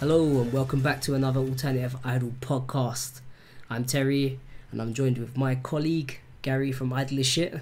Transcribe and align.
Hello 0.00 0.40
and 0.42 0.52
welcome 0.52 0.80
back 0.80 1.00
to 1.02 1.14
another 1.14 1.40
Alternative 1.40 1.96
Idol 2.04 2.32
podcast. 2.40 3.20
I'm 3.70 3.84
Terry 3.84 4.38
and 4.70 4.80
I'm 4.82 4.94
joined 4.94 5.18
with 5.18 5.36
my 5.36 5.54
colleague 5.54 6.20
Gary 6.42 6.72
from 6.72 6.92
Idle 6.92 7.22
Shit 7.22 7.60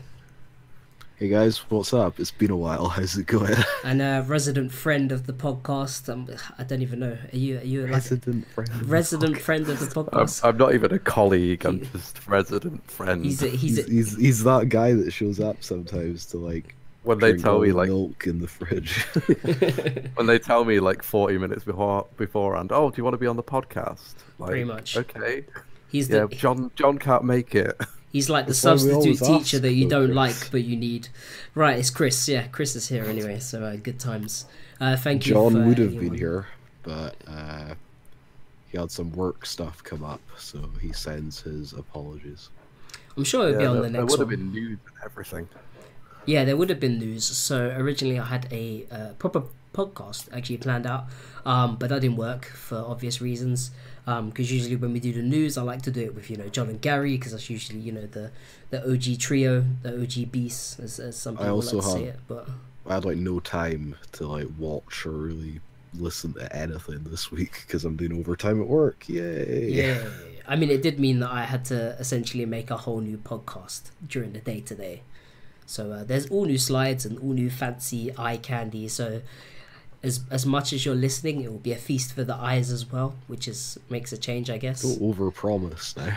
Hey 1.16 1.28
guys, 1.28 1.58
what's 1.70 1.94
up? 1.94 2.18
It's 2.18 2.32
been 2.32 2.50
a 2.50 2.56
while. 2.56 2.88
How's 2.96 3.16
it 3.16 3.26
going? 3.26 3.54
and 3.84 4.02
a 4.02 4.24
resident 4.26 4.72
friend 4.72 5.12
of 5.12 5.26
the 5.26 5.32
podcast. 5.32 6.12
Um, 6.12 6.28
I 6.58 6.64
don't 6.64 6.82
even 6.82 6.98
know. 6.98 7.16
Are 7.32 7.36
you 7.36 7.58
are 7.58 7.62
you 7.62 7.82
like 7.82 7.92
resident 7.92 8.46
friend. 8.48 8.68
of 8.70 8.78
the 8.80 8.84
resident 8.86 9.36
podcast. 9.36 9.40
friend 9.40 9.68
of 9.68 9.78
the 9.78 10.00
I'm, 10.00 10.06
podcast? 10.06 10.40
I'm 10.44 10.56
not 10.56 10.74
even 10.74 10.92
a 10.92 10.98
colleague. 10.98 11.64
I'm 11.64 11.78
He- 11.80 11.86
just 11.92 12.26
resident 12.26 12.90
friend. 12.90 13.24
He's 13.24 13.42
a, 13.44 13.48
he's 13.48 13.60
He's, 13.76 13.78
a, 13.78 13.90
he's 13.90 14.16
he's 14.16 14.44
that 14.44 14.68
guy 14.70 14.92
that 14.94 15.12
shows 15.12 15.38
up 15.38 15.62
sometimes 15.62 16.26
to 16.26 16.38
like 16.38 16.74
when 17.04 17.18
they 17.18 17.36
tell 17.36 17.60
me 17.60 17.72
like 17.72 17.88
milk 17.88 18.26
in 18.26 18.40
the 18.40 18.48
fridge. 18.48 19.02
when 20.16 20.26
they 20.26 20.38
tell 20.38 20.64
me 20.64 20.80
like 20.80 21.02
40 21.02 21.38
minutes 21.38 21.64
before 21.64 22.06
beforehand. 22.16 22.70
Oh, 22.72 22.90
do 22.90 22.96
you 22.98 23.04
want 23.04 23.14
to 23.14 23.18
be 23.18 23.26
on 23.26 23.36
the 23.36 23.42
podcast? 23.42 24.14
Like, 24.38 24.50
Pretty 24.50 24.64
much. 24.64 24.96
Okay. 24.96 25.44
he's 25.90 26.08
Yeah, 26.08 26.26
the 26.26 26.34
John. 26.34 26.70
John 26.74 26.98
can't 26.98 27.24
make 27.24 27.54
it. 27.54 27.78
he's 28.12 28.28
like 28.30 28.46
the 28.46 28.50
That's 28.50 28.58
substitute 28.60 29.18
teacher 29.20 29.58
that 29.58 29.72
you 29.72 29.88
don't 29.88 30.06
Chris. 30.08 30.16
like 30.16 30.50
but 30.50 30.64
you 30.64 30.76
need. 30.76 31.08
Right, 31.54 31.78
it's 31.78 31.90
Chris. 31.90 32.28
Yeah, 32.28 32.46
Chris 32.48 32.74
is 32.76 32.88
here 32.88 33.04
anyway. 33.04 33.38
So 33.40 33.62
uh, 33.64 33.76
good 33.76 34.00
times. 34.00 34.46
Uh, 34.80 34.96
thank 34.96 35.26
you. 35.26 35.34
John 35.34 35.66
would 35.68 35.78
have 35.78 35.88
anyone- 35.88 36.08
been 36.08 36.18
here, 36.18 36.46
but 36.82 37.14
uh, 37.28 37.74
he 38.70 38.76
had 38.78 38.90
some 38.90 39.12
work 39.12 39.46
stuff 39.46 39.82
come 39.84 40.02
up, 40.04 40.20
so 40.36 40.58
he 40.82 40.92
sends 40.92 41.40
his 41.40 41.72
apologies. 41.74 42.48
I'm 43.16 43.22
sure 43.22 43.48
it'll 43.48 43.60
be 43.60 43.64
on 43.66 43.74
there, 43.74 43.82
the 43.84 43.88
there 43.90 44.00
next 44.02 44.18
would 44.18 44.26
one. 44.26 44.30
have 44.30 44.38
been 44.40 44.50
news 44.52 44.78
and 44.86 45.04
everything. 45.04 45.48
Yeah, 46.26 46.44
there 46.44 46.56
would 46.56 46.70
have 46.70 46.80
been 46.80 46.98
news. 46.98 47.24
So 47.24 47.74
originally, 47.76 48.18
I 48.18 48.24
had 48.24 48.48
a 48.52 48.86
uh, 48.90 49.08
proper 49.18 49.44
podcast 49.74 50.28
actually 50.32 50.56
planned 50.58 50.86
out, 50.86 51.06
um, 51.44 51.76
but 51.76 51.90
that 51.90 52.00
didn't 52.00 52.16
work 52.16 52.46
for 52.46 52.76
obvious 52.76 53.20
reasons. 53.20 53.70
Because 54.06 54.52
usually 54.52 54.76
when 54.76 54.92
we 54.92 55.00
do 55.00 55.12
the 55.12 55.22
news, 55.22 55.56
I 55.56 55.62
like 55.62 55.82
to 55.82 55.90
do 55.90 56.02
it 56.02 56.14
with 56.14 56.30
you 56.30 56.36
know 56.36 56.48
John 56.48 56.68
and 56.68 56.80
Gary 56.80 57.16
because 57.16 57.32
that's 57.32 57.48
usually 57.48 57.80
you 57.80 57.92
know 57.92 58.06
the 58.06 58.30
the 58.70 58.92
OG 58.92 59.18
trio, 59.18 59.64
the 59.82 60.00
OG 60.00 60.30
beasts, 60.30 60.78
as, 60.78 61.00
as 61.00 61.16
some 61.16 61.36
I 61.36 61.42
people 61.42 61.54
also 61.54 61.76
like 61.78 61.86
to 61.86 61.92
say 61.92 62.04
it. 62.04 62.20
But 62.28 62.48
I 62.86 62.94
had 62.94 63.04
like 63.04 63.16
no 63.16 63.40
time 63.40 63.96
to 64.12 64.26
like 64.26 64.48
watch 64.58 65.06
or 65.06 65.12
really 65.12 65.60
listen 65.94 66.34
to 66.34 66.54
anything 66.54 67.04
this 67.04 67.30
week 67.30 67.64
because 67.66 67.84
I'm 67.84 67.96
doing 67.96 68.18
overtime 68.18 68.60
at 68.60 68.66
work. 68.66 69.08
Yay! 69.08 69.70
yeah, 69.70 70.04
I 70.46 70.56
mean, 70.56 70.70
it 70.70 70.82
did 70.82 71.00
mean 71.00 71.20
that 71.20 71.30
I 71.30 71.44
had 71.44 71.64
to 71.66 71.96
essentially 71.98 72.44
make 72.44 72.70
a 72.70 72.76
whole 72.76 73.00
new 73.00 73.16
podcast 73.16 73.90
during 74.06 74.32
the 74.32 74.40
day 74.40 74.60
today. 74.60 75.02
So 75.66 75.92
uh, 75.92 76.04
there's 76.04 76.26
all 76.30 76.44
new 76.44 76.58
slides 76.58 77.04
and 77.04 77.18
all 77.18 77.32
new 77.32 77.50
fancy 77.50 78.12
eye 78.16 78.36
candy. 78.36 78.88
So 78.88 79.22
as 80.02 80.20
as 80.30 80.44
much 80.44 80.72
as 80.72 80.84
you're 80.84 80.94
listening, 80.94 81.40
it 81.42 81.50
will 81.50 81.58
be 81.58 81.72
a 81.72 81.76
feast 81.76 82.12
for 82.12 82.24
the 82.24 82.34
eyes 82.34 82.70
as 82.70 82.90
well, 82.90 83.14
which 83.26 83.48
is 83.48 83.78
makes 83.88 84.12
a 84.12 84.18
change, 84.18 84.50
I 84.50 84.58
guess. 84.58 84.82
Don't 84.82 85.00
overpromise 85.14 85.96
now. 85.96 86.16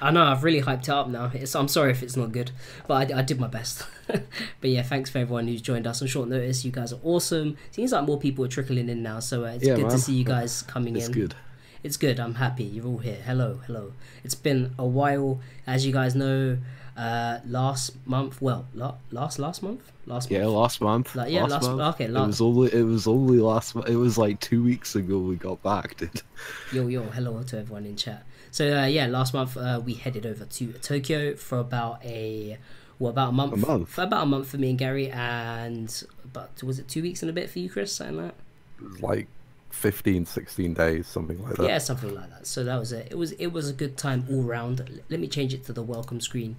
I 0.00 0.12
know 0.12 0.22
I've 0.22 0.44
really 0.44 0.62
hyped 0.62 0.84
it 0.84 0.88
up 0.90 1.08
now. 1.08 1.32
It's, 1.34 1.54
I'm 1.56 1.66
sorry 1.66 1.90
if 1.90 2.02
it's 2.02 2.16
not 2.16 2.30
good, 2.30 2.52
but 2.86 3.12
I, 3.12 3.18
I 3.18 3.22
did 3.22 3.40
my 3.40 3.48
best. 3.48 3.84
but 4.06 4.70
yeah, 4.70 4.82
thanks 4.82 5.10
for 5.10 5.18
everyone 5.18 5.48
who's 5.48 5.60
joined 5.60 5.86
us 5.86 6.00
on 6.00 6.06
short 6.06 6.28
notice. 6.28 6.64
You 6.64 6.70
guys 6.70 6.92
are 6.92 7.00
awesome. 7.02 7.56
Seems 7.72 7.90
like 7.90 8.04
more 8.04 8.18
people 8.18 8.44
are 8.44 8.48
trickling 8.48 8.88
in 8.88 9.02
now, 9.02 9.18
so 9.18 9.44
uh, 9.44 9.48
it's 9.48 9.66
Yeah, 9.66 9.74
good 9.74 9.90
to 9.90 9.98
see 9.98 10.14
you 10.14 10.24
guys 10.24 10.62
coming 10.62 10.94
It's 10.96 11.06
in. 11.06 11.10
It's 11.10 11.18
good. 11.18 11.34
It's 11.82 11.96
good. 11.96 12.20
I'm 12.20 12.36
happy. 12.36 12.64
You're 12.64 12.86
all 12.86 12.98
here. 12.98 13.18
Hello, 13.26 13.60
hello. 13.66 13.92
It's 14.22 14.36
been 14.36 14.74
a 14.78 14.86
while, 14.86 15.40
as 15.66 15.84
you 15.84 15.92
guys 15.92 16.14
know. 16.14 16.58
Uh, 16.96 17.40
last 17.46 17.96
month, 18.06 18.40
well, 18.40 18.66
la- 18.74 18.94
last 19.10 19.38
last 19.40 19.62
month, 19.64 19.90
last 20.06 20.30
Yeah, 20.30 20.44
month. 20.44 20.52
last 20.54 20.80
month. 20.80 21.14
Like, 21.16 21.32
yeah, 21.32 21.44
last- 21.44 21.62
month. 21.66 21.80
okay, 21.96 22.04
It 22.04 22.12
was 22.12 22.40
only 22.40 22.72
it 22.72 22.82
was 22.84 23.06
only 23.08 23.38
last. 23.38 23.74
It 23.88 23.96
was 23.96 24.16
like 24.16 24.38
two 24.40 24.62
weeks 24.62 24.94
ago 24.94 25.18
we 25.18 25.34
got 25.36 25.60
back, 25.62 25.96
dude. 25.98 26.22
Yo, 26.72 26.86
yo, 26.86 27.02
hello 27.04 27.42
to 27.42 27.58
everyone 27.58 27.84
in 27.86 27.96
chat. 27.96 28.24
So 28.52 28.78
uh, 28.80 28.86
yeah, 28.86 29.06
last 29.06 29.34
month 29.34 29.56
uh, 29.56 29.80
we 29.84 29.94
headed 29.94 30.24
over 30.24 30.44
to 30.44 30.72
Tokyo 30.74 31.34
for 31.34 31.58
about 31.58 32.04
a 32.04 32.58
well, 33.00 33.10
about 33.10 33.30
a 33.30 33.32
month. 33.32 33.52
A 33.54 33.56
month. 33.56 33.88
For 33.88 34.02
about 34.02 34.22
a 34.22 34.26
month 34.26 34.46
for 34.48 34.58
me 34.58 34.70
and 34.70 34.78
Gary, 34.78 35.10
and 35.10 36.04
but 36.32 36.62
was 36.62 36.78
it 36.78 36.86
two 36.86 37.02
weeks 37.02 37.22
and 37.22 37.28
a 37.30 37.32
bit 37.32 37.50
for 37.50 37.58
you, 37.58 37.68
Chris? 37.68 37.92
Something 37.92 38.18
like 38.18 38.26
that. 38.78 38.84
It 38.84 38.90
was 38.92 39.00
like 39.02 39.26
15, 39.70 40.26
16 40.26 40.74
days, 40.74 41.08
something 41.08 41.42
like 41.42 41.56
that. 41.56 41.66
Yeah, 41.66 41.78
something 41.78 42.14
like 42.14 42.30
that. 42.30 42.46
So 42.46 42.62
that 42.62 42.78
was 42.78 42.92
it. 42.92 43.08
It 43.10 43.18
was 43.18 43.32
it 43.32 43.48
was 43.48 43.68
a 43.68 43.72
good 43.72 43.96
time 43.96 44.26
all 44.30 44.42
round. 44.42 45.02
Let 45.10 45.18
me 45.18 45.26
change 45.26 45.52
it 45.52 45.64
to 45.64 45.72
the 45.72 45.82
welcome 45.82 46.20
screen. 46.20 46.54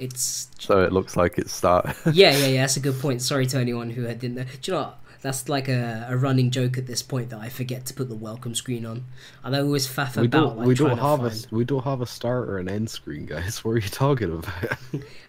It's 0.00 0.48
So 0.58 0.82
it 0.82 0.92
looks 0.92 1.16
like 1.16 1.38
it's 1.38 1.52
start. 1.52 1.86
yeah, 2.12 2.36
yeah, 2.36 2.46
yeah. 2.46 2.60
That's 2.62 2.76
a 2.76 2.80
good 2.80 2.98
point. 3.00 3.22
Sorry 3.22 3.46
to 3.46 3.58
anyone 3.58 3.90
who 3.90 4.02
didn't 4.06 4.34
know. 4.34 4.44
Do 4.44 4.50
you 4.62 4.72
know 4.76 4.82
what? 4.84 4.96
That's 5.22 5.50
like 5.50 5.68
a, 5.68 6.06
a 6.08 6.16
running 6.16 6.50
joke 6.50 6.78
at 6.78 6.86
this 6.86 7.02
point 7.02 7.28
that 7.28 7.40
I 7.40 7.50
forget 7.50 7.84
to 7.86 7.92
put 7.94 8.08
the 8.08 8.14
welcome 8.14 8.54
screen 8.54 8.86
on, 8.86 9.04
and 9.44 9.54
I 9.54 9.60
always 9.60 9.86
faff 9.86 10.16
We 10.16 10.24
about 10.26 10.40
don't 10.40 10.56
like 10.56 10.66
we 10.66 10.74
don't 10.74 10.96
have 10.96 11.20
find. 11.20 11.46
a 11.52 11.54
we 11.54 11.64
don't 11.66 11.84
have 11.84 12.00
a 12.00 12.06
start 12.06 12.48
or 12.48 12.56
an 12.56 12.70
end 12.70 12.88
screen, 12.88 13.26
guys. 13.26 13.58
What 13.64 13.72
are 13.72 13.78
you 13.78 13.88
talking 13.90 14.32
about? 14.32 14.78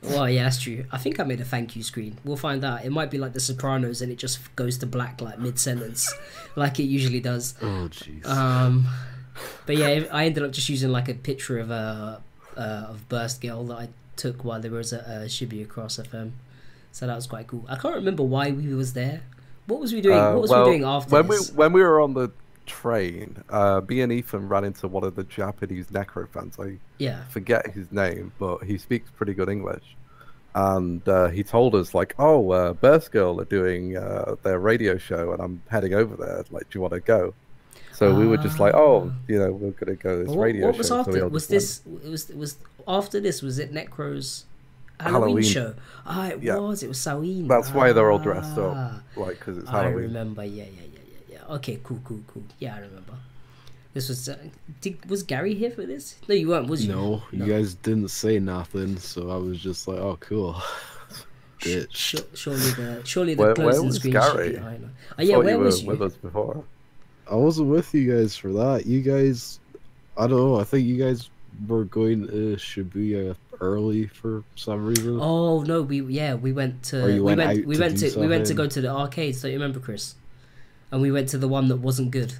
Well, 0.01 0.29
yeah, 0.29 0.43
that's 0.45 0.61
true. 0.61 0.85
I 0.93 0.97
think 0.97 1.19
I 1.19 1.23
made 1.25 1.41
a 1.41 1.43
thank 1.43 1.75
you 1.75 1.83
screen. 1.83 2.17
We'll 2.23 2.37
find 2.37 2.63
out. 2.63 2.85
It 2.85 2.91
might 2.91 3.11
be 3.11 3.17
like 3.17 3.33
The 3.33 3.41
Sopranos, 3.41 4.01
and 4.01 4.09
it 4.13 4.17
just 4.17 4.55
goes 4.55 4.77
to 4.77 4.85
black 4.85 5.19
like 5.19 5.39
mid 5.39 5.59
sentence, 5.59 6.09
like 6.55 6.79
it 6.79 6.83
usually 6.83 7.19
does. 7.19 7.55
oh 7.61 7.89
jeez. 7.91 8.25
Um, 8.25 8.87
but 9.65 9.75
yeah, 9.75 10.05
I 10.13 10.25
ended 10.25 10.43
up 10.43 10.51
just 10.53 10.69
using 10.69 10.89
like 10.91 11.09
a 11.09 11.15
picture 11.15 11.59
of 11.59 11.69
a 11.69 12.21
uh, 12.55 12.61
of 12.89 13.09
Burst 13.09 13.41
Girl 13.41 13.65
that 13.65 13.77
I 13.77 13.89
took 14.21 14.43
while 14.45 14.59
there 14.61 14.71
was 14.71 14.91
a, 14.93 14.99
a 14.99 15.27
Shibuya 15.35 15.67
Cross 15.67 15.97
FM. 15.97 16.31
So 16.91 17.07
that 17.07 17.15
was 17.15 17.27
quite 17.27 17.47
cool. 17.47 17.65
I 17.69 17.75
can't 17.81 17.95
remember 17.95 18.23
why 18.23 18.51
we 18.51 18.73
was 18.73 18.93
there. 18.93 19.21
What 19.67 19.79
was 19.79 19.93
we 19.93 20.01
doing? 20.01 20.17
Uh, 20.19 20.33
what 20.33 20.41
was 20.41 20.51
well, 20.51 20.65
we 20.65 20.71
doing 20.71 20.83
after 20.83 21.09
when 21.15 21.27
this? 21.27 21.49
we 21.51 21.55
when 21.61 21.71
we 21.73 21.81
were 21.81 21.99
on 22.01 22.13
the 22.13 22.29
train, 22.65 23.43
uh, 23.49 23.81
me 23.87 24.01
and 24.01 24.11
Ethan 24.11 24.47
ran 24.47 24.63
into 24.63 24.87
one 24.87 25.03
of 25.03 25.15
the 25.15 25.23
Japanese 25.23 25.87
necro 25.87 26.27
fans. 26.33 26.57
I 26.59 26.77
Yeah. 26.97 27.19
forget 27.29 27.71
his 27.71 27.91
name, 27.91 28.31
but 28.39 28.63
he 28.69 28.77
speaks 28.77 29.09
pretty 29.09 29.33
good 29.33 29.49
English. 29.49 29.83
And 30.53 31.07
uh, 31.07 31.27
he 31.29 31.43
told 31.43 31.75
us 31.75 31.93
like, 31.93 32.13
"Oh, 32.19 32.51
uh, 32.51 32.73
Burst 32.73 33.11
Girl 33.11 33.39
are 33.39 33.45
doing 33.59 33.95
uh, 33.95 34.35
their 34.43 34.59
radio 34.59 34.97
show, 34.97 35.31
and 35.31 35.41
I'm 35.41 35.61
heading 35.69 35.93
over 35.93 36.15
there. 36.17 36.43
Like, 36.51 36.69
do 36.69 36.77
you 36.77 36.81
want 36.81 36.93
to 36.93 36.99
go?" 36.99 37.33
So 37.93 38.13
we 38.15 38.25
were 38.27 38.37
just 38.47 38.59
like, 38.59 38.73
"Oh, 38.73 39.13
you 39.29 39.39
know, 39.39 39.51
we're 39.51 39.71
gonna 39.71 39.95
go 39.95 40.17
to 40.17 40.23
this 40.23 40.29
Ah. 40.29 40.35
What, 40.37 40.43
radio 40.43 40.65
what 40.67 40.77
was 40.77 40.87
show." 40.89 40.99
after? 40.99 41.23
all 41.23 41.29
Was 41.29 41.47
this? 41.47 41.81
Was. 41.85 42.29
Was 42.41 42.57
after 42.87 43.19
this. 43.19 43.41
Was 43.41 43.59
it 43.59 43.73
Necro's 43.73 44.45
Halloween, 44.99 45.21
Halloween. 45.23 45.43
show? 45.43 45.73
Ah, 46.05 46.27
it 46.29 46.43
Yeah. 46.43 46.57
was. 46.57 46.83
It 46.83 46.87
was 46.87 46.99
Samhain. 46.99 47.47
went. 47.47 47.49
That's 47.49 47.73
why 47.73 47.91
they're 47.93 48.11
all 48.11 48.19
dressed 48.19 48.57
Ah. 48.57 48.97
up, 48.97 49.03
like 49.17 49.39
because 49.39 49.57
it's 49.57 49.69
Halloween. 49.69 49.93
I 49.93 50.01
remember. 50.01 50.43
Yeah, 50.45 50.63
yeah, 50.63 50.69
yeah, 50.93 50.99
yeah, 51.29 51.37
yeah. 51.47 51.55
Okay, 51.55 51.79
cool, 51.83 51.99
cool, 52.03 52.19
cool. 52.27 52.43
Yeah, 52.59 52.75
I 52.75 52.79
remember. 52.79 53.13
This 53.93 54.07
was. 54.09 54.29
Uh, 54.29 54.37
did, 54.79 55.09
was 55.09 55.23
Gary 55.23 55.53
here 55.53 55.71
for 55.71 55.85
this? 55.85 56.15
No, 56.29 56.35
you 56.35 56.47
weren't. 56.49 56.67
Was 56.69 56.85
you? 56.85 56.93
no, 56.93 57.23
you 57.31 57.45
guys 57.45 57.73
didn't 57.73 58.07
say 58.09 58.39
nothing, 58.39 58.97
so 58.97 59.29
I 59.29 59.35
was 59.37 59.59
just 59.59 59.87
like, 59.87 59.97
oh 59.99 60.17
cool. 60.21 60.55
Bitch. 61.59 61.87
Sh- 61.91 62.15
surely 62.33 62.71
the 62.71 63.01
surely 63.03 63.33
the 63.35 63.39
Where- 63.41 63.47
where 63.49 63.55
closing 63.55 63.85
was 63.87 63.95
screen 63.97 64.13
Gary? 64.13 64.47
should 64.47 64.55
be 64.55 64.61
higher. 64.61 64.79
Oh 65.19 65.21
yeah, 65.21 65.35
Thought 65.35 65.43
where 65.45 65.53
you 65.53 65.59
were 65.59 65.65
was 65.65 65.81
you? 65.83 65.87
with 65.89 66.01
us 66.01 66.13
before. 66.15 66.63
I 67.29 67.35
wasn't 67.35 67.69
with 67.69 67.93
you 67.93 68.11
guys 68.13 68.35
for 68.35 68.51
that. 68.53 68.85
You 68.85 69.01
guys, 69.01 69.59
I 70.17 70.27
don't 70.27 70.37
know. 70.39 70.59
I 70.59 70.63
think 70.63 70.87
you 70.87 70.97
guys 70.97 71.29
were 71.67 71.85
going 71.85 72.27
to 72.27 72.55
Shibuya 72.57 73.35
early 73.59 74.07
for 74.07 74.43
some 74.55 74.85
reason. 74.85 75.19
Oh 75.21 75.61
no, 75.61 75.81
we 75.81 76.01
yeah 76.01 76.33
we 76.33 76.51
went 76.51 76.83
to 76.83 77.05
Or 77.05 77.09
you 77.09 77.15
we 77.15 77.21
went 77.21 77.37
went 77.37 77.59
out 77.59 77.65
we 77.65 77.75
to 77.75 77.81
went 77.81 77.97
do 77.97 78.09
to 78.09 78.19
we 78.19 78.27
went 78.27 78.45
to 78.47 78.53
go 78.53 78.67
to 78.67 78.81
the 78.81 78.89
arcades. 78.89 79.41
Don't 79.41 79.51
you 79.51 79.57
remember, 79.57 79.79
Chris? 79.79 80.15
And 80.91 81.01
we 81.01 81.11
went 81.11 81.29
to 81.29 81.37
the 81.37 81.47
one 81.47 81.67
that 81.69 81.77
wasn't 81.77 82.11
good. 82.11 82.33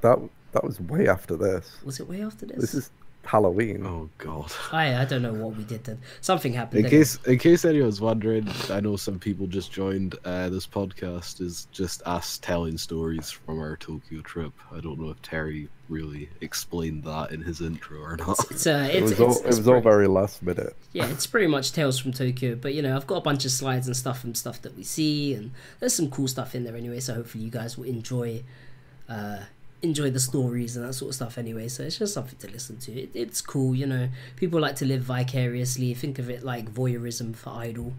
That 0.00 0.18
that 0.52 0.64
was 0.64 0.80
way 0.80 1.08
after 1.08 1.36
this. 1.36 1.76
Was 1.84 2.00
it 2.00 2.08
way 2.08 2.22
after 2.22 2.46
this? 2.46 2.60
This 2.60 2.74
is 2.74 2.90
Halloween. 3.28 3.84
Oh 3.84 4.08
god. 4.18 4.50
I 4.72 5.02
I 5.02 5.04
don't 5.04 5.20
know 5.22 5.34
what 5.34 5.54
we 5.56 5.64
did 5.64 5.84
then. 5.84 6.00
Something 6.22 6.54
happened. 6.54 6.80
In 6.80 6.86
anyway. 6.86 7.00
case 7.00 7.18
in 7.26 7.38
case 7.38 7.64
anyone's 7.64 8.00
wondering, 8.00 8.48
I 8.70 8.80
know 8.80 8.96
some 8.96 9.18
people 9.18 9.46
just 9.46 9.70
joined. 9.70 10.16
Uh, 10.24 10.48
this 10.48 10.66
podcast 10.66 11.40
is 11.42 11.66
just 11.70 12.02
us 12.06 12.38
telling 12.38 12.78
stories 12.78 13.30
from 13.30 13.60
our 13.60 13.76
Tokyo 13.76 14.22
trip. 14.22 14.52
I 14.72 14.80
don't 14.80 14.98
know 14.98 15.10
if 15.10 15.20
Terry 15.20 15.68
really 15.90 16.28
explained 16.40 17.04
that 17.04 17.30
in 17.30 17.40
his 17.42 17.60
intro 17.60 18.00
or 18.00 18.16
not. 18.16 18.38
It's 18.50 18.66
uh, 18.66 18.88
It 18.92 19.02
was 19.02 19.12
it's, 19.12 19.20
all 19.20 19.30
it's 19.30 19.40
it 19.40 19.46
was 19.46 19.68
all 19.68 19.80
very 19.80 20.06
last 20.06 20.42
minute. 20.42 20.74
yeah, 20.92 21.06
it's 21.08 21.26
pretty 21.26 21.46
much 21.46 21.72
tales 21.72 21.98
from 21.98 22.12
Tokyo. 22.12 22.54
But 22.54 22.72
you 22.74 22.80
know, 22.82 22.96
I've 22.96 23.06
got 23.06 23.16
a 23.16 23.20
bunch 23.20 23.44
of 23.44 23.50
slides 23.50 23.86
and 23.86 23.96
stuff 23.96 24.24
and 24.24 24.36
stuff 24.36 24.62
that 24.62 24.74
we 24.76 24.82
see, 24.84 25.34
and 25.34 25.50
there's 25.80 25.94
some 25.94 26.10
cool 26.10 26.28
stuff 26.28 26.54
in 26.54 26.64
there 26.64 26.76
anyway. 26.76 27.00
So 27.00 27.12
hopefully 27.14 27.44
you 27.44 27.50
guys 27.50 27.76
will 27.76 27.84
enjoy, 27.84 28.42
uh, 29.08 29.40
enjoy 29.82 30.10
the 30.10 30.20
stories 30.20 30.76
and 30.76 30.84
that 30.86 30.92
sort 30.94 31.10
of 31.10 31.14
stuff 31.14 31.38
anyway. 31.38 31.68
So 31.68 31.84
it's 31.84 31.98
just 31.98 32.14
something 32.14 32.38
to 32.40 32.48
listen 32.50 32.78
to. 32.78 32.92
It, 32.92 33.10
it's 33.14 33.40
cool, 33.40 33.74
you 33.74 33.86
know. 33.86 34.08
People 34.36 34.60
like 34.60 34.76
to 34.76 34.84
live 34.84 35.02
vicariously. 35.02 35.94
Think 35.94 36.18
of 36.18 36.28
it 36.30 36.42
like 36.42 36.72
voyeurism 36.72 37.34
for 37.36 37.50
idol. 37.50 37.92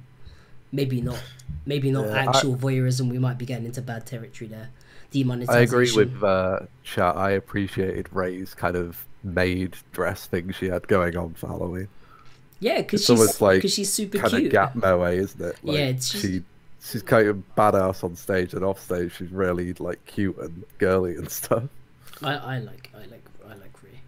Maybe 0.72 1.02
not. 1.02 1.22
Maybe 1.66 1.90
not 1.92 2.08
Yeah, 2.08 2.16
I- 2.16 2.26
actual 2.26 2.56
voyeurism. 2.56 3.10
We 3.10 3.18
might 3.20 3.38
be 3.38 3.46
getting 3.46 3.66
into 3.66 3.82
bad 3.82 4.06
territory 4.06 4.50
there. 4.50 4.70
Demonization 5.14 5.50
I 5.50 5.60
agree 5.62 5.92
with 5.96 6.24
uh, 6.24 6.60
chat. 6.84 7.16
I 7.18 7.32
appreciated 7.32 8.08
Ray's 8.12 8.54
kind 8.54 8.76
of 8.76 9.06
maid 9.24 9.76
dress 9.92 10.28
thing 10.28 10.52
she 10.52 10.68
had 10.68 10.88
going 10.88 11.18
on 11.18 11.34
for 11.34 11.48
Halloween. 11.48 11.88
Yeah, 12.60 12.78
because 12.82 13.02
she's 13.02 13.10
almost 13.10 13.42
like 13.42 13.58
because 13.60 13.74
she's 13.74 13.92
super 13.92 14.20
Kind 14.20 14.32
cute. 14.32 14.46
of 14.48 14.52
gap 14.52 14.76
moe, 14.76 15.02
isn't 15.04 15.42
it? 15.42 15.56
Like, 15.64 15.78
Yeah, 15.78 15.86
it's 15.86 16.10
just- 16.12 16.24
she 16.24 16.44
she's 16.84 17.02
kind 17.04 17.28
of 17.28 17.44
badass 17.58 18.04
on 18.04 18.16
stage 18.16 18.54
and 18.54 18.64
off 18.64 18.80
stage. 18.80 19.16
She's 19.18 19.32
really 19.32 19.74
like 19.74 20.04
cute 20.06 20.38
and 20.38 20.64
girly 20.78 21.16
and 21.16 21.30
stuff. 21.30 21.64
I, 22.24 22.34
I 22.36 22.60
like 22.60 22.92
I 22.94 23.06
like 23.06 23.26
I 23.46 23.54
like 23.56 23.84
Ray. 23.84 24.00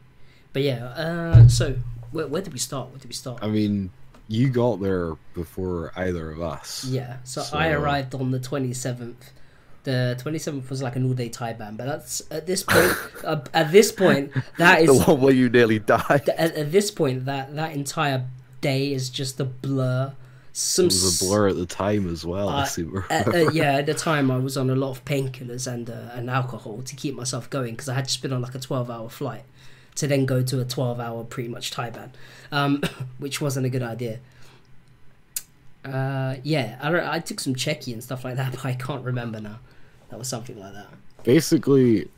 But 0.53 0.63
yeah, 0.63 0.85
uh, 0.87 1.47
so 1.47 1.75
where, 2.11 2.27
where 2.27 2.41
did 2.41 2.53
we 2.53 2.59
start? 2.59 2.89
Where 2.89 2.99
did 2.99 3.07
we 3.07 3.13
start? 3.13 3.39
I 3.41 3.47
mean, 3.47 3.89
you 4.27 4.49
got 4.49 4.81
there 4.81 5.15
before 5.33 5.91
either 5.95 6.31
of 6.31 6.41
us. 6.41 6.85
Yeah, 6.85 7.17
so, 7.23 7.41
So- 7.41 7.57
I 7.57 7.69
arrived 7.69 8.15
on 8.15 8.31
the 8.31 8.39
27th. 8.39 9.15
The 9.83 10.15
27th 10.23 10.69
was 10.69 10.83
like 10.83 10.95
an 10.95 11.05
all 11.07 11.13
day 11.13 11.27
taiban, 11.29 11.75
but 11.75 11.85
that's 11.85 12.21
at 12.29 12.45
this 12.45 12.61
point. 12.63 12.95
uh, 13.23 13.41
at 13.51 13.71
this 13.71 13.91
point, 13.91 14.31
that 14.57 14.85
The 14.85 14.93
one 14.93 15.21
where 15.21 15.33
you 15.33 15.49
nearly 15.49 15.79
died. 15.79 16.29
at, 16.29 16.55
at 16.55 16.71
this 16.71 16.91
point 16.91 17.25
that 17.25 17.55
that 17.55 17.73
entire 17.73 18.27
day 18.61 18.93
is 18.93 19.09
just 19.09 19.39
a 19.39 19.45
blur. 19.45 20.13
Some 20.53 20.85
It 20.85 20.87
was 20.87 21.21
a 21.21 21.25
blur 21.25 21.47
at 21.47 21.55
the 21.55 21.65
time 21.65 22.09
as 22.11 22.25
well. 22.25 22.49
Uh, 22.49 22.67
uh, 23.09 23.49
yeah, 23.53 23.75
at 23.75 23.85
the 23.85 23.93
time 23.93 24.29
I 24.29 24.37
was 24.37 24.57
on 24.57 24.69
a 24.69 24.75
lot 24.75 24.91
of 24.91 25.05
painkillers 25.05 25.71
and 25.71 25.89
uh, 25.89 26.09
and 26.13 26.29
alcohol 26.29 26.81
to 26.83 26.95
keep 26.95 27.15
myself 27.15 27.49
going 27.49 27.71
because 27.71 27.87
I 27.87 27.93
had 27.93 28.05
just 28.05 28.21
been 28.21 28.33
on 28.33 28.41
like 28.41 28.55
a 28.55 28.59
twelve 28.59 28.89
hour 28.89 29.09
flight 29.09 29.43
to 29.95 30.07
then 30.07 30.25
go 30.25 30.41
to 30.43 30.59
a 30.59 30.65
twelve 30.65 30.99
hour 30.99 31.23
pretty 31.23 31.47
much 31.47 31.71
taiban, 31.71 32.09
um, 32.51 32.81
which 33.17 33.39
wasn't 33.39 33.65
a 33.65 33.69
good 33.69 33.83
idea. 33.83 34.19
Uh, 35.85 36.35
yeah, 36.43 36.77
I, 36.81 37.15
I 37.15 37.19
took 37.19 37.39
some 37.39 37.55
cheki 37.55 37.93
and 37.93 38.03
stuff 38.03 38.25
like 38.25 38.35
that, 38.35 38.51
but 38.55 38.65
I 38.65 38.73
can't 38.73 39.05
remember 39.05 39.39
now. 39.39 39.59
That 40.09 40.19
was 40.19 40.27
something 40.27 40.59
like 40.59 40.73
that. 40.73 40.87
Basically, 41.23 42.09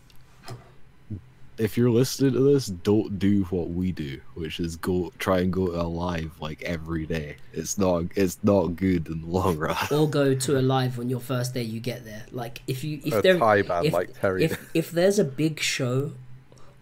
if 1.57 1.77
you're 1.77 1.89
listening 1.89 2.33
to 2.33 2.39
this, 2.39 2.67
don't 2.67 3.19
do 3.19 3.43
what 3.45 3.69
we 3.69 3.91
do, 3.91 4.19
which 4.33 4.59
is 4.59 4.75
go 4.75 5.11
try 5.19 5.39
and 5.39 5.53
go 5.53 5.67
to 5.67 5.81
a 5.81 5.83
live 5.83 6.31
like 6.39 6.61
every 6.63 7.05
day. 7.05 7.37
It's 7.53 7.77
not 7.77 8.05
it's 8.15 8.37
not 8.43 8.75
good 8.75 9.07
in 9.07 9.21
the 9.21 9.27
long 9.27 9.57
run. 9.57 9.77
Or 9.91 10.09
go 10.09 10.33
to 10.33 10.59
a 10.59 10.61
live 10.61 10.99
on 10.99 11.09
your 11.09 11.19
first 11.19 11.53
day 11.53 11.63
you 11.63 11.79
get 11.79 12.05
there. 12.05 12.25
Like 12.31 12.61
if 12.67 12.83
you 12.83 12.99
if 13.05 13.13
A 13.13 13.21
there 13.21 13.37
taiban 13.37 13.85
if, 13.85 13.93
like 13.93 14.19
Terry. 14.19 14.45
if 14.45 14.69
if 14.73 14.91
there's 14.91 15.19
a 15.19 15.23
big 15.23 15.59
show 15.59 16.11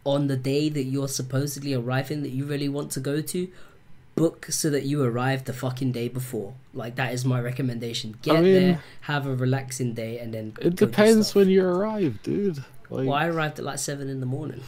on 0.04 0.28
the 0.28 0.38
day 0.38 0.70
that 0.70 0.84
you're 0.84 1.08
supposedly 1.08 1.74
arriving 1.74 2.24
that 2.24 2.32
you 2.32 2.46
really 2.46 2.70
want 2.70 2.92
to 2.92 3.00
go 3.00 3.22
to, 3.22 3.48
book 4.16 4.48
so 4.50 4.70
that 4.70 4.84
you 4.84 5.04
arrive 5.04 5.46
the 5.46 5.54
fucking 5.54 5.92
day 5.92 6.08
before. 6.08 6.54
Like 6.74 6.96
that 6.96 7.14
is 7.14 7.26
my 7.26 7.40
recommendation. 7.40 8.18
Get 8.22 8.42
mean- 8.42 8.54
there, 8.54 8.84
have 9.02 9.26
a 9.26 9.36
relaxing 9.36 9.94
day, 9.94 10.20
and 10.20 10.34
then. 10.34 10.54
It 10.62 10.76
depends 10.76 11.36
when 11.36 11.50
you 11.50 11.66
arrive, 11.66 12.22
dude. 12.24 12.64
Like 12.92 13.08
Well, 13.08 13.16
I 13.16 13.28
arrived 13.28 13.58
at 13.58 13.66
like 13.66 13.80
seven 13.80 14.08
in 14.10 14.20
the 14.20 14.26
morning. 14.28 14.62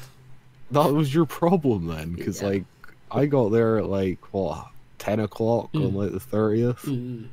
that 0.72 0.92
was 0.94 1.14
your 1.14 1.26
problem 1.26 1.86
then, 1.88 2.14
because 2.14 2.42
Yeah. 2.42 2.48
like 2.48 2.64
I 3.12 3.26
got 3.28 3.50
there 3.50 3.78
at 3.78 3.86
like 3.86 4.34
what 4.34 4.68
ten 4.98 5.20
o'clock 5.20 5.70
on 5.76 5.82
Mm. 5.92 5.94
like 5.94 6.12
the 6.14 6.20
thirtieth. 6.20 6.82
Mm. 6.84 7.28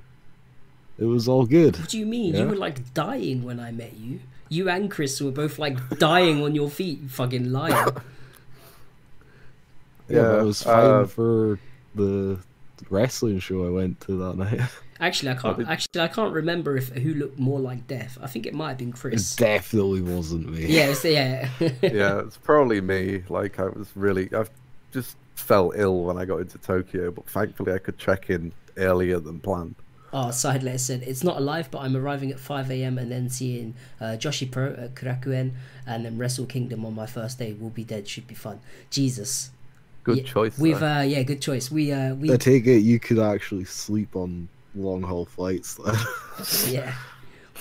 It 0.99 1.05
was 1.07 1.27
all 1.29 1.47
good. 1.47 1.79
What 1.79 1.89
do 1.89 1.99
you 1.99 2.05
mean? 2.07 2.35
You 2.35 2.47
were 2.47 2.57
like 2.57 2.93
dying 2.93 3.43
when 3.45 3.59
I 3.61 3.71
met 3.73 3.97
you. 3.97 4.21
You 4.51 4.69
and 4.69 4.91
Chris 4.91 5.21
were 5.21 5.31
both 5.31 5.59
like 5.59 5.79
dying 5.99 6.43
on 6.43 6.55
your 6.55 6.69
feet. 6.69 7.01
You 7.03 7.09
fucking 7.09 7.51
liar. 7.53 7.71
Yeah, 10.09 10.23
but 10.23 10.33
Yeah, 10.35 10.41
it 10.41 10.45
was 10.45 10.63
fine 10.63 10.91
uh, 10.91 11.07
for 11.07 11.59
the 11.95 12.39
wrestling 12.91 13.39
show 13.39 13.65
I 13.65 13.71
went 13.71 14.01
to 14.03 14.17
that 14.19 14.37
night. 14.45 14.61
Actually, 15.00 15.31
I 15.31 15.35
can't. 15.35 15.58
did- 15.58 15.69
Actually, 15.69 16.00
I 16.02 16.08
can't 16.08 16.32
remember 16.32 16.76
if 16.76 16.88
who 16.91 17.14
looked 17.14 17.38
more 17.38 17.58
like 17.58 17.87
Death. 17.87 18.19
I 18.23 18.26
think 18.26 18.47
it 18.47 18.55
might 18.55 18.69
have 18.70 18.79
been 18.79 18.91
It 18.91 18.97
Chris. 18.97 19.35
definitely 19.37 20.02
wasn't 20.02 20.50
me. 20.50 20.67
Yeah, 20.67 20.87
it's, 20.91 21.05
yeah. 21.05 21.49
yeah, 21.82 22.20
it's 22.20 22.37
probably 22.37 22.81
me. 22.81 23.23
Like 23.29 23.58
I 23.58 23.64
was 23.69 23.88
really, 23.94 24.29
I 24.35 24.44
just 24.93 25.17
felt 25.37 25.75
ill 25.76 26.05
when 26.05 26.19
I 26.19 26.25
got 26.26 26.38
into 26.41 26.58
Tokyo, 26.58 27.11
but 27.11 27.26
thankfully 27.29 27.73
I 27.73 27.79
could 27.79 27.97
check 27.99 28.29
in 28.31 28.52
earlier 28.76 29.19
than 29.19 29.41
planned. 29.41 29.75
Oh, 30.12 30.32
side 30.32 30.64
letter 30.64 30.76
said 30.79 31.02
it's 31.05 31.23
not 31.23 31.37
alive, 31.37 31.70
but 31.70 31.79
I'm 31.79 31.97
arriving 31.97 32.32
at 32.32 32.41
5 32.41 32.70
a.m. 32.73 32.99
and 32.99 33.12
then 33.12 33.29
seeing 33.31 33.75
uh, 34.00 34.17
Joshi 34.19 34.50
Pro 34.50 34.73
at 34.75 34.97
Korakuen 34.97 35.52
and 35.87 36.05
then 36.05 36.19
Wrestle 36.19 36.47
Kingdom 36.47 36.85
on 36.85 36.94
my 36.97 37.06
first 37.06 37.38
day. 37.38 37.52
Will 37.52 37.70
be 37.70 37.85
dead. 37.85 38.08
Should 38.08 38.26
be 38.26 38.35
fun. 38.35 38.61
Jesus. 38.91 39.50
Good 40.02 40.17
Yeah, 40.19 40.23
choice. 40.25 40.58
We've 40.58 40.82
uh, 40.82 41.05
yeah, 41.06 41.23
good 41.23 41.41
choice. 41.41 41.70
We 41.70 41.93
uh, 41.93 42.14
we 42.17 42.32
I 42.32 42.37
take 42.38 42.67
it 42.67 42.79
you 42.81 42.99
could 42.99 43.19
actually 43.20 43.64
sleep 43.67 44.17
on 44.17 44.49
long 44.75 45.03
haul 45.03 45.25
flights 45.27 45.75
then. 45.75 45.95
yeah, 46.73 46.95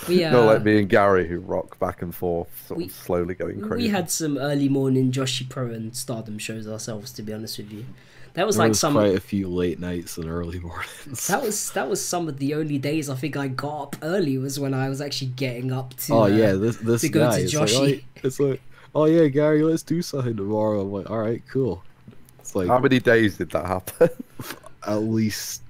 we 0.07 0.23
uh, 0.23 0.31
Not 0.33 0.45
like 0.45 0.63
me 0.63 0.79
and 0.79 0.89
Gary 0.89 1.27
who 1.27 1.39
rock 1.39 1.79
back 1.79 2.01
and 2.01 2.13
forth, 2.13 2.49
sort 2.67 2.77
we- 2.77 2.85
of 2.85 2.91
slowly 2.91 3.35
going 3.35 3.61
crazy. 3.61 3.83
we 3.83 3.89
had 3.89 4.09
some 4.09 4.37
early 4.37 4.69
morning 4.69 5.11
Joshi 5.11 5.47
Pro 5.47 5.67
and 5.67 5.95
Stardom 5.95 6.37
shows 6.37 6.67
ourselves. 6.67 7.11
To 7.13 7.21
be 7.21 7.33
honest 7.33 7.57
with 7.57 7.71
you, 7.71 7.85
that 8.33 8.45
was 8.45 8.55
there 8.57 8.65
like 8.65 8.69
was 8.69 8.79
some. 8.79 8.93
quite 8.93 9.15
a 9.15 9.19
few 9.19 9.47
late 9.47 9.79
nights 9.79 10.17
and 10.17 10.29
early 10.29 10.59
mornings. 10.61 11.27
That 11.27 11.41
was 11.41 11.71
that 11.71 11.89
was 11.89 12.03
some 12.05 12.27
of 12.27 12.37
the 12.37 12.53
only 12.53 12.77
days 12.77 13.09
I 13.09 13.15
think 13.15 13.35
I 13.37 13.47
got 13.47 13.81
up 13.81 13.95
early 14.03 14.37
was 14.37 14.59
when 14.59 14.73
I 14.73 14.89
was 14.89 15.01
actually 15.01 15.31
getting 15.31 15.71
up 15.71 15.93
to. 16.05 16.13
oh 16.13 16.23
uh, 16.23 16.27
yeah, 16.27 16.53
this 16.53 16.77
this 16.77 17.01
to 17.01 17.09
go 17.09 17.27
guy. 17.27 17.37
to 17.39 17.43
it's, 17.43 17.53
like, 17.55 18.03
oh, 18.05 18.19
it's 18.23 18.39
like, 18.39 18.61
oh 18.95 19.05
yeah, 19.05 19.27
Gary, 19.27 19.63
let's 19.63 19.83
do 19.83 20.01
something 20.01 20.35
tomorrow. 20.37 20.81
I'm 20.81 20.91
like, 20.91 21.09
all 21.09 21.19
right, 21.19 21.41
cool. 21.49 21.83
It's 22.39 22.55
like 22.55 22.67
How 22.67 22.79
many 22.79 22.99
days 22.99 23.37
did 23.37 23.51
that 23.51 23.65
happen? 23.65 24.09
at 24.87 24.95
least 24.95 25.61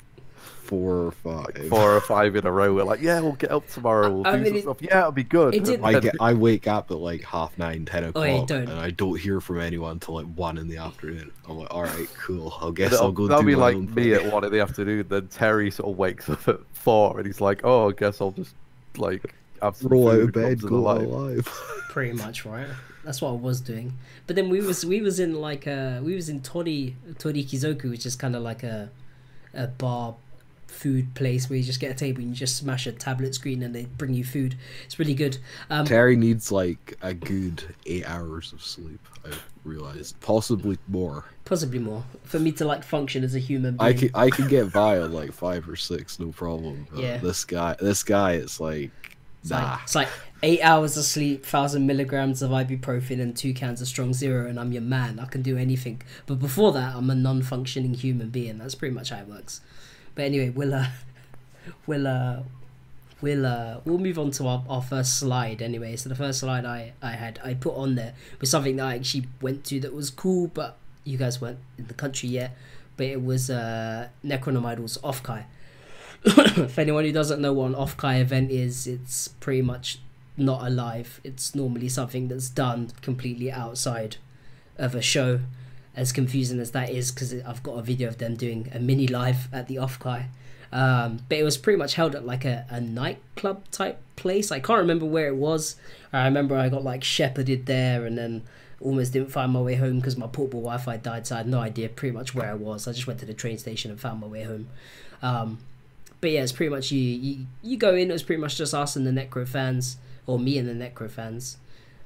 four 0.70 1.08
or 1.08 1.12
five. 1.12 1.68
Four 1.68 1.96
or 1.96 2.02
five 2.02 2.36
in 2.36 2.46
a 2.46 2.52
row. 2.52 2.74
We're 2.76 2.84
like, 2.84 3.02
yeah, 3.02 3.20
we'll 3.20 3.32
get 3.34 3.52
up 3.52 3.68
tomorrow. 3.68 4.10
We'll 4.12 4.28
I 4.28 4.38
do 4.38 4.44
mean, 4.44 4.46
some 4.48 4.56
it- 4.58 4.62
stuff. 4.62 4.78
Yeah, 4.82 5.00
it'll 5.00 5.12
be 5.12 5.24
good. 5.24 5.56
it 5.56 5.64
did- 5.64 5.82
I 5.84 6.00
get, 6.00 6.16
I 6.22 6.34
wake 6.34 6.68
up 6.68 6.92
at 6.92 6.98
like 6.98 7.24
half 7.24 7.58
nine, 7.58 7.86
ten 7.86 8.04
o'clock, 8.04 8.24
Oh, 8.24 8.28
yeah, 8.28 8.46
don't. 8.46 8.70
and 8.70 8.80
I 8.80 8.92
don't 8.92 9.20
hear 9.20 9.42
from 9.42 9.60
anyone 9.60 9.94
until 9.94 10.14
like 10.16 10.28
one 10.36 10.58
in 10.60 10.68
the 10.68 10.78
afternoon. 10.78 11.32
I'm 11.48 11.58
like, 11.58 11.74
all 11.74 11.84
right, 11.84 12.08
cool. 12.20 12.54
I 12.62 12.70
guess 12.72 12.92
That'll, 12.92 13.08
I'll 13.08 13.12
go 13.12 13.28
that'll 13.28 13.42
do 13.42 13.48
be 13.48 13.56
like 13.56 13.78
me 13.78 14.14
at 14.14 14.32
one 14.32 14.44
in 14.44 14.52
the 14.52 14.60
afternoon. 14.62 15.06
Then 15.10 15.28
Terry 15.30 15.72
sort 15.72 15.90
of 15.92 15.98
wakes 15.98 16.30
up 16.30 16.48
at 16.48 16.60
four, 16.74 17.18
and 17.18 17.26
he's 17.26 17.42
like, 17.42 17.62
"Oh, 17.64 17.90
I 17.90 17.94
guess 17.94 18.22
I'll 18.22 18.32
just 18.32 18.54
like 18.98 19.34
have 19.62 19.76
some 19.76 19.90
roll 19.90 20.12
out 20.12 20.20
of 20.20 20.32
bed, 20.32 20.60
come 20.62 20.70
go 20.70 20.82
live." 20.82 21.02
alive. 21.02 21.48
pretty 21.90 22.14
much 22.14 22.46
right. 22.46 22.68
That's 23.04 23.22
what 23.22 23.30
I 23.30 23.34
was 23.34 23.60
doing. 23.62 23.94
But 24.28 24.36
then 24.36 24.50
we 24.50 24.62
was 24.62 24.86
we 24.86 25.02
was 25.02 25.20
in 25.20 25.34
like 25.42 25.66
uh 25.66 26.00
we 26.04 26.14
was 26.14 26.30
in 26.30 26.42
Tori 26.42 26.96
Tori 27.18 27.44
Kizoku, 27.44 27.90
which 27.90 28.06
is 28.06 28.16
kind 28.16 28.36
of 28.36 28.44
like 28.44 28.62
a 28.62 28.92
a 29.56 29.66
bar 29.68 30.14
food 30.70 31.14
place 31.16 31.50
where 31.50 31.58
you 31.58 31.64
just 31.64 31.80
get 31.80 31.92
a 31.92 31.96
table 31.96 32.22
and 32.22 32.30
you 32.30 32.36
just 32.36 32.56
smash 32.58 32.88
a 32.88 32.92
tablet 32.92 33.36
screen 33.36 33.64
and 33.64 33.74
they 33.76 33.86
bring 33.86 34.14
you 34.14 34.24
food. 34.24 34.56
It's 34.86 35.00
really 35.00 35.14
good. 35.14 35.38
Um, 35.70 35.86
Terry 35.86 36.16
needs 36.16 36.52
like 36.52 36.98
a 37.02 37.14
good 37.14 37.64
eight 37.86 38.08
hours 38.08 38.54
of 38.54 38.64
sleep. 38.64 39.00
I 39.26 39.32
realized, 39.66 40.20
possibly 40.22 40.78
more. 40.88 41.26
possibly 41.44 41.80
more 41.80 42.04
for 42.24 42.40
me 42.40 42.52
to 42.54 42.66
like 42.66 42.84
function 42.84 43.24
as 43.24 43.36
a 43.36 43.40
human 43.40 43.76
being. 43.76 43.90
I 43.90 43.94
can 43.94 44.10
I 44.14 44.30
can 44.30 44.48
get 44.48 44.72
by 44.72 45.00
on 45.00 45.12
like 45.12 45.34
five 45.34 45.68
or 45.68 45.76
six, 45.76 46.20
no 46.20 46.30
problem. 46.32 46.88
But 46.92 47.04
Yeah. 47.04 47.18
This 47.18 47.44
guy, 47.44 47.76
this 47.80 48.04
guy 48.04 48.34
is 48.34 48.60
like, 48.60 48.92
It's 49.42 49.52
nah. 49.52 49.72
like, 49.72 49.80
it's 49.84 49.96
like 49.96 50.10
eight 50.42 50.62
hours 50.62 50.96
of 50.96 51.04
sleep, 51.04 51.46
thousand 51.46 51.86
milligrams 51.86 52.42
of 52.42 52.52
ibuprofen, 52.52 53.20
and 53.20 53.36
two 53.36 53.54
cans 53.54 53.82
of 53.82 53.88
strong 53.90 54.14
zero, 54.14 54.48
and 54.48 54.58
I'm 54.58 54.72
your 54.72 54.82
man. 54.82 55.20
I 55.20 55.26
can 55.26 55.42
do 55.42 55.58
anything. 55.58 56.02
But 56.26 56.36
before 56.40 56.72
that, 56.72 56.96
I'm 56.96 57.10
a 57.10 57.16
non-functioning 57.16 57.96
human 57.96 58.30
being. 58.30 58.60
That's 58.60 58.76
pretty 58.76 58.96
much 58.96 59.10
how 59.10 59.18
it 59.18 59.28
works. 59.28 59.60
But 60.20 60.26
anyway, 60.26 60.50
we'll 60.50 60.74
uh, 60.74 60.88
we'll 61.88 62.06
uh, 62.06 62.40
we'll 63.22 63.46
uh, 63.46 63.80
we'll 63.86 64.00
move 64.00 64.20
on 64.20 64.32
to 64.32 64.48
our, 64.48 64.66
our 64.68 64.82
first 64.82 65.18
slide 65.18 65.62
anyway. 65.62 65.96
So 65.96 66.10
the 66.10 66.16
first 66.16 66.42
slide 66.42 66.66
I 66.66 66.92
I 67.02 67.12
had 67.12 67.40
I 67.42 67.54
put 67.54 67.74
on 67.78 67.96
there 67.96 68.16
was 68.42 68.52
something 68.52 68.76
that 68.76 68.86
I 68.86 68.96
actually 68.96 69.28
went 69.40 69.64
to 69.68 69.80
that 69.80 69.94
was 69.94 70.10
cool, 70.10 70.48
but 70.48 70.78
you 71.06 71.18
guys 71.18 71.40
weren't 71.40 71.60
in 71.78 71.88
the 71.88 71.94
country 71.94 72.28
yet. 72.28 72.58
But 72.98 73.06
it 73.06 73.24
was 73.24 73.50
uh, 73.50 74.10
Necronomidol's 74.26 74.98
Offkai. 74.98 75.46
if 76.26 76.78
anyone 76.78 77.06
who 77.06 77.14
doesn't 77.14 77.40
know 77.40 77.54
what 77.54 77.68
an 77.68 77.76
off-kai 77.76 78.16
event 78.18 78.52
is, 78.52 78.88
it's 78.88 79.30
pretty 79.30 79.62
much 79.62 80.00
not 80.36 80.68
alive. 80.68 81.22
It's 81.24 81.56
normally 81.56 81.88
something 81.88 82.28
that's 82.28 82.50
done 82.50 82.92
completely 83.02 83.54
outside 83.54 84.18
of 84.78 84.96
a 84.96 85.02
show. 85.02 85.40
As 86.00 86.14
confusing 86.14 86.60
as 86.62 86.72
that 86.72 86.90
is, 86.90 87.12
because 87.12 87.34
I've 87.34 87.62
got 87.62 87.74
a 87.74 87.82
video 87.82 88.08
of 88.08 88.18
them 88.20 88.36
doing 88.36 88.72
a 88.74 88.80
mini 88.80 89.06
live 89.06 89.54
at 89.54 89.68
the 89.68 89.78
off-kai. 89.80 90.28
Um, 90.72 91.20
but 91.28 91.38
it 91.38 91.44
was 91.44 91.58
pretty 91.58 91.78
much 91.78 91.96
held 91.96 92.16
at 92.16 92.26
like 92.26 92.46
a, 92.46 92.66
a 92.70 92.80
nightclub 92.80 93.70
type 93.70 93.98
place. 94.16 94.50
I 94.50 94.60
can't 94.62 94.80
remember 94.80 95.06
where 95.06 95.28
it 95.28 95.36
was. 95.36 95.76
I 96.14 96.24
remember 96.26 96.56
I 96.56 96.70
got 96.70 96.84
like 96.86 97.04
shepherded 97.04 97.66
there 97.66 98.06
and 98.06 98.18
then 98.18 98.44
almost 98.80 99.12
didn't 99.12 99.32
find 99.32 99.52
my 99.52 99.60
way 99.60 99.76
home 99.76 99.98
because 100.00 100.16
my 100.16 100.28
portable 100.28 100.62
Wi-Fi 100.62 100.98
died. 100.98 101.28
So 101.28 101.36
I 101.36 101.40
had 101.40 101.48
no 101.48 101.60
idea 101.60 101.90
pretty 101.90 102.16
much 102.16 102.34
where 102.34 102.50
I 102.50 102.54
was. 102.54 102.88
I 102.88 102.94
just 102.94 103.08
went 103.08 103.20
to 103.20 103.26
the 103.26 103.34
train 103.34 103.58
station 103.58 103.92
and 103.92 104.00
found 104.00 104.22
my 104.22 104.28
way 104.28 104.44
home. 104.44 104.70
Um, 105.22 105.58
but 106.22 106.32
yeah, 106.32 106.44
it's 106.44 106.54
pretty 106.54 106.70
much 106.70 106.92
you, 106.92 107.02
you. 107.02 107.46
You 107.62 107.78
go 107.78 107.94
in. 107.94 108.10
It 108.10 108.14
was 108.14 108.24
pretty 108.24 108.42
much 108.42 108.58
just 108.58 108.74
us 108.74 108.96
and 108.96 109.06
the 109.06 109.12
Necro 109.12 109.48
fans, 109.48 109.98
or 110.28 110.40
me 110.40 110.58
and 110.58 110.68
the 110.70 110.74
Necro 110.74 111.10
fans, 111.10 111.58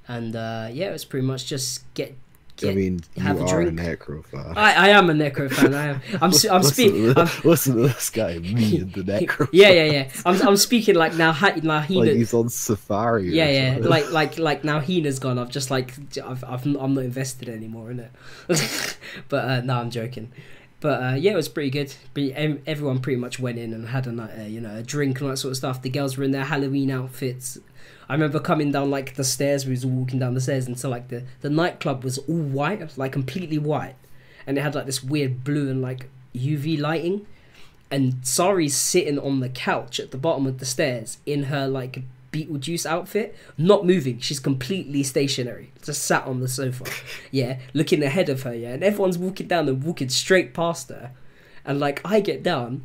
and 0.07 0.35
uh, 0.35 0.69
yeah, 0.71 0.89
it 0.89 0.93
was 0.93 1.05
pretty 1.05 1.27
much 1.27 1.45
just 1.45 1.83
get. 1.93 2.15
I 2.61 2.65
get 2.67 2.75
mean, 2.75 3.01
you 3.15 3.25
a 3.25 3.45
are 3.47 3.61
a 3.61 3.71
drink. 3.71 3.79
necro 3.79 4.23
fan. 4.25 4.53
I, 4.57 4.73
I 4.73 4.87
am 4.89 5.09
a 5.09 5.13
Necro 5.13 5.51
fan. 5.51 5.73
I 5.73 5.85
am. 5.87 6.01
I'm. 6.21 6.31
I'm 6.51 6.63
speaking. 6.63 7.13
listen 7.43 7.75
to 7.75 7.81
this 7.83 8.09
guy, 8.09 8.37
me 8.39 8.77
and 8.79 8.93
the 8.93 9.01
necro. 9.01 9.49
yeah, 9.53 9.69
yeah, 9.69 9.85
yeah. 9.85 10.09
I'm. 10.25 10.41
I'm 10.47 10.57
speaking 10.57 10.95
like 10.95 11.15
now. 11.15 11.31
Ha- 11.31 11.55
now. 11.63 11.85
Like 11.89 12.11
he's 12.11 12.33
on 12.33 12.49
safari. 12.49 13.31
yeah, 13.33 13.49
yeah. 13.49 13.73
something. 13.73 13.89
Like, 13.89 14.11
like, 14.11 14.37
like 14.37 14.63
now 14.63 14.79
Hina's 14.79 15.19
gone. 15.19 15.39
I've 15.39 15.49
just 15.49 15.71
like, 15.71 15.93
I've, 16.23 16.43
I've 16.43 16.65
I'm 16.65 16.93
not 16.93 17.03
invested 17.03 17.49
anymore 17.49 17.91
in 17.91 17.99
it. 17.99 18.11
but 19.29 19.45
uh, 19.45 19.61
no, 19.61 19.77
I'm 19.77 19.89
joking. 19.89 20.31
But 20.79 21.01
uh, 21.01 21.15
yeah, 21.15 21.31
it 21.31 21.35
was 21.35 21.47
pretty 21.47 21.69
good. 21.69 21.93
But 22.13 22.23
everyone 22.67 22.99
pretty 22.99 23.19
much 23.19 23.39
went 23.39 23.57
in 23.57 23.73
and 23.73 23.87
had 23.87 24.05
a 24.05 24.11
night, 24.11 24.31
uh, 24.37 24.43
you 24.43 24.59
know, 24.59 24.75
a 24.75 24.83
drink 24.83 25.21
and 25.21 25.29
that 25.31 25.37
sort 25.37 25.51
of 25.51 25.57
stuff. 25.57 25.81
The 25.81 25.89
girls 25.89 26.17
were 26.17 26.23
in 26.25 26.31
their 26.31 26.43
Halloween 26.43 26.91
outfits. 26.91 27.57
I 28.09 28.13
remember 28.13 28.39
coming 28.39 28.71
down 28.71 28.89
like 28.89 29.15
the 29.15 29.23
stairs. 29.23 29.65
We 29.65 29.71
was 29.71 29.85
walking 29.85 30.19
down 30.19 30.33
the 30.33 30.41
stairs, 30.41 30.67
and 30.67 30.79
so 30.79 30.89
like 30.89 31.07
the 31.07 31.23
the 31.41 31.49
nightclub 31.49 32.03
was 32.03 32.17
all 32.19 32.35
white, 32.35 32.97
like 32.97 33.11
completely 33.11 33.57
white, 33.57 33.95
and 34.45 34.57
it 34.57 34.61
had 34.61 34.75
like 34.75 34.85
this 34.85 35.03
weird 35.03 35.43
blue 35.43 35.69
and 35.69 35.81
like 35.81 36.09
UV 36.35 36.79
lighting. 36.79 37.25
And 37.91 38.25
Sari's 38.25 38.75
sitting 38.75 39.19
on 39.19 39.39
the 39.39 39.49
couch 39.49 39.99
at 39.99 40.09
the 40.09 40.17
bottom 40.17 40.47
of 40.47 40.57
the 40.57 40.65
stairs 40.65 41.19
in 41.27 41.43
her 41.43 41.67
like 41.67 42.01
Beetlejuice 42.31 42.87
outfit, 42.87 43.35
not 43.57 43.85
moving. 43.85 44.19
She's 44.19 44.39
completely 44.39 45.03
stationary, 45.03 45.71
just 45.83 46.03
sat 46.03 46.25
on 46.25 46.39
the 46.39 46.47
sofa. 46.47 46.85
Yeah, 47.31 47.59
looking 47.73 48.03
ahead 48.03 48.29
of 48.29 48.43
her. 48.43 48.53
Yeah, 48.53 48.73
and 48.73 48.83
everyone's 48.83 49.17
walking 49.17 49.47
down 49.47 49.69
and 49.69 49.83
walking 49.83 50.09
straight 50.09 50.53
past 50.53 50.89
her, 50.89 51.11
and 51.63 51.79
like 51.79 52.01
I 52.03 52.19
get 52.19 52.43
down, 52.43 52.83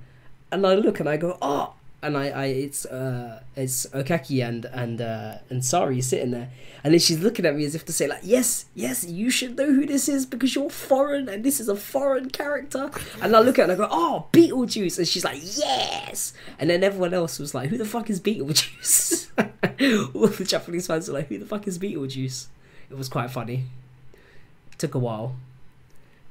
and 0.52 0.66
I 0.66 0.74
look 0.74 1.00
and 1.00 1.08
I 1.08 1.16
go, 1.16 1.38
oh, 1.42 1.74
and 2.00 2.16
I, 2.16 2.28
I 2.28 2.44
it's 2.46 2.86
uh 2.86 3.42
it's 3.56 3.86
Okaki 3.86 4.46
and 4.46 4.64
and 4.66 5.00
uh 5.00 5.38
and 5.50 5.64
Sari 5.64 6.00
sitting 6.00 6.30
there 6.30 6.50
and 6.84 6.92
then 6.92 7.00
she's 7.00 7.18
looking 7.18 7.44
at 7.44 7.56
me 7.56 7.64
as 7.64 7.74
if 7.74 7.84
to 7.86 7.92
say 7.92 8.06
like 8.06 8.20
yes 8.22 8.66
yes 8.74 9.04
you 9.04 9.30
should 9.30 9.56
know 9.56 9.66
who 9.66 9.84
this 9.84 10.08
is 10.08 10.24
because 10.24 10.54
you're 10.54 10.70
foreign 10.70 11.28
and 11.28 11.44
this 11.44 11.58
is 11.58 11.68
a 11.68 11.74
foreign 11.74 12.30
character. 12.30 12.90
And 13.20 13.34
I 13.34 13.40
look 13.40 13.58
at 13.58 13.66
her 13.66 13.72
and 13.72 13.82
I 13.82 13.86
go 13.86 13.88
oh 13.90 14.26
Beetlejuice. 14.32 14.98
And 14.98 15.08
she's 15.08 15.24
like 15.24 15.40
yes. 15.42 16.34
And 16.58 16.70
then 16.70 16.84
everyone 16.84 17.14
else 17.14 17.38
was 17.38 17.54
like 17.54 17.70
who 17.70 17.78
the 17.78 17.84
fuck 17.84 18.10
is 18.10 18.20
Beetlejuice? 18.20 19.28
All 20.14 20.28
the 20.28 20.44
Japanese 20.44 20.86
fans 20.86 21.08
were 21.08 21.14
like 21.14 21.28
who 21.28 21.38
the 21.38 21.46
fuck 21.46 21.66
is 21.66 21.78
Beetlejuice? 21.78 22.46
It 22.90 22.96
was 22.96 23.08
quite 23.08 23.30
funny. 23.30 23.64
Took 24.78 24.94
a 24.94 24.98
while. 25.00 25.34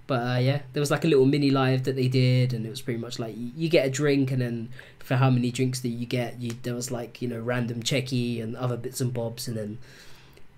But 0.08 0.26
uh, 0.26 0.40
yeah, 0.40 0.62
there 0.72 0.80
was 0.80 0.90
like 0.90 1.04
a 1.04 1.08
little 1.08 1.26
mini 1.26 1.52
live 1.52 1.84
that 1.84 1.98
they 1.98 2.08
did, 2.08 2.54
and 2.54 2.66
it 2.66 2.70
was 2.70 2.82
pretty 2.82 3.00
much 3.00 3.20
like 3.20 3.36
you, 3.36 3.52
you 3.58 3.70
get 3.70 3.86
a 3.86 3.90
drink, 3.90 4.32
and 4.32 4.42
then 4.42 4.70
for 5.08 5.16
how 5.16 5.30
many 5.30 5.52
drinks 5.52 5.80
that 5.80 5.88
you 5.90 6.06
get, 6.06 6.42
you 6.42 6.52
there 6.64 6.76
was 6.76 6.92
like 6.92 7.22
you 7.22 7.30
know 7.30 7.40
random 7.40 7.82
cheki 7.82 8.44
and 8.44 8.58
other 8.58 8.76
bits 8.76 9.00
and 9.00 9.14
bobs, 9.14 9.48
and 9.48 9.56
then 9.56 9.78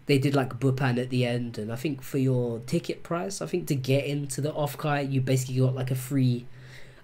they 0.08 0.18
did 0.18 0.34
like 0.34 0.52
a 0.52 0.56
bupan 0.56 1.00
at 1.00 1.12
the 1.12 1.24
end, 1.24 1.60
and 1.60 1.72
I 1.72 1.76
think 1.76 2.02
for 2.02 2.18
your 2.18 2.58
ticket 2.66 3.04
price, 3.04 3.44
I 3.44 3.46
think 3.46 3.68
to 3.68 3.76
get 3.76 4.06
into 4.06 4.42
the 4.42 4.52
off 4.54 4.76
kai, 4.76 5.02
you 5.02 5.22
basically 5.22 5.58
got 5.60 5.76
like 5.76 5.92
a 5.92 5.96
free 5.96 6.48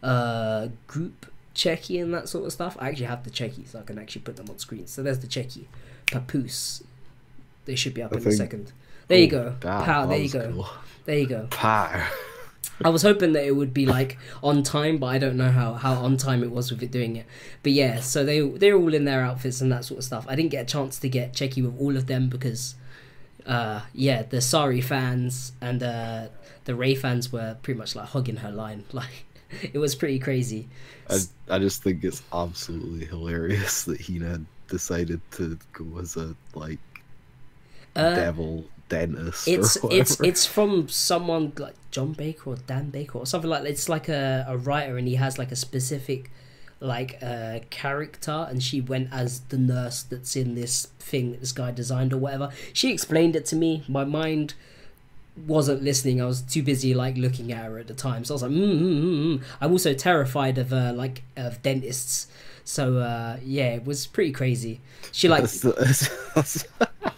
uh 0.01 0.69
group 0.87 1.27
cheki 1.53 2.01
and 2.01 2.11
that 2.15 2.27
sort 2.27 2.45
of 2.45 2.51
stuff. 2.51 2.75
I 2.79 2.89
actually 2.89 3.05
have 3.05 3.23
the 3.23 3.29
cheki, 3.29 3.67
so 3.67 3.77
I 3.79 3.83
can 3.83 3.99
actually 3.99 4.23
put 4.23 4.37
them 4.37 4.47
on 4.49 4.57
screen. 4.57 4.87
So 4.87 5.03
there's 5.03 5.19
the 5.19 5.27
cheki, 5.27 5.65
papoose. 6.11 6.83
They 7.65 7.75
should 7.75 7.93
be 7.93 8.01
up 8.01 8.11
I 8.13 8.17
in 8.17 8.27
a 8.27 8.31
second. 8.31 8.71
There 9.07 9.19
you 9.19 9.27
Oh, 9.27 9.29
go, 9.29 9.55
damn, 9.59 9.83
pow. 9.83 10.05
There 10.07 10.17
you 10.17 10.29
go. 10.29 10.51
cool. 10.51 10.67
There 11.05 11.19
you 11.19 11.27
go. 11.27 11.47
Pow. 11.51 12.07
I 12.83 12.89
was 12.89 13.01
hoping 13.01 13.33
that 13.33 13.45
it 13.45 13.55
would 13.55 13.73
be 13.73 13.85
like 13.85 14.17
on 14.43 14.61
time, 14.63 14.97
but 14.97 15.07
I 15.07 15.17
don't 15.17 15.37
know 15.37 15.49
how, 15.51 15.73
how 15.73 15.93
on 15.95 16.17
time 16.17 16.43
it 16.43 16.51
was 16.51 16.71
with 16.71 16.83
it 16.83 16.91
doing 16.91 17.15
it. 17.15 17.25
But 17.63 17.71
yeah, 17.71 17.99
so 18.01 18.23
they 18.25 18.41
they're 18.41 18.75
all 18.75 18.93
in 18.93 19.05
their 19.05 19.21
outfits 19.23 19.61
and 19.61 19.71
that 19.71 19.85
sort 19.85 19.99
of 19.99 20.03
stuff. 20.03 20.25
I 20.27 20.35
didn't 20.35 20.51
get 20.51 20.63
a 20.63 20.65
chance 20.71 20.99
to 20.99 21.09
get 21.09 21.33
cheki 21.33 21.63
with 21.63 21.79
all 21.79 21.95
of 21.97 22.07
them 22.07 22.29
because, 22.29 22.75
uh, 23.45 23.81
yeah, 23.93 24.23
the 24.23 24.41
Sari 24.41 24.81
fans 24.81 25.53
and 25.61 25.83
uh, 25.83 26.29
the 26.65 26.75
Ray 26.75 26.95
fans 26.95 27.31
were 27.31 27.57
pretty 27.61 27.77
much 27.77 27.95
like 27.95 28.09
hugging 28.09 28.37
her 28.37 28.51
line. 28.51 28.85
Like 28.93 29.25
it 29.73 29.77
was 29.77 29.95
pretty 29.95 30.19
crazy. 30.19 30.69
I, 31.09 31.19
I 31.49 31.59
just 31.59 31.83
think 31.83 32.03
it's 32.03 32.23
absolutely 32.31 33.05
hilarious 33.05 33.83
that 33.85 34.01
Hina 34.01 34.45
decided 34.67 35.21
to 35.31 35.57
go 35.73 35.99
as 35.99 36.15
a 36.15 36.35
like 36.53 36.79
Uh, 37.95 38.11
devil 38.13 38.69
dentist. 38.89 39.47
it's 39.47 39.77
it's 39.91 40.19
it's 40.21 40.45
from 40.45 40.87
someone 40.87 41.53
like 41.57 41.75
John 41.91 42.13
Baker 42.13 42.51
or 42.51 42.55
Dan 42.55 42.89
Baker 42.89 43.19
or 43.19 43.25
something 43.25 43.49
like 43.49 43.63
that. 43.63 43.69
It's 43.69 43.89
like 43.89 44.09
a, 44.09 44.45
a 44.47 44.57
writer 44.57 44.97
and 44.97 45.07
he 45.07 45.15
has 45.15 45.37
like 45.37 45.51
a 45.51 45.55
specific 45.55 46.31
like 46.81 47.17
uh 47.23 47.59
character 47.69 48.45
and 48.49 48.61
she 48.61 48.81
went 48.81 49.07
as 49.11 49.39
the 49.47 49.57
nurse 49.57 50.03
that's 50.03 50.35
in 50.35 50.55
this 50.55 50.87
thing 50.99 51.31
that 51.31 51.39
this 51.39 51.51
guy 51.51 51.71
designed 51.71 52.13
or 52.13 52.17
whatever. 52.17 52.51
She 52.73 52.91
explained 52.91 53.35
it 53.35 53.45
to 53.47 53.55
me. 53.55 53.83
My 53.87 54.03
mind 54.03 54.55
wasn't 55.47 55.83
listening. 55.83 56.21
I 56.21 56.25
was 56.25 56.41
too 56.41 56.63
busy 56.63 56.93
like 56.93 57.17
looking 57.17 57.51
at 57.51 57.65
her 57.65 57.77
at 57.79 57.87
the 57.87 57.93
time. 57.93 58.23
So 58.23 58.33
I 58.33 58.35
was 58.35 58.43
like, 58.43 58.51
mm, 58.51 58.79
mm, 58.79 59.03
mm, 59.03 59.37
mm. 59.37 59.43
I'm 59.59 59.71
also 59.71 59.93
terrified 59.93 60.57
of 60.57 60.71
uh, 60.71 60.93
like 60.95 61.23
of 61.35 61.61
dentists. 61.61 62.27
So 62.63 62.97
uh 62.97 63.37
yeah, 63.43 63.75
it 63.75 63.85
was 63.85 64.07
pretty 64.07 64.31
crazy. 64.31 64.81
She 65.11 65.27
like 65.27 65.45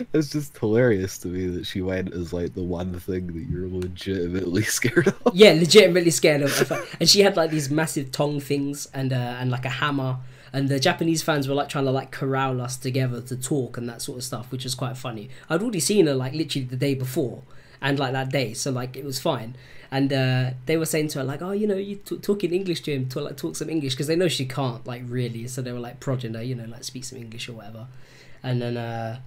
It's, 0.12 0.30
just 0.30 0.56
hilarious 0.56 1.18
to 1.18 1.28
me 1.28 1.46
that 1.48 1.66
she 1.66 1.82
went 1.82 2.12
as 2.12 2.32
like 2.32 2.54
the 2.54 2.62
one 2.62 2.98
thing 3.00 3.26
that 3.28 3.50
you're 3.50 3.68
legitimately 3.68 4.62
scared 4.78 5.08
of. 5.08 5.34
yeah, 5.34 5.52
legitimately 5.52 6.10
scared 6.10 6.42
of. 6.42 6.88
and 6.98 7.08
she 7.08 7.20
had 7.20 7.36
like 7.36 7.50
these 7.50 7.70
massive 7.70 8.12
tongue 8.12 8.40
things 8.40 8.86
and 8.94 9.12
uh, 9.12 9.36
and 9.40 9.50
like 9.50 9.64
a 9.64 9.70
hammer. 9.70 10.18
And 10.52 10.68
the 10.68 10.80
Japanese 10.80 11.22
fans 11.22 11.46
were 11.46 11.54
like 11.54 11.68
trying 11.68 11.84
to 11.84 11.92
like 11.92 12.10
corral 12.10 12.60
us 12.60 12.76
together 12.76 13.20
to 13.22 13.36
talk 13.36 13.76
and 13.76 13.88
that 13.88 14.02
sort 14.02 14.18
of 14.18 14.24
stuff, 14.24 14.50
which 14.50 14.64
was 14.64 14.74
quite 14.74 14.96
funny. 14.96 15.30
I'd 15.48 15.62
already 15.62 15.78
seen 15.80 16.06
her 16.06 16.14
like 16.14 16.32
literally 16.32 16.66
the 16.66 16.76
day 16.76 16.94
before, 16.94 17.42
and 17.80 17.98
like 17.98 18.12
that 18.12 18.30
day, 18.30 18.54
so 18.54 18.70
like 18.70 18.96
it 18.96 19.04
was 19.04 19.20
fine. 19.20 19.54
And 19.92 20.12
uh, 20.12 20.50
they 20.66 20.76
were 20.76 20.86
saying 20.86 21.08
to 21.08 21.18
her 21.20 21.24
like, 21.24 21.42
"Oh, 21.42 21.52
you 21.52 21.66
know, 21.66 21.76
you 21.76 21.96
t- 21.96 22.18
talk 22.18 22.44
in 22.44 22.52
English 22.52 22.82
to 22.82 22.92
him, 22.92 23.08
to 23.10 23.20
like 23.20 23.36
talk 23.36 23.56
some 23.56 23.68
English," 23.70 23.94
because 23.94 24.06
they 24.06 24.16
know 24.16 24.28
she 24.28 24.44
can't 24.46 24.84
like 24.86 25.02
really. 25.06 25.46
So 25.48 25.62
they 25.62 25.72
were 25.72 25.80
like 25.80 26.00
prodding 26.00 26.34
her, 26.34 26.42
you 26.42 26.54
know, 26.54 26.64
like 26.64 26.84
speak 26.84 27.04
some 27.04 27.18
English 27.18 27.48
or 27.48 27.54
whatever. 27.54 27.86
And 28.42 28.62
then 28.62 28.76
uh, 28.76 29.20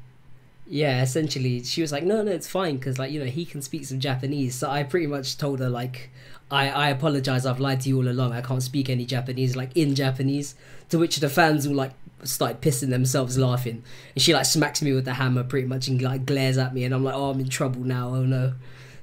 yeah, 0.67 1.01
essentially, 1.01 1.63
she 1.63 1.81
was 1.81 1.91
like, 1.91 2.03
"No, 2.03 2.23
no, 2.23 2.31
it's 2.31 2.47
fine 2.47 2.77
because 2.77 2.97
like 2.97 3.11
you 3.11 3.19
know 3.19 3.25
he 3.25 3.45
can 3.45 3.61
speak 3.61 3.85
some 3.85 3.99
Japanese." 3.99 4.55
So 4.55 4.69
I 4.69 4.83
pretty 4.83 5.07
much 5.07 5.37
told 5.37 5.59
her 5.59 5.69
like, 5.69 6.09
"I 6.49 6.69
I 6.69 6.89
apologize, 6.89 7.45
I've 7.45 7.59
lied 7.59 7.81
to 7.81 7.89
you 7.89 7.97
all 7.97 8.07
along. 8.07 8.31
I 8.33 8.41
can't 8.41 8.63
speak 8.63 8.89
any 8.89 9.05
Japanese, 9.05 9.55
like 9.55 9.75
in 9.75 9.95
Japanese." 9.95 10.55
To 10.89 10.99
which 10.99 11.17
the 11.17 11.29
fans 11.29 11.67
all 11.67 11.73
like 11.73 11.93
started 12.23 12.61
pissing 12.61 12.89
themselves 12.89 13.37
laughing, 13.37 13.83
and 14.15 14.21
she 14.21 14.33
like 14.33 14.45
smacks 14.45 14.81
me 14.81 14.93
with 14.93 15.05
the 15.05 15.15
hammer 15.15 15.43
pretty 15.43 15.67
much 15.67 15.87
and 15.87 16.01
like 16.01 16.25
glares 16.25 16.57
at 16.57 16.73
me, 16.73 16.83
and 16.85 16.93
I'm 16.93 17.03
like, 17.03 17.15
"Oh, 17.15 17.31
I'm 17.31 17.39
in 17.39 17.49
trouble 17.49 17.81
now. 17.81 18.09
Oh 18.09 18.23
no." 18.23 18.53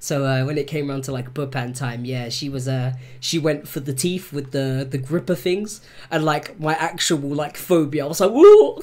So 0.03 0.25
uh, 0.25 0.45
when 0.47 0.57
it 0.57 0.67
came 0.67 0.91
around 0.91 1.05
to 1.05 1.13
like 1.13 1.35
Bupan 1.35 1.77
time, 1.77 2.07
yeah, 2.07 2.31
she 2.31 2.49
was 2.49 2.67
uh 2.67 2.95
she 3.21 3.39
went 3.39 3.69
for 3.69 3.81
the 3.81 3.93
teeth 3.93 4.33
with 4.33 4.51
the 4.51 4.87
the 4.91 4.97
gripper 4.97 5.35
things, 5.35 5.83
and 6.11 6.25
like 6.25 6.59
my 6.59 6.75
actual 6.75 7.19
like 7.19 7.59
phobia, 7.59 8.07
I 8.07 8.09
was 8.09 8.19
like, 8.19 8.31
whoa, 8.33 8.81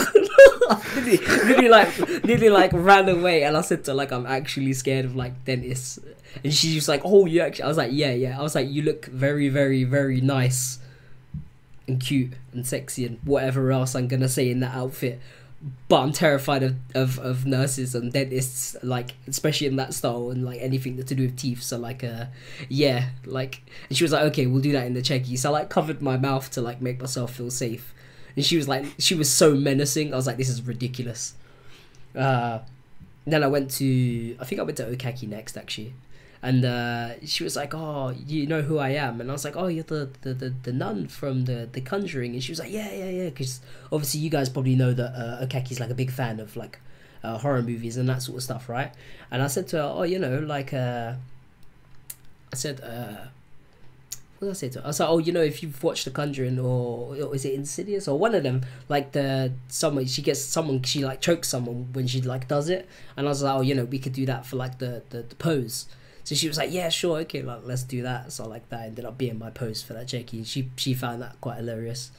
nearly, 1.47 1.69
like 1.69 2.23
nearly 2.23 2.49
like 2.49 2.71
ran 2.71 3.09
away, 3.09 3.43
and 3.43 3.57
I 3.57 3.61
said 3.61 3.83
to 3.85 3.91
her 3.91 3.95
like 3.95 4.11
I'm 4.11 4.27
actually 4.27 4.73
scared 4.73 5.05
of 5.05 5.15
like 5.15 5.43
dentists, 5.43 5.97
and 6.43 6.53
she 6.53 6.75
was 6.75 6.87
like, 6.87 7.01
oh, 7.03 7.25
you 7.25 7.41
actually, 7.41 7.63
I 7.63 7.67
was 7.67 7.77
like, 7.77 7.91
yeah, 7.93 8.11
yeah, 8.11 8.39
I 8.39 8.43
was 8.43 8.53
like, 8.53 8.69
you 8.69 8.83
look 8.83 9.07
very, 9.07 9.49
very, 9.49 9.83
very 9.85 10.21
nice, 10.21 10.77
and 11.87 11.99
cute 11.99 12.33
and 12.53 12.65
sexy 12.67 13.07
and 13.07 13.17
whatever 13.23 13.71
else 13.71 13.95
I'm 13.95 14.07
gonna 14.07 14.29
say 14.29 14.51
in 14.51 14.59
that 14.59 14.75
outfit. 14.75 15.19
But 15.89 16.01
I'm 16.01 16.11
terrified 16.11 16.63
of, 16.63 16.75
of, 16.95 17.19
of 17.19 17.45
nurses 17.45 17.95
and 17.95 18.11
dentists, 18.11 18.75
like 18.83 19.15
especially 19.27 19.67
in 19.67 19.77
that 19.77 19.93
style 19.93 20.31
and 20.31 20.43
like 20.43 20.59
anything 20.61 20.97
to 20.97 21.15
do 21.15 21.23
with 21.23 21.37
teeth. 21.37 21.63
So 21.63 21.77
like, 21.77 22.03
uh, 22.03 22.25
yeah, 22.69 23.09
like, 23.25 23.63
and 23.87 23.97
she 23.97 24.03
was 24.03 24.11
like, 24.11 24.23
okay, 24.23 24.45
we'll 24.47 24.61
do 24.61 24.73
that 24.73 24.85
in 24.85 24.93
the 24.93 25.01
cheki. 25.01 25.37
So 25.37 25.49
I 25.49 25.59
like 25.59 25.69
covered 25.69 26.01
my 26.01 26.17
mouth 26.17 26.49
to 26.51 26.61
like 26.61 26.81
make 26.81 26.99
myself 26.99 27.35
feel 27.35 27.49
safe. 27.49 27.93
And 28.35 28.45
she 28.45 28.57
was 28.57 28.67
like, 28.67 28.85
she 28.99 29.15
was 29.15 29.29
so 29.31 29.55
menacing. 29.55 30.13
I 30.13 30.17
was 30.17 30.27
like, 30.27 30.37
this 30.37 30.49
is 30.49 30.61
ridiculous. 30.61 31.35
Uh, 32.15 32.59
then 33.25 33.43
I 33.43 33.47
went 33.47 33.71
to, 33.71 34.37
I 34.39 34.45
think 34.45 34.59
I 34.59 34.63
went 34.63 34.77
to 34.77 34.85
Okaki 34.85 35.27
next 35.27 35.57
actually, 35.57 35.93
and 36.47 36.63
uh, 36.63 37.25
she 37.25 37.43
was 37.43 37.57
like, 37.57 37.73
"Oh, 37.73 38.15
you 38.25 38.47
know 38.47 38.61
who 38.61 38.77
I 38.77 38.91
am?" 38.91 39.19
And 39.19 39.29
I 39.29 39.33
was 39.33 39.43
like, 39.43 39.57
"Oh, 39.57 39.67
you're 39.67 39.83
the 39.83 40.09
the, 40.21 40.33
the, 40.33 40.49
the 40.63 40.71
nun 40.71 41.09
from 41.09 41.43
the 41.43 41.67
the 41.69 41.81
Conjuring." 41.81 42.35
And 42.35 42.41
she 42.41 42.53
was 42.53 42.59
like, 42.59 42.71
"Yeah, 42.71 42.89
yeah, 42.89 43.09
yeah," 43.09 43.29
because 43.29 43.59
obviously 43.91 44.21
you 44.21 44.29
guys 44.29 44.47
probably 44.47 44.77
know 44.77 44.93
that 44.93 45.11
uh, 45.13 45.45
Okaki's 45.45 45.81
like 45.81 45.89
a 45.89 45.93
big 45.93 46.09
fan 46.09 46.39
of 46.39 46.55
like 46.55 46.79
uh, 47.21 47.37
horror 47.37 47.61
movies 47.61 47.97
and 47.97 48.07
that 48.07 48.21
sort 48.21 48.37
of 48.37 48.43
stuff, 48.43 48.69
right? 48.69 48.93
And 49.29 49.41
I 49.43 49.47
said 49.47 49.67
to 49.69 49.77
her, 49.77 49.93
"Oh, 49.93 50.03
you 50.03 50.19
know, 50.19 50.39
like 50.39 50.73
uh, 50.73 51.15
I 52.53 52.55
said, 52.55 52.79
uh, 52.79 53.27
what 54.39 54.47
did 54.47 54.49
I 54.51 54.53
say 54.53 54.69
to 54.69 54.79
her? 54.79 54.85
I 54.85 54.87
was 54.87 55.01
like, 55.01 55.09
oh, 55.09 55.17
you 55.17 55.33
know, 55.33 55.41
if 55.41 55.61
you've 55.61 55.83
watched 55.83 56.05
The 56.05 56.11
Conjuring 56.11 56.59
or, 56.59 57.13
or 57.13 57.35
is 57.35 57.43
it 57.43 57.55
Insidious 57.55 58.07
or 58.07 58.17
one 58.17 58.33
of 58.33 58.43
them, 58.43 58.61
like 58.87 59.11
the 59.11 59.51
someone 59.67 60.05
she 60.05 60.21
gets 60.21 60.39
someone 60.39 60.81
she 60.83 61.03
like 61.03 61.19
chokes 61.19 61.49
someone 61.49 61.89
when 61.91 62.07
she 62.07 62.21
like 62.21 62.47
does 62.47 62.69
it, 62.69 62.87
and 63.17 63.27
I 63.27 63.29
was 63.31 63.43
like, 63.43 63.53
oh, 63.57 63.61
you 63.61 63.75
know, 63.75 63.83
we 63.83 63.99
could 63.99 64.13
do 64.13 64.25
that 64.27 64.45
for 64.45 64.55
like 64.55 64.77
the 64.77 65.03
the, 65.09 65.23
the 65.23 65.35
pose. 65.35 65.87
So 66.27 66.35
she 66.35 66.49
was 66.49 66.57
like, 66.57 66.73
yeah, 66.73 66.89
sure, 66.89 67.19
okay, 67.19 67.41
like 67.41 67.61
let's 67.63 67.83
do 67.83 68.01
that. 68.01 68.33
So 68.33 68.45
like 68.45 68.67
that 68.67 68.81
ended 68.81 69.05
up 69.05 69.17
being 69.17 69.39
my 69.39 69.49
post 69.49 69.85
for 69.85 69.93
that 69.93 70.07
cheki. 70.07 70.45
She 70.45 70.69
she 70.75 70.93
found 70.93 71.21
that 71.21 71.39
quite 71.39 71.55
hilarious. 71.55 72.11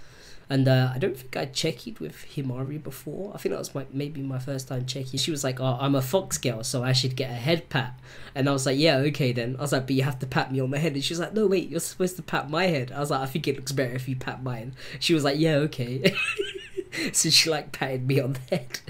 And 0.49 0.67
uh, 0.67 0.93
I 0.95 0.99
don't 0.99 1.15
think 1.15 1.37
I 1.37 1.45
checked 1.45 2.01
with 2.01 2.25
Himari 2.35 2.83
before. 2.83 3.33
I 3.35 3.37
think 3.37 3.53
that 3.53 3.59
was 3.59 3.75
my 3.75 3.85
maybe 3.93 4.23
my 4.23 4.39
first 4.39 4.69
time 4.69 4.87
checking. 4.87 5.19
She 5.19 5.31
was 5.31 5.45
like, 5.45 5.61
"Oh, 5.61 5.77
I'm 5.79 5.95
a 5.95 6.01
fox 6.01 6.39
girl, 6.39 6.65
so 6.65 6.83
I 6.83 6.95
should 6.95 7.17
get 7.17 7.31
a 7.31 7.35
head 7.35 7.69
pat." 7.69 8.01
And 8.35 8.49
I 8.49 8.53
was 8.53 8.65
like, 8.65 8.79
"Yeah, 8.79 8.97
okay 9.09 9.33
then." 9.33 9.57
I 9.59 9.61
was 9.61 9.73
like, 9.73 9.87
"But 9.87 9.97
you 9.97 10.05
have 10.05 10.19
to 10.21 10.27
pat 10.27 10.51
me 10.53 10.61
on 10.61 10.71
the 10.71 10.79
head." 10.79 10.95
And 10.95 11.05
she 11.05 11.13
was 11.13 11.21
like, 11.21 11.35
"No, 11.35 11.47
wait, 11.47 11.69
you're 11.69 11.79
supposed 11.79 12.17
to 12.17 12.23
pat 12.23 12.49
my 12.49 12.65
head." 12.65 12.91
I 12.93 13.01
was 13.01 13.11
like, 13.11 13.21
"I 13.21 13.27
think 13.27 13.47
it 13.47 13.57
looks 13.57 13.73
better 13.73 13.93
if 13.93 14.09
you 14.09 14.17
pat 14.17 14.43
mine." 14.43 14.75
She 15.01 15.13
was 15.13 15.23
like, 15.23 15.39
"Yeah, 15.39 15.57
okay." 15.57 16.15
so 17.13 17.29
she 17.29 17.51
like 17.51 17.73
patted 17.73 18.07
me 18.07 18.19
on 18.19 18.33
the 18.33 18.57
head. 18.57 18.81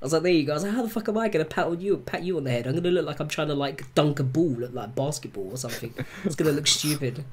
I 0.00 0.04
was 0.04 0.14
like, 0.14 0.22
there 0.22 0.32
you 0.32 0.44
go. 0.44 0.52
I 0.52 0.54
was 0.54 0.64
like, 0.64 0.72
how 0.72 0.82
the 0.82 0.88
fuck 0.88 1.08
am 1.08 1.18
I 1.18 1.28
gonna 1.28 1.44
pat 1.44 1.66
on 1.66 1.80
you, 1.80 1.98
pat 1.98 2.22
you 2.22 2.38
on 2.38 2.44
the 2.44 2.50
head? 2.50 2.66
I'm 2.66 2.74
gonna 2.74 2.90
look 2.90 3.04
like 3.04 3.20
I'm 3.20 3.28
trying 3.28 3.48
to 3.48 3.54
like 3.54 3.94
dunk 3.94 4.18
a 4.18 4.22
ball 4.24 4.64
at 4.64 4.72
like 4.72 4.94
basketball 4.94 5.50
or 5.50 5.56
something. 5.58 5.92
It's 6.24 6.34
gonna 6.34 6.52
look 6.52 6.66
stupid. 6.66 7.24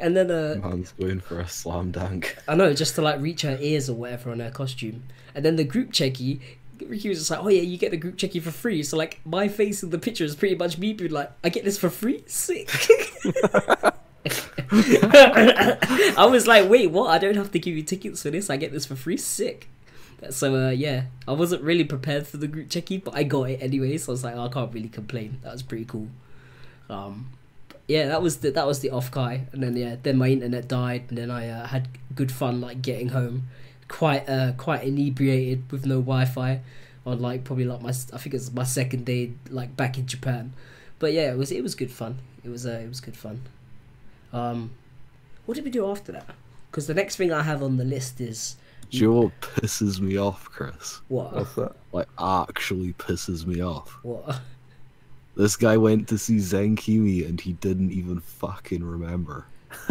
And 0.00 0.16
then 0.16 0.30
uh, 0.30 0.56
Man's 0.62 0.92
going 0.92 1.20
for 1.20 1.40
a 1.40 1.48
slam 1.48 1.90
dunk. 1.90 2.38
I 2.46 2.54
know, 2.54 2.72
just 2.72 2.94
to 2.94 3.02
like 3.02 3.20
reach 3.20 3.42
her 3.42 3.58
ears 3.60 3.90
or 3.90 3.94
whatever 3.94 4.30
on 4.30 4.40
her 4.40 4.50
costume. 4.50 5.02
And 5.34 5.44
then 5.44 5.56
the 5.56 5.64
group 5.64 5.90
cheki, 5.92 6.40
Ricky 6.86 7.08
was 7.08 7.18
just 7.18 7.30
like, 7.30 7.40
oh 7.42 7.48
yeah, 7.48 7.62
you 7.62 7.76
get 7.76 7.90
the 7.90 7.96
group 7.96 8.16
cheki 8.16 8.40
for 8.40 8.52
free. 8.52 8.82
So 8.82 8.96
like 8.96 9.20
my 9.26 9.48
face 9.48 9.82
in 9.82 9.90
the 9.90 9.98
picture 9.98 10.24
is 10.24 10.34
pretty 10.34 10.54
much 10.54 10.78
me 10.78 10.94
being 10.94 11.10
like, 11.10 11.30
I 11.44 11.50
get 11.50 11.64
this 11.64 11.76
for 11.76 11.90
free? 11.90 12.22
Sick. 12.26 12.70
I 14.70 16.26
was 16.30 16.46
like, 16.46 16.68
wait, 16.70 16.90
what? 16.90 17.10
I 17.10 17.18
don't 17.18 17.36
have 17.36 17.50
to 17.52 17.58
give 17.58 17.76
you 17.76 17.82
tickets 17.82 18.22
for 18.22 18.30
this. 18.30 18.48
I 18.50 18.56
get 18.56 18.72
this 18.72 18.86
for 18.86 18.96
free? 18.96 19.16
Sick. 19.16 19.68
So 20.30 20.68
uh, 20.68 20.70
yeah, 20.70 21.04
I 21.26 21.32
wasn't 21.32 21.62
really 21.62 21.84
prepared 21.84 22.26
for 22.26 22.38
the 22.38 22.48
group 22.48 22.68
cheki, 22.68 23.02
but 23.02 23.14
I 23.14 23.22
got 23.22 23.50
it 23.50 23.62
anyway. 23.62 23.96
So 23.98 24.10
I 24.10 24.14
was 24.14 24.24
like, 24.24 24.34
oh, 24.34 24.46
I 24.46 24.48
can't 24.48 24.72
really 24.72 24.88
complain. 24.88 25.38
That 25.42 25.52
was 25.52 25.62
pretty 25.62 25.84
cool. 25.84 26.08
Um, 26.90 27.30
yeah, 27.86 28.06
that 28.08 28.20
was 28.20 28.38
the 28.38 28.50
that 28.50 28.66
was 28.66 28.80
the 28.80 28.90
off-kai, 28.90 29.46
and 29.52 29.62
then 29.62 29.76
yeah, 29.76 29.96
then 30.02 30.18
my 30.18 30.28
internet 30.28 30.68
died, 30.68 31.04
and 31.08 31.16
then 31.16 31.30
I 31.30 31.48
uh, 31.48 31.66
had 31.66 31.88
good 32.14 32.30
fun 32.30 32.60
like 32.60 32.82
getting 32.82 33.08
home, 33.08 33.44
quite 33.88 34.28
uh 34.28 34.52
quite 34.58 34.84
inebriated 34.84 35.70
with 35.72 35.86
no 35.86 36.00
Wi-Fi, 36.00 36.60
on 37.06 37.20
like 37.20 37.44
probably 37.44 37.64
like 37.64 37.80
my 37.80 37.90
I 37.90 38.18
think 38.18 38.34
it's 38.34 38.52
my 38.52 38.64
second 38.64 39.06
day 39.06 39.32
like 39.48 39.76
back 39.76 39.96
in 39.96 40.06
Japan, 40.06 40.52
but 40.98 41.12
yeah, 41.14 41.30
it 41.32 41.38
was 41.38 41.50
it 41.50 41.62
was 41.62 41.74
good 41.74 41.90
fun. 41.90 42.18
It 42.44 42.50
was 42.50 42.66
uh, 42.66 42.80
it 42.84 42.88
was 42.88 43.00
good 43.00 43.16
fun. 43.16 43.42
Um, 44.32 44.72
what 45.46 45.54
did 45.54 45.64
we 45.64 45.70
do 45.70 45.88
after 45.90 46.12
that? 46.12 46.34
Because 46.70 46.86
the 46.86 46.94
next 46.94 47.16
thing 47.16 47.32
I 47.32 47.42
have 47.42 47.62
on 47.62 47.78
the 47.78 47.84
list 47.84 48.20
is 48.20 48.56
Do 48.90 48.98
you 48.98 49.06
know 49.12 49.20
what 49.20 49.40
pisses 49.40 50.00
me 50.00 50.16
off, 50.16 50.44
Chris? 50.46 51.00
what 51.08 51.34
What's 51.34 51.54
that? 51.54 51.72
Like, 51.92 52.08
actually 52.18 52.92
pisses 52.94 53.46
me 53.46 53.60
off. 53.62 53.98
what. 54.02 54.40
This 55.36 55.56
guy 55.56 55.76
went 55.76 56.08
to 56.08 56.18
see 56.18 56.36
Zenkimi 56.38 57.24
and 57.28 57.40
he 57.40 57.52
didn't 57.52 57.92
even 57.92 58.18
fucking 58.18 58.82
remember. 58.84 59.44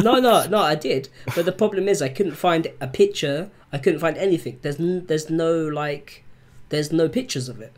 no, 0.04 0.20
no, 0.20 0.46
no, 0.48 0.58
I 0.58 0.76
did. 0.76 1.08
But 1.36 1.46
the 1.46 1.52
problem 1.54 1.88
is, 1.88 2.02
I 2.02 2.10
couldn't 2.10 2.36
find 2.36 2.68
a 2.82 2.88
picture. 2.88 3.50
I 3.72 3.78
couldn't 3.78 4.00
find 4.00 4.18
anything. 4.18 4.60
There's 4.62 4.80
n- 4.80 5.06
there's 5.06 5.30
no 5.30 5.66
like, 5.68 6.26
there's 6.70 6.92
no 6.92 7.08
pictures 7.08 7.48
of 7.48 7.62
it. 7.62 7.72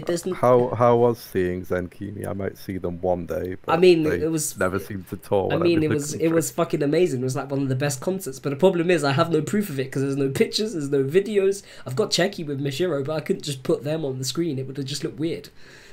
There's 0.00 0.26
n- 0.26 0.34
How 0.34 0.68
how 0.74 0.96
was 0.96 1.18
seeing 1.18 1.64
Zenkimi? 1.64 2.26
I 2.26 2.32
might 2.32 2.56
see 2.58 2.78
them 2.78 3.00
one 3.00 3.26
day. 3.26 3.56
But 3.64 3.72
I 3.72 3.76
mean, 3.78 4.06
it 4.06 4.30
was- 4.30 4.58
never 4.58 4.78
seemed 4.78 5.08
to 5.10 5.16
tour. 5.16 5.52
I 5.52 5.56
mean, 5.56 5.82
it 5.82 5.90
was 5.90 6.14
it 6.14 6.28
was 6.28 6.50
fucking 6.50 6.82
amazing. 6.82 7.20
It 7.20 7.24
was 7.24 7.36
like 7.36 7.50
one 7.50 7.62
of 7.62 7.68
the 7.68 7.74
best 7.76 8.00
concerts. 8.00 8.38
But 8.38 8.50
the 8.50 8.56
problem 8.56 8.90
is, 8.90 9.04
I 9.04 9.12
have 9.12 9.30
no 9.30 9.42
proof 9.42 9.68
of 9.70 9.78
it 9.78 9.84
because 9.84 10.02
there's 10.02 10.16
no 10.16 10.30
pictures, 10.30 10.72
there's 10.72 10.90
no 10.90 11.04
videos. 11.04 11.62
I've 11.86 11.96
got 11.96 12.10
Cheki 12.10 12.46
with 12.46 12.60
Mishiro, 12.60 13.04
but 13.04 13.14
I 13.14 13.20
couldn't 13.20 13.42
just 13.42 13.62
put 13.62 13.84
them 13.84 14.04
on 14.04 14.18
the 14.18 14.24
screen. 14.24 14.58
It 14.58 14.66
would 14.66 14.76
have 14.76 14.86
just 14.86 15.04
looked 15.04 15.18
weird. 15.18 15.48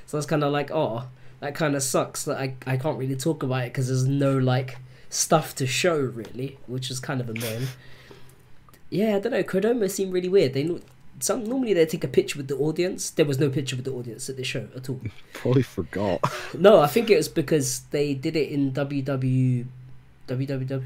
So 0.08 0.18
I 0.18 0.20
was 0.20 0.26
kind 0.26 0.44
of 0.44 0.52
like, 0.52 0.72
oh, 0.72 1.08
that 1.40 1.56
kind 1.56 1.76
of 1.76 1.84
sucks 1.84 2.24
that 2.26 2.38
I 2.38 2.56
I 2.66 2.78
can't 2.78 2.98
really 2.98 3.16
talk 3.16 3.44
about 3.44 3.64
it 3.66 3.74
because 3.74 3.88
there's 3.88 4.06
no 4.08 4.38
like 4.38 4.78
stuff 5.10 5.54
to 5.56 5.68
show 5.68 5.98
really, 6.00 6.58
which 6.68 6.90
is 6.90 7.00
kind 7.00 7.20
of 7.22 7.30
annoying. 7.30 7.68
Yeah, 8.90 9.16
I 9.16 9.20
don't 9.20 9.32
know. 9.32 9.44
Kodomo 9.44 9.90
seemed 9.90 10.12
really 10.14 10.28
weird. 10.30 10.54
They 10.54 10.80
some 11.24 11.44
normally 11.46 11.74
they 11.74 11.86
take 11.86 12.04
a 12.04 12.08
picture 12.08 12.38
with 12.38 12.48
the 12.48 12.56
audience. 12.58 13.10
There 13.10 13.26
was 13.26 13.40
no 13.40 13.50
picture 13.50 13.76
with 13.76 13.86
the 13.86 13.92
audience 13.94 14.30
at 14.30 14.38
the 14.38 14.44
show 14.44 14.68
at 14.76 14.90
all. 14.90 15.02
Probably 15.34 15.64
forgot. 15.64 16.20
No, 16.58 16.80
I 16.82 16.88
think 16.88 17.10
it 17.10 17.16
was 17.18 17.30
because 17.30 17.82
they 17.92 18.14
did 18.14 18.36
it 18.36 18.50
in 18.50 18.72
WW, 18.74 19.66
WWW, 20.28 20.84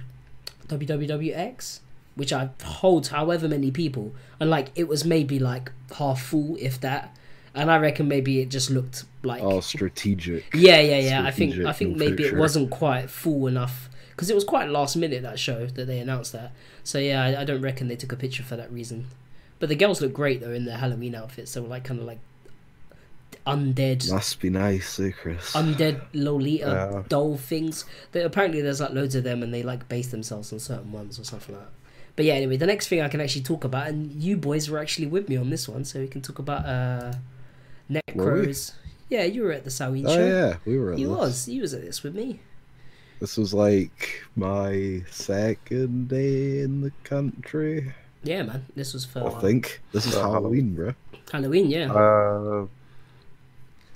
WWWX, 0.67 1.79
which 2.15 2.31
I 2.33 2.49
hold 2.63 3.07
however 3.07 3.47
many 3.47 3.71
people, 3.71 4.13
and 4.39 4.49
like 4.49 4.69
it 4.75 4.87
was 4.87 5.03
maybe 5.05 5.39
like 5.39 5.71
half 5.97 6.21
full, 6.21 6.55
if 6.59 6.79
that. 6.81 7.15
And 7.53 7.71
I 7.71 7.77
reckon 7.77 8.09
maybe 8.09 8.41
it 8.41 8.49
just 8.49 8.69
looked 8.69 9.05
like 9.23 9.41
Oh, 9.41 9.61
strategic. 9.61 10.43
yeah, 10.53 10.81
yeah, 10.81 10.99
yeah. 10.99 11.23
I 11.25 11.31
think 11.31 11.55
I 11.65 11.71
think 11.71 11.95
maybe 11.95 12.23
it 12.25 12.35
wasn't 12.35 12.69
quite 12.69 13.09
full 13.09 13.47
enough 13.47 13.89
because 14.09 14.29
it 14.29 14.35
was 14.35 14.43
quite 14.43 14.69
last 14.69 14.95
minute 14.97 15.23
that 15.23 15.39
show 15.39 15.65
that 15.65 15.85
they 15.85 15.99
announced 15.99 16.33
that. 16.33 16.51
So 16.83 16.99
yeah, 16.99 17.23
I, 17.23 17.41
I 17.41 17.45
don't 17.45 17.61
reckon 17.61 17.87
they 17.87 17.95
took 17.95 18.11
a 18.11 18.17
picture 18.17 18.43
for 18.43 18.57
that 18.57 18.71
reason. 18.71 19.07
But 19.59 19.69
the 19.69 19.75
girls 19.75 20.01
look 20.01 20.13
great 20.13 20.41
though 20.41 20.51
in 20.53 20.65
their 20.65 20.77
Halloween 20.77 21.15
outfits. 21.15 21.51
So 21.51 21.61
like 21.63 21.83
kind 21.85 21.99
of 21.99 22.05
like 22.05 22.19
undead 23.47 24.11
Must 24.11 24.39
be 24.39 24.49
nice, 24.49 24.99
eh, 24.99 25.11
Chris? 25.11 25.53
undead 25.53 26.01
Lolita 26.13 26.91
Yeah. 26.93 27.03
doll 27.07 27.37
things. 27.37 27.85
That 28.11 28.25
apparently 28.25 28.61
there's 28.61 28.81
like 28.81 28.91
loads 28.91 29.15
of 29.15 29.23
them, 29.23 29.43
and 29.43 29.53
they 29.53 29.63
like 29.63 29.87
base 29.87 30.07
themselves 30.07 30.51
on 30.51 30.59
certain 30.59 30.91
ones 30.91 31.19
or 31.19 31.23
something 31.23 31.55
like 31.55 31.63
that. 31.65 31.71
But 32.15 32.25
yeah, 32.25 32.33
anyway, 32.35 32.57
the 32.57 32.65
next 32.65 32.87
thing 32.87 33.01
I 33.01 33.09
can 33.09 33.19
actually 33.21 33.43
talk 33.43 33.63
about, 33.63 33.87
and 33.87 34.11
you 34.11 34.37
boys 34.37 34.69
were 34.69 34.79
actually 34.79 35.07
with 35.07 35.27
me 35.29 35.35
on 35.37 35.49
this 35.49 35.67
one, 35.67 35.83
so 35.83 35.99
we 35.99 36.07
can 36.07 36.21
talk 36.21 36.39
about 36.39 36.65
uh, 36.65 37.13
Were 38.13 38.35
we? 38.41 38.47
Necros. 38.47 38.71
Yeah, 39.09 39.23
you 39.25 39.43
were 39.43 39.51
at 39.51 39.63
the 39.65 39.69
Samhain 39.71 40.05
oh 40.07 40.15
show. 40.15 40.25
yeah, 40.25 40.57
we 40.65 40.77
were 40.77 40.93
at 40.93 40.99
You 40.99 41.09
this. 41.09 41.17
was, 41.17 41.45
He 41.45 41.61
was 41.61 41.73
at 41.73 41.81
this 41.81 42.01
with 42.03 42.15
me. 42.15 42.39
This 43.19 43.37
was 43.37 43.53
like 43.53 44.23
my 44.35 45.03
second 45.11 46.07
day 46.09 46.61
in 46.61 46.81
the 46.81 46.91
country. 47.03 47.93
Yeah, 48.25 48.43
man, 48.43 48.65
this 48.75 48.93
was 48.93 49.05
for 49.05 49.27
I 49.37 49.39
think 49.41 49.81
this 49.91 50.05
is 50.05 50.15
Uh, 50.15 50.21
Halloween, 50.31 50.73
bro. 50.75 50.93
Halloween. 51.31 51.69
Yeah, 51.69 51.91
Uh, 51.93 52.67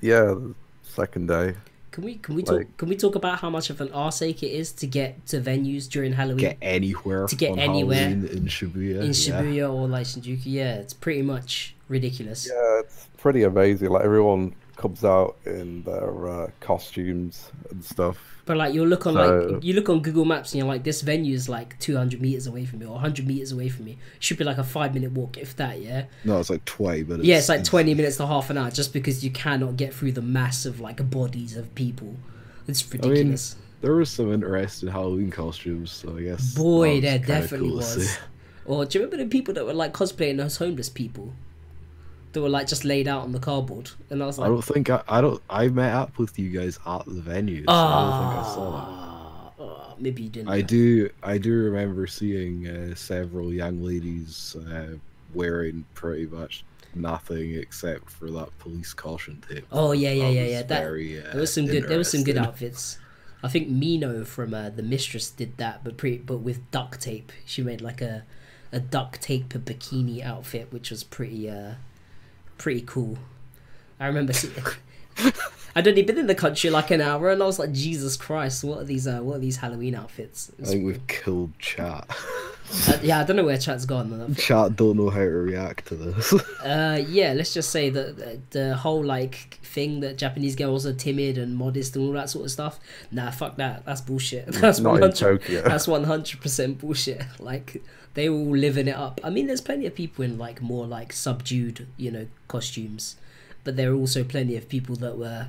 yeah, 0.02 0.36
second 0.84 1.28
day. 1.28 1.56
can 1.92 2.04
we 2.04 2.16
can 2.16 2.36
we 2.36 2.44
talk 2.44 2.64
can 2.78 2.88
we 2.88 2.96
talk 2.96 3.16
about 3.16 3.40
how 3.40 3.50
much 3.50 3.70
of 3.70 3.82
an 3.82 3.92
arse 3.92 4.22
ache 4.22 4.44
it 4.44 4.52
is 4.62 4.72
to 4.72 4.86
get 4.88 5.26
to 5.28 5.42
venues 5.42 5.90
during 5.90 6.14
Halloween? 6.14 6.38
Get 6.54 6.58
anywhere 6.62 7.28
To 7.28 7.36
get 7.36 7.52
on 7.52 7.60
anywhere 7.60 8.10
Halloween 8.10 8.38
in 8.38 8.46
Shibuya. 8.46 9.00
in 9.02 9.12
yeah. 9.12 9.24
Shibuya 9.24 9.74
or 9.74 9.88
like 9.88 10.06
Shinjuku, 10.06 10.46
yeah, 10.46 10.76
it's 10.76 10.94
pretty 10.94 11.22
much 11.24 11.76
ridiculous. 11.90 12.48
Yeah, 12.48 12.82
it's 12.86 13.08
pretty 13.18 13.44
amazing. 13.44 13.90
Like 13.90 14.04
everyone 14.06 14.54
comes 14.80 15.04
out 15.06 15.38
in 15.46 15.84
their 15.84 16.28
uh, 16.30 16.48
costumes 16.62 17.52
and 17.70 17.84
stuff. 17.84 18.18
But 18.46 18.58
like 18.58 18.74
you 18.74 18.84
look 18.86 19.06
on 19.06 19.14
So- 19.14 19.40
like 19.54 19.64
you 19.64 19.74
look 19.74 19.90
on 19.90 20.02
Google 20.02 20.26
Maps 20.26 20.54
and 20.54 20.60
you're 20.60 20.68
like 20.68 20.84
this 20.84 21.02
venue 21.02 21.36
is 21.36 21.48
like 21.48 21.78
200 21.80 22.20
meters 22.20 22.48
away 22.48 22.66
from 22.66 22.80
me 22.80 22.86
or 22.88 22.94
100 22.94 23.28
meters 23.28 23.52
away 23.52 23.70
from 23.70 23.86
me. 23.86 23.98
Should 24.20 24.38
be 24.38 24.44
like 24.44 24.58
a 24.58 24.64
five 24.64 24.94
minute 24.94 25.12
walk 25.12 25.38
if 25.38 25.56
that. 25.58 25.82
Yeah. 25.82 26.06
No, 26.24 26.40
it's 26.40 26.50
like 26.50 26.66
twenty 26.66 27.04
minutes. 27.04 27.26
yeah, 27.28 27.38
it's 27.38 27.50
like 27.50 27.64
20 27.64 27.94
minutes 27.94 28.18
to 28.18 28.26
half 28.26 28.50
an 28.50 28.58
hour 28.58 28.72
just 28.72 28.92
because 28.94 29.24
you 29.24 29.30
cannot 29.30 29.78
get 29.78 29.94
through 29.94 30.14
the 30.14 30.22
mass 30.24 30.66
of 30.66 30.80
like 30.80 31.08
bodies 31.12 31.56
of 31.58 31.76
people. 31.76 32.16
It's 32.68 32.82
mean, 32.92 33.02
ridiculous. 33.02 33.56
There 33.82 33.94
was 33.94 34.10
some 34.10 34.34
interesting 34.34 34.90
Halloween 34.90 35.30
costumes, 35.32 35.92
so 35.92 36.18
I 36.18 36.22
guess. 36.24 36.54
Boy, 36.56 37.02
that 37.02 37.26
there 37.26 37.42
was 37.42 37.50
definitely 37.50 37.70
cool 37.70 37.80
to 37.82 37.86
was. 37.98 38.10
see. 38.10 38.20
Or 38.66 38.86
do 38.86 38.98
you 39.00 39.06
remember 39.06 39.24
the 39.24 39.30
people 39.30 39.54
that 39.56 39.66
were 39.66 39.74
like 39.74 39.94
cosplaying 39.94 40.44
as 40.44 40.58
homeless 40.58 40.90
people? 40.90 41.34
That 42.32 42.42
were 42.42 42.50
like 42.50 42.68
just 42.68 42.86
laid 42.86 43.08
out 43.08 43.24
on 43.24 43.32
the 43.32 43.40
cardboard, 43.40 43.90
and 44.10 44.22
I 44.22 44.26
was 44.28 44.38
like, 44.38 44.46
I 44.48 44.50
don't 44.50 44.64
think 44.64 44.90
I, 44.90 45.02
I 45.08 45.22
don't. 45.22 45.42
I 45.50 45.68
met 45.70 45.94
up 45.94 46.18
with 46.20 46.38
you 46.38 46.50
guys 46.50 46.80
at 46.86 47.06
the 47.06 47.22
venue. 47.22 47.64
So 47.66 47.72
I 47.74 48.02
don't 48.02 48.20
think 48.20 48.46
I 48.46 48.54
saw 48.54 48.72
that. 48.72 49.64
ah, 49.66 49.96
maybe 49.98 50.24
you 50.24 50.30
didn't. 50.30 50.50
I 50.50 50.62
do. 50.62 51.10
I 51.24 51.38
do 51.38 51.52
remember 51.54 52.06
seeing 52.08 52.68
uh, 52.68 52.96
several 52.96 53.52
young 53.52 53.82
ladies 53.82 54.56
uh, 54.72 54.98
wearing 55.34 55.86
pretty 55.96 56.28
much 56.28 56.64
nothing 56.96 57.56
except 57.56 58.10
for 58.10 58.30
that 58.32 58.58
police 58.60 58.94
caution 58.94 59.44
tape. 59.48 59.66
Oh 59.72 59.92
yeah, 59.92 60.12
yeah, 60.12 60.30
yeah, 60.30 60.46
yeah. 60.46 60.62
That 60.64 60.84
very, 60.84 61.20
uh, 61.20 61.32
there 61.32 61.42
was 61.42 61.54
some 61.54 61.66
good. 61.66 61.88
There 61.88 61.98
was 61.98 62.12
some 62.12 62.24
good 62.24 62.38
outfits. 62.38 63.00
I 63.42 63.48
think 63.48 63.70
Mino 63.70 64.26
from 64.26 64.54
uh, 64.54 64.70
the 64.70 64.84
Mistress 64.84 65.32
did 65.32 65.58
that, 65.58 65.84
but 65.84 65.98
pretty, 65.98 66.18
but 66.18 66.38
with 66.40 66.70
duct 66.72 67.02
tape. 67.02 67.32
She 67.46 67.62
made 67.64 67.82
like 67.82 68.02
a 68.02 68.24
a 68.72 68.80
duct 68.80 69.22
tape 69.22 69.50
bikini 69.50 70.22
outfit, 70.24 70.72
which 70.72 70.92
was 70.92 71.04
pretty 71.04 71.50
uh 71.50 71.76
pretty 72.60 72.82
cool. 72.82 73.18
I 74.00 74.06
remember 74.06 74.34
seeing. 74.34 74.54
I'd 75.76 75.88
only 75.88 76.04
been 76.04 76.18
in 76.18 76.28
the 76.28 76.36
country 76.36 76.70
like 76.70 76.92
an 76.92 77.00
hour, 77.00 77.30
and 77.30 77.42
I 77.42 77.46
was 77.46 77.60
like, 77.60 77.72
Jesus 77.72 78.18
Christ, 78.18 78.64
what 78.64 78.80
are 78.80 78.84
these? 78.84 79.08
Uh, 79.08 79.20
what 79.20 79.38
are 79.38 79.40
these 79.40 79.58
Halloween 79.58 79.96
outfits? 79.96 80.50
It 80.58 80.66
I 80.66 80.68
think 80.68 80.86
we've 80.86 81.08
killed 81.08 81.58
chat. 81.60 82.08
uh, 82.88 82.98
yeah, 83.02 83.20
I 83.20 83.24
don't 83.24 83.36
know 83.36 83.46
where 83.46 83.58
chat's 83.58 83.86
gone. 83.86 84.36
chat 84.36 84.76
don't 84.76 84.98
know 84.98 85.10
how 85.10 85.20
to 85.20 85.26
react 85.26 85.88
to 85.88 85.96
this. 85.96 86.34
Uh, 86.60 87.02
yeah, 87.08 87.32
let's 87.34 87.54
just 87.54 87.70
say 87.70 87.90
that 87.90 88.18
the, 88.18 88.40
the 88.50 88.76
whole 88.76 89.04
like 89.04 89.60
thing 89.64 90.02
that 90.02 90.18
Japanese 90.18 90.58
girls 90.58 90.86
are 90.86 90.94
timid 90.94 91.38
and 91.38 91.56
modest 91.56 91.96
and 91.96 92.06
all 92.06 92.12
that 92.12 92.30
sort 92.30 92.46
of 92.46 92.52
stuff. 92.52 92.80
Nah, 93.12 93.32
fuck 93.32 93.56
that. 93.56 93.86
That's 93.86 94.02
bullshit. 94.02 94.46
That's 94.48 94.80
Not 94.80 95.02
in. 95.02 95.14
Tokyo. 95.14 95.62
That's 95.62 95.88
one 95.88 96.04
hundred 96.04 96.42
percent 96.42 96.80
bullshit. 96.80 97.24
Like 97.40 97.82
they 98.20 98.28
were 98.28 98.36
all 98.38 98.58
living 98.58 98.90
it 98.90 98.96
up. 98.98 99.22
I 99.24 99.30
mean, 99.30 99.48
there's 99.48 99.62
plenty 99.62 99.86
of 99.86 99.96
people 99.96 100.26
in 100.26 100.38
like 100.38 100.62
more 100.62 100.86
like 100.86 101.14
subdued, 101.14 101.88
you 101.96 102.12
know, 102.12 102.28
costumes, 102.50 103.16
but 103.64 103.78
there 103.78 103.94
are 103.94 103.96
also 103.96 104.26
plenty 104.26 104.58
of 104.58 104.68
people 104.68 104.98
that 104.98 105.18
were 105.18 105.48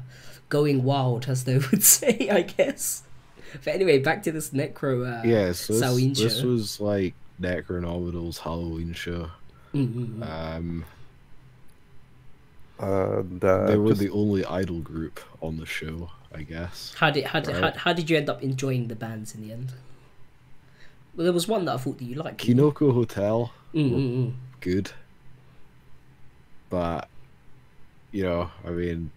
going 0.48 0.84
wild, 0.84 1.28
as 1.28 1.42
they 1.42 1.58
would 1.70 1.82
say, 1.82 2.28
I 2.30 2.42
guess. 2.42 3.02
But 3.64 3.74
anyway, 3.74 3.98
back 3.98 4.22
to 4.22 4.30
this 4.30 4.50
necro. 4.50 4.94
Uh, 5.02 5.26
yeah, 5.26 5.50
so 5.50 5.72
this, 5.72 5.80
Samhain 5.82 6.12
this 6.14 6.40
show. 6.40 6.46
was 6.46 6.80
like 6.80 7.14
Necronomidol's 7.42 8.38
Halloween 8.38 8.92
show. 8.92 9.30
mm, 9.74 9.88
mm, 9.92 10.18
mm. 10.18 10.56
Um, 10.56 10.84
And 12.78 13.44
uh, 13.44 13.66
they 13.66 13.76
were 13.78 13.88
just- 13.88 14.00
the 14.00 14.10
only 14.10 14.44
idol 14.44 14.78
group 14.78 15.18
on 15.42 15.56
the 15.56 15.66
show, 15.66 16.10
I 16.32 16.42
guess. 16.44 16.94
How 16.96 17.10
did 17.10 17.24
how 17.24 17.40
did, 17.40 17.56
how, 17.56 17.72
how 17.72 17.92
did 17.92 18.08
you 18.08 18.16
end 18.16 18.30
up 18.30 18.44
enjoying 18.44 18.86
the 18.86 18.94
bands 18.96 19.34
in 19.34 19.42
the 19.42 19.52
end? 19.52 19.72
Well, 21.16 21.24
there 21.24 21.32
was 21.32 21.48
one 21.48 21.64
that 21.64 21.74
I 21.74 21.76
thought 21.78 21.98
that 21.98 22.04
you 22.04 22.14
liked. 22.16 22.40
Kinoko 22.40 22.92
Hotel, 22.94 23.52
Mm, 23.74 23.90
mm, 23.92 24.16
mm. 24.16 24.32
good. 24.60 24.90
But 26.68 27.08
you 28.12 28.22
know, 28.24 28.50
I 28.64 28.70
mean, 28.70 29.10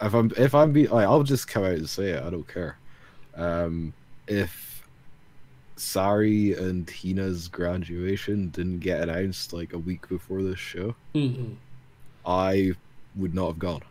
if 0.00 0.14
I'm 0.14 0.30
if 0.36 0.54
I'm 0.54 0.72
be 0.72 0.86
like, 0.86 1.06
I'll 1.06 1.22
just 1.22 1.48
come 1.48 1.64
out 1.64 1.72
and 1.72 1.88
say 1.88 2.10
it. 2.10 2.22
I 2.22 2.30
don't 2.30 2.48
care. 2.48 2.76
Um, 3.34 3.92
if 4.26 4.86
Sari 5.76 6.54
and 6.54 6.88
Hina's 6.88 7.48
graduation 7.48 8.48
didn't 8.50 8.80
get 8.80 9.00
announced 9.00 9.52
like 9.52 9.72
a 9.72 9.78
week 9.78 10.08
before 10.08 10.42
this 10.42 10.58
show, 10.58 10.94
Mm-hmm. 11.14 11.54
I 12.24 12.72
would 13.16 13.34
not 13.34 13.48
have 13.48 13.58
gone. 13.58 13.82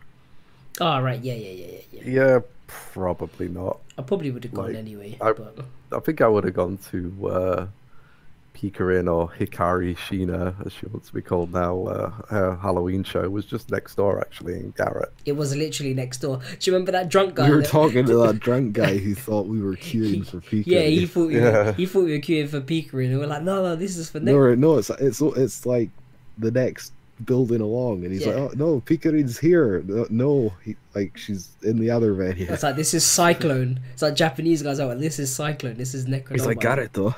Oh 0.84 1.00
right, 1.00 1.20
yeah, 1.22 1.34
yeah, 1.34 1.50
yeah, 1.50 1.66
yeah, 1.92 2.00
yeah. 2.04 2.22
Yeah, 2.32 2.38
probably 2.66 3.48
not. 3.48 3.78
I 3.98 4.02
probably 4.02 4.30
would 4.32 4.42
have 4.44 4.54
gone 4.54 4.66
Like, 4.68 4.76
anyway, 4.76 5.16
I- 5.20 5.32
but 5.32 5.64
I 5.92 6.00
think 6.00 6.20
I 6.20 6.26
would 6.28 6.44
have 6.44 6.54
gone 6.54 6.78
to 6.90 7.28
uh, 7.28 7.66
Pikarin 8.54 9.12
or 9.12 9.28
Hikari 9.28 9.96
Shina, 9.96 10.54
as 10.64 10.72
she 10.72 10.86
wants 10.86 11.08
to 11.08 11.14
be 11.14 11.22
called 11.22 11.52
now. 11.52 11.84
Uh, 11.86 12.10
her 12.30 12.56
Halloween 12.56 13.02
show 13.04 13.28
was 13.28 13.44
just 13.44 13.70
next 13.70 13.94
door, 13.96 14.20
actually, 14.20 14.54
in 14.54 14.70
Garret. 14.76 15.12
it 15.24 15.32
was 15.32 15.54
literally 15.56 15.94
next 15.94 16.18
door. 16.18 16.38
Do 16.38 16.70
you 16.70 16.72
remember 16.72 16.92
that 16.92 17.08
drunk 17.08 17.34
guy? 17.34 17.48
we 17.48 17.56
were 17.56 17.62
that- 17.62 17.68
talking 17.70 18.04
to 18.06 18.16
that 18.26 18.40
drunk 18.40 18.72
guy 18.82 18.96
who 18.98 19.14
thought 19.14 19.46
we 19.46 19.60
were 19.60 19.76
queuing 19.76 20.26
for 20.26 20.40
Pika. 20.40 20.64
Yeah, 20.66 20.82
he 20.82 21.06
thought 21.06 21.28
we 21.28 21.36
were, 21.40 21.46
Yeah. 21.50 21.72
he 21.72 21.86
thought 21.86 22.04
we 22.04 22.12
were 22.12 22.18
queuing 22.18 22.48
for 22.48 22.60
Pika, 22.60 22.92
and 23.04 23.18
we're 23.18 23.26
like, 23.26 23.42
no, 23.42 23.62
no, 23.62 23.76
this 23.76 23.96
is 23.96 24.10
for 24.10 24.20
next. 24.20 24.34
No, 24.34 24.54
no, 24.54 24.78
it's 24.78 24.90
it's 24.90 25.20
it's 25.20 25.66
like 25.66 25.90
the 26.38 26.50
next 26.50 26.92
building 27.24 27.60
along, 27.60 28.04
and 28.04 28.12
he's 28.12 28.26
Yeah. 28.26 28.34
like, 28.34 28.36
"Oh 28.36 28.50
no, 28.56 28.80
Pikarin's 28.80 29.38
here." 29.38 29.82
No, 29.86 30.06
no, 30.10 30.52
he 30.64 30.76
like 30.94 31.16
she's 31.16 31.48
in 31.62 31.78
the 31.78 31.90
other 31.90 32.12
venue. 32.14 32.46
It's 32.50 32.62
like 32.62 32.76
this 32.76 32.94
is 32.94 33.04
Cyclone. 33.04 33.80
It's 33.92 34.02
like 34.02 34.14
Japanese 34.14 34.62
guys 34.62 34.80
are 34.80 34.88
like, 34.88 34.98
this 34.98 35.18
is 35.18 35.34
Cyclone. 35.34 35.74
This 35.76 35.94
is 35.94 36.06
Necronoma. 36.06 36.32
He's 36.32 36.46
like, 36.46 36.60
"Got 36.60 36.78
it 36.78 36.92
though." 36.92 37.14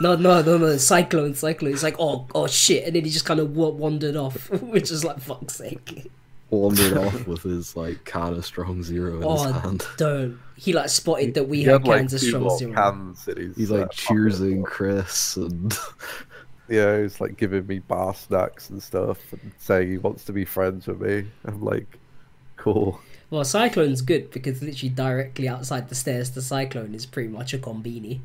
No, 0.00 0.16
no, 0.16 0.42
no, 0.42 0.58
no, 0.58 0.76
Cyclone, 0.76 1.34
Cyclone. 1.34 1.72
It's 1.72 1.84
like, 1.84 1.94
oh, 2.00 2.26
oh 2.34 2.48
shit, 2.48 2.84
and 2.84 2.96
then 2.96 3.04
he 3.04 3.10
just 3.10 3.24
kind 3.24 3.38
of 3.38 3.56
wandered 3.56 4.16
off, 4.16 4.50
which 4.62 4.90
is 4.90 5.04
like, 5.04 5.20
fuck's 5.20 5.54
sake. 5.54 6.10
Wandered 6.50 6.96
off 6.98 7.26
with 7.28 7.42
his 7.44 7.76
like 7.76 8.04
can 8.04 8.32
of 8.34 8.44
strong 8.44 8.82
zero 8.82 9.12
in 9.12 9.16
his 9.18 9.26
Oh, 9.46 9.52
hand. 9.52 9.86
don't. 9.96 10.38
He 10.56 10.72
like 10.72 10.88
spotted 10.88 11.34
that 11.34 11.48
we 11.48 11.58
He 11.58 11.64
had 11.64 11.86
like, 11.86 11.98
cans 12.00 12.14
of 12.14 12.20
strong 12.20 12.58
zero. 12.58 12.72
cans 12.74 13.28
He's 13.56 13.70
uh, 13.70 13.74
like 13.76 13.82
pocket. 13.86 13.96
cheersing 13.98 14.64
Chris 14.64 15.36
and 15.36 15.76
Yeah, 16.68 17.02
he's 17.02 17.20
like 17.20 17.36
giving 17.36 17.66
me 17.66 17.80
bar 17.80 18.14
snacks 18.14 18.70
and 18.70 18.82
stuff 18.82 19.18
and 19.32 19.52
saying 19.58 19.90
he 19.90 19.98
wants 19.98 20.24
to 20.24 20.32
be 20.32 20.44
friends 20.44 20.86
with 20.86 21.00
me. 21.00 21.26
I'm 21.44 21.62
like, 21.62 21.98
cool. 22.56 23.00
Well, 23.30 23.44
Cyclone's 23.44 24.00
good 24.00 24.30
because 24.30 24.62
literally 24.62 24.90
directly 24.90 25.48
outside 25.48 25.88
the 25.88 25.94
stairs 25.94 26.30
to 26.30 26.42
Cyclone 26.42 26.94
is 26.94 27.04
pretty 27.04 27.28
much 27.28 27.52
a 27.52 27.58
combini 27.58 28.20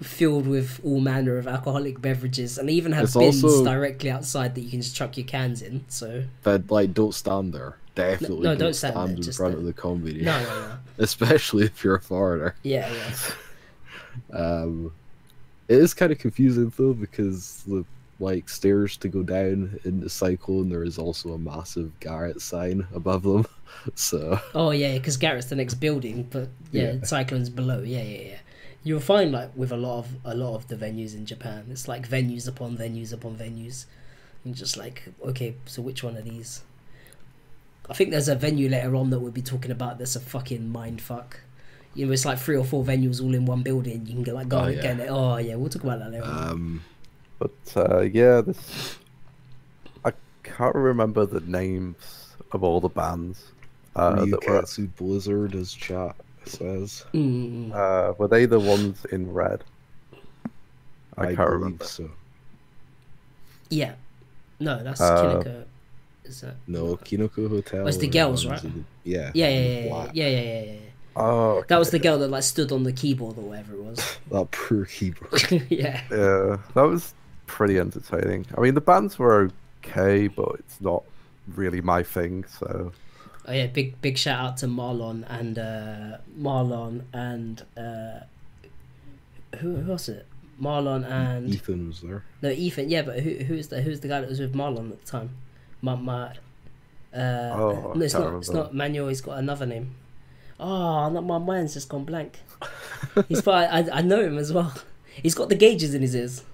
filled 0.00 0.46
with 0.46 0.80
all 0.84 1.00
manner 1.00 1.38
of 1.38 1.46
alcoholic 1.48 2.00
beverages 2.00 2.56
and 2.58 2.68
they 2.68 2.72
even 2.72 2.92
have 2.92 3.04
It's 3.04 3.16
bins 3.16 3.42
also- 3.44 3.64
directly 3.64 4.10
outside 4.10 4.54
that 4.54 4.60
you 4.60 4.70
can 4.70 4.80
just 4.80 4.94
chuck 4.96 5.16
your 5.16 5.26
cans 5.26 5.62
in. 5.62 5.84
So, 5.88 6.24
but 6.42 6.70
like 6.70 6.92
don't 6.94 7.14
stand 7.14 7.52
there. 7.52 7.76
Definitely 7.94 8.38
no, 8.44 8.50
don't, 8.50 8.58
don't 8.58 8.74
stand 8.74 8.94
stand, 8.94 9.08
there, 9.10 9.16
in 9.26 9.32
front 9.32 9.52
the- 9.54 9.58
of 9.60 9.64
the 9.66 9.72
comedy. 9.72 10.22
no, 10.22 10.42
no, 10.42 10.60
no. 10.68 10.78
Especially 10.98 11.64
if 11.64 11.82
you're 11.84 11.96
a 11.96 12.00
foreigner. 12.00 12.54
Yeah, 12.62 12.92
yeah. 12.92 13.14
Um, 14.38 14.92
it 15.72 15.78
is 15.78 15.94
kind 15.94 16.12
of 16.12 16.18
confusing 16.18 16.72
though 16.76 16.92
because 16.92 17.62
the 17.66 17.84
like 18.20 18.48
stairs 18.48 18.96
to 18.98 19.08
go 19.08 19.22
down 19.22 19.80
in 19.84 20.00
the 20.00 20.08
cyclone 20.08 20.68
there 20.68 20.84
is 20.84 20.98
also 20.98 21.32
a 21.32 21.38
massive 21.38 21.98
Garret 22.00 22.40
sign 22.40 22.86
above 22.94 23.22
them. 23.22 23.46
So 23.94 24.38
Oh, 24.54 24.70
yeah, 24.70 24.98
because 24.98 25.16
Garret's 25.16 25.46
the 25.46 25.56
next 25.56 25.74
building, 25.76 26.28
but 26.30 26.48
yeah, 26.72 26.92
Yeah. 26.92 27.04
Cyclone's 27.04 27.48
below. 27.48 27.80
Yeah, 27.80 28.02
yeah, 28.02 28.22
yeah. 28.32 28.38
You'll 28.84 29.00
find 29.00 29.32
like 29.32 29.50
with 29.56 29.72
a 29.72 29.78
lot 29.78 30.00
of 30.00 30.08
a 30.26 30.34
lot 30.34 30.56
of 30.56 30.68
the 30.68 30.76
venues 30.76 31.14
in 31.14 31.24
Japan, 31.24 31.64
it's 31.70 31.88
like 31.88 32.06
venues 32.06 32.46
upon 32.46 32.76
venues 32.76 33.14
upon 33.14 33.36
venues, 33.36 33.86
and 34.44 34.54
just 34.54 34.76
like 34.76 35.04
okay, 35.24 35.54
so 35.64 35.80
which 35.80 36.02
one 36.04 36.16
of 36.18 36.24
these? 36.24 36.62
I 37.88 37.94
think 37.94 38.10
there's 38.10 38.28
a 38.28 38.34
venue 38.36 38.68
later 38.68 38.94
on 38.94 39.10
that 39.10 39.20
we'll 39.20 39.32
be 39.32 39.42
talking 39.42 39.70
about. 39.70 39.98
That's 39.98 40.16
a 40.16 40.20
fucking 40.20 40.68
mind 40.70 41.00
fuck. 41.00 41.40
You 41.94 42.06
know, 42.06 42.12
it's 42.12 42.24
like 42.24 42.38
three 42.38 42.56
or 42.56 42.64
four 42.64 42.82
venues 42.84 43.22
all 43.22 43.34
in 43.34 43.44
one 43.44 43.62
building. 43.62 44.06
You 44.06 44.14
can 44.14 44.22
go 44.22 44.32
like 44.34 44.48
go 44.48 44.60
Oh, 44.60 44.66
yeah. 44.68 44.80
get 44.80 45.00
it. 45.00 45.08
Oh 45.10 45.36
yeah, 45.36 45.56
we'll 45.56 45.68
talk 45.68 45.82
about 45.84 45.98
that 46.00 46.10
later. 46.10 46.24
um, 46.24 46.82
But 47.38 47.52
uh, 47.76 48.00
yeah, 48.00 48.40
this 48.40 48.96
I 50.04 50.12
can't 50.42 50.74
remember 50.74 51.26
the 51.26 51.40
names 51.40 52.34
of 52.52 52.62
all 52.64 52.80
the 52.80 52.88
bands 52.88 53.52
uh, 53.96 54.24
that 54.24 54.46
were. 54.48 54.62
Ryukatsu 54.62 54.88
Blizzard 54.96 55.54
as 55.54 55.72
chat 55.74 56.16
says. 56.46 57.04
Mm, 57.12 57.72
Uh, 57.74 58.14
were 58.18 58.28
they 58.28 58.46
the 58.46 58.58
ones 58.58 59.04
in 59.12 59.30
red? 59.32 59.62
I, 61.18 61.26
can't 61.26 61.36
believe 61.36 61.50
remember. 61.50 61.84
So 61.84 62.10
yeah, 63.68 63.94
no, 64.60 64.82
that's 64.82 65.00
Uh, 65.00 65.22
Kinoko. 65.22 65.64
Is 66.24 66.40
that? 66.40 66.54
no, 66.66 66.96
Kinoko 66.96 67.48
Hotel. 67.48 67.84
Oh, 67.84 67.86
it's 67.88 67.98
the 67.98 68.06
girls, 68.08 68.46
right? 68.46 68.62
in- 68.64 68.86
yeah. 69.04 69.30
Yeah, 69.34 69.48
yeah, 69.48 69.56
in 69.56 69.64
yeah, 69.64 69.78
yeah, 69.80 69.88
black. 69.88 70.10
yeah, 70.14 70.28
yeah, 70.28 70.40
yeah, 70.40 70.62
yeah. 70.72 70.78
Oh, 71.14 71.62
That 71.68 71.78
was 71.78 71.90
the 71.90 71.98
girl 71.98 72.18
that 72.18 72.28
like 72.28 72.42
stood 72.42 72.72
on 72.72 72.84
the 72.84 72.92
keyboard 72.92 73.36
or 73.38 73.42
whatever 73.42 73.74
it 73.74 73.82
was. 73.82 74.18
That 74.30 74.50
poor 74.50 74.86
keyboard. 74.86 75.42
yeah. 75.70 76.02
Yeah, 76.10 76.58
that 76.74 76.82
was 76.82 77.14
pretty 77.46 77.78
entertaining. 77.78 78.46
I 78.56 78.60
mean, 78.60 78.74
the 78.74 78.80
bands 78.80 79.18
were 79.18 79.50
okay, 79.84 80.28
but 80.28 80.56
it's 80.58 80.80
not 80.80 81.02
really 81.54 81.80
my 81.80 82.02
thing. 82.02 82.44
So 82.58 82.92
Oh 83.46 83.52
yeah, 83.52 83.66
big 83.66 84.00
big 84.00 84.16
shout 84.16 84.38
out 84.40 84.56
to 84.58 84.66
Marlon 84.66 85.24
and 85.28 85.58
uh, 85.58 86.18
Marlon 86.38 87.02
and 87.12 87.62
uh, 87.76 88.20
who 89.58 89.76
who 89.76 89.92
was 89.92 90.08
it? 90.08 90.26
Marlon 90.60 91.04
and 91.10 91.48
Ethan 91.48 91.88
was 91.88 92.00
there. 92.00 92.24
no 92.40 92.50
Ethan. 92.50 92.88
Yeah, 92.88 93.02
but 93.02 93.20
who 93.20 93.30
who's 93.44 93.68
the 93.68 93.82
who's 93.82 94.00
the 94.00 94.08
guy 94.08 94.20
that 94.20 94.28
was 94.30 94.38
with 94.40 94.54
Marlon 94.54 94.92
at 94.92 95.04
the 95.04 95.06
time? 95.10 95.30
My 95.82 95.94
my. 95.96 96.28
Uh, 97.14 97.50
Oh, 97.54 97.92
I 97.94 97.98
no, 97.98 98.04
it's 98.04 98.14
can't 98.14 98.24
not. 98.24 98.38
It's 98.38 98.50
not 98.50 98.74
Manuel. 98.74 99.08
He's 99.08 99.20
got 99.20 99.38
another 99.38 99.66
name. 99.66 99.94
Oh, 100.62 101.08
not 101.10 101.24
my 101.24 101.38
mind's 101.38 101.74
just 101.74 101.88
gone 101.88 102.04
blank. 102.04 102.38
He's 103.28 103.40
fine. 103.40 103.68
I, 103.68 103.98
I 103.98 104.00
know 104.02 104.22
him 104.22 104.38
as 104.38 104.52
well. 104.52 104.72
He's 105.22 105.34
got 105.34 105.48
the 105.48 105.54
gauges 105.56 105.94
in 105.94 106.02
his 106.02 106.14
ears. 106.14 106.44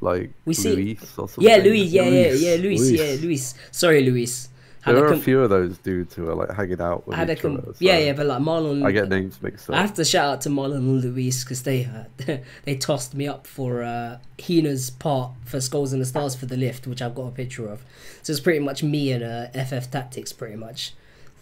like 0.00 0.30
We 0.44 0.54
see- 0.54 0.72
Luis 0.74 1.02
or 1.18 1.28
something? 1.28 1.44
Yeah, 1.44 1.56
Luis. 1.56 1.90
Yeah, 1.92 2.02
yeah, 2.04 2.32
yeah, 2.32 2.56
Luis. 2.56 2.80
Luis. 2.80 2.90
Yeah, 2.92 3.16
Luis. 3.26 3.54
Sorry, 3.70 4.02
Luis. 4.02 4.48
Had 4.82 4.94
There 4.94 5.02
a 5.04 5.06
are 5.06 5.08
a 5.08 5.12
com- 5.16 5.20
few 5.20 5.40
of 5.40 5.50
those 5.50 5.78
dudes 5.78 6.14
who 6.14 6.28
are 6.30 6.34
like 6.36 6.52
hanging 6.52 6.80
out 6.80 7.04
with 7.08 7.16
had 7.16 7.28
each 7.28 7.40
com- 7.40 7.56
other. 7.56 7.72
so 7.72 7.78
yeah, 7.80 7.98
yeah, 7.98 8.12
but 8.12 8.26
like 8.26 8.40
Marlon. 8.40 8.86
I 8.86 8.92
get 8.92 9.08
names 9.08 9.42
mixed 9.42 9.68
up. 9.68 9.74
I 9.74 9.80
have 9.80 9.94
to 9.94 10.04
shout 10.04 10.34
out 10.34 10.40
to 10.42 10.48
Marlon 10.48 10.76
and 10.76 11.02
Luis 11.02 11.42
because 11.42 11.64
they 11.64 11.86
uh, 11.86 12.36
they 12.64 12.76
tossed 12.76 13.12
me 13.12 13.26
up 13.26 13.48
for 13.48 13.82
uh, 13.82 14.18
Hina's 14.38 14.90
part 14.90 15.32
for 15.44 15.60
Skulls 15.60 15.92
and 15.92 16.00
the 16.00 16.06
Stars 16.06 16.36
for 16.36 16.46
the 16.46 16.56
lift, 16.56 16.86
which 16.86 17.02
I've 17.02 17.16
got 17.16 17.22
a 17.24 17.30
picture 17.32 17.68
of. 17.68 17.82
So 18.22 18.30
it's 18.32 18.38
pretty 18.38 18.60
much 18.60 18.84
me 18.84 19.10
and 19.10 19.24
uh, 19.24 19.48
FF 19.64 19.90
Tactics, 19.90 20.32
pretty 20.32 20.54
much, 20.54 20.94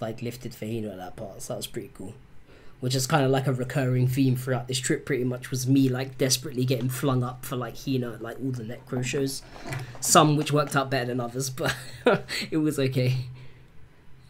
like 0.05 0.23
lifted 0.23 0.55
for 0.55 0.67
Hina 0.67 0.91
at 0.91 0.99
that 0.99 1.17
part. 1.17 1.43
So 1.43 1.53
that 1.55 1.57
was 1.59 1.67
pretty 1.67 1.91
cool. 1.95 2.15
Which 2.81 2.95
is 2.95 3.07
kind 3.07 3.25
of 3.25 3.31
like 3.31 3.47
a 3.47 3.53
recurring 3.53 4.07
theme 4.09 4.37
throughout 4.37 4.69
this 4.69 4.79
trip. 4.79 5.07
Pretty 5.07 5.25
much 5.25 5.51
was 5.51 5.67
me 5.67 5.89
like 5.89 6.19
desperately 6.19 6.65
getting 6.67 6.91
flung 6.91 7.23
up 7.25 7.45
for 7.45 7.57
like 7.57 7.77
Hina, 7.79 8.13
at, 8.15 8.23
like 8.23 8.37
all 8.41 8.51
the 8.51 8.63
Necro 8.65 9.03
shows. 9.03 9.43
Some 10.01 10.37
which 10.37 10.53
worked 10.53 10.77
out 10.77 10.91
better 10.91 11.07
than 11.07 11.21
others, 11.21 11.49
but 11.61 11.75
it 12.51 12.59
was 12.59 12.79
okay. 12.79 13.17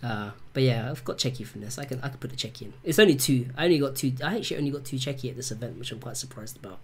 Uh, 0.03 0.31
but 0.53 0.63
yeah, 0.63 0.91
I've 0.91 1.03
got 1.05 1.17
Cheki 1.19 1.47
from 1.47 1.63
this. 1.63 1.79
I 1.79 1.85
can 1.85 1.99
I 2.03 2.09
can 2.11 2.19
put 2.19 2.33
a 2.33 2.37
Cheki 2.37 2.63
in. 2.63 2.73
It's 2.85 2.99
only 2.99 3.17
two. 3.17 3.47
I 3.57 3.65
only 3.65 3.79
got 3.79 3.97
two. 3.97 4.13
I 4.23 4.37
actually 4.37 4.59
only 4.59 4.71
got 4.71 4.85
two 4.85 4.97
Cheki 4.97 5.31
at 5.31 5.37
this 5.37 5.51
event, 5.51 5.79
which 5.79 5.91
I'm 5.93 5.99
quite 5.99 6.17
surprised 6.17 6.57
about. 6.63 6.79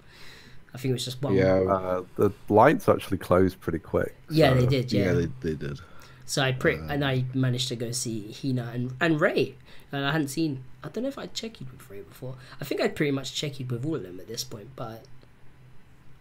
I 0.75 0.79
think 0.79 0.91
it 0.91 0.95
was 0.95 1.05
just 1.05 1.21
one. 1.23 1.35
Yeah, 1.35 1.55
Uh, 1.69 2.03
the 2.17 2.31
lines 2.49 2.89
actually 2.89 3.19
closed 3.19 3.61
pretty 3.61 3.79
quick. 3.81 4.15
Yeah, 4.31 4.55
so- 4.55 4.61
they 4.61 4.67
did. 4.67 4.93
yeah, 4.93 5.05
Yeah. 5.05 5.13
they, 5.13 5.27
they 5.43 5.55
did. 5.55 5.81
So 6.31 6.43
I 6.43 6.53
pre- 6.53 6.77
and 6.77 7.05
I 7.05 7.25
managed 7.35 7.67
to 7.71 7.77
go 7.85 7.91
see 7.91 8.31
Hina 8.41 8.71
and 8.73 8.93
and 9.01 9.21
Ray, 9.21 9.57
and 9.91 10.05
I 10.07 10.13
hadn't 10.13 10.29
seen. 10.29 10.63
I 10.85 10.89
don't 10.89 11.03
know 11.03 11.09
if 11.09 11.19
I'd 11.19 11.35
checked 11.35 11.59
with 11.59 11.91
Ray 11.91 12.03
before. 12.03 12.37
I 12.61 12.65
think 12.65 12.81
I'd 12.81 12.95
pretty 12.95 13.11
much 13.11 13.35
checked 13.35 13.59
with 13.59 13.85
all 13.85 13.97
of 13.97 14.05
them 14.05 14.21
at 14.21 14.29
this 14.29 14.45
point, 14.45 14.69
but 14.77 15.03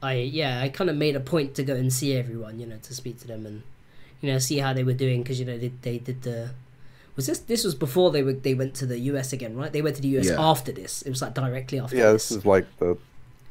I 0.02 0.14
yeah 0.16 0.62
I 0.62 0.70
kind 0.70 0.90
of 0.90 0.96
made 0.96 1.16
a 1.16 1.20
point 1.20 1.54
to 1.56 1.64
go 1.64 1.76
and 1.76 1.94
see 1.94 2.16
everyone, 2.16 2.60
you 2.60 2.66
know, 2.66 2.78
to 2.82 2.94
speak 2.96 3.20
to 3.20 3.28
them 3.28 3.46
and 3.46 3.62
you 4.20 4.32
know 4.32 4.40
see 4.40 4.58
how 4.58 4.74
they 4.74 4.84
were 4.84 4.94
doing 5.06 5.22
because 5.22 5.40
you 5.40 5.46
know 5.46 5.60
they 5.60 5.72
they 5.84 6.00
did 6.00 6.24
the. 6.24 6.52
Was 7.16 7.28
this 7.28 7.40
this 7.40 7.64
was 7.64 7.76
before 7.76 8.10
they 8.10 8.24
were 8.24 8.34
they 8.34 8.56
went 8.56 8.74
to 8.82 8.88
the 8.88 8.98
US 9.12 9.32
again, 9.32 9.56
right? 9.56 9.72
They 9.72 9.84
went 9.84 9.96
to 9.98 10.02
the 10.02 10.18
US 10.18 10.26
Yeah. 10.30 10.42
after 10.42 10.72
this. 10.72 11.04
It 11.04 11.12
was 11.12 11.22
like 11.22 11.36
directly 11.36 11.80
after 11.80 11.96
Yeah, 11.96 12.14
this. 12.14 12.30
this 12.30 12.38
is 12.40 12.46
like 12.48 12.66
the 12.80 12.98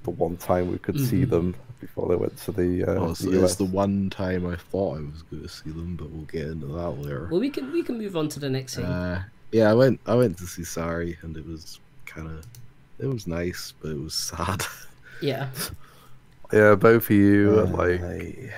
the 0.02 0.10
one 0.10 0.36
time 0.36 0.72
we 0.72 0.78
could 0.78 0.98
see 0.98 1.22
Mhm. 1.24 1.30
them 1.30 1.54
before 1.80 2.08
they 2.08 2.16
went 2.16 2.36
to 2.38 2.52
the, 2.52 2.84
uh, 2.84 2.94
Oh, 2.94 3.14
so 3.14 3.30
the 3.30 3.42
it's 3.42 3.52
US. 3.52 3.54
the 3.56 3.64
one 3.64 4.10
time 4.10 4.46
I 4.46 4.56
thought 4.56 4.98
I 4.98 5.00
was 5.02 5.22
going 5.30 5.42
to 5.42 5.48
see 5.48 5.70
them, 5.70 5.96
but 5.96 6.10
we'll 6.10 6.24
get 6.26 6.46
into 6.48 6.66
that 6.66 6.90
later. 6.90 7.28
Well, 7.30 7.40
we 7.40 7.50
can 7.50 7.72
we 7.72 7.82
can 7.82 7.98
move 7.98 8.16
on 8.16 8.28
to 8.30 8.40
the 8.40 8.50
next 8.50 8.76
thing. 8.76 8.84
Uh, 8.84 9.22
yeah, 9.52 9.70
I 9.70 9.74
went. 9.74 10.00
I 10.06 10.14
went 10.14 10.36
to 10.38 10.46
see 10.46 10.64
Sari, 10.64 11.16
and 11.22 11.36
it 11.36 11.46
was 11.46 11.80
kind 12.06 12.26
of. 12.26 12.44
It 12.98 13.06
was 13.06 13.26
nice, 13.26 13.72
but 13.80 13.90
it 13.92 14.00
was 14.00 14.14
sad. 14.14 14.62
yeah, 15.22 15.48
Yeah, 16.52 16.74
both 16.74 17.04
of 17.04 17.10
you 17.10 17.60
Uh, 17.60 17.66
like 17.76 18.02
I- 18.02 18.52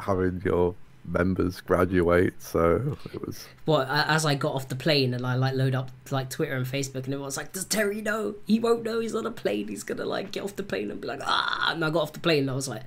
having 0.00 0.42
your 0.44 0.74
members 1.06 1.60
graduate, 1.60 2.34
so 2.42 2.96
it 3.12 3.26
was 3.26 3.46
Well, 3.66 3.82
as 3.82 4.24
I 4.26 4.34
got 4.34 4.54
off 4.54 4.68
the 4.68 4.76
plane 4.76 5.14
and 5.14 5.26
I 5.26 5.34
like 5.36 5.54
load 5.54 5.74
up 5.74 5.90
like 6.10 6.30
Twitter 6.30 6.54
and 6.56 6.66
Facebook, 6.66 7.04
and 7.04 7.14
everyone's 7.14 7.36
like, 7.36 7.52
"Does 7.52 7.64
Terry 7.64 8.02
know? 8.02 8.34
He 8.46 8.58
won't 8.58 8.82
know. 8.82 9.00
He's 9.00 9.14
on 9.14 9.26
a 9.26 9.30
plane. 9.30 9.68
He's 9.68 9.82
gonna 9.82 10.04
like 10.04 10.32
get 10.32 10.42
off 10.42 10.56
the 10.56 10.62
plane 10.62 10.90
and 10.90 11.00
be 11.00 11.06
like, 11.08 11.20
ah." 11.22 11.72
And 11.72 11.84
I 11.84 11.90
got 11.90 12.02
off 12.02 12.12
the 12.12 12.20
plane 12.20 12.40
and 12.40 12.50
I 12.50 12.54
was 12.54 12.68
like, 12.68 12.82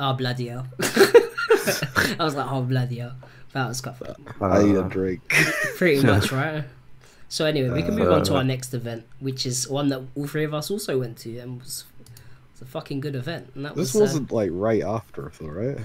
Oh 0.00 0.12
bloody 0.14 0.48
hell! 0.48 0.66
I 0.80 2.16
was 2.18 2.34
like, 2.34 2.50
oh 2.50 2.62
bloody 2.62 2.98
hell! 2.98 3.12
That 3.52 3.68
was 3.68 3.80
quite 3.80 3.96
funny. 3.96 4.14
I 4.40 4.62
need 4.64 4.74
a 4.74 4.80
Uh, 4.80 4.88
drink. 4.88 5.20
Pretty 5.76 6.04
much, 6.04 6.32
right? 6.32 6.64
So 7.28 7.44
anyway, 7.46 7.70
we 7.70 7.82
can 7.82 7.94
move 7.96 8.10
on 8.10 8.24
to 8.24 8.34
Uh, 8.34 8.38
our 8.38 8.44
next 8.44 8.74
event, 8.74 9.04
which 9.20 9.46
is 9.46 9.68
one 9.68 9.88
that 9.88 10.02
all 10.16 10.26
three 10.26 10.44
of 10.44 10.52
us 10.54 10.70
also 10.70 10.98
went 10.98 11.18
to, 11.18 11.38
and 11.38 11.60
was, 11.60 11.84
was 12.52 12.62
a 12.62 12.64
fucking 12.64 13.00
good 13.00 13.14
event. 13.14 13.52
And 13.54 13.64
that 13.64 13.74
This 13.76 13.94
was 13.94 14.00
uh, 14.00 14.04
wasn't 14.04 14.32
like 14.32 14.50
right 14.52 14.82
after, 14.82 15.30
though, 15.40 15.46
right? 15.48 15.78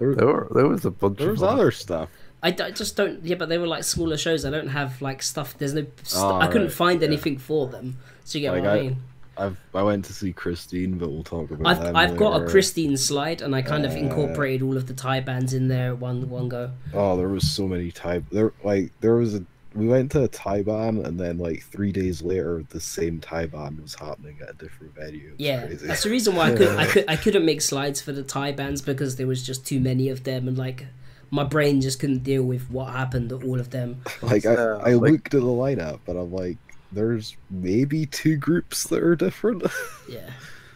There, 0.00 0.14
There 0.16 0.26
were 0.26 0.48
there 0.52 0.66
was 0.66 0.84
a 0.84 0.90
bunch 0.90 1.18
there 1.18 1.28
of 1.28 1.32
was 1.34 1.40
them. 1.42 1.50
other 1.50 1.70
stuff. 1.70 2.08
I, 2.42 2.50
d- 2.50 2.62
I 2.64 2.70
just 2.70 2.96
don't. 2.96 3.22
Yeah, 3.22 3.36
but 3.36 3.48
they 3.50 3.58
were 3.58 3.66
like 3.66 3.84
smaller 3.84 4.16
shows. 4.16 4.44
I 4.46 4.50
don't 4.50 4.68
have 4.68 5.00
like 5.02 5.22
stuff. 5.22 5.56
There's 5.58 5.74
no. 5.74 5.86
St- 6.02 6.24
Oh, 6.24 6.40
I 6.40 6.46
couldn't 6.48 6.68
right, 6.68 6.72
find 6.72 7.00
yeah. 7.02 7.06
anything 7.08 7.36
for 7.38 7.66
them. 7.68 7.98
So 8.24 8.38
you 8.38 8.42
get 8.46 8.52
Like, 8.54 8.62
what 8.62 8.70
I, 8.72 8.76
I- 8.78 8.80
mean? 8.82 8.96
I've 9.36 9.56
I 9.74 9.82
went 9.82 10.04
to 10.06 10.12
see 10.12 10.32
Christine, 10.32 10.98
but 10.98 11.10
we'll 11.10 11.22
talk 11.22 11.50
about 11.50 11.64
that. 11.64 11.68
I've 11.68 11.84
them 11.84 11.96
I've 11.96 12.16
got 12.16 12.42
a. 12.42 12.46
Christine 12.46 12.96
slide, 12.96 13.40
and 13.42 13.54
I 13.54 13.62
kind 13.62 13.84
of 13.86 13.92
Uh, 13.92 13.96
incorporated 13.96 14.62
all 14.62 14.76
of 14.76 14.86
the 14.86 14.92
taibans 14.94 15.54
in 15.54 15.68
there 15.68 15.94
one 15.94 16.28
one 16.28 16.48
go. 16.48 16.70
Oh, 16.94 17.16
there 17.16 17.28
was 17.28 17.48
so 17.50 17.66
many 17.68 17.90
Thai. 17.90 18.22
There 18.32 18.52
like 18.64 18.92
there 19.00 19.14
was 19.16 19.34
a. 19.34 19.44
We 19.74 19.86
went 19.86 20.10
to 20.12 20.24
a 20.24 20.28
taiban, 20.28 21.04
and 21.04 21.18
then 21.18 21.38
like 21.38 21.62
three 21.62 21.92
days 21.92 22.22
later, 22.22 22.64
the 22.70 22.80
same 22.80 23.20
taiban 23.20 23.80
was 23.80 23.94
happening 23.94 24.38
at 24.42 24.50
a 24.50 24.54
different 24.54 24.94
venue. 24.96 25.34
Yeah, 25.38 25.66
crazy. 25.66 25.86
that's 25.86 26.02
the 26.02 26.10
reason 26.10 26.34
why 26.34 26.52
I 26.52 26.56
could 26.56 26.68
I 26.76 26.86
could 26.92 27.04
I 27.08 27.16
couldn't 27.16 27.44
make 27.44 27.60
slides 27.62 28.00
for 28.00 28.12
the 28.12 28.24
taibans 28.24 28.84
because 28.84 29.16
there 29.16 29.26
was 29.28 29.44
just 29.46 29.64
too 29.66 29.78
many 29.80 30.08
of 30.08 30.24
them, 30.24 30.48
and 30.48 30.58
like 30.58 30.86
my 31.30 31.44
brain 31.44 31.80
just 31.80 32.00
couldn't 32.00 32.24
deal 32.24 32.42
with 32.42 32.68
what 32.70 32.92
happened 32.92 33.28
to 33.28 33.36
all 33.46 33.60
of 33.60 33.70
them. 33.70 34.02
like 34.22 34.44
I, 34.44 34.54
I 34.54 34.94
like- 34.94 35.12
looked 35.12 35.34
at 35.34 35.40
the 35.40 35.46
lineup, 35.46 36.00
and 36.08 36.18
I'm 36.18 36.32
like, 36.32 36.58
there's 36.90 37.36
maybe 37.50 38.06
two 38.06 38.36
groups 38.36 38.84
that 38.88 39.00
are 39.02 39.14
different. 39.16 39.62
Yeah. 40.08 40.28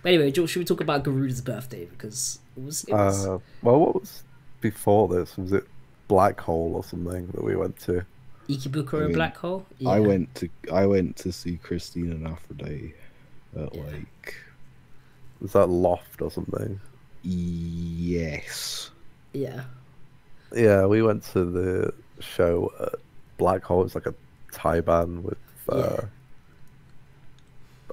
But 0.04 0.10
anyway, 0.10 0.30
George, 0.30 0.50
should 0.50 0.58
we 0.60 0.64
talk 0.66 0.80
about 0.82 1.02
Garuda's 1.02 1.40
birthday 1.40 1.86
because 1.86 2.38
it 2.56 2.62
was 2.62 2.84
it 2.84 2.92
was 2.92 3.26
Uh, 3.26 3.38
well, 3.62 3.80
what 3.80 3.94
was 4.00 4.22
before 4.60 5.08
this? 5.08 5.36
Was 5.36 5.52
it 5.52 5.66
Black 6.06 6.38
Hole 6.40 6.74
or 6.76 6.84
something 6.84 7.26
that 7.28 7.42
we 7.42 7.56
went 7.56 7.76
to? 7.80 8.04
Ikibuka 8.48 8.94
I 8.94 8.98
and 8.98 9.06
mean, 9.08 9.14
Black 9.14 9.36
Hole. 9.36 9.66
Yeah. 9.78 9.90
I 9.90 10.00
went 10.00 10.34
to 10.36 10.48
I 10.72 10.86
went 10.86 11.16
to 11.18 11.32
see 11.32 11.56
Christine 11.62 12.12
and 12.12 12.26
Aphrodite 12.26 12.94
at 13.56 13.74
Yeah. 13.74 13.82
like 13.82 14.34
Was 15.40 15.52
that 15.52 15.68
Loft 15.68 16.20
or 16.22 16.30
something? 16.30 16.80
yes. 17.22 18.90
Yeah. 19.32 19.64
Yeah, 20.54 20.86
we 20.86 21.02
went 21.02 21.24
to 21.32 21.44
the 21.44 21.92
show 22.20 22.72
at 22.80 22.94
Black 23.38 23.64
Hole. 23.64 23.84
It's 23.84 23.94
like 23.96 24.06
a 24.06 24.14
taiban 24.52 25.22
with, 25.22 25.38
uh, 25.68 25.76
Yeah. 26.02 26.04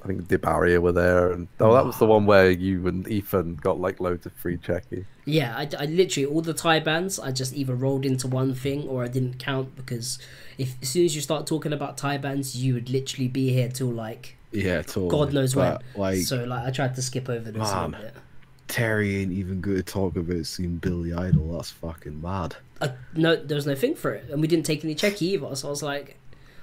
I 0.04 0.08
think 0.08 0.28
Debaria 0.28 0.82
were 0.82 0.92
there, 0.92 1.32
and 1.32 1.48
oh, 1.60 1.74
that 1.74 1.86
was 1.86 1.98
the 2.00 2.06
one 2.08 2.26
where 2.26 2.50
you 2.50 2.88
and 2.88 3.08
Ethan 3.08 3.56
got 3.56 3.80
like 3.80 4.00
loads 4.00 4.26
of 4.26 4.34
free 4.34 4.58
cheki. 4.58 5.06
Yeah, 5.26 5.56
I, 5.56 5.70
I 5.78 5.86
literally 5.86 6.26
all 6.26 6.42
the 6.42 6.56
taibans 6.56 7.24
I 7.24 7.32
just 7.32 7.54
either 7.54 7.76
rolled 7.76 8.06
into 8.06 8.28
one 8.28 8.56
thing 8.56 8.88
or 8.88 9.04
I 9.04 9.08
didn't 9.08 9.38
count 9.38 9.76
because 9.76 10.18
if 10.58 10.76
as 10.82 10.90
soon 10.90 11.06
as 11.06 11.16
you 11.16 11.22
start 11.22 11.46
talking 11.46 11.72
about 11.72 11.98
taibans, 11.98 12.56
you 12.56 12.74
would 12.74 12.90
literally 12.90 13.28
be 13.28 13.54
here 13.54 13.70
till 13.70 13.92
like 13.92 14.38
Yeah, 14.52 14.82
totally. 14.82 15.10
God 15.10 15.34
knows 15.34 15.54
but, 15.54 15.84
when. 15.94 16.02
Like 16.02 16.18
so 16.22 16.44
like 16.46 16.66
I 16.66 16.72
tried 16.72 16.96
to 16.96 17.02
skip 17.02 17.30
over 17.30 17.52
this 17.52 17.72
a 17.72 17.76
Man. 17.76 17.92
little 17.92 18.06
bit. 18.06 18.16
Terry 18.68 19.18
ain't 19.22 19.34
even 19.34 19.60
good 19.60 19.86
to 19.86 19.94
talk 19.94 20.16
about 20.16 20.46
seeing 20.46 20.78
Billie 20.78 21.14
Idle. 21.14 21.52
That's 21.54 21.72
fucking 21.72 22.22
mad. 22.22 22.56
I, 22.82 22.94
no, 23.14 23.36
there 23.36 23.56
was 23.56 23.68
no 23.68 23.76
thing 23.76 23.96
for 23.96 24.14
it, 24.14 24.30
and 24.32 24.42
we 24.42 24.48
didn't 24.48 24.66
take 24.66 24.84
any 24.84 24.96
check 24.96 25.22
either. 25.22 25.54
So 25.56 25.68
I 25.68 25.70
was 25.70 25.84
like, 25.84 26.18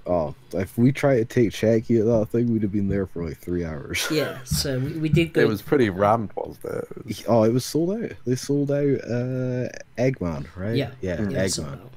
Oh, 0.09 0.35
if 0.55 0.79
we 0.79 0.91
tried 0.91 1.17
to 1.19 1.25
take 1.27 1.51
Cheki 1.51 2.01
at 2.01 2.07
that 2.07 2.29
thing, 2.31 2.51
we'd 2.51 2.63
have 2.63 2.73
been 2.73 2.89
there 2.89 3.05
for 3.07 3.25
like 3.29 3.37
three 3.39 3.63
hours. 3.65 4.07
yeah. 4.11 4.39
So 4.45 4.79
we, 4.79 4.93
we 4.95 5.09
did 5.11 5.35
go. 5.35 5.43
It 5.43 5.49
was 5.49 5.61
pretty 5.61 5.91
rammed, 5.91 6.31
wasn't 6.35 6.65
it? 6.65 6.89
It 6.97 7.07
was- 7.07 7.25
Oh, 7.29 7.43
it 7.45 7.53
was 7.53 7.65
sold 7.65 7.91
out. 8.03 8.13
They 8.27 8.35
sold 8.37 8.71
out 8.71 9.01
uh 9.05 9.69
Eggman, 9.99 10.47
right? 10.57 10.77
Yeah. 10.77 10.93
Yeah, 11.03 11.21
yeah, 11.21 11.21
it 11.21 11.31
Eggman. 11.33 11.51
sold 11.51 11.69
out. 11.69 11.91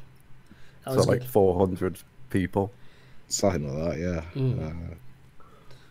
That 0.85 0.91
so 0.91 0.97
was 0.97 1.07
like 1.07 1.23
400 1.23 1.99
people. 2.29 2.71
Something 3.29 3.79
like 3.79 3.93
that, 3.93 3.99
yeah. 3.99 4.21
Mm. 4.41 4.67
Uh, 4.91 4.95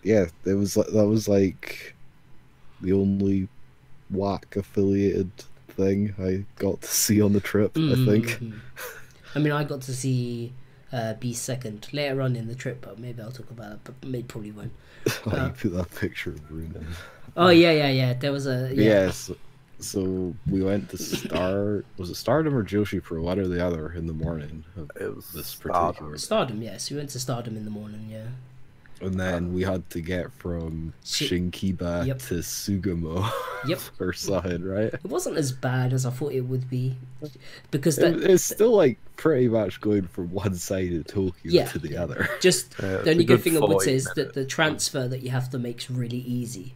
yeah, 0.02 0.26
it 0.44 0.54
was 0.54 0.76
like 0.76 0.88
that 0.88 1.06
was 1.06 1.26
like 1.26 1.94
the 2.82 2.92
only 2.92 3.48
WACK 4.10 4.56
affiliated 4.56 5.30
thing 5.68 6.14
I 6.18 6.44
got 6.60 6.82
to 6.82 6.88
see 6.88 7.22
on 7.22 7.32
the 7.32 7.40
trip, 7.40 7.72
I 7.78 7.94
think. 8.04 8.42
I 9.34 9.38
mean, 9.38 9.52
I 9.52 9.64
got 9.64 9.80
to 9.82 9.94
see 9.94 10.52
uh, 10.92 11.14
B 11.14 11.32
second 11.32 11.88
later 11.92 12.20
on 12.22 12.36
in 12.36 12.48
the 12.48 12.54
trip, 12.54 12.80
but 12.82 12.98
maybe 12.98 13.22
I'll 13.22 13.30
talk 13.32 13.50
about 13.50 13.72
it. 13.72 13.78
But 13.84 13.94
maybe 14.04 14.24
probably 14.24 14.52
won't. 14.52 14.72
Oh, 15.26 15.30
Uh, 15.30 15.46
you 15.46 15.52
put 15.70 15.72
that 15.76 15.94
picture 15.94 16.30
of 16.30 16.46
Bruno. 16.48 16.80
Oh 17.36 17.48
yeah, 17.48 17.70
yeah, 17.72 17.88
yeah. 17.90 18.12
There 18.14 18.32
was 18.32 18.46
a 18.46 18.70
yeah. 18.74 18.82
Yes. 19.06 19.30
So 19.78 20.34
we 20.50 20.62
went 20.62 20.90
to 20.90 20.98
Star. 20.98 21.84
Was 21.96 22.10
it 22.10 22.16
Stardom 22.16 22.54
or 22.54 22.62
Joshi 22.64 23.02
Pro? 23.02 23.22
One 23.22 23.38
or 23.38 23.48
the 23.48 23.64
other 23.64 23.92
in 23.92 24.06
the 24.06 24.12
morning 24.12 24.62
of 24.76 24.90
It 25.00 25.14
was 25.16 25.32
this 25.32 25.46
Stardom. 25.46 25.86
particular. 25.94 26.18
Stardom. 26.18 26.60
Yes, 26.62 26.90
we 26.90 26.98
went 26.98 27.08
to 27.10 27.20
Stardom 27.20 27.56
in 27.56 27.64
the 27.64 27.70
morning. 27.70 28.08
Yeah. 28.10 28.26
And 29.02 29.14
then 29.18 29.54
we 29.54 29.62
had 29.62 29.88
to 29.90 30.00
get 30.02 30.30
from 30.32 30.92
Shi- 31.04 31.28
Shinkiba 31.50 32.06
Yep. 32.06 32.18
to 32.18 32.34
Sugamo 32.34 33.26
Yep. 33.66 33.80
or 33.98 34.12
something, 34.12 34.62
right? 34.62 34.92
It 34.92 35.04
wasn't 35.06 35.38
as 35.38 35.52
bad 35.52 35.92
as 35.94 36.04
I 36.04 36.10
thought 36.10 36.32
it 36.32 36.42
would 36.42 36.68
be, 36.68 36.96
because 37.70 37.98
It, 37.98 38.22
it's 38.22 38.44
still 38.44 38.76
like 38.76 38.98
pretty 39.16 39.48
much 39.48 39.80
going 39.80 40.02
from 40.08 40.30
one 40.32 40.54
side 40.54 40.92
of 40.92 41.06
Tokyo 41.06 41.32
Yeah. 41.44 41.66
to 41.68 41.78
the 41.78 41.96
other. 41.96 42.28
just 42.40 42.74
Yeah, 42.78 42.98
the 42.98 43.10
only 43.12 43.24
good 43.24 43.36
good 43.38 43.42
thing 43.42 43.56
I 43.56 43.60
would 43.60 43.80
say 43.80 43.94
is 43.94 44.04
that 44.16 44.34
the 44.34 44.44
transfer 44.44 45.08
that 45.08 45.22
you 45.22 45.30
have 45.30 45.48
to 45.50 45.58
make 45.58 45.78
is 45.78 45.90
really 45.90 46.18
easy. 46.18 46.74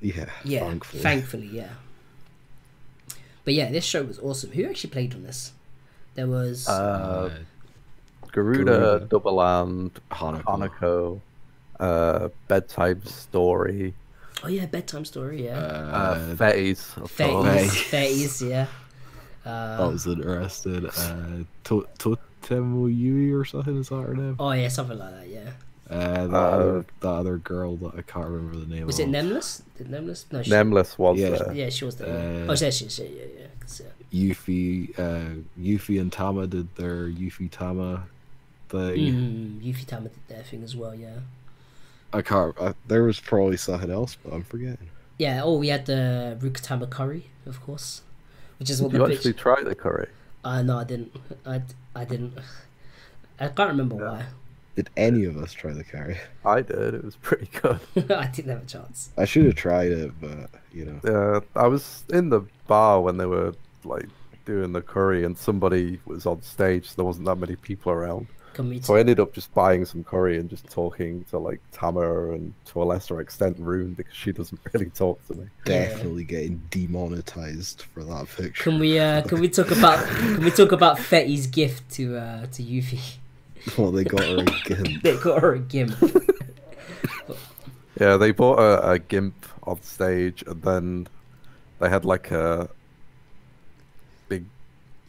Yeah, 0.00 0.30
Yeah, 0.44 0.60
thankfully. 0.60 1.02
thankfully, 1.02 1.46
yeah. 1.52 1.68
But 3.44 3.54
yeah, 3.54 3.70
this 3.70 3.84
show 3.84 4.02
was 4.02 4.18
awesome. 4.18 4.50
Who 4.52 4.64
actually 4.68 4.90
played 4.90 5.14
on 5.14 5.22
this? 5.22 5.52
There 6.14 6.26
was 6.26 6.68
Uh, 6.68 6.72
Uh, 6.72 7.30
Garuda, 8.32 8.64
Garuda. 8.64 9.06
Double 9.08 9.34
Land, 9.36 9.92
Hanako. 10.10 10.42
Hanako, 10.44 11.20
uh, 11.80 12.28
Bedtime 12.48 13.04
Story, 13.04 13.94
oh 14.44 14.48
yeah, 14.48 14.66
bedtime 14.66 15.04
story. 15.04 15.44
Yeah, 15.46 15.58
uh, 15.58 15.96
Uh, 15.96 16.34
Fettes, 16.36 16.96
of 17.02 17.10
Fates, 17.10 17.32
course. 17.32 17.80
Fates, 17.82 18.42
yeah. 18.42 18.66
Uh, 19.44 19.76
that 19.78 19.92
was 19.92 20.06
interesting. 20.06 20.86
Uh, 20.86 21.44
to- 21.64 21.88
Totemo 21.98 22.86
Yui 22.94 23.32
or 23.32 23.44
something 23.44 23.78
is 23.78 23.88
that 23.88 24.02
her 24.02 24.14
name? 24.14 24.36
oh 24.38 24.52
yeah, 24.52 24.68
something 24.68 24.98
like 24.98 25.10
that. 25.12 25.28
Yeah. 25.28 25.50
Uh, 25.90 26.26
that, 26.26 26.34
Uh, 26.34 26.38
other, 26.38 26.86
that 27.00 27.08
other 27.08 27.38
girl 27.38 27.76
that 27.76 27.94
I 27.96 28.02
can't 28.02 28.26
remember 28.28 28.58
the 28.58 28.66
name 28.66 28.86
Was 28.86 28.98
of. 28.98 29.06
it 29.06 29.10
Nameless? 29.10 29.62
Did 29.78 29.88
Nameless? 29.90 30.26
No, 30.30 30.42
she, 30.42 30.50
Nameless 30.50 30.98
was 30.98 31.18
Yeah. 31.18 31.30
there. 31.30 31.52
Yeah, 31.54 31.70
she 31.70 31.84
was 31.86 31.96
there. 31.96 32.08
Uh, 32.08 32.52
oh, 32.52 32.54
yeah, 32.60 32.68
she, 32.70 32.88
she, 32.90 33.04
yeah, 33.04 33.24
yeah. 33.40 33.46
'cause, 33.58 33.80
yeah. 33.80 33.92
Yuffie, 34.12 34.98
uh, 34.98 35.40
Yuffie 35.58 35.98
and 35.98 36.12
Tama 36.12 36.46
did 36.46 36.74
their 36.76 37.08
Yuffie 37.08 37.50
Tama 37.50 38.04
thing. 38.68 38.98
Mm, 38.98 39.62
Yuffie 39.62 39.86
Tama 39.86 40.10
did 40.10 40.28
their 40.28 40.42
thing 40.42 40.62
as 40.62 40.76
well. 40.76 40.94
Yeah. 40.94 41.20
I 42.12 42.22
can't. 42.22 42.54
I, 42.60 42.74
there 42.86 43.02
was 43.04 43.20
probably 43.20 43.56
something 43.56 43.90
else, 43.90 44.16
but 44.22 44.32
I'm 44.32 44.42
forgetting. 44.44 44.88
Yeah. 45.18 45.42
Oh, 45.44 45.58
we 45.58 45.68
had 45.68 45.86
the 45.86 46.38
Rukatama 46.40 46.88
curry, 46.88 47.26
of 47.46 47.60
course, 47.62 48.02
which 48.58 48.70
is 48.70 48.80
what 48.80 48.92
we 48.92 48.98
Did 48.98 49.06
the 49.06 49.10
you 49.10 49.14
bitch. 49.14 49.16
actually 49.18 49.32
try 49.34 49.62
the 49.62 49.74
curry? 49.74 50.08
Uh, 50.44 50.62
no, 50.62 50.78
I 50.78 50.84
didn't. 50.84 51.14
I, 51.44 51.62
I 51.94 52.04
didn't. 52.04 52.38
I 53.40 53.48
can't 53.48 53.70
remember 53.70 53.96
why. 53.96 54.26
Did 54.76 54.90
any 54.96 55.24
of 55.24 55.36
us 55.36 55.52
try 55.52 55.72
the 55.72 55.82
curry? 55.82 56.16
I 56.44 56.62
did. 56.62 56.94
It 56.94 57.04
was 57.04 57.16
pretty 57.16 57.48
good. 57.60 57.80
I 58.10 58.26
didn't 58.28 58.50
have 58.52 58.62
a 58.62 58.66
chance. 58.66 59.10
I 59.18 59.24
should 59.24 59.44
have 59.46 59.56
tried 59.56 59.90
it, 59.90 60.12
but 60.20 60.50
you 60.72 60.84
know. 60.84 61.00
Yeah, 61.04 61.40
I 61.60 61.66
was 61.66 62.04
in 62.10 62.30
the 62.30 62.42
bar 62.68 63.00
when 63.00 63.16
they 63.16 63.26
were 63.26 63.54
like 63.84 64.06
doing 64.44 64.72
the 64.72 64.80
curry, 64.80 65.24
and 65.24 65.36
somebody 65.36 66.00
was 66.06 66.26
on 66.26 66.42
stage. 66.42 66.86
So 66.90 66.94
there 66.96 67.04
wasn't 67.04 67.26
that 67.26 67.36
many 67.36 67.56
people 67.56 67.90
around, 67.92 68.28
Can 68.58 68.70
we? 68.70 68.80
so 68.80 68.96
I 68.96 68.98
ended 68.98 69.20
up 69.20 69.32
just 69.32 69.54
buying 69.54 69.84
some 69.84 70.02
curry 70.02 70.36
and 70.36 70.50
just 70.50 70.68
talking 70.68 71.24
to 71.30 71.38
like 71.38 71.60
Tama 71.70 72.32
and 72.32 72.52
to 72.64 72.82
a 72.82 72.84
lesser 72.84 73.20
extent 73.20 73.56
Rune 73.60 73.94
because 73.94 74.16
she 74.16 74.32
doesn't 74.32 74.60
really 74.72 74.90
talk 74.90 75.24
to 75.28 75.34
me. 75.36 75.44
Yeah. 75.64 75.90
Definitely 75.90 76.24
getting 76.24 76.60
demonetized 76.68 77.82
for 77.82 78.02
that 78.02 78.26
picture. 78.36 78.64
Can 78.64 78.80
we? 78.80 78.98
Uh, 78.98 79.22
can 79.22 79.38
we 79.38 79.48
talk 79.48 79.70
about? 79.70 80.04
Can 80.08 80.42
we 80.42 80.50
talk 80.50 80.72
about 80.72 80.98
Fetty's 80.98 81.46
gift 81.46 81.88
to 81.92 82.16
uh 82.16 82.46
to 82.46 82.62
Yuffie? 82.64 83.18
well, 83.78 83.92
they 83.92 84.02
got 84.02 84.24
her 84.24 84.38
a 84.38 84.44
gimp. 84.44 84.88
They 85.04 85.16
got 85.18 85.40
her 85.40 85.54
a 85.54 85.60
gimp. 85.60 85.94
Yeah, 88.00 88.16
they 88.16 88.32
bought 88.32 88.58
a, 88.58 88.90
a 88.90 88.98
gimp 88.98 89.46
on 89.62 89.80
stage, 89.82 90.42
and 90.48 90.62
then 90.62 91.06
they 91.78 91.88
had 91.88 92.04
like 92.04 92.32
a 92.32 92.68
big 94.28 94.46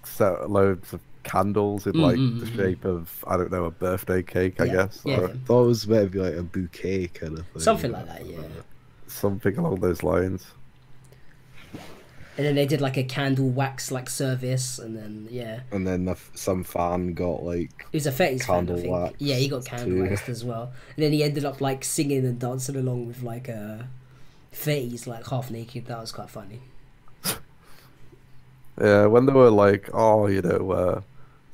set 0.04 0.52
loads 0.52 0.94
of 0.94 1.02
candles 1.30 1.88
in 1.88 1.96
mm, 1.96 2.00
like 2.00 2.22
mm, 2.32 2.40
the 2.40 2.46
Mm-mm-mm. 2.46 2.48
shape 2.48 2.86
of 2.86 3.24
I 3.28 3.38
don't 3.38 3.52
know 3.52 3.66
a 3.66 3.72
birthday 3.72 4.24
cake, 4.24 4.60
I 4.62 4.68
Yeah, 4.68 4.76
guess, 4.76 5.06
yeah. 5.06 5.20
or 5.20 5.30
thought 5.46 5.66
it 5.66 5.68
was 5.68 5.88
meant 5.88 6.06
to 6.06 6.10
be 6.12 6.20
like 6.20 6.36
a 6.36 6.44
bouquet 6.44 7.08
kind 7.10 7.38
of 7.40 7.48
thing. 7.50 7.66
Something 7.66 7.92
like 7.92 8.06
that, 8.08 8.26
yeah. 8.26 8.42
something 9.08 9.58
along 9.58 9.80
those 9.82 10.04
lines. 10.04 10.54
And 12.38 12.46
then 12.46 12.56
they 12.56 12.66
did 12.66 12.82
like 12.82 12.98
a 12.98 13.04
candle 13.04 13.50
wax 13.50 13.92
like 13.92 14.10
service, 14.10 14.80
and 14.80 14.96
then 14.98 15.28
yeah, 15.30 15.62
And 15.72 15.88
then 15.88 16.06
the, 16.06 16.12
f- 16.12 16.32
some 16.36 16.64
fan 16.64 17.14
got 17.16 17.42
like 17.44 17.88
it 17.92 17.98
was 17.98 18.06
a 18.08 18.12
Fetty's 18.12 18.46
fan, 18.48 18.70
I 18.70 18.74
Candle 18.74 18.76
think. 18.76 19.02
wax 19.02 19.16
Yeah, 19.20 19.36
he 19.36 19.48
got 19.48 19.66
candle 19.66 19.98
too. 19.98 20.00
waxed 20.00 20.30
as 20.30 20.44
well. 20.46 20.74
And 20.96 21.04
then 21.04 21.12
he 21.14 21.24
ended 21.24 21.46
up 21.46 21.60
like 21.62 21.84
singing 21.84 22.26
and 22.26 22.40
dancing 22.40 22.76
along 22.76 23.08
with 23.08 23.22
like 23.24 23.48
a 23.48 23.90
Fetty's 24.52 25.08
like 25.08 25.28
half 25.28 25.52
naked. 25.52 25.88
That 25.88 26.00
was 26.02 26.12
quite 26.12 26.30
funny. 26.30 26.62
Yeah, 28.80 29.06
when 29.08 29.26
they 29.26 29.34
were 29.34 29.50
like, 29.52 29.90
oh, 29.94 30.28
you 30.28 30.42
know, 30.42 30.72
uh, 30.72 31.02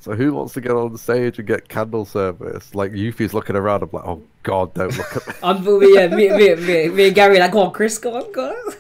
so 0.06 0.14
who 0.14 0.34
wants 0.34 0.54
to 0.54 0.62
get 0.62 0.70
on 0.70 0.92
the 0.92 1.00
stage 1.00 1.40
and 1.40 1.48
get 1.48 1.68
candle 1.68 2.06
service? 2.06 2.76
Like 2.76 2.92
Yuffie's 2.92 3.34
looking 3.34 3.56
around, 3.56 3.82
I'm 3.82 3.90
like, 3.92 4.06
oh 4.06 4.22
god, 4.44 4.72
don't 4.76 4.96
look 4.96 5.18
at 5.18 5.28
me. 5.28 5.34
I'm 5.44 5.66
yeah, 5.66 6.08
me, 6.10 6.30
me, 6.30 6.54
me, 6.54 6.90
me 6.90 7.08
and 7.08 7.16
Gary 7.16 7.40
like, 7.40 7.52
go 7.52 7.64
on, 7.64 7.74
Chris, 7.74 7.98
go 7.98 8.16
on, 8.16 8.32
go 8.32 8.50
on. 8.52 8.74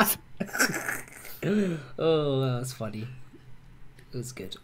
oh, 1.96 2.40
that 2.40 2.58
was 2.58 2.72
funny. 2.72 3.06
It 4.12 4.16
was 4.16 4.32
good. 4.32 4.56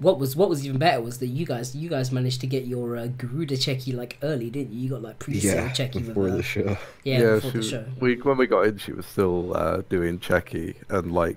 What 0.00 0.18
was 0.18 0.34
what 0.34 0.48
was 0.48 0.66
even 0.66 0.78
better 0.78 1.00
was 1.00 1.18
that 1.20 1.28
you 1.28 1.46
guys 1.46 1.76
you 1.76 1.88
guys 1.88 2.10
managed 2.10 2.40
to 2.40 2.48
get 2.48 2.66
your 2.66 2.96
uh, 2.96 3.06
Garuda 3.06 3.54
cheki 3.54 3.94
like 3.94 4.18
early, 4.20 4.50
didn't 4.50 4.72
you? 4.72 4.80
You 4.80 4.90
got 4.90 5.02
like 5.02 5.20
pre-sale 5.20 5.66
Yeah, 5.66 5.70
cheki 5.70 6.04
before 6.08 6.24
with, 6.24 6.38
the 6.38 6.42
show. 6.42 6.76
Yeah, 7.04 7.36
before 7.36 7.52
she, 7.52 7.58
the 7.58 7.62
show. 7.62 7.84
We 8.00 8.16
when 8.16 8.36
we 8.36 8.48
got 8.48 8.66
in, 8.66 8.78
she 8.78 8.92
was 8.92 9.06
still 9.06 9.56
uh, 9.56 9.82
doing 9.88 10.18
cheki, 10.18 10.74
and 10.88 11.12
like 11.12 11.36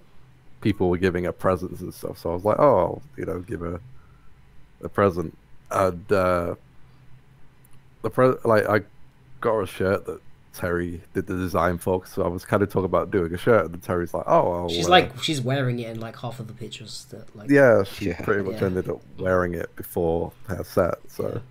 people 0.62 0.90
were 0.90 0.98
giving 0.98 1.24
her 1.26 1.32
presents 1.32 1.82
and 1.82 1.94
stuff. 1.94 2.18
So 2.20 2.32
I 2.32 2.34
was 2.34 2.44
like, 2.46 2.60
oh, 2.60 2.78
I'll, 2.78 3.02
you 3.18 3.26
know, 3.26 3.40
give 3.40 3.60
her 3.62 3.80
a 4.84 4.90
present, 4.90 5.38
and 5.72 6.12
uh, 6.12 6.56
the 8.02 8.10
pre- 8.10 8.36
like 8.46 8.66
I 8.68 8.80
got 9.42 9.54
her 9.56 9.62
a 9.64 9.68
shirt 9.68 10.06
that 10.06 10.22
Terry 10.54 11.02
did 11.14 11.28
the 11.28 11.36
design 11.36 11.78
for. 11.78 12.06
So 12.06 12.24
I 12.24 12.28
was 12.28 12.46
kind 12.46 12.64
of 12.64 12.70
talking 12.70 12.86
about 12.86 13.12
doing 13.12 13.34
a 13.34 13.38
shirt, 13.38 13.66
and 13.66 13.82
Terry's 13.82 14.14
like, 14.14 14.26
oh, 14.28 14.52
I'll, 14.52 14.70
She's 14.70 14.88
uh, 14.88 14.92
like 14.92 15.24
she's 15.24 15.42
wearing 15.42 15.80
it 15.80 15.90
in 15.90 16.00
like 16.00 16.18
half 16.18 16.40
of 16.40 16.48
the 16.48 16.54
pictures 16.54 17.06
that 17.12 17.34
like 17.36 17.50
yeah, 17.50 17.84
she 17.84 18.08
Yeah. 18.10 18.22
pretty 18.24 18.44
much 18.44 18.60
Yeah. 18.62 18.68
ended 18.68 18.90
up 18.90 19.02
wearing 19.18 19.54
it 19.54 19.74
before 19.76 20.32
her 20.48 20.64
set. 20.64 20.96
So 21.08 21.42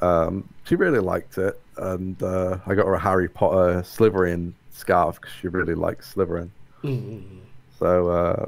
um, 0.00 0.48
she 0.64 0.74
really 0.76 0.98
liked 1.00 1.38
it, 1.38 1.60
and 1.76 2.20
uh, 2.22 2.58
I 2.66 2.74
got 2.74 2.86
her 2.86 2.94
a 2.94 2.98
Harry 2.98 3.28
Potter 3.28 3.82
Slytherin 3.82 4.52
scarf 4.72 5.20
because 5.20 5.34
she 5.40 5.48
really 5.48 5.74
likes 5.74 6.14
Slytherin. 6.14 6.50
Mm, 6.82 7.22
So 7.82 8.08
uh, 8.10 8.46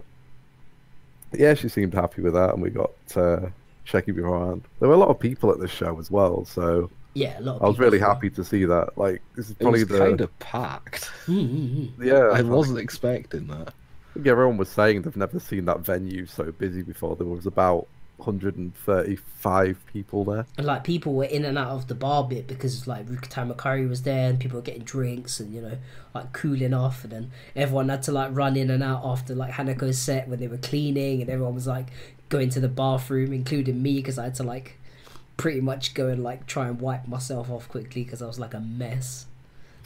yeah, 1.33 1.55
she 1.55 1.69
seemed 1.69 1.93
happy 1.93 2.23
with 2.23 2.35
that, 2.35 2.55
and 2.55 2.63
we 2.63 2.71
got 2.71 2.93
uh, 3.17 3.49
Cheki 3.85 4.15
beforehand. 4.15 4.63
There 4.79 4.89
were 4.89 4.95
a 4.95 4.99
lot 4.99 5.09
of 5.09 5.19
people 5.19 5.51
at 5.51 5.59
this 5.59 5.73
show 5.73 5.99
as 5.99 6.09
well, 6.09 6.45
so 6.45 6.89
yeah, 7.15 7.41
a 7.41 7.43
lot. 7.43 7.57
Of 7.57 7.63
I 7.63 7.67
was 7.67 7.75
people 7.75 7.85
really 7.87 8.01
as 8.01 8.07
happy 8.07 8.31
to 8.31 8.45
see 8.45 8.65
that. 8.65 8.97
Like 8.97 9.23
this 9.35 9.47
is 9.47 9.53
It 9.53 9.59
probably 9.59 9.81
was 9.81 9.89
the 9.89 9.99
kind 9.99 10.21
of 10.21 10.39
packed. 10.39 11.11
Mm, 11.27 11.49
mm, 11.49 11.89
mm. 11.97 12.05
yeah. 12.05 12.39
I 12.39 12.43
wasn't 12.43 12.79
expecting 12.79 13.49
that. 13.49 13.75
I 14.15 14.29
everyone 14.29 14.57
was 14.57 14.69
saying 14.69 15.03
they've 15.03 15.17
never 15.17 15.41
seen 15.41 15.65
that 15.65 15.81
venue 15.81 16.27
so 16.27 16.53
busy 16.53 16.83
before. 16.83 17.17
There 17.17 17.27
was 17.27 17.47
about 17.47 17.89
135 18.17 19.87
people 19.93 20.25
there. 20.25 20.47
And 20.57 20.67
like 20.67 20.85
people 20.85 21.15
were 21.15 21.25
in 21.25 21.45
and 21.45 21.59
out 21.59 21.71
of 21.71 21.89
the 21.89 21.95
bar 21.95 22.25
bit 22.25 22.47
because 22.47 22.87
like 22.87 23.07
Rukatai 23.07 23.53
Makari 23.53 23.89
was 23.89 24.03
there 24.03 24.31
and 24.31 24.39
people 24.39 24.57
were 24.59 24.63
getting 24.63 24.85
drinks 24.85 25.41
and 25.41 25.53
you 25.53 25.61
know 25.61 25.79
like 26.15 26.33
cooling 26.33 26.75
off 26.75 27.05
and 27.05 27.13
then 27.13 27.31
everyone 27.57 27.89
had 27.89 28.03
to 28.05 28.13
like 28.13 28.31
run 28.33 28.57
in 28.57 28.71
and 28.71 28.83
out 28.83 29.03
after 29.05 29.35
like 29.35 29.53
Hanako's 29.53 29.99
set 29.99 30.29
when 30.29 30.39
they 30.41 30.49
were 30.49 30.59
cleaning 30.59 31.21
and 31.21 31.31
everyone 31.31 31.55
was 31.55 31.67
like 31.67 31.89
going 32.29 32.49
to 32.51 32.61
the 32.61 32.69
bathroom 32.69 33.33
including 33.33 33.83
me 33.83 33.97
because 33.97 34.19
I 34.19 34.25
had 34.25 34.35
to 34.37 34.43
like 34.43 34.79
pretty 35.37 35.61
much 35.61 35.95
go 35.95 36.09
and 36.09 36.23
like 36.23 36.47
try 36.47 36.69
and 36.69 36.81
wipe 36.81 37.07
myself 37.09 37.51
off 37.51 37.69
quickly 37.69 38.05
because 38.05 38.23
I 38.23 38.27
was 38.27 38.39
like 38.39 38.55
a 38.55 38.61
mess 38.61 39.27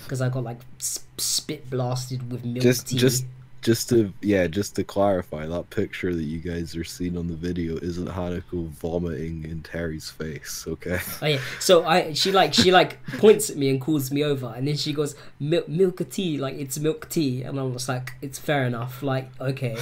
because 0.05 0.21
I 0.21 0.29
got 0.29 0.45
like 0.45 0.61
sp- 0.79 1.09
spit 1.19 1.71
blasted 1.71 2.31
with 2.31 2.45
milk 2.45 2.63
Just, 2.63 2.89
tea. 2.89 2.99
just, 2.99 3.25
just 3.63 3.89
to 3.89 4.13
yeah, 4.23 4.47
just 4.47 4.77
to 4.77 4.85
clarify, 4.85 5.47
that 5.47 5.71
picture 5.71 6.15
that 6.15 6.23
you 6.23 6.39
guys 6.39 6.77
are 6.77 6.85
seeing 6.85 7.17
on 7.17 7.27
the 7.27 7.35
video 7.35 7.77
isn't 7.77 8.07
Hanako 8.07 8.69
vomiting 8.69 9.45
in 9.45 9.63
Terry's 9.63 10.11
face. 10.11 10.65
Okay. 10.67 10.99
Oh 11.21 11.27
yeah. 11.27 11.41
So 11.59 11.85
I 11.85 12.13
she 12.13 12.31
like 12.31 12.55
she 12.55 12.71
like 12.71 13.05
points 13.19 13.51
at 13.51 13.57
me 13.57 13.71
and 13.71 13.81
calls 13.81 14.11
me 14.11 14.23
over 14.23 14.53
and 14.57 14.69
then 14.69 14.77
she 14.77 14.93
goes 14.93 15.17
milk 15.41 15.69
milk 15.69 16.09
tea 16.11 16.39
like 16.39 16.55
it's 16.55 16.79
milk 16.79 17.09
tea 17.09 17.43
and 17.43 17.59
I 17.59 17.65
was 17.65 17.89
like 17.89 18.13
it's 18.23 18.39
fair 18.39 18.65
enough 18.65 19.03
like 19.03 19.31
okay. 19.41 19.77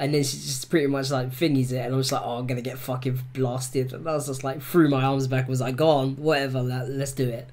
And 0.00 0.14
then 0.14 0.22
she 0.22 0.36
just 0.36 0.70
pretty 0.70 0.86
much 0.86 1.10
like 1.10 1.30
thingies 1.30 1.72
it 1.72 1.84
and 1.84 1.92
I 1.92 1.96
was 1.96 2.12
like 2.12 2.22
oh 2.24 2.38
I'm 2.38 2.46
gonna 2.46 2.62
get 2.62 2.78
fucking 2.78 3.20
blasted 3.34 3.92
and 3.92 4.08
I 4.08 4.14
was 4.14 4.28
just 4.28 4.44
like 4.44 4.62
threw 4.62 4.88
my 4.88 5.02
arms 5.02 5.26
back 5.26 5.48
was 5.48 5.60
like 5.60 5.76
go 5.76 5.88
on 5.88 6.16
whatever 6.16 6.62
let, 6.62 6.88
let's 6.88 7.12
do 7.12 7.28
it. 7.28 7.48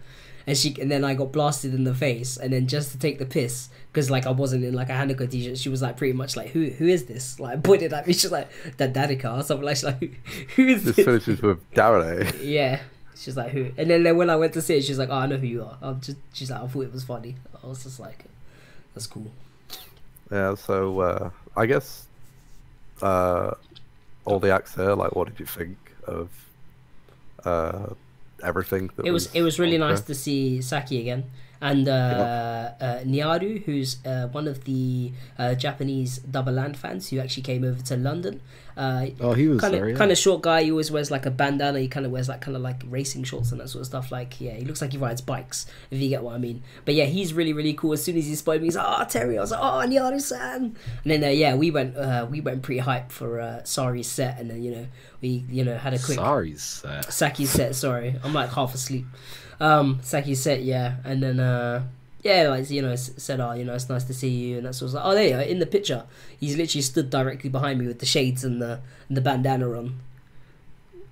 And 0.47 0.57
she 0.57 0.75
and 0.79 0.91
then 0.91 1.03
I 1.03 1.15
got 1.15 1.31
blasted 1.31 1.73
in 1.73 1.85
the 1.85 1.93
face 1.95 2.37
and 2.37 2.53
then 2.53 2.67
just 2.67 2.91
to 2.91 2.99
take 2.99 3.17
the 3.17 3.25
piss 3.25 3.69
because 3.91 4.11
like 4.11 4.27
I 4.27 4.31
wasn't 4.31 4.63
in 4.63 4.73
like 4.75 4.89
a 4.89 4.93
Hanako 4.93 5.29
t-shirt 5.29 5.57
she 5.57 5.69
was 5.69 5.81
like 5.81 5.97
pretty 5.97 6.13
much 6.13 6.35
like 6.35 6.49
who 6.49 6.65
who 6.65 6.85
is 6.85 7.05
this 7.05 7.39
like 7.39 7.63
pointed 7.63 7.93
at 7.93 8.05
me 8.05 8.13
she's 8.13 8.31
like 8.31 8.49
that 8.77 8.93
Dadika 8.93 9.39
or 9.39 9.43
something 9.43 9.65
like 9.65 9.77
she's 9.77 9.85
like 9.85 9.99
who 10.55 10.67
is 10.67 10.83
This 10.83 10.97
this 10.97 11.05
finishes 11.05 11.41
with 11.41 11.67
Darren. 11.73 12.27
eh? 12.27 12.31
yeah. 12.43 12.79
She's 13.15 13.37
like, 13.37 13.51
who? 13.51 13.71
And 13.77 13.89
then, 13.89 14.03
then 14.03 14.17
when 14.17 14.29
I 14.29 14.35
went 14.35 14.53
to 14.53 14.61
see 14.61 14.75
it, 14.77 14.83
she's 14.83 14.99
like, 14.99 15.09
oh, 15.09 15.15
I 15.15 15.25
know 15.25 15.37
who 15.37 15.47
you 15.47 15.63
are. 15.63 15.77
I'm 15.81 16.01
just, 16.01 16.17
she's 16.33 16.51
like, 16.51 16.61
I 16.61 16.67
thought 16.67 16.81
it 16.81 16.93
was 16.93 17.05
funny. 17.05 17.37
I 17.63 17.67
was 17.67 17.83
just 17.83 17.99
like, 17.99 18.25
that's 18.93 19.07
cool. 19.07 19.31
Yeah, 20.31 20.55
so 20.55 20.99
uh, 20.99 21.29
I 21.55 21.65
guess 21.65 22.07
uh, 23.01 23.51
all 24.25 24.39
the 24.39 24.53
acts 24.53 24.73
there. 24.73 24.95
Like, 24.95 25.15
what 25.15 25.27
did 25.29 25.39
you 25.39 25.45
think 25.45 25.77
of 26.05 26.29
uh, 27.45 27.93
everything? 28.43 28.89
That 28.95 29.05
It 29.05 29.11
was, 29.11 29.33
it 29.33 29.41
was 29.41 29.59
really 29.59 29.77
nice 29.77 30.01
there? 30.01 30.07
to 30.07 30.15
see 30.15 30.61
Saki 30.61 30.99
again. 31.01 31.25
And 31.61 31.87
uh, 31.87 32.71
uh, 32.79 32.99
Niaru, 33.03 33.63
who's 33.63 34.05
uh, 34.05 34.27
one 34.27 34.47
of 34.47 34.65
the 34.65 35.13
uh, 35.39 35.55
Japanese 35.55 36.17
Double 36.19 36.51
Land 36.53 36.77
fans 36.77 37.09
who 37.09 37.17
actually 37.19 37.43
came 37.43 37.63
over 37.63 37.81
to 37.83 37.95
London. 37.97 38.41
Uh, 38.77 39.07
Oh, 39.21 39.31
he 39.31 39.47
was 39.47 39.61
kind 39.61 39.73
of 39.73 39.87
yeah. 39.89 39.95
kind 39.95 40.11
of 40.11 40.17
short 40.17 40.41
guy. 40.41 40.63
He 40.63 40.69
always 40.71 40.91
wears 40.91 41.09
like 41.09 41.25
a 41.25 41.31
bandana. 41.31 41.79
He 41.79 41.87
kind 41.87 42.05
of 42.05 42.11
wears 42.11 42.27
like 42.27 42.41
kind 42.41 42.57
of 42.57 42.61
like 42.61 42.83
racing 42.87 43.23
shorts 43.23 43.51
and 43.53 43.61
that 43.61 43.69
sort 43.69 43.79
of 43.81 43.85
stuff. 43.87 44.11
Like 44.11 44.39
yeah, 44.41 44.51
he 44.51 44.65
looks 44.65 44.81
like 44.81 44.91
he 44.91 44.97
rides 44.97 45.21
bikes. 45.21 45.65
If 45.89 46.01
you 46.01 46.09
get 46.09 46.23
what 46.23 46.35
I 46.35 46.39
mean. 46.39 46.61
But 46.83 46.93
yeah, 46.95 47.05
he's 47.05 47.33
really 47.33 47.53
really 47.53 47.73
cool. 47.73 47.93
As 47.93 48.03
soon 48.03 48.17
as 48.17 48.25
he 48.25 48.35
spotted 48.35 48.61
me, 48.61 48.67
he's 48.67 48.75
like, 48.75 48.85
"Oh 48.85 49.05
Terry," 49.05 49.37
I 49.37 49.41
was 49.41 49.51
like, 49.51 49.61
"Oh 49.61 49.81
Niaru 49.87 50.19
san." 50.21 50.61
And 50.65 50.75
then 51.05 51.23
uh, 51.23 51.27
yeah, 51.29 51.55
we 51.55 51.71
went 51.71 51.95
uh, 51.95 52.27
we 52.29 52.41
went 52.41 52.63
pretty 52.63 52.79
hype 52.79 53.13
for 53.13 53.39
uh, 53.39 53.63
Sari's 53.63 54.07
set, 54.07 54.37
and 54.41 54.49
then 54.51 54.61
you 54.61 54.71
know 54.71 54.87
we 55.25 55.43
you 55.49 55.63
know 55.63 55.75
had 55.77 55.93
a 55.93 55.99
quick 55.99 56.17
Sorry, 56.17 56.55
set. 56.55 57.11
Saki's 57.11 57.49
set. 57.49 57.75
Sorry, 57.75 58.15
I'm 58.23 58.33
like 58.33 58.51
half 58.51 58.73
asleep. 58.75 59.05
Um, 59.59 59.99
Saki's 60.03 60.41
set, 60.41 60.61
yeah, 60.61 60.97
and 61.03 61.23
then 61.23 61.39
uh, 61.39 61.83
yeah, 62.21 62.49
like 62.49 62.69
you 62.69 62.81
know, 62.81 62.95
said, 62.95 63.39
oh, 63.39 63.53
you 63.53 63.65
know, 63.65 63.73
it's 63.73 63.89
nice 63.89 64.03
to 64.05 64.13
see 64.13 64.29
you, 64.29 64.57
and 64.57 64.65
that's 64.65 64.77
sort 64.79 64.89
of 64.89 64.95
like, 64.95 65.05
oh, 65.05 65.15
there 65.15 65.27
you 65.27 65.35
are 65.35 65.41
in 65.41 65.59
the 65.59 65.65
picture. 65.65 66.03
He's 66.39 66.55
literally 66.57 66.81
stood 66.83 67.09
directly 67.09 67.49
behind 67.49 67.79
me 67.79 67.87
with 67.87 67.99
the 67.99 68.05
shades 68.05 68.43
and 68.43 68.61
the 68.61 68.81
and 69.07 69.17
the 69.17 69.21
bandana 69.21 69.71
on. 69.71 69.99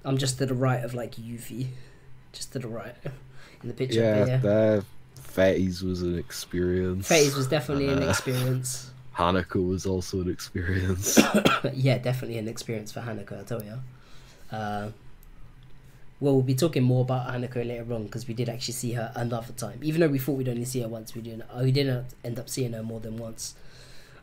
I'm 0.05 0.17
just 0.17 0.37
to 0.39 0.45
the 0.45 0.53
right 0.53 0.83
of 0.83 0.93
like 0.93 1.15
Yuffie, 1.15 1.67
just 2.33 2.53
to 2.53 2.59
the 2.59 2.67
right 2.67 2.95
in 3.63 3.67
the 3.69 3.73
picture. 3.73 4.01
Yeah, 4.01 4.25
yeah. 4.25 4.37
the 4.37 4.85
was 5.83 6.01
an 6.03 6.19
experience. 6.19 7.07
Phase 7.07 7.35
was 7.35 7.47
definitely 7.47 7.87
an 7.87 8.03
Uh, 8.03 8.09
experience. 8.09 8.91
Hanako 9.17 9.67
was 9.67 9.85
also 9.85 10.21
an 10.21 10.29
experience. 10.29 11.19
yeah, 11.73 11.97
definitely 11.97 12.37
an 12.37 12.47
experience 12.47 12.91
for 12.91 13.01
Hanako. 13.01 13.39
I 13.39 13.43
tell 13.43 13.63
you. 13.63 13.79
Uh, 14.53 14.89
well, 16.19 16.35
we'll 16.35 16.41
be 16.43 16.55
talking 16.55 16.83
more 16.83 17.01
about 17.01 17.27
Hanako 17.27 17.67
later 17.67 17.91
on 17.93 18.03
because 18.05 18.27
we 18.27 18.33
did 18.33 18.47
actually 18.47 18.75
see 18.75 18.93
her 18.93 19.11
another 19.15 19.51
time. 19.53 19.79
Even 19.81 19.99
though 20.01 20.07
we 20.07 20.19
thought 20.19 20.33
we'd 20.37 20.47
only 20.47 20.63
see 20.63 20.81
her 20.81 20.87
once, 20.87 21.13
we 21.15 21.21
didn't. 21.21 21.41
uh, 21.43 21.61
We 21.63 21.71
didn't 21.71 22.05
end 22.23 22.39
up 22.39 22.47
seeing 22.47 22.71
her 22.73 22.83
more 22.83 22.99
than 23.01 23.17
once, 23.17 23.55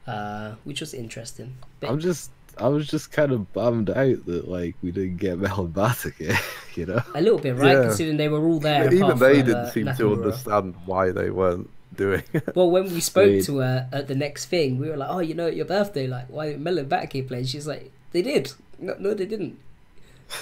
uh, 0.06 0.54
which 0.64 0.80
was 0.80 0.94
interesting. 0.94 1.56
But 1.80 1.90
I'm 1.90 1.98
just, 1.98 2.30
I 2.56 2.68
was 2.68 2.86
just 2.86 3.12
kind 3.12 3.32
of 3.32 3.52
bummed 3.52 3.90
out 3.90 4.24
that 4.26 4.48
like 4.48 4.76
we 4.82 4.92
didn't 4.92 5.18
get 5.18 5.38
Mel 5.42 5.60
and 5.66 5.74
Batake, 5.74 6.38
you 6.76 6.86
know. 6.86 7.02
a 7.14 7.20
little 7.20 7.38
bit, 7.38 7.56
right? 7.56 7.72
Yeah. 7.76 7.82
Considering 7.88 8.16
they 8.16 8.28
were 8.28 8.44
all 8.46 8.60
there. 8.60 8.86
Even 8.86 9.18
they 9.18 9.34
from, 9.36 9.46
didn't 9.46 9.54
uh, 9.56 9.70
seem 9.70 9.86
to 9.94 10.12
understand 10.14 10.74
why 10.86 11.10
they 11.10 11.28
weren't 11.30 11.68
doing 11.94 12.22
it. 12.32 12.44
Well, 12.56 12.70
when 12.70 12.84
we 12.84 13.00
spoke 13.00 13.26
Sweet. 13.28 13.44
to 13.46 13.58
her 13.58 13.88
at 13.92 14.08
the 14.08 14.14
next 14.14 14.46
thing, 14.46 14.78
we 14.78 14.88
were 14.88 14.96
like, 14.96 15.10
"Oh, 15.10 15.18
you 15.18 15.34
know, 15.34 15.48
your 15.48 15.66
birthday, 15.66 16.06
like, 16.06 16.28
why 16.28 16.52
didn't 16.52 16.88
Batake 16.88 17.28
play?" 17.28 17.44
She's 17.44 17.66
like, 17.66 17.90
"They 18.12 18.22
did." 18.22 18.52
No, 18.78 18.94
no, 18.98 19.12
they 19.12 19.26
didn't. 19.26 19.58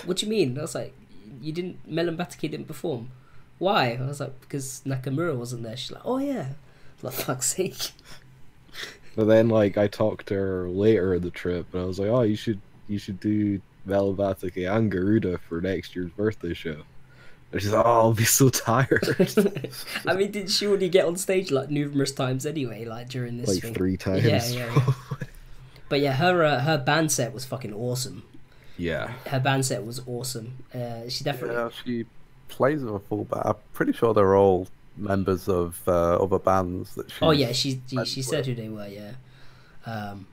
What 0.04 0.18
do 0.18 0.26
you 0.26 0.30
mean? 0.30 0.58
I 0.58 0.62
was 0.62 0.74
like, 0.74 0.94
"You 1.40 1.52
didn't. 1.52 1.78
Melon 1.86 2.16
Batake 2.16 2.50
didn't 2.50 2.66
perform. 2.66 3.10
Why?" 3.58 3.98
I 4.00 4.06
was 4.06 4.20
like, 4.20 4.40
"Because 4.40 4.82
Nakamura 4.86 5.36
wasn't 5.36 5.62
there." 5.62 5.76
She's 5.76 5.92
like, 5.92 6.04
"Oh 6.04 6.18
yeah." 6.18 6.50
For 6.98 7.10
fuck's 7.12 7.54
sake. 7.54 7.92
But 9.14 9.26
then 9.26 9.48
like 9.48 9.76
I 9.76 9.88
talked 9.88 10.28
to 10.28 10.34
her 10.34 10.68
later 10.68 11.14
in 11.14 11.22
the 11.22 11.30
trip, 11.30 11.66
and 11.72 11.82
I 11.82 11.86
was 11.86 11.98
like, 11.98 12.08
oh, 12.08 12.22
you 12.22 12.36
should, 12.36 12.60
you 12.86 12.98
should 12.98 13.18
do 13.18 13.60
Mel 13.84 14.10
and 14.10 14.18
Batake 14.18 14.70
and 14.70 14.90
Garuda 14.90 15.38
for 15.38 15.60
next 15.60 15.96
year's 15.96 16.10
birthday 16.12 16.54
show. 16.54 16.82
And 17.50 17.60
she's 17.60 17.72
like, 17.72 17.84
oh, 17.84 18.00
I'll 18.00 18.12
be 18.12 18.24
so 18.24 18.48
tired. 18.48 19.02
I 20.06 20.14
mean, 20.14 20.30
did 20.30 20.50
she 20.50 20.66
already 20.66 20.88
get 20.88 21.04
on 21.06 21.16
stage 21.16 21.50
like 21.50 21.70
numerous 21.70 22.12
times 22.12 22.46
anyway, 22.46 22.84
like 22.84 23.08
during 23.08 23.38
this 23.38 23.48
like 23.48 23.62
thing? 23.62 23.74
three 23.74 23.96
times. 23.96 24.24
Yeah, 24.24 24.46
yeah, 24.46 24.72
yeah. 24.74 24.92
But 25.88 26.00
yeah, 26.00 26.12
her 26.12 26.44
uh, 26.44 26.60
her 26.60 26.78
band 26.78 27.10
set 27.10 27.32
was 27.32 27.44
fucking 27.44 27.72
awesome. 27.72 28.22
Yeah. 28.78 29.12
Her 29.26 29.40
band 29.40 29.66
set 29.66 29.84
was 29.84 30.00
awesome. 30.06 30.64
Uh, 30.74 31.08
she 31.08 31.24
definitely. 31.24 31.56
yeah, 31.56 31.68
she 31.84 32.06
plays 32.48 32.82
with 32.82 32.94
a 32.94 32.98
full 33.00 33.24
band. 33.24 33.42
I'm 33.44 33.54
pretty 33.74 33.92
sure 33.92 34.14
they're 34.14 34.36
all 34.36 34.68
members 34.96 35.48
of 35.48 35.80
uh, 35.86 36.16
other 36.16 36.38
bands 36.38 36.94
that 36.94 37.10
she. 37.10 37.18
Oh 37.20 37.30
yeah, 37.32 37.52
she 37.52 37.82
she, 37.86 37.96
friends 37.96 38.08
she 38.10 38.20
with. 38.20 38.26
said 38.26 38.46
who 38.46 38.54
they 38.54 38.68
were. 38.68 38.86
Yeah, 38.86 39.12
um, 39.86 40.26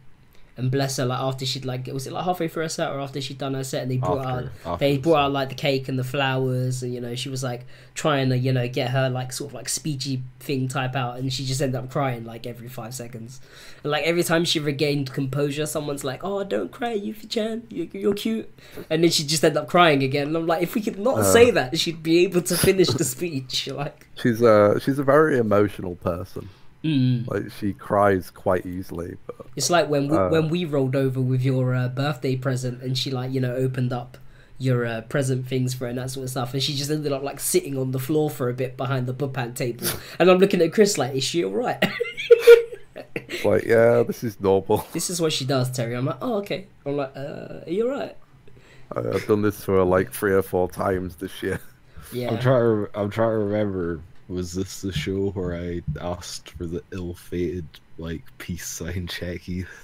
and 0.57 0.71
bless 0.71 0.95
her 0.97 1.05
like 1.05 1.19
after 1.19 1.45
she'd 1.45 1.65
like 1.65 1.85
was 1.87 2.07
it 2.07 2.13
like 2.13 2.23
halfway 2.23 2.47
through 2.47 2.63
her 2.63 2.69
set 2.69 2.89
or 2.89 3.01
after 3.01 3.19
she'd 3.19 3.37
done 3.37 3.53
her 3.55 3.63
set 3.63 3.81
and 3.83 3.91
they 3.91 3.97
brought 3.97 4.19
After- 4.25 4.29
out 4.29 4.49
after 4.73 4.85
they 4.85 4.97
brought 4.97 5.25
out 5.25 5.31
like 5.33 5.49
the 5.49 5.55
cake 5.55 5.89
and 5.89 5.99
the 5.99 6.03
flowers 6.03 6.81
and 6.81 6.93
you 6.93 7.01
know 7.01 7.13
she 7.13 7.27
was 7.27 7.43
like 7.43 7.65
trying 7.93 8.29
to 8.29 8.37
you 8.37 8.53
know 8.53 8.65
get 8.67 8.91
her 8.91 9.09
like 9.09 9.33
sort 9.33 9.49
of 9.51 9.53
like 9.55 9.67
speechy 9.67 10.21
thing 10.39 10.67
type 10.69 10.95
out 10.95 11.17
and 11.17 11.33
she 11.33 11.43
just 11.45 11.61
ended 11.61 11.75
up 11.75 11.89
crying 11.91 12.23
like 12.23 12.47
every 12.47 12.69
five 12.69 12.93
seconds. 12.93 13.41
And 13.83 13.91
like 13.91 14.03
every 14.05 14.23
time 14.23 14.45
she 14.45 14.59
regained 14.59 15.11
composure 15.11 15.65
someone's 15.65 16.03
like 16.05 16.23
oh 16.23 16.43
don't 16.45 16.71
cry 16.71 16.97
Yuffie 16.97 17.29
Chan 17.29 17.63
you're, 17.69 17.87
you're 17.91 18.13
cute. 18.13 18.49
And 18.89 19.03
then 19.03 19.11
she 19.11 19.23
just 19.25 19.43
ended 19.43 19.57
up 19.61 19.67
crying 19.67 20.03
again. 20.03 20.27
And 20.27 20.37
I'm 20.37 20.47
like 20.47 20.61
if 20.63 20.73
we 20.75 20.81
could 20.81 20.99
not 20.99 21.17
Uh. 21.19 21.23
say 21.23 21.51
that 21.51 21.77
she'd 21.77 22.01
be 22.01 22.19
able 22.23 22.41
to 22.43 22.55
finish 22.57 22.87
the 22.87 23.03
speech 23.03 23.67
like. 23.71 24.07
She's 24.21 24.41
a 24.41 24.79
she's 24.79 24.99
a 24.99 25.03
very 25.03 25.37
emotional 25.37 25.95
person. 25.95 26.47
Mm. 26.85 27.27
Like 27.27 27.51
she 27.59 27.73
cries 27.73 28.29
quite 28.29 28.65
easily, 28.65 29.17
but 29.25 29.47
It's 29.55 29.71
like 29.71 29.89
when 29.89 30.07
we, 30.07 30.15
Uh. 30.17 30.29
when 30.29 30.49
we 30.49 30.65
rolled 30.65 30.95
over 30.95 31.19
with 31.19 31.41
your 31.41 31.73
uh, 31.73 31.87
birthday 31.89 32.35
present, 32.35 32.83
and 32.83 32.95
she 32.95 33.09
like 33.09 33.31
you 33.31 33.41
know 33.41 33.55
opened 33.55 33.91
up 33.91 34.17
your 34.59 34.85
uh, 34.85 35.01
present 35.01 35.47
things 35.47 35.73
for 35.73 35.85
her 35.85 35.89
and 35.89 35.97
that 35.97 36.11
sort 36.11 36.23
of 36.25 36.29
stuff, 36.29 36.53
and 36.53 36.61
she 36.61 36.73
just 36.75 36.91
ended 36.91 37.11
up 37.11 37.23
like 37.23 37.39
sitting 37.39 37.75
on 37.77 37.91
the 37.91 37.99
floor 37.99 38.29
for 38.29 38.49
a 38.49 38.53
bit 38.53 38.77
behind 38.77 39.07
the 39.07 39.13
buppan 39.15 39.55
table, 39.55 39.87
and 40.19 40.29
I'm 40.29 40.37
looking 40.37 40.61
at 40.61 40.71
Chris 40.73 40.97
like, 40.97 41.15
is 41.15 41.23
she 41.23 41.43
alright? 41.43 41.83
like 43.43 43.63
yeah, 43.65 44.03
this 44.03 44.23
is 44.23 44.39
normal. 44.39 44.85
this 44.93 45.09
is 45.09 45.19
what 45.19 45.33
she 45.33 45.45
does, 45.45 45.71
Terry. 45.71 45.95
I'm 45.95 46.05
like, 46.05 46.17
oh 46.21 46.35
okay. 46.35 46.67
I'm 46.85 46.97
like, 46.97 47.11
uh, 47.15 47.65
are 47.65 47.69
you 47.69 47.89
alright? 47.91 48.15
I- 48.95 48.99
I've 48.99 49.25
done 49.27 49.41
this 49.41 49.63
for 49.63 49.83
like 49.83 50.11
three 50.11 50.33
or 50.33 50.43
four 50.43 50.69
times 50.69 51.15
this 51.15 51.41
year. 51.41 51.59
Yeah. 52.13 52.31
I'm 52.31 52.39
trying. 52.39 52.61
To, 52.85 52.89
I'm 52.93 53.09
trying 53.09 53.31
to 53.31 53.37
remember. 53.37 54.01
Was 54.27 54.53
this 54.53 54.81
the 54.81 54.91
show 54.91 55.29
where 55.31 55.55
I 55.55 55.81
asked 56.01 56.49
for 56.51 56.65
the 56.65 56.81
ill-fated 56.91 57.65
like 57.97 58.23
peace 58.37 58.65
sign 58.65 59.07
cheki? 59.07 59.65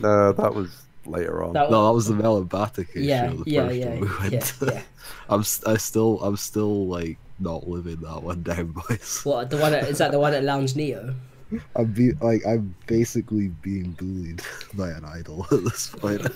No, 0.00 0.32
that 0.32 0.54
was 0.54 0.82
later 1.06 1.42
on. 1.42 1.54
That- 1.54 1.70
No, 1.70 1.86
that 1.86 1.92
was 1.92 2.06
the 2.06 2.14
Melabatica 2.14 2.86
yeah, 2.94 3.30
show. 3.30 3.36
The 3.38 3.50
yeah, 3.50 3.66
first 3.66 3.76
yeah, 3.78 3.88
one 3.88 4.00
we 4.00 4.06
went 4.18 4.32
yeah, 4.32 4.38
to. 4.40 4.66
yeah. 4.66 4.82
I'm. 5.28 5.40
s- 5.40 5.64
I 5.66 5.76
still. 5.76 6.22
I'm 6.22 6.36
still 6.36 6.86
like 6.86 7.18
not 7.40 7.66
living 7.68 7.96
that 8.02 8.22
one 8.22 8.42
down, 8.44 8.66
boys. 8.88 9.20
What 9.24 9.50
the 9.50 9.56
one? 9.56 9.74
At, 9.74 9.88
is 9.88 9.98
that 9.98 10.12
the 10.12 10.20
one 10.20 10.34
at 10.34 10.44
Lounge 10.44 10.76
Neo? 10.76 11.14
I'm 11.74 11.86
be 11.86 12.12
like. 12.12 12.46
I'm 12.46 12.72
basically 12.86 13.48
being 13.48 13.90
bullied 13.98 14.42
by 14.74 14.90
an 14.90 15.04
idol 15.04 15.46
at 15.50 15.64
this 15.64 15.88
point. 15.88 16.28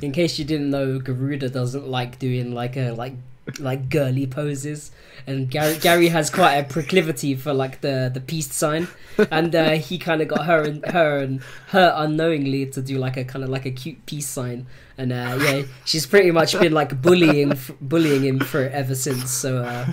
In 0.00 0.12
case 0.12 0.38
you 0.38 0.46
didn't 0.46 0.70
know, 0.70 0.98
Garuda 0.98 1.50
doesn't 1.50 1.86
like 1.86 2.18
doing 2.18 2.54
like 2.54 2.78
a 2.78 2.92
like 2.92 3.12
like 3.58 3.88
girly 3.90 4.26
poses, 4.26 4.90
and 5.26 5.50
Gary, 5.50 5.76
Gary 5.78 6.08
has 6.08 6.30
quite 6.30 6.54
a 6.56 6.64
proclivity 6.64 7.34
for 7.34 7.52
like 7.52 7.80
the 7.82 8.10
the 8.12 8.20
peace 8.20 8.52
sign, 8.52 8.88
and 9.30 9.54
uh, 9.54 9.70
he 9.72 9.98
kind 9.98 10.22
of 10.22 10.28
got 10.28 10.46
her 10.46 10.62
and 10.62 10.84
her 10.86 11.18
and 11.18 11.42
her 11.68 11.92
unknowingly 11.96 12.66
to 12.66 12.80
do 12.82 12.98
like 12.98 13.16
a 13.16 13.24
kind 13.24 13.44
of 13.44 13.50
like 13.50 13.66
a 13.66 13.70
cute 13.70 14.04
peace 14.06 14.26
sign, 14.26 14.66
and 14.96 15.12
uh, 15.12 15.38
yeah, 15.42 15.62
she's 15.84 16.06
pretty 16.06 16.30
much 16.30 16.58
been 16.58 16.72
like 16.72 17.00
bullying 17.02 17.52
f- 17.52 17.70
bullying 17.80 18.24
him 18.24 18.38
for 18.40 18.62
it 18.64 18.72
ever 18.72 18.94
since. 18.94 19.30
So 19.30 19.58
uh, 19.58 19.86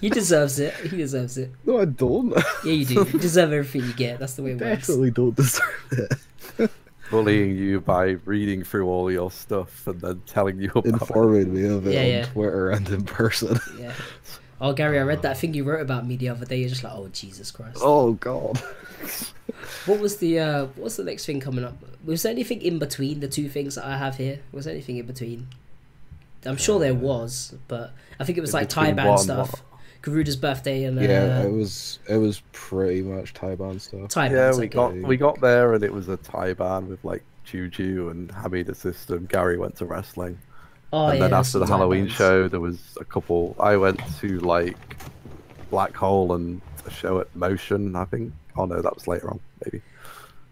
he 0.00 0.10
deserves 0.10 0.58
it. 0.58 0.74
He 0.74 0.96
deserves 0.96 1.38
it. 1.38 1.52
no, 1.64 1.78
I 1.80 1.84
don't. 1.84 2.34
Yeah, 2.64 2.72
you 2.72 2.84
do. 2.86 2.94
You 3.12 3.18
deserve 3.20 3.52
everything 3.52 3.88
you 3.88 3.94
get. 3.94 4.18
That's 4.18 4.34
the 4.34 4.42
way 4.42 4.52
it 4.52 4.60
works. 4.60 4.64
I 4.64 4.74
definitely 4.74 5.10
don't 5.12 5.36
deserve 5.36 5.86
it. 5.92 6.12
Bullying 7.14 7.56
you 7.56 7.80
by 7.80 8.16
reading 8.24 8.64
through 8.64 8.86
all 8.88 9.10
your 9.10 9.30
stuff 9.30 9.86
and 9.86 10.00
then 10.00 10.22
telling 10.26 10.58
you 10.60 10.70
about 10.70 10.86
it. 10.86 10.92
Informing 10.92 11.54
me 11.54 11.64
of 11.66 11.86
it 11.86 11.94
Yeah, 11.94 12.00
on 12.00 12.06
yeah. 12.06 12.24
Twitter 12.26 12.70
and 12.70 12.88
in 12.88 13.04
person. 13.04 13.58
Yeah. 13.78 13.92
Oh, 14.60 14.72
Gary, 14.72 14.98
I 14.98 15.02
read 15.02 15.22
that 15.22 15.36
thing 15.36 15.52
you 15.52 15.64
wrote 15.64 15.80
about 15.82 16.06
me 16.06 16.16
the 16.16 16.28
other 16.28 16.46
day. 16.46 16.58
You're 16.58 16.68
just 16.70 16.84
like, 16.84 16.92
oh 16.94 17.08
Jesus 17.12 17.50
Christ. 17.50 17.78
Oh 17.82 18.12
God. 18.14 18.60
What 19.86 20.00
was 20.00 20.16
the 20.16 20.38
uh 20.40 20.66
what's 20.76 20.96
the 20.96 21.04
next 21.04 21.26
thing 21.26 21.40
coming 21.40 21.64
up? 21.64 21.76
Was 22.04 22.22
there 22.22 22.32
anything 22.32 22.60
in 22.62 22.78
between 22.78 23.20
the 23.20 23.28
two 23.28 23.48
things 23.48 23.74
that 23.74 23.84
I 23.84 23.96
have 23.98 24.16
here? 24.16 24.40
Was 24.52 24.64
there 24.64 24.72
anything 24.74 24.96
in 24.96 25.06
between? 25.06 25.48
I'm 26.46 26.56
sure 26.56 26.78
there 26.78 26.94
was, 26.94 27.54
but 27.68 27.92
I 28.20 28.24
think 28.24 28.36
it 28.38 28.40
was 28.42 28.50
In 28.54 28.60
like 28.60 28.68
Thai 28.68 28.80
between 28.92 28.96
band 28.96 29.08
what 29.10 29.20
stuff. 29.20 29.62
What? 30.04 30.14
Garuda's 30.14 30.36
birthday 30.36 30.84
and 30.84 30.98
uh, 30.98 31.02
Yeah, 31.02 31.42
it 31.42 31.50
was. 31.52 31.98
It 32.08 32.16
was 32.16 32.42
pretty 32.52 33.02
much 33.02 33.34
taiban 33.34 33.80
stuff. 33.80 34.08
Thai 34.08 34.26
Yeah, 34.26 34.32
bands. 34.34 34.58
we 34.58 34.64
okay. 34.66 34.74
got 34.74 34.94
we 34.94 35.16
got 35.16 35.40
there 35.40 35.74
and 35.74 35.82
it 35.82 35.92
was 35.92 36.08
a 36.08 36.16
taiban 36.18 36.88
with 36.88 37.04
like 37.04 37.22
Juju 37.44 38.08
and 38.10 38.28
Hamida 38.30 38.74
System. 38.74 39.26
Gary 39.26 39.58
went 39.58 39.76
to 39.76 39.84
wrestling. 39.86 40.38
Oh, 40.92 41.06
and 41.08 41.18
yeah, 41.18 41.28
then 41.28 41.34
after 41.34 41.58
the 41.58 41.66
Halloween 41.66 42.04
bands. 42.04 42.14
show, 42.14 42.48
there 42.48 42.60
was 42.60 42.96
a 43.00 43.04
couple. 43.04 43.56
I 43.58 43.76
went 43.76 44.00
to 44.20 44.38
like 44.40 44.76
Black 45.70 45.94
Hole 45.94 46.34
and 46.34 46.60
a 46.86 46.90
show 46.90 47.20
at 47.20 47.34
Motion. 47.34 47.96
I 47.96 48.04
think. 48.04 48.32
Oh 48.56 48.64
no, 48.66 48.80
that 48.80 48.94
was 48.94 49.08
later 49.08 49.30
on. 49.30 49.40
Maybe. 49.64 49.82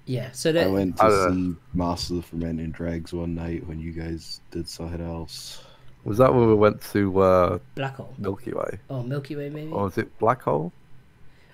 Yeah, 0.04 0.32
so 0.32 0.50
I 0.50 0.66
went 0.66 0.96
to 0.96 1.02
don't 1.04 1.54
see 1.54 1.60
Mass 1.74 2.10
of 2.10 2.16
the 2.16 2.22
Fermenting 2.22 2.72
Dregs 2.72 3.12
one 3.12 3.36
night 3.36 3.66
when 3.68 3.78
you 3.78 3.92
guys 3.92 4.40
did 4.50 4.68
something 4.68 5.00
else. 5.00 5.62
Was 6.04 6.18
that 6.18 6.34
when 6.34 6.48
we 6.48 6.54
went 6.54 6.82
to 6.92 7.20
uh, 7.20 7.58
Black 7.76 7.94
Hole. 7.96 8.12
Milky 8.18 8.52
Way, 8.52 8.78
Oh, 8.90 9.02
Milky 9.02 9.36
Way 9.36 9.48
maybe. 9.50 9.70
or 9.70 9.84
was 9.84 9.98
it 9.98 10.18
Black 10.18 10.42
Hole? 10.42 10.72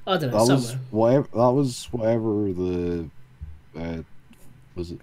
I 0.07 0.12
don't 0.16 0.30
That 0.30 0.36
know. 0.38 0.55
was 0.55 0.68
somewhere. 0.70 0.86
whatever. 0.90 1.28
That 1.34 1.51
was 1.51 1.88
whatever 1.92 2.53
the. 2.53 3.11
Uh, 3.78 4.03
was 4.74 4.92
it? 4.92 5.01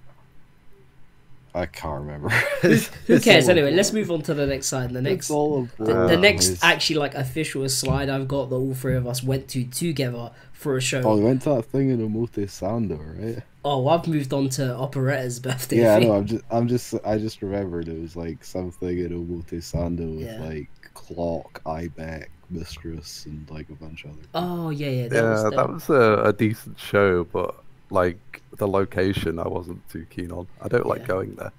I 1.56 1.66
can't 1.68 2.02
remember. 2.02 2.30
Who 3.08 3.20
cares? 3.22 3.48
Anyway, 3.48 3.72
let's 3.72 3.94
move 3.94 4.12
on 4.12 4.22
to 4.24 4.34
the 4.34 4.46
next 4.46 4.68
slide. 4.68 4.92
The 4.92 5.02
next, 5.02 5.32
all 5.32 5.64
a 5.64 5.84
the, 5.84 5.86
blur, 5.86 6.08
the 6.10 6.18
next 6.18 6.50
boys. 6.50 6.60
actually 6.62 6.98
like 6.98 7.16
official 7.16 7.68
slide 7.70 8.10
I've 8.10 8.28
got 8.28 8.50
that 8.50 8.56
all 8.56 8.74
three 8.74 8.96
of 8.96 9.08
us 9.08 9.24
went 9.24 9.48
to 9.50 9.64
together 9.64 10.32
for 10.52 10.76
a 10.76 10.82
show. 10.82 11.02
Oh, 11.02 11.16
we 11.18 11.24
went 11.24 11.44
to 11.44 11.50
that 11.52 11.64
thing 11.64 11.92
in 11.92 12.00
Omote 12.00 12.46
Sando, 12.48 13.00
right? 13.36 13.42
Oh, 13.64 13.88
I've 13.88 14.06
moved 14.06 14.34
on 14.34 14.50
to 14.50 14.76
Operetta's 14.76 15.40
birthday. 15.40 15.78
Yeah, 15.78 15.96
I 15.96 16.00
know. 16.00 16.16
I'm 16.16 16.26
just, 16.26 16.44
I'm 16.52 16.68
just, 16.68 16.94
I 17.06 17.18
just 17.18 17.42
remembered 17.42 17.88
it 17.88 18.00
was 18.02 18.18
like 18.18 18.44
something 18.44 19.00
in 19.00 19.10
Omote 19.10 19.54
Sando 19.62 20.18
with 20.18 20.28
Yeah. 20.28 20.44
like 20.44 20.70
Clock, 20.94 21.62
Ibeck, 21.66 22.28
Mistress, 22.50 23.26
and 23.26 23.50
like 23.50 23.70
a 23.70 23.76
bunch 23.76 24.04
of 24.04 24.12
other. 24.12 24.20
Oh 24.34 24.70
yeah, 24.72 24.90
yeah. 24.90 25.08
That 25.08 25.16
yeah, 25.16 25.44
was 25.44 25.44
that 25.54 25.70
was 25.70 25.90
a, 25.90 26.24
a 26.26 26.34
decent 26.34 26.78
show, 26.80 27.24
but 27.24 27.56
like 27.90 28.42
the 28.58 28.68
location, 28.68 29.40
I 29.40 29.48
wasn't 29.48 29.88
too 29.90 30.06
keen 30.10 30.32
on. 30.32 30.48
I 30.62 30.68
don't 30.68 30.86
like 30.86 31.02
Yeah. 31.02 31.08
going 31.08 31.36
there. 31.36 31.52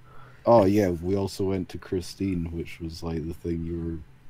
Oh 0.44 0.64
yeah, 0.64 0.90
we 0.90 1.16
also 1.16 1.44
went 1.44 1.68
to 1.70 1.78
Christine, 1.78 2.46
which 2.52 2.80
was 2.80 3.02
like 3.02 3.26
the 3.26 3.34
thing 3.34 3.64
you 3.64 3.78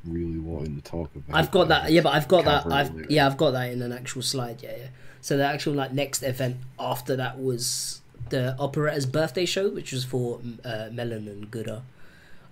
were 0.04 0.12
really 0.12 0.38
wanting 0.38 0.76
to 0.76 0.82
talk 0.82 1.10
about. 1.14 1.36
I've 1.36 1.50
got 1.50 1.68
that. 1.68 1.90
Yeah, 1.92 2.00
but 2.02 2.14
I've 2.14 2.28
got 2.28 2.44
that. 2.44 2.66
I've 2.72 2.90
earlier. 2.90 3.06
yeah, 3.10 3.26
I've 3.26 3.36
got 3.36 3.50
that 3.52 3.70
in 3.72 3.82
an 3.82 3.92
actual 3.92 4.22
slide. 4.22 4.62
Yeah, 4.62 4.76
yeah. 4.78 4.86
So 5.20 5.36
the 5.36 5.44
actual 5.44 5.74
like 5.74 5.92
next 5.92 6.22
event 6.22 6.56
after 6.78 7.16
that 7.16 7.38
was 7.38 8.00
the 8.30 8.56
Operetta's 8.58 9.06
birthday 9.06 9.44
show, 9.44 9.68
which 9.68 9.92
was 9.92 10.04
for 10.04 10.40
uh, 10.64 10.88
Melon 10.92 11.28
and 11.28 11.50
Gooda. 11.50 11.82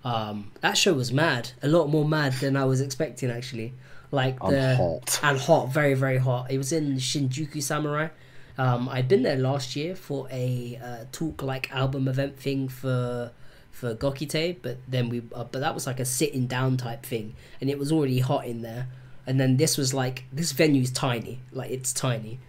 Um, 0.03 0.51
that 0.61 0.77
show 0.77 0.93
was 0.93 1.11
mad. 1.11 1.51
A 1.63 1.67
lot 1.67 1.87
more 1.89 2.05
mad 2.05 2.33
than 2.33 2.55
I 2.55 2.65
was 2.65 2.81
expecting 2.81 3.31
actually. 3.31 3.73
Like 4.11 4.37
And 4.41 4.53
the 4.55 4.75
hot. 4.75 5.19
and 5.23 5.37
hot, 5.39 5.73
very 5.73 5.93
very 5.95 6.17
hot. 6.19 6.51
It 6.51 6.57
was 6.59 6.71
in 6.71 6.97
Shinjuku 6.97 7.61
Samurai. 7.63 8.09
Um, 8.57 8.87
I'd 8.87 9.07
been 9.07 9.23
there 9.23 9.35
last 9.35 9.75
year 9.75 9.95
for 9.95 10.27
a 10.31 10.79
uh, 10.81 11.05
talk 11.11 11.41
like 11.43 11.71
album 11.71 12.07
event 12.07 12.39
thing 12.39 12.69
for 12.69 13.31
for 13.71 13.93
Gokite, 13.93 14.57
but 14.61 14.77
then 14.87 15.09
we 15.09 15.21
uh, 15.33 15.43
but 15.43 15.59
that 15.59 15.73
was 15.73 15.85
like 15.85 15.99
a 15.99 16.05
sitting 16.05 16.47
down 16.47 16.77
type 16.77 17.05
thing, 17.05 17.35
and 17.59 17.69
it 17.69 17.77
was 17.77 17.91
already 17.91 18.19
hot 18.19 18.45
in 18.45 18.61
there. 18.61 18.87
And 19.27 19.39
then 19.39 19.57
this 19.57 19.77
was 19.77 19.93
like 19.93 20.23
this 20.31 20.51
venue's 20.53 20.91
tiny, 20.91 21.39
like 21.51 21.71
it's 21.71 21.91
tiny, 21.91 22.39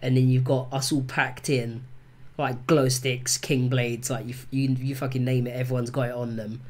and 0.00 0.16
then 0.16 0.28
you've 0.28 0.44
got 0.44 0.70
us 0.72 0.92
all 0.92 1.02
packed 1.02 1.48
in, 1.48 1.84
like 2.36 2.66
glow 2.66 2.88
sticks, 2.88 3.38
king 3.38 3.68
blades, 3.68 4.10
like 4.10 4.26
you 4.26 4.34
you 4.50 4.76
you 4.78 4.94
fucking 4.94 5.24
name 5.24 5.46
it, 5.46 5.56
everyone's 5.56 5.90
got 5.90 6.08
it 6.08 6.14
on 6.14 6.36
them, 6.36 6.60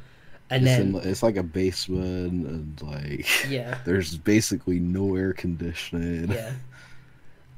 and 0.51 0.62
it's, 0.62 0.76
then 0.76 0.95
in, 0.95 1.09
it's 1.09 1.22
like 1.22 1.36
a 1.36 1.42
basement, 1.42 2.47
and 2.47 2.82
like 2.82 3.26
yeah 3.49 3.78
there's 3.84 4.16
basically 4.16 4.78
no 4.78 5.16
air 5.16 5.32
conditioning. 5.32 6.30
yeah, 6.30 6.53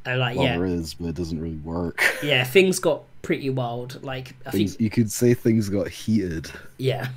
and 0.07 0.21
like 0.21 0.37
Well, 0.37 0.47
yeah 0.47 0.57
there 0.57 0.67
is, 0.67 0.95
but 0.95 1.09
it 1.09 1.15
doesn't 1.15 1.41
really 1.41 1.57
work. 1.57 2.03
yeah 2.23 2.45
things 2.45 2.79
got 2.79 3.03
pretty 3.23 3.51
wild. 3.51 4.03
Like 4.03 4.35
I 4.47 4.51
think 4.53 4.81
you 4.81 4.91
could 4.91 5.11
say 5.11 5.35
things 5.35 5.69
got 5.69 5.89
heated. 5.89 6.51
Yeah, 6.79 7.09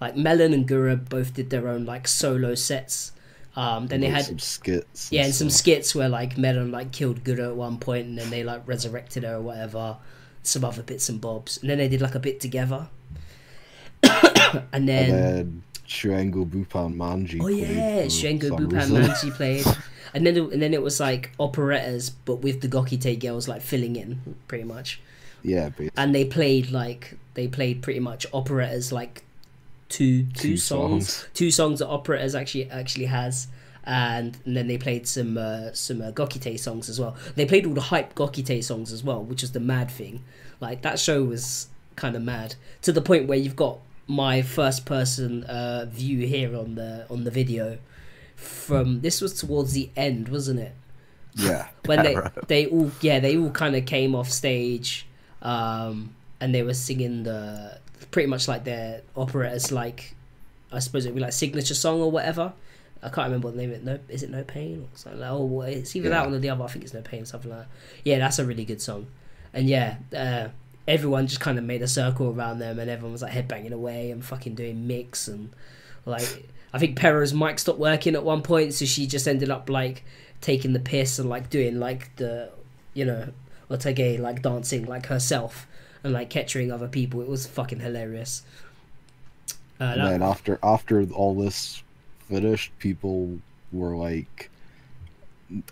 like 0.00 0.16
Melon 0.16 0.52
and 0.54 0.66
Gura 0.68 0.96
both 1.08 1.34
did 1.34 1.50
their 1.50 1.68
own 1.68 1.84
like 1.84 2.08
solo 2.08 2.54
sets. 2.54 3.12
Um, 3.56 3.88
then 3.88 4.00
they 4.00 4.08
had 4.08 4.24
some 4.24 4.38
skits. 4.38 5.10
yeah, 5.12 5.24
and 5.24 5.34
some 5.34 5.50
skits 5.50 5.94
where 5.94 6.08
like 6.08 6.38
Melon 6.38 6.70
like 6.70 6.92
killed 6.92 7.24
Gura 7.24 7.48
at 7.48 7.56
one 7.56 7.78
point, 7.78 8.06
and 8.06 8.16
then 8.18 8.30
they 8.30 8.42
like 8.44 8.66
resurrected 8.66 9.24
her 9.24 9.34
or 9.36 9.40
whatever. 9.40 9.96
Some 10.42 10.64
other 10.64 10.82
bits 10.82 11.08
and 11.10 11.20
bobs, 11.20 11.58
and 11.58 11.68
then 11.68 11.76
they 11.78 11.88
did 11.88 12.00
like 12.00 12.14
a 12.14 12.18
bit 12.20 12.40
together. 12.40 12.88
and 14.02 14.64
And 14.72 14.88
then 14.88 15.10
then 15.10 15.62
Shuengo 15.86 16.48
Bupan 16.48 16.94
Manji. 16.96 17.40
oh 17.42 17.48
yeah, 17.48 18.04
Shuengo 18.04 18.50
Bupan. 18.50 18.88
Manji 18.88 19.30
played. 19.32 19.66
And 20.14 20.26
then, 20.26 20.36
it- 20.36 20.52
and 20.52 20.60
then 20.62 20.74
it 20.74 20.82
was 20.82 20.98
like 21.00 21.30
operettas, 21.38 22.10
but 22.24 22.36
with 22.36 22.60
the 22.60 22.68
Gokite 22.68 23.18
girls 23.20 23.46
like 23.48 23.62
filling 23.62 23.96
in, 23.96 24.36
pretty 24.48 24.64
much. 24.64 25.00
yeah, 25.42 25.70
and 25.96 26.14
they 26.14 26.24
played 26.24 26.70
like 26.70 27.16
they 27.34 27.48
played 27.48 27.80
pretty 27.82 28.00
much 28.00 28.26
operettas 28.32 28.92
like 28.92 29.24
two 29.88 30.24
two, 30.24 30.50
Two 30.50 30.56
songs. 30.56 31.08
songs. 31.12 31.28
two 31.34 31.50
songs 31.50 31.78
that 31.78 31.88
operettas 31.88 32.34
actually 32.34 32.70
actually 32.70 33.06
has 33.06 33.48
and, 33.84 34.36
and 34.44 34.56
then 34.56 34.66
they 34.68 34.76
played 34.76 35.06
some 35.08 35.38
uh, 35.38 35.72
some 35.72 36.02
uh, 36.02 36.10
Gokite 36.12 36.58
songs 36.60 36.88
as 36.90 37.00
well. 37.00 37.16
They 37.36 37.46
played 37.46 37.66
all 37.66 37.72
the 37.74 37.80
hype 37.80 38.14
Gokite 38.14 38.62
songs 38.62 38.92
as 38.92 39.02
well, 39.02 39.22
which 39.22 39.42
is 39.42 39.52
the 39.52 39.60
mad 39.60 39.90
thing. 39.90 40.22
Like 40.60 40.82
that 40.82 40.98
show 40.98 41.22
was 41.24 41.68
kind 41.96 42.14
of 42.16 42.22
mad 42.22 42.54
to 42.82 42.92
the 42.92 43.00
point 43.00 43.26
where 43.26 43.38
you've 43.38 43.56
got 43.56 43.78
my 44.06 44.42
first 44.42 44.84
person 44.84 45.44
uh, 45.44 45.86
view 45.88 46.26
here 46.26 46.54
on 46.56 46.74
the 46.74 47.06
on 47.08 47.24
the 47.24 47.30
video. 47.30 47.78
From 48.40 49.02
this 49.02 49.20
was 49.20 49.38
towards 49.38 49.72
the 49.74 49.90
end, 49.96 50.28
wasn't 50.28 50.60
it? 50.60 50.72
Yeah. 51.34 51.68
when 51.84 52.02
they 52.02 52.16
they 52.48 52.66
all 52.66 52.90
yeah 53.00 53.20
they 53.20 53.36
all 53.36 53.50
kind 53.50 53.76
of 53.76 53.84
came 53.86 54.14
off 54.14 54.30
stage 54.30 55.06
um 55.42 56.14
and 56.40 56.54
they 56.54 56.62
were 56.62 56.74
singing 56.74 57.22
the 57.22 57.78
pretty 58.10 58.28
much 58.28 58.48
like 58.48 58.64
their 58.64 59.02
operettas 59.16 59.70
like 59.70 60.14
i 60.72 60.78
suppose 60.78 61.04
it'd 61.04 61.14
be 61.14 61.20
like 61.20 61.32
signature 61.32 61.74
song 61.74 62.00
or 62.00 62.10
whatever. 62.10 62.52
I 63.02 63.08
can't 63.08 63.28
remember 63.28 63.48
what 63.48 63.56
the 63.56 63.62
name 63.62 63.70
of 63.70 63.76
it. 63.76 63.84
No 63.84 63.98
is 64.08 64.22
it 64.22 64.30
no 64.30 64.44
pain 64.44 64.82
or 64.82 64.88
something 64.96 65.20
like 65.20 65.30
oh 65.30 65.44
well, 65.44 65.68
it's 65.68 65.94
either 65.96 66.10
that 66.10 66.24
one 66.24 66.34
or 66.34 66.38
the 66.38 66.50
other. 66.50 66.64
I 66.64 66.66
think 66.66 66.84
it's 66.84 66.92
no 66.94 67.00
pain 67.00 67.24
something 67.24 67.50
like 67.50 67.60
that. 67.60 67.68
Yeah 68.04 68.18
that's 68.18 68.38
a 68.38 68.44
really 68.44 68.64
good 68.64 68.80
song. 68.80 69.06
And 69.52 69.68
yeah 69.68 69.96
uh 70.16 70.48
everyone 70.86 71.26
just 71.26 71.40
kind 71.40 71.58
of 71.58 71.64
made 71.64 71.82
a 71.82 71.88
circle 71.88 72.30
around 72.30 72.58
them 72.58 72.78
and 72.78 72.90
everyone 72.90 73.12
was 73.12 73.22
like 73.22 73.32
headbanging 73.32 73.72
away 73.72 74.10
and 74.10 74.24
fucking 74.24 74.54
doing 74.54 74.86
mix 74.86 75.28
and 75.28 75.50
like 76.04 76.49
I 76.72 76.78
think 76.78 76.96
Pera's 76.96 77.34
mic 77.34 77.58
stopped 77.58 77.78
working 77.78 78.14
at 78.14 78.24
one 78.24 78.42
point, 78.42 78.74
so 78.74 78.84
she 78.84 79.06
just 79.06 79.26
ended 79.26 79.50
up 79.50 79.68
like 79.68 80.04
taking 80.40 80.72
the 80.72 80.78
piss 80.80 81.18
and 81.18 81.28
like 81.28 81.50
doing 81.50 81.78
like 81.80 82.14
the 82.16 82.50
you 82.94 83.04
know 83.04 83.28
Otage 83.70 84.18
like 84.18 84.42
dancing 84.42 84.86
like 84.86 85.06
herself 85.06 85.66
and 86.02 86.12
like 86.12 86.30
capturing 86.30 86.70
other 86.72 86.88
people. 86.88 87.20
It 87.20 87.28
was 87.28 87.46
fucking 87.46 87.80
hilarious. 87.80 88.42
Uh, 89.80 89.84
And 89.84 90.00
that- 90.00 90.10
then 90.10 90.22
after 90.22 90.58
after 90.62 91.02
all 91.12 91.34
this 91.34 91.82
finished, 92.28 92.70
people 92.78 93.38
were 93.72 93.96
like 93.96 94.50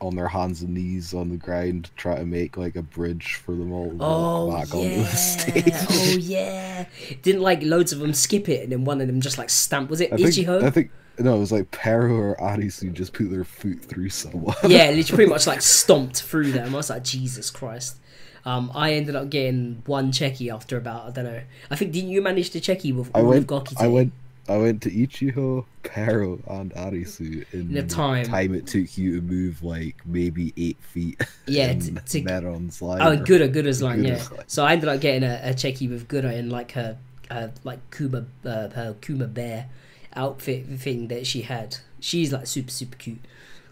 on 0.01 0.17
their 0.17 0.29
hands 0.29 0.63
and 0.63 0.75
knees 0.75 1.15
on 1.15 1.29
the 1.29 1.37
ground 1.37 1.91
try 1.97 2.17
to 2.17 2.27
make 2.27 2.57
like 2.57 2.77
a 2.77 2.83
bridge 2.83 3.35
for 3.35 3.53
them 3.53 3.73
all 3.73 3.97
Oh 4.01 4.51
back 4.51 4.75
onto 4.75 4.97
the 4.97 5.05
stage. 5.07 5.73
oh 5.91 6.17
yeah! 6.19 6.87
Didn't 7.23 7.43
like 7.43 7.63
loads 7.63 7.93
of 7.93 8.01
them 8.01 8.13
skip 8.13 8.49
it, 8.49 8.63
and 8.63 8.73
then 8.73 8.85
one 8.85 9.01
of 9.01 9.07
them 9.07 9.21
just 9.21 9.39
like 9.39 9.51
stamp. 9.51 9.91
Was 9.91 10.01
it 10.01 10.13
I 10.13 10.17
think 10.17 10.49
I 10.49 10.71
think 10.71 10.91
no, 11.19 11.37
it 11.37 11.39
was 11.41 11.53
like 11.53 11.71
Pero 11.71 12.13
or 12.15 12.37
Arisu 12.37 12.93
just 12.93 13.13
put 13.13 13.31
their 13.31 13.45
foot 13.45 13.85
through 13.85 14.11
someone. 14.11 14.55
yeah, 14.67 14.91
literally 14.91 15.05
pretty 15.17 15.31
much 15.31 15.47
like 15.47 15.63
stomped 15.63 16.23
through 16.23 16.53
them. 16.53 16.75
I 16.75 16.77
was 16.77 16.91
like, 16.91 17.05
Jesus 17.05 17.51
Christ. 17.51 17.97
Um, 18.45 18.71
I 18.75 18.95
ended 18.95 19.17
up 19.17 19.29
getting 19.29 19.83
one 19.87 20.11
cheki 20.13 20.53
after 20.53 20.77
about 20.77 21.07
I 21.07 21.11
don't 21.11 21.25
know. 21.25 21.43
I 21.71 21.77
think 21.77 21.93
didn't 21.93 22.11
you 22.11 22.23
manage 22.23 22.51
to 22.51 22.61
cheki 22.61 22.95
with 22.95 23.11
I 23.15 23.23
went 23.23 23.51
of 23.51 23.65
Gokite? 23.65 23.81
I 23.81 23.89
went 23.89 24.13
I 24.49 24.57
went 24.57 24.83
to 24.83 24.91
Ichiho, 24.91 25.65
Pero, 25.83 26.41
and 26.49 26.73
Arisu 26.75 27.45
in 27.53 27.73
The 27.73 27.83
time. 27.83 28.55
it 28.55 28.67
took 28.67 28.97
you 28.97 29.17
to 29.17 29.21
move 29.21 29.63
like 29.63 29.97
maybe 30.07 30.53
eight 30.57 30.79
feet. 30.81 31.21
Yeah, 31.47 31.71
in 31.71 31.81
to- 31.81 32.23
Meron's 32.23 32.81
line. 32.83 33.01
Oh, 33.03 33.17
Gura, 33.23 33.53
Gura's 33.53 33.83
line, 33.89 34.05
yeah. 34.05 34.17
Line. 34.31 34.45
So 34.47 34.65
I 34.65 34.73
ended 34.73 34.89
up 34.89 35.01
getting 35.01 35.23
a, 35.23 35.41
a 35.45 35.51
cheki 35.55 35.89
with 35.89 36.09
Gura 36.09 36.33
in 36.37 36.51
like 36.51 36.73
her, 36.73 36.99
uh, 37.31 37.49
like 37.65 37.79
Kuma, 37.91 38.27
uh, 38.45 38.69
her 38.69 38.97
Kuma 39.01 39.27
bear 39.27 39.69
outfit 40.15 40.67
thing 40.79 41.09
that 41.09 41.27
she 41.27 41.43
had. 41.43 41.77
She's 42.01 42.33
like 42.33 42.47
super 42.47 42.71
super 42.71 42.97
cute. 42.97 43.21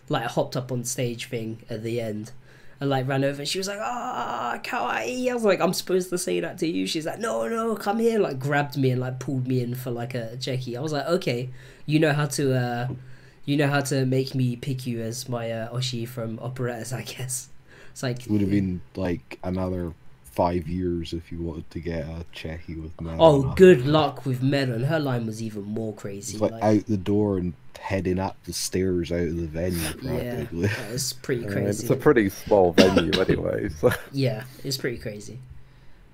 Like 0.09 0.24
I 0.24 0.27
hopped 0.29 0.57
up 0.57 0.70
on 0.72 0.85
stage 0.85 1.29
thing 1.29 1.62
at 1.68 1.83
the 1.83 2.01
end. 2.01 2.33
And 2.81 2.91
like 2.91 3.09
ran 3.09 3.24
over 3.24 3.41
and 3.41 3.49
she 3.49 3.59
was 3.59 3.68
like, 3.68 3.79
ah, 3.81 4.59
kawaii. 4.62 5.31
I 5.31 5.35
was 5.35 5.45
like, 5.45 5.61
I'm 5.61 5.72
supposed 5.72 6.11
to 6.11 6.18
say 6.18 6.41
that 6.41 6.59
to 6.59 6.66
you. 6.66 6.87
She's 6.87 7.07
like, 7.07 7.18
no, 7.18 7.49
no, 7.49 7.74
come 7.74 7.99
here. 7.99 8.18
Like 8.18 8.39
grabbed 8.39 8.77
me 8.77 8.91
and 8.91 9.01
like 9.01 9.18
pulled 9.18 9.47
me 9.49 9.62
in 9.62 9.74
for 9.74 9.91
like 9.91 10.14
a 10.14 10.37
cheki. 10.39 10.77
I 10.77 10.81
was 10.81 10.93
like, 10.93 11.07
okay, 11.07 11.51
you 11.87 11.99
know 11.99 12.12
how 12.12 12.27
to, 12.27 12.55
uh, 12.55 12.89
you 13.47 13.57
know 13.57 13.68
how 13.68 13.81
to 13.81 14.05
make 14.05 14.35
me 14.35 14.57
pick 14.57 14.87
you 14.87 15.01
as 15.01 15.29
my 15.29 15.51
uh, 15.51 15.74
Oshi 15.74 16.07
from 16.07 16.39
operettas, 16.41 16.93
I 16.93 17.03
guess. 17.03 17.49
It's 17.93 18.03
like 18.03 18.27
It 18.27 18.31
would 18.31 18.43
have 18.43 18.51
been 18.51 18.83
like 18.95 19.39
another 19.43 19.95
five 20.37 20.68
years 20.68 21.14
if 21.14 21.32
you 21.32 21.41
wanted 21.41 21.68
to 21.70 21.80
get 21.80 22.05
a 22.05 22.24
Cheki 22.34 22.80
with 22.80 23.01
Meron. 23.01 23.18
Oh, 23.18 23.55
good 23.57 23.87
luck 23.87 24.26
with 24.26 24.43
Melon. 24.43 24.84
Her 24.84 25.01
line 25.01 25.24
was 25.26 25.43
even 25.43 25.62
more 25.64 25.95
crazy. 25.95 26.34
It's 26.34 26.43
like, 26.43 26.53
like- 26.53 26.62
out 26.62 26.87
the 26.87 26.99
door 26.99 27.39
and 27.39 27.55
heading 27.80 28.18
up 28.18 28.37
the 28.45 28.53
stairs 28.53 29.11
out 29.11 29.20
of 29.20 29.37
the 29.37 29.47
venue 29.47 29.78
yeah, 30.03 30.34
practically. 30.34 30.66
that 30.66 30.93
was 30.93 31.12
pretty 31.22 31.43
I 31.43 31.45
mean, 31.47 31.53
crazy. 31.55 31.82
it's 31.82 31.91
a 31.91 31.97
pretty 31.97 32.28
small 32.28 32.72
venue 32.72 33.18
anyway, 33.18 33.68
so 33.80 33.91
yeah, 34.12 34.45
it's 34.62 34.76
pretty 34.76 34.99
crazy. 34.99 35.39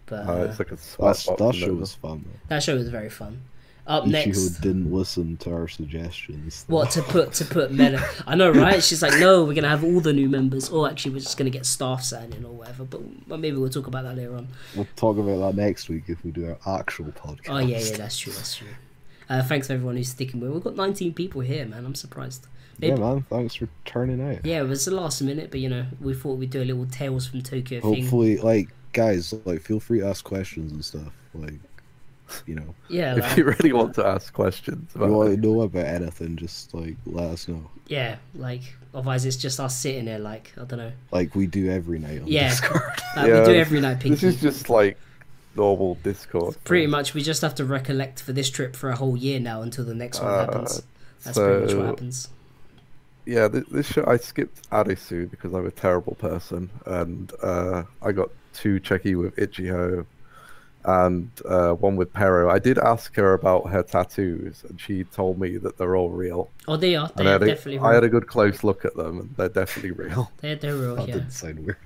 But 0.06 0.28
uh, 0.28 0.32
uh, 0.32 0.46
it's 0.50 0.58
like 0.58 0.70
a 0.72 0.76
sweat 0.76 1.08
That's, 1.16 1.26
box 1.26 1.40
that 1.40 1.54
show 1.54 1.72
was 1.74 1.94
fun. 1.94 2.24
Though. 2.24 2.38
that 2.48 2.62
show 2.62 2.74
was 2.76 2.88
very 2.88 3.10
fun. 3.10 3.42
Up 3.84 4.04
Ichigo 4.04 4.10
next, 4.10 4.48
didn't 4.60 4.92
listen 4.92 5.36
to 5.38 5.52
our 5.52 5.66
suggestions. 5.66 6.64
what 6.68 6.90
to 6.92 7.02
put 7.02 7.32
to 7.34 7.44
put 7.44 7.72
Melon? 7.72 8.00
I 8.26 8.36
know, 8.36 8.50
right? 8.50 8.82
She's 8.82 9.02
like, 9.02 9.18
no, 9.18 9.44
we're 9.44 9.54
gonna 9.54 9.68
have 9.68 9.82
all 9.82 10.00
the 10.00 10.12
new 10.12 10.28
members, 10.28 10.68
or 10.68 10.88
actually, 10.88 11.14
we're 11.14 11.20
just 11.20 11.36
gonna 11.36 11.50
get 11.50 11.66
staff 11.66 12.02
signing 12.02 12.44
or 12.44 12.52
whatever. 12.52 12.84
But 12.84 13.28
but 13.28 13.40
maybe 13.40 13.56
we'll 13.56 13.70
talk 13.70 13.88
about 13.88 14.04
that 14.04 14.16
later 14.16 14.36
on. 14.36 14.48
We'll 14.76 14.86
talk 14.94 15.18
about 15.18 15.38
that 15.38 15.60
next 15.60 15.88
week 15.88 16.04
if 16.06 16.24
we 16.24 16.30
do 16.30 16.56
our 16.64 16.78
actual 16.78 17.06
podcast. 17.06 17.48
Oh 17.48 17.58
yeah, 17.58 17.78
yeah, 17.78 17.96
that's 17.96 18.18
true, 18.18 18.32
that's 18.32 18.56
true. 18.56 18.68
Uh, 19.28 19.42
thanks 19.42 19.70
everyone 19.70 19.96
who's 19.96 20.10
sticking 20.10 20.40
with. 20.40 20.50
We've 20.52 20.62
got 20.62 20.76
19 20.76 21.14
people 21.14 21.40
here, 21.40 21.64
man. 21.64 21.84
I'm 21.86 21.94
surprised. 21.94 22.46
Yeah, 22.78 22.96
man. 22.96 23.24
Thanks 23.30 23.54
for 23.54 23.68
turning 23.84 24.20
out. 24.20 24.44
Yeah, 24.44 24.60
it 24.60 24.68
was 24.68 24.84
the 24.84 24.90
last 24.92 25.22
minute, 25.22 25.50
but 25.50 25.60
you 25.60 25.68
know, 25.68 25.86
we 26.00 26.14
thought 26.14 26.38
we'd 26.38 26.50
do 26.50 26.62
a 26.62 26.64
little 26.64 26.86
Tales 26.86 27.26
from 27.26 27.42
Tokyo 27.42 27.80
thing. 27.80 28.02
Hopefully, 28.02 28.38
like 28.38 28.68
guys, 28.92 29.34
like 29.44 29.60
feel 29.62 29.80
free 29.80 30.00
to 30.00 30.06
ask 30.06 30.24
questions 30.24 30.72
and 30.72 30.84
stuff. 30.84 31.12
Like, 31.34 31.60
you 32.46 32.54
know, 32.54 32.74
Yeah, 32.88 33.16
If 33.16 33.22
like, 33.28 33.36
you 33.36 33.44
really 33.44 33.72
want 33.72 33.94
to 33.96 34.06
ask 34.06 34.32
questions 34.32 34.88
if 34.90 34.96
you 34.96 35.04
about 35.04 35.14
want 35.16 35.34
to 35.34 35.36
know 35.40 35.62
about 35.62 35.86
anything, 35.86 36.36
just 36.36 36.72
like 36.74 36.96
let 37.06 37.26
us 37.30 37.48
know. 37.48 37.70
yeah, 37.88 38.16
like 38.34 38.62
otherwise 38.94 39.24
it's 39.26 39.36
just 39.36 39.60
us 39.60 39.76
sitting 39.76 40.04
there, 40.06 40.18
like 40.18 40.52
I 40.56 40.64
don't 40.64 40.78
know. 40.78 40.92
Like 41.10 41.34
we 41.34 41.46
do 41.46 41.70
every 41.70 41.98
night 41.98 42.22
on 42.22 42.26
Yeah. 42.28 42.48
Discord. 42.48 42.82
Like 43.16 43.28
Yeah, 43.28 43.40
we 43.40 43.46
do 43.46 43.54
every 43.54 43.80
night, 43.80 44.00
this 44.00 44.22
is 44.22 44.40
just 44.40 44.70
like 44.70 44.96
normal 45.54 45.96
Discord. 46.02 46.56
Pretty 46.64 46.86
much, 46.86 47.12
we 47.12 47.22
just 47.22 47.42
have 47.42 47.54
to 47.56 47.64
recollect 47.64 48.22
for 48.22 48.32
this 48.32 48.48
trip 48.50 48.74
for 48.74 48.88
a 48.90 48.96
whole 48.96 49.16
year 49.16 49.38
now 49.38 49.60
until 49.62 49.84
the 49.84 49.94
next 49.94 50.20
one 50.20 50.30
Uh, 50.32 50.38
happens. 50.46 50.82
That's 51.24 51.36
pretty 51.38 51.66
much 51.66 51.74
what 51.74 51.86
happens. 51.86 52.28
Yeah, 53.26 53.46
this, 53.48 53.64
this 53.68 53.86
show 53.86 54.04
I 54.06 54.16
skipped 54.16 54.68
Arisu 54.70 55.30
because 55.30 55.52
I'm 55.54 55.66
a 55.66 55.70
terrible 55.70 56.16
person, 56.16 56.70
and 56.86 57.32
uh, 57.42 57.84
I 58.00 58.10
got 58.12 58.30
too 58.52 58.80
cheki 58.80 59.16
with 59.16 59.36
Ichiho, 59.36 60.06
and 60.84 61.30
uh, 61.48 61.72
one 61.74 61.96
with 61.96 62.12
Pero. 62.12 62.50
I 62.50 62.58
did 62.58 62.78
ask 62.78 63.14
her 63.16 63.34
about 63.34 63.68
her 63.70 63.82
tattoos, 63.82 64.64
and 64.68 64.80
she 64.80 65.04
told 65.04 65.38
me 65.40 65.56
that 65.58 65.78
they're 65.78 65.96
all 65.96 66.10
real. 66.10 66.50
Oh, 66.68 66.76
they 66.76 66.96
are. 66.96 67.08
They 67.16 67.22
And 67.22 67.28
I 67.28 67.32
are 67.32 67.38
had, 67.38 67.46
definitely 67.46 67.76
a, 67.76 67.80
real. 67.80 67.86
I 67.90 67.94
had 67.94 68.04
a 68.04 68.08
good 68.08 68.26
close 68.26 68.64
look 68.64 68.84
at 68.84 68.96
them, 68.96 69.20
and 69.20 69.34
they're 69.36 69.48
definitely 69.48 69.92
real. 69.92 70.30
They're, 70.40 70.56
they're 70.56 70.74
real, 70.76 70.96
That 70.96 71.08
yeah. 71.08 71.14
didn't 71.14 71.30
sound 71.32 71.58
weird. 71.60 71.76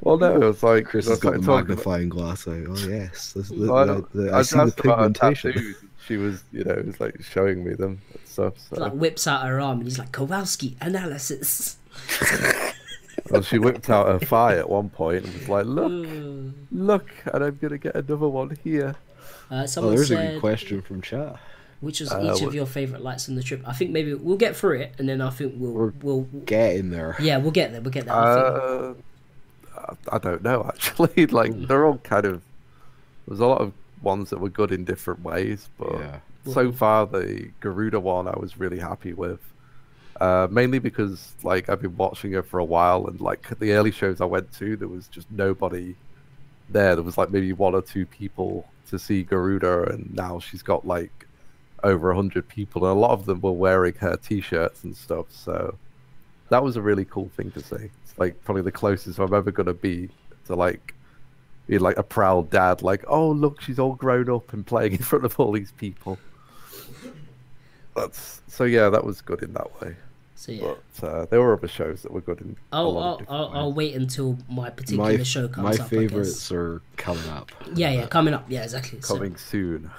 Well, 0.00 0.18
no, 0.18 0.34
it 0.34 0.44
was 0.44 0.62
like 0.64 0.86
Chris 0.86 1.06
I 1.06 1.10
has 1.10 1.18
was 1.18 1.20
got 1.22 1.32
like 1.34 1.40
the 1.40 1.44
about- 1.52 1.68
magnifying 1.68 2.08
glass 2.08 2.48
out. 2.48 2.64
Oh 2.68 2.74
yes, 2.88 3.32
this, 3.34 3.48
the, 3.50 3.70
Well, 3.72 3.86
the, 4.12 4.22
the, 4.22 4.32
I, 4.32 4.38
I 4.38 4.42
see 4.42 4.56
the 4.56 4.62
asked 4.62 4.80
about 4.80 4.98
her 4.98 5.04
pigmentation. 5.10 5.74
She 6.08 6.16
was, 6.16 6.42
you 6.50 6.64
know, 6.64 6.72
it 6.72 6.86
was 6.86 6.98
like 7.00 7.22
showing 7.22 7.62
me 7.64 7.74
them 7.74 8.00
and 8.12 8.20
stuff. 8.26 8.54
So. 8.58 8.80
Like 8.80 8.92
whips 8.94 9.28
out 9.28 9.46
her 9.46 9.60
arm 9.60 9.78
and 9.78 9.86
he's 9.86 10.00
like 10.00 10.10
Kowalski 10.10 10.76
analysis. 10.80 11.76
Well, 13.30 13.42
she 13.42 13.58
whipped 13.58 13.88
out 13.90 14.06
her 14.08 14.18
thigh 14.26 14.56
at 14.56 14.68
one 14.68 14.88
point 14.90 15.24
and 15.24 15.34
was 15.34 15.48
like, 15.48 15.66
"Look, 15.66 15.92
look, 16.72 17.10
and 17.32 17.44
I'm 17.44 17.58
gonna 17.60 17.78
get 17.78 17.94
another 17.94 18.28
one 18.28 18.56
here." 18.64 18.94
Uh, 19.50 19.54
Oh, 19.62 19.66
someone 19.66 19.94
there's 19.94 20.10
a 20.10 20.16
good 20.16 20.40
question 20.40 20.80
from 20.82 21.02
chat. 21.02 21.36
which 21.80 22.00
was 22.00 22.10
Uh, 22.12 22.32
each 22.34 22.42
of 22.42 22.54
your 22.54 22.64
favorite 22.66 23.02
lights 23.02 23.28
on 23.28 23.34
the 23.34 23.42
trip? 23.42 23.62
I 23.66 23.72
think 23.74 23.90
maybe 23.90 24.14
we'll 24.14 24.36
get 24.38 24.56
through 24.56 24.80
it 24.80 24.94
and 24.98 25.08
then 25.08 25.20
I 25.20 25.30
think 25.30 25.54
we'll 25.58 25.72
We're- 25.72 25.92
we'll 26.02 26.20
Get 26.46 26.76
in 26.76 26.90
there. 26.90 27.16
yeah 27.20 27.36
we'll 27.38 27.50
get 27.50 27.72
there. 27.72 27.80
We'll 27.82 27.90
get 27.90 28.04
there. 28.06 28.14
I. 28.14 28.32
Uh, 28.32 28.94
I- 29.76 30.14
I 30.16 30.18
don't 30.18 30.42
know 30.42 30.64
actually. 30.68 31.26
like 31.40 31.50
Mm. 31.52 31.66
they're 31.68 31.84
all 31.86 31.98
kind 31.98 32.24
of. 32.24 32.40
There's 33.26 33.40
a 33.40 33.46
lot 33.46 33.60
of 33.60 33.72
ones 34.00 34.30
that 34.30 34.40
were 34.40 34.48
good 34.48 34.72
in 34.72 34.84
different 34.84 35.22
ways, 35.22 35.68
but 35.78 35.92
Yeah. 35.98 36.18
so 36.52 36.72
far 36.72 37.06
the 37.06 37.50
Garuda 37.60 38.00
one 38.00 38.26
I 38.28 38.38
was 38.38 38.58
really 38.58 38.78
happy 38.78 39.12
with. 39.12 39.40
Uh, 40.22 40.46
mainly 40.52 40.78
because 40.78 41.34
like 41.42 41.68
I've 41.68 41.82
been 41.82 41.96
watching 41.96 42.30
her 42.34 42.44
for 42.44 42.60
a 42.60 42.64
while, 42.64 43.08
and 43.08 43.20
like 43.20 43.58
the 43.58 43.72
early 43.72 43.90
shows 43.90 44.20
I 44.20 44.24
went 44.24 44.52
to, 44.52 44.76
there 44.76 44.86
was 44.86 45.08
just 45.08 45.28
nobody 45.32 45.96
there. 46.68 46.94
There 46.94 47.02
was 47.02 47.18
like 47.18 47.30
maybe 47.32 47.52
one 47.52 47.74
or 47.74 47.82
two 47.82 48.06
people 48.06 48.68
to 48.90 49.00
see 49.00 49.24
Garuda, 49.24 49.90
and 49.90 50.14
now 50.14 50.38
she's 50.38 50.62
got 50.62 50.86
like 50.86 51.26
over 51.82 52.14
hundred 52.14 52.46
people, 52.46 52.86
and 52.86 52.96
a 52.96 53.00
lot 53.00 53.10
of 53.10 53.26
them 53.26 53.40
were 53.40 53.50
wearing 53.50 53.94
her 53.94 54.16
T-shirts 54.16 54.84
and 54.84 54.96
stuff. 54.96 55.26
So 55.30 55.76
that 56.50 56.62
was 56.62 56.76
a 56.76 56.82
really 56.82 57.04
cool 57.04 57.28
thing 57.36 57.50
to 57.50 57.60
see. 57.60 57.90
It's 58.04 58.16
like 58.16 58.44
probably 58.44 58.62
the 58.62 58.70
closest 58.70 59.18
I'm 59.18 59.34
ever 59.34 59.50
gonna 59.50 59.74
be 59.74 60.08
to 60.46 60.54
like 60.54 60.94
be 61.66 61.78
like 61.78 61.98
a 61.98 62.04
proud 62.04 62.48
dad. 62.48 62.80
Like, 62.80 63.04
oh 63.08 63.32
look, 63.32 63.60
she's 63.60 63.80
all 63.80 63.96
grown 63.96 64.30
up 64.30 64.52
and 64.52 64.64
playing 64.64 64.92
in 64.92 64.98
front 64.98 65.24
of 65.24 65.40
all 65.40 65.50
these 65.50 65.72
people. 65.72 66.16
That's 67.96 68.40
so 68.46 68.62
yeah, 68.62 68.88
that 68.88 69.04
was 69.04 69.20
good 69.20 69.42
in 69.42 69.52
that 69.54 69.82
way. 69.82 69.96
So 70.42 70.50
yeah. 70.50 70.74
But 71.00 71.06
uh, 71.06 71.24
there 71.26 71.40
were 71.40 71.52
other 71.52 71.68
shows 71.68 72.02
that 72.02 72.10
were 72.10 72.20
good 72.20 72.40
in. 72.40 72.56
a 72.72 72.76
I'll 72.76 72.92
lot 72.92 73.02
I'll, 73.02 73.16
different 73.18 73.40
I'll, 73.40 73.52
I'll 73.54 73.72
wait 73.72 73.94
until 73.94 74.38
my 74.48 74.70
particular 74.70 75.16
My 75.18 75.22
show 75.22 75.42
my 75.42 75.48
comes 75.48 75.58
up. 75.58 75.70
I 75.72 75.76
guess. 75.76 75.88
favorites 75.88 76.52
are 76.52 76.82
coming 76.96 77.28
up. 77.28 77.52
Yeah, 77.74 77.90
yeah, 77.90 78.06
coming 78.06 78.34
up. 78.34 78.46
Yeah, 78.48 78.64
exactly. 78.64 79.00
So- 79.00 79.14
coming 79.14 79.36
soon. 79.36 79.90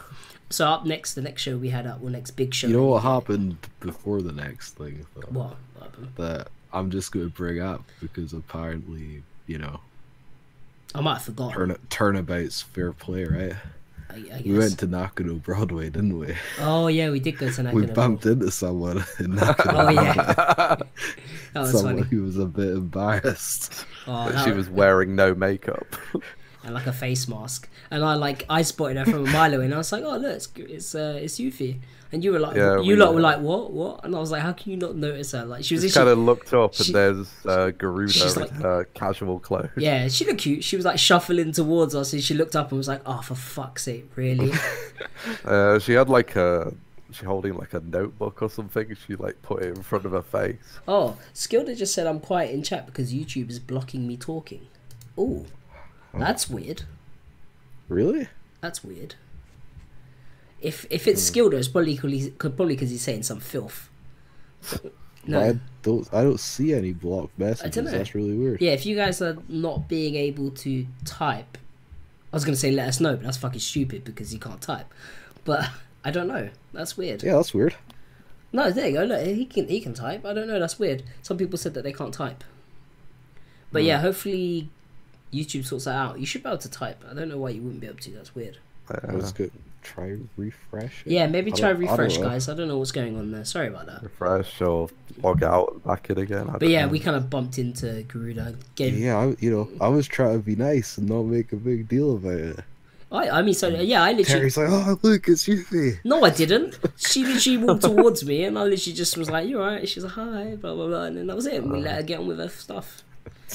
So 0.50 0.68
up 0.68 0.86
next, 0.86 1.16
the 1.16 1.22
next 1.22 1.42
show 1.42 1.58
we 1.58 1.70
had 1.70 1.88
up, 1.88 2.02
well, 2.02 2.12
next 2.12 2.32
big 2.32 2.54
show. 2.54 2.68
You 2.68 2.74
know 2.78 2.86
what 2.86 3.02
happened 3.02 3.58
before 3.80 4.22
the 4.22 4.34
next 4.34 4.78
thing? 4.78 5.06
Though? 5.16 5.22
What? 5.30 5.56
what 5.74 5.84
happened? 5.84 6.10
That 6.18 6.50
I'm 6.72 6.92
just 6.92 7.12
going 7.12 7.26
to 7.26 7.32
bring 7.34 7.60
up 7.60 7.82
because 8.02 8.34
apparently, 8.34 9.24
you 9.48 9.58
know, 9.58 9.80
I 10.94 11.02
might 11.02 11.14
have 11.16 11.24
forgotten. 11.24 11.56
turn 11.56 11.78
turnabout's 11.90 12.62
fair 12.62 12.92
play, 12.94 13.24
right? 13.24 13.54
I, 14.14 14.38
I. 14.38 14.42
We 14.46 14.58
went 14.58 14.80
to 14.80 14.88
Nakano 14.88 15.36
Broadway, 15.36 15.90
didn't 15.90 16.18
we? 16.20 16.36
oh 16.60 16.88
yeah, 16.88 17.10
we 17.10 17.20
did 17.20 17.38
go 17.38 17.50
to 17.50 17.64
Nakano. 17.64 17.82
We 17.86 17.92
bumped 17.92 18.26
into 18.26 18.52
someone 18.52 19.04
in 19.20 19.36
Nakano. 19.36 19.80
Oh 19.80 19.90
yeah, 19.90 20.14
that 20.74 20.88
was 21.56 21.72
someone 21.72 21.98
funny. 22.04 22.08
who 22.10 22.24
was 22.24 22.38
a 22.38 22.46
bit 22.46 22.70
embarrassed. 22.70 23.86
Oh, 24.08 24.30
that 24.30 24.44
she 24.44 24.50
was- 24.52 24.68
was 24.68 24.70
wearing 24.70 25.16
no 25.16 25.34
makeup. 25.34 25.96
and 26.64 26.74
like 26.74 26.88
a 26.88 26.94
face 26.94 27.28
mask, 27.28 27.68
and 27.92 28.04
I 28.04 28.14
like 28.16 28.46
I 28.50 28.62
spotted 28.62 28.98
her 28.98 29.06
from 29.06 29.28
a 29.28 29.32
mile 29.32 29.54
away, 29.54 29.66
and 29.66 29.74
I 29.74 29.78
was 29.78 29.92
like, 29.92 30.04
"Oh 30.04 30.18
look, 30.18 30.36
it's 30.36 30.50
it's, 30.58 30.96
uh, 30.96 31.20
it's 31.22 31.40
Yuffie," 31.40 31.80
and 32.14 32.24
you 32.24 32.32
were 32.32 32.40
like, 32.40 32.56
Yeah, 32.56 32.76
"You 32.80 32.94
we- 32.94 32.96
lot 32.96 33.14
were 33.14 33.20
like, 33.22 33.40
what, 33.40 33.72
what?" 33.72 34.06
And 34.06 34.16
I 34.16 34.20
was 34.20 34.32
like, 34.32 34.42
"How 34.42 34.54
can 34.54 34.72
you 34.72 34.78
not 34.78 34.96
notice 34.96 35.32
her?" 35.34 35.44
Like 35.44 35.64
she 35.66 35.74
was 35.74 35.84
Just 35.84 35.96
kind 35.96 36.08
of 36.08 36.18
looked 36.20 36.54
up 36.54 36.80
and 36.80 36.94
there's 36.96 37.28
uh, 37.46 37.72
Garuda 37.72 38.14
she's 38.14 38.38
like- 38.38 38.52
her 38.52 38.86
casual 38.94 39.40
clothes. 39.40 39.70
yeah, 39.76 40.08
she 40.08 40.26
looked 40.26 40.40
cute. 40.42 40.64
She 40.64 40.76
was 40.76 40.86
like 40.86 41.00
shuffling 41.00 41.52
towards 41.52 41.96
us, 41.96 42.14
and 42.14 42.24
she 42.24 42.34
looked 42.34 42.56
up 42.56 42.70
and 42.72 42.78
was 42.78 42.88
like, 42.88 43.02
"Oh, 43.06 43.22
for 43.22 43.36
fuck's 43.36 43.84
sake, 43.84 44.10
really?" 44.16 44.52
Uh, 45.46 45.80
she 45.80 45.94
had 45.94 46.10
like 46.10 46.36
a 46.36 46.74
she 47.12 47.26
holding 47.26 47.56
like 47.56 47.74
a 47.74 47.80
notebook 47.80 48.42
or 48.42 48.50
something. 48.50 48.96
She 49.06 49.16
like 49.16 49.42
put 49.42 49.64
it 49.64 49.76
in 49.78 49.84
front 49.84 50.06
of 50.06 50.12
her 50.12 50.22
face. 50.22 50.80
oh, 50.88 51.18
Skilda 51.34 51.76
just 51.78 51.94
said 51.94 52.08
I'm 52.08 52.20
quiet 52.20 52.52
in 52.54 52.62
chat 52.64 52.86
because 52.86 53.14
YouTube 53.14 53.50
is 53.50 53.60
blocking 53.60 54.08
me 54.08 54.18
talking. 54.18 54.68
Oh, 55.18 55.46
that's 56.14 56.50
weird. 56.50 56.84
Really? 57.90 58.28
That's 58.62 58.84
weird. 58.84 59.16
If 60.64 60.88
if 60.90 61.08
it's 61.08 61.30
hmm. 61.30 61.40
Skilda, 61.40 61.54
it's 61.54 61.68
probably 61.68 61.96
because 61.96 62.30
probably 62.40 62.76
because 62.76 62.90
he's 62.90 63.02
saying 63.02 63.24
some 63.24 63.40
filth. 63.40 63.90
No. 65.26 65.40
I 65.40 65.60
don't. 65.84 66.08
I 66.14 66.24
don't 66.24 66.40
see 66.40 66.74
any 66.74 66.92
blocked 66.92 67.38
messages. 67.40 67.92
That's 67.92 68.16
really 68.16 68.34
weird. 68.34 68.62
Yeah, 68.62 68.72
if 68.72 68.86
you 68.86 68.96
guys 68.96 69.22
are 69.22 69.38
not 69.48 69.88
being 69.88 70.16
able 70.16 70.52
to 70.52 70.86
type, 71.06 71.58
I 72.32 72.36
was 72.36 72.44
gonna 72.44 72.58
say 72.58 72.72
let 72.72 72.90
us 72.90 73.00
know, 73.00 73.16
but 73.16 73.24
that's 73.24 73.38
fucking 73.38 73.60
stupid 73.60 74.04
because 74.04 74.34
you 74.34 74.40
can't 74.40 74.62
type. 74.62 74.88
But 75.46 75.70
I 76.04 76.12
don't 76.12 76.28
know. 76.28 76.50
That's 76.74 76.98
weird. 76.98 77.24
Yeah, 77.24 77.38
that's 77.38 77.54
weird. 77.54 77.76
No, 78.52 78.70
there 78.70 78.88
you 78.88 78.94
go. 78.94 79.04
Look, 79.06 79.26
he 79.26 79.46
can 79.46 79.68
he 79.68 79.80
can 79.80 79.94
type. 79.94 80.26
I 80.26 80.34
don't 80.34 80.48
know. 80.48 80.60
That's 80.60 80.78
weird. 80.78 81.04
Some 81.22 81.38
people 81.38 81.58
said 81.58 81.74
that 81.76 81.84
they 81.84 81.94
can't 81.94 82.14
type. 82.14 82.44
But 83.72 83.84
hmm. 83.84 83.88
yeah, 83.88 84.00
hopefully 84.00 84.70
YouTube 85.34 85.66
sorts 85.66 85.86
that 85.86 85.96
out. 85.96 86.20
You 86.20 86.26
should 86.26 86.44
be 86.44 86.50
able 86.50 86.60
to 86.60 86.70
type. 86.70 87.04
I 87.10 87.14
don't 87.14 87.30
know 87.30 87.38
why 87.38 87.50
you 87.50 87.62
wouldn't 87.62 87.82
be 87.82 87.88
able 87.88 88.00
to. 88.00 88.12
That's 88.12 88.36
weird. 88.36 88.58
I 88.90 89.14
was 89.14 89.32
uh, 89.32 89.36
good. 89.36 89.52
Try 89.84 90.18
refresh. 90.38 91.04
it. 91.06 91.12
Yeah, 91.12 91.28
maybe 91.28 91.52
try 91.52 91.74
don't- 91.74 91.84
I 91.84 91.92
refresh, 91.92 92.18
guys. 92.18 92.50
I 92.50 92.56
don't 92.56 92.68
know 92.68 92.78
what's 92.78 92.92
going 92.92 93.18
on 93.18 93.32
there. 93.32 93.46
Sorry 93.46 93.68
about 93.68 93.86
that. 93.88 94.02
Refresh 94.04 94.62
or 94.62 94.90
log 95.22 95.44
out 95.44 95.84
back 95.86 96.10
in 96.10 96.18
again. 96.18 96.50
I 96.50 96.58
But 96.58 96.70
yeah, 96.70 96.86
know. 96.86 96.92
we 96.92 97.00
kind 97.00 97.18
of 97.18 97.30
bumped 97.30 97.58
into 97.60 98.04
Garuda. 98.04 98.56
Gave, 98.76 98.98
Yeah, 98.98 99.18
I, 99.18 99.36
you 99.40 99.52
know, 99.52 99.70
I 99.82 99.90
was 99.90 100.08
trying 100.08 100.40
to 100.40 100.44
be 100.46 100.56
nice 100.56 100.98
and 100.98 101.10
not 101.10 101.24
make 101.24 101.52
a 101.52 101.58
big 101.58 101.88
deal 101.88 102.16
about 102.16 102.38
it. 102.38 102.60
I, 103.12 103.30
I 103.30 103.42
mean, 103.44 103.54
so 103.54 103.68
yeah, 103.68 104.02
I 104.02 104.14
literally. 104.14 104.40
Terry's 104.40 104.58
like, 104.58 104.70
"Oh, 104.72 104.98
look, 105.04 105.28
it's 105.28 105.46
Yuffie." 105.46 106.00
No, 106.04 106.24
I 106.24 106.32
didn't. 106.32 106.80
She 106.98 107.24
literally 107.24 107.58
walked 107.58 107.84
towards 107.84 108.26
me, 108.26 108.44
and 108.44 108.58
I 108.58 108.64
literally 108.64 108.96
just 108.96 109.18
was 109.18 109.30
like, 109.30 109.48
"You're 109.48 109.62
right." 109.62 109.88
She's 109.88 110.04
like, 110.04 110.14
"Hi," 110.14 110.56
blah 110.56 110.74
blah 110.74 110.88
blah, 110.88 111.04
and 111.04 111.18
then 111.18 111.28
that 111.28 111.36
was 111.36 111.46
it. 111.46 111.62
And 111.62 111.72
we 111.72 111.78
uh. 111.78 111.82
let 111.84 111.96
her 111.98 112.02
get 112.04 112.20
on 112.22 112.28
with 112.28 112.40
her 112.40 112.50
stuff. 112.50 113.04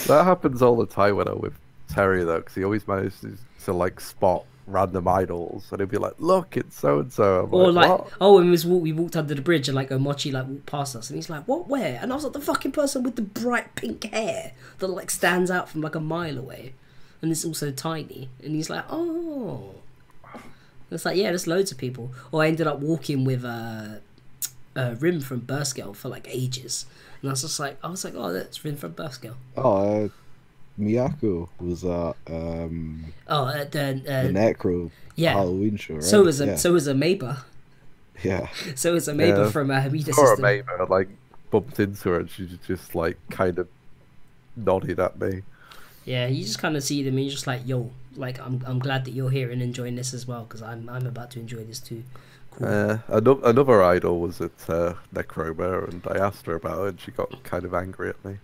That 0.07 0.24
happens 0.24 0.62
all 0.62 0.76
the 0.76 0.87
time 0.87 1.16
when 1.16 1.26
I'm 1.26 1.41
with 1.41 1.55
Terry 1.89 2.22
though, 2.22 2.39
because 2.39 2.55
he 2.55 2.62
always 2.62 2.87
manages 2.87 3.41
to 3.64 3.72
like 3.72 3.99
spot 3.99 4.45
random 4.69 5.09
idols, 5.09 5.69
and 5.71 5.81
he'd 5.81 5.91
be 5.91 5.99
like, 5.99 6.14
"Look, 6.19 6.57
it's 6.57 6.77
so 6.77 7.01
and 7.01 7.12
so." 7.12 7.49
Or 7.51 7.73
like, 7.73 7.89
"What?" 7.89 8.12
oh, 8.21 8.39
and 8.39 8.47
we 8.47 8.51
was 8.51 8.66
walk, 8.66 8.83
we 8.83 8.93
walked 8.93 9.16
under 9.16 9.35
the 9.35 9.43
bridge, 9.43 9.69
and 9.69 9.75
like 9.75 9.91
Omochi 9.91 10.33
like 10.33 10.47
walked 10.47 10.66
past 10.66 10.97
us, 10.97 11.11
and 11.11 11.16
he's 11.16 11.31
like, 11.31 11.45
"What? 11.45 11.69
Where?" 11.69 11.99
And 12.01 12.12
I 12.12 12.14
was 12.14 12.25
like, 12.25 12.33
"The 12.33 12.41
fucking 12.41 12.73
person 12.73 13.03
with 13.03 13.16
the 13.16 13.23
bright 13.23 13.75
pink 13.75 14.05
hair 14.05 14.53
that 14.79 14.87
like 14.87 15.11
stands 15.11 15.51
out 15.51 15.69
from 15.69 15.81
like 15.81 15.95
a 15.95 16.01
mile 16.01 16.39
away, 16.39 16.75
and 17.23 17.31
it's 17.31 17.45
also 17.45 17.71
tiny." 17.71 18.29
And 18.43 18.55
he's 18.55 18.71
like, 18.71 18.85
"Oh." 18.91 19.75
And 20.91 20.97
it's 20.97 21.05
like, 21.05 21.16
yeah, 21.16 21.29
there's 21.29 21.47
loads 21.47 21.71
of 21.71 21.77
people. 21.77 22.12
Or 22.33 22.43
I 22.43 22.49
ended 22.49 22.66
up 22.66 22.79
walking 22.79 23.25
with 23.25 23.45
uh, 23.45 23.97
uh, 24.75 24.95
Rim 24.99 25.21
from 25.21 25.41
Burst 25.41 25.77
Girl 25.77 25.93
for 25.93 26.09
like 26.09 26.27
ages, 26.31 26.87
and 27.21 27.31
I 27.31 27.33
was 27.33 27.43
just 27.43 27.61
like, 27.61 27.79
I 27.83 27.89
was 27.89 28.05
like, 28.05 28.14
oh, 28.16 28.33
that's 28.33 28.64
Rim 28.64 28.77
from 28.77 28.93
Burst 28.93 29.23
Girl. 29.23 29.37
Oh, 29.57 30.05
uh, 30.05 30.09
Miyako 30.79 31.49
was 31.61 31.85
at 31.85 32.16
um, 32.29 33.12
Oh, 33.26 33.45
uh, 33.45 33.64
the, 33.64 34.01
the 34.05 34.12
uh, 34.12 34.24
Necro 34.26 34.91
yeah. 35.16 35.33
Halloween 35.33 35.76
show, 35.76 35.95
right? 35.95 36.03
So 36.05 36.22
was 36.22 36.41
a 36.41 36.47
yeah. 36.47 36.57
so 36.57 36.72
was 36.72 36.87
a 36.87 36.95
Maba. 36.95 37.39
yeah. 38.22 38.49
So 38.76 38.93
was 38.95 39.09
a 39.09 39.12
Maba 39.12 39.45
Yeah. 39.45 39.51
from 39.51 39.70
uh, 39.70 39.81
Hamida 39.81 40.09
or 40.16 40.24
a 40.24 40.26
System. 40.29 40.43
mate, 40.43 40.64
I 40.79 40.83
like 40.85 41.09
bumped 41.51 41.81
into 41.81 42.11
her, 42.11 42.20
and 42.20 42.31
she 42.31 42.47
just- 42.47 42.62
just 42.64 42.95
like 42.95 43.16
kind 43.31 43.59
of 43.59 43.68
nodded 44.57 45.01
at 45.01 45.20
me. 45.20 45.43
Yeah, 46.05 46.26
you 46.26 46.43
just 46.45 46.59
kind 46.59 46.76
of 46.76 46.83
see 46.83 47.03
them, 47.03 47.14
and 47.16 47.24
you're 47.24 47.33
just 47.33 47.47
like, 47.47 47.62
yo, 47.66 47.91
like 48.16 48.39
I'm 48.41 48.62
I'm 48.66 48.79
glad 48.79 49.05
that 49.05 49.11
you're 49.12 49.31
here 49.31 49.51
and 49.51 49.61
enjoying 49.61 49.97
this 49.97 50.14
as 50.14 50.26
well 50.26 50.45
because 50.45 50.62
I'm 50.62 50.89
I'm 50.89 51.07
about 51.07 51.31
to 51.33 51.41
enjoy 51.41 51.64
this 51.64 51.81
too. 51.81 52.03
Cool. 52.53 52.66
Uh, 52.66 52.99
another, 53.09 53.41
another 53.45 53.83
idol 53.83 54.20
was 54.20 54.41
at 54.41 54.53
uh, 54.70 54.95
Necroma, 55.14 55.87
and 55.89 56.03
I 56.09 56.16
asked 56.18 56.47
her 56.47 56.55
about 56.55 56.85
it, 56.85 56.89
and 56.91 57.01
she 57.01 57.11
got 57.11 57.43
kind 57.45 57.64
of 57.64 57.74
angry 57.74 58.09
at 58.09 58.24
me. 58.24 58.39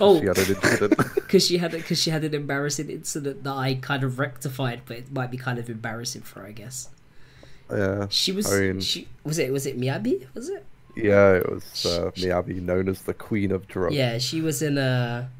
Oh, 0.00 0.20
she 0.20 0.26
had 0.26 0.38
an 0.38 0.54
incident. 0.56 0.96
because 1.14 1.46
she 1.46 1.58
had 1.58 1.72
because 1.72 2.00
she 2.02 2.10
had 2.10 2.24
an 2.24 2.34
embarrassing 2.34 2.90
incident 2.90 3.44
that 3.44 3.52
I 3.54 3.74
kind 3.74 4.04
of 4.04 4.18
rectified, 4.18 4.82
but 4.86 4.98
it 4.98 5.12
might 5.12 5.30
be 5.30 5.36
kind 5.36 5.58
of 5.58 5.68
embarrassing 5.70 6.22
for 6.22 6.40
her, 6.40 6.46
I 6.46 6.52
guess. 6.52 6.88
yeah, 7.70 8.06
She 8.10 8.32
was 8.32 8.52
I 8.52 8.60
mean- 8.60 8.80
she 8.80 9.08
was 9.24 9.38
it 9.38 9.52
was 9.52 9.66
it 9.66 9.78
Miyabi 9.78 10.26
was 10.34 10.48
it? 10.48 10.64
yeah, 10.96 11.32
it 11.34 11.48
was 11.50 11.86
uh, 11.86 12.10
Miyabi, 12.16 12.60
known 12.60 12.88
as 12.88 13.02
the 13.02 13.14
Queen 13.14 13.52
of 13.52 13.66
Drums. 13.68 13.94
Yeah, 13.94 14.18
she 14.18 14.40
was 14.40 14.60
in 14.62 14.76
a 14.78 15.30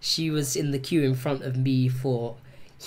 she 0.00 0.30
was 0.30 0.56
in 0.56 0.70
the 0.72 0.78
queue 0.78 1.02
in 1.02 1.14
front 1.14 1.42
of 1.42 1.56
me 1.56 1.88
for 1.88 2.36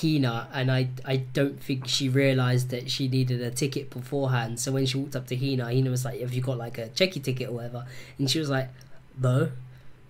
Hina 0.02 0.50
and 0.54 0.70
I 0.70 0.90
I 1.06 1.16
don't 1.18 1.60
think 1.64 1.88
she 1.88 2.10
realized 2.10 2.70
that 2.72 2.92
she 2.92 3.08
needed 3.08 3.42
a 3.42 3.52
ticket 3.52 3.90
beforehand. 3.90 4.60
So 4.60 4.72
when 4.74 4.86
she 4.86 4.98
walked 4.98 5.16
up 5.16 5.28
to 5.28 5.36
Hina, 5.38 5.66
Hina 5.66 5.90
was 5.90 6.04
like, 6.04 6.20
"Have 6.20 6.34
you 6.34 6.42
got 6.42 6.58
like 6.58 6.78
a 6.78 6.90
cheki 6.90 7.24
ticket 7.24 7.50
or 7.50 7.54
whatever?" 7.54 7.86
And 8.20 8.30
she 8.30 8.40
was 8.40 8.50
like, 8.50 8.70
"No." 9.20 9.50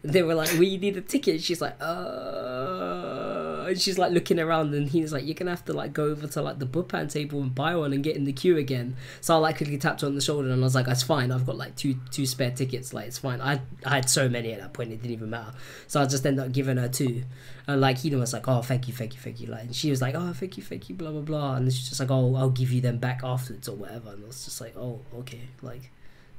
They 0.06 0.22
were 0.22 0.36
like, 0.36 0.52
"We 0.60 0.78
need 0.78 0.98
a 0.98 1.02
ticket." 1.02 1.42
She's 1.42 1.62
like, 1.62 1.76
"Uh," 1.82 3.66
and 3.68 3.82
she's 3.82 3.98
like 3.98 4.12
looking 4.12 4.40
around, 4.40 4.74
and 4.74 4.88
he's 4.88 5.12
like, 5.12 5.26
"You're 5.26 5.34
gonna 5.34 5.52
have 5.52 5.66
to 5.66 5.74
like 5.74 5.94
go 5.94 6.06
over 6.06 6.28
to 6.28 6.42
like 6.42 6.60
the 6.60 6.66
Buppan 6.66 7.12
table 7.12 7.42
and 7.42 7.54
buy 7.54 7.76
one 7.76 7.92
and 7.92 8.04
get 8.04 8.16
in 8.16 8.26
the 8.26 8.34
queue 8.34 8.58
again." 8.58 8.96
So 9.22 9.34
I 9.36 9.38
like 9.38 9.58
quickly 9.58 9.78
tapped 9.78 10.02
her 10.02 10.08
on 10.08 10.16
the 10.16 10.22
shoulder, 10.22 10.50
and 10.50 10.62
I 10.62 10.64
was 10.64 10.76
like, 10.76 10.86
"That's 10.86 11.04
fine. 11.04 11.32
I've 11.32 11.46
got 11.46 11.58
like 11.58 11.76
two 11.76 11.96
two 12.12 12.26
spare 12.26 12.52
tickets. 12.52 12.94
Like 12.94 13.08
it's 13.08 13.18
fine." 13.18 13.42
I 13.42 13.62
I 13.86 13.96
had 13.96 14.10
so 14.10 14.30
many 14.30 14.54
at 14.54 14.60
that 14.62 14.74
point, 14.74 14.92
it 14.92 15.02
didn't 15.02 15.14
even 15.14 15.30
matter. 15.30 15.54
So 15.88 16.02
I 16.02 16.06
just 16.06 16.26
ended 16.26 16.46
up 16.46 16.52
giving 16.52 16.78
her 16.78 16.88
two, 16.88 17.24
and 17.68 17.82
like 17.82 17.98
he 17.98 18.14
was 18.16 18.34
like, 18.34 18.48
"Oh, 18.48 18.62
thank 18.62 18.88
you, 18.88 18.94
thank 18.94 19.14
you, 19.14 19.20
thank 19.20 19.40
you." 19.40 19.48
Like 19.48 19.64
and 19.64 19.76
she 19.76 19.90
was 19.90 20.02
like, 20.02 20.16
"Oh, 20.16 20.34
thank 20.34 20.58
you, 20.58 20.64
thank 20.64 20.88
you," 20.90 20.96
blah 20.96 21.12
blah 21.12 21.22
blah, 21.22 21.56
and 21.56 21.72
she's 21.74 21.90
just 21.90 22.00
like, 22.00 22.12
"Oh, 22.12 22.36
I'll 22.36 22.50
give 22.52 22.72
you 22.72 22.82
them 22.82 22.98
back 22.98 23.22
afterwards 23.24 23.68
or 23.68 23.76
whatever." 23.76 24.12
And 24.12 24.24
I 24.24 24.28
was 24.28 24.46
just 24.46 24.62
like, 24.62 24.76
"Oh, 24.78 25.02
okay." 25.20 25.42
Like 25.62 25.92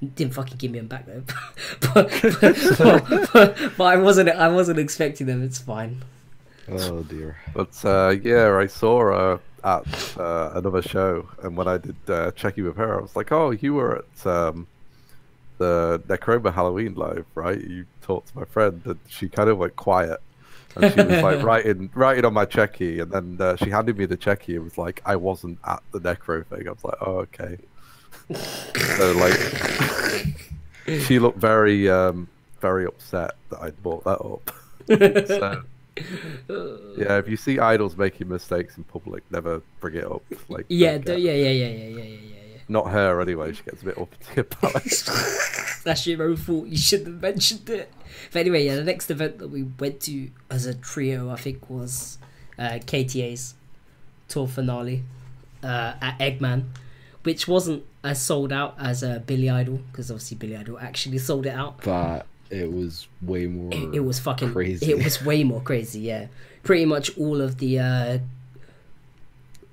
didn't 0.02 0.34
fucking 0.34 0.58
give 0.58 0.70
me 0.70 0.78
them 0.78 0.88
back 0.88 1.06
though, 1.06 1.22
but, 1.94 2.10
but, 2.40 3.32
but, 3.32 3.72
but 3.76 3.84
I 3.84 3.96
wasn't 3.96 4.28
I 4.28 4.48
wasn't 4.48 4.78
expecting 4.78 5.26
them. 5.26 5.42
It's 5.42 5.58
fine. 5.58 6.02
Oh 6.68 7.02
dear. 7.02 7.36
But 7.54 7.84
uh, 7.84 8.14
yeah, 8.22 8.56
I 8.56 8.66
saw 8.66 9.00
her 9.00 9.40
at 9.64 10.18
uh, 10.18 10.52
another 10.54 10.82
show, 10.82 11.28
and 11.42 11.56
when 11.56 11.68
I 11.68 11.78
did 11.78 11.96
uh, 12.08 12.30
check 12.32 12.58
in 12.58 12.64
with 12.64 12.76
her, 12.76 12.98
I 12.98 13.02
was 13.02 13.16
like, 13.16 13.32
"Oh, 13.32 13.50
you 13.50 13.74
were 13.74 14.04
at 14.04 14.26
um, 14.26 14.66
the 15.58 16.02
Necroma 16.06 16.52
Halloween 16.52 16.94
live, 16.94 17.26
right? 17.34 17.60
You 17.60 17.86
talked 18.02 18.28
to 18.28 18.38
my 18.38 18.44
friend." 18.44 18.82
And 18.84 18.98
she 19.08 19.28
kind 19.28 19.48
of 19.48 19.58
went 19.58 19.76
quiet, 19.76 20.20
and 20.74 20.92
she 20.92 21.00
was 21.00 21.22
like 21.22 21.42
writing 21.44 21.90
writing 21.94 22.24
on 22.24 22.34
my 22.34 22.46
cheki, 22.46 23.00
and 23.00 23.10
then 23.10 23.36
uh, 23.40 23.56
she 23.56 23.70
handed 23.70 23.96
me 23.96 24.06
the 24.06 24.16
cheki 24.16 24.56
and 24.56 24.64
was 24.64 24.76
like, 24.76 25.00
"I 25.06 25.16
wasn't 25.16 25.58
at 25.64 25.82
the 25.92 26.00
Necro 26.00 26.44
thing." 26.46 26.68
I 26.68 26.72
was 26.72 26.84
like, 26.84 26.98
"Oh, 27.00 27.18
okay." 27.18 27.58
So 28.34 29.12
like, 29.12 31.00
she 31.02 31.18
looked 31.18 31.38
very 31.38 31.88
um, 31.88 32.28
very 32.60 32.86
upset 32.86 33.32
that 33.50 33.60
I'd 33.60 33.82
brought 33.82 34.04
that 34.04 34.20
up. 34.20 34.50
so, 34.88 35.62
yeah, 36.98 37.18
if 37.18 37.28
you 37.28 37.36
see 37.36 37.58
idols 37.58 37.96
making 37.96 38.28
mistakes 38.28 38.76
in 38.76 38.84
public, 38.84 39.22
never 39.30 39.62
bring 39.80 39.94
it 39.94 40.04
up. 40.04 40.22
Like, 40.48 40.66
Yeah, 40.68 40.98
yeah, 41.04 41.14
yeah, 41.14 41.32
yeah, 41.32 41.50
yeah, 41.50 41.68
yeah, 41.68 41.88
yeah, 41.88 42.04
yeah. 42.04 42.58
not 42.68 42.90
her 42.90 43.20
anyway. 43.20 43.52
She 43.52 43.62
gets 43.62 43.82
a 43.82 43.86
bit 43.86 43.98
uppity 43.98 44.40
about 44.40 44.84
it. 44.86 45.02
That's 45.84 46.06
your 46.06 46.22
own 46.24 46.36
fault. 46.36 46.66
You 46.66 46.76
shouldn't 46.76 47.08
have 47.08 47.22
mentioned 47.22 47.70
it. 47.70 47.92
But 48.32 48.40
anyway, 48.40 48.64
yeah, 48.66 48.76
the 48.76 48.84
next 48.84 49.10
event 49.10 49.38
that 49.38 49.48
we 49.48 49.62
went 49.62 50.00
to 50.02 50.30
as 50.50 50.66
a 50.66 50.74
trio, 50.74 51.30
I 51.30 51.36
think, 51.36 51.70
was 51.70 52.18
uh, 52.58 52.78
KTA's 52.84 53.54
tour 54.28 54.48
finale 54.48 55.04
uh, 55.62 55.94
at 56.00 56.18
Eggman, 56.18 56.64
which 57.26 57.48
wasn't 57.48 57.84
as 58.04 58.22
sold 58.22 58.52
out 58.52 58.76
as 58.78 59.02
uh, 59.02 59.18
Billie 59.26 59.50
Idle 59.50 59.80
because 59.90 60.12
obviously 60.12 60.36
Billie 60.36 60.56
Idle 60.56 60.78
actually 60.78 61.18
sold 61.18 61.44
it 61.44 61.54
out. 61.54 61.82
But 61.82 62.24
it 62.50 62.72
was 62.72 63.08
way 63.20 63.48
more. 63.48 63.74
It, 63.74 63.96
it 63.96 64.00
was 64.00 64.20
fucking 64.20 64.52
crazy. 64.52 64.92
It 64.92 65.02
was 65.02 65.20
way 65.24 65.42
more 65.42 65.60
crazy. 65.60 65.98
Yeah, 65.98 66.28
pretty 66.62 66.84
much 66.84 67.18
all 67.18 67.40
of 67.40 67.58
the 67.58 67.80
uh, 67.80 68.18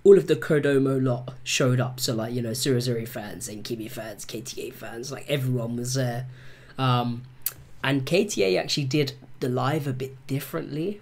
all 0.03 0.17
of 0.17 0.25
the 0.25 0.35
Kodomo 0.35 1.01
lot 1.01 1.35
showed 1.43 1.79
up. 1.79 1.99
So 1.99 2.15
like 2.15 2.33
you 2.33 2.41
know, 2.41 2.51
Surazuri 2.51 3.07
fans 3.07 3.47
and 3.47 3.63
Kimi 3.63 3.87
fans, 3.87 4.25
KTA 4.25 4.73
fans, 4.73 5.11
like 5.11 5.29
everyone 5.29 5.75
was 5.75 5.93
there. 5.93 6.25
Um, 6.79 7.21
and 7.83 8.03
KTA 8.03 8.59
actually 8.59 8.85
did 8.85 9.13
the 9.41 9.49
live 9.49 9.85
a 9.85 9.93
bit 9.93 10.15
differently. 10.25 11.01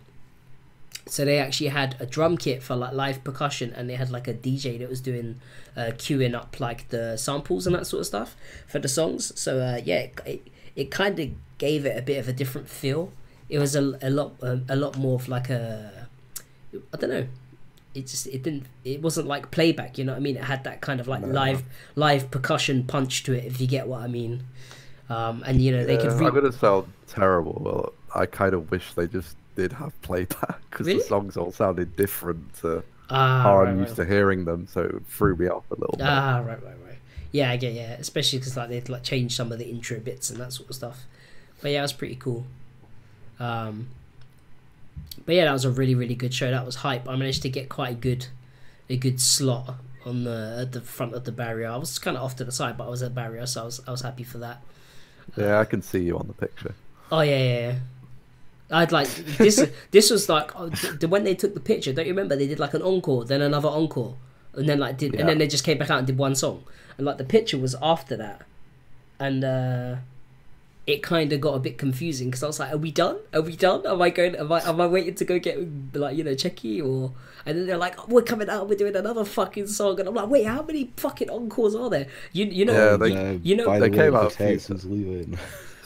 So 1.05 1.23
they 1.23 1.39
actually 1.39 1.69
had 1.69 1.95
a 2.01 2.05
drum 2.05 2.37
kit 2.37 2.61
for 2.61 2.75
like 2.75 2.91
live 2.91 3.23
percussion, 3.23 3.71
and 3.73 3.89
they 3.89 3.95
had 3.95 4.09
like 4.11 4.27
a 4.27 4.33
DJ 4.33 4.77
that 4.79 4.89
was 4.89 4.99
doing 4.99 5.39
uh, 5.75 5.91
queuing 5.97 6.35
up 6.35 6.59
like 6.59 6.89
the 6.89 7.17
samples 7.17 7.65
and 7.67 7.75
that 7.75 7.87
sort 7.87 8.01
of 8.01 8.07
stuff 8.07 8.35
for 8.67 8.79
the 8.79 8.87
songs. 8.87 9.37
So 9.39 9.59
uh, 9.59 9.81
yeah, 9.83 9.99
it, 9.99 10.19
it, 10.25 10.47
it 10.75 10.91
kind 10.91 11.19
of 11.19 11.29
gave 11.57 11.85
it 11.85 11.97
a 11.97 12.01
bit 12.01 12.17
of 12.17 12.27
a 12.27 12.33
different 12.33 12.69
feel. 12.69 13.13
It 13.49 13.59
was 13.59 13.75
a, 13.75 13.97
a 14.01 14.09
lot 14.09 14.33
a, 14.41 14.61
a 14.69 14.75
lot 14.75 14.97
more 14.97 15.15
of 15.15 15.27
like 15.27 15.49
a 15.49 16.07
I 16.93 16.97
don't 16.97 17.09
know. 17.09 17.27
It 17.93 18.07
just 18.07 18.27
it 18.27 18.43
didn't 18.43 18.67
it 18.85 19.01
wasn't 19.01 19.27
like 19.27 19.51
playback. 19.51 19.97
You 19.97 20.05
know 20.05 20.13
what 20.13 20.17
I 20.19 20.21
mean? 20.21 20.37
It 20.37 20.45
had 20.45 20.63
that 20.63 20.81
kind 20.81 20.99
of 20.99 21.07
like 21.07 21.25
live 21.25 21.63
live 21.95 22.31
percussion 22.31 22.85
punch 22.85 23.23
to 23.23 23.33
it. 23.33 23.45
If 23.45 23.59
you 23.61 23.67
get 23.67 23.87
what 23.87 24.01
I 24.01 24.07
mean. 24.07 24.45
Um, 25.09 25.43
and 25.45 25.61
you 25.61 25.71
know 25.71 25.85
they 25.85 25.97
Yeah, 25.97 25.99
could. 25.99 26.13
Re- 26.13 26.27
I'm 26.27 26.33
gonna 26.33 26.51
sound 26.51 26.93
terrible. 27.07 27.57
Well, 27.63 27.93
I 28.15 28.25
kind 28.25 28.53
of 28.53 28.71
wish 28.71 28.93
they 28.93 29.07
just 29.07 29.37
did 29.55 29.73
have 29.73 29.99
playback 30.01 30.61
because 30.69 30.87
Really? 30.87 30.93
the 30.93 31.01
songs 31.01 31.37
all 31.37 31.51
sounded 31.51 31.95
different 31.95 32.53
to 32.55 32.83
ah, 33.11 33.41
how 33.43 33.57
right, 33.57 33.69
I'm 33.69 33.77
right. 33.77 33.87
used 33.87 33.95
to 33.97 34.05
hearing 34.05 34.45
them, 34.45 34.67
so 34.67 34.81
it 34.81 35.05
threw 35.07 35.35
me 35.35 35.47
off 35.47 35.69
a 35.71 35.75
little 35.75 35.95
bit. 35.97 36.05
Ah, 36.05 36.37
right, 36.39 36.63
right, 36.63 36.75
right. 36.85 36.97
Yeah, 37.31 37.51
I 37.51 37.57
get 37.57 37.73
yeah, 37.73 37.93
especially 37.93 38.39
because 38.39 38.57
like 38.57 38.69
they'd 38.69 38.89
like 38.89 39.03
change 39.03 39.35
some 39.35 39.51
of 39.51 39.59
the 39.59 39.67
intro 39.69 39.99
bits 39.99 40.29
and 40.29 40.39
that 40.39 40.53
sort 40.53 40.69
of 40.69 40.75
stuff. 40.75 41.05
But 41.61 41.71
yeah, 41.71 41.79
it 41.79 41.83
was 41.83 41.93
pretty 41.93 42.15
cool. 42.15 42.45
Um, 43.39 43.89
but 45.25 45.35
yeah, 45.35 45.45
that 45.45 45.53
was 45.53 45.65
a 45.65 45.71
really 45.71 45.95
really 45.95 46.15
good 46.15 46.33
show. 46.33 46.51
That 46.51 46.65
was 46.65 46.77
hype. 46.77 47.07
I 47.07 47.15
managed 47.15 47.41
to 47.43 47.49
get 47.49 47.69
quite 47.69 47.91
a 47.91 47.95
good, 47.95 48.27
a 48.89 48.97
good 48.97 49.21
slot 49.21 49.75
on 50.05 50.23
the 50.23 50.57
at 50.61 50.71
the 50.71 50.81
front 50.81 51.13
of 51.13 51.23
the 51.23 51.31
barrier. 51.31 51.69
I 51.69 51.77
was 51.77 51.97
kind 51.99 52.17
of 52.17 52.23
off 52.23 52.35
to 52.37 52.43
the 52.43 52.51
side, 52.51 52.77
but 52.77 52.87
I 52.87 52.89
was 52.89 53.01
at 53.01 53.15
barrier, 53.15 53.45
so 53.45 53.61
I 53.61 53.65
was 53.65 53.81
I 53.87 53.91
was 53.91 54.01
happy 54.01 54.23
for 54.23 54.39
that. 54.39 54.61
Yeah, 55.37 55.59
I 55.59 55.65
can 55.65 55.81
see 55.81 56.03
you 56.03 56.17
on 56.17 56.27
the 56.27 56.33
picture. 56.33 56.75
Oh 57.11 57.21
yeah, 57.21 57.37
yeah. 57.37 57.59
yeah. 57.59 57.75
I'd 58.71 58.91
like 58.91 59.07
this. 59.37 59.63
this 59.91 60.09
was 60.09 60.29
like 60.29 60.57
oh, 60.59 60.69
th- 60.69 60.99
th- 60.99 61.09
when 61.11 61.23
they 61.23 61.35
took 61.35 61.53
the 61.53 61.59
picture. 61.59 61.91
Don't 61.93 62.05
you 62.07 62.13
remember? 62.13 62.35
They 62.35 62.47
did 62.47 62.59
like 62.59 62.73
an 62.73 62.81
encore, 62.81 63.25
then 63.25 63.41
another 63.41 63.69
encore, 63.69 64.15
and 64.53 64.67
then 64.67 64.79
like 64.79 64.97
did, 64.97 65.13
and 65.15 65.27
then 65.29 65.37
they 65.39 65.47
just 65.47 65.63
came 65.63 65.77
back 65.77 65.89
out 65.89 65.97
and 65.99 66.07
did 66.07 66.17
one 66.17 66.35
song. 66.35 66.63
And 66.97 67.05
like 67.05 67.17
the 67.17 67.23
picture 67.25 67.57
was 67.57 67.75
after 67.81 68.15
that, 68.17 68.43
and 69.19 69.43
uh 69.43 69.95
it 70.87 71.03
kind 71.03 71.31
of 71.31 71.39
got 71.39 71.53
a 71.53 71.59
bit 71.59 71.77
confusing 71.77 72.29
because 72.29 72.41
I 72.43 72.47
was 72.47 72.59
like, 72.59 72.73
"Are 72.73 72.77
we 72.77 72.91
done? 72.91 73.17
Are 73.33 73.41
we 73.41 73.55
done? 73.55 73.85
Am 73.85 74.01
I 74.01 74.09
going? 74.09 74.35
Am 74.35 74.51
I? 74.51 74.61
Am 74.67 74.81
I 74.81 74.87
waiting 74.87 75.13
to 75.15 75.25
go 75.25 75.37
get 75.37 75.59
like 75.93 76.17
you 76.17 76.23
know 76.23 76.31
Cheki 76.31 76.83
or?" 76.83 77.11
And 77.45 77.57
then 77.57 77.67
they're 77.67 77.77
like, 77.77 77.99
oh, 77.99 78.05
"We're 78.07 78.23
coming 78.23 78.49
out. 78.49 78.67
We're 78.67 78.75
doing 78.77 78.95
another 78.95 79.23
fucking 79.23 79.67
song." 79.67 79.99
And 79.99 80.09
I'm 80.09 80.15
like, 80.15 80.29
"Wait, 80.29 80.45
how 80.45 80.63
many 80.63 80.91
fucking 80.97 81.29
encores 81.29 81.75
are 81.75 81.89
there? 81.89 82.07
You 82.33 82.45
you 82.45 82.65
know 82.65 82.73
Yeah, 82.73 82.97
they- 82.97 83.09
Yeah, 83.13 83.31
you 83.43 83.55
know- 83.55 83.65
They 83.79 83.89
came 83.91 84.15
out 84.15 84.33
a 84.33 84.37
leaving. 84.85 85.37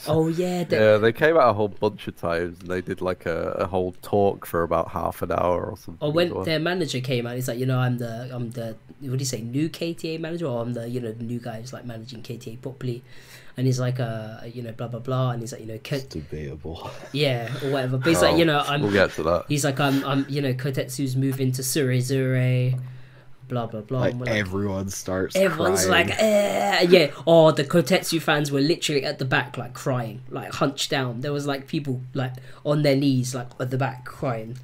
Oh 0.16 0.28
yeah, 0.28 0.64
the, 0.64 0.76
Yeah, 0.76 0.96
they 0.98 1.12
came 1.12 1.36
out 1.36 1.50
a 1.50 1.52
whole 1.52 1.68
bunch 1.68 2.06
of 2.08 2.16
times 2.16 2.60
and 2.60 2.68
they 2.68 2.80
did 2.80 3.00
like 3.00 3.26
a, 3.26 3.50
a 3.58 3.66
whole 3.66 3.92
talk 4.02 4.46
for 4.46 4.62
about 4.62 4.88
half 4.90 5.22
an 5.22 5.32
hour 5.32 5.64
or 5.66 5.76
something. 5.76 6.06
Or 6.06 6.12
when 6.12 6.34
well. 6.34 6.44
their 6.44 6.58
manager 6.58 7.00
came 7.00 7.26
out, 7.26 7.34
he's 7.34 7.48
like, 7.48 7.58
you 7.58 7.66
know, 7.66 7.78
I'm 7.78 7.98
the, 7.98 8.30
I'm 8.32 8.50
the, 8.50 8.76
what 9.00 9.12
do 9.12 9.18
you 9.18 9.24
say, 9.24 9.40
new 9.42 9.68
KTA 9.68 10.18
manager, 10.20 10.46
or 10.46 10.62
I'm 10.62 10.72
the, 10.74 10.88
you 10.88 11.00
know, 11.00 11.12
the 11.12 11.24
new 11.24 11.38
guy 11.38 11.60
who's 11.60 11.72
like 11.72 11.84
managing 11.84 12.22
KTA 12.22 12.60
properly, 12.62 13.02
and 13.56 13.66
he's 13.66 13.80
like, 13.80 13.98
uh, 14.00 14.38
you 14.52 14.62
know, 14.62 14.72
blah 14.72 14.88
blah 14.88 15.00
blah, 15.00 15.30
and 15.32 15.40
he's 15.40 15.52
like, 15.52 15.60
you 15.62 15.66
know, 15.66 15.78
Ko- 15.78 15.96
It's 15.96 16.04
debatable. 16.06 16.90
yeah, 17.12 17.48
or 17.64 17.70
whatever. 17.72 17.98
But 17.98 18.08
he's 18.08 18.22
like, 18.22 18.34
Oh, 18.34 18.36
you 18.38 18.44
know, 18.44 18.62
I'm, 18.66 18.82
We'll 18.82 18.92
get 18.92 19.10
to 19.12 19.22
that. 19.24 19.44
he's 19.48 19.64
like, 19.64 19.80
I'm, 19.80 20.04
I'm, 20.04 20.26
you 20.28 20.40
know, 20.42 20.52
Kotetsu's 20.54 21.16
moving 21.16 21.52
to 21.52 21.62
Surezure, 21.62 22.78
blah 23.48 23.66
blah 23.66 23.80
blah. 23.80 24.00
Like 24.00 24.14
like, 24.16 24.28
everyone 24.28 24.88
starts. 24.88 25.36
Everyone's 25.36 25.86
crying. 25.86 26.08
like, 26.08 26.18
eh. 26.18 26.86
yeah. 26.88 27.10
Oh, 27.26 27.50
the 27.50 27.64
Kotetsu 27.64 28.20
fans 28.20 28.50
were 28.50 28.60
literally 28.60 29.04
at 29.04 29.18
the 29.18 29.24
back, 29.24 29.56
like 29.56 29.74
crying, 29.74 30.22
like 30.30 30.52
hunched 30.54 30.90
down. 30.90 31.20
There 31.20 31.32
was 31.32 31.46
like 31.46 31.66
people 31.66 32.00
like 32.14 32.32
on 32.64 32.82
their 32.82 32.96
knees, 32.96 33.34
like 33.34 33.48
at 33.60 33.70
the 33.70 33.78
back, 33.78 34.04
crying. 34.04 34.58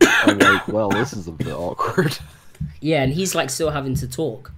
I'm 0.00 0.38
like, 0.38 0.68
well, 0.68 0.88
this 0.90 1.12
is 1.12 1.28
a 1.28 1.32
bit 1.32 1.48
awkward. 1.52 2.18
Yeah, 2.80 3.02
and 3.02 3.12
he's 3.12 3.34
like 3.34 3.50
still 3.50 3.70
having 3.70 3.94
to 3.96 4.08
talk, 4.08 4.52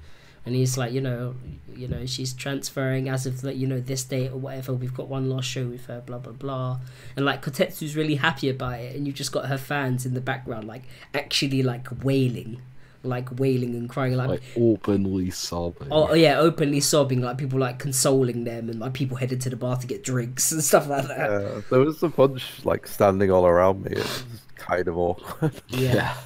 and 0.44 0.54
he's 0.54 0.76
like, 0.76 0.92
you 0.92 1.00
know, 1.00 1.34
you 1.74 1.88
know, 1.88 2.06
she's 2.06 2.32
transferring 2.32 3.08
as 3.08 3.26
of 3.26 3.42
like, 3.42 3.56
you 3.56 3.66
know, 3.66 3.80
this 3.80 4.04
date 4.04 4.30
or 4.30 4.36
whatever. 4.36 4.74
We've 4.74 4.94
got 4.94 5.08
one 5.08 5.28
last 5.28 5.48
show 5.48 5.66
with 5.66 5.86
her, 5.86 6.00
blah 6.00 6.18
blah 6.18 6.32
blah, 6.32 6.78
and 7.16 7.24
like 7.24 7.42
Kotetsu's 7.42 7.96
really 7.96 8.16
happy 8.16 8.48
about 8.48 8.80
it, 8.80 8.94
and 8.94 9.06
you've 9.06 9.16
just 9.16 9.32
got 9.32 9.46
her 9.46 9.58
fans 9.58 10.06
in 10.06 10.14
the 10.14 10.20
background, 10.20 10.68
like 10.68 10.84
actually 11.14 11.62
like 11.62 11.88
wailing, 12.04 12.60
like 13.02 13.38
wailing 13.38 13.74
and 13.74 13.88
crying, 13.88 14.16
like. 14.16 14.28
like 14.28 14.42
openly 14.56 15.30
sobbing. 15.30 15.88
Oh 15.90 16.14
yeah, 16.14 16.38
openly 16.38 16.80
sobbing, 16.80 17.20
like 17.20 17.38
people 17.38 17.58
like 17.58 17.78
consoling 17.78 18.44
them, 18.44 18.68
and 18.68 18.80
like 18.80 18.94
people 18.94 19.16
headed 19.16 19.40
to 19.42 19.50
the 19.50 19.56
bar 19.56 19.76
to 19.76 19.86
get 19.86 20.02
drinks 20.04 20.52
and 20.52 20.62
stuff 20.62 20.88
like 20.88 21.08
that. 21.08 21.30
Yeah, 21.30 21.60
there 21.70 21.80
was 21.80 22.02
a 22.02 22.08
bunch 22.08 22.64
like 22.64 22.86
standing 22.86 23.30
all 23.30 23.46
around 23.46 23.84
me. 23.84 23.92
It 23.92 23.98
was 23.98 24.24
kind 24.56 24.88
of 24.88 24.98
awkward. 24.98 25.52
yeah. 25.68 25.94
yeah. 25.94 26.16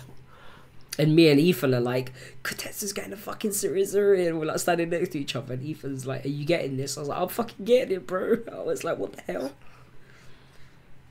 And 0.99 1.17
me 1.17 1.31
and 1.31 1.41
Ethan 1.41 1.75
are 1.75 1.81
like, 1.81 2.13
Kotetsu's 2.43 2.93
getting 2.93 3.15
a 3.15 3.17
fucking 3.17 3.53
Surizuri, 3.53 4.27
and 4.29 4.39
we're 4.39 4.47
like 4.47 4.59
standing 4.59 4.91
next 4.91 5.11
to 5.11 5.19
each 5.19 5.35
other. 5.35 5.55
And 5.55 5.67
Ethan's 5.67 6.07
like, 6.07 6.27
Are 6.27 6.29
you 6.29 6.45
getting 6.45 6.77
this? 6.77 6.97
I 6.97 7.01
was 7.01 7.09
like, 7.09 7.21
I'm 7.21 7.29
fucking 7.29 7.65
getting 7.65 7.97
it, 7.97 8.07
bro. 8.07 8.39
I 8.53 8.63
was 8.63 8.85
like, 8.85 8.99
What 8.99 9.15
the 9.15 9.23
hell? 9.33 9.53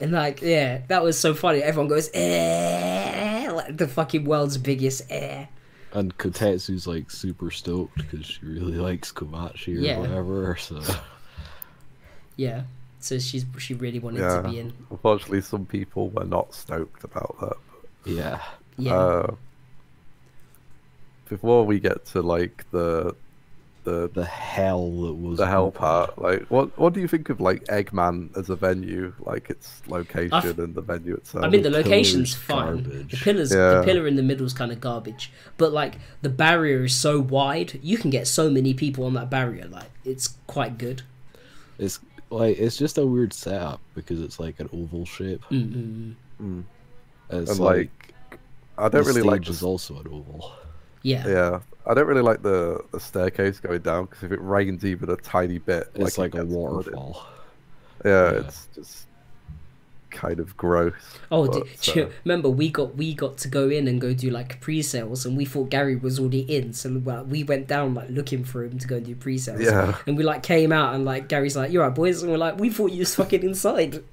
And 0.02 0.12
like, 0.14 0.42
yeah, 0.42 0.82
that 0.88 1.04
was 1.04 1.20
so 1.20 1.34
funny. 1.34 1.62
Everyone 1.62 1.90
goes, 1.90 2.10
eh, 2.14 3.39
like 3.56 3.78
the 3.78 3.88
fucking 3.88 4.26
world's 4.26 4.58
biggest 4.58 5.04
air. 5.10 5.50
And 5.94 6.16
Kotetsu's 6.18 6.86
like 6.86 7.10
super 7.10 7.50
stoked 7.52 7.96
because 7.98 8.26
she 8.26 8.40
really 8.46 8.78
likes 8.78 9.12
Komachi 9.12 9.70
or 9.78 9.80
Yeah. 9.82 10.00
whatever. 10.00 10.56
So 10.58 10.82
Yeah. 12.36 12.64
So 13.00 13.18
she's 13.18 13.46
she 13.58 13.74
really 13.74 14.00
wanted 14.00 14.20
to 14.20 14.50
be 14.50 14.60
in. 14.60 14.74
Unfortunately, 14.92 15.42
some 15.42 15.66
people 15.66 16.10
were 16.10 16.26
not 16.26 16.54
stoked 16.54 17.04
about 17.04 17.36
that. 17.40 17.58
yeah, 18.06 18.42
Yeah. 18.78 18.94
Uh, 18.96 19.36
before 21.28 21.66
we 21.66 21.80
get 21.80 22.06
to 22.08 22.22
like 22.22 22.66
the 22.72 23.16
the 23.84 24.10
the 24.14 24.26
hell 24.26 24.90
that 25.04 25.14
was 25.14 25.38
the 25.38 25.48
hell 25.48 25.72
part, 25.72 26.20
like 26.22 26.44
what 26.48 26.78
what 26.78 26.94
do 26.94 27.00
you 27.00 27.08
think 27.08 27.30
of 27.30 27.40
like 27.40 27.64
Eggman 27.66 28.36
as 28.38 28.50
a 28.50 28.56
venue, 28.56 29.14
like 29.20 29.50
its 29.50 29.82
location 29.88 30.34
I've- 30.34 30.62
and 30.62 30.76
the 30.76 30.82
venue 30.82 31.16
itself? 31.16 31.46
I 31.46 31.50
mean, 31.50 31.62
the 31.62 31.70
the 31.70 31.78
location's 31.78 32.36
fine. 32.36 32.84
garbage. 32.84 33.12
The 33.12 33.18
pillars, 33.18 33.50
the 33.52 33.82
pillar 33.86 34.06
in 34.08 34.16
the 34.16 34.24
middle 34.24 34.46
is 34.46 34.54
kind 34.54 34.72
of 34.72 34.82
garbage. 34.82 35.32
But 35.58 35.72
like 35.72 35.96
the 36.22 36.30
barrier 36.30 36.84
is 36.84 36.94
so 36.96 37.20
wide, 37.20 37.80
you 37.82 37.98
can 37.98 38.10
get 38.10 38.28
so 38.28 38.50
many 38.50 38.74
people 38.74 39.06
on 39.06 39.14
that 39.14 39.30
barrier. 39.30 39.68
Like 39.68 39.90
it's 40.04 40.36
quite 40.48 40.78
good. 40.78 41.04
It's 41.78 42.00
like 42.30 42.60
it's 42.60 42.78
just 42.78 42.98
a 42.98 43.06
weird 43.06 43.34
setup 43.34 43.80
because 43.96 44.22
it's 44.22 44.40
like 44.40 44.60
an 44.60 44.70
oval 44.74 45.06
shape. 45.06 45.42
Mm-mm. 45.50 46.16
Mm. 46.42 46.64
It's 47.32 47.52
And, 47.52 47.60
like, 47.60 47.90
like, 48.32 48.40
I 48.78 48.90
don't 48.90 49.04
the 49.04 49.08
really 49.08 49.22
like 49.22 49.38
stage 49.44 49.48
the 49.48 49.54
is 49.54 49.64
also 49.64 50.00
an 50.00 50.08
oval. 50.08 50.52
Yeah. 51.02 51.28
Yeah, 51.28 51.60
I 51.86 51.94
don't 51.94 52.08
really 52.08 52.22
like 52.22 52.42
the, 52.42 52.84
the 52.92 53.00
staircase 53.00 53.60
going 53.60 53.82
down 53.82 54.06
because 54.06 54.24
if 54.24 54.32
it 54.32 54.42
rains 54.42 54.86
even 54.86 55.10
a 55.10 55.16
tiny 55.18 55.58
bit, 55.60 55.90
It's 55.96 56.18
like, 56.18 56.36
it 56.36 56.40
a 56.40 56.46
gets 56.46 56.46
waterfall. 56.46 57.28
Yeah, 58.06 58.32
Yeah. 58.32 58.40
it's 58.40 58.68
just 58.76 59.08
kind 60.12 60.40
of 60.40 60.58
gross. 60.58 61.20
Oh, 61.32 61.48
but, 61.48 61.52
d- 61.52 61.64
do 61.82 62.04
uh, 62.04 62.10
remember 62.26 62.50
we 62.50 62.70
got 62.70 62.96
we 62.96 63.14
got 63.14 63.38
to 63.40 63.48
go 63.48 63.70
in 63.70 63.88
and 63.88 64.02
go 64.02 64.14
do 64.14 64.30
like 64.32 64.60
pre-sales, 64.62 65.26
and 65.26 65.38
we 65.38 65.46
thought 65.46 65.70
Gary 65.70 65.96
was 65.96 66.20
already 66.20 66.42
in, 66.42 66.74
so 66.74 66.98
well, 67.04 67.24
we 67.26 67.44
went 67.44 67.68
down 67.68 67.94
like 67.94 68.10
looking 68.10 68.44
for 68.44 68.64
him 68.64 68.80
to 68.80 68.88
go 68.88 68.98
and 68.98 69.06
do 69.06 69.16
pre-sales. 69.16 69.62
Yeah. 69.62 69.98
And 70.08 70.18
we 70.18 70.24
like 70.24 70.44
came 70.44 70.72
out 70.72 70.96
and 70.96 71.06
like 71.06 71.28
Gary's 71.30 71.56
like, 71.56 71.72
"You're 71.72 71.84
right, 71.86 71.94
boys," 71.94 72.24
and 72.24 72.32
we're 72.32 72.38
like, 72.40 72.60
"We 72.60 72.70
thought 72.72 72.92
you 72.92 73.00
was 73.00 73.16
fucking 73.16 73.44
inside." 73.44 74.04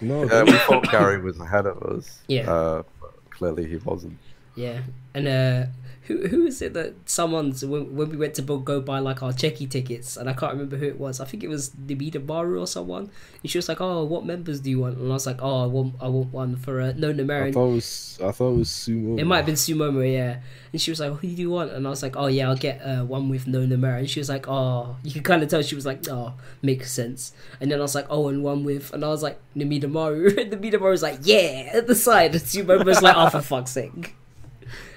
No, 0.00 0.24
yeah, 0.24 0.42
we 0.44 0.52
thought 0.52 0.90
Gary 0.90 1.20
was 1.20 1.40
ahead 1.40 1.66
of 1.66 1.82
us. 1.82 2.20
Yeah. 2.28 2.50
Uh, 2.50 2.82
but 3.00 3.14
clearly 3.30 3.66
he 3.68 3.76
wasn't. 3.76 4.18
Yeah, 4.58 4.80
and 5.14 5.28
uh, 5.28 5.66
who 6.08 6.26
who 6.26 6.46
is 6.46 6.60
it 6.62 6.72
that 6.72 6.94
someone's 7.04 7.64
when, 7.64 7.94
when 7.94 8.08
we 8.08 8.16
went 8.16 8.34
to 8.34 8.42
go 8.42 8.80
buy 8.80 8.98
like 8.98 9.22
our 9.22 9.32
cheki 9.32 9.70
tickets, 9.70 10.16
and 10.16 10.28
I 10.28 10.32
can't 10.32 10.52
remember 10.52 10.76
who 10.78 10.86
it 10.86 10.98
was. 10.98 11.20
I 11.20 11.26
think 11.26 11.44
it 11.44 11.48
was 11.48 11.70
Namida 11.70 12.24
Maru 12.24 12.60
or 12.60 12.66
someone. 12.66 13.10
And 13.42 13.50
she 13.50 13.58
was 13.58 13.68
like, 13.68 13.80
"Oh, 13.80 14.04
what 14.04 14.24
members 14.24 14.60
do 14.60 14.70
you 14.70 14.80
want?" 14.80 14.96
And 14.96 15.10
I 15.10 15.12
was 15.12 15.26
like, 15.26 15.40
"Oh, 15.42 15.62
I 15.62 15.66
want 15.66 15.94
I 16.00 16.08
want 16.08 16.32
one 16.32 16.56
for 16.56 16.80
uh, 16.80 16.94
no 16.96 17.10
I 17.10 17.52
thought 17.52 17.68
it 17.68 17.74
was 17.74 18.18
I 18.24 18.32
thought 18.32 18.52
it 18.52 18.58
was 18.58 18.70
sumo. 18.70 19.20
It 19.20 19.24
might 19.24 19.36
have 19.36 19.46
been 19.46 19.54
Sumomo, 19.54 20.02
yeah. 20.10 20.40
And 20.72 20.80
she 20.80 20.90
was 20.90 20.98
like, 20.98 21.12
"Who 21.12 21.28
do 21.28 21.42
you 21.42 21.50
want?" 21.50 21.72
And 21.72 21.86
I 21.86 21.90
was 21.90 22.02
like, 22.02 22.16
"Oh 22.16 22.26
yeah, 22.26 22.48
I'll 22.48 22.56
get 22.56 22.80
uh, 22.80 23.04
one 23.04 23.28
with 23.28 23.46
no 23.46 23.60
Namera." 23.60 23.98
And 23.98 24.10
she 24.10 24.18
was 24.18 24.30
like, 24.30 24.48
"Oh," 24.48 24.96
you 25.04 25.12
can 25.12 25.22
kind 25.22 25.42
of 25.42 25.50
tell 25.50 25.60
she 25.62 25.74
was 25.74 25.86
like, 25.86 26.08
"Oh, 26.08 26.32
makes 26.62 26.90
sense." 26.90 27.32
And 27.60 27.70
then 27.70 27.78
I 27.78 27.82
was 27.82 27.94
like, 27.94 28.06
"Oh, 28.08 28.28
and 28.28 28.42
one 28.42 28.64
with," 28.64 28.94
and 28.94 29.04
I 29.04 29.08
was 29.08 29.22
like, 29.22 29.38
"Namida 29.54 29.90
Maru." 29.90 30.28
and 30.38 30.50
Namida 30.50 30.80
Maru 30.80 30.92
was 30.92 31.02
like, 31.02 31.20
"Yeah," 31.22 31.70
at 31.74 31.86
the 31.86 31.94
side. 31.94 32.34
And 32.34 32.42
Sumomo 32.42 32.84
was 32.86 33.02
like, 33.02 33.16
"Oh, 33.16 33.28
for 33.28 33.42
fuck's 33.42 33.72
sake." 33.72 34.14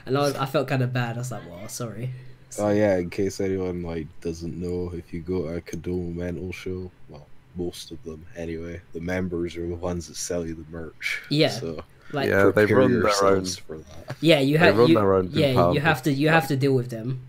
And 0.06 0.18
I 0.18 0.22
was, 0.22 0.36
I 0.36 0.46
felt 0.46 0.68
kind 0.68 0.82
of 0.84 0.92
bad. 0.94 1.16
I 1.16 1.20
was 1.20 1.32
like, 1.32 1.44
"Well, 1.50 1.68
sorry." 1.68 2.12
Oh 2.60 2.70
yeah, 2.70 2.98
in 2.98 3.10
case 3.10 3.40
anyone 3.40 3.82
like 3.84 4.08
doesn't 4.22 4.60
know, 4.60 4.92
if 4.94 5.14
you 5.14 5.22
go 5.22 5.44
to 5.44 5.56
a 5.56 5.62
Kodomo 5.62 6.14
Mental 6.14 6.52
show, 6.52 6.92
well, 7.08 7.26
most 7.56 7.92
of 7.92 8.04
them 8.04 8.26
anyway, 8.36 8.82
the 8.94 9.00
members 9.00 9.56
are 9.56 9.68
the 9.68 9.76
ones 9.76 10.08
that 10.08 10.16
sell 10.18 10.46
you 10.46 10.56
the 10.56 10.66
merch. 10.70 11.22
Yeah. 11.30 11.50
So 11.50 11.84
Like, 12.12 12.30
Yeah, 12.30 12.52
they 12.54 12.66
run 12.66 12.92
their 13.00 13.08
own. 13.26 13.46
for 13.46 13.78
that. 13.78 14.18
Yeah, 14.20 14.40
you 14.40 14.58
have 14.58 14.76
you, 14.90 15.30
yeah, 15.32 15.72
you 15.72 15.80
have 15.80 16.04
to 16.04 16.12
you 16.12 16.28
have 16.30 16.48
to 16.50 16.58
deal 16.58 16.74
with 16.74 16.90
them. 16.90 17.22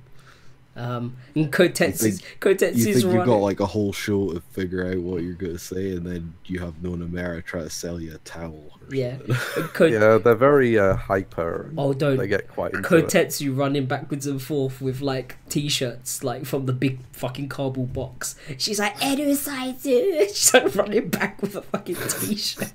Um, 0.74 1.16
and 1.34 1.52
Kotetsu's 1.52 2.22
You 2.22 2.26
Kotetsu's 2.40 2.86
You 2.86 2.94
think 2.94 3.12
you've 3.14 3.26
got 3.26 3.36
like 3.36 3.60
a 3.60 3.66
whole 3.66 3.92
show 3.92 4.32
to 4.32 4.40
figure 4.52 4.86
out 4.90 4.98
what 4.98 5.22
you're 5.22 5.34
gonna 5.34 5.58
say, 5.58 5.92
and 5.92 6.06
then 6.06 6.32
you 6.46 6.60
have 6.60 6.82
Nona 6.82 7.04
Mera 7.06 7.42
try 7.42 7.60
to 7.60 7.68
sell 7.70 8.00
you 8.00 8.14
a 8.14 8.18
towel. 8.18 8.70
Or 8.88 8.94
Yeah. 8.94 9.18
something. 9.18 9.36
Ko- 9.74 9.84
Yeah, 9.86 10.18
they're 10.18 10.34
very 10.34 10.78
uh, 10.78 10.96
hyper. 10.96 11.70
Oh, 11.76 11.92
don't 11.92 12.16
They 12.16 12.26
get 12.26 12.48
quite 12.48 12.72
into 12.72 12.96
it. 12.96 13.40
Running 13.50 13.84
backwards 13.86 14.26
and 14.26 14.40
forth 14.40 14.80
with 14.80 15.00
like 15.02 15.36
t-shirts 15.50 16.24
like 16.24 16.46
from 16.46 16.64
the 16.66 16.72
big 16.72 17.00
fucking 17.12 17.48
cardboard 17.50 17.92
box. 17.92 18.34
She's 18.56 18.78
like 18.78 18.96
Edu 19.00 19.32
Saizu. 19.36 20.28
She's 20.28 20.54
like 20.54 20.74
running 20.74 21.08
back 21.08 21.42
with 21.42 21.54
a 21.54 21.62
fucking 21.62 21.96
t-shirt. 21.96 22.72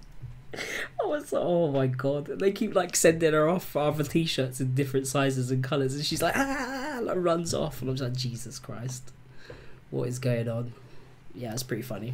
I 1.03 1.05
was 1.05 1.32
like, 1.32 1.43
oh 1.43 1.72
my 1.72 1.88
god! 1.88 2.26
They 2.39 2.51
keep 2.51 2.76
like 2.76 2.95
sending 2.95 3.34
her 3.34 3.47
off 3.49 3.66
for 3.66 3.84
other 3.84 4.03
t-shirts 4.03 4.60
in 4.60 4.76
different 4.76 5.08
sizes 5.08 5.51
and 5.51 5.64
colors, 5.64 5.95
and 5.95 6.05
she's 6.05 6.22
like, 6.22 6.36
ah, 6.36 6.99
like 7.01 7.18
runs 7.20 7.53
off, 7.53 7.82
and 7.82 7.89
I'm 7.89 7.95
just 7.95 8.10
like, 8.10 8.18
Jesus 8.18 8.60
Christ, 8.60 9.12
what 9.89 10.08
is 10.08 10.20
going 10.20 10.47
on? 10.49 10.74
Yeah, 11.34 11.53
it's 11.53 11.64
pretty 11.64 11.84
funny. 11.84 12.14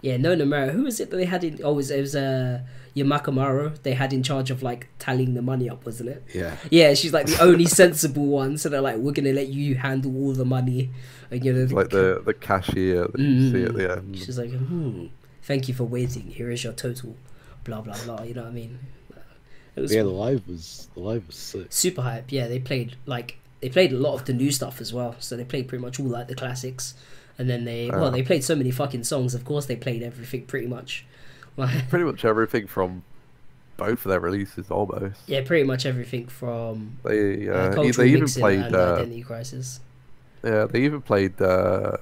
Yeah, 0.00 0.16
no, 0.16 0.34
Namara. 0.34 0.72
Who 0.72 0.82
was 0.84 0.98
it 0.98 1.10
that 1.10 1.16
they 1.16 1.26
had 1.26 1.44
in? 1.44 1.60
Oh, 1.62 1.72
it 1.72 1.76
was, 1.76 1.90
it 1.92 2.00
was 2.00 2.16
uh, 2.16 2.62
Yamakamaro. 2.96 3.80
They 3.82 3.94
had 3.94 4.12
in 4.12 4.22
charge 4.24 4.50
of 4.50 4.62
like 4.62 4.88
tallying 4.98 5.34
the 5.34 5.42
money 5.42 5.70
up, 5.70 5.86
wasn't 5.86 6.08
it? 6.08 6.24
yeah. 6.34 6.56
Yeah, 6.70 6.94
she's 6.94 7.12
like 7.12 7.26
the 7.26 7.40
only 7.40 7.66
sensible 7.82 8.26
one. 8.26 8.58
So 8.58 8.68
they're 8.68 8.80
like, 8.80 8.96
we're 8.96 9.12
gonna 9.12 9.32
let 9.32 9.48
you 9.48 9.76
handle 9.76 10.16
all 10.16 10.32
the 10.32 10.44
money, 10.44 10.90
and 11.30 11.44
you 11.44 11.52
know, 11.52 11.60
It's 11.62 11.72
like 11.72 11.90
the 11.90 12.20
the 12.24 12.34
cashier 12.34 13.06
that 13.06 13.18
you 13.20 13.50
see 13.52 13.62
at 13.64 13.74
the 13.74 13.92
end. 13.92 14.18
She's 14.18 14.38
like, 14.38 14.50
hmm, 14.50 15.06
thank 15.42 15.68
you 15.68 15.74
for 15.74 15.84
waiting. 15.84 16.22
Here 16.22 16.50
is 16.50 16.64
your 16.64 16.72
total. 16.72 17.14
Blah 17.64 17.80
blah 17.82 17.96
blah. 18.04 18.22
You 18.22 18.34
know 18.34 18.42
what 18.42 18.50
I 18.50 18.52
mean? 18.54 18.78
It 19.76 19.80
was 19.80 19.94
Yeah, 19.94 20.02
the 20.02 20.08
live 20.10 20.46
was 20.48 20.88
the 20.94 21.00
live 21.00 21.26
was 21.26 21.36
sick. 21.36 21.66
super 21.70 22.02
hype. 22.02 22.30
Yeah, 22.30 22.48
they 22.48 22.58
played 22.58 22.96
like 23.06 23.38
they 23.60 23.68
played 23.68 23.92
a 23.92 23.96
lot 23.96 24.14
of 24.14 24.24
the 24.24 24.32
new 24.32 24.50
stuff 24.50 24.80
as 24.80 24.92
well. 24.92 25.14
So 25.18 25.36
they 25.36 25.44
played 25.44 25.68
pretty 25.68 25.82
much 25.82 25.98
all 26.00 26.06
like 26.06 26.28
the 26.28 26.34
classics, 26.34 26.94
and 27.38 27.48
then 27.48 27.64
they 27.64 27.88
well 27.90 28.06
Ah. 28.06 28.10
they 28.10 28.22
played 28.22 28.44
so 28.44 28.54
many 28.54 28.70
fucking 28.70 29.04
songs. 29.04 29.34
Of 29.34 29.44
course, 29.44 29.66
they 29.66 29.76
played 29.76 30.02
everything 30.02 30.44
pretty 30.46 30.66
much. 30.66 31.04
Like, 31.54 31.90
Pretty 31.90 32.06
much 32.06 32.24
everything 32.24 32.66
from 32.66 33.02
both 33.76 34.06
of 34.06 34.10
their 34.10 34.20
releases, 34.20 34.70
almost. 34.70 35.20
yeah, 35.26 35.42
pretty 35.44 35.64
much 35.64 35.84
everything 35.84 36.26
from 36.28 36.96
They 37.04 37.46
uh, 37.46 37.52
uh, 37.52 37.92
they 37.92 38.06
even 38.08 38.26
played 38.26 38.60
and 38.60 38.74
uh, 38.74 38.94
identity 38.94 39.22
crisis. 39.22 39.80
yeah 40.42 40.64
they 40.64 40.80
even 40.82 41.02
played 41.02 41.38
uh, 41.42 41.98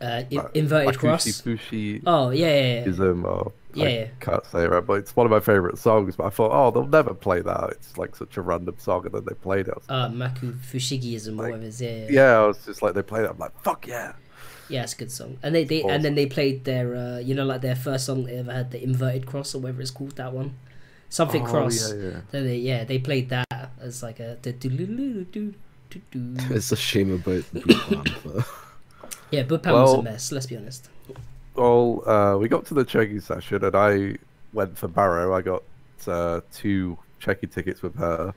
Uh, 0.00 0.24
in, 0.30 0.36
like, 0.38 0.50
inverted 0.56 0.94
Akushi 0.94 0.98
cross. 0.98 1.26
Fushi 1.26 2.02
Oh 2.06 2.30
yeah, 2.30 2.46
yeah, 2.48 2.74
yeah. 2.80 2.88
Ism 2.88 3.24
or 3.24 3.52
Yeah, 3.72 3.84
I 3.84 3.88
yeah. 3.88 4.06
can't 4.20 4.44
say 4.44 4.64
it 4.64 4.70
right, 4.70 4.84
but 4.86 4.94
it's 4.94 5.16
one 5.16 5.26
of 5.26 5.30
my 5.30 5.40
favorite 5.40 5.78
songs. 5.78 6.16
But 6.16 6.26
I 6.26 6.30
thought, 6.30 6.50
oh, 6.52 6.70
they'll 6.70 6.86
never 6.86 7.14
play 7.14 7.40
that. 7.40 7.70
It's 7.70 7.96
like 7.96 8.14
such 8.14 8.36
a 8.36 8.42
random 8.42 8.74
song, 8.78 9.06
and 9.06 9.14
then 9.14 9.24
they 9.26 9.34
played 9.34 9.68
it. 9.68 9.78
Uh, 9.88 10.08
Maku 10.08 10.58
Fushigiism, 10.58 11.38
Like, 11.38 11.52
whatever. 11.52 11.66
Yeah, 11.66 11.90
yeah, 11.90 12.06
yeah, 12.10 12.38
I 12.38 12.46
was 12.46 12.64
just 12.64 12.82
like, 12.82 12.92
they 12.94 13.02
played 13.02 13.24
it. 13.24 13.30
I'm 13.30 13.38
like, 13.38 13.58
fuck 13.62 13.86
yeah. 13.86 14.12
Yeah, 14.68 14.82
it's 14.82 14.94
a 14.94 14.96
good 14.96 15.12
song. 15.12 15.38
And 15.42 15.54
they, 15.54 15.64
they 15.64 15.82
and 15.82 16.04
then 16.04 16.14
they 16.14 16.26
played 16.26 16.64
their 16.64 16.96
uh, 16.96 17.18
you 17.18 17.34
know 17.34 17.44
like 17.44 17.60
their 17.60 17.76
first 17.76 18.04
song 18.06 18.24
they 18.24 18.36
ever 18.36 18.52
had, 18.52 18.72
the 18.72 18.82
inverted 18.82 19.24
cross 19.26 19.54
or 19.54 19.60
whatever 19.60 19.80
it's 19.80 19.92
called 19.92 20.16
that 20.16 20.32
one, 20.32 20.56
something 21.08 21.42
Oh, 21.42 21.50
cross. 21.50 21.92
Yeah, 21.92 22.02
yeah. 22.02 22.20
Then 22.32 22.44
they 22.46 22.56
yeah 22.56 22.84
they 22.84 22.98
played 22.98 23.28
that 23.30 23.70
as 23.80 24.02
like 24.02 24.18
a. 24.20 24.36
It's 26.50 26.72
a 26.72 26.76
shame 26.76 27.12
about 27.14 27.44
yeah, 29.30 29.42
but 29.42 29.62
Pam 29.62 29.74
was 29.74 29.94
a 29.94 30.02
mess. 30.02 30.32
Let's 30.32 30.46
be 30.46 30.56
honest. 30.56 30.88
Well, 31.54 32.08
uh, 32.08 32.36
we 32.36 32.48
got 32.48 32.66
to 32.66 32.74
the 32.74 32.84
Cheki 32.84 33.22
session, 33.22 33.64
and 33.64 33.74
I 33.74 34.16
went 34.52 34.76
for 34.76 34.88
Barrow. 34.88 35.34
I 35.34 35.42
got 35.42 35.62
uh, 36.06 36.40
two 36.52 36.98
Cheki 37.20 37.50
tickets 37.50 37.82
with 37.82 37.96
her, 37.96 38.34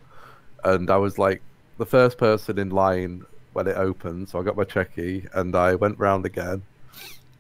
and 0.64 0.90
I 0.90 0.98
was 0.98 1.18
like 1.18 1.42
the 1.78 1.86
first 1.86 2.18
person 2.18 2.58
in 2.58 2.70
line 2.70 3.26
when 3.54 3.68
it 3.68 3.78
opened. 3.78 4.30
So 4.30 4.40
I 4.40 4.44
got 4.44 4.56
my 4.56 4.64
Cheki, 4.64 5.28
and 5.34 5.56
I 5.56 5.76
went 5.76 6.00
round 6.00 6.26
again, 6.26 6.62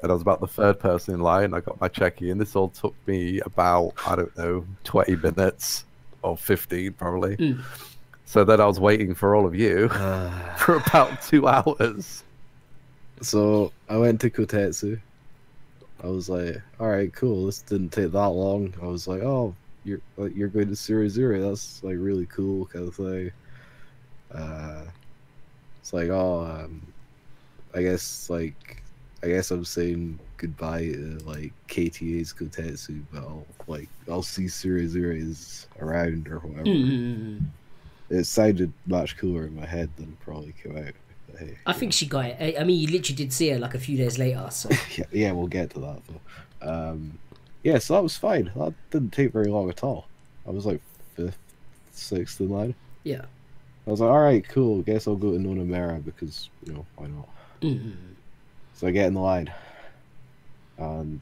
and 0.02 0.12
I 0.12 0.14
was 0.14 0.22
about 0.22 0.42
the 0.42 0.48
third 0.48 0.80
person 0.80 1.16
in 1.16 1.22
line. 1.22 1.54
I 1.54 1.62
got 1.62 1.80
my 1.80 1.90
Cheki, 1.90 2.32
and 2.32 2.40
this 2.40 2.56
all 2.56 2.70
took 2.70 2.96
me 3.08 3.40
about 3.42 3.94
I 4.06 4.16
don't 4.16 4.38
know 4.38 4.66
twenty 4.84 5.16
minutes 5.16 5.86
or 6.22 6.38
fifteen 6.38 6.94
probably. 6.94 7.38
Mm. 7.38 7.62
So 8.26 8.44
then 8.44 8.62
I 8.62 8.66
was 8.66 8.80
waiting 8.80 9.16
for 9.16 9.36
all 9.36 9.48
of 9.48 9.56
you 9.56 9.90
uh, 9.92 10.56
for 10.58 10.76
about 10.76 11.22
two 11.22 11.48
hours. 11.48 12.24
So 13.22 13.72
I 13.90 13.98
went 13.98 14.22
to 14.22 14.30
Kotetsu. 14.30 15.00
I 16.04 16.08
was 16.08 16.30
like, 16.30 16.62
all 16.80 16.88
right, 16.88 17.14
cool. 17.14 17.46
This 17.46 17.62
didn't 17.62 17.90
take 17.90 18.12
that 18.12 18.30
long. 18.30 18.74
I 18.82 18.86
was 18.86 19.08
like, 19.08 19.22
oh, 19.22 19.54
you're 19.84 20.02
like 20.18 20.36
you're 20.36 20.48
going 20.48 20.70
to 20.70 20.76
Zero 20.76 21.08
Zero. 21.08 21.42
That's 21.50 21.84
like 21.84 21.96
really 21.98 22.26
cool 22.28 22.66
kind 22.66 22.88
of 22.88 22.96
thing. 22.96 23.32
Uh, 24.32 24.84
it's 25.82 25.94
like, 25.94 26.10
oh, 26.10 26.46
um, 26.46 26.82
I 27.74 27.82
guess 27.82 28.30
like 28.30 28.82
I 29.24 29.28
guess 29.28 29.52
I'm 29.52 29.66
saying 29.66 30.20
goodbye 30.38 30.88
to 30.88 31.20
like 31.26 31.52
KTA's 31.68 32.34
Kotetsu, 32.34 33.04
but 33.12 33.20
I'll 33.20 33.46
like 33.68 33.90
I'll 34.10 34.24
see 34.24 34.48
Zero 34.48 34.86
Zero's 34.88 35.68
around 35.82 36.28
or 36.28 36.40
whatever. 36.40 36.66
Mm. 36.66 37.46
It 38.10 38.24
sounded 38.24 38.72
much 38.88 39.18
cooler 39.18 39.46
in 39.46 39.56
my 39.56 39.66
head 39.66 39.90
than 39.98 40.06
it 40.06 40.20
probably 40.22 40.54
came 40.64 40.78
out. 40.78 40.94
I 41.66 41.74
think 41.74 41.94
she 41.94 42.06
got 42.06 42.26
it. 42.26 42.38
I, 42.40 42.62
I 42.62 42.64
mean, 42.64 42.80
you 42.80 42.88
literally 42.88 43.16
did 43.16 43.34
see 43.34 43.50
her 43.50 43.60
like 43.60 43.76
a 43.76 43.80
few 43.80 43.98
days 43.98 44.18
later. 44.18 44.48
So 44.52 44.70
yeah, 44.96 45.06
yeah, 45.12 45.32
we'll 45.32 45.48
get 45.48 45.72
to 45.72 45.80
that 45.80 46.02
though. 46.08 46.70
Um, 46.72 47.18
yeah, 47.64 47.78
so 47.78 47.96
that 47.96 48.04
was 48.04 48.18
fine. 48.18 48.52
That 48.56 48.74
didn't 48.92 49.12
take 49.12 49.32
very 49.32 49.48
long 49.48 49.70
at 49.70 49.84
all. 49.84 50.08
I 50.48 50.52
was 50.52 50.66
like 50.66 50.82
fifth, 51.16 51.38
sixth 51.92 52.40
in 52.40 52.50
line. 52.50 52.76
yeah. 53.04 53.26
I 53.88 53.92
was 53.92 54.02
like, 54.02 54.10
all 54.12 54.20
right, 54.20 54.48
cool. 54.48 54.84
Guess 54.84 55.08
I'll 55.08 55.16
go 55.16 55.32
to 55.32 55.40
Nonamera 55.40 56.04
because 56.04 56.50
you 56.64 56.74
know 56.74 56.86
why 56.98 57.08
not. 57.08 57.28
Mm. 57.62 57.96
So 58.76 58.88
I 58.88 58.92
get 58.92 59.08
in 59.08 59.16
the 59.16 59.20
line, 59.20 59.52
and 60.78 61.20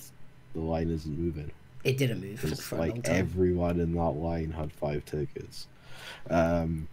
the 0.53 0.59
line 0.59 0.89
isn't 0.89 1.17
moving. 1.17 1.49
It 1.85 1.97
didn't 1.97 2.19
move 2.19 2.39
for 2.59 2.75
like 2.75 3.07
everyone 3.07 3.79
in 3.79 3.93
that 3.93 4.11
line 4.11 4.51
had 4.51 4.73
five 4.73 5.05
tickets. 5.05 5.67
Um, 6.29 6.89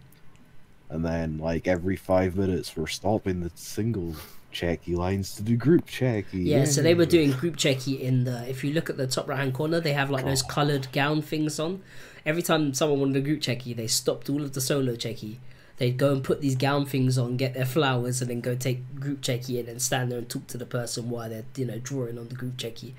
and 0.89 1.03
then 1.05 1.37
like 1.37 1.67
every 1.67 1.95
five 1.95 2.35
minutes, 2.35 2.75
we're 2.75 2.87
stopping 2.87 3.41
the 3.41 3.51
single 3.55 4.15
cheki 4.53 4.95
lines 4.95 5.35
to 5.35 5.43
do 5.43 5.57
group 5.57 5.85
cheki. 5.85 6.25
Yeah, 6.45 6.63
so 6.65 6.81
they 6.81 6.93
were 6.93 7.05
doing 7.05 7.31
group 7.31 7.57
cheki 7.57 7.99
in 7.99 8.23
the. 8.23 8.47
If 8.49 8.63
you 8.63 8.73
look 8.73 8.89
at 8.89 8.97
the 8.97 9.07
top 9.07 9.27
right 9.27 9.37
hand 9.39 9.53
corner, 9.53 9.79
they 9.79 9.93
have 9.93 10.09
like 10.09 10.25
those 10.25 10.43
Oh. 10.43 10.47
coloured 10.47 10.91
gown 10.91 11.21
things 11.21 11.59
on. 11.59 11.81
Every 12.25 12.41
time 12.41 12.73
someone 12.73 12.99
wanted 12.99 13.17
a 13.17 13.21
group 13.21 13.41
cheki, 13.41 13.75
they 13.75 13.87
stopped 13.87 14.29
all 14.29 14.41
of 14.41 14.53
the 14.53 14.61
solo 14.61 14.95
cheki. 14.95 15.37
They'd 15.77 15.97
go 15.97 16.13
and 16.13 16.23
put 16.23 16.39
these 16.39 16.55
gown 16.55 16.85
things 16.85 17.17
on, 17.17 17.35
get 17.35 17.53
their 17.53 17.65
flowers, 17.65 18.21
and 18.21 18.29
then 18.29 18.39
go 18.39 18.55
take 18.55 18.97
group 18.97 19.21
cheki 19.21 19.59
in 19.59 19.67
and 19.67 19.81
stand 19.81 20.09
there 20.09 20.19
and 20.19 20.29
talk 20.29 20.47
to 20.47 20.57
the 20.57 20.65
person 20.65 21.09
while 21.09 21.29
they're 21.29 21.43
you 21.57 21.65
know 21.65 21.79
drawing 21.79 22.17
on 22.17 22.29
the 22.29 22.35
group 22.35 22.55
cheki. 22.55 22.93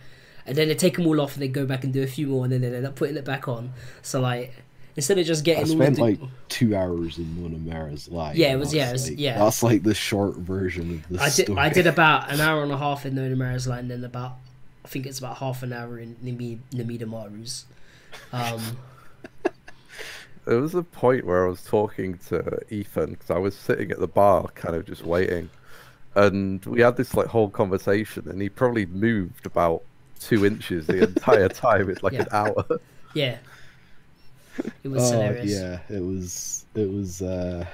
And 0.44 0.56
then 0.56 0.68
they 0.68 0.74
take 0.76 0.96
them 0.96 1.06
all 1.06 1.20
off 1.20 1.34
and 1.34 1.42
they 1.42 1.48
go 1.48 1.64
back 1.66 1.82
and 1.82 1.92
do 1.92 2.02
a 2.02 2.06
few 2.06 2.26
more, 2.26 2.44
and 2.44 2.52
then 2.52 2.60
they 2.60 2.72
end 2.76 2.86
up 2.86 2.94
putting 2.96 3.16
it 3.16 3.24
back 3.24 3.48
on. 3.48 3.72
So 4.02 4.20
like 4.20 4.52
instead 4.96 5.18
of 5.18 5.26
just 5.26 5.44
getting 5.44 5.64
all 5.64 5.76
spent 5.76 5.96
the 5.96 6.02
like 6.02 6.20
two 6.48 6.74
hours 6.76 7.18
in 7.18 7.24
Nonamera's 7.36 8.08
line. 8.08 8.36
Yeah, 8.36 8.52
it 8.52 8.56
was- 8.56 8.72
yeah, 8.74 8.88
it 8.88 8.92
was- 8.92 9.10
like- 9.10 9.18
yeah. 9.20 9.38
That's 9.38 9.62
like 9.62 9.82
the 9.82 9.94
short 9.94 10.36
version 10.36 11.02
of 11.10 11.16
the 11.18 11.22
I 11.22 11.26
did. 11.30 11.44
story. 11.46 11.58
I 11.58 11.68
did 11.68 11.86
about 11.86 12.30
an 12.32 12.40
hour 12.46 12.62
and 12.62 12.72
a 12.72 12.78
half 12.78 13.04
in 13.06 13.14
Nonamera's 13.14 13.66
line, 13.66 13.80
and 13.80 13.90
then 13.90 14.04
about 14.04 14.32
I 14.84 14.88
think 14.88 15.06
it's 15.06 15.18
about 15.18 15.38
half 15.38 15.62
an 15.62 15.72
hour 15.72 15.98
in 15.98 16.16
Nimi 16.24 16.58
Namida 16.72 17.02
Maru's. 17.08 17.66
Um, 18.32 18.60
There 20.44 20.60
was 20.60 20.76
a 20.76 20.84
point 20.84 21.26
where 21.26 21.44
I 21.44 21.48
was 21.48 21.64
talking 21.64 22.18
to 22.28 22.60
Ethan 22.70 23.10
because 23.10 23.30
I 23.32 23.38
was 23.38 23.56
sitting 23.56 23.90
at 23.90 23.98
the 23.98 24.06
bar, 24.06 24.44
kind 24.54 24.76
of 24.76 24.86
just 24.86 25.02
waiting, 25.04 25.50
and 26.14 26.64
we 26.66 26.82
had 26.82 26.96
this 26.96 27.14
like 27.14 27.26
whole 27.26 27.50
conversation, 27.50 28.28
and 28.28 28.40
he 28.40 28.48
probably 28.48 28.86
moved 28.86 29.44
about 29.44 29.82
two 30.20 30.46
inches 30.46 30.86
the 30.86 31.02
entire 31.02 31.48
time. 31.66 31.90
It's 31.90 32.04
like 32.04 32.12
an 32.12 32.28
hour. 32.30 32.64
yeah, 33.12 33.38
it 34.84 34.88
was 34.88 35.10
oh, 35.10 35.12
hilarious. 35.12 35.50
yeah, 35.50 35.78
it 35.88 36.02
was. 36.02 36.66
It 36.74 36.90
was. 36.90 37.22
uh 37.22 37.66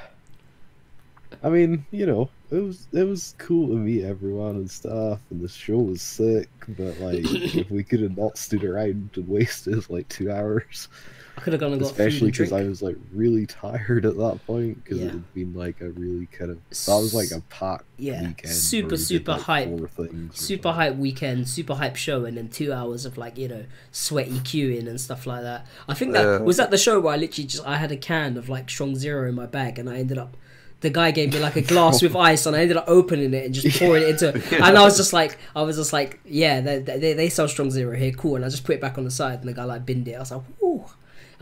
I 1.42 1.48
mean, 1.48 1.84
you 1.90 2.06
know, 2.06 2.30
it 2.50 2.60
was 2.60 2.86
it 2.92 3.04
was 3.04 3.34
cool 3.38 3.68
to 3.68 3.74
meet 3.74 4.04
everyone 4.04 4.56
and 4.56 4.70
stuff, 4.70 5.20
and 5.30 5.40
the 5.40 5.48
show 5.48 5.78
was 5.78 6.02
sick. 6.02 6.48
But 6.68 6.98
like, 7.00 7.20
if 7.24 7.70
we 7.70 7.82
could 7.84 8.00
have 8.00 8.16
not 8.16 8.38
stood 8.38 8.64
around 8.64 9.10
and 9.14 9.28
wasted 9.28 9.88
like 9.90 10.08
two 10.08 10.30
hours, 10.30 10.88
I 11.36 11.40
could 11.40 11.54
have 11.54 11.60
gone 11.60 11.72
and 11.72 11.80
got 11.80 11.90
especially 11.90 12.30
because 12.30 12.52
I 12.52 12.62
was 12.64 12.82
like 12.82 12.96
really 13.12 13.46
tired 13.46 14.04
at 14.04 14.16
that 14.18 14.46
point 14.46 14.84
because 14.84 14.98
Yeah. 14.98 15.06
it 15.06 15.10
had 15.12 15.34
been 15.34 15.54
like 15.54 15.80
a 15.80 15.88
really 15.90 16.26
kind 16.26 16.50
of 16.50 16.58
that 16.70 16.96
was 16.98 17.14
like 17.14 17.30
a 17.30 17.40
packed 17.48 17.84
Yeah, 17.96 18.22
weekend. 18.28 18.52
super, 18.52 18.88
where 18.88 18.96
did, 18.96 19.00
super 19.06 19.32
like, 19.32 19.40
hype. 19.40 19.68
four 19.68 19.88
things 19.88 20.34
or 20.34 20.36
super 20.36 20.62
something. 20.64 20.72
hype 20.72 20.96
weekend, 20.96 21.48
super 21.48 21.74
hype 21.74 21.96
show, 21.96 22.26
and 22.26 22.36
then 22.36 22.48
two 22.48 22.70
hours 22.72 23.06
of 23.06 23.16
like 23.16 23.38
you 23.38 23.48
know 23.48 23.64
sweaty 23.92 24.40
queuing 24.40 24.86
and 24.88 25.00
stuff 25.00 25.26
like 25.26 25.42
that. 25.42 25.66
I 25.88 25.94
think 25.94 26.12
that 26.12 26.24
Yeah. 26.24 26.38
was 26.38 26.58
that 26.58 26.70
the 26.70 26.78
show 26.78 27.00
where 27.00 27.14
I 27.14 27.16
literally 27.16 27.46
just 27.48 27.66
I 27.66 27.76
had 27.76 27.90
a 27.92 27.96
can 27.96 28.36
of 28.36 28.48
like 28.50 28.68
strong 28.68 28.94
zero 28.96 29.26
in 29.28 29.34
my 29.34 29.46
bag, 29.46 29.78
and 29.78 29.88
I 29.88 29.96
ended 29.98 30.18
up. 30.18 30.36
The 30.80 30.90
guy 30.90 31.12
gave 31.12 31.32
me 31.32 31.38
like 31.38 31.54
a 31.54 31.62
glass 31.62 32.02
with 32.02 32.16
ice, 32.30 32.44
and 32.44 32.56
I 32.56 32.60
ended 32.62 32.76
up 32.76 32.84
opening 32.88 33.32
it 33.34 33.44
and 33.46 33.54
just 33.54 33.78
pouring 33.78 34.02
it 34.02 34.08
into. 34.20 34.32
And 34.64 34.76
I 34.76 34.82
was 34.84 34.96
just 34.96 35.12
like, 35.12 35.38
I 35.54 35.62
was 35.62 35.76
just 35.76 35.92
like, 35.92 36.18
yeah, 36.24 36.60
they, 36.60 36.80
they, 36.80 37.12
they 37.14 37.28
sell 37.28 37.46
strong 37.46 37.70
zero 37.70 37.96
here, 37.96 38.10
cool. 38.10 38.34
And 38.34 38.44
I 38.44 38.48
just 38.48 38.64
put 38.64 38.74
it 38.74 38.80
back 38.80 38.98
on 38.98 39.04
the 39.04 39.10
side, 39.12 39.38
and 39.38 39.48
the 39.48 39.52
guy 39.54 39.62
like 39.62 39.86
binned 39.86 40.08
it. 40.08 40.14
I 40.14 40.18
was 40.18 40.32
like, 40.32 40.42
whoo. 40.60 40.61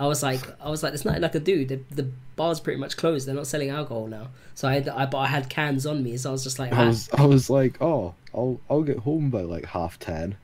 I 0.00 0.06
was 0.06 0.22
like, 0.22 0.40
I 0.62 0.70
was 0.70 0.82
like, 0.82 0.92
there's 0.92 1.04
nothing 1.04 1.22
I 1.22 1.28
could 1.28 1.44
do. 1.44 1.66
The 1.66 1.78
the 1.90 2.10
bar's 2.34 2.58
pretty 2.58 2.80
much 2.80 2.96
closed. 2.96 3.28
They're 3.28 3.34
not 3.34 3.46
selling 3.46 3.68
alcohol 3.68 4.06
now. 4.06 4.28
So 4.54 4.66
I, 4.66 4.82
I 4.96 5.04
but 5.04 5.18
I 5.18 5.26
had 5.26 5.50
cans 5.50 5.84
on 5.84 6.02
me, 6.02 6.16
so 6.16 6.30
I 6.30 6.32
was 6.32 6.42
just 6.42 6.58
like, 6.58 6.72
I 6.72 6.84
ah. 6.84 6.86
was 6.86 7.10
I 7.12 7.26
was 7.26 7.50
like, 7.50 7.80
oh, 7.82 8.14
I'll 8.34 8.58
I'll 8.70 8.82
get 8.82 9.00
home 9.00 9.28
by 9.28 9.42
like 9.42 9.66
half 9.66 9.98
ten. 9.98 10.36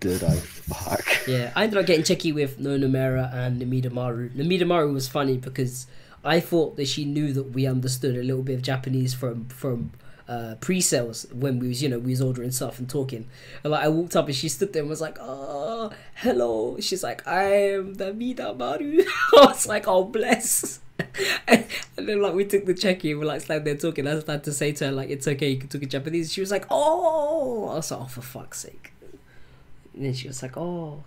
Did 0.00 0.24
I? 0.24 0.34
Fuck. 0.34 1.06
Yeah, 1.28 1.52
I 1.56 1.64
ended 1.64 1.78
up 1.78 1.86
getting 1.86 2.04
cheki 2.04 2.34
with 2.34 2.58
Nonamera 2.58 3.32
and 3.32 3.62
Namida 3.62 3.90
Maru. 3.90 4.28
Namida 4.30 4.66
Maru 4.66 4.92
was 4.92 5.08
funny 5.08 5.38
because 5.38 5.86
I 6.22 6.38
thought 6.38 6.76
that 6.76 6.86
she 6.86 7.06
knew 7.06 7.32
that 7.32 7.44
we 7.52 7.66
understood 7.66 8.14
a 8.14 8.22
little 8.22 8.42
bit 8.42 8.56
of 8.56 8.62
Japanese 8.62 9.14
from 9.14 9.46
from 9.46 9.92
uh, 10.28 10.54
pre-sales 10.60 11.26
when 11.32 11.58
we 11.58 11.68
was 11.68 11.82
you 11.82 11.88
know 11.88 11.98
we 11.98 12.10
was 12.10 12.22
ordering 12.22 12.50
stuff 12.50 12.78
and 12.78 12.88
talking. 12.88 13.28
And 13.62 13.72
like 13.72 13.84
I 13.84 13.88
walked 13.88 14.16
up 14.16 14.26
and 14.26 14.34
she 14.34 14.48
stood 14.48 14.72
there 14.72 14.82
and 14.82 14.90
was 14.90 15.00
like, 15.00 15.18
"Oh, 15.20 15.90
hello." 16.16 16.78
She's 16.80 17.02
like, 17.02 17.26
"I 17.26 17.44
am 17.44 17.94
the 17.94 18.12
Namida 18.12 18.56
Maru." 18.56 19.04
I 19.36 19.46
was 19.46 19.66
like, 19.66 19.86
"Oh, 19.86 20.04
bless." 20.04 20.80
and 21.48 21.66
then 21.96 22.22
like 22.22 22.34
we 22.34 22.44
took 22.44 22.64
the 22.66 22.74
check 22.74 23.04
and 23.04 23.18
we're 23.18 23.26
like 23.26 23.40
standing 23.40 23.64
there 23.64 23.76
talking. 23.76 24.06
I 24.06 24.18
started 24.20 24.44
to 24.44 24.52
say 24.52 24.72
to 24.72 24.86
her 24.86 24.92
like, 24.92 25.10
"It's 25.10 25.28
okay, 25.28 25.50
you 25.50 25.58
can 25.58 25.68
talk 25.68 25.82
in 25.82 25.88
Japanese." 25.88 26.32
She 26.32 26.40
was 26.40 26.50
like, 26.50 26.66
"Oh," 26.70 27.68
I 27.68 27.74
was 27.76 27.90
like, 27.90 28.00
"Oh, 28.00 28.06
for 28.06 28.22
fuck's 28.22 28.60
sake." 28.60 28.92
And 29.94 30.04
then 30.04 30.14
she 30.14 30.28
was 30.28 30.42
like, 30.42 30.56
"Oh," 30.56 31.02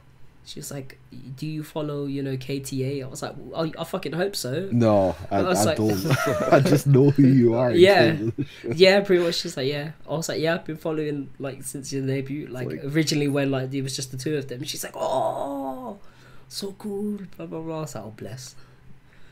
she 0.48 0.60
was 0.60 0.72
like, 0.72 0.98
"Do 1.36 1.46
you 1.46 1.62
follow, 1.62 2.06
you 2.06 2.24
know, 2.24 2.38
KTA?" 2.38 3.04
I 3.04 3.08
was 3.08 3.22
like, 3.22 3.36
"I, 3.54 3.72
I 3.78 3.84
fucking 3.84 4.14
hope 4.14 4.34
so." 4.34 4.70
No, 4.72 5.14
I, 5.30 5.40
I 5.40 5.42
was 5.44 5.60
I 5.60 5.64
like- 5.66 5.78
don't. 5.78 6.18
I 6.54 6.60
just 6.62 6.88
know 6.88 7.10
who 7.10 7.28
you 7.28 7.56
are. 7.56 7.72
Yeah. 7.72 8.04
until 8.04 8.32
the 8.38 8.46
show. 8.46 8.70
Yeah, 8.74 9.02
pretty 9.02 9.24
much. 9.24 9.36
She's 9.36 9.58
like, 9.58 9.68
"Yeah." 9.68 9.92
I 10.10 10.14
was 10.14 10.30
like, 10.30 10.40
"Yeah, 10.40 10.56
I've 10.56 10.64
been 10.66 10.78
following 10.78 11.30
like 11.38 11.64
since 11.64 11.92
your 11.92 12.08
debut. 12.08 12.48
Like, 12.48 12.68
like- 12.68 12.84
originally 12.86 13.28
when 13.28 13.52
like 13.52 13.74
it 13.74 13.82
was 13.82 13.94
just 13.96 14.12
the 14.12 14.18
two 14.18 14.38
of 14.38 14.48
them." 14.48 14.64
She's 14.64 14.84
like, 14.86 14.96
"Oh, 14.96 16.00
so 16.48 16.72
cool." 16.80 17.20
Blah 17.36 17.46
blah 17.48 17.60
blah. 17.60 17.78
I 17.80 17.82
was 17.82 17.96
like, 17.96 18.04
"Oh, 18.06 18.14
bless." 18.16 18.56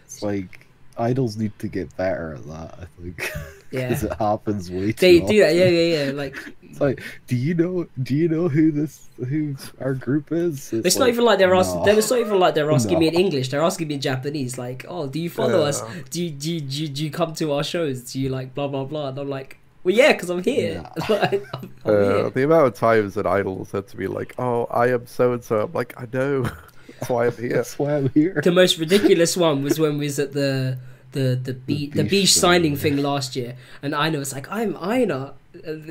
It's 0.04 0.22
like 0.22 0.68
idols 0.98 1.38
need 1.38 1.58
to 1.60 1.70
get 1.70 1.96
better 1.96 2.36
at 2.36 2.46
that. 2.46 2.80
I 2.82 3.02
think. 3.02 3.32
Yeah. 3.76 3.88
Because 3.90 4.04
it 4.04 4.14
happens 4.14 4.72
way 4.72 4.92
too 4.92 5.06
They 5.06 5.22
often. 5.22 5.36
do 5.36 5.40
that. 5.42 5.56
Yeah, 5.56 5.66
yeah, 5.66 6.06
yeah. 6.06 6.12
Like, 6.12 6.36
It's 6.64 6.82
like, 6.82 7.02
do 7.28 7.36
you 7.36 7.54
know? 7.54 7.88
Do 8.04 8.16
you 8.16 8.28
know 8.28 8.48
who 8.50 8.72
this? 8.72 9.08
Who 9.30 9.56
our 9.80 9.94
group 9.94 10.32
is? 10.32 10.74
it's 10.74 10.98
not 10.98 11.08
even 11.10 11.24
like 11.24 11.40
they're 11.40 11.56
asking. 11.56 11.80
no. 11.80 11.86
They 11.86 11.98
It's 11.98 12.10
not 12.12 12.20
even 12.20 12.40
like 12.40 12.54
they're 12.56 12.72
asking 12.72 13.00
me 13.00 13.08
in 13.08 13.14
English. 13.16 13.50
They're 13.50 13.64
asking 13.64 13.88
me 13.88 13.96
in 13.96 14.02
Japanese. 14.02 14.58
Like, 14.58 14.86
"Oh, 14.90 15.08
do 15.08 15.20
you 15.20 15.30
follow 15.30 15.62
us? 15.64 15.82
Do 16.10 16.24
you, 16.24 16.30
do 16.32 16.54
you, 16.54 16.62
do 16.62 16.82
you, 16.84 16.88
do 16.90 17.04
you 17.06 17.12
come 17.12 17.34
to 17.36 17.54
our 17.54 17.64
shows? 17.64 18.12
Do 18.12 18.20
you 18.20 18.30
like 18.30 18.54
blah 18.54 18.68
blah 18.68 18.84
blah?" 18.84 19.08
And 19.10 19.18
I'm 19.20 19.30
like, 19.30 19.58
"Well, 19.84 19.96
yeah, 19.96 20.12
because 20.14 20.30
I'm 20.30 20.44
here. 20.44 20.84
like, 21.10 21.44
I'm, 21.54 21.72
I'm 21.86 21.94
Uh, 21.94 22.00
here." 22.02 22.30
the 22.32 22.44
amount 22.44 22.68
of 22.68 22.74
times 22.76 23.14
that 23.14 23.26
Idol 23.26 23.64
said 23.66 23.88
to 23.90 23.98
me 23.98 24.08
like, 24.08 24.36
"Oh, 24.38 24.66
I 24.70 24.88
am 24.90 25.06
so 25.08 25.32
and 25.34 25.42
so," 25.44 25.62
I'm 25.62 25.72
like, 25.74 25.94
"I 25.98 26.08
know, 26.12 26.44
that's 27.00 27.10
why 27.10 27.28
I'm 27.28 27.38
here." 27.38 27.54
That's 27.56 27.80
why 27.80 27.96
I'm 27.98 28.10
here. 28.10 28.42
the 28.44 28.52
most 28.52 28.78
ridiculous 28.78 29.38
one 29.38 29.64
was 29.64 29.80
when 29.80 29.98
we 29.98 30.06
was 30.06 30.20
at 30.20 30.34
the 30.34 30.78
the 31.16 31.40
the 31.42 31.54
beach 31.54 31.94
the 31.94 32.04
beach 32.04 32.34
signing 32.34 32.74
yeah. 32.74 32.78
thing 32.78 32.98
last 32.98 33.36
year, 33.36 33.56
and 33.82 33.94
Ina 33.96 34.20
was 34.20 34.34
like, 34.34 34.48
"I'm 34.52 34.78
Ina." 34.78 35.34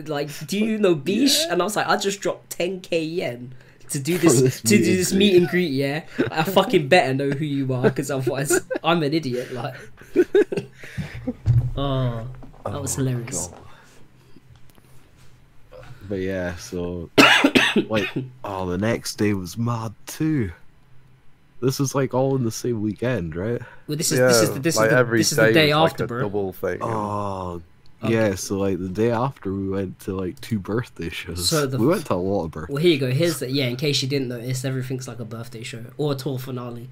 Like, 0.07 0.29
do 0.47 0.59
you 0.59 0.79
know 0.79 0.95
beach? 0.95 1.37
And 1.51 1.63
I 1.63 1.65
was 1.65 1.75
like, 1.75 1.87
I 1.87 1.97
just 1.97 2.21
dropped 2.21 2.59
10k 2.59 3.17
yen 3.17 3.55
to 3.89 3.99
do 3.99 4.19
this, 4.25 4.41
this 4.41 4.61
to 4.61 4.77
do 4.77 4.97
this 4.97 5.13
meet 5.13 5.37
and 5.37 5.49
greet. 5.49 5.73
Yeah, 5.73 6.05
I 6.31 6.43
fucking 6.43 6.89
better 6.89 7.15
know 7.15 7.31
who 7.31 7.45
you 7.45 7.73
are 7.73 7.83
because 7.83 8.11
otherwise 8.11 8.61
I'm 8.85 9.03
an 9.03 9.15
idiot. 9.15 9.53
Like, 9.53 9.75
oh, 11.77 12.27
that 12.67 12.81
was 12.81 12.95
oh 12.95 13.05
hilarious. 13.05 13.49
God. 13.49 13.61
But 16.07 16.21
yeah, 16.21 16.55
so 16.57 17.09
like, 17.89 18.11
oh, 18.45 18.67
the 18.67 18.77
next 18.77 19.17
day 19.17 19.33
was 19.33 19.57
mad 19.57 19.95
too. 20.07 20.53
This 21.65 21.81
is 21.81 21.95
like 21.95 22.15
all 22.15 22.37
in 22.37 22.45
the 22.45 22.51
same 22.51 22.83
weekend, 22.83 23.35
right? 23.37 23.61
Well, 23.87 23.97
this 23.97 24.13
is 24.13 24.19
yeah, 24.19 24.29
this 24.29 24.43
is 24.43 24.53
the, 24.55 24.61
this 24.61 24.77
like 24.77 24.87
is 24.87 24.93
the, 24.93 24.99
every 24.99 25.19
this 25.19 25.33
is 25.33 25.39
the 25.39 25.53
day 25.53 25.75
was 25.75 25.83
like 25.83 25.91
after, 25.93 26.05
a 26.05 26.07
bro. 26.09 26.21
Double 26.23 26.53
thing. 26.53 26.79
Oh, 26.83 27.63
Okay. 28.03 28.13
yeah. 28.13 28.35
So 28.35 28.59
like 28.59 28.79
the 28.79 28.89
day 28.89 29.11
after, 29.11 29.53
we 29.53 29.69
went 29.69 29.99
to 30.01 30.15
like 30.15 30.41
two 30.41 30.59
birthday 30.59 31.09
shows. 31.09 31.49
So 31.49 31.67
the 31.67 31.79
we 31.79 31.87
went 31.87 32.07
to 32.07 32.15
a 32.15 32.17
lot 32.17 32.45
of 32.45 32.51
birthday. 32.51 32.73
Well, 32.75 32.83
here 32.83 32.93
you 32.93 32.99
go. 32.99 33.11
Here's 33.11 33.39
the 33.39 33.51
yeah. 33.51 33.67
In 33.67 33.77
case 33.77 34.03
you 34.03 34.09
didn't 34.09 34.29
notice, 34.29 34.65
everything's 34.65 35.09
like 35.09 35.21
a 35.21 35.25
birthday 35.25 35.63
show 35.63 35.85
or 35.97 36.13
a 36.13 36.15
tour 36.15 36.39
finale. 36.39 36.89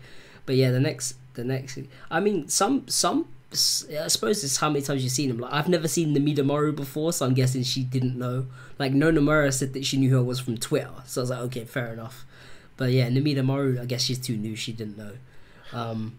But 0.46 0.56
yeah, 0.56 0.70
the 0.70 0.80
next, 0.80 1.16
the 1.34 1.44
next. 1.44 1.78
I 2.10 2.20
mean, 2.20 2.48
some 2.48 2.88
some. 2.88 3.26
I 3.52 4.08
suppose 4.08 4.42
it's 4.42 4.56
how 4.56 4.70
many 4.70 4.82
times 4.82 5.02
you've 5.04 5.12
seen 5.12 5.28
him. 5.28 5.38
Like 5.38 5.52
I've 5.52 5.68
never 5.68 5.86
seen 5.86 6.14
Namida 6.16 6.42
Maru 6.42 6.72
before, 6.72 7.12
so 7.12 7.26
I'm 7.26 7.34
guessing 7.34 7.62
she 7.62 7.82
didn't 7.84 8.18
know. 8.18 8.46
Like 8.78 8.92
Nonamera 8.94 9.52
said 9.52 9.74
that 9.74 9.84
she 9.84 9.98
knew 9.98 10.08
who 10.08 10.18
I 10.18 10.22
was 10.22 10.40
from 10.40 10.56
Twitter, 10.56 10.88
so 11.04 11.20
I 11.20 11.22
was 11.22 11.30
like, 11.30 11.40
okay, 11.40 11.64
fair 11.66 11.92
enough. 11.92 12.24
But 12.76 12.92
yeah, 12.92 13.08
Namida 13.08 13.44
Maru, 13.44 13.80
I 13.80 13.84
guess 13.84 14.02
she's 14.02 14.18
too 14.18 14.36
new. 14.36 14.56
She 14.56 14.72
didn't 14.72 14.96
know. 14.98 15.12
Um, 15.72 16.18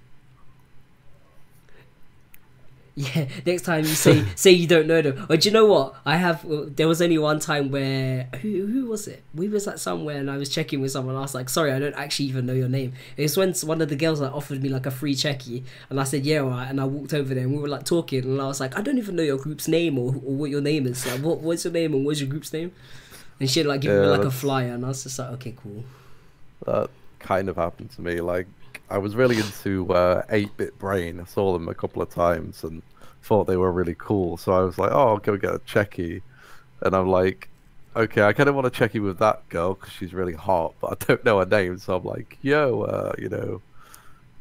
yeah, 2.96 3.28
next 3.46 3.64
time 3.64 3.82
you 3.82 3.96
say 3.96 4.24
say 4.36 4.52
you 4.52 4.68
don't 4.68 4.86
know 4.86 5.02
them, 5.02 5.26
or 5.28 5.36
do 5.38 5.50
you 5.50 5.54
know 5.54 5.66
what? 5.66 5.96
I 6.06 6.18
have. 6.18 6.46
There 6.76 6.88
was 6.88 7.02
only 7.02 7.18
one 7.18 7.40
time 7.40 7.72
where 7.72 8.30
who 8.42 8.68
who 8.68 8.86
was 8.86 9.08
it? 9.08 9.24
We 9.34 9.48
was 9.50 9.66
like 9.66 9.80
somewhere, 9.80 10.18
and 10.18 10.30
I 10.30 10.38
was 10.38 10.50
checking 10.50 10.80
with 10.80 10.92
someone. 10.92 11.16
I 11.16 11.22
was 11.22 11.34
like, 11.34 11.50
"Sorry, 11.50 11.72
I 11.72 11.80
don't 11.80 11.96
actually 11.96 12.26
even 12.28 12.46
know 12.46 12.54
your 12.54 12.70
name." 12.70 12.94
It's 13.18 13.36
when 13.36 13.52
one 13.64 13.82
of 13.82 13.90
the 13.90 13.96
girls 13.96 14.22
like 14.22 14.32
offered 14.32 14.62
me 14.62 14.70
like 14.70 14.86
a 14.86 14.92
free 14.92 15.16
cheki, 15.16 15.64
and 15.90 16.00
I 16.00 16.04
said, 16.04 16.24
"Yeah, 16.24 16.40
all 16.40 16.50
right." 16.50 16.70
And 16.70 16.80
I 16.80 16.86
walked 16.86 17.16
over 17.16 17.34
there, 17.34 17.44
and 17.46 17.54
we 17.54 17.60
were 17.60 17.68
like 17.68 17.84
talking, 17.86 18.24
and 18.26 18.40
I 18.40 18.46
was 18.46 18.60
like, 18.60 18.78
"I 18.78 18.82
don't 18.82 19.00
even 19.00 19.16
know 19.16 19.24
your 19.24 19.38
group's 19.40 19.68
name 19.68 19.98
or, 19.98 20.10
or 20.14 20.36
what 20.36 20.52
your 20.52 20.62
name 20.62 20.86
is. 20.86 21.04
Like, 21.08 21.22
what 21.22 21.40
what's 21.40 21.64
your 21.66 21.74
name 21.74 21.96
and 21.96 22.06
what's 22.06 22.20
your 22.22 22.30
group's 22.30 22.54
name?" 22.54 22.72
And 23.40 23.50
she 23.50 23.64
like 23.64 23.82
give 23.82 23.96
me 23.96 24.06
Yeah, 24.06 24.08
like 24.08 24.24
a 24.24 24.32
flyer, 24.32 24.74
and 24.74 24.86
I 24.86 24.90
was 24.90 25.02
just 25.04 25.18
like, 25.18 25.30
"Okay, 25.32 25.56
cool." 25.58 25.84
That 26.66 26.90
kind 27.20 27.50
of 27.50 27.56
happened 27.56 27.92
to 27.92 28.02
me. 28.02 28.22
Like 28.22 28.48
I 28.90 28.98
was 28.98 29.16
really 29.16 29.38
into 29.38 29.92
uh, 29.94 30.24
8-bit 30.28 30.78
Brain. 30.80 31.20
I 31.20 31.26
saw 31.26 31.54
them 31.54 31.68
a 31.68 31.74
couple 31.74 32.02
of 32.02 32.10
times 32.10 32.64
and 32.64 32.82
thought 33.22 33.46
they 33.46 33.58
were 33.58 33.72
really 33.72 33.96
cool. 33.98 34.38
So 34.38 34.54
I 34.54 34.62
was 34.62 34.78
like, 34.78 34.92
"Oh, 34.92 35.10
I'll 35.10 35.18
go 35.18 35.38
get 35.38 35.56
a 35.56 35.60
cheki," 35.60 36.22
and 36.82 36.96
I'm 36.96 37.08
like. 37.10 37.50
Okay, 37.96 38.24
I 38.24 38.34
kind 38.34 38.50
of 38.50 38.56
want 38.56 38.66
to 38.66 38.72
check 38.72 38.96
in 38.96 39.04
with 39.04 39.20
that 39.20 39.48
girl 39.50 39.76
because 39.76 39.94
she's 39.94 40.16
really 40.16 40.34
hot, 40.34 40.74
but 40.82 40.94
I 40.94 41.06
don't 41.06 41.24
know 41.24 41.38
her 41.38 41.46
name. 41.46 41.78
So 41.78 41.96
I'm 41.96 42.04
like, 42.04 42.40
"Yo, 42.42 42.82
uh, 42.82 43.14
you 43.20 43.30
know, 43.30 43.62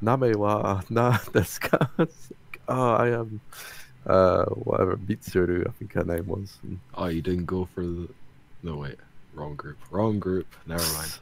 Name 0.00 0.38
wa 0.38 0.80
na 0.88 1.18
ka?" 1.60 1.88
Oh, 2.68 2.92
I 2.94 3.08
am, 3.08 3.40
uh, 4.06 4.44
whatever 4.46 4.96
Mitsuru, 4.96 5.68
I 5.68 5.70
think 5.72 5.92
her 5.92 6.04
name 6.04 6.26
was. 6.26 6.56
And 6.62 6.80
Oh, 6.94 7.06
you 7.06 7.20
didn't 7.20 7.44
go 7.44 7.66
for 7.74 7.82
the. 7.82 8.08
No 8.62 8.76
wait, 8.76 8.96
wrong 9.34 9.54
group. 9.54 9.76
Wrong 9.90 10.18
group. 10.18 10.46
Never 10.66 10.90
mind. 10.94 11.18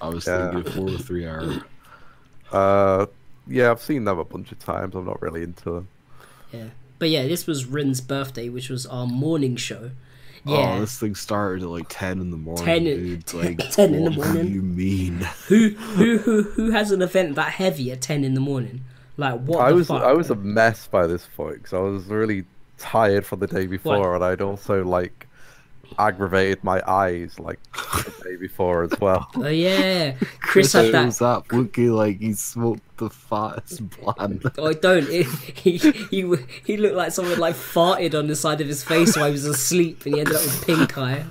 I 0.00 0.08
was 0.08 0.26
Yeah. 0.26 0.50
thinking 0.50 0.72
four 0.72 0.90
or 0.90 0.98
three 0.98 1.26
hour. 1.26 1.62
Uh, 2.52 3.06
yeah, 3.46 3.70
I've 3.70 3.80
seen 3.82 4.04
them 4.04 4.18
a 4.18 4.24
bunch 4.24 4.52
of 4.52 4.58
times. 4.58 4.94
I'm 4.94 5.06
not 5.06 5.20
really 5.22 5.42
into 5.42 5.64
them. 5.70 5.88
Yeah, 6.52 6.66
but 6.98 7.10
yeah, 7.10 7.26
this 7.26 7.46
was 7.46 7.64
Rin's 7.66 8.00
birthday, 8.00 8.48
which 8.48 8.68
was 8.70 8.86
our 8.86 9.06
morning 9.06 9.56
show. 9.56 9.90
Yeah, 10.46 10.74
Oh, 10.76 10.80
this 10.80 10.98
thing 10.98 11.14
started 11.14 11.62
at 11.62 11.68
like 11.70 11.86
ten 11.88 12.20
in 12.20 12.30
the 12.30 12.36
morning, 12.36 12.64
10 12.64 12.84
dude. 12.84 13.34
Like 13.34 13.58
10 13.70 13.94
in 13.94 14.04
the 14.04 14.10
what 14.10 14.26
morning. 14.28 14.46
Do 14.46 14.52
you 14.52 14.62
mean? 14.62 15.14
who 15.48 15.70
who 15.70 16.18
who 16.18 16.42
who 16.42 16.70
has 16.70 16.90
an 16.90 17.00
event 17.00 17.34
that 17.36 17.52
heavy 17.52 17.90
at 17.90 18.02
ten 18.02 18.24
in 18.24 18.34
the 18.34 18.40
morning? 18.40 18.84
Like 19.16 19.40
what? 19.40 19.60
I 19.60 19.72
was 19.72 19.88
fuck? 19.88 20.02
I 20.02 20.12
was 20.12 20.28
a 20.30 20.34
mess 20.34 20.86
by 20.86 21.06
this 21.06 21.26
point 21.36 21.54
because 21.62 21.72
I 21.72 21.78
was 21.78 22.04
really 22.06 22.44
tired 22.76 23.24
from 23.24 23.38
the 23.40 23.46
day 23.46 23.66
before, 23.66 24.14
and 24.14 24.22
I'd 24.22 24.42
also 24.42 24.84
like 24.84 25.23
aggravated 25.98 26.62
my 26.64 26.82
eyes 26.86 27.38
like 27.38 27.58
the 27.72 28.14
day 28.24 28.36
before 28.36 28.82
as 28.84 28.92
well. 29.00 29.28
Oh 29.36 29.48
yeah, 29.48 30.12
Chris 30.40 30.72
had 30.72 30.92
that. 30.92 31.06
was 31.06 31.18
that 31.18 31.50
looking 31.52 31.92
like 31.92 32.20
he 32.20 32.32
smoked 32.34 32.82
the 32.98 33.10
fattest 33.10 33.82
bland. 33.90 34.42
I 34.62 34.72
don't! 34.72 35.08
It, 35.08 35.26
he 35.26 35.76
he 35.78 36.36
he 36.64 36.76
looked 36.76 36.94
like 36.96 37.12
someone 37.12 37.38
like 37.38 37.54
farted 37.54 38.18
on 38.18 38.26
the 38.26 38.36
side 38.36 38.60
of 38.60 38.66
his 38.68 38.82
face 38.84 39.16
while 39.16 39.26
he 39.26 39.32
was 39.32 39.44
asleep, 39.44 40.04
and 40.06 40.14
he 40.14 40.20
ended 40.20 40.36
up 40.36 40.42
with 40.42 40.66
pink 40.66 40.98
eye. 40.98 41.24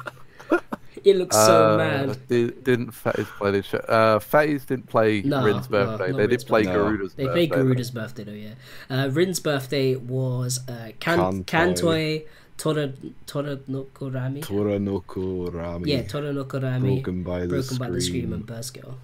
It 1.03 1.17
looks 1.17 1.35
so 1.35 1.73
Uh, 1.73 1.77
mad. 1.77 2.27
Did, 2.29 2.63
didn't 2.63 2.91
Fez 2.91 3.25
play 3.37 3.51
this 3.51 3.65
show? 3.65 3.79
Uh, 3.79 4.19
Fez 4.19 4.63
didn't 4.63 4.87
play 4.87 5.21
No, 5.21 5.43
Rin's 5.43 5.67
birthday. 5.67 6.11
not 6.11 6.15
they 6.17 6.27
Rin's 6.27 6.43
did 6.43 6.47
play 6.47 6.63
birthday. 6.63 6.77
Garuda's 6.79 7.13
They 7.15 7.23
birthday. 7.25 7.47
played 7.47 7.59
Garuda's 7.59 7.91
birthday 7.91 8.23
though, 8.23 8.31
yeah. 8.31 8.53
Uh, 8.89 9.09
Rin's 9.09 9.39
birthday 9.41 9.95
was 9.97 10.61
uh, 10.69 10.91
Kan- 11.01 11.43
Kantoi. 11.43 11.45
Kantoi 11.45 12.25
Tora 12.57 12.93
Tora 13.25 13.59
no 13.67 13.85
Korami. 13.93 14.41
Tora 14.41 14.79
no 14.79 15.01
Korami. 15.01 15.87
Yeah, 15.87 16.03
Tora 16.03 16.31
no 16.33 16.45
Korami. 16.45 16.95
Broken 17.03 17.23
by 17.23 17.41
the 17.41 17.47
Broken 17.47 17.77
by 17.77 17.89
the 17.89 18.01
Scream 18.01 18.21
Scream. 18.23 18.33
and 18.33 18.45
Burst 18.45 18.73
Girl. 18.79 18.97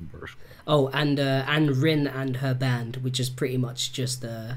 Burst. 0.00 0.34
Oh, 0.66 0.88
and 0.88 1.18
uh, 1.18 1.44
and 1.46 1.76
Rin 1.76 2.06
and 2.06 2.36
her 2.38 2.52
band, 2.54 2.96
which 2.96 3.18
is 3.20 3.30
pretty 3.30 3.56
much 3.56 3.92
just 3.92 4.24
uh, 4.24 4.54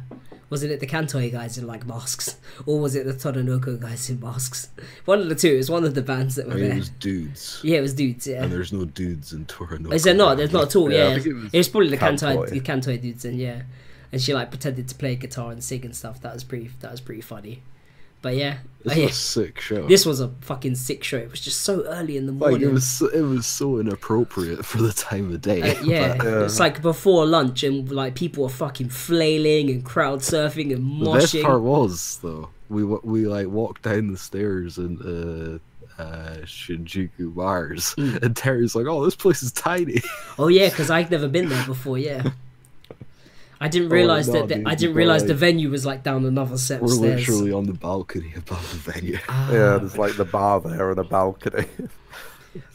wasn't 0.50 0.72
it 0.74 0.80
the 0.82 0.88
Kantoi 0.88 1.32
guys 1.32 1.58
in 1.58 1.66
like 1.68 1.86
masks, 1.86 2.36
or 2.66 2.80
was 2.80 2.96
it 2.96 3.06
the 3.06 3.14
Toronoko 3.14 3.80
guys 3.80 4.10
in 4.10 4.20
masks? 4.20 4.70
One 5.06 5.20
of 5.22 5.30
the 5.30 5.36
two. 5.36 5.54
It 5.54 5.58
was 5.58 5.70
one 5.70 5.86
of 5.86 5.94
the 5.96 6.02
bands 6.02 6.36
that 6.36 6.48
I 6.48 6.50
were 6.50 6.56
mean, 6.56 6.64
there. 6.64 6.74
it 6.74 6.80
was 6.80 6.90
dudes. 6.90 7.62
Yeah, 7.64 7.78
it 7.78 7.82
was 7.82 7.94
dudes. 7.94 8.28
Yeah. 8.28 8.44
And 8.44 8.52
there's 8.52 8.74
no 8.74 8.84
dudes 8.86 9.32
in 9.32 9.46
Tora 9.46 9.80
no 9.80 9.92
Is 9.92 10.04
there 10.04 10.14
not? 10.16 10.36
There's 10.38 10.52
not 10.52 10.64
at 10.66 10.76
all. 10.76 10.92
Yeah, 10.92 10.98
I 10.98 11.08
Yeah, 11.10 11.14
think 11.14 11.26
it, 11.26 11.30
it 11.30 11.34
was, 11.44 11.54
was 11.54 11.68
probably 11.70 11.90
the 11.90 11.98
Kantoi, 11.98 12.36
Kantoi. 12.36 12.50
the 12.50 12.60
Kantoi 12.62 13.02
dudes, 13.02 13.24
and 13.26 13.38
yeah, 13.38 13.62
and 14.12 14.20
she 14.22 14.34
like 14.34 14.50
pretended 14.50 14.90
to 14.90 14.96
play 14.96 15.16
guitar 15.16 15.52
and 15.52 15.64
sing 15.64 15.86
and 15.86 15.96
stuff. 15.96 16.20
That 16.22 16.34
was 16.34 16.44
pretty. 16.44 16.72
That 16.82 16.92
was 16.92 17.00
pretty 17.00 17.22
funny. 17.22 17.62
But 18.22 18.36
yeah, 18.36 18.58
This 18.84 18.94
Oh, 18.94 18.96
yeah. 19.00 19.06
was 19.08 19.12
a 19.12 19.16
sick 19.16 19.60
show. 19.60 19.88
this 19.88 20.06
was 20.06 20.20
a 20.22 20.30
fucking 20.42 20.76
sick 20.76 21.04
show. 21.04 21.18
It 21.18 21.32
was 21.32 21.42
just 21.42 21.62
so 21.62 21.84
early 21.86 22.18
in 22.18 22.26
the 22.26 22.32
like 22.32 22.52
morning. 22.52 22.70
it 22.70 22.72
was, 22.74 22.86
so, 22.88 23.08
it 23.08 23.22
was 23.22 23.46
so 23.46 23.78
inappropriate 23.80 24.66
for 24.66 24.82
the 24.82 24.94
time 24.94 25.34
of 25.34 25.42
day. 25.42 25.62
Uh, 25.62 25.76
yeah, 25.84 26.16
but 26.18 26.26
Yeah. 26.26 26.44
it's 26.44 26.60
like 26.60 26.82
before 26.82 27.26
lunch, 27.26 27.64
and 27.64 27.92
like 27.92 28.16
people 28.16 28.44
were 28.44 28.50
fucking 28.50 28.90
flailing 28.90 29.70
and 29.70 29.84
crowd 29.86 30.20
surfing 30.20 30.74
and 30.74 30.84
moshing. 30.84 31.04
the 31.14 31.20
best 31.20 31.34
moshing. 31.36 31.44
part 31.44 31.62
was 31.62 32.20
though, 32.22 32.50
we 32.70 32.84
we 32.84 33.26
like 33.28 33.48
walked 33.48 33.82
down 33.84 34.12
the 34.12 34.18
stairs 34.18 34.78
into 34.78 35.60
uh, 35.98 36.38
Shinjuku 36.46 37.34
MARZ, 37.36 37.96
Mm. 37.96 38.24
and 38.24 38.36
Terry's 38.36 38.76
like, 38.76 38.86
"Oh, 38.88 39.04
this 39.04 39.16
place 39.16 39.44
is 39.44 39.52
tiny." 39.52 40.02
Oh 40.38 40.48
yeah, 40.48 40.70
because 40.70 40.90
I'd 40.98 41.12
never 41.12 41.28
been 41.28 41.50
there 41.50 41.66
before. 41.66 41.98
Yeah, 41.98 42.32
I 43.62 43.68
didn't 43.68 43.90
Oh, 43.92 43.96
realize 43.96 44.28
no, 44.28 44.34
that. 44.34 44.48
The, 44.48 44.56
dude, 44.56 44.68
I 44.68 44.76
didn't 44.76 44.96
realize 44.96 45.26
the 45.26 45.34
venue 45.34 45.70
was 45.70 45.86
like 45.86 46.02
down 46.04 46.26
another 46.26 46.58
set 46.58 46.78
of 46.78 46.84
We're 46.84 46.96
stairs. 46.96 47.28
literally 47.28 47.52
on 47.52 47.66
the 47.66 47.74
balcony 47.74 48.34
above 48.38 48.70
the 48.72 48.92
venue. 48.92 49.18
Ah, 49.28 49.52
Yeah, 49.52 49.78
there's 49.78 49.98
like 49.98 50.16
the 50.16 50.26
bar 50.26 50.62
there 50.62 50.90
and 50.92 51.00
a 51.00 51.04
balcony. 51.04 51.66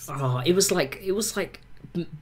oh, 0.09 0.43
it 0.47 0.55
was 0.55 0.71
like 0.71 1.01
it 1.03 1.13
was 1.13 1.37
like 1.37 1.61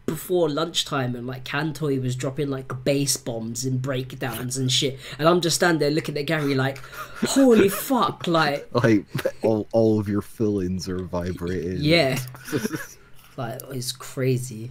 before 0.07 0.51
lunchtime, 0.51 1.15
and 1.17 1.27
like 1.27 1.45
Kantoi 1.45 2.01
was 2.03 2.15
dropping 2.15 2.51
like 2.51 2.85
bass 2.85 3.17
bombs 3.17 3.65
and 3.65 3.81
breakdowns 3.81 4.57
and 4.59 4.71
shit, 4.71 4.99
and 5.19 5.27
I'm 5.29 5.41
just 5.41 5.57
standing 5.57 5.79
there 5.81 5.91
looking 5.91 6.17
at 6.19 6.27
Gary 6.27 6.55
like, 6.55 6.79
holy 7.25 7.69
fuck, 7.89 8.27
like 8.27 8.69
Like 8.75 9.07
all, 9.43 9.67
all 9.73 9.99
of 9.99 10.09
your 10.09 10.21
fillings 10.23 10.89
are 10.89 11.03
vibrating. 11.03 11.79
yeah, 11.81 12.19
like 13.37 13.61
it's 13.71 13.93
crazy. 13.93 14.71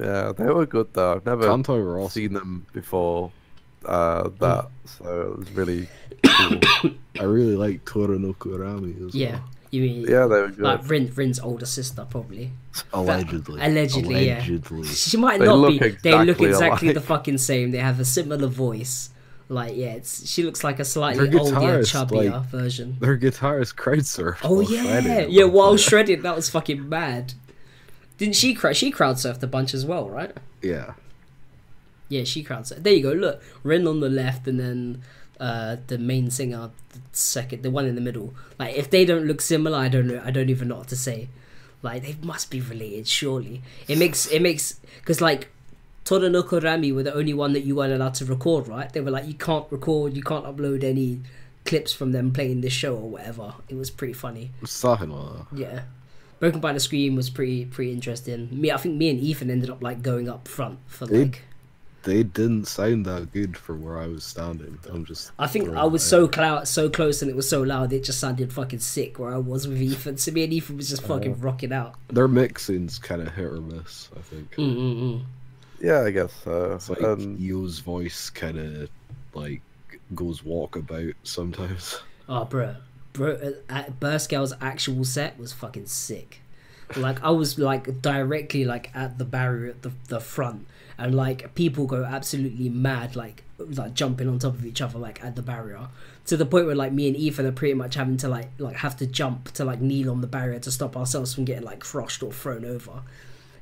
Yeah, 0.00 0.32
they 0.36 0.44
were 0.46 0.66
good 0.66 0.92
though. 0.94 1.14
I've 1.14 1.26
never 1.26 1.46
Kanto 1.46 1.78
were 1.80 1.98
also. 1.98 2.14
seen 2.20 2.32
them 2.32 2.66
before 2.72 3.30
uh, 3.86 4.28
that, 4.40 4.68
so 4.86 5.32
it 5.32 5.38
was 5.38 5.50
really 5.52 5.88
cool. 6.24 6.90
I 7.20 7.24
really 7.24 7.54
like 7.56 7.84
Tora 7.84 8.18
no 8.18 8.32
Korami 8.34 9.06
as 9.06 9.14
Yeah, 9.14 9.32
well. 9.32 9.50
you 9.70 9.82
mean 9.82 10.00
yeah, 10.02 10.26
they 10.26 10.40
were 10.40 10.48
good. 10.48 10.58
like 10.60 10.88
Rin 10.88 11.12
Rin's 11.14 11.38
older 11.38 11.66
sister 11.66 12.06
probably. 12.10 12.50
Allegedly. 12.92 13.60
Allegedly, 13.60 14.26
yeah. 14.26 14.38
Allegedly. 14.38 14.84
She 14.88 15.16
might 15.16 15.38
They 15.38 15.46
not 15.46 15.58
look 15.58 15.78
be. 15.80 15.90
they 16.02 16.12
look 16.24 16.40
exactly 16.40 16.48
exactly 16.48 16.88
alike. 16.88 16.94
the 16.94 17.00
fucking 17.00 17.38
same. 17.38 17.70
They 17.70 17.78
have 17.78 18.00
a 18.00 18.04
similar 18.04 18.48
voice. 18.48 19.10
Like 19.48 19.76
yeah, 19.76 19.92
it's 19.92 20.26
she 20.28 20.42
looks 20.42 20.64
like 20.64 20.80
a 20.80 20.84
slightly 20.84 21.28
older, 21.38 21.80
chubbier 21.82 22.32
like- 22.32 22.42
version. 22.46 22.96
Their 22.98 23.16
guitarist 23.18 23.76
crowd 23.76 23.98
surfed. 24.00 24.38
Oh 24.42 24.60
yeah, 24.60 24.82
shredding 24.82 25.30
yeah. 25.30 25.44
at 25.44 25.52
While 25.52 25.68
point. 25.68 25.80
shredded, 25.80 26.22
that 26.22 26.34
was 26.34 26.48
fucking 26.50 26.88
mad. 26.88 27.34
Didn't 28.18 28.36
she? 28.36 28.54
Cra- 28.54 28.74
she 28.74 28.90
crowd 28.90 29.16
surfed 29.16 29.42
a 29.42 29.46
bunch 29.46 29.74
as 29.74 29.84
well, 29.84 30.08
right? 30.08 30.32
Yeah. 30.62 30.94
Yeah, 32.08 32.24
she 32.24 32.42
crowd 32.42 32.64
surfed. 32.64 32.82
There 32.82 32.92
you 32.92 33.02
go. 33.02 33.12
Look, 33.12 33.42
Rin 33.62 33.86
on 33.86 34.00
the 34.00 34.08
left, 34.08 34.46
and 34.46 34.60
then 34.60 35.02
uh, 35.40 35.76
the 35.86 35.98
main 35.98 36.30
singer, 36.30 36.70
the 36.90 37.00
second, 37.12 37.62
the 37.62 37.70
one 37.70 37.86
in 37.86 37.94
the 37.94 38.00
middle. 38.00 38.34
Like 38.58 38.76
if 38.76 38.90
they 38.90 39.04
don't 39.04 39.26
look 39.26 39.40
similar, 39.40 39.78
I 39.78 39.88
don't 39.88 40.06
know. 40.06 40.22
I 40.24 40.30
don't 40.30 40.50
even 40.50 40.68
know 40.68 40.76
what 40.76 40.88
to 40.88 40.96
say. 40.96 41.28
Like 41.82 42.02
they 42.02 42.16
must 42.22 42.50
be 42.50 42.60
related, 42.60 43.06
surely. 43.08 43.62
It 43.88 43.98
makes 43.98 44.26
it 44.26 44.40
makes 44.40 44.80
because 45.00 45.20
like 45.20 45.48
Tora 46.04 46.30
no 46.30 46.42
Korami 46.42 46.94
were 46.94 47.02
the 47.02 47.14
only 47.14 47.34
one 47.34 47.52
that 47.54 47.64
you 47.64 47.76
weren't 47.76 47.92
allowed 47.92 48.14
to 48.14 48.24
record, 48.24 48.68
right? 48.68 48.92
They 48.92 49.00
were 49.00 49.10
like, 49.10 49.26
you 49.26 49.34
can't 49.34 49.66
record, 49.70 50.16
you 50.16 50.22
can't 50.22 50.44
upload 50.44 50.84
any 50.84 51.20
clips 51.64 51.92
from 51.92 52.12
them 52.12 52.32
playing 52.32 52.60
this 52.60 52.72
show 52.72 52.94
or 52.94 53.08
whatever. 53.10 53.54
It 53.68 53.74
was 53.74 53.90
pretty 53.90 54.12
funny. 54.12 54.50
Something 54.64 55.10
like 55.10 55.48
that. 55.50 55.58
Yeah. 55.58 55.80
Broken 56.44 56.60
by 56.60 56.74
the 56.74 56.80
Scream 56.80 57.16
was 57.16 57.30
pretty 57.30 57.64
pretty 57.64 57.90
interesting. 57.92 58.48
Me, 58.52 58.70
I 58.70 58.76
think 58.76 58.96
me 58.96 59.08
and 59.08 59.18
Ethan 59.18 59.48
ended 59.50 59.70
up 59.70 59.82
like 59.82 60.02
going 60.02 60.28
up 60.28 60.46
front 60.46 60.78
for 60.86 61.06
They- 61.06 61.22
like. 61.24 61.40
They 62.02 62.22
didn't 62.22 62.66
sound 62.66 63.06
that 63.06 63.32
good 63.32 63.56
for 63.56 63.74
where 63.74 63.98
I 63.98 64.06
was 64.08 64.24
standing. 64.24 64.78
I'm 64.92 65.06
just. 65.06 65.30
I 65.38 65.46
think 65.46 65.70
I 65.70 65.84
was 65.86 66.02
that 66.02 66.08
so 66.10 66.24
out. 66.24 66.32
clou- 66.32 66.64
so 66.66 66.90
close 66.90 67.22
and 67.22 67.30
it 67.30 67.34
was 67.34 67.48
so 67.48 67.62
loud 67.62 67.94
it 67.94 68.04
just 68.04 68.20
sounded 68.20 68.52
fucking 68.52 68.80
sick 68.80 69.18
where 69.18 69.32
I 69.32 69.38
was 69.38 69.66
with 69.66 69.80
Ethan. 69.80 70.18
So 70.18 70.30
me 70.32 70.44
and 70.44 70.52
Ethan 70.52 70.76
was 70.76 70.90
just 70.90 71.02
fucking 71.04 71.32
Uh-huh. 71.32 71.40
rocking 71.46 71.72
out. 71.72 71.94
Their 72.08 72.28
mixing's 72.28 72.98
kind 72.98 73.22
of 73.22 73.32
hit 73.34 73.46
or 73.46 73.62
miss. 73.62 74.10
I 74.14 74.20
think. 74.20 74.50
Mm 74.56 74.76
mm 74.76 74.96
mm. 75.00 75.24
yeah, 75.80 76.02
I 76.02 76.10
guess 76.10 76.30
so. 76.44 76.72
It's 76.74 76.90
like 76.90 77.02
Um, 77.02 77.36
Yo's 77.40 77.78
voice 77.78 78.28
kind 78.28 78.58
of 78.58 78.90
like 79.32 79.62
goes 80.14 80.42
walkabout 80.42 81.14
sometimes. 81.22 82.00
Oh, 82.28 82.44
bro, 82.44 82.74
bro, 83.14 83.54
uh, 83.70 83.84
Burst 83.98 84.32
actual 84.60 85.04
set 85.04 85.38
was 85.38 85.54
fucking 85.54 85.86
sick. 85.86 86.42
Like 86.96 87.22
I 87.24 87.30
was 87.30 87.58
like 87.58 88.02
directly 88.02 88.66
like 88.66 88.90
at 88.94 89.16
the 89.16 89.24
barrier 89.24 89.70
at 89.70 89.82
the 89.82 89.92
the 90.08 90.20
front, 90.20 90.66
and 90.98 91.14
like 91.14 91.54
people 91.54 91.86
go 91.86 92.04
absolutely 92.04 92.68
mad, 92.68 93.16
like 93.16 93.42
like 93.58 93.94
jumping 93.94 94.28
on 94.28 94.38
top 94.38 94.52
of 94.54 94.66
each 94.66 94.82
other 94.82 94.98
like 94.98 95.24
at 95.24 95.34
the 95.34 95.42
barrier, 95.42 95.88
to 96.26 96.36
the 96.36 96.44
point 96.44 96.66
where 96.66 96.74
like 96.74 96.92
me 96.92 97.08
and 97.08 97.16
Ethan 97.16 97.46
are 97.46 97.52
pretty 97.52 97.74
much 97.74 97.94
having 97.94 98.18
to 98.18 98.28
like 98.28 98.50
like 98.58 98.76
have 98.76 98.96
to 98.98 99.06
jump 99.06 99.50
to 99.52 99.64
like 99.64 99.80
kneel 99.80 100.10
on 100.10 100.20
the 100.20 100.26
barrier 100.26 100.58
to 100.58 100.70
stop 100.70 100.94
ourselves 100.94 101.34
from 101.34 101.46
getting 101.46 101.64
like 101.64 101.80
crushed 101.80 102.22
or 102.22 102.32
thrown 102.32 102.66
over. 102.66 103.02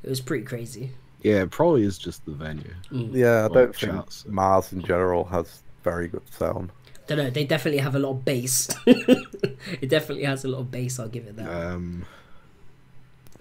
It 0.02 0.10
was 0.10 0.20
pretty 0.20 0.44
crazy. 0.44 0.90
Yeah, 1.22 1.42
it 1.42 1.52
probably 1.52 1.84
is 1.84 1.98
just 1.98 2.24
the 2.24 2.32
venue. 2.32 2.74
yeah, 2.90 3.44
I 3.44 3.48
don't 3.48 3.76
think 3.76 3.76
chats. 3.76 4.24
MARZ 4.24 4.72
in 4.72 4.82
general 4.82 5.24
has 5.26 5.62
very 5.84 6.08
good 6.08 6.28
sound. 6.32 6.72
Don't 7.06 7.18
know. 7.18 7.30
They 7.30 7.44
definitely 7.44 7.80
have 7.80 7.94
a 7.94 7.98
lot 7.98 8.10
of 8.10 8.24
bass. 8.24 8.68
it 8.86 9.88
definitely 9.88 10.24
has 10.24 10.44
a 10.44 10.48
lot 10.48 10.60
of 10.60 10.70
bass. 10.70 10.98
I'll 10.98 11.08
give 11.08 11.26
it 11.26 11.36
that. 11.36 11.48
Um. 11.48 12.04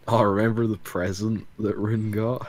Oh, 0.07 0.23
remember 0.23 0.67
the 0.67 0.77
present 0.77 1.47
that 1.59 1.77
Rin 1.77 2.11
got? 2.11 2.47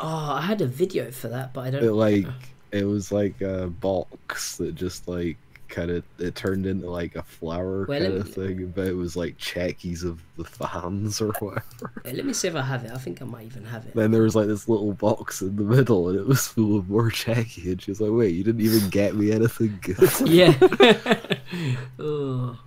Oh, 0.00 0.32
I 0.32 0.40
had 0.42 0.60
a 0.60 0.66
video 0.66 1.10
for 1.10 1.28
that, 1.28 1.52
but 1.52 1.66
I 1.66 1.70
don't. 1.70 1.84
It 1.84 1.92
like 1.92 2.26
it 2.72 2.84
was 2.84 3.12
like 3.12 3.40
a 3.40 3.68
box 3.68 4.56
that 4.56 4.74
just 4.74 5.08
like 5.08 5.36
kind 5.70 5.90
of 5.90 6.04
it 6.18 6.34
turned 6.34 6.66
into 6.66 6.90
like 6.90 7.16
a 7.16 7.22
flower 7.22 7.86
Well, 7.86 8.00
kind 8.00 8.12
of 8.14 8.26
me- 8.26 8.32
thing, 8.32 8.72
but 8.74 8.86
it 8.88 8.92
was 8.96 9.16
like 9.16 9.38
chekis 9.38 10.04
of 10.04 10.20
the 10.36 10.44
fans 10.44 11.20
or 11.20 11.32
whatever. 11.38 11.92
Hey, 12.04 12.12
let 12.14 12.24
me 12.26 12.32
see 12.32 12.48
if 12.48 12.54
I 12.56 12.62
have 12.62 12.84
it. 12.84 12.90
I 12.92 12.98
think 12.98 13.22
I 13.22 13.24
might 13.24 13.46
even 13.46 13.64
have 13.64 13.86
it. 13.86 13.94
Then 13.94 14.10
there 14.10 14.22
was 14.22 14.34
like 14.36 14.46
this 14.48 14.68
little 14.68 14.92
box 14.92 15.40
in 15.42 15.56
the 15.56 15.62
middle, 15.62 16.08
and 16.08 16.18
it 16.18 16.26
was 16.26 16.48
full 16.48 16.76
of 16.78 16.90
more 16.90 17.10
cheki. 17.10 17.72
And 17.72 17.80
she 17.82 17.90
was 17.90 18.00
like, 18.00 18.10
"Wait, 18.12 18.34
you 18.34 18.42
didn't 18.44 18.60
even 18.62 18.88
get 18.90 19.14
me 19.14 19.32
anything 19.32 19.78
good." 19.82 20.10
yeah. 20.28 20.54
oh. 21.98 22.58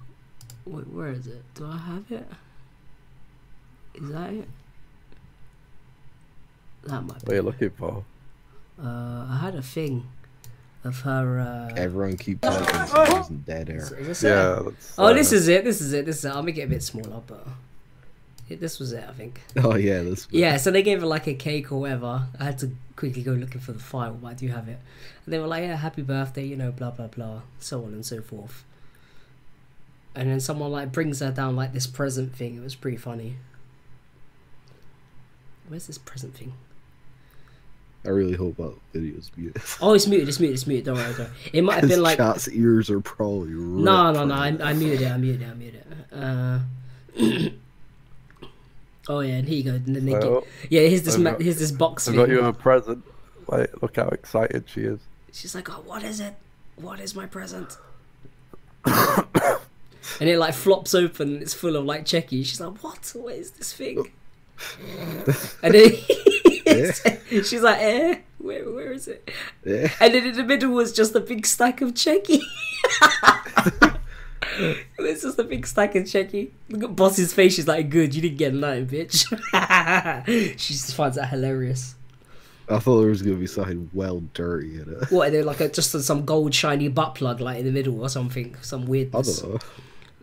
Wait, 0.66 0.88
where 0.88 1.10
is 1.10 1.28
it? 1.28 1.43
Do 1.56 1.66
I 1.68 1.78
have 1.78 2.06
it? 2.10 2.28
Is 3.95 4.10
that 4.10 4.32
it? 4.34 4.47
That 6.86 7.01
might 7.01 7.14
What 7.16 7.26
be. 7.26 7.32
are 7.34 7.36
you 7.36 7.41
looking 7.41 7.70
for? 7.72 8.04
Uh, 8.82 9.26
I 9.30 9.39
had 9.41 9.56
a 9.56 9.62
thing 9.62 10.06
of 10.86 11.00
her. 11.02 11.40
Uh, 11.40 11.74
Everyone 11.76 12.18
keep 12.18 12.42
typing 12.42 12.88
so 12.88 13.34
dead 13.46 13.70
air. 13.70 13.78
is, 13.78 13.92
is 13.92 14.08
this? 14.08 14.24
Yeah. 14.24 14.60
That's, 14.64 14.96
Oh, 15.00 15.06
uh, 15.06 15.14
this 15.14 15.32
is 15.32 15.48
it. 15.48 15.64
This 15.64 15.82
is 15.82 15.94
it. 15.94 16.06
This 16.06 16.18
is 16.20 16.26
it. 16.26 16.30
I'll 16.30 16.44
make 16.44 16.58
it 16.58 16.64
a 16.64 16.68
bit 16.68 16.84
smaller, 16.84 17.22
but 17.26 17.46
yeah, 18.50 18.58
this 18.60 18.80
was 18.80 18.92
it. 18.94 19.06
I 19.08 19.14
think. 19.14 19.40
Oh 19.64 19.76
yeah, 19.76 20.02
this. 20.04 20.28
Yeah, 20.32 20.58
so 20.58 20.72
they 20.72 20.84
gave 20.84 21.02
her 21.02 21.08
like 21.08 21.28
a 21.28 21.34
cake 21.34 21.72
or 21.72 21.82
whatever. 21.82 22.28
I 22.40 22.44
had 22.44 22.58
to 22.60 22.72
quickly 22.96 23.24
go 23.24 23.32
looking 23.32 23.62
for 23.62 23.72
the 23.72 23.80
file, 23.80 24.14
but 24.14 24.28
I 24.28 24.34
do 24.34 24.48
have 24.50 24.68
it. 24.68 24.80
And 25.26 25.34
they 25.34 25.40
were 25.40 25.48
like, 25.48 25.64
yeah, 25.64 25.76
happy 25.78 26.02
birthday, 26.02 26.46
you 26.46 26.56
know, 26.58 26.72
blah, 26.72 26.92
blah, 26.92 27.08
blah, 27.08 27.42
so 27.60 27.84
on 27.86 27.94
and 27.94 28.06
so 28.06 28.22
forth. 28.22 28.64
And 30.16 30.30
then 30.30 30.40
someone 30.40 30.72
like 30.72 30.92
brings 30.92 31.22
her 31.22 31.32
down 31.32 31.56
like 31.56 31.74
this 31.74 31.88
present 31.88 32.36
thing. 32.36 32.56
It 32.58 32.62
was 32.62 32.76
pretty 32.76 32.98
funny. 32.98 33.38
Where's 35.68 35.88
this 35.88 35.98
present 35.98 36.36
thing? 36.36 36.54
I 38.06 38.10
really 38.10 38.34
hope 38.34 38.58
that 38.58 38.74
video's 38.91 39.32
muted. 39.38 39.62
Oh, 39.82 39.93
it's 39.93 40.08
muted, 40.08 40.28
it's 40.28 40.39
muted, 40.39 40.56
it's 40.56 40.68
muted. 40.68 40.86
Don't 40.86 40.95
worry, 40.97 41.08
don't 41.14 41.20
worry. 41.20 41.30
It 41.54 41.62
might 41.64 41.80
have 41.80 41.89
been 41.89 42.01
like. 42.04 42.18
chat's 42.18 42.47
ears 42.49 42.89
are 42.89 42.99
probably. 42.99 43.49
No, 43.51 44.12
no, 44.12 44.26
no. 44.26 44.34
I, 44.34 44.39
right 44.49 44.60
now. 44.60 44.66
I 44.66 44.74
muted 44.74 45.01
it. 45.01 45.12
I 45.12 45.18
muted 45.18 45.41
it. 45.41 45.47
I 45.49 45.54
muted 45.54 45.86
it. 46.12 46.14
Uh, 46.14 46.60
oh 49.08 49.20
yeah, 49.22 49.36
and 49.36 49.47
here 49.47 49.58
you 49.58 49.64
go. 49.64 49.72
And 49.76 49.95
then 49.95 50.06
they 50.06 50.12
Well, 50.12 50.41
get, 50.41 50.49
yeah, 50.70 50.82
here's 50.82 51.04
this 51.04 51.18
ma- 51.18 51.32
got- 51.32 51.41
here's 51.41 51.60
this 51.60 51.72
box. 51.72 52.08
I've 52.08 52.16
got 52.16 52.30
you 52.30 52.43
a 52.43 52.51
present. 52.54 53.04
Wait, 53.47 53.82
look 53.82 53.95
how 53.95 54.08
excited 54.10 54.66
she 54.68 54.82
is. 54.82 54.99
She's 55.32 55.56
like, 55.56 55.70
oh, 55.70 55.82
what 55.86 56.04
is 56.04 56.20
it? 56.20 56.36
What 56.76 56.99
is 56.99 57.16
my 57.16 57.26
present? 57.26 57.78
and 58.86 60.30
it 60.30 60.38
like 60.38 60.54
flops 60.54 60.93
open. 60.93 61.34
And 61.36 61.42
it's 61.42 61.54
full 61.54 61.75
of 61.75 61.86
like 61.86 62.05
cheki. 62.05 62.46
She's 62.46 62.59
like, 62.62 62.84
what? 62.84 63.12
What 63.16 63.36
is 63.36 63.51
this 63.51 63.74
thing? 63.74 64.12
and 65.63 65.74
then 65.74 65.92
she's 67.30 67.62
like, 67.62 67.80
eh, 67.80 68.20
where, 68.38 68.70
where 68.72 68.92
is 68.92 69.08
it? 69.08 69.30
Yeah. 69.66 69.92
And 70.00 70.14
then 70.14 70.26
in 70.28 70.36
the 70.36 70.44
middle 70.44 70.72
was 70.72 70.92
just 70.92 71.16
a 71.16 71.20
big 71.20 71.46
stack 71.46 71.82
of 71.82 71.94
cheki. 71.94 72.42
it 74.60 75.02
was 75.02 75.22
just 75.22 75.40
a 75.40 75.44
big 75.44 75.66
stack 75.66 75.96
of 75.96 76.04
cheki. 76.04 76.52
Look 76.70 76.84
at 76.84 76.96
Boss's 76.96 77.34
face. 77.34 77.56
She's 77.56 77.68
like, 77.68 77.90
good, 77.90 78.14
you 78.14 78.22
didn't 78.22 78.38
get 78.38 78.54
nothing, 78.54 78.88
bitch. 78.88 79.26
she 80.60 80.74
just 80.74 80.96
finds 80.96 81.16
that 81.18 81.30
hilarious. 81.30 81.96
I 82.70 82.80
thought 82.80 83.02
there 83.02 83.10
was 83.10 83.22
gonna 83.22 83.36
be 83.36 83.48
something 83.48 83.90
well 83.94 84.22
dirty 84.34 84.76
in 84.76 84.90
it. 84.90 85.12
What? 85.12 85.28
Are 85.28 85.32
they 85.32 85.44
like 85.44 85.60
a, 85.60 85.68
just 85.68 85.92
some 85.92 86.24
gold 86.24 86.56
shiny 86.56 86.88
butt 86.88 87.16
plug 87.16 87.42
like 87.42 87.60
in 87.60 87.66
the 87.66 87.72
middle 87.72 88.02
or 88.02 88.08
something? 88.08 88.56
Some 88.62 88.86
weird. 88.86 89.14
I 89.14 89.18
weirdness. 89.18 89.42
don't 89.42 89.54
know. 89.54 89.60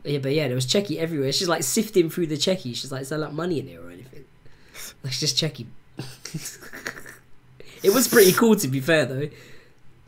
Yeah, 0.05 0.19
but 0.19 0.33
yeah, 0.33 0.47
there 0.49 0.55
was 0.55 0.67
cheki 0.67 0.97
everywhere. 0.97 1.33
She's 1.33 1.49
like 1.49 1.62
sifting 1.62 2.09
through 2.09 2.29
the 2.29 2.37
cheki. 2.37 2.75
She's 2.75 2.91
like, 2.91 3.03
is 3.03 3.11
there 3.11 3.19
like 3.19 3.33
money 3.33 3.59
in 3.59 3.67
here 3.67 3.83
or 3.87 3.91
anything? 3.91 4.25
Like, 5.03 5.12
just 5.12 5.37
cheki. 5.37 5.67
it 7.82 7.90
was 7.93 8.09
pretty 8.09 8.32
cool 8.32 8.57
to 8.57 8.69
be 8.69 8.81
fair 8.81 9.07
though. 9.07 9.28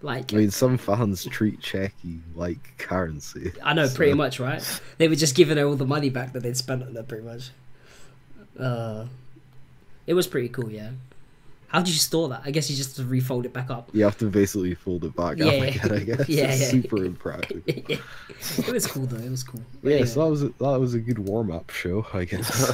Like 0.03 0.33
I 0.33 0.37
mean, 0.37 0.51
some 0.51 0.79
fans 0.79 1.25
treat 1.27 1.61
Cheki 1.61 2.21
like 2.35 2.77
currency. 2.79 3.53
I 3.63 3.73
know, 3.75 3.87
so- 3.87 3.95
pretty 3.97 4.15
much, 4.15 4.41
right? 4.41 4.63
They 4.99 5.07
were 5.09 5.15
just 5.15 5.37
giving 5.37 5.57
her 5.59 5.65
all 5.67 5.77
the 5.77 5.87
money 5.87 6.11
back 6.11 6.33
that 6.33 6.43
they'd 6.43 6.57
spent 6.57 6.83
on 6.83 6.95
her, 6.95 7.03
pretty 7.05 7.25
much. 7.25 7.51
Uh, 8.59 9.07
it 10.07 10.15
was 10.15 10.27
pretty 10.27 10.49
cool, 10.49 10.71
yeah. 10.71 10.91
How 11.69 11.79
did 11.79 11.89
you 11.89 11.95
store 11.95 12.29
that? 12.31 12.43
I 12.45 12.51
guess 12.51 12.69
you 12.69 12.77
just 12.77 12.99
refold 12.99 13.47
it 13.47 13.53
back 13.55 13.71
up. 13.71 13.89
You 13.95 14.05
have 14.05 14.19
to 14.19 14.27
basically 14.27 14.75
fold 14.75 15.05
it 15.05 15.17
back 15.17 15.39
Yeah, 15.39 15.47
up 15.47 15.53
yeah. 15.55 15.63
again. 15.63 15.93
I 15.93 15.99
guess 16.01 16.29
Yeah, 16.29 16.45
it's 16.51 16.61
yeah. 16.61 16.69
super 16.69 17.05
impractical. 17.05 17.63
it 17.67 18.69
was 18.73 18.87
cool 18.89 19.07
though. 19.07 19.25
It 19.25 19.31
was 19.31 19.43
cool. 19.45 19.63
But 19.83 19.89
Yeah, 19.89 19.95
anyway. 19.95 20.09
so 20.09 20.25
that 20.25 20.31
was 20.31 20.43
a, 20.43 20.49
that 20.59 20.81
was 20.81 20.95
a 20.95 20.99
good 20.99 21.19
warm 21.21 21.51
up 21.51 21.71
show, 21.71 22.05
I 22.13 22.25
guess. 22.25 22.69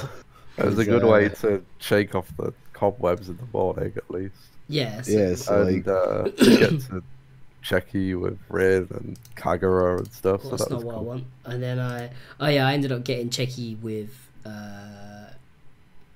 It 0.56 0.64
was 0.64 0.78
a 0.78 0.84
good 0.84 1.04
uh, 1.04 1.08
way 1.08 1.28
to 1.28 1.62
shake 1.78 2.16
off 2.16 2.26
the 2.36 2.52
cobwebs 2.78 3.28
in 3.28 3.36
the 3.36 3.46
morning, 3.52 3.92
at 3.96 4.10
least. 4.10 4.34
Yes. 4.68 5.08
Yes. 5.08 5.08
yeah, 5.08 5.20
it's 5.20 5.50
like 5.50 5.68
and 5.68 5.88
uh, 5.88 6.22
to 6.24 6.58
get 6.58 6.80
to 6.82 7.02
Cheki 7.64 8.18
with 8.18 8.38
Rin 8.48 8.88
and 8.90 9.18
Kagura 9.36 9.98
and 9.98 10.12
stuff. 10.12 10.44
Well, 10.44 10.50
so 10.50 10.56
that's 10.56 10.64
that 10.64 10.70
not 10.70 10.76
was 10.76 10.84
what 10.84 10.96
I 10.96 11.00
want. 11.00 11.24
And 11.44 11.62
then 11.62 11.80
I, 11.80 12.10
oh 12.40 12.48
yeah, 12.48 12.66
I 12.66 12.74
ended 12.74 12.92
up 12.92 13.04
getting 13.04 13.30
Cheki 13.30 13.80
with, 13.80 14.10
uh, 14.44 15.32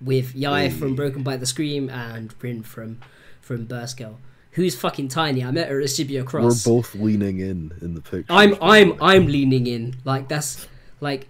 with 0.01 0.35
Yai 0.35 0.69
from 0.71 0.95
Broken 0.95 1.23
by 1.23 1.37
the 1.37 1.47
Scream 1.47 1.89
and 1.91 2.35
Rin 2.41 2.63
from, 2.63 3.01
from 3.41 3.65
Burst 3.65 3.97
Girl, 3.97 4.19
who's 4.53 4.77
fucking 4.77 5.09
tiny. 5.09 5.43
I 5.43 5.51
met 5.51 5.69
her 5.69 5.81
at 5.81 5.87
Shibuya 5.87 6.25
Cross. 6.25 6.67
we're 6.67 6.75
both 6.75 6.95
leaning 6.95 7.41
in 7.41 7.73
in 7.81 7.95
the 7.95 8.01
picture. 8.01 8.33
I'm, 8.33 8.57
I'm, 8.63 9.03
I'm 9.03 9.27
leaning 9.27 9.67
in. 9.67 9.97
Like 10.05 10.29
that's, 10.29 10.67
like, 11.01 11.29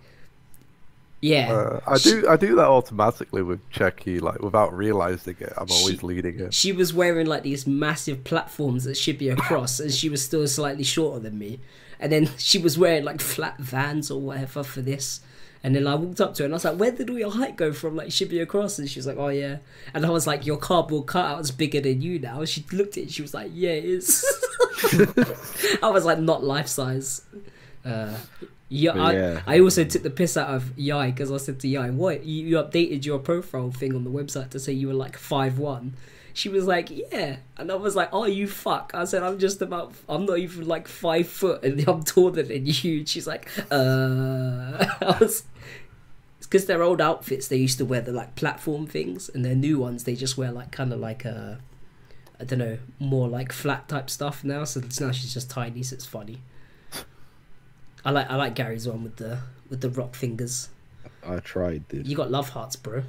yeah. 1.22 1.52
Uh, 1.52 1.80
I 1.86 1.96
do 1.98 2.28
I 2.28 2.36
do 2.36 2.54
that 2.56 2.66
automatically 2.66 3.42
with 3.42 3.60
Cheki, 3.70 4.20
like 4.20 4.42
without 4.42 4.76
realizing 4.76 5.36
it. 5.40 5.52
I'm 5.56 5.70
always 5.70 6.00
She- 6.00 6.06
leading 6.06 6.38
it. 6.40 6.52
She 6.52 6.72
was 6.72 6.92
wearing 6.92 7.26
like 7.26 7.44
these 7.44 7.66
massive 7.66 8.24
platforms 8.24 8.84
that 8.84 8.96
should 8.98 9.16
be 9.18 9.30
across, 9.30 9.80
and 9.80 9.90
she 9.92 10.08
was 10.10 10.22
still 10.22 10.46
slightly 10.46 10.84
shorter 10.84 11.20
than 11.20 11.38
me. 11.38 11.60
And 12.00 12.10
then 12.12 12.28
she 12.36 12.58
was 12.58 12.76
wearing 12.76 13.04
like 13.04 13.20
flat 13.20 13.56
vans 13.58 14.10
or 14.10 14.20
whatever 14.20 14.62
for 14.62 14.82
this. 14.82 15.20
And 15.64 15.76
then 15.76 15.86
I 15.86 15.94
walked 15.94 16.20
up 16.20 16.34
to 16.34 16.42
her 16.42 16.46
and 16.46 16.54
I 16.54 16.56
was 16.56 16.64
like, 16.64 16.76
"Where 16.76 16.90
did 16.90 17.08
all 17.08 17.16
your 17.16 17.30
height 17.30 17.54
go 17.54 17.72
from, 17.72 17.94
like 17.94 18.08
Shibuya 18.08 18.42
across." 18.42 18.80
And 18.80 18.90
she 18.90 18.98
was 18.98 19.06
like, 19.06 19.16
"Oh 19.16 19.28
yeah." 19.28 19.58
And 19.94 20.04
I 20.04 20.10
was 20.10 20.26
like, 20.26 20.44
"Your 20.44 20.56
cardboard 20.56 21.06
cutout's 21.06 21.52
bigger 21.52 21.80
than 21.80 22.02
you 22.02 22.18
now." 22.18 22.44
She 22.44 22.64
looked 22.72 22.96
at 22.96 23.04
it. 23.04 23.10
She 23.12 23.22
was 23.22 23.32
like, 23.32 23.52
"Yeah, 23.54 23.70
it 23.70 23.84
is." 23.84 24.24
I 25.82 25.88
was 25.88 26.04
like, 26.04 26.18
"Not 26.18 26.42
life 26.42 26.66
size." 26.66 27.22
Uh, 27.84 28.12
yeah, 28.72 28.92
I, 28.92 29.12
yeah. 29.12 29.42
I 29.46 29.60
also 29.60 29.84
took 29.84 30.02
the 30.02 30.10
piss 30.10 30.36
out 30.36 30.48
of 30.48 30.76
Yai 30.78 31.10
because 31.10 31.30
I 31.30 31.36
said 31.36 31.60
to 31.60 31.68
Yai, 31.68 31.90
"What 31.90 32.24
you, 32.24 32.46
you 32.46 32.56
updated 32.56 33.04
your 33.04 33.18
profile 33.18 33.70
thing 33.70 33.94
on 33.94 34.04
the 34.04 34.10
website 34.10 34.50
to 34.50 34.58
say 34.58 34.72
you 34.72 34.88
were 34.88 34.94
like 34.94 35.18
five 35.18 35.58
one." 35.58 35.94
She 36.32 36.48
was 36.48 36.66
like, 36.66 36.88
"Yeah," 36.90 37.36
and 37.58 37.70
I 37.70 37.74
was 37.74 37.94
like, 37.94 38.08
"Oh, 38.12 38.24
you 38.24 38.48
fuck!" 38.48 38.92
I 38.94 39.04
said, 39.04 39.22
"I'm 39.22 39.38
just 39.38 39.60
about, 39.60 39.92
I'm 40.08 40.24
not 40.24 40.38
even 40.38 40.66
like 40.66 40.88
five 40.88 41.28
foot, 41.28 41.62
and 41.62 41.80
I'm 41.88 42.02
taller 42.02 42.42
than 42.42 42.64
you." 42.64 42.98
And 43.00 43.08
she's 43.08 43.26
like, 43.26 43.46
"Uh," 43.70 43.74
I 45.00 45.16
was. 45.20 45.44
It's 46.38 46.46
because 46.46 46.64
their 46.64 46.82
old 46.82 47.00
outfits 47.00 47.48
they 47.48 47.58
used 47.58 47.78
to 47.78 47.84
wear 47.84 48.00
the 48.00 48.12
like 48.12 48.34
platform 48.36 48.86
things, 48.86 49.28
and 49.28 49.44
their 49.44 49.54
new 49.54 49.78
ones 49.78 50.04
they 50.04 50.14
just 50.14 50.38
wear 50.38 50.50
like 50.50 50.72
kind 50.72 50.94
of 50.94 50.98
like 50.98 51.26
a, 51.26 51.60
I 52.40 52.44
don't 52.44 52.58
know, 52.58 52.78
more 52.98 53.28
like 53.28 53.52
flat 53.52 53.86
type 53.88 54.08
stuff 54.08 54.42
now. 54.42 54.64
So 54.64 54.80
now 54.98 55.12
she's 55.12 55.34
just 55.34 55.50
tiny, 55.50 55.82
so 55.82 55.94
it's 55.94 56.06
funny. 56.06 56.38
I 58.04 58.10
like 58.10 58.30
I 58.30 58.36
like 58.36 58.54
Gary's 58.54 58.88
one 58.88 59.04
with 59.04 59.16
the 59.16 59.38
with 59.70 59.80
the 59.80 59.90
rock 59.90 60.14
fingers. 60.14 60.68
I 61.26 61.36
tried, 61.38 61.86
dude. 61.88 62.06
You 62.06 62.16
got 62.16 62.30
love 62.30 62.50
hearts, 62.50 62.76
bro. 62.76 63.02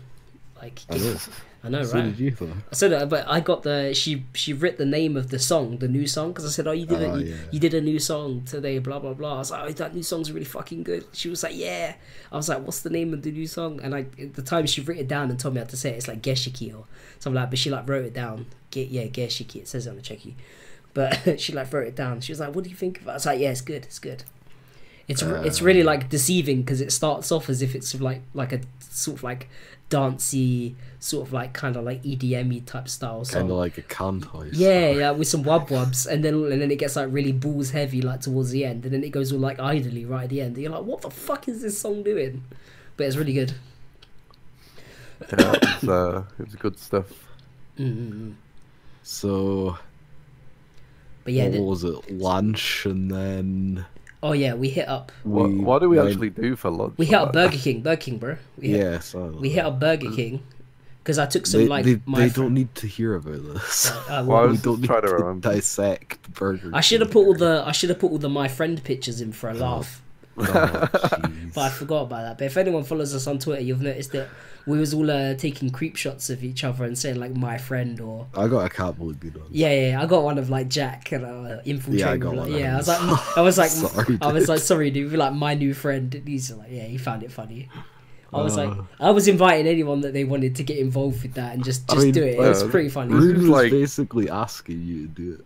Like 0.62 0.82
I 0.90 0.98
know. 0.98 1.18
I 1.66 1.70
know, 1.70 1.84
so 1.84 1.94
right? 1.94 2.04
did 2.04 2.20
you 2.20 2.32
though. 2.32 2.52
I 2.72 2.76
said 2.76 2.92
that, 2.92 3.08
but 3.08 3.26
I 3.26 3.40
got 3.40 3.64
the 3.64 3.94
she 3.94 4.26
she 4.34 4.52
writ 4.52 4.78
the 4.78 4.86
name 4.86 5.16
of 5.16 5.30
the 5.30 5.40
song, 5.40 5.78
the 5.78 5.88
new 5.88 6.06
song, 6.06 6.34
because 6.34 6.46
I 6.46 6.50
said, 6.50 6.68
oh, 6.68 6.74
you 6.74 6.86
did 6.86 7.02
Oh, 7.02 7.06
a, 7.06 7.12
ah, 7.12 7.16
you, 7.16 7.26
yeah. 7.26 7.36
you 7.52 7.60
did 7.62 7.74
a 7.74 7.80
new 7.80 8.00
song 8.00 8.44
today, 8.46 8.80
blah 8.80 9.00
blah 9.00 9.14
blah. 9.14 9.36
I 9.36 9.38
was 9.38 9.52
like, 9.52 9.70
oh, 9.70 9.72
that 9.72 9.96
new 9.96 10.04
song's 10.04 10.30
really 10.30 10.46
fucking 10.46 10.84
good. 10.84 11.06
She 11.14 11.30
was 11.30 11.42
like, 11.42 11.56
yeah. 11.56 11.96
I 12.34 12.36
was 12.36 12.50
like, 12.50 12.60
what's 12.66 12.82
the 12.82 12.90
name 12.90 13.14
of 13.14 13.22
the 13.22 13.32
new 13.32 13.48
song? 13.48 13.80
And 13.82 13.96
I 13.96 14.06
at 14.22 14.34
the 14.34 14.42
time 14.42 14.66
she 14.66 14.82
wrote 14.82 14.98
it 14.98 15.08
down 15.08 15.30
and 15.30 15.40
told 15.40 15.54
me 15.54 15.62
how 15.62 15.68
to 15.68 15.78
say 15.78 15.92
it. 15.92 15.96
It's 15.96 16.08
like 16.10 16.22
Geshiki 16.22 16.78
or 16.78 16.84
something 17.20 17.42
like. 17.42 17.50
But 17.50 17.60
she 17.60 17.70
like 17.70 17.88
wrote 17.88 18.04
it 18.04 18.14
down. 18.14 18.48
Get 18.70 18.90
yeah, 18.90 19.06
Geshiki. 19.06 19.62
It 19.62 19.70
says 19.70 19.88
it 19.88 19.90
on 19.90 19.96
the 19.96 20.02
cheki. 20.02 20.34
But 20.94 21.40
she 21.40 21.54
like 21.54 21.72
wrote 21.72 21.88
it 21.88 21.96
down. 21.96 22.20
She 22.20 22.34
was 22.34 22.42
like, 22.42 22.54
what 22.54 22.66
do 22.66 22.70
you 22.70 22.76
think 22.76 23.00
of 23.00 23.08
it? 23.08 23.12
I 23.12 23.14
was 23.14 23.26
like, 23.26 23.40
yeah, 23.40 23.52
it's 23.52 23.62
good. 23.62 23.86
It's 23.86 24.00
good. 24.00 24.26
It's 25.08 25.22
re- 25.24 25.46
it's 25.46 25.62
Uh. 25.62 25.66
really 25.66 25.84
like 25.84 26.10
deceiving 26.10 26.62
because 26.62 26.82
it 26.82 26.92
starts 26.92 27.32
off 27.32 27.50
as 27.50 27.62
if 27.62 27.76
it's 27.76 28.00
like 28.00 28.22
like 28.34 28.54
a 28.54 28.62
sort 28.80 29.18
of 29.18 29.24
like 29.24 29.50
dancey 29.90 30.76
sort 31.00 31.28
of 31.28 31.34
like 31.34 31.54
kind 31.54 31.76
of 31.76 31.84
like 31.84 32.02
EDM 32.04 32.66
type 32.66 32.88
style 32.88 33.24
song. 33.26 33.42
Kind 33.42 33.52
of 33.52 33.58
like 33.58 33.78
a 33.78 33.82
Kantoi. 33.84 34.50
Yeah, 34.54 34.92
yeah, 34.92 35.12
with 35.12 35.28
some 35.28 35.44
wub 35.44 35.68
wubs, 35.68 36.08
and 36.08 36.24
then 36.24 36.36
and 36.52 36.62
then 36.62 36.72
it 36.72 36.78
gets 36.80 36.96
like 36.96 37.10
really 37.12 37.34
balls 37.34 37.72
heavy 37.72 38.02
like 38.02 38.22
towards 38.22 38.52
the 38.52 38.64
end, 38.66 38.86
and 38.86 38.94
then 38.94 39.04
it 39.04 39.10
goes 39.10 39.32
all 39.34 39.40
like 39.40 39.60
idly 39.60 40.06
right 40.06 40.24
at 40.24 40.30
the 40.30 40.42
end. 40.42 40.56
And 40.56 40.64
you're 40.64 40.72
like, 40.72 40.84
what 40.86 41.02
the 41.02 41.12
fuck 41.12 41.48
is 41.50 41.62
this 41.62 41.78
song 41.80 42.04
doing? 42.04 42.44
But 42.98 43.08
it's 43.08 43.18
really 43.18 43.34
good. 43.34 43.54
Yeah, 45.32 45.54
it 45.54 45.62
was, 45.82 45.90
uh, 45.90 46.24
it 46.40 46.46
was 46.46 46.56
good 46.56 46.78
stuff. 46.80 47.08
mm 47.78 48.34
So 49.04 49.78
But 51.24 51.34
yeah, 51.34 51.48
what 51.50 51.66
was 51.68 51.84
it? 51.84 52.12
Lunch 52.12 52.86
and 52.86 53.10
then 53.12 53.86
oh 54.24 54.32
yeah, 54.32 54.54
we 54.56 54.70
hit 54.70 54.88
up 54.88 55.12
What, 55.24 55.52
what 55.52 55.80
do 55.80 55.90
we 55.90 55.98
went- 55.98 56.10
actually 56.10 56.32
do 56.32 56.56
for 56.56 56.72
lunch? 56.72 56.96
we 56.98 57.06
hit 57.06 57.16
up 57.16 57.32
Burger 57.34 57.58
King, 57.58 57.82
Burger 57.82 58.02
King, 58.02 58.18
bro. 58.18 58.38
We 58.58 58.70
hit, 58.70 58.80
Yeah, 58.82 59.00
so 59.00 59.26
we 59.40 59.50
hit 59.50 59.64
up 59.66 59.80
Burger 59.80 60.10
King 60.12 60.42
because 61.04 61.20
I 61.20 61.26
took 61.28 61.46
some 61.46 61.62
they, 61.62 61.68
like 61.68 61.86
they, 61.86 62.00
my. 62.06 62.20
they 62.22 62.30
don't 62.30 62.54
need 62.54 62.74
to 62.76 62.88
hear 62.88 63.16
about 63.16 63.44
this. 63.54 63.92
uh, 63.92 64.24
Well, 64.26 64.38
I 64.40 64.42
well, 64.46 64.48
we 64.52 64.58
don't 64.58 64.80
need 64.82 64.88
to, 64.88 65.02
to 65.02 65.08
remember. 65.14 65.50
dissect 65.54 66.34
Burger. 66.34 66.72
I 66.74 66.82
should 66.82 67.02
have 67.02 67.12
put 67.12 67.26
all 67.28 67.36
the 67.36 67.64
I 67.66 67.74
should 67.74 67.90
have 67.90 68.00
put 68.00 68.10
all 68.12 68.18
the 68.18 68.30
my 68.30 68.48
friend 68.48 68.82
pictures 68.84 69.20
in 69.22 69.32
for 69.34 69.50
a 69.50 69.54
laugh. 69.54 70.02
Oh. 70.36 70.88
But 71.54 71.62
I 71.62 71.70
forgot 71.70 72.04
about 72.08 72.24
that. 72.24 72.38
But 72.40 72.46
if 72.46 72.58
anyone 72.58 72.84
follows 72.84 73.14
us 73.14 73.28
on 73.28 73.38
Twitter, 73.38 73.62
you've 73.62 73.84
noticed 73.84 74.14
that 74.14 74.30
we 74.66 74.78
was 74.80 74.94
all 74.94 75.12
uh, 75.12 75.34
taking 75.34 75.70
creep 75.72 75.96
shots 75.98 76.30
of 76.30 76.44
each 76.44 76.64
other 76.64 76.86
and 76.86 76.98
saying 76.98 77.20
like 77.20 77.36
my 77.36 77.58
friend 77.58 78.00
or 78.00 78.28
I 78.36 78.48
got 78.48 78.66
a 78.66 78.70
cat 78.70 78.98
would 78.98 79.20
be 79.20 79.30
done. 79.30 79.44
yeah, 79.52 79.90
yeah. 79.90 80.02
I 80.02 80.06
got 80.06 80.24
one 80.24 80.38
of 80.38 80.50
like 80.50 80.70
Jack 80.70 81.12
and 81.12 81.26
uh, 81.26 81.60
infiltrating. 81.66 82.00
Yeah, 82.00 82.12
I 82.12 82.18
got 82.18 82.36
like, 82.36 82.50
one 82.50 82.60
yeah, 82.60 82.74
I 82.74 82.78
was 82.78 82.88
like, 82.88 83.38
I 83.38 83.42
was 83.42 83.58
like, 83.58 83.70
Sorry, 83.72 84.18
I 84.22 84.32
was 84.32 84.44
dude. 84.44 84.50
like, 84.50 84.60
sorry, 84.60 84.92
dude. 84.92 85.12
You're 85.12 85.20
like 85.20 85.34
my 85.34 85.54
new 85.54 85.74
friend. 85.74 86.14
And 86.16 86.28
He's 86.28 86.50
like, 86.52 86.70
yeah, 86.72 86.84
he 86.86 86.98
found 86.98 87.24
it 87.24 87.32
funny. 87.32 87.70
I 88.34 88.42
was 88.42 88.56
like, 88.58 88.70
Uh. 88.70 88.84
I 89.00 89.12
was 89.12 89.28
inviting 89.28 89.68
anyone 89.68 90.02
that 90.02 90.14
they 90.14 90.24
wanted 90.24 90.56
to 90.56 90.64
get 90.64 90.78
involved 90.80 91.22
with 91.24 91.34
that 91.36 91.54
and 91.54 91.64
just 91.64 91.92
I 91.92 91.96
just 91.96 92.06
mean, 92.06 92.14
do 92.14 92.24
it. 92.24 92.36
It 92.36 92.40
was 92.40 92.64
uh, 92.64 92.68
pretty 92.70 92.90
funny. 92.90 93.14
Rude 93.14 93.24
Rude 93.24 93.38
was 93.42 93.50
like- 93.50 93.72
basically 93.72 94.30
asking 94.30 94.82
you 94.82 95.08
to 95.08 95.08
do 95.14 95.34
it. 95.34 95.46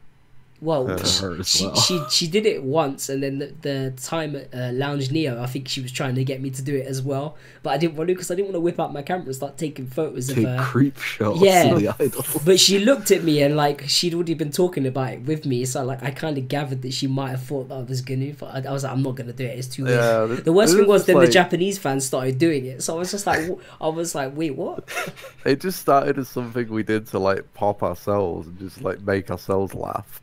Well, 0.60 0.86
to 0.88 1.22
her 1.22 1.40
as 1.40 1.48
she, 1.50 1.66
well. 1.66 1.76
she 1.76 2.02
she 2.10 2.28
did 2.28 2.46
it 2.48 2.64
once, 2.64 3.10
and 3.10 3.22
then 3.22 3.38
the, 3.38 3.54
the 3.62 3.94
time 4.02 4.36
at 4.36 4.54
uh, 4.54 4.72
Lounge 4.74 5.12
Neo, 5.12 5.42
I 5.42 5.46
think 5.46 5.68
she 5.68 5.82
was 5.82 5.92
trying 5.92 6.16
to 6.16 6.24
get 6.24 6.42
me 6.42 6.50
to 6.50 6.62
do 6.64 6.76
it 6.76 6.88
as 6.88 7.02
well, 7.02 7.38
but 7.62 7.72
I 7.72 7.78
didn't 7.78 7.96
want 7.96 8.08
to 8.08 8.14
because 8.16 8.32
I 8.32 8.36
didn't 8.36 8.48
want 8.48 8.56
to 8.56 8.62
whip 8.62 8.80
out 8.80 8.92
my 8.92 9.04
camera 9.04 9.26
and 9.28 9.36
start 9.36 9.58
taking 9.58 9.86
photos 9.86 10.28
Take 10.30 10.38
of 10.40 10.44
her. 10.46 10.64
creep 10.64 10.98
shots 10.98 11.42
Yeah. 11.42 11.76
the 11.76 11.90
idol. 12.00 12.26
But 12.46 12.60
she 12.60 12.80
looked 12.80 13.12
at 13.12 13.24
me 13.24 13.44
and 13.44 13.56
like 13.56 13.84
she'd 13.88 14.14
already 14.16 14.34
been 14.34 14.52
talking 14.52 14.88
about 14.88 15.14
it 15.14 15.22
with 15.22 15.46
me, 15.46 15.64
so 15.66 15.84
like 15.86 16.02
I 16.02 16.10
kind 16.12 16.38
of 16.40 16.48
gathered 16.48 16.82
that 16.82 16.94
she 16.94 17.06
might 17.06 17.30
have 17.30 17.44
thought 17.44 17.70
that 17.70 17.76
I 17.76 17.84
was 17.84 18.02
gonna. 18.02 18.34
But 18.34 18.66
I, 18.66 18.70
I 18.70 18.72
was 18.72 18.84
like, 18.84 18.94
I'm 18.94 19.04
not 19.04 19.16
gonna 19.16 19.34
do 19.34 19.46
it. 19.46 19.60
It's 19.60 19.68
too 19.68 19.84
weird. 19.84 20.00
Yeah, 20.00 20.26
th- 20.28 20.44
the 20.44 20.54
worst 20.54 20.76
thing 20.76 20.88
was 20.88 21.06
then 21.06 21.20
the 21.20 21.28
Japanese 21.28 21.78
fans 21.78 22.06
started 22.06 22.40
doing 22.40 22.66
it, 22.66 22.82
so 22.82 22.96
I 22.96 23.00
was 23.00 23.12
just 23.12 23.28
like, 23.28 23.48
I 23.80 23.88
was 23.90 24.16
like, 24.16 24.36
wait, 24.36 24.56
what? 24.56 24.90
It 25.46 25.62
just 25.62 25.80
started 25.80 26.18
as 26.18 26.28
something 26.28 26.68
we 26.68 26.84
did 26.84 27.08
to 27.08 27.20
like 27.20 27.54
pop 27.54 27.82
ourselves 27.84 28.48
and 28.48 28.58
just 28.60 28.82
like 28.82 29.02
make 29.02 29.30
ourselves 29.32 29.74
laugh, 29.74 30.22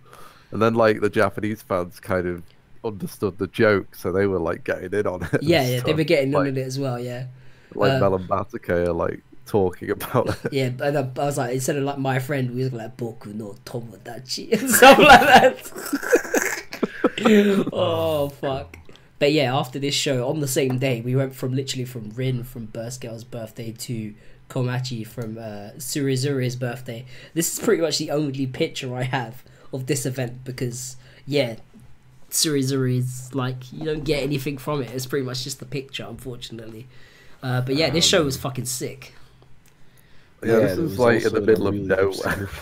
and 0.54 0.62
then 0.62 0.74
like 0.74 1.00
the 1.00 1.10
Japanese 1.10 1.62
fans 1.62 1.98
kind 2.00 2.28
of 2.28 2.42
understood 2.84 3.38
the 3.38 3.48
joke, 3.48 3.94
so 3.96 4.12
they 4.12 4.26
were 4.26 4.38
like 4.38 4.62
getting 4.62 4.92
in 4.92 5.06
on 5.06 5.24
it. 5.24 5.42
Yeah, 5.42 5.66
yeah, 5.66 5.80
they 5.80 5.94
were 5.94 6.04
getting 6.04 6.30
like, 6.30 6.48
on 6.48 6.56
it 6.56 6.58
as 6.58 6.78
well. 6.78 6.98
Yeah, 6.98 7.26
like 7.74 7.92
uh, 7.92 7.98
Mel 7.98 8.14
and 8.14 8.28
Batake 8.28 8.68
are 8.70 8.92
like 8.92 9.22
talking 9.46 9.90
about 9.90 10.28
it. 10.44 10.52
yeah. 10.52 10.70
And 10.80 10.96
I, 10.96 11.00
I 11.00 11.24
was 11.24 11.38
like, 11.38 11.54
instead 11.54 11.76
of 11.76 11.82
like 11.82 11.98
my 11.98 12.20
friend, 12.20 12.54
we 12.54 12.62
was 12.62 12.72
like 12.72 12.96
Boku 12.96 13.34
no 13.34 13.56
Tomodachi 13.64 14.52
and 14.60 14.70
stuff 14.70 14.98
like 14.98 15.20
that. 15.20 15.72
oh 17.72 18.28
fuck. 18.28 18.76
But 19.18 19.32
yeah, 19.32 19.56
after 19.56 19.80
this 19.80 19.94
show, 19.94 20.28
on 20.28 20.38
the 20.38 20.48
same 20.48 20.78
day, 20.78 21.00
we 21.00 21.16
went 21.16 21.34
from 21.34 21.52
literally 21.52 21.84
from 21.84 22.10
Rin 22.10 22.44
from 22.44 22.66
Burst 22.66 23.00
Girl's 23.00 23.24
birthday 23.24 23.72
to 23.72 24.14
Komachi 24.48 25.04
from 25.04 25.36
uh, 25.36 25.70
Surizuri's 25.78 26.54
birthday. 26.54 27.06
This 27.32 27.52
is 27.52 27.64
pretty 27.64 27.82
much 27.82 27.98
the 27.98 28.12
only 28.12 28.46
picture 28.46 28.94
I 28.94 29.02
have 29.02 29.42
of 29.74 29.86
this 29.86 30.06
event 30.06 30.44
because, 30.44 30.96
yeah, 31.26 31.56
Surizuri 32.30 32.98
is 32.98 33.34
like, 33.34 33.72
you 33.72 33.84
don't 33.84 34.04
get 34.04 34.22
anything 34.22 34.58
from 34.58 34.82
it. 34.82 34.90
It's 34.90 35.06
pretty 35.06 35.26
much 35.26 35.44
just 35.44 35.58
the 35.60 35.66
picture, 35.66 36.06
unfortunately. 36.08 36.86
Uh, 37.42 37.60
but 37.60 37.74
yeah, 37.74 37.90
this 37.90 38.04
show 38.06 38.24
was 38.24 38.36
fucking 38.36 38.64
sick. 38.66 39.12
Yeah, 40.42 40.58
this 40.60 40.76
there 40.76 40.84
is 40.84 40.90
was 40.90 40.98
like 40.98 41.24
in 41.24 41.32
the 41.34 41.40
middle 41.40 41.66
of 41.68 41.74
really 41.74 41.86
nowhere. 41.86 42.48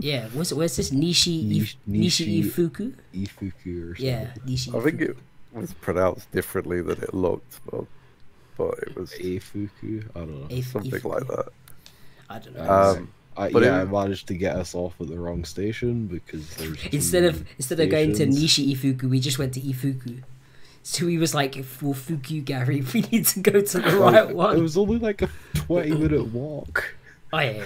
Yeah, 0.00 0.28
where's, 0.28 0.54
where's 0.54 0.76
this? 0.76 0.90
Nishi, 0.90 1.60
If- 1.60 1.74
Nishi 1.88 2.44
Nishi- 2.44 2.44
Ifuku? 2.44 2.94
Ifuku 3.12 3.82
or 3.90 3.96
something. 3.96 4.06
Yeah, 4.06 4.30
Nishi 4.46 4.72
I 4.72 4.84
think 4.84 5.00
it 5.00 5.16
was 5.52 5.72
pronounced 5.74 6.30
differently 6.30 6.80
than 6.82 7.02
it 7.02 7.12
looked, 7.12 7.58
but 7.68 7.84
but 8.56 8.78
it 8.78 8.94
was 8.96 9.10
Afuku? 9.14 10.04
I 10.14 10.18
don't 10.20 10.40
know. 10.42 10.56
If- 10.56 10.68
something 10.68 10.92
Ifuku. 10.92 11.04
like 11.04 11.26
that. 11.26 11.46
I 12.30 12.38
don't 12.38 12.54
know. 12.56 12.70
Um, 12.70 13.08
I, 13.38 13.50
But 13.52 13.62
yeah, 13.62 13.78
it- 13.78 13.82
I 13.82 13.84
managed 13.84 14.26
to 14.28 14.34
get 14.34 14.56
us 14.56 14.74
off 14.74 15.00
at 15.00 15.08
the 15.08 15.18
wrong 15.18 15.44
station 15.44 16.06
because 16.06 16.46
there's 16.56 16.84
Instead 16.92 17.24
of 17.24 17.44
instead 17.56 17.80
of 17.80 17.88
going 17.88 18.14
to. 18.14 18.26
Nishi 18.26 18.74
Ifuku, 18.74 19.04
we 19.08 19.20
just 19.20 19.38
went 19.38 19.54
to 19.54 19.60
Ifuku. 19.60 20.22
So 20.82 21.06
he 21.06 21.18
was 21.18 21.34
like, 21.34 21.62
"For 21.64 21.94
Fuku, 21.94 22.40
Gary, 22.42 22.82
we 22.94 23.02
need 23.12 23.26
to 23.26 23.40
go 23.40 23.60
to 23.60 23.78
the 23.78 23.90
Like, 23.90 23.94
oh, 23.94 24.00
right 24.26 24.34
one." 24.34 24.56
It 24.56 24.60
was 24.62 24.76
only 24.76 24.98
like 24.98 25.22
a 25.22 25.28
twenty 25.54 25.90
minute 25.90 26.26
walk. 26.32 26.94
Oh 27.32 27.38
yeah, 27.40 27.62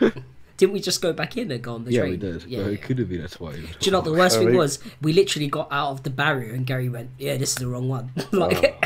yeah. 0.00 0.10
Didn't 0.58 0.72
we 0.72 0.80
just 0.80 1.02
go 1.02 1.12
back 1.12 1.36
in 1.36 1.50
and 1.50 1.62
go 1.62 1.74
on 1.74 1.84
the 1.84 1.92
yeah, 1.92 2.00
train? 2.00 2.10
we 2.12 2.16
did. 2.16 2.42
Yeah, 2.44 2.62
but 2.62 2.66
yeah. 2.68 2.72
It 2.72 2.82
could 2.82 2.98
have 2.98 3.08
been 3.08 3.20
a 3.22 3.28
twenty. 3.28 3.62
Do 3.62 3.68
you 3.82 3.92
know 3.92 4.00
the 4.02 4.12
worst 4.12 4.36
I 4.36 4.40
thing 4.40 4.48
mean- 4.48 4.56
was? 4.58 4.78
We 5.02 5.12
literally 5.12 5.48
got 5.48 5.68
out 5.72 5.90
of 5.90 6.02
the 6.02 6.10
barrier 6.10 6.52
and 6.54 6.66
Gary 6.66 6.88
went, 6.88 7.10
"Yeah, 7.18 7.36
this 7.36 7.50
is 7.50 7.56
the 7.56 7.66
wrong 7.66 7.88
one." 7.88 8.12
like, 8.32 8.82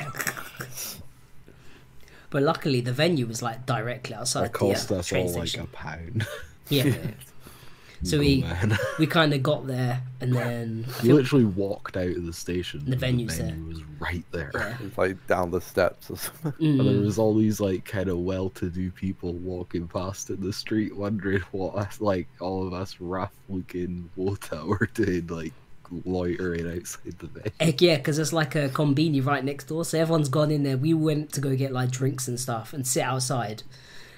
but 2.30 2.42
luckily 2.42 2.80
the 2.80 2.92
venue 2.92 3.26
was 3.26 3.42
like 3.42 3.66
directly 3.66 4.14
outside 4.14 4.46
It 4.46 4.52
cost 4.52 4.88
the 4.88 4.96
uh, 4.96 4.98
us 5.00 5.06
train 5.08 5.26
all 5.26 5.34
like 5.38 5.56
a 5.56 5.66
pound. 5.66 6.26
Yeah. 6.68 6.84
so 8.04 8.16
Oh, 8.16 8.20
we 8.20 8.40
man. 8.42 8.78
we 9.00 9.06
kind 9.06 9.34
of 9.34 9.42
got 9.42 9.66
there 9.66 10.00
and 10.20 10.32
then 10.32 10.86
I 11.00 11.02
You 11.04 11.14
literally 11.14 11.44
walked 11.44 11.96
out 11.96 12.16
of 12.16 12.24
the 12.24 12.32
station. 12.32 12.84
The 12.88 12.96
venue's 12.96 13.36
the 13.36 13.42
there. 13.42 13.52
venue 13.52 13.68
was 13.68 13.82
right 13.98 14.24
there. 14.30 14.50
yeah. 14.54 14.76
It's 14.80 14.96
like 14.96 15.26
down 15.26 15.50
the 15.50 15.60
steps 15.60 16.10
or 16.10 16.16
something. 16.16 16.54
And 16.60 16.80
there 16.80 16.94
Mm. 16.94 17.04
was 17.04 17.18
all 17.18 17.34
these 17.36 17.60
like 17.60 17.84
kind 17.84 18.08
of 18.08 18.18
well-to-do 18.20 18.90
people 18.92 19.32
walking 19.34 19.86
past 19.88 20.30
in 20.30 20.40
the 20.40 20.52
street, 20.52 20.94
wondering 20.96 21.42
what 21.50 21.74
us, 21.76 22.00
like 22.00 22.28
all 22.40 22.66
of 22.66 22.72
us 22.72 22.96
rough-looking 23.00 24.08
Wota 24.16 24.64
were 24.64 24.88
doing, 24.94 25.26
like 25.26 25.52
loitering 26.04 26.66
outside 26.70 27.18
the 27.18 27.26
venue. 27.26 27.50
Heck 27.60 27.80
yeah, 27.80 27.96
because 27.96 28.18
it's 28.18 28.32
like 28.32 28.54
a 28.54 28.68
combini 28.68 29.24
right 29.24 29.44
next 29.44 29.64
door, 29.64 29.84
so 29.84 29.98
everyone's 29.98 30.28
gone 30.28 30.50
in 30.50 30.62
there. 30.62 30.76
We 30.76 30.94
went 30.94 31.32
to 31.32 31.40
go 31.40 31.56
get 31.56 31.72
like 31.72 31.90
drinks 31.90 32.28
and 32.28 32.38
stuff 32.38 32.72
and 32.72 32.86
sit 32.86 33.02
outside, 33.02 33.62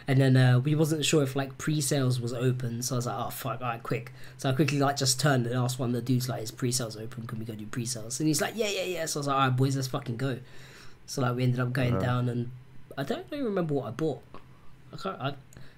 and 0.07 0.21
then 0.21 0.37
uh, 0.37 0.59
we 0.61 0.75
wasn't 0.75 1.05
sure 1.05 1.23
if 1.23 1.35
like 1.37 1.57
pre-sales 1.59 2.21
was 2.21 2.33
open, 2.33 2.83
so 2.83 2.95
I 2.95 2.99
was 2.99 3.07
like, 3.07 3.17
oh 3.19 3.31
fuck, 3.31 3.61
alright, 3.61 3.83
quick. 3.83 4.13
So 4.39 4.51
I 4.51 4.53
quickly 4.53 4.79
like 4.79 4.97
just 4.97 5.19
turned 5.21 5.47
and 5.47 5.57
asked 5.57 5.79
one 5.79 5.89
of 5.91 5.95
the 5.95 6.03
dudes 6.03 6.29
like, 6.29 6.43
is 6.43 6.51
pre-sales 6.51 6.97
open? 6.97 7.27
Can 7.27 7.39
we 7.39 7.45
go 7.45 7.55
do 7.55 7.67
pre-sales? 7.67 8.21
And 8.21 8.27
he's 8.27 8.41
like, 8.41 8.55
yeah, 8.57 8.69
yeah, 8.69 8.85
yeah. 8.85 9.07
So 9.07 9.19
I 9.19 9.21
was 9.21 9.27
like, 9.29 9.37
alright, 9.37 9.57
boys, 9.57 9.77
let's 9.77 9.89
fucking 9.89 10.17
go. 10.17 10.39
So 11.07 11.23
like 11.23 11.37
we 11.37 11.43
ended 11.45 11.61
up 11.61 11.73
going 11.73 11.95
Uh-huh. 11.95 12.05
down, 12.05 12.29
and 12.29 12.51
I 12.99 13.03
don't 13.05 13.25
even 13.33 13.45
remember 13.45 13.75
what 13.75 13.87
I 13.87 13.91
bought. 13.93 14.23
I 14.93 14.97
can't, 14.97 15.21
I, 15.21 15.35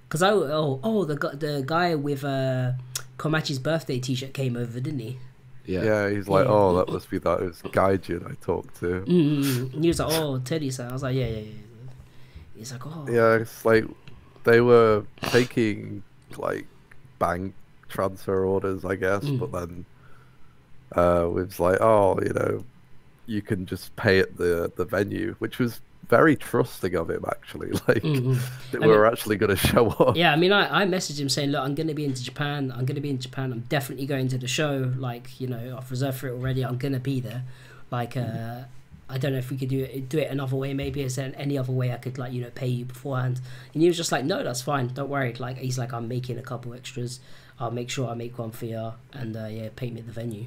cause 0.09 0.23
I 0.23 0.31
oh 0.31 0.81
oh 0.83 1.05
the 1.05 1.15
the 1.15 1.63
guy 1.65 1.95
with 1.95 2.25
uh 2.25 2.73
Komachi's 3.17 3.59
birthday 3.61 4.01
T-shirt 4.01 4.35
came 4.35 4.57
over, 4.57 4.81
didn't 4.81 4.99
he? 4.99 5.19
Yeah. 5.67 5.83
Yeah, 5.85 6.11
he's 6.11 6.29
like, 6.29 6.45
Yeah. 6.47 6.53
oh, 6.53 6.77
that 6.77 6.93
must 6.93 7.09
be 7.11 7.19
that. 7.19 7.41
It 7.41 7.47
was 7.47 7.63
Gaijin 7.63 8.31
I 8.31 8.35
talked 8.45 8.79
to. 8.81 9.01
Mm, 9.07 9.73
and 9.75 9.83
he 9.85 9.89
was 9.89 9.99
like, 9.99 10.13
"Oh, 10.13 10.39
Teddy 10.39 10.71
son." 10.71 10.91
I 10.91 10.93
was 10.93 11.03
like, 11.03 11.17
"Yeah, 11.17 11.27
yeah, 11.27 11.39
yeah." 11.39 11.53
He's 12.57 12.71
like, 12.73 12.87
"Oh, 12.87 13.07
Yeah, 13.11 13.35
it's 13.37 13.65
like 13.65 13.85
they 14.45 14.61
were 14.61 15.05
taking 15.23 16.03
like 16.37 16.67
bank 17.19 17.55
transfer 17.89 18.45
orders, 18.45 18.85
I 18.85 18.97
guess, 18.97 19.25
Mm. 19.25 19.39
but 19.39 19.53
then 19.53 19.85
uh, 20.97 21.27
it 21.27 21.33
was 21.33 21.59
like, 21.61 21.81
oh, 21.81 22.19
you 22.23 22.33
know, 22.35 22.65
you 23.27 23.41
can 23.41 23.65
just 23.67 23.95
pay 23.97 24.19
at 24.21 24.37
the 24.37 24.71
the 24.77 24.85
venue, 24.85 25.35
which 25.39 25.59
was 25.59 25.81
very 26.09 26.37
trusting 26.37 26.95
of 26.95 27.11
him 27.11 27.25
actually. 27.29 27.69
Like 27.89 28.03
Mm, 28.03 28.37
mm. 28.37 28.71
they 28.73 28.79
I 28.85 28.87
were 28.87 29.07
actually 29.07 29.37
going 29.37 29.51
to 29.51 29.57
show 29.57 29.89
up. 29.91 30.17
Yeah, 30.17 30.33
I 30.33 30.37
mean, 30.37 30.53
I, 30.53 30.83
I 30.83 30.87
messaged 30.87 31.19
him 31.21 31.29
saying, 31.29 31.51
"Look, 31.51 31.63
I'm 31.65 31.75
going 31.75 31.87
to 31.89 31.95
be 31.95 32.05
into 32.05 32.23
Japan. 32.23 32.71
I'm 32.73 32.85
going 32.85 32.95
to 32.97 33.01
be 33.01 33.11
in 33.11 33.19
Japan. 33.19 33.53
I'm 33.53 33.61
definitely 33.61 34.07
going 34.07 34.29
to 34.29 34.39
the 34.39 34.49
show. 34.49 34.93
Like, 34.97 35.41
you 35.41 35.47
know, 35.47 35.77
I've 35.79 35.91
reserved 35.91 36.19
for 36.19 36.29
it 36.29 36.33
already. 36.33 36.65
I'm 36.65 36.79
going 36.79 36.93
to 36.95 37.01
be 37.01 37.21
there. 37.21 37.45
Like, 37.91 38.17
uh, 38.17 38.63
I 39.09 39.19
don't 39.19 39.33
know 39.33 39.39
if 39.39 39.51
we 39.51 39.57
could 39.57 39.69
do 39.69 39.81
it 39.85 40.09
do 40.09 40.19
it 40.19 40.31
another 40.31 40.57
way. 40.57 40.75
Maybe 40.75 41.03
is 41.03 41.17
there 41.17 41.33
any 41.37 41.57
other 41.59 41.73
way 41.73 41.93
I 41.93 41.97
could 41.99 42.17
like 42.19 42.33
you 42.33 42.43
know 42.43 42.51
pay 42.55 42.67
you 42.69 42.85
beforehand?" 42.85 43.41
And 43.73 43.83
he 43.83 43.89
was 43.89 43.97
just 43.97 44.13
like, 44.13 44.25
"No, 44.25 44.43
that's 44.43 44.63
fine. 44.63 44.89
Don't 44.89 45.09
worry." 45.11 45.35
Like, 45.35 45.59
he's 45.59 45.79
like, 45.79 45.93
"I'm 45.93 46.09
making 46.09 46.39
a 46.39 46.43
couple 46.43 46.75
extras. 46.75 47.21
I'll 47.61 47.71
make 47.71 47.91
sure 47.91 48.09
I 48.09 48.15
make 48.15 48.39
one 48.39 48.51
for 48.51 48.67
you, 48.67 48.93
and 49.13 49.37
uh, 49.37 49.47
yeah, 49.47 49.69
pay 49.77 49.91
me 49.91 50.01
at 50.01 50.07
the 50.07 50.13
venue." 50.13 50.47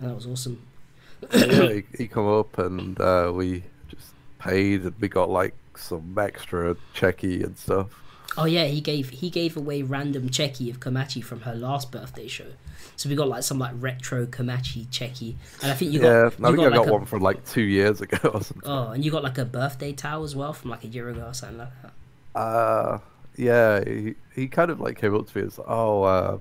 And 0.00 0.10
that 0.10 0.14
was 0.14 0.26
awesome. 0.26 0.62
yeah, 1.32 1.62
he, 1.72 1.82
he 1.96 2.06
come 2.08 2.28
up 2.28 2.58
and 2.58 3.00
uh, 3.00 3.32
we 3.34 3.64
paid, 4.38 4.82
and 4.82 4.94
we 5.00 5.08
got 5.08 5.30
like 5.30 5.54
some 5.76 6.16
extra 6.18 6.76
cheki 6.94 7.44
and 7.44 7.56
stuff. 7.56 7.88
Oh 8.36 8.44
yeah, 8.44 8.66
he 8.66 8.80
gave 8.80 9.10
he 9.10 9.30
gave 9.30 9.56
away 9.56 9.82
random 9.82 10.28
cheki 10.28 10.70
of 10.70 10.80
Komachi 10.80 11.24
from 11.24 11.40
her 11.42 11.54
last 11.54 11.90
birthday 11.90 12.28
show. 12.28 12.46
So 12.96 13.08
we 13.08 13.14
got 13.14 13.28
like 13.28 13.42
some 13.42 13.58
like 13.58 13.74
retro 13.78 14.26
Komachi 14.26 14.86
cheki, 14.88 15.34
and 15.62 15.72
I 15.72 15.74
think 15.74 15.92
you 15.92 16.00
got 16.00 16.06
yeah, 16.06 16.30
no, 16.38 16.50
you 16.50 16.54
I 16.54 16.56
think 16.56 16.60
I 16.60 16.62
got, 16.62 16.70
got 16.70 16.80
like 16.80 16.88
a, 16.88 16.92
one 16.92 17.04
from 17.06 17.22
like 17.22 17.44
two 17.46 17.62
years 17.62 18.00
ago 18.00 18.16
or 18.28 18.42
something. 18.42 18.62
oh, 18.70 18.88
and 18.90 19.04
you 19.04 19.10
got 19.10 19.22
like 19.22 19.38
a 19.38 19.44
birthday 19.44 19.92
towel 19.92 20.24
as 20.24 20.36
well 20.36 20.52
from 20.52 20.70
like 20.70 20.84
a 20.84 20.88
year 20.88 21.08
ago 21.08 21.26
or 21.26 21.34
something 21.34 21.58
like 21.58 21.82
that. 21.82 21.92
Uh, 22.38 22.98
yeah, 23.36 23.82
he, 23.84 24.14
he 24.34 24.46
kind 24.46 24.70
of 24.70 24.80
like 24.80 25.00
came 25.00 25.14
up 25.14 25.28
to 25.28 25.38
me 25.38 25.42
and 25.44 25.58
like, 25.58 25.66
oh, 25.68 26.02
uh, 26.02 26.38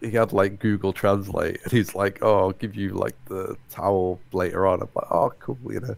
he 0.00 0.10
had 0.10 0.32
like 0.32 0.58
Google 0.58 0.92
Translate, 0.92 1.60
and 1.62 1.72
he's 1.72 1.94
like, 1.94 2.18
oh, 2.22 2.38
I'll 2.38 2.52
give 2.52 2.74
you 2.74 2.90
like 2.90 3.16
the 3.26 3.56
towel 3.70 4.20
later 4.32 4.66
on. 4.66 4.82
I'm 4.82 4.88
like, 4.94 5.10
oh, 5.10 5.32
cool, 5.38 5.58
you 5.70 5.80
know. 5.80 5.96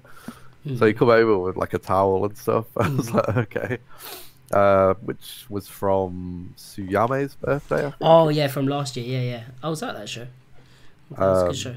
So 0.74 0.86
he 0.86 0.92
come 0.92 1.10
over 1.10 1.38
with 1.38 1.56
like 1.56 1.74
a 1.74 1.78
towel 1.78 2.24
and 2.24 2.36
stuff. 2.36 2.66
I 2.76 2.88
was 2.88 3.08
Hmm. 3.08 3.16
like, 3.16 3.36
okay. 3.36 3.78
Uh, 4.52 4.94
which 4.94 5.44
was 5.48 5.66
from 5.68 6.54
Suyame's 6.56 7.34
birthday. 7.36 7.92
Oh 8.00 8.28
yeah, 8.28 8.48
from 8.48 8.66
last 8.68 8.96
year. 8.96 9.06
Yeah, 9.20 9.30
yeah. 9.38 9.44
I 9.62 9.68
was 9.68 9.82
at 9.82 9.94
that 9.96 10.08
show. 10.08 10.26
That 11.10 11.28
was 11.28 11.42
a 11.42 11.42
Um, 11.42 11.48
good 11.48 11.56
show. 11.56 11.76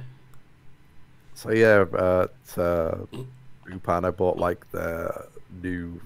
So 1.35 1.51
yeah, 1.51 1.85
at 1.93 2.57
uh, 2.59 2.95
Japan, 3.69 4.05
I 4.05 4.11
bought 4.11 4.37
like 4.37 4.69
the 4.71 5.27
new 5.63 6.01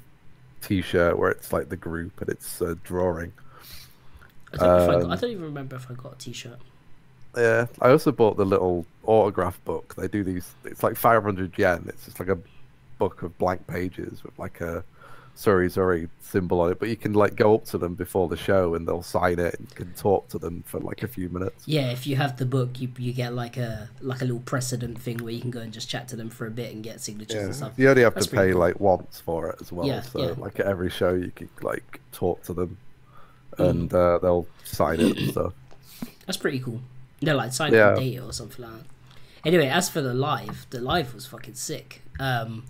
T-shirt 0.62 1.18
where 1.18 1.32
it's 1.32 1.52
like 1.52 1.70
the 1.70 1.76
group 1.78 2.22
and 2.22 2.30
it's 2.30 2.62
a 2.62 2.76
drawing. 2.76 3.34
I 4.54 4.58
don't, 4.58 4.82
if 4.82 4.90
I, 4.90 4.94
got, 4.94 5.04
um, 5.04 5.12
I 5.12 5.16
don't 5.16 5.32
even 5.32 5.44
remember 5.44 5.76
if 5.76 5.90
I 5.90 5.96
got 5.96 6.14
a 6.14 6.18
T-shirt. 6.18 6.60
Yeah, 7.36 7.66
I 7.82 7.90
also 7.90 8.12
bought 8.12 8.38
the 8.38 8.46
little 8.46 8.86
autograph 9.04 9.64
book. 9.66 9.96
They 9.98 10.08
do 10.08 10.24
these. 10.24 10.54
It's 10.66 10.84
like 10.84 10.96
500 10.96 11.58
yen. 11.58 11.86
It's 11.88 12.06
just 12.06 12.20
like 12.20 12.30
a 12.30 12.38
book 13.04 13.24
of 13.24 13.38
blank 13.38 13.66
pages 13.68 14.24
with 14.24 14.38
like 14.40 14.62
a 14.62 14.84
sorry, 15.36 15.70
sorry 15.70 16.08
symbol 16.22 16.62
on 16.62 16.72
it. 16.72 16.80
But 16.80 16.90
you 16.90 16.96
can 16.96 17.14
like 17.14 17.36
go 17.36 17.56
up 17.56 17.66
to 17.66 17.78
them 17.78 17.96
before 17.96 18.28
the 18.30 18.38
show 18.38 18.76
and 18.76 18.88
they'll 18.88 19.02
sign 19.04 19.40
it. 19.40 19.56
and 19.60 19.68
can 19.76 19.94
talk 19.94 20.30
to 20.30 20.38
them 20.40 20.64
for 20.66 20.80
like 20.80 21.04
a 21.04 21.08
few 21.08 21.28
minutes. 21.30 21.68
Yeah, 21.68 21.92
if 21.92 22.06
you 22.08 22.16
have 22.18 22.38
the 22.38 22.46
book, 22.46 22.80
you 22.80 22.90
you 22.98 23.14
get 23.14 23.34
like 23.34 23.58
a 23.58 23.90
like 24.02 24.22
a 24.22 24.26
little 24.26 24.42
precedent 24.54 25.00
thing 25.00 25.18
where 25.24 25.34
you 25.34 25.42
can 25.42 25.52
go 25.52 25.60
and 25.60 25.74
just 25.74 25.90
chat 25.90 26.08
to 26.10 26.16
them 26.16 26.30
for 26.30 26.46
a 26.48 26.52
bit 26.52 26.74
and 26.74 26.84
get 26.84 27.02
signatures 27.02 27.36
Yeah, 27.36 27.46
and 27.46 27.56
stuff. 27.56 27.74
you 27.78 27.90
only 27.90 28.04
have 28.04 28.14
That's 28.16 28.28
to 28.28 28.36
pay 28.36 28.52
cool. 28.52 28.60
like 28.60 28.80
once 28.80 29.20
for 29.20 29.50
it 29.50 29.56
as 29.62 29.72
well. 29.72 29.88
Yeah, 29.88 30.02
so 30.02 30.20
yeah. 30.22 30.34
like 30.38 30.60
at 30.60 30.66
every 30.68 30.90
show, 30.90 31.14
you 31.14 31.32
can 31.36 31.50
like 31.62 32.00
talk 32.12 32.44
to 32.44 32.54
them, 32.54 32.78
Mm. 33.58 33.70
and 33.70 33.94
uh, 33.94 34.18
they'll 34.20 34.48
sign 34.64 35.00
it 35.00 35.18
and 35.18 35.30
stuff. 35.32 35.54
That's 36.26 36.38
pretty 36.38 36.60
cool. 36.60 36.80
They're 37.22 37.36
like 37.36 37.54
signing 37.54 37.76
Yeah. 37.80 37.96
data 37.96 38.24
or 38.26 38.34
something 38.34 38.64
like 38.66 38.74
that. 38.80 38.86
Anyway, 39.46 39.68
as 39.68 39.90
for 39.90 40.02
the 40.02 40.14
live, 40.14 40.66
the 40.72 40.80
live 40.80 41.14
was 41.14 41.26
fucking 41.28 41.54
sick. 41.56 42.02
Um, 42.20 42.64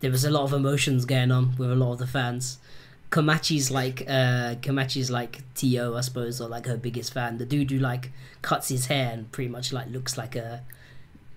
there 0.00 0.10
was 0.10 0.24
a 0.24 0.30
lot 0.30 0.42
of 0.44 0.52
emotions 0.52 1.04
going 1.04 1.30
on 1.30 1.54
with 1.56 1.70
a 1.70 1.74
lot 1.74 1.92
of 1.92 1.98
the 1.98 2.06
fans. 2.06 2.58
Komachi's 3.10 3.70
like 3.72 4.02
uh 4.02 4.54
Komachi's 4.62 5.10
like 5.10 5.40
To, 5.56 5.96
I 5.96 6.00
suppose, 6.00 6.40
or 6.40 6.48
like 6.48 6.66
her 6.66 6.76
biggest 6.76 7.12
fan. 7.12 7.38
The 7.38 7.44
dude 7.46 7.70
who 7.70 7.78
like 7.78 8.10
cuts 8.42 8.68
his 8.68 8.86
hair 8.86 9.10
and 9.12 9.30
pretty 9.32 9.50
much 9.50 9.72
like 9.72 9.88
looks 9.90 10.16
like 10.16 10.36
a 10.36 10.62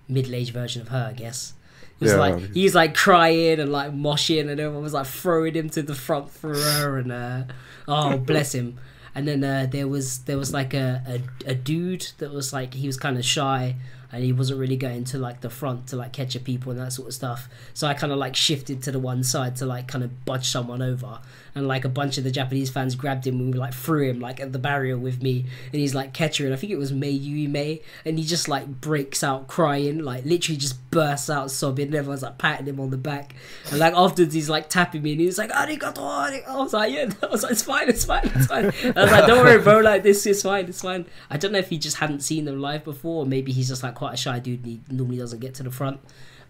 middle 0.08 0.34
aged 0.34 0.52
version 0.52 0.82
of 0.82 0.88
her, 0.88 1.08
I 1.10 1.14
guess. 1.14 1.54
It 2.00 2.04
was 2.04 2.12
Yeah. 2.12 2.18
like 2.18 2.52
he's 2.54 2.74
like 2.74 2.94
crying 2.94 3.58
and 3.60 3.72
like 3.72 3.92
moshing 3.92 4.48
and 4.48 4.60
everyone 4.60 4.82
was 4.82 4.92
like 4.92 5.06
throwing 5.06 5.54
him 5.54 5.68
to 5.70 5.82
the 5.82 5.94
front 5.94 6.30
for 6.30 6.54
her 6.56 6.98
and 6.98 7.10
uh 7.12 7.42
oh 7.88 8.18
bless 8.30 8.54
him. 8.54 8.78
And 9.16 9.28
then 9.28 9.44
uh, 9.44 9.66
there 9.70 9.86
was 9.86 10.18
there 10.24 10.36
was 10.38 10.52
like 10.52 10.74
a, 10.74 11.02
a, 11.46 11.50
a 11.52 11.54
dude 11.54 12.08
that 12.18 12.32
was 12.32 12.52
like 12.52 12.74
he 12.74 12.86
was 12.88 12.96
kind 12.96 13.16
of 13.16 13.24
shy 13.24 13.76
and 14.14 14.24
he 14.24 14.32
wasn't 14.32 14.58
really 14.58 14.76
going 14.76 15.04
to 15.04 15.18
like 15.18 15.40
the 15.40 15.50
front 15.50 15.88
to 15.88 15.96
like 15.96 16.12
catch 16.12 16.36
up 16.36 16.44
people 16.44 16.72
and 16.72 16.80
that 16.80 16.92
sort 16.92 17.08
of 17.08 17.14
stuff. 17.14 17.48
So 17.74 17.86
I 17.86 17.94
kind 17.94 18.12
of 18.12 18.18
like 18.18 18.36
shifted 18.36 18.82
to 18.84 18.92
the 18.92 18.98
one 18.98 19.22
side 19.22 19.56
to 19.56 19.66
like 19.66 19.88
kind 19.88 20.04
of 20.04 20.24
budge 20.24 20.48
someone 20.48 20.82
over, 20.82 21.20
and 21.54 21.68
like 21.68 21.84
a 21.84 21.88
bunch 21.88 22.18
of 22.18 22.24
the 22.24 22.30
Japanese 22.30 22.70
fans 22.70 22.94
grabbed 22.94 23.26
him 23.26 23.38
and 23.40 23.52
we 23.52 23.58
like 23.58 23.74
threw 23.74 24.08
him 24.08 24.20
like 24.20 24.40
at 24.40 24.52
the 24.52 24.58
barrier 24.58 24.96
with 24.96 25.22
me, 25.22 25.46
and 25.72 25.80
he's 25.80 25.94
like 25.94 26.12
catcher, 26.12 26.44
and 26.44 26.52
I 26.52 26.56
think 26.56 26.72
it 26.72 26.78
was 26.78 26.92
Mei 26.92 27.10
Yui 27.10 27.46
Mei, 27.46 27.82
and 28.04 28.18
he 28.18 28.24
just 28.24 28.48
like 28.48 28.80
breaks 28.80 29.22
out 29.22 29.48
crying, 29.48 29.98
like 29.98 30.24
literally 30.24 30.56
just 30.56 30.90
bursts 30.90 31.28
out 31.30 31.50
sobbing. 31.50 31.86
And 31.86 31.94
everyone's 31.94 32.22
like 32.22 32.38
patting 32.38 32.66
him 32.66 32.80
on 32.80 32.90
the 32.90 32.96
back, 32.96 33.34
and 33.70 33.78
like 33.78 33.94
afterwards 33.94 34.34
he's 34.34 34.48
like 34.48 34.68
tapping 34.68 35.02
me, 35.02 35.12
and 35.12 35.20
he's 35.20 35.38
like 35.38 35.50
arigato. 35.50 35.96
arigato." 35.96 36.48
I 36.48 36.56
was 36.56 36.72
like, 36.72 36.92
yeah, 36.92 37.10
I 37.22 37.26
was 37.26 37.42
like, 37.42 37.52
it's 37.52 37.62
fine, 37.62 37.88
it's 37.88 38.04
fine, 38.04 38.22
it's 38.24 38.46
fine. 38.46 38.66
I 38.66 39.02
was 39.02 39.10
like, 39.10 39.26
don't 39.26 39.44
worry, 39.44 39.60
bro, 39.60 39.80
like 39.80 40.02
this 40.02 40.26
is 40.26 40.42
fine, 40.42 40.66
it's 40.66 40.82
fine. 40.82 41.06
I 41.30 41.36
don't 41.36 41.52
know 41.52 41.58
if 41.58 41.68
he 41.68 41.78
just 41.78 41.96
hadn't 41.96 42.20
seen 42.20 42.44
them 42.44 42.60
live 42.60 42.84
before, 42.84 43.24
or 43.24 43.26
maybe 43.26 43.52
he's 43.52 43.68
just 43.68 43.82
like 43.82 43.94
quite 44.04 44.14
a 44.14 44.16
shy 44.18 44.38
dude 44.38 44.66
he 44.66 44.80
normally 44.90 45.16
doesn't 45.16 45.40
get 45.40 45.54
to 45.54 45.62
the 45.62 45.70
front. 45.70 45.98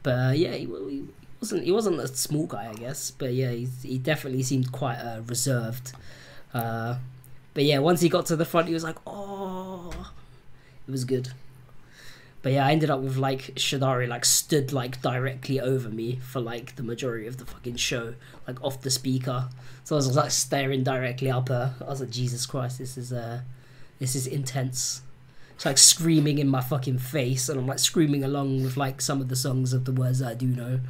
But 0.03 0.11
uh, 0.11 0.33
yeah, 0.35 0.55
he, 0.55 0.65
he 0.65 1.05
wasn't 1.41 1.63
he 1.63 1.71
wasn't 1.71 2.01
a 2.01 2.09
small 2.09 2.47
guy, 2.47 2.69
I 2.69 2.75
guess. 2.75 3.13
But 3.13 3.33
yeah, 3.33 3.53
he, 3.53 3.69
he 3.83 3.97
definitely 3.97 4.43
seemed 4.43 4.73
quite 4.73 4.99
uh, 4.99 5.21
reserved. 5.27 5.93
Uh, 6.53 6.97
but 7.55 7.63
yeah, 7.63 7.79
once 7.79 8.01
he 8.01 8.09
got 8.09 8.27
to 8.27 8.37
the 8.37 8.45
front, 8.45 8.67
he 8.67 8.75
was 8.75 8.83
like, 8.83 8.97
oh, 9.07 10.11
it 10.89 10.91
was 10.91 11.05
good. 11.05 11.29
But 12.43 12.53
yeah, 12.53 12.67
I 12.67 12.73
ended 12.73 12.91
up 12.91 13.01
with 13.01 13.17
like 13.17 13.55
Shadari 13.55 14.09
like 14.09 14.25
stood 14.25 14.73
like 14.73 15.01
directly 15.01 15.61
over 15.61 15.89
me 15.89 16.17
for 16.17 16.41
like 16.41 16.75
the 16.75 16.83
majority 16.83 17.29
of 17.29 17.37
the 17.37 17.47
fucking 17.47 17.77
show, 17.77 18.15
like 18.49 18.61
off 18.65 18.83
the 18.83 18.91
speaker. 18.91 19.49
So 19.85 19.95
I 19.95 19.99
was 19.99 20.17
like 20.17 20.33
staring 20.33 20.83
directly 20.83 21.31
up 21.31 21.51
her. 21.51 21.75
I 21.81 21.85
was 21.85 22.01
like, 22.01 22.11
Jesus 22.11 22.47
Christ, 22.47 22.79
this 22.79 22.99
is 22.99 23.13
uh, 23.13 23.43
this 24.01 24.17
is 24.17 24.27
intense. 24.27 25.03
It's 25.55 25.65
like 25.65 25.79
screaming 25.79 26.39
in 26.39 26.49
my 26.49 26.61
fucking 26.61 26.99
face, 26.99 27.49
and 27.49 27.61
I'm 27.61 27.67
like 27.67 27.79
screaming 27.79 28.25
along 28.25 28.63
with 28.65 28.77
like 28.77 29.01
some 29.01 29.21
of 29.21 29.29
the 29.29 29.37
songs 29.37 29.73
of 29.73 29.85
the 29.85 29.93
words 29.93 30.19
that 30.19 30.29
I 30.29 30.35
do 30.35 30.47
know. 30.47 30.81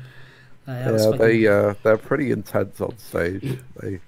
Was 0.66 0.76
Yeah, 1.04 1.10
fucking- 1.10 1.18
they 1.18 1.46
uh, 1.46 1.74
they're 1.82 1.98
pretty 1.98 2.30
intense 2.30 2.80
on 2.80 2.96
stage. 2.98 3.58
they 3.80 4.00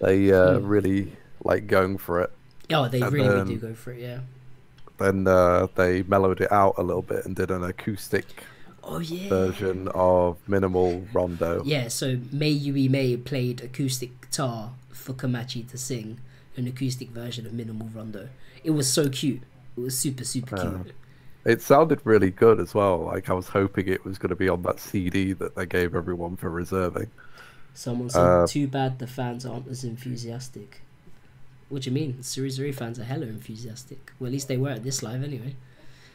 they 0.00 0.32
uh, 0.32 0.58
Hmm. 0.58 0.66
really 0.66 1.12
like 1.44 1.66
going 1.66 1.98
for 1.98 2.22
it. 2.22 2.30
oh, 2.70 2.88
they 2.88 3.00
and 3.02 3.12
really 3.12 3.28
then- 3.28 3.46
do 3.46 3.56
go 3.58 3.74
for 3.74 3.92
it, 3.92 4.00
yeah. 4.00 4.20
Then 4.98 5.26
uh, 5.26 5.66
they 5.74 6.02
mellowed 6.04 6.40
it 6.40 6.52
out 6.52 6.74
a 6.78 6.82
little 6.82 7.02
bit 7.02 7.26
and 7.26 7.34
did 7.34 7.50
an 7.50 7.64
acoustic 7.64 8.24
Oh 8.84 9.00
yeah. 9.00 9.28
version 9.28 9.88
of 9.92 10.38
Minimal 10.48 11.04
Rondo. 11.12 11.62
Yeah, 11.64 11.88
so 11.88 12.18
May 12.32 12.50
Yui 12.50 12.88
May 12.88 13.16
played 13.16 13.60
acoustic 13.60 14.20
guitar 14.20 14.70
for 14.90 15.12
Komachi 15.12 15.68
to 15.70 15.76
sing 15.78 16.18
an 16.56 16.68
acoustic 16.68 17.10
version 17.10 17.44
of 17.44 17.52
Minimal 17.52 17.88
Rondo. 17.92 18.28
It 18.64 18.70
was 18.72 18.92
so 18.92 19.08
cute. 19.08 19.42
It 19.76 19.80
was 19.80 19.96
super 19.98 20.24
super 20.24 20.56
Uh, 20.56 20.70
cute. 20.82 20.92
It 21.44 21.60
sounded 21.62 22.00
really 22.04 22.30
good 22.30 22.58
as 22.58 22.74
well. 22.74 22.98
Like 23.04 23.28
I 23.30 23.34
was 23.34 23.48
hoping 23.48 23.86
it 23.88 24.04
was 24.04 24.18
going 24.18 24.30
to 24.30 24.36
be 24.36 24.48
on 24.48 24.62
that 24.62 24.80
CD 24.80 25.32
that 25.34 25.54
they 25.54 25.66
gave 25.66 25.94
everyone 25.94 26.36
for 26.36 26.50
reserving. 26.50 27.10
Someone 27.74 28.08
said, 28.10 28.30
uh, 28.30 28.46
"Too 28.46 28.66
bad 28.68 28.98
the 28.98 29.06
fans 29.06 29.44
aren't 29.44 29.68
as 29.68 29.84
enthusiastic." 29.84 30.82
What 31.68 31.82
do 31.82 31.90
you 31.90 31.94
mean? 31.94 32.22
Series 32.22 32.56
Three 32.56 32.72
fans 32.72 32.98
are 32.98 33.04
hella 33.04 33.26
enthusiastic. 33.26 34.12
Well, 34.18 34.28
at 34.28 34.32
least 34.32 34.48
they 34.48 34.56
were 34.56 34.70
at 34.70 34.84
this 34.84 35.02
live 35.02 35.22
anyway. 35.24 35.56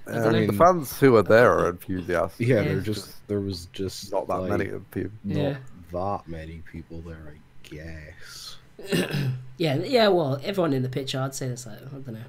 I 0.07 0.11
Uh, 0.11 0.23
don't 0.23 0.33
know. 0.33 0.45
the 0.47 0.53
fans 0.53 0.99
who 0.99 1.15
are 1.17 1.23
there 1.23 1.51
are 1.59 1.69
enthusiastic. 1.69 2.47
Yeah, 2.47 2.61
Yeah. 2.61 2.63
there 2.69 2.81
just 2.81 3.27
there 3.27 3.41
was 3.41 3.67
just 3.73 4.11
Not 4.11 4.27
that 4.27 4.41
like, 4.41 4.49
many 4.49 4.69
of 4.69 4.89
people. 4.91 5.11
Not 5.23 5.37
Yeah. 5.37 5.57
that 5.91 6.27
many 6.27 6.63
people 6.71 7.01
there, 7.01 7.33
I 7.35 7.39
guess. 7.63 8.57
Yeah, 9.57 9.75
yeah. 9.75 10.07
Well, 10.07 10.39
everyone 10.43 10.73
in 10.73 10.83
the 10.83 10.89
picture, 10.89 11.19
I'd 11.19 11.35
say 11.35 11.47
there's 11.47 11.65
like 11.67 11.79
I 11.81 11.89
don't 11.89 12.07
know, 12.13 12.23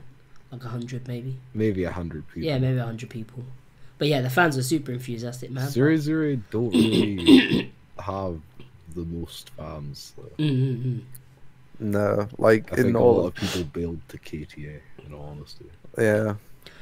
like 0.52 0.64
a 0.64 0.68
hundred 0.68 1.06
maybe. 1.09 1.36
Maybe 1.55 1.85
a 1.85 1.93
hundred 1.93 2.27
people. 2.28 2.43
Yeah, 2.43 2.59
maybe 2.59 2.78
a 2.78 2.85
hundred 2.85 3.10
people. 3.10 3.44
But 3.98 4.09
yeah, 4.09 4.20
the 4.22 4.31
fans 4.31 4.56
are 4.56 4.62
super 4.62 4.93
enthusiastic, 4.93 5.51
man. 5.51 5.68
Zero 5.68 5.97
Zero 5.97 6.36
don't 6.51 6.70
really 6.72 7.72
have 7.98 8.40
the 8.94 9.05
most 9.05 9.51
fans 9.51 10.12
though. 10.16 10.43
Mm-hmm. 10.44 10.98
No, 11.81 12.28
like 12.39 12.72
I 12.72 12.77
in 12.77 12.82
think 12.85 12.97
a 12.97 12.98
all 12.98 13.14
lot 13.14 13.27
of 13.27 13.27
of 13.28 13.35
people 13.36 13.64
build 13.64 14.01
to 14.09 14.18
KTA. 14.18 14.81
In 15.06 15.14
all 15.14 15.28
honesty, 15.31 15.64
yeah, 15.98 16.35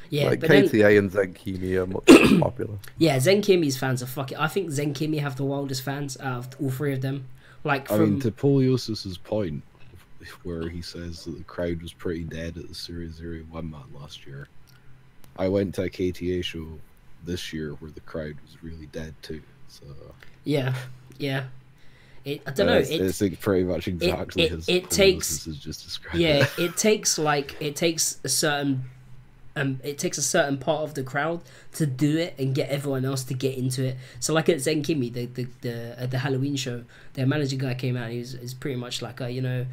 Yeah, 0.09 0.29
like 0.29 0.41
but 0.41 0.49
then, 0.49 0.67
KTA 0.67 0.97
and 0.99 1.11
Zenkimi 1.11 1.75
are 1.75 1.87
much 1.87 2.39
popular. 2.41 2.77
Yeah, 2.97 3.19
Zen 3.19 3.41
Kimi's 3.41 3.77
fans 3.77 4.03
are 4.03 4.07
fucking. 4.07 4.37
I 4.37 4.47
think 4.47 4.71
Zen 4.71 4.93
Kimi 4.93 5.19
have 5.19 5.35
the 5.37 5.45
wildest 5.45 5.83
fans 5.83 6.17
out 6.19 6.37
of 6.37 6.61
all 6.61 6.69
three 6.69 6.93
of 6.93 7.01
them. 7.01 7.27
Like 7.63 7.91
I 7.91 7.97
from 7.97 8.11
mean, 8.11 8.19
to 8.21 8.31
Poliosis's 8.31 9.17
point, 9.17 9.63
where 10.43 10.69
he 10.69 10.81
says 10.81 11.25
that 11.25 11.37
the 11.37 11.43
crowd 11.43 11.81
was 11.81 11.93
pretty 11.93 12.23
dead 12.23 12.57
at 12.57 12.67
the 12.67 12.75
Series 12.75 13.13
Zero 13.15 13.39
One 13.49 13.69
Man 13.71 13.83
last 13.93 14.25
year, 14.25 14.47
I 15.37 15.47
went 15.47 15.75
to 15.75 15.83
a 15.83 15.89
KTA 15.89 16.43
show 16.43 16.67
this 17.25 17.51
year 17.53 17.71
where 17.79 17.91
the 17.91 17.99
crowd 18.01 18.35
was 18.43 18.61
really 18.63 18.87
dead 18.87 19.13
too. 19.21 19.41
So 19.67 19.85
yeah, 20.43 20.73
yeah. 21.17 21.45
It 22.25 22.41
I 22.45 22.51
don't 22.51 22.67
know. 22.67 22.73
it's, 22.77 22.89
It, 22.89 23.23
it's 23.23 23.35
pretty 23.41 23.63
much 23.63 23.87
exactly 23.87 24.43
it- 24.43 24.51
as 24.51 24.67
it 24.69 24.89
takes- 24.89 25.45
has 25.45 25.57
just 25.57 25.83
described. 25.85 26.17
yeah, 26.17 26.43
it. 26.43 26.59
it 26.59 26.77
takes 26.77 27.17
like 27.17 27.55
it 27.61 27.75
takes 27.75 28.19
a 28.23 28.29
certain 28.29 28.83
um 29.55 29.79
it 29.83 29.97
takes 29.97 30.17
a 30.17 30.21
certain 30.21 30.57
part 30.57 30.81
of 30.83 30.93
the 30.93 31.01
crowd 31.03 31.41
to 31.73 31.85
do 31.85 32.17
it 32.17 32.35
and 32.37 32.53
get 32.53 32.69
everyone 32.69 33.03
else 33.05 33.23
to 33.23 33.33
get 33.33 33.57
into 33.57 33.83
it. 33.85 33.97
So 34.19 34.33
like 34.33 34.47
at 34.49 34.59
Zen 34.61 34.83
Kimi, 34.83 35.09
the 35.09 35.25
the 35.27 35.47
the, 35.61 35.95
at 35.99 36.11
the 36.11 36.19
Halloween 36.19 36.55
show, 36.57 36.83
their 37.13 37.25
manager 37.25 37.55
guy 37.55 37.73
came 37.73 37.95
out. 37.97 38.11
He 38.11 38.19
was 38.19 38.33
is 38.35 38.53
pretty 38.53 38.75
much 38.77 39.01
like 39.01 39.21
a 39.21 39.29
you 39.31 39.41
know. 39.41 39.65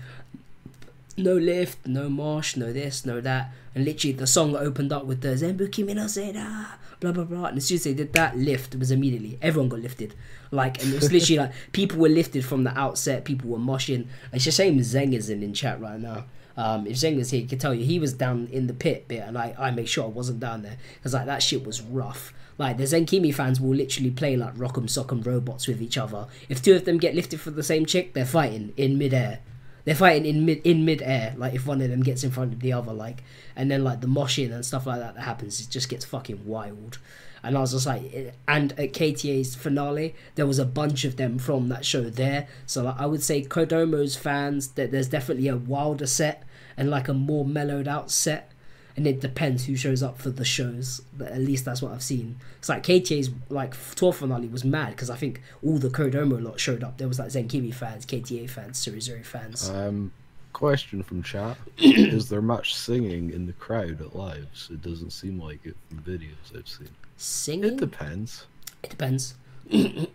No 1.19 1.35
lift, 1.35 1.87
no 1.87 2.11
marsh, 2.11 2.57
no 2.57 2.73
this, 2.73 3.07
no 3.07 3.23
that, 3.23 3.51
and 3.75 3.87
literally 3.87 4.13
the 4.13 4.27
song 4.27 4.55
opened 4.55 4.93
up 4.93 5.07
with 5.07 5.23
the 5.23 5.29
Zenbu 5.29 5.73
Kimi 5.73 5.95
no 5.95 6.05
Seda, 6.05 6.67
blah 7.01 7.13
blah 7.13 7.25
blah. 7.25 7.47
And 7.47 7.57
as 7.57 7.67
soon 7.67 7.77
as 7.77 7.85
they 7.85 7.95
did 7.95 8.13
that, 8.13 8.37
lift 8.37 8.75
was 8.75 8.91
immediately 8.91 9.39
everyone 9.41 9.71
got 9.71 9.81
lifted, 9.81 10.15
like, 10.51 10.83
and 10.83 10.93
it 10.93 11.01
was 11.01 11.11
literally 11.11 11.39
like 11.39 11.53
people 11.73 11.99
were 11.99 12.11
lifted 12.11 12.45
from 12.45 12.65
the 12.65 12.79
outset, 12.79 13.25
people 13.25 13.49
were 13.49 13.59
moshing. 13.59 14.09
It's 14.33 14.47
a 14.47 14.53
shame 14.53 14.79
Zeng 14.81 15.15
isn't 15.15 15.43
in 15.43 15.55
chat 15.55 15.81
right 15.81 15.99
now. 15.99 16.27
Um, 16.59 16.87
if 16.87 16.97
Zeng 16.97 17.17
was 17.17 17.31
here, 17.31 17.41
he 17.41 17.47
could 17.47 17.61
tell 17.61 17.75
you 17.75 17.85
he 17.85 17.99
was 17.99 18.13
down 18.13 18.49
in 18.51 18.67
the 18.67 18.75
pit 18.75 19.09
bit, 19.09 19.23
and 19.27 19.39
I, 19.39 19.55
I 19.59 19.71
make 19.71 19.89
sure 19.89 20.05
I 20.05 20.09
wasn't 20.09 20.41
down 20.41 20.63
there 20.63 20.77
because 20.97 21.15
like 21.15 21.27
that 21.27 21.43
shit 21.43 21.65
was 21.65 21.81
rough. 21.81 22.35
Like 22.59 22.79
the 22.79 22.85
Zenkimi 22.85 23.35
fans 23.35 23.61
will 23.61 23.75
literally 23.75 24.11
play 24.11 24.37
like 24.37 24.55
Rock'em 24.55 24.85
Sock'em 24.85 25.25
robots 25.25 25.67
with 25.67 25.83
each 25.83 25.99
other. 25.99 26.27
If 26.49 26.63
two 26.63 26.75
of 26.75 26.85
them 26.85 26.99
get 26.99 27.15
lifted 27.15 27.41
for 27.41 27.51
the 27.51 27.63
same 27.63 27.85
chick, 27.87 28.15
they're 28.15 28.25
fighting 28.25 28.73
in 28.77 28.97
midair. 28.99 29.41
They're 29.87 29.95
fighting 29.95 30.27
in 30.27 30.45
mid 30.45 30.61
in 30.67 30.85
midair. 30.85 31.33
Like 31.39 31.55
if 31.55 31.67
one 31.67 31.81
of 31.81 31.89
them 31.89 32.03
gets 32.03 32.25
in 32.25 32.33
front 32.33 32.53
of 32.53 32.61
the 32.61 32.73
other, 32.73 32.93
like 32.93 33.23
and 33.55 33.71
then 33.71 33.85
like 33.85 34.01
the 34.01 34.09
moshing 34.09 34.53
and 34.53 34.67
stuff 34.67 34.85
like 34.85 34.99
that 34.99 35.15
that 35.15 35.23
happens, 35.23 35.61
it 35.61 35.71
just 35.71 35.89
gets 35.89 36.05
fucking 36.05 36.45
wild. 36.45 36.99
And 37.43 37.57
I 37.57 37.61
was 37.61 37.71
just 37.71 37.87
like, 37.87 38.03
eh, 38.13 38.33
and 38.49 38.73
at 38.73 38.93
KTA's 38.93 39.55
finale, 39.55 40.17
there 40.35 40.47
was 40.47 40.59
a 40.59 40.65
bunch 40.65 41.05
of 41.05 41.17
them 41.17 41.39
from 41.39 41.69
that 41.69 41.85
show 41.85 42.11
there. 42.11 42.49
So 42.67 42.83
like, 42.83 42.99
I 42.99 43.07
would 43.07 43.23
say 43.23 43.43
Kodomo's 43.43 44.17
fans 44.17 44.69
that 44.73 44.91
there's 44.91 45.09
definitely 45.09 45.47
a 45.47 45.57
wilder 45.57 46.07
set 46.07 46.43
and 46.77 46.91
like 46.91 47.07
a 47.07 47.15
more 47.15 47.45
mellowed 47.45 47.87
out 47.87 48.11
set. 48.11 48.51
And 48.97 49.07
it 49.07 49.21
depends 49.21 49.67
who 49.67 49.77
shows 49.77 50.03
up 50.03 50.19
for 50.19 50.31
the 50.31 50.45
shows. 50.45 51.03
But 51.17 51.29
at 51.33 51.41
least 51.41 51.65
that's 51.65 51.83
what 51.83 51.93
I've 51.93 52.03
seen. 52.03 52.37
It's 52.59 52.69
like 52.69 52.83
KTA's 52.83 53.31
like 53.51 53.75
tour 53.95 54.13
finale 54.13 54.49
was 54.49 54.65
mad 54.65 54.91
because 54.91 55.11
I 55.11 55.17
think 55.17 55.43
all 55.65 55.79
the 55.79 55.91
Kodomo 55.91 56.43
lot 56.43 56.59
showed 56.59 56.83
up. 56.83 56.99
There 56.99 57.09
was 57.09 57.19
like 57.19 57.29
Zenkimi 57.29 57.75
fans, 57.75 58.07
KTA 58.07 58.49
fans, 58.49 58.79
Series 58.79 59.05
Zero 59.05 59.23
fans. 59.23 59.69
Um, 59.69 60.13
question 60.53 61.03
from 61.03 61.23
chat: 61.23 61.59
Is 61.79 62.29
there 62.31 62.41
much 62.41 62.75
singing 62.75 63.31
in 63.31 63.47
the 63.47 63.53
crowd 63.53 64.01
at 64.01 64.17
lives? 64.17 64.69
It 64.73 64.81
doesn't 64.83 65.11
seem 65.11 65.39
like 65.41 65.61
it 65.65 65.77
from 65.89 65.99
videos 65.99 66.57
I've 66.57 66.67
seen. 66.67 66.89
Singing? 67.19 67.75
It 67.75 67.77
depends. 67.77 68.47
It 68.83 68.91
depends. 68.91 69.35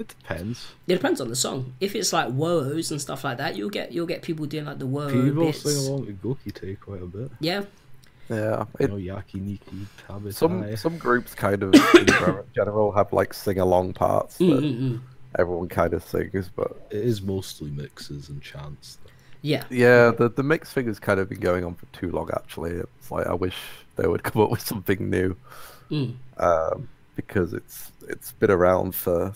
It 0.00 0.08
depends. 0.08 0.66
It 0.88 0.94
depends 0.94 1.20
on 1.20 1.28
the 1.28 1.36
song. 1.36 1.74
If 1.78 1.94
it's 1.94 2.12
like 2.12 2.30
woes 2.32 2.90
and 2.90 3.00
stuff 3.00 3.22
like 3.22 3.36
that, 3.38 3.54
you'll 3.56 3.70
get 3.70 3.92
you'll 3.92 4.06
get 4.06 4.22
people 4.22 4.46
doing 4.46 4.64
like 4.64 4.78
the 4.78 4.86
woe 4.86 5.08
People 5.10 5.44
bits. 5.44 5.62
sing 5.62 5.76
along 5.86 6.06
to 6.06 6.12
Goki 6.14 6.52
Take 6.52 6.80
quite 6.80 7.02
a 7.02 7.06
bit. 7.06 7.30
Yeah, 7.40 7.64
Yeah, 8.30 8.64
You 8.78 8.86
it, 8.86 8.90
know, 8.90 8.96
Yakiniki, 8.96 9.84
Tabitai. 10.08 10.32
some 10.34 10.76
some 10.76 10.98
groups 10.98 11.34
kind 11.34 11.62
of 11.62 11.74
in 11.74 12.06
general 12.54 12.90
have 12.96 13.12
like 13.12 13.34
sing 13.34 13.58
along 13.58 13.92
parts 13.92 14.38
that 14.38 14.44
Mm-mm-mm. 14.44 15.00
everyone 15.38 15.68
kind 15.68 15.92
of 15.94 16.02
sings, 16.02 16.48
but 16.56 16.86
It 16.90 17.04
is 17.04 17.20
mostly 17.22 17.70
mixes 17.70 18.30
and 18.30 18.40
chants. 18.40 18.96
Though. 19.04 19.10
yeah, 19.42 19.64
yeah, 19.70 20.12
the 20.12 20.30
the 20.30 20.42
mix 20.42 20.72
thing 20.72 20.86
has 20.86 20.98
kind 20.98 21.20
of 21.20 21.28
been 21.28 21.40
going 21.40 21.64
on 21.64 21.74
for 21.74 21.86
too 21.92 22.10
long. 22.10 22.30
Actually, 22.34 22.72
it's 22.72 23.10
like 23.10 23.26
I 23.26 23.34
wish 23.34 23.56
they 23.96 24.06
would 24.08 24.22
come 24.28 24.40
up 24.42 24.50
with 24.50 24.62
something 24.62 25.10
new 25.10 25.36
Mm. 25.90 26.14
um, 26.38 26.88
because 27.16 27.52
it's 27.52 27.90
it's 28.08 28.32
been 28.32 28.50
around 28.50 28.94
for 28.94 29.34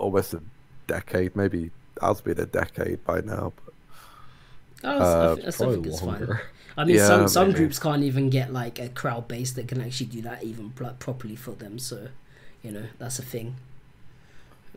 almost 0.00 0.34
a 0.34 0.42
decade, 0.86 1.36
maybe 1.36 1.70
has 2.00 2.20
been 2.20 2.40
a 2.40 2.46
decade 2.46 3.04
by 3.04 3.20
now. 3.20 3.52
But 3.64 3.74
Oh, 4.82 4.88
I, 4.88 5.02
Uh, 5.02 5.36
I 5.46 5.50
still 5.50 5.72
think 5.72 5.86
it's 5.86 6.00
fine. 6.00 6.26
I 6.78 6.84
mean, 6.84 6.96
Yeah, 6.96 7.06
some 7.06 7.28
some 7.28 7.48
maybe. 7.48 7.58
groups 7.58 7.78
can't 7.78 8.02
even 8.02 8.30
get 8.30 8.52
like 8.52 8.78
a 8.78 8.88
crowd 8.88 9.28
base 9.28 9.52
that 9.52 9.68
can 9.68 9.80
actually 9.80 10.06
do 10.06 10.22
that 10.22 10.42
even 10.42 10.70
pl- 10.70 10.96
properly 10.98 11.36
for 11.36 11.50
them. 11.52 11.78
So, 11.78 12.08
you 12.62 12.70
know, 12.72 12.84
that's 12.98 13.18
a 13.18 13.22
thing. 13.22 13.56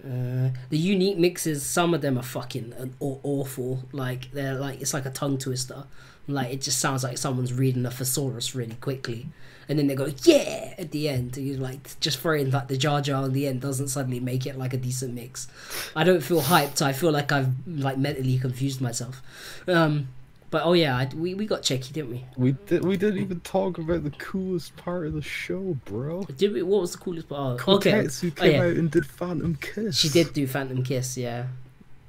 Uh, 0.04 0.50
the 0.70 0.78
unique 0.78 1.18
mixes, 1.18 1.64
some 1.64 1.94
of 1.94 2.02
them 2.02 2.18
are 2.18 2.24
fucking 2.24 2.74
an- 2.78 2.96
awful. 3.00 3.84
Like 3.94 4.32
they're 4.34 4.56
like 4.56 4.82
it's 4.82 4.94
like 4.94 5.06
a 5.06 5.12
tongue 5.12 5.38
twister. 5.38 5.86
Like 6.28 6.54
it 6.54 6.62
just 6.62 6.80
sounds 6.80 7.04
like 7.04 7.18
someone's 7.18 7.54
reading 7.54 7.86
a 7.86 7.92
thesaurus 7.92 8.56
really 8.56 8.76
quickly, 8.76 9.28
and 9.68 9.78
then 9.78 9.88
they 9.88 9.96
go 9.96 10.10
yeah 10.24 10.74
at 10.78 10.92
the 10.92 11.10
end. 11.10 11.36
And 11.38 11.46
you're 11.48 11.58
like 11.58 12.00
just 12.00 12.20
throwing 12.20 12.50
like 12.52 12.70
the 12.70 12.78
Jar 12.78 13.02
Jar 13.02 13.24
on 13.24 13.34
the 13.34 13.46
end 13.48 13.60
doesn't 13.62 13.90
suddenly 13.90 14.20
make 14.22 14.46
it 14.46 14.58
like 14.58 14.74
a 14.74 14.78
decent 14.78 15.14
mix. 15.14 15.48
I 15.96 16.04
don't 16.06 16.22
feel 16.22 16.42
hyped. 16.42 16.82
I 16.82 16.94
feel 16.94 17.12
like 17.12 17.32
I've 17.34 17.50
like 17.68 17.98
mentally 17.98 18.40
confused 18.40 18.80
myself. 18.80 19.22
Um, 19.68 20.08
but 20.50 20.62
oh 20.64 20.74
yeah, 20.74 20.96
I, 20.96 21.10
we 21.14 21.34
we 21.34 21.46
got 21.46 21.64
Cheki, 21.64 21.92
didn't 21.92 22.12
we? 22.12 22.26
We 22.38 22.52
did. 22.68 22.86
We 22.86 22.96
didn't 22.96 23.20
even 23.22 23.40
talk 23.42 23.78
about 23.80 24.04
the 24.06 24.12
coolest 24.12 24.76
part 24.78 25.08
of 25.08 25.14
the 25.14 25.22
show, 25.22 25.76
bro. 25.86 26.24
Did 26.38 26.54
we? 26.54 26.62
What 26.62 26.80
was 26.82 26.92
the 26.94 27.00
coolest 27.00 27.28
part? 27.28 27.60
Oh, 27.68 27.76
okay, 27.76 27.92
Kotetsu 28.04 28.32
Oh, 28.38 28.42
came 28.42 28.52
yeah. 28.54 28.62
out 28.62 28.76
and 28.78 28.90
did 28.92 29.06
Phantom 29.06 29.56
Kiss. 29.60 29.98
she 29.98 30.08
did 30.10 30.32
do 30.32 30.48
Phantom 30.48 30.84
Kiss. 30.84 31.18
Yeah, 31.18 31.48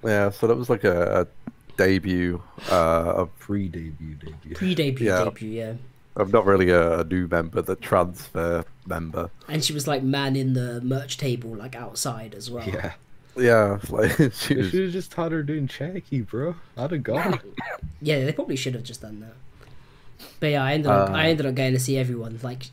yeah, 0.05 0.31
so 0.31 0.47
that 0.47 0.57
was 0.57 0.69
like 0.71 0.85
a, 0.85 1.23
a 1.23 1.51
debut 1.77 2.43
uh, 2.71 2.75
of 3.17 3.39
pre-debut 3.39 4.15
debut. 4.15 4.55
pre-debut 4.55 5.07
Yeah. 5.07 5.25
debut. 5.25 5.51
Yeah, 5.51 5.73
of 6.17 6.33
not 6.33 6.45
really 6.47 6.71
a, 6.71 7.01
a 7.01 7.05
new 7.05 7.27
member, 7.29 7.61
the 7.63 7.77
transfer 7.77 8.65
member. 8.87 9.31
and 9.49 9.65
she 9.65 9.73
was 9.73 9.87
like 9.87 10.03
man 10.03 10.37
in 10.37 10.53
the 10.55 10.81
merch 10.83 11.17
table, 11.19 11.51
like 11.57 11.75
outside 11.75 12.35
as 12.35 12.51
well. 12.51 12.67
Yeah. 12.69 12.93
Yeah, 13.37 13.79
like 13.91 14.13
she 14.33 14.55
was. 14.55 14.71
should 14.71 14.85
have 14.85 14.93
just 14.93 15.13
had 15.15 15.33
her 15.33 15.43
doing 15.43 15.67
Cheki, 15.67 16.25
bro. 16.25 16.55
I'd 16.77 16.93
have 16.93 17.03
gone. 17.03 17.41
Yeah, 18.01 18.25
they 18.25 18.33
probably 18.33 18.55
should 18.55 18.75
have 18.75 18.85
just 18.85 19.03
done 19.03 19.19
that. 19.21 20.27
But 20.39 20.49
yeah, 20.53 20.63
I 20.63 20.75
ended 20.75 20.91
up 20.93 21.11
Uh. 21.11 21.13
I 21.13 21.29
ended 21.31 21.45
up 21.47 21.55
going 21.57 21.73
to 21.73 21.81
see 21.81 21.97
everyone. 21.99 22.39
Like 22.45 22.67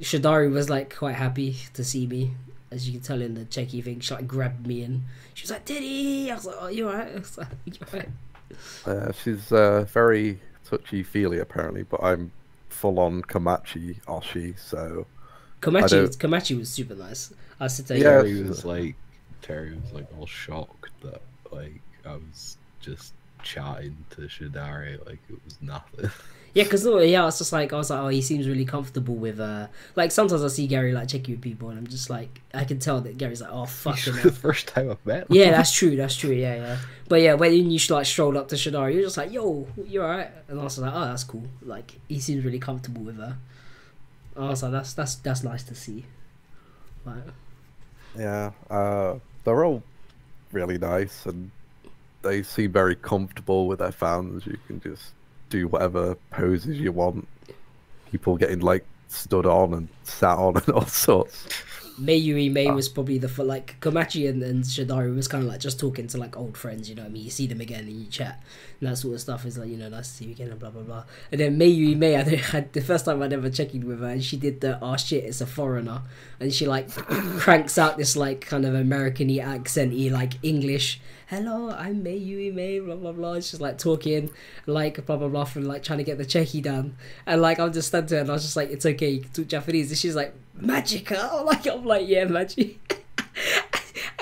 Shadari 0.00 0.50
was 0.52 0.68
like 0.68 0.94
quite 0.94 1.14
happy 1.16 1.56
to 1.74 1.82
see 1.82 2.06
me, 2.06 2.32
as 2.70 2.86
you 2.86 2.92
can 2.94 3.02
tell 3.02 3.20
in 3.20 3.34
the 3.34 3.44
cheki 3.44 3.82
thing. 3.82 4.00
She 4.00 4.14
like 4.14 4.26
grabbed 4.28 4.66
me 4.66 4.82
and 4.82 5.02
she 5.34 5.44
was 5.44 5.50
like, 5.50 5.64
"Diddy," 5.64 6.30
I 6.30 6.34
was 6.34 6.46
like, 6.46 6.56
"Oh, 6.60 6.68
you 6.68 6.88
alright?" 6.88 7.12
I 7.14 7.18
was 7.18 7.38
like, 7.38 7.48
"You 7.64 7.72
alright?" 7.92 8.08
Uh, 8.84 9.12
she's 9.12 9.52
uh, 9.52 9.84
very 9.92 10.40
touchy 10.68 11.02
feely 11.02 11.38
apparently, 11.38 11.82
but 11.84 12.02
I'm 12.02 12.32
full 12.68 12.98
on 12.98 13.22
Komachi 13.22 14.00
Oshi, 14.04 14.58
so 14.58 15.06
Komachi, 15.60 15.90
don't- 15.90 16.18
Komachi 16.18 16.58
was 16.58 16.68
super 16.70 16.94
nice. 16.94 17.32
I 17.58 17.66
said 17.66 17.86
to 17.88 17.94
her, 17.94 17.98
Yeah, 18.00 18.22
Terry 18.22 18.42
was 18.42 18.64
like, 18.64 18.94
Terry 19.42 19.74
was 19.74 19.92
like 19.92 20.06
all 20.18 20.26
shocked 20.26 20.90
that 21.02 21.20
like 21.52 21.80
I 22.06 22.14
was 22.14 22.56
just 22.80 23.12
chatting 23.42 23.96
to 24.10 24.22
Shadari 24.22 25.04
like 25.06 25.18
it 25.28 25.38
was 25.44 25.58
nothing. 25.60 26.10
Yeah, 26.52 26.64
because 26.64 26.84
yeah, 26.84 27.28
it's 27.28 27.38
just 27.38 27.52
like, 27.52 27.72
I 27.72 27.76
was 27.76 27.90
like, 27.90 28.00
oh, 28.00 28.08
he 28.08 28.22
seems 28.22 28.48
really 28.48 28.64
comfortable 28.64 29.14
with, 29.14 29.38
uh, 29.38 29.68
like 29.94 30.10
sometimes 30.10 30.42
I 30.42 30.48
see 30.48 30.66
Gary 30.66 30.92
like 30.92 31.08
checking 31.08 31.34
with 31.34 31.42
people, 31.42 31.70
and 31.70 31.78
I'm 31.78 31.86
just 31.86 32.10
like, 32.10 32.40
I 32.52 32.64
can 32.64 32.78
tell 32.80 33.00
that 33.02 33.18
Gary's 33.18 33.40
like, 33.40 33.50
oh 33.52 33.66
fucking. 33.66 34.12
the 34.14 34.20
hell. 34.20 34.30
first 34.32 34.66
time 34.66 34.90
I've 34.90 35.04
met 35.06 35.22
him. 35.22 35.36
yeah, 35.36 35.50
that's 35.56 35.72
true, 35.72 35.94
that's 35.96 36.16
true, 36.16 36.32
yeah, 36.32 36.56
yeah. 36.56 36.78
But 37.08 37.22
yeah, 37.22 37.34
when 37.34 37.52
you 37.52 37.78
like 37.90 38.06
strolled 38.06 38.36
up 38.36 38.48
to 38.48 38.56
Shadari, 38.56 38.94
you're 38.94 39.02
just 39.04 39.16
like, 39.16 39.32
yo, 39.32 39.66
you 39.86 40.02
alright? 40.02 40.30
And 40.48 40.60
I 40.60 40.64
was 40.64 40.78
like, 40.78 40.92
oh, 40.94 41.04
that's 41.04 41.24
cool. 41.24 41.44
Like 41.62 41.94
he 42.08 42.20
seems 42.20 42.44
really 42.44 42.60
comfortable 42.60 43.02
with 43.02 43.18
her. 43.18 43.36
I 44.36 44.48
was 44.48 44.62
like, 44.62 44.72
that's 44.72 44.94
that's 44.94 45.16
that's 45.16 45.42
nice 45.42 45.62
to 45.64 45.74
see. 45.74 46.04
Like, 47.04 47.24
yeah, 48.18 48.52
uh, 48.68 49.18
they're 49.44 49.64
all 49.64 49.82
really 50.52 50.78
nice 50.78 51.26
and 51.26 51.50
they 52.22 52.42
seem 52.42 52.72
very 52.72 52.96
comfortable 52.96 53.66
with 53.66 53.78
their 53.78 53.92
fans. 53.92 54.46
You 54.46 54.58
can 54.66 54.80
just 54.80 55.12
do 55.50 55.68
whatever 55.68 56.16
poses 56.30 56.78
you 56.78 56.92
want. 56.92 57.28
People 58.10 58.36
getting 58.36 58.60
like 58.60 58.86
stood 59.08 59.46
on 59.46 59.74
and 59.74 59.88
sat 60.04 60.38
on 60.38 60.56
and 60.56 60.68
all 60.74 60.86
sorts. 60.86 61.46
Mayuri 62.00 62.50
May 62.50 62.66
ah. 62.66 62.74
was 62.74 62.88
probably 62.88 63.18
the 63.18 63.28
for 63.28 63.44
like 63.44 63.78
Komachi 63.80 64.28
and, 64.28 64.42
and 64.42 64.64
Shadari 64.64 65.14
was 65.14 65.28
kind 65.28 65.44
of 65.44 65.50
like 65.50 65.60
just 65.60 65.78
talking 65.78 66.06
to 66.08 66.18
like 66.18 66.36
old 66.36 66.56
friends, 66.56 66.88
you 66.88 66.94
know 66.94 67.02
what 67.02 67.10
I 67.10 67.12
mean? 67.12 67.24
You 67.24 67.30
see 67.30 67.46
them 67.46 67.60
again 67.60 67.80
and 67.80 67.92
you 67.92 68.06
chat 68.06 68.42
that 68.80 68.96
sort 68.96 69.14
of 69.14 69.20
stuff 69.20 69.44
is 69.44 69.58
like, 69.58 69.68
you 69.68 69.76
know, 69.76 69.88
nice 69.88 70.08
to 70.08 70.14
see 70.14 70.24
you 70.26 70.30
again 70.32 70.50
and 70.50 70.58
blah 70.58 70.70
blah 70.70 70.82
blah. 70.82 71.04
And 71.30 71.40
then 71.40 71.58
Mayuri 71.58 71.96
May, 71.96 72.16
I 72.16 72.22
had 72.36 72.72
the 72.72 72.80
first 72.80 73.04
time 73.04 73.22
I'd 73.22 73.32
ever 73.32 73.50
checked 73.50 73.74
in 73.74 73.86
with 73.86 74.00
her 74.00 74.08
and 74.08 74.24
she 74.24 74.36
did 74.36 74.60
the 74.60 74.78
oh 74.82 74.96
shit, 74.96 75.24
it's 75.24 75.40
a 75.40 75.46
foreigner. 75.46 76.02
And 76.38 76.52
she 76.52 76.66
like 76.66 76.90
cranks 77.38 77.76
out 77.76 77.98
this 77.98 78.16
like 78.16 78.40
kind 78.40 78.64
of 78.64 78.74
American 78.74 79.28
y 79.28 79.38
accent 79.38 79.92
y 79.92 80.08
like 80.10 80.34
English. 80.42 81.00
Hello, 81.26 81.70
I'm 81.70 82.02
Mayuri 82.02 82.52
May, 82.52 82.80
blah 82.80 82.96
blah 82.96 83.12
blah. 83.12 83.34
She's 83.34 83.60
like 83.60 83.76
talking 83.76 84.30
like 84.66 85.04
blah 85.04 85.16
blah 85.16 85.28
blah 85.28 85.44
from 85.44 85.64
like 85.64 85.82
trying 85.82 85.98
to 85.98 86.04
get 86.04 86.16
the 86.18 86.24
cheki 86.24 86.62
done, 86.62 86.96
And 87.26 87.42
like 87.42 87.60
I'm 87.60 87.72
just 87.72 87.88
standing 87.88 88.08
there 88.08 88.20
and 88.20 88.30
I 88.30 88.32
was 88.32 88.42
just 88.42 88.56
like, 88.56 88.70
it's 88.70 88.86
okay, 88.86 89.10
you 89.10 89.20
can 89.20 89.30
talk 89.30 89.46
Japanese. 89.46 89.90
And 89.90 89.98
she's 89.98 90.16
like, 90.16 90.34
Magica? 90.58 91.28
I'm 91.40 91.46
like, 91.46 91.66
I'm 91.66 91.84
like, 91.84 92.08
yeah, 92.08 92.24
magic. 92.24 93.04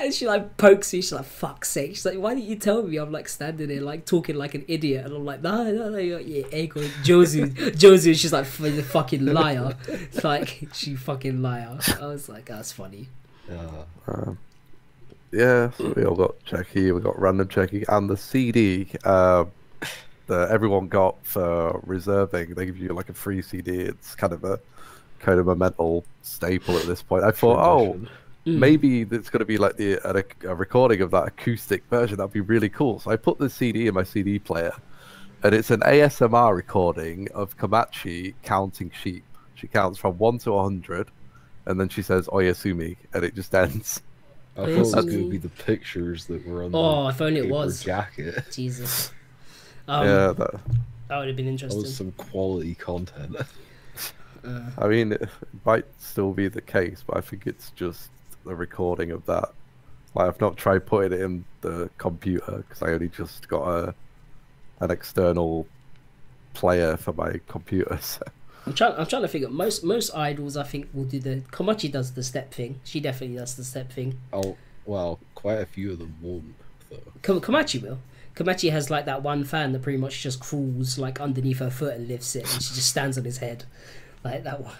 and 0.02 0.14
she 0.14 0.26
like 0.26 0.56
pokes 0.56 0.92
me. 0.92 1.00
She's 1.00 1.12
like, 1.12 1.24
fuck's 1.24 1.70
sake. 1.70 1.90
She's 1.96 2.04
like, 2.04 2.18
why 2.18 2.34
didn't 2.34 2.48
you 2.48 2.56
tell 2.56 2.82
me? 2.82 2.96
I'm 2.96 3.12
like 3.12 3.28
standing 3.28 3.68
there 3.68 3.80
like 3.80 4.04
talking 4.06 4.36
like 4.36 4.54
an 4.54 4.64
idiot. 4.68 5.06
And 5.06 5.14
I'm 5.14 5.24
like, 5.24 5.42
no, 5.42 5.70
no, 5.70 5.90
no, 5.90 5.98
you're, 5.98 6.20
yeah, 6.20 6.44
Ego, 6.52 6.80
Jozu, 7.02 7.54
Jozu. 7.54 8.14
She's 8.18 8.32
like, 8.32 8.44
"F- 8.46 8.58
the 8.58 8.82
fucking 8.82 9.24
liar. 9.26 9.76
It's 9.88 10.24
like, 10.24 10.68
she 10.72 10.94
fucking 10.94 11.42
liar. 11.42 11.78
I 12.00 12.06
was 12.06 12.28
like, 12.28 12.46
that's 12.46 12.72
funny. 12.72 13.08
Uh, 13.50 13.84
Um, 14.06 14.38
yeah, 15.32 15.70
so 15.72 15.92
we 15.94 16.04
all 16.04 16.14
got 16.14 16.42
Cheki, 16.46 16.94
we 16.94 17.00
got 17.02 17.18
random 17.20 17.48
Cheki, 17.48 17.84
and 17.88 18.08
the 18.08 18.16
CD 18.16 18.88
uh, 19.04 19.44
that 20.26 20.50
everyone 20.50 20.88
got 20.88 21.16
for 21.26 21.80
reserving. 21.84 22.54
They 22.54 22.66
give 22.66 22.78
you 22.78 22.88
like 22.94 23.08
a 23.10 23.14
free 23.14 23.42
CD. 23.42 23.80
It's 23.80 24.14
kind 24.14 24.32
of 24.32 24.44
a 24.44 24.58
kind 25.20 25.38
of 25.40 25.48
a 25.48 25.56
mental 25.56 26.04
staple 26.22 26.78
at 26.78 26.86
this 26.86 27.02
point. 27.02 27.24
I 27.24 27.30
thought, 27.30 27.58
oh, 27.58 27.98
tradition. 27.98 28.08
Mm. 28.48 28.58
maybe 28.58 29.02
it's 29.02 29.30
going 29.30 29.40
to 29.40 29.44
be 29.44 29.58
like 29.58 29.76
the 29.76 29.98
a, 30.04 30.48
a 30.50 30.54
recording 30.54 31.00
of 31.00 31.10
that 31.10 31.26
acoustic 31.28 31.84
version. 31.90 32.16
That'd 32.16 32.32
be 32.32 32.40
really 32.40 32.68
cool. 32.68 32.98
So 33.00 33.10
I 33.10 33.16
put 33.16 33.38
the 33.38 33.50
CD 33.50 33.86
in 33.88 33.94
my 33.94 34.04
CD 34.04 34.38
player, 34.38 34.72
and 35.42 35.54
it's 35.54 35.70
an 35.70 35.80
ASMR 35.80 36.54
recording 36.56 37.28
of 37.34 37.56
Komachi 37.58 38.34
counting 38.42 38.90
sheep. 38.90 39.24
She 39.54 39.66
counts 39.66 39.98
from 39.98 40.18
one 40.18 40.38
to 40.38 40.54
a 40.54 40.62
hundred, 40.62 41.10
and 41.66 41.78
then 41.80 41.88
she 41.88 42.02
says 42.02 42.26
"Oyasumi," 42.28 42.96
and 43.12 43.24
it 43.24 43.34
just 43.34 43.54
ends. 43.64 44.02
I 44.56 44.62
thought 44.62 44.68
it 44.70 44.78
was 44.78 44.94
going 44.94 45.08
to 45.10 45.30
be 45.30 45.36
the 45.36 45.48
pictures 45.50 46.26
that 46.26 46.44
were 46.46 46.64
on 46.64 46.70
Oh, 46.74 47.04
the 47.04 47.08
if 47.10 47.20
only 47.20 47.40
it 47.40 47.48
was. 47.48 47.82
jacket. 47.84 48.44
Jesus. 48.52 49.12
Um, 49.86 50.04
yeah, 50.04 50.32
that, 50.32 50.60
That 51.08 51.18
would 51.18 51.28
have 51.28 51.36
been 51.36 51.46
interesting. 51.46 51.80
That 51.80 51.86
interesting. 51.86 52.06
was 52.08 52.16
some 52.18 52.30
quality 52.30 52.74
content. 52.74 53.36
Uh, 54.44 54.60
I 54.78 54.86
mean, 54.86 55.10
it 55.12 55.28
might 55.66 55.84
still 55.98 56.32
be 56.32 56.46
the 56.46 56.60
case, 56.60 57.02
but 57.04 57.16
I 57.16 57.20
think 57.20 57.48
it's 57.48 57.70
just 57.72 58.08
the 58.48 58.56
recording 58.56 59.10
of 59.10 59.24
that. 59.26 59.52
Like, 60.14 60.26
I've 60.26 60.40
not 60.40 60.56
tried 60.56 60.86
putting 60.86 61.12
it 61.12 61.20
in 61.20 61.44
the 61.60 61.90
computer 61.98 62.64
because 62.66 62.82
I 62.82 62.92
only 62.92 63.08
just 63.08 63.46
got 63.48 63.68
a 63.68 63.94
an 64.80 64.90
external 64.90 65.66
player 66.54 66.96
for 66.96 67.12
my 67.12 67.40
computer. 67.48 67.98
So. 68.08 68.22
I'm 68.66 68.74
trying. 68.74 68.94
I'm 68.98 69.06
trying 69.06 69.22
to 69.22 69.28
figure. 69.28 69.48
Most 69.48 69.82
most 69.82 70.14
idols, 70.14 70.56
I 70.56 70.62
think, 70.64 70.88
will 70.92 71.04
do 71.04 71.18
the. 71.20 71.42
Komachi 71.52 71.90
does 71.90 72.12
the 72.12 72.22
step 72.22 72.52
thing. 72.52 72.80
She 72.84 73.00
definitely 73.00 73.36
does 73.36 73.54
the 73.56 73.64
step 73.64 73.90
thing. 73.90 74.18
oh, 74.32 74.56
well, 74.84 75.20
quite 75.34 75.60
a 75.60 75.66
few 75.66 75.92
of 75.92 75.98
them 75.98 76.16
won't, 76.20 76.54
though. 76.90 77.40
Komachi 77.40 77.80
will. 77.80 77.98
Komachi 78.34 78.70
has 78.70 78.90
like 78.90 79.06
that 79.06 79.22
one 79.22 79.44
fan 79.44 79.72
that 79.72 79.82
pretty 79.82 79.98
much 79.98 80.22
just 80.22 80.40
crawls 80.40 80.98
like 80.98 81.18
underneath 81.20 81.60
her 81.60 81.70
foot 81.70 81.94
and 81.94 82.08
lifts 82.08 82.36
it, 82.36 82.42
and 82.52 82.62
she 82.62 82.74
just 82.74 82.90
stands 82.90 83.16
on 83.16 83.24
his 83.24 83.38
head, 83.38 83.64
like 84.22 84.44
that 84.44 84.60
one. 84.60 84.74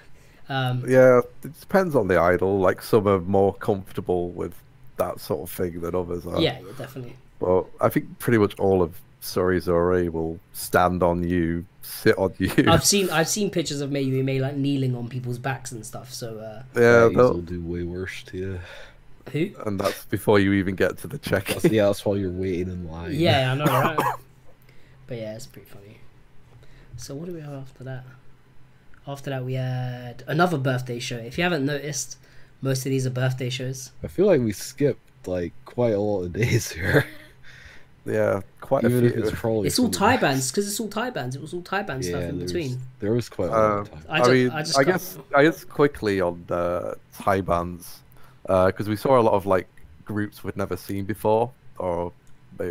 Um, 0.48 0.84
Yeah, 0.88 1.20
it 1.44 1.60
depends 1.60 1.94
on 1.94 2.08
the 2.08 2.18
idol. 2.18 2.58
Like 2.58 2.82
some 2.82 3.06
are 3.06 3.20
more 3.20 3.54
comfortable 3.54 4.30
with 4.30 4.54
that 4.96 5.20
sort 5.20 5.42
of 5.48 5.50
thing 5.54 5.80
than 5.80 5.94
others 5.94 6.26
are. 6.26 6.40
yeah, 6.40 6.58
yeah, 6.60 6.72
definitely. 6.76 7.16
But 7.38 7.66
I 7.80 7.88
think 7.88 8.18
pretty 8.18 8.38
much 8.38 8.58
all 8.58 8.82
of 8.82 9.00
Sorizore 9.22 10.10
will 10.10 10.38
stand 10.52 11.02
on 11.02 11.22
you, 11.22 11.64
sit 11.82 12.16
on 12.18 12.32
you. 12.38 12.50
I've 12.66 12.84
seen 12.94 13.10
I've 13.10 13.28
seen 13.28 13.50
pictures 13.50 13.80
of 13.80 13.90
Mayu 13.90 14.24
May 14.24 14.38
like 14.40 14.56
kneeling 14.56 14.94
on 14.96 15.08
people's 15.08 15.38
backs 15.38 15.70
and 15.72 15.84
stuff. 15.86 16.12
So 16.12 16.38
uh, 16.38 16.62
yeah, 16.74 17.06
Guys 17.08 17.16
they'll- 17.16 17.38
do 17.40 17.60
way 17.60 17.82
worse 17.82 18.22
to 18.24 18.36
you. 18.38 18.60
who? 19.32 19.50
and 19.66 19.78
that's 19.78 20.04
before 20.06 20.38
you 20.40 20.52
even 20.54 20.74
get 20.74 20.98
to 20.98 21.06
the 21.06 21.18
check. 21.18 21.48
Yeah, 21.64 21.86
that's 21.86 22.04
while 22.04 22.16
you're 22.16 22.30
waiting 22.30 22.68
in 22.68 22.88
line. 22.90 23.12
Yeah, 23.12 23.52
I 23.52 23.54
know, 23.56 23.64
right? 23.66 23.98
but 25.06 25.18
yeah, 25.18 25.34
it's 25.34 25.46
pretty 25.46 25.68
funny. 25.68 25.98
So 26.96 27.14
what 27.14 27.26
do 27.26 27.34
we 27.34 27.40
have 27.40 27.52
after 27.52 27.84
that? 27.84 28.04
After 29.09 29.30
that, 29.30 29.44
we 29.44 29.55
had 29.55 30.22
another 30.26 30.59
birthday 30.59 30.98
show. 30.98 31.16
If 31.16 31.39
you 31.39 31.43
haven't 31.44 31.64
noticed, 31.64 32.18
most 32.60 32.85
of 32.85 32.90
these 32.90 33.06
are 33.06 33.10
birthday 33.10 33.48
shows. 33.48 33.90
I 34.05 34.06
feel 34.09 34.26
like 34.26 34.40
we 34.43 34.52
skipped 34.52 35.26
like 35.26 35.52
quite 35.64 35.94
a 35.94 35.98
lot 35.98 36.24
of 36.24 36.32
days 36.35 36.70
here. 36.70 37.06
yeah, 38.05 38.40
quite 38.60 38.85
Even 38.85 39.05
a 39.05 39.06
if 39.06 39.14
few. 39.14 39.22
it's 39.22 39.32
probably 39.40 39.66
It's 39.68 39.78
all 39.78 39.90
some- 39.90 40.02
taibans 40.09 40.51
because 40.51 40.68
it's 40.68 40.78
all 40.78 40.89
taibans. 40.89 41.35
It 41.35 41.40
was 41.40 41.55
all 41.55 41.62
taiban 41.62 42.05
stuff 42.05 42.22
in 42.22 42.39
between. 42.39 42.78
there 43.01 43.12
was 43.12 43.28
quite 43.30 43.48
a 43.48 43.52
lot 43.52 43.59
Uh, 43.60 43.80
of 43.80 43.90
time. 43.90 44.05
I 44.10 44.20
I, 44.20 44.24
ju- 44.24 44.30
mean, 44.32 44.51
I 44.51 44.59
I, 44.59 44.62
just 44.62 44.76
got- 44.76 44.86
guess 44.86 45.18
I 45.35 45.43
guess 45.43 45.64
quickly 45.64 46.20
on 46.20 46.44
uh, 46.51 46.94
taibans 47.18 47.86
because 48.43 48.89
we 48.89 48.97
saw 48.97 49.18
a 49.18 49.22
lot 49.22 49.32
of 49.32 49.47
like 49.47 49.66
groups 50.05 50.44
we'd 50.44 50.56
never 50.56 50.76
seen 50.76 51.05
before, 51.06 51.51
or 51.78 52.12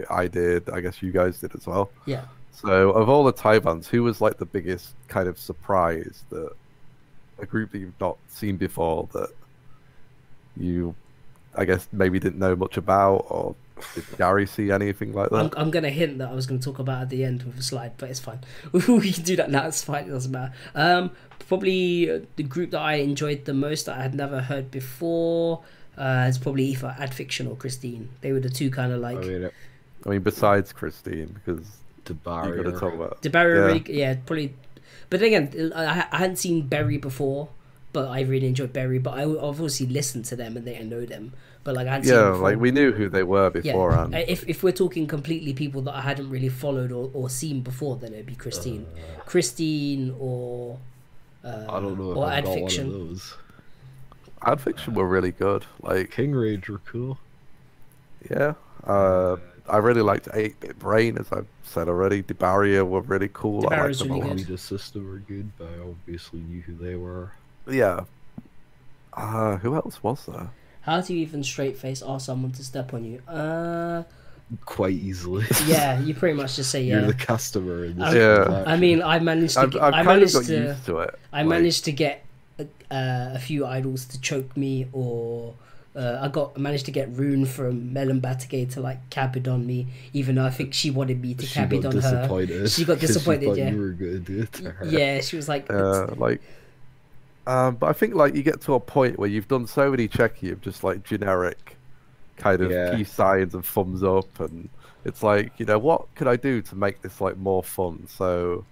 I 0.09 0.27
did. 0.27 0.69
I 0.69 0.81
guess 0.81 1.01
you 1.01 1.11
guys 1.11 1.39
did 1.39 1.55
as 1.55 1.65
well. 1.65 1.89
Yeah. 2.05 2.26
So 2.59 2.89
of 2.89 3.07
all 3.07 3.23
the 3.23 3.34
taibans, 3.34 3.85
who 3.85 4.01
was 4.01 4.19
like 4.19 4.38
the 4.38 4.45
biggest 4.45 4.95
kind 5.07 5.27
of 5.27 5.38
surprise 5.38 6.23
that 6.31 6.51
a 7.38 7.45
group 7.45 7.71
that 7.71 7.77
you've 7.77 8.01
not 8.01 8.17
seen 8.29 8.57
before 8.57 9.07
that 9.13 9.29
you, 10.55 10.95
I 11.55 11.65
guess, 11.65 11.88
maybe 11.91 12.19
didn't 12.19 12.39
know 12.39 12.55
much 12.55 12.77
about, 12.77 13.27
or 13.29 13.55
did 13.93 14.05
Gary 14.17 14.47
see 14.47 14.71
anything 14.71 15.13
like 15.13 15.31
I'm, 15.31 15.49
that? 15.49 15.59
I'm 15.59 15.69
gonna 15.69 15.91
hint 15.91 16.17
that 16.17 16.31
I 16.31 16.34
was 16.34 16.47
gonna 16.47 16.59
talk 16.59 16.79
about 16.79 17.03
at 17.03 17.09
the 17.09 17.23
end 17.23 17.43
with 17.43 17.59
a 17.59 17.61
slide, 17.61 17.91
but 17.97 18.09
it's 18.09 18.19
fine. 18.19 18.39
we 18.71 19.11
can 19.11 19.23
do 19.23 19.35
that 19.35 19.51
now. 19.51 19.67
It's 19.67 19.84
fine. 19.84 20.05
It 20.05 20.09
doesn't 20.09 20.31
matter. 20.31 20.51
Um, 20.73 21.11
probably 21.47 22.09
uh, 22.09 22.19
the 22.38 22.43
group 22.43 22.71
that 22.71 22.81
I 22.81 22.95
enjoyed 22.95 23.45
the 23.45 23.53
most 23.53 23.85
that 23.85 23.99
I 23.99 24.01
had 24.01 24.15
never 24.15 24.41
heard 24.41 24.71
before 24.71 25.61
uh, 25.95 26.25
is 26.27 26.39
probably 26.39 26.65
either 26.65 26.95
Ad 26.97 27.13
Fiction 27.13 27.45
or 27.45 27.55
Christine. 27.55 28.09
They 28.21 28.31
were 28.31 28.39
the 28.39 28.49
two 28.49 28.71
kind 28.71 28.91
of 28.91 28.99
like 28.99 29.17
I 29.17 29.21
mean, 29.21 29.49
I 30.07 30.09
mean, 30.09 30.21
besides 30.21 30.73
Christine, 30.73 31.35
because 31.45 31.67
the 32.07 32.13
you 32.13 32.19
barrier. 32.23 32.63
got 32.63 32.71
to 32.73 32.79
talk 32.79 32.93
about. 32.93 33.21
the 33.21 33.29
Barry. 33.29 33.53
Yeah. 33.59 33.65
Really, 33.65 33.84
yeah, 33.99 34.15
probably. 34.25 34.53
But 35.09 35.19
then 35.19 35.27
again, 35.34 35.71
I, 35.75 36.07
I 36.11 36.17
hadn't 36.17 36.38
seen 36.38 36.67
Berry 36.67 36.97
before, 36.97 37.49
but 37.93 38.07
I 38.09 38.21
really 38.21 38.47
enjoyed 38.47 38.73
Berry. 38.73 38.99
But 38.99 39.13
I 39.17 39.25
obviously 39.25 39.85
listened 39.88 40.25
to 40.25 40.35
them 40.35 40.57
and 40.57 40.65
they 40.65 40.77
I 40.77 40.84
know 40.84 41.05
them. 41.05 41.34
But 41.63 41.75
like 41.75 41.88
I 41.88 41.93
hadn't 41.95 42.07
Yeah, 42.09 42.31
them 42.31 42.41
like 42.41 42.57
we 42.59 42.71
knew 42.71 42.91
who 42.93 43.09
they 43.09 43.23
were 43.23 43.51
Yeah, 43.63 43.73
beforehand. 43.73 44.15
uh, 44.15 44.23
if 44.27 44.47
if 44.47 44.63
we're 44.63 44.71
talking 44.73 45.07
completely 45.07 45.53
people 45.53 45.81
that 45.84 45.95
I 45.95 46.01
hadn't 46.01 46.29
really 46.29 46.49
followed 46.49 46.91
or, 46.91 47.09
or 47.13 47.29
seen 47.29 47.61
before, 47.61 47.95
then 47.97 48.13
it'd 48.13 48.25
be 48.25 48.35
Christine, 48.35 48.85
Christine 49.25 50.15
or 50.19 50.79
uh, 51.43 51.65
I 51.69 51.79
don't 51.79 51.97
know 51.97 52.11
if 52.11 52.17
or 52.17 52.25
I've 52.25 52.38
Ad 52.39 52.43
got 52.45 52.53
Fiction. 52.55 52.91
one 52.91 53.01
of 53.01 53.07
those. 53.09 53.34
Ad 54.45 54.61
Fiction 54.61 54.93
were 54.93 55.07
really 55.07 55.31
good. 55.31 55.65
Like, 55.81 56.11
King 56.11 56.31
Rage 56.34 56.69
were 56.69 56.79
cool. 56.79 57.17
yeah, 58.29 58.53
uh, 58.85 59.38
I 59.69 59.77
really 59.77 60.02
liked 60.02 60.27
Eight 60.34 60.60
Bit 60.60 60.80
Brain, 60.80 61.18
as 61.18 61.31
I've 61.31 61.48
said 61.64 61.88
already. 61.89 62.22
The 62.22 62.34
Barrier 62.34 62.85
were 62.85 63.02
really 63.02 63.30
cool. 63.34 63.68
I 63.72 63.81
liked 63.81 63.99
them 63.99 64.07
really 64.10 64.19
a 64.22 64.23
lot. 64.23 64.30
good. 64.30 64.38
Media 64.38 64.57
System 64.57 65.10
were 65.10 65.18
good, 65.19 65.52
but 65.57 65.68
I 65.68 65.80
obviously 65.81 66.39
knew 66.39 66.61
who 66.61 66.76
they 66.76 66.95
were. 66.95 67.31
Yeah, 67.69 68.02
Uh, 69.14 69.57
who 69.57 69.76
else 69.76 70.02
was 70.03 70.26
there? 70.26 70.49
How 70.81 71.02
do 71.02 71.14
you 71.14 71.22
even 71.22 71.44
straight 71.44 71.77
face 71.77 72.02
ask 72.06 72.26
someone 72.27 72.52
to 72.53 72.64
step 72.64 72.94
on 72.94 73.03
you? 73.03 73.19
Uh, 73.27 74.03
Quite 74.65 74.94
easily. 74.94 75.45
yeah, 75.65 75.99
you 75.99 76.14
pretty 76.14 76.38
much 76.41 76.56
just 76.56 76.72
say 76.72 76.84
yeah. 76.84 76.94
You're 76.94 77.02
yeah. 77.02 77.07
the 77.07 77.14
customer 77.26 77.84
in 77.85 77.98
this. 77.99 78.14
Yeah. 78.14 78.64
I 78.65 78.77
mean, 78.77 79.02
I 79.03 79.19
managed 79.19 79.56
to. 79.56 79.61
I've, 79.61 79.72
Get, 79.72 79.81
I've 79.81 79.94
I 79.94 80.03
kind 80.03 80.07
of 80.07 80.15
managed 80.15 80.34
got 80.35 80.45
to. 80.45 80.57
used 80.69 80.85
to 80.85 80.99
it. 80.99 81.19
I 81.34 81.39
like- 81.41 81.49
managed 81.49 81.84
to 81.85 81.91
get 81.91 82.23
uh, 82.60 82.65
a 82.89 83.39
few 83.39 83.65
idols 83.65 84.06
to 84.06 84.22
choke 84.22 84.56
me, 84.56 84.88
or 84.94 85.53
uh, 85.97 86.19
I 86.21 86.27
got 86.29 86.57
managed 86.57 86.85
to 86.85 86.91
get 86.91 87.09
Rune 87.17 87.45
from 87.45 87.93
Melon 87.93 88.21
Batake 88.21 88.71
to 88.73 88.81
like 88.81 89.09
cap 89.09 89.35
it 89.37 89.47
on 89.47 89.65
me, 89.65 89.87
even 90.13 90.35
though 90.35 90.45
I 90.45 90.51
think 90.51 90.73
she 90.73 90.91
wanted 90.91 91.21
me 91.21 91.33
to 91.35 91.45
she 91.45 91.53
cap 91.53 91.73
it 91.73 91.85
on 91.85 91.97
her. 91.97 91.99
disappointed. 92.01 92.71
She 92.71 92.85
got 92.85 92.99
disappointed, 92.99 93.43
thought 93.45 93.57
yeah. 93.57 93.69
You 93.71 93.79
were 93.79 93.91
going 93.91 94.13
to 94.13 94.19
do 94.19 94.41
it 94.43 94.53
to 94.53 94.71
her. 94.71 94.85
Yeah, 94.87 95.21
she 95.21 95.35
was 95.35 95.49
like, 95.49 95.67
Uh, 95.69 96.07
like, 96.15 96.41
um, 97.45 97.75
but 97.77 97.87
I 97.87 97.93
think 97.93 98.13
like 98.15 98.35
you 98.35 98.43
get 98.43 98.61
to 98.61 98.73
a 98.73 98.79
point 98.79 99.17
where 99.17 99.29
you've 99.29 99.47
done 99.47 99.67
so 99.67 99.89
many 99.91 100.07
cheki 100.07 100.51
of 100.51 100.61
just 100.61 100.83
like 100.83 101.03
generic 101.03 101.79
kind 102.37 102.61
of 102.61 102.71
Yeah. 102.71 102.83
peace 102.83 103.11
signs 103.13 103.55
and 103.55 103.65
thumbs 103.65 104.03
up, 104.03 104.39
and 104.39 104.69
it's 105.05 105.23
like 105.23 105.59
you 105.59 105.65
know 105.65 105.79
what 105.79 106.13
could 106.15 106.27
I 106.27 106.37
do 106.37 106.61
to 106.63 106.75
make 106.75 107.01
this 107.01 107.21
like 107.21 107.37
more 107.37 107.63
fun? 107.63 108.07
So 108.07 108.67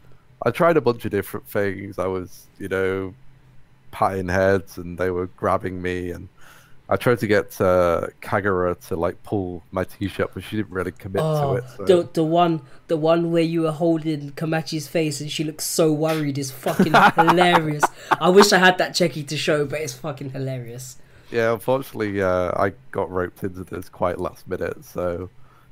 I 0.46 0.52
tried 0.52 0.78
a 0.78 0.82
bunch 0.82 1.06
of 1.06 1.12
different 1.12 1.48
things. 1.50 2.00
I 2.00 2.08
was 2.08 2.50
you 2.60 2.70
know 2.70 3.16
patting 3.92 4.30
heads, 4.30 4.78
and 4.78 4.98
they 5.00 5.12
were 5.12 5.28
grabbing 5.28 5.82
me, 5.82 6.12
and 6.12 6.30
I 6.88 6.98
tried 6.98 7.20
to 7.20 7.28
get 7.28 7.60
uh, 7.60 8.08
Kagura 8.22 8.80
to 8.88 8.96
like 8.96 9.22
pull 9.24 9.64
my 9.72 9.86
t-shirt, 9.86 10.32
but 10.34 10.44
she 10.44 10.58
didn't 10.58 10.72
really 10.72 10.92
commit 10.92 11.24
oh, 11.24 11.54
to 11.54 11.58
it. 11.58 11.64
So. 11.78 11.84
the 11.86 12.10
the 12.14 12.24
one 12.24 12.62
the 12.88 12.98
one 12.98 13.32
where 13.32 13.44
you 13.44 13.64
were 13.64 13.72
holding 13.72 14.32
Komachi's 14.34 14.88
face 14.88 15.20
and 15.20 15.32
she 15.32 15.44
looks 15.44 15.66
so 15.66 15.92
worried 15.92 16.38
is 16.38 16.52
fucking 16.52 16.94
hilarious. 17.16 17.84
I 18.22 18.30
wish 18.30 18.54
I 18.54 18.60
had 18.60 18.78
that 18.78 18.92
cheki 18.92 19.28
to 19.28 19.38
show, 19.38 19.66
but 19.66 19.82
it's 19.82 19.94
fucking 19.94 20.32
hilarious. 20.32 20.98
Yeah, 21.32 21.54
unfortunately, 21.54 22.22
uh, 22.22 22.52
I 22.56 22.74
got 22.92 23.10
roped 23.10 23.44
into 23.44 23.64
this 23.64 23.90
quite 23.90 24.20
last 24.20 24.48
minute, 24.48 24.86
so 24.86 25.30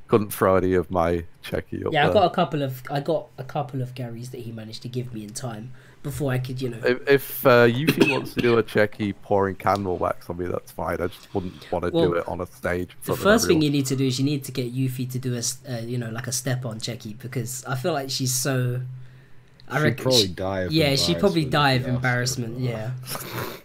couldn't 0.08 0.32
throw 0.32 0.56
any 0.56 0.74
of 0.74 0.90
my 0.90 1.26
cheki 1.44 1.86
up 1.86 1.94
Yeah, 1.94 2.10
I 2.10 2.14
got 2.14 2.26
a 2.26 2.30
couple 2.32 2.64
of 2.64 2.82
I 2.90 3.00
got 3.00 3.28
a 3.38 3.44
couple 3.44 3.82
of 3.84 3.94
Garys 3.94 4.32
that 4.32 4.42
he 4.42 4.52
managed 4.52 4.82
to 4.82 4.90
give 4.90 5.14
me 5.14 5.24
in 5.24 5.34
time 5.34 5.74
before 6.04 6.32
I 6.32 6.38
could, 6.38 6.62
you 6.62 6.70
know. 6.70 6.80
If, 6.86 7.08
if 7.08 7.46
uh, 7.46 7.66
Yuffie 7.68 8.12
wants 8.12 8.34
to 8.36 8.42
do 8.42 8.58
a 8.58 8.64
cheki 8.64 9.14
pouring 9.24 9.56
candle 9.56 9.98
wax 9.98 10.30
on 10.30 10.38
me, 10.38 10.46
that's 10.46 10.72
fine. 10.72 11.02
I 11.02 11.08
just 11.08 11.34
wouldn't 11.34 11.72
want 11.72 11.86
to 11.86 11.92
Well, 11.92 12.10
do 12.10 12.14
it 12.16 12.28
on 12.28 12.42
a 12.42 12.46
stage. 12.46 12.92
The 13.06 13.16
first 13.16 13.48
thing 13.48 13.62
you 13.62 13.70
need 13.72 13.86
to 13.88 13.96
do 13.96 14.06
is 14.06 14.20
you 14.20 14.26
need 14.26 14.44
to 14.44 14.52
get 14.52 14.74
Yuffie 14.76 15.10
to 15.12 15.18
do 15.20 15.34
a, 15.36 15.42
uh, 15.74 15.78
you 15.80 15.98
know, 15.98 16.10
like 16.12 16.28
a 16.28 16.32
step 16.32 16.66
on 16.66 16.80
Cheki 16.80 17.18
because 17.18 17.64
I 17.66 17.76
feel 17.76 17.94
like 17.94 18.10
she's 18.10 18.34
so. 18.34 18.82
I 19.70 19.78
She'd 19.78 19.84
reckon. 19.84 20.04
probably 20.04 20.22
she- 20.22 20.28
die 20.28 20.60
of 20.62 20.72
yeah, 20.74 20.96
she'd 20.96 21.20
probably 21.20 21.46
die 21.46 21.72
of 21.72 21.82
you 21.84 21.88
asked 21.88 21.92
her 21.92 21.96
embarrassment. 21.96 22.60
Yeah. 22.60 22.92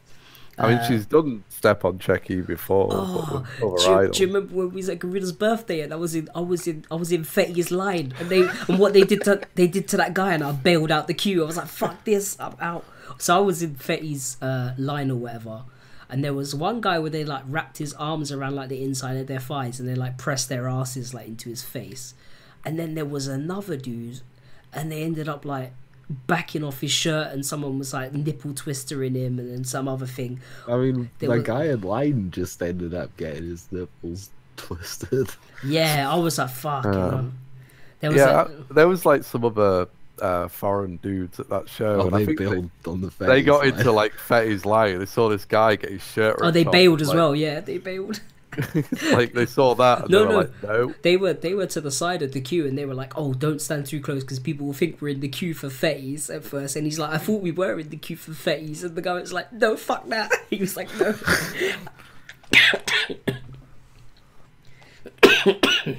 I 0.59 0.69
mean, 0.69 0.79
Uh, 0.79 0.89
she's 0.89 1.07
done 1.07 1.45
step 1.49 1.85
on 1.85 1.99
cheki 1.99 2.45
before. 2.47 2.89
Oh, 2.91 3.47
do, 3.61 3.65
you, 3.91 4.13
do 4.13 4.21
you 4.23 4.27
remember 4.27 4.55
when 4.55 4.71
we 4.71 4.77
was 4.77 4.89
at 4.89 4.99
Gorilla's 4.99 5.33
birthday 5.33 5.81
and 5.81 5.93
I 5.93 5.97
was 5.97 6.15
in 6.15 6.29
I 6.35 6.41
was 6.41 6.67
in 6.67 6.85
I 6.91 6.95
was 6.97 7.13
in 7.13 7.23
Fetty's 7.25 7.71
line 7.71 8.13
and 8.19 8.29
they 8.29 8.43
and 8.69 8.79
what 8.79 8.93
they 8.93 9.03
did 9.03 9.23
to 9.25 9.41
they 9.55 9.67
did 9.67 9.89
to 9.89 9.97
that 9.99 10.15
guy 10.15 10.35
and 10.35 10.43
I 10.43 10.53
bailed 10.53 10.91
out 10.91 11.07
the 11.07 11.15
queue. 11.15 11.43
I 11.43 11.47
was 11.47 11.57
like, 11.57 11.69
fuck 11.69 12.05
this, 12.05 12.37
I'm 12.41 12.57
out. 12.61 12.85
So 13.19 13.37
I 13.37 13.41
was 13.41 13.63
in 13.63 13.75
Fetty's 13.77 14.37
uh, 14.43 14.75
line 14.79 15.11
or 15.11 15.17
whatever. 15.17 15.65
And 16.11 16.25
there 16.25 16.33
was 16.35 16.55
one 16.55 16.81
guy 16.81 16.99
where 16.99 17.11
they 17.11 17.25
like 17.25 17.43
wrapped 17.47 17.79
his 17.79 17.93
arms 17.95 18.33
around 18.33 18.55
like 18.57 18.69
the 18.71 18.83
inside 18.83 19.17
of 19.19 19.27
their 19.27 19.41
thighs 19.41 19.79
and 19.79 19.89
they 19.89 19.95
like 19.95 20.17
pressed 20.19 20.49
their 20.49 20.67
asses 20.69 21.13
like 21.13 21.27
into 21.29 21.51
his 21.51 21.63
face. 21.63 22.15
And 22.65 22.79
then 22.79 22.95
there 22.95 23.05
was 23.05 23.27
another 23.29 23.77
dude 23.77 24.23
and 24.73 24.91
they 24.91 25.03
ended 25.03 25.29
up 25.29 25.45
like 25.45 25.73
backing 26.27 26.65
off 26.65 26.81
his 26.81 26.91
shirt 26.91 27.33
and 27.33 27.45
someone 27.45 27.79
was 27.79 27.93
like 27.93 28.13
nipple 28.15 28.55
twistering 28.55 29.15
him 29.15 29.39
and 29.39 29.51
then 29.53 29.65
some 29.65 29.87
other 29.89 30.07
thing. 30.07 30.41
I 30.67 30.77
mean, 30.77 31.11
There 31.19 31.29
that 31.29 31.37
were- 31.37 31.43
guy 31.43 31.65
in 31.67 31.81
line 31.83 32.31
just 32.31 32.63
ended 32.63 32.95
up 32.95 33.15
getting 33.17 33.45
his 33.45 33.69
nipples 33.71 34.31
twisted. 34.57 35.29
Yeah, 35.65 36.11
I 36.11 36.17
was 36.17 36.39
like, 36.39 36.51
fuck. 36.51 36.87
Uh. 36.87 37.23
There 38.01 38.11
was 38.11 38.19
Yeah, 38.19 38.47
a- 38.49 38.73
there 38.73 38.89
was 38.89 39.05
like 39.05 39.25
some 39.25 39.45
other 39.45 39.89
uh, 40.23 40.49
foreign 40.49 40.97
dudes 40.97 41.39
at 41.41 41.49
that 41.51 41.69
show. 41.69 42.01
Oh, 42.03 42.07
and 42.07 42.15
I 42.15 42.19
they 42.21 42.27
think 42.27 42.39
bailed 42.39 42.71
on 42.87 43.01
the 43.01 43.11
they, 43.19 43.27
they 43.27 43.43
got 43.43 43.65
like- 43.65 43.75
into 43.75 43.93
like 43.93 44.13
Fetty's 44.15 44.65
line. 44.65 44.99
They 44.99 45.07
saw 45.07 45.29
this 45.29 45.45
guy 45.45 45.77
get 45.77 45.91
his 45.91 46.03
shirt. 46.03 46.37
Oh, 46.41 46.47
ripped 46.47 46.55
they 46.55 46.65
off, 46.65 46.73
bailed 46.73 47.03
as 47.03 47.09
like- 47.09 47.17
well. 47.17 47.37
Yeah, 47.37 47.61
they 47.61 47.79
bailed. 47.79 48.21
like 49.13 49.33
they 49.33 49.47
saw 49.47 49.75
that. 49.77 50.03
And 50.03 50.11
No, 50.11 50.21
they 50.21 50.27
were 50.27 50.33
no. 50.33 50.39
like, 50.39 50.63
no. 50.63 50.95
They 51.03 51.17
were 51.17 51.33
they 51.33 51.55
were 51.55 51.67
to 51.67 51.81
the 51.81 51.91
side 51.91 52.23
of 52.23 52.33
the 52.33 52.41
queue 52.41 52.67
and 52.67 52.77
they 52.77 52.85
were 52.85 52.95
like, 52.95 53.13
"Oh, 53.17 53.33
don't 53.35 53.61
stand 53.61 53.87
too 53.87 54.01
close 54.01 54.23
because 54.25 54.39
people 54.39 54.67
will 54.67 54.73
think 54.75 55.01
we're 55.01 55.09
in 55.11 55.21
the 55.21 55.29
queue 55.29 55.55
for 55.55 55.69
fetties 55.69 56.35
at 56.35 56.45
first. 56.45 56.77
And 56.77 56.85
he's 56.87 56.99
like, 56.99 57.11
"I 57.13 57.19
thought 57.19 57.43
we 57.43 57.53
were 57.53 57.79
in 57.79 57.91
the 57.91 57.97
queue 57.97 58.17
for 58.17 58.33
fetties." 58.33 58.83
And 58.83 58.97
the 58.97 59.03
guy 59.03 59.15
was 59.15 59.33
like, 59.33 59.53
"No, 59.53 59.77
fuck 59.77 60.09
that." 60.09 60.31
He 60.51 60.57
was 60.59 60.77
like, 60.77 60.89
"No." 60.99 61.13
that 65.23 65.97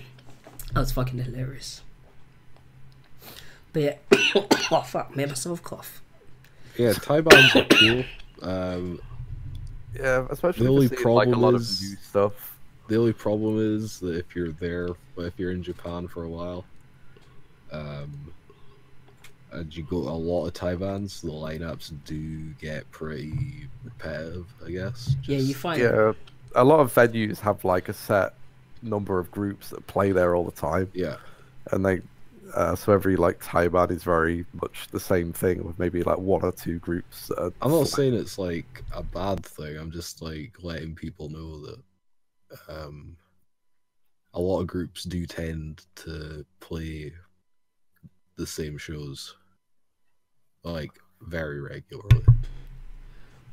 was 0.76 0.92
fucking 0.92 1.20
hilarious. 1.20 1.82
But 3.74 3.82
yeah, 3.82 3.96
oh 4.72 4.82
fuck, 4.82 5.16
made 5.16 5.28
myself 5.30 5.64
cough. 5.64 6.02
Yeah, 6.78 6.94
taibans 6.94 7.56
are 7.56 7.66
cool. 7.66 8.04
Um, 8.42 9.00
Yeah, 9.96 10.28
especially 10.30 10.66
The 10.66 10.72
only 10.72 10.88
you're 10.88 11.12
like 11.12 11.28
a 11.28 11.32
lot 11.32 11.36
of 11.36 11.40
problem 11.40 11.56
is- 11.62 11.82
new 11.82 11.96
stuff. 11.98 12.58
the 12.88 12.98
only 12.98 13.14
problem 13.14 13.76
is 13.76 14.00
that 14.00 14.16
if 14.18 14.36
you're 14.36 14.52
there, 14.52 14.90
if 15.18 15.34
you're 15.38 15.52
in 15.52 15.64
Japan 15.64 16.08
for 16.08 16.24
a 16.24 16.30
while, 16.30 16.66
um, 17.72 18.34
and 19.52 19.76
you 19.76 19.84
go 19.84 20.04
to 20.04 20.10
a 20.10 20.12
lot 20.12 20.46
of 20.46 20.54
taibans, 20.54 21.22
the 21.22 21.30
lineups 21.32 21.92
do 22.06 22.52
get 22.62 22.90
pretty 22.92 23.68
repetitive. 23.84 24.46
I 24.66 24.72
guess. 24.72 25.16
Yeah, 25.24 25.38
you 25.40 25.54
find 25.56 25.82
Yeah, 25.82 26.14
a 26.56 26.64
lot 26.64 26.80
of 26.82 26.94
venues 26.94 27.40
have 27.40 27.64
like 27.66 27.90
a 27.90 27.94
set 27.94 28.34
number 28.82 29.20
of 29.20 29.30
groups 29.32 29.70
that 29.72 29.86
play 29.88 30.12
there 30.12 30.36
all 30.36 30.46
the 30.46 30.52
time, 30.52 30.90
Yeah. 30.94 31.18
and 31.72 31.84
they 31.86 32.02
uh, 32.54 32.76
so 32.76 32.94
every 32.94 33.16
like 33.16 33.40
taiban 33.40 33.92
is 33.92 34.04
very 34.04 34.46
much 34.54 34.88
the 34.92 35.00
same 35.00 35.34
thing 35.34 35.64
with 35.64 35.78
maybe 35.80 36.04
like 36.04 36.18
one 36.18 36.44
or 36.44 36.52
two 36.52 36.80
groups. 36.80 37.32
I'm 37.38 37.54
not 37.62 37.70
flat. 37.70 37.88
saying 37.88 38.14
it's 38.14 38.38
like 38.38 38.84
a 38.94 39.04
bad 39.04 39.46
thing. 39.46 39.78
I'm 39.78 39.92
just 39.92 40.22
like 40.22 40.54
letting 40.62 40.96
people 40.96 41.30
know 41.30 41.66
that 41.66 41.80
um, 42.68 43.16
a 44.34 44.40
lot 44.40 44.62
of 44.62 44.68
groups 44.68 45.04
do 45.04 45.26
tend 45.26 45.86
to 45.96 46.46
play 46.60 47.14
the 48.38 48.48
same 48.48 48.78
shows 48.78 49.36
like 50.64 50.92
very 51.22 51.60
regularly. 51.60 52.26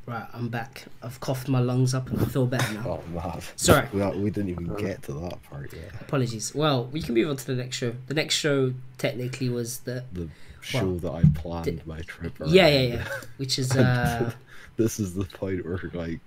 Right. 0.07 0.27
I'm 0.33 0.49
back. 0.49 0.85
I've 1.03 1.19
coughed 1.21 1.49
my 1.49 1.61
lungs 1.61 1.95
up 1.95 2.09
and 2.11 2.21
I 2.21 2.25
feel 2.27 2.47
better 2.47 2.73
now. 2.75 3.01
Oh 3.01 3.03
man, 3.13 3.41
Sorry. 3.57 3.87
we, 3.93 4.01
we 4.23 4.31
didn't 4.31 4.51
even 4.51 4.75
get 4.77 5.03
to 5.05 5.13
that 5.15 5.43
part 5.45 5.73
yet. 5.73 5.93
Apologies. 6.01 6.55
Well, 6.55 6.87
we 6.87 7.03
can 7.03 7.15
move 7.15 7.29
on 7.31 7.37
to 7.37 7.47
the 7.47 7.55
next 7.55 7.77
show. 7.77 7.95
The 8.07 8.15
next 8.15 8.35
show 8.35 8.73
technically 8.99 9.49
was 9.49 9.81
the 9.81 10.05
The 10.13 10.29
show 10.61 10.87
Well, 10.87 10.95
that 10.99 11.13
I 11.13 11.23
planned 11.41 11.65
did- 11.65 11.87
my 11.87 12.01
trip. 12.01 12.41
around. 12.41 12.51
yeah, 12.53 12.69
yeah, 12.69 12.81
yeah, 12.95 13.09
which 13.37 13.59
is 13.59 13.75
uh 13.77 14.33
this 14.77 14.99
is 15.01 15.15
the 15.15 15.25
point 15.25 15.65
where 15.67 15.81
like 15.95 16.21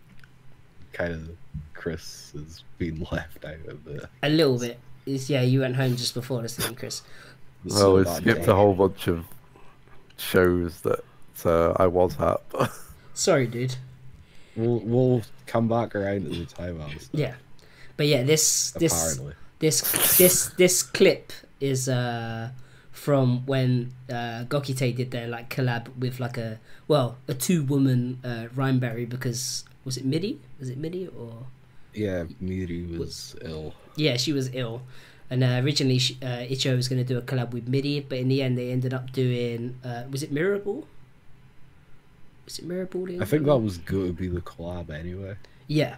kind 0.93 1.13
of 1.13 1.29
Chris 1.73 2.31
has 2.35 2.63
been 2.77 3.05
left 3.11 3.45
out 3.45 3.53
of 3.67 3.83
the. 3.85 4.09
a 4.23 4.29
little 4.29 4.59
bit. 4.59 4.79
Is 5.05 5.29
yeah, 5.29 5.41
you 5.41 5.61
went 5.61 5.75
home 5.75 5.95
just 5.95 6.13
before 6.13 6.41
this 6.41 6.55
thing, 6.57 6.75
Chris. 6.75 7.01
the 7.65 7.73
Well, 7.73 7.95
we 7.95 8.05
skipped 8.05 8.45
Day. 8.45 8.51
a 8.51 8.55
whole 8.55 8.73
bunch 8.73 9.07
of 9.07 9.25
shows 10.17 10.81
that 10.81 10.99
uh, 11.45 11.71
I 11.77 11.87
was 11.87 12.19
at. 12.19 12.41
Sorry, 13.19 13.47
dude. 13.47 13.75
We'll 14.55 14.79
we'll 14.79 15.23
come 15.45 15.67
back 15.67 15.93
around 15.93 16.23
to 16.23 16.29
the 16.29 16.47
stuff. 16.47 17.09
Yeah, 17.11 17.35
but 17.97 18.07
yeah, 18.07 18.23
this 18.23 18.71
this 18.79 18.93
Apparently, 18.93 19.33
this 19.59 19.81
this 20.17 20.47
this 20.55 20.83
clip 20.83 21.33
is 21.59 21.89
uh 21.89 22.51
from 22.93 23.45
when 23.45 23.91
uh 24.09 24.45
Gokite 24.47 24.95
did 24.95 25.11
their 25.11 25.27
like 25.27 25.49
collab 25.49 25.91
with 25.99 26.21
like 26.21 26.37
a 26.37 26.59
well 26.87 27.17
a 27.27 27.33
two 27.33 27.63
woman 27.63 28.19
uh 28.23 28.47
Rhineberry 28.55 29.07
because 29.07 29.65
was 29.83 29.97
it 29.97 30.05
Midi? 30.05 30.39
Was 30.57 30.69
it 30.69 30.77
Midi 30.77 31.09
or? 31.09 31.45
Yeah, 31.93 32.23
Midi 32.39 32.85
was 32.97 33.35
ill. 33.41 33.73
yeah 33.97 34.15
she 34.15 34.31
was 34.31 34.49
ill. 34.53 34.83
And 35.29 35.43
uh, 35.43 35.59
originally 35.61 35.99
she, 35.99 36.17
uh, 36.23 36.47
Icho 36.47 36.75
was 36.75 36.87
going 36.87 37.05
to 37.05 37.13
do 37.13 37.17
a 37.17 37.21
collab 37.21 37.51
with 37.51 37.67
Midi 37.67 37.99
but 37.99 38.17
in 38.17 38.29
the 38.29 38.41
end 38.41 38.57
they 38.57 38.71
ended 38.71 38.93
up 38.93 39.11
doing 39.11 39.75
uh 39.83 40.03
was 40.09 40.23
it 40.23 40.33
Mirrorball 40.33 40.85
was 42.49 42.59
it 42.59 42.67
they 42.67 43.19
I 43.19 43.25
think 43.25 43.45
that 43.45 43.57
was 43.57 43.77
going 43.77 44.07
to 44.07 44.13
be 44.13 44.27
the 44.27 44.41
collab 44.41 44.89
anyway, 44.89 45.35
yeah 45.67 45.95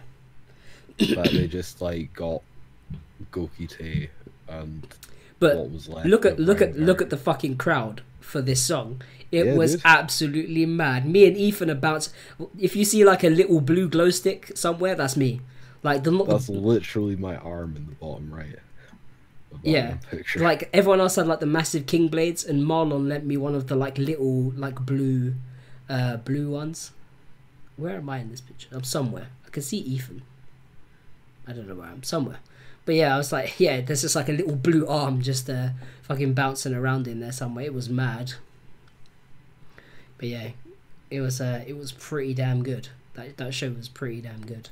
but 1.14 1.30
they 1.32 1.48
just 1.48 1.80
like 1.80 2.12
got 2.12 2.42
Gokite 3.32 4.08
and 4.48 4.86
but 5.38 5.56
what 5.56 5.70
was 5.70 5.88
left. 5.88 6.06
look 6.06 6.26
at 6.26 6.38
look 6.38 6.60
at 6.60 6.76
look 6.76 7.00
at 7.00 7.10
the 7.10 7.16
fucking 7.16 7.56
crowd 7.56 8.02
for 8.20 8.40
this 8.42 8.60
song. 8.62 9.02
It 9.30 9.46
Yeah, 9.46 9.54
was 9.54 9.72
dude. 9.72 9.82
absolutely 9.84 10.66
mad. 10.66 11.06
Me 11.06 11.26
and 11.26 11.36
Ethan 11.36 11.70
about. 11.70 12.08
If 12.58 12.76
you 12.76 12.84
see 12.84 13.04
like 13.04 13.24
a 13.24 13.30
little 13.30 13.60
blue 13.60 13.88
glow 13.88 14.10
stick 14.10 14.52
somewhere, 14.54 14.94
that's 14.94 15.16
me. 15.16 15.40
Like 15.82 16.04
the, 16.04 16.10
That's 16.24 16.48
literally 16.48 17.16
my 17.16 17.36
arm 17.36 17.74
in 17.76 17.86
the 17.86 17.92
bottom 17.92 18.32
right. 18.32 18.56
yeah, 19.62 19.96
like 20.36 20.68
everyone 20.72 21.00
else 21.00 21.16
had 21.16 21.26
like 21.26 21.40
the 21.40 21.46
massive 21.46 21.86
king 21.86 22.08
blades, 22.08 22.44
and 22.44 22.62
Marlon 22.62 23.08
lent 23.08 23.24
me 23.26 23.36
one 23.36 23.54
of 23.54 23.66
the 23.66 23.74
like 23.74 23.98
little 23.98 24.52
like 24.56 24.76
blue, 24.86 25.34
uh, 25.88 26.16
blue 26.18 26.50
ones. 26.50 26.92
where 27.76 27.96
am 27.96 28.08
I 28.08 28.18
in 28.18 28.30
this 28.30 28.40
picture? 28.40 28.68
I'm 28.72 28.84
somewhere. 28.84 29.28
I 29.46 29.50
can 29.50 29.62
see 29.62 29.78
Ethan. 29.78 30.22
I 31.46 31.52
don't 31.52 31.66
know 31.66 31.74
where 31.74 31.88
I'm. 31.88 32.02
Somewhere. 32.02 32.38
But 32.84 32.96
yeah, 32.96 33.14
I 33.14 33.18
was 33.18 33.32
like, 33.32 33.58
yeah, 33.58 33.80
there's 33.80 34.02
just 34.02 34.16
like 34.16 34.28
a 34.28 34.32
little 34.32 34.56
blue 34.56 34.86
arm 34.86 35.22
just 35.22 35.48
uh, 35.48 35.70
fucking 36.02 36.34
bouncing 36.34 36.74
around 36.74 37.06
in 37.06 37.20
there 37.20 37.32
somewhere. 37.32 37.64
It 37.64 37.74
was 37.74 37.88
mad. 37.88 38.34
But 40.18 40.28
yeah, 40.28 40.48
it 41.10 41.20
was 41.20 41.40
uh, 41.40 41.64
it 41.66 41.76
was 41.76 41.92
pretty 41.92 42.34
damn 42.34 42.62
good. 42.62 42.88
That 43.14 43.36
that 43.36 43.54
show 43.54 43.70
was 43.70 43.88
pretty 43.88 44.20
damn 44.20 44.44
good. 44.44 44.70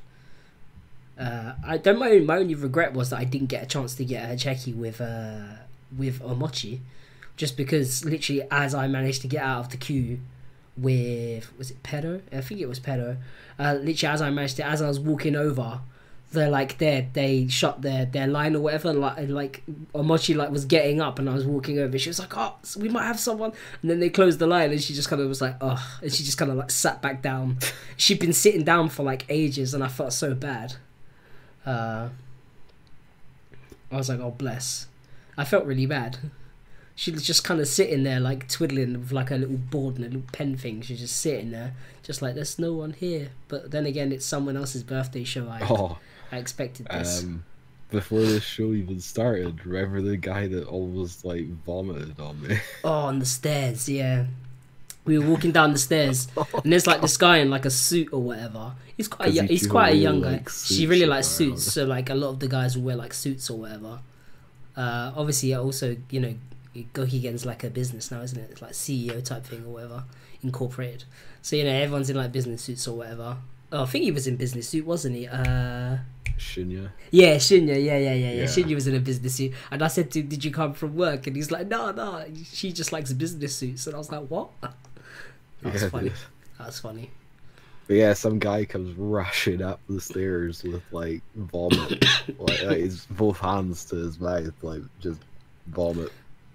Uh, 1.19 1.55
I 1.65 1.77
don't 1.77 1.99
my 1.99 2.19
my 2.19 2.39
only 2.39 2.55
regret 2.55 2.95
was 2.95 3.11
that 3.11 3.19
I 3.19 3.25
didn't 3.25 3.49
get 3.49 3.63
a 3.63 3.67
chance 3.67 3.95
to 3.97 4.05
get 4.05 4.31
a 4.31 4.35
cheki 4.35 4.75
with 4.75 5.01
uh 5.01 5.57
with 5.97 6.21
Omochi, 6.21 6.81
just 7.37 7.57
because 7.57 8.05
literally 8.05 8.43
as 8.51 8.75
I 8.75 8.89
managed 8.89 9.23
to 9.23 9.29
get 9.29 9.43
out 9.43 9.61
of 9.61 9.71
the 9.71 9.77
queue 9.77 10.21
with 10.77 11.57
was 11.59 11.71
it 11.71 11.83
Pedo? 11.83 12.23
I 12.33 12.41
think 12.41 12.61
it 12.61 12.69
was 12.69 12.81
Pedo. 12.81 13.17
Uh, 13.59 13.75
literally 13.75 14.15
as 14.15 14.23
I 14.23 14.31
managed 14.31 14.59
it, 14.59 14.65
as 14.65 14.81
I 14.81 14.89
was 14.89 14.99
walking 14.99 15.37
over, 15.37 15.81
they're 16.33 16.51
like 16.51 16.79
they 16.79 17.09
they 17.13 17.49
shot 17.49 17.83
their 17.83 18.07
their 18.07 18.27
line 18.27 18.55
or 18.55 18.61
whatever. 18.61 18.93
Like 18.93 19.29
like 19.29 19.63
Omochi 19.95 20.37
like 20.37 20.51
was 20.51 20.65
getting 20.65 21.01
up 21.01 21.19
and 21.19 21.29
I 21.29 21.35
was 21.35 21.45
walking 21.45 21.79
over. 21.79 21.99
She 21.99 22.09
was 22.09 22.19
like, 22.19 22.37
"Oh, 22.37 22.55
we 22.79 22.89
might 22.89 23.05
have 23.05 23.19
someone." 23.19 23.53
And 23.83 23.91
then 23.91 24.01
they 24.01 24.11
closed 24.11 24.39
the 24.39 24.47
line 24.47 24.71
and 24.71 24.81
she 24.81 24.95
just 24.95 25.09
kind 25.09 25.21
of 25.21 25.29
was 25.29 25.41
like, 25.41 25.57
"Oh," 25.61 25.99
and 26.03 26.13
she 26.13 26.23
just 26.23 26.39
kind 26.39 26.51
of 26.51 26.57
like 26.57 26.71
sat 26.71 27.03
back 27.03 27.21
down. 27.21 27.59
She'd 27.97 28.21
been 28.21 28.33
sitting 28.33 28.65
down 28.65 28.89
for 28.89 29.03
like 29.03 29.27
ages, 29.29 29.75
and 29.75 29.83
I 29.83 29.89
felt 29.89 30.13
so 30.13 30.35
bad. 30.35 30.77
Uh, 31.67 32.09
I 33.91 33.97
was 33.97 34.09
like, 34.09 34.21
"Oh 34.21 34.31
bless." 34.31 34.87
I 35.37 35.45
felt 35.45 35.65
really 35.65 35.87
bad. 35.87 36.19
She 36.95 37.11
was 37.11 37.23
just 37.27 37.45
kind 37.45 37.61
of 37.61 37.69
sitting 37.69 38.03
there, 38.03 38.21
like 38.21 38.47
twiddling 38.49 38.93
with 39.01 39.13
like 39.13 39.31
a 39.31 39.37
little 39.37 39.57
board 39.57 39.97
and 39.97 40.05
a 40.05 40.09
little 40.09 40.23
pen 40.33 40.57
thing. 40.57 40.83
She's 40.83 41.01
just 41.01 41.17
sitting 41.17 41.51
there, 41.51 41.75
just 42.03 42.21
like 42.21 42.35
there's 42.35 42.59
no 42.59 42.75
one 42.75 42.93
here. 42.93 43.31
But 43.49 43.71
then 43.71 43.87
again, 43.87 44.13
it's 44.13 44.27
someone 44.27 44.57
else's 44.57 44.83
birthday 44.83 45.25
show. 45.25 45.49
I 45.49 45.61
Oh, 45.69 45.99
I 46.31 46.37
expected 46.39 46.87
this. 46.89 47.23
um, 47.23 47.45
before 47.91 48.21
this 48.21 48.45
show 48.45 48.73
even 48.73 49.01
started, 49.01 49.65
remember 49.67 50.03
the 50.03 50.17
guy 50.17 50.47
that 50.49 50.65
almost 50.67 51.25
like 51.25 51.49
vomited 51.65 52.21
on 52.21 52.41
me? 52.43 52.59
Oh, 52.85 52.91
on 52.93 53.19
the 53.19 53.27
stairs, 53.27 53.89
yeah. 53.89 54.27
We 55.07 55.19
were 55.19 55.27
walking 55.27 55.51
down 55.51 55.73
the 55.73 55.79
stairs, 55.79 56.29
and 56.63 56.71
there's 56.71 56.87
like 56.87 57.01
this 57.01 57.17
guy 57.17 57.39
in 57.39 57.49
like 57.49 57.65
a 57.65 57.71
suit 57.71 58.11
or 58.13 58.21
whatever. 58.21 58.73
He's 58.97 59.09
quite, 59.09 59.31
a, 59.31 59.43
he 59.43 59.47
he's 59.49 59.67
quite 59.67 59.95
a 59.95 59.97
young 59.97 60.21
guy. 60.21 60.33
like 60.33 60.51
She 60.51 60.87
really 60.87 61.07
likes 61.07 61.27
suits, 61.27 61.65
so 61.73 61.87
like 61.87 62.11
a 62.11 62.15
lot 62.15 62.29
of 62.29 62.39
the 62.41 62.49
guys 62.49 62.77
will 62.77 62.85
wear 62.85 62.97
like 62.97 63.15
suits 63.15 63.49
or 63.49 63.59
whatever. 63.61 64.01
Uh, 64.77 65.13
obviously, 65.17 65.55
also 65.55 65.97
you 66.11 66.21
know, 66.21 66.35
Gokigen's 66.75 67.45
like 67.45 67.65
a 67.65 67.71
business 67.71 68.11
now, 68.11 68.21
isn't 68.23 68.39
it? 68.39 68.51
It's 68.51 68.63
like 68.63 68.73
CEO 68.73 69.23
type 69.25 69.45
thing 69.45 69.65
or 69.65 69.73
whatever, 69.73 70.05
incorporated. 70.43 71.05
So 71.43 71.57
you 71.57 71.65
know, 71.65 71.71
everyone's 71.71 72.11
in 72.11 72.17
like 72.17 72.33
business 72.33 72.63
suits 72.63 72.87
or 72.87 72.97
whatever. 72.99 73.37
Oh, 73.73 73.83
I 73.83 73.87
think 73.87 74.05
he 74.05 74.11
was 74.11 74.27
in 74.27 74.37
business 74.37 74.69
suit, 74.69 74.85
wasn't 74.85 75.17
he? 75.17 75.29
Uh, 75.29 75.99
Shinya. 76.39 76.91
yeah, 77.11 77.37
Shinya, 77.37 77.69
yeah, 77.83 77.99
yeah, 77.99 78.15
yeah, 78.15 78.33
yeah. 78.33 78.45
Shinya 78.45 78.75
was 78.75 78.87
in 78.87 78.95
a 78.95 79.01
business 79.01 79.35
suit, 79.37 79.53
and 79.71 79.83
I 79.83 79.89
said 79.89 80.11
to 80.13 80.21
him, 80.21 80.29
"Did 80.29 80.45
you 80.45 80.51
come 80.51 80.73
from 80.73 80.97
work?" 80.97 81.27
And 81.27 81.37
he's 81.37 81.51
like, 81.51 81.67
"No, 81.69 81.91
no, 81.93 82.25
she 82.53 82.73
just 82.73 82.93
likes 82.93 83.13
business 83.13 83.55
suits." 83.55 83.87
And 83.87 83.95
I 83.95 83.99
was 83.99 84.11
like, 84.11 84.27
"What?" 84.29 84.51
That's 85.63 85.83
Yeah, 85.83 85.89
funny. 85.89 86.13
That's 86.59 86.81
funny. 86.81 87.11
But 87.87 87.95
yeah, 87.97 88.13
some 88.15 88.39
guy 88.39 88.65
comes 88.65 88.97
rushing 88.97 89.63
up 89.63 89.81
the 89.89 90.01
stairs 90.01 90.63
with 90.63 90.83
like 90.93 91.23
vomit, 91.35 92.05
like, 92.39 92.63
like 92.65 92.79
his 92.79 93.05
both 93.11 93.39
hands 93.39 93.85
to 93.87 93.97
his 93.97 94.21
mouth, 94.21 94.53
like 94.63 94.83
just 95.01 95.21
vomit 95.67 96.11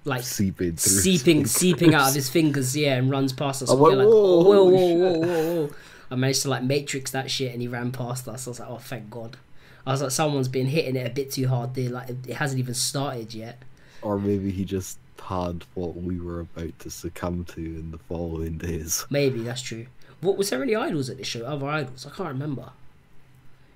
Like 0.06 0.23
seeping 0.23 0.76
through. 0.76 1.02
seeping, 1.02 1.45
seeping 1.48 1.95
out 1.95 2.10
of 2.10 2.15
his 2.22 2.30
fingers, 2.30 2.77
yeah, 2.77 2.95
and 2.95 3.10
runs 3.10 3.34
past 3.34 3.64
us. 3.64 3.72
I'm 3.72 3.80
like, 3.80 3.95
like, 3.98 4.07
"Whoa, 4.07 4.44
whoa, 4.44 4.64
whoa, 4.64 4.94
whoa, 4.94 5.19
whoa, 5.19 5.65
whoa! 5.65 5.69
I 6.11 6.15
managed 6.15 6.44
to 6.44 6.49
like 6.49 6.64
matrix 6.64 7.11
that 7.11 7.32
shit, 7.32 7.52
and 7.52 7.61
he 7.61 7.68
ran 7.68 7.91
past 7.91 8.27
us. 8.27 8.48
I 8.48 8.49
was 8.52 8.60
like, 8.60 8.69
"Oh, 8.69 8.77
thank 8.77 9.10
God!" 9.10 9.38
I 9.86 9.91
was 9.91 10.03
like, 10.03 10.11
"Someone's 10.11 10.48
been 10.48 10.68
hitting 10.68 10.95
it 10.95 11.07
a 11.07 11.10
bit 11.10 11.32
too 11.32 11.48
hard. 11.48 11.73
There, 11.73 11.90
like 11.90 12.10
it 12.10 12.36
hasn't 12.36 12.60
even 12.60 12.76
started 12.76 13.34
yet." 13.34 13.64
Or 14.03 14.19
maybe 14.19 14.52
he 14.52 14.64
just 14.64 14.99
had 15.23 15.65
what 15.73 15.95
we 15.95 16.19
were 16.19 16.41
about 16.41 16.77
to 16.80 16.91
succumb 16.91 17.44
to 17.45 17.60
in 17.60 17.90
the 17.90 17.98
following 17.98 18.60
days. 18.60 19.07
Maybe 19.10 19.40
that's 19.41 19.64
true. 19.64 19.88
What 20.22 20.38
was 20.38 20.52
there 20.52 20.61
any 20.61 20.76
idols 20.76 21.10
at 21.10 21.18
this 21.18 21.27
show? 21.27 21.45
Other 21.45 21.68
idols? 21.68 22.06
I 22.06 22.15
can't 22.15 22.30
remember. 22.30 22.69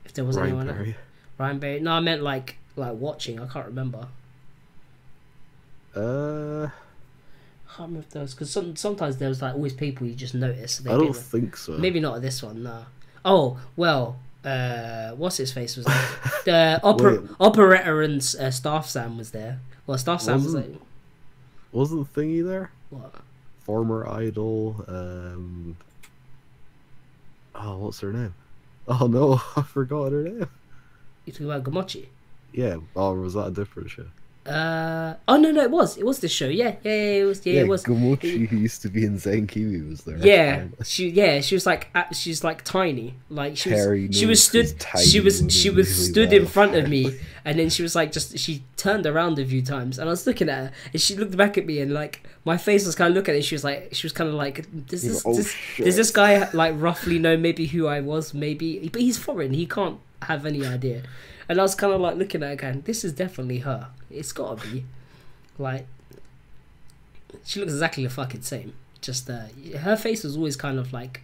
If 0.05 0.13
there 0.13 0.25
was 0.25 0.37
Ryan 0.37 0.49
anyone. 0.49 0.67
Perry. 0.67 0.95
Ryan 1.39 1.59
Berry. 1.59 1.79
No, 1.79 1.91
I 1.93 1.99
meant 1.99 2.21
like 2.21 2.57
like 2.75 2.93
watching. 2.93 3.39
I 3.39 3.47
can't 3.47 3.65
remember. 3.65 4.07
Uh, 5.95 6.65
I 6.67 6.69
can't 7.75 7.79
remember 7.79 7.99
if 7.99 8.09
there 8.09 8.21
was 8.21 8.33
because 8.33 8.51
some, 8.51 8.75
sometimes 8.75 9.17
there 9.17 9.29
was 9.29 9.41
like 9.41 9.53
always 9.53 9.73
people 9.73 10.05
you 10.07 10.13
just 10.15 10.33
notice. 10.35 10.81
I 10.85 10.89
don't 10.89 10.99
didn't- 11.01 11.15
think 11.15 11.57
so. 11.57 11.73
Maybe 11.77 11.99
not 11.99 12.21
this 12.21 12.41
one. 12.43 12.63
No. 12.63 12.85
Oh 13.25 13.59
well. 13.75 14.19
Uh, 14.45 15.11
what's 15.15 15.35
his 15.37 15.51
face 15.51 15.75
was 15.75 15.85
there? 15.85 16.07
The 16.45 16.79
opera, 16.81 17.27
operator 17.41 18.01
and 18.01 18.21
uh, 18.39 18.49
staff 18.51 18.87
Sam 18.87 19.17
was 19.17 19.31
there. 19.31 19.59
Well, 19.85 19.97
staff 19.97 20.21
Sam 20.21 20.35
was 20.35 20.45
Wasn't- 20.53 20.71
like 20.73 20.81
wasn't 21.71 22.13
Thingy 22.13 22.43
there? 22.45 22.71
what? 22.89 23.13
Former 23.63 24.07
idol. 24.07 24.83
Um. 24.87 25.77
Oh, 27.55 27.77
what's 27.77 27.99
her 27.99 28.13
name? 28.13 28.33
Oh 28.87 29.07
no, 29.07 29.41
I 29.55 29.61
forgot 29.63 30.11
her 30.13 30.23
name. 30.23 30.47
You 31.25 31.33
talking 31.33 31.45
about 31.51 31.63
Gamochi? 31.63 32.07
Yeah. 32.53 32.77
Oh, 32.95 33.13
was 33.13 33.33
that 33.33 33.47
a 33.47 33.51
different 33.51 33.89
show? 33.91 34.05
Uh 34.45 35.15
oh 35.27 35.37
no 35.37 35.51
no 35.51 35.61
it 35.61 35.69
was. 35.69 35.97
It 35.97 36.05
was 36.05 36.19
this 36.19 36.31
show. 36.31 36.47
Yeah 36.47 36.75
yeah, 36.83 36.91
yeah 36.91 37.21
it 37.21 37.25
was 37.25 37.45
yeah, 37.45 37.61
it 37.61 37.67
was. 37.67 37.83
Gomochi, 37.83 38.47
who 38.47 38.57
used 38.57 38.81
to 38.83 38.89
be 38.89 39.05
in 39.05 39.17
Zenkiwi, 39.17 39.87
was 39.87 40.03
there. 40.03 40.17
Yeah, 40.17 40.65
she 40.83 41.09
yeah 41.09 41.41
she 41.41 41.55
was 41.55 41.65
like 41.65 41.89
she's 42.13 42.43
like 42.43 42.63
tiny, 42.63 43.15
like 43.29 43.57
she 43.57 43.69
was 43.69 43.79
Harry 43.79 44.11
she 44.11 44.25
was 44.25 44.41
stood 44.43 44.73
she 45.03 45.19
was 45.19 45.43
she 45.49 45.69
was 45.69 45.89
really 45.89 46.09
stood 46.09 46.33
in 46.33 46.47
front 46.47 46.73
of 46.73 46.89
me, 46.89 47.19
and 47.45 47.59
then 47.59 47.69
she 47.69 47.83
was 47.83 47.95
like 47.95 48.11
just 48.11 48.39
she 48.39 48.63
turned 48.77 49.05
around 49.05 49.37
a 49.39 49.45
few 49.45 49.61
times, 49.61 49.99
and 49.99 50.07
I 50.07 50.11
was 50.11 50.25
looking 50.25 50.49
at 50.49 50.57
her, 50.57 50.71
and 50.93 51.01
she 51.01 51.15
looked 51.15 51.35
back 51.35 51.57
at 51.57 51.65
me, 51.65 51.79
and 51.81 51.93
like 51.93 52.23
my 52.45 52.57
face 52.57 52.85
was 52.85 52.95
kind 52.95 53.09
of 53.09 53.15
looking 53.15 53.35
at, 53.35 53.39
it, 53.39 53.43
she 53.43 53.55
was 53.55 53.65
like 53.65 53.89
she 53.91 54.05
was 54.05 54.13
kind 54.13 54.29
of 54.29 54.35
like 54.35 54.65
does 54.87 55.03
this 55.03 55.21
"Oh, 55.25 55.35
does, 55.35 55.53
does 55.77 55.95
this 55.97 56.11
guy 56.11 56.49
like 56.53 56.73
roughly 56.77 57.19
know 57.19 57.35
maybe 57.35 57.67
who 57.67 57.87
I 57.87 57.99
was? 57.99 58.33
Maybe, 58.33 58.89
but 58.91 59.01
he's 59.01 59.17
foreign, 59.17 59.53
he 59.53 59.65
can't 59.65 59.99
have 60.23 60.45
any 60.45 60.65
idea, 60.65 61.03
and 61.49 61.59
I 61.59 61.63
was 61.63 61.75
kind 61.75 61.91
of 61.91 61.99
like 61.99 62.15
looking 62.15 62.41
at 62.43 62.49
her, 62.49 62.55
going 62.55 62.81
this 62.81 63.03
is 63.03 63.11
definitely 63.11 63.59
her, 63.59 63.89
it's 64.09 64.31
gotta 64.31 64.61
be, 64.69 64.85
like 65.57 65.85
she 67.43 67.59
looks 67.59 67.73
exactly 67.73 68.03
the 68.05 68.09
fucking 68.09 68.41
same. 68.43 68.73
Just 69.01 69.29
uh, 69.29 69.43
her 69.79 69.95
face 69.97 70.23
was 70.23 70.35
always 70.37 70.55
kind 70.55 70.79
of 70.79 70.93
like 70.93 71.21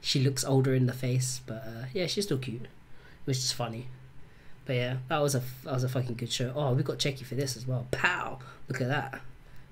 she 0.00 0.20
looks 0.22 0.44
older 0.44 0.74
in 0.74 0.86
the 0.86 0.92
face, 0.92 1.40
but 1.46 1.64
uh, 1.66 1.84
yeah, 1.92 2.06
she's 2.06 2.24
still 2.24 2.38
cute, 2.38 2.66
which 3.24 3.38
is 3.38 3.52
funny. 3.52 3.86
But 4.66 4.76
yeah, 4.76 4.96
that 5.08 5.18
was 5.18 5.34
a 5.34 5.42
that 5.64 5.74
was 5.74 5.84
a 5.84 5.88
fucking 5.88 6.14
good 6.16 6.32
show. 6.32 6.52
Oh, 6.56 6.72
we 6.72 6.82
got 6.82 6.98
Cheki 6.98 7.24
for 7.24 7.34
this 7.34 7.56
as 7.56 7.66
well. 7.66 7.86
Pow! 7.90 8.38
Look 8.68 8.80
at 8.80 8.88
that. 8.88 9.20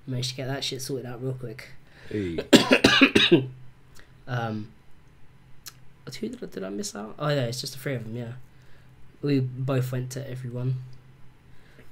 Managed 0.06 0.30
to 0.30 0.36
get 0.36 0.48
that 0.48 0.62
shit 0.64 0.82
sorted 0.82 1.06
out 1.06 1.22
real 1.22 1.34
quick. 1.34 1.68
Hey, 2.08 2.38
Um, 4.28 4.70
who 6.20 6.28
did, 6.28 6.42
I- 6.42 6.46
did 6.46 6.64
I 6.64 6.68
miss 6.68 6.94
out? 6.94 7.14
Oh 7.18 7.28
yeah, 7.28 7.44
it's 7.44 7.60
just 7.60 7.72
the 7.74 7.78
three 7.78 7.94
of 7.94 8.04
them. 8.04 8.16
Yeah, 8.16 8.32
we 9.22 9.40
both 9.40 9.92
went 9.92 10.10
to 10.12 10.30
everyone. 10.30 10.76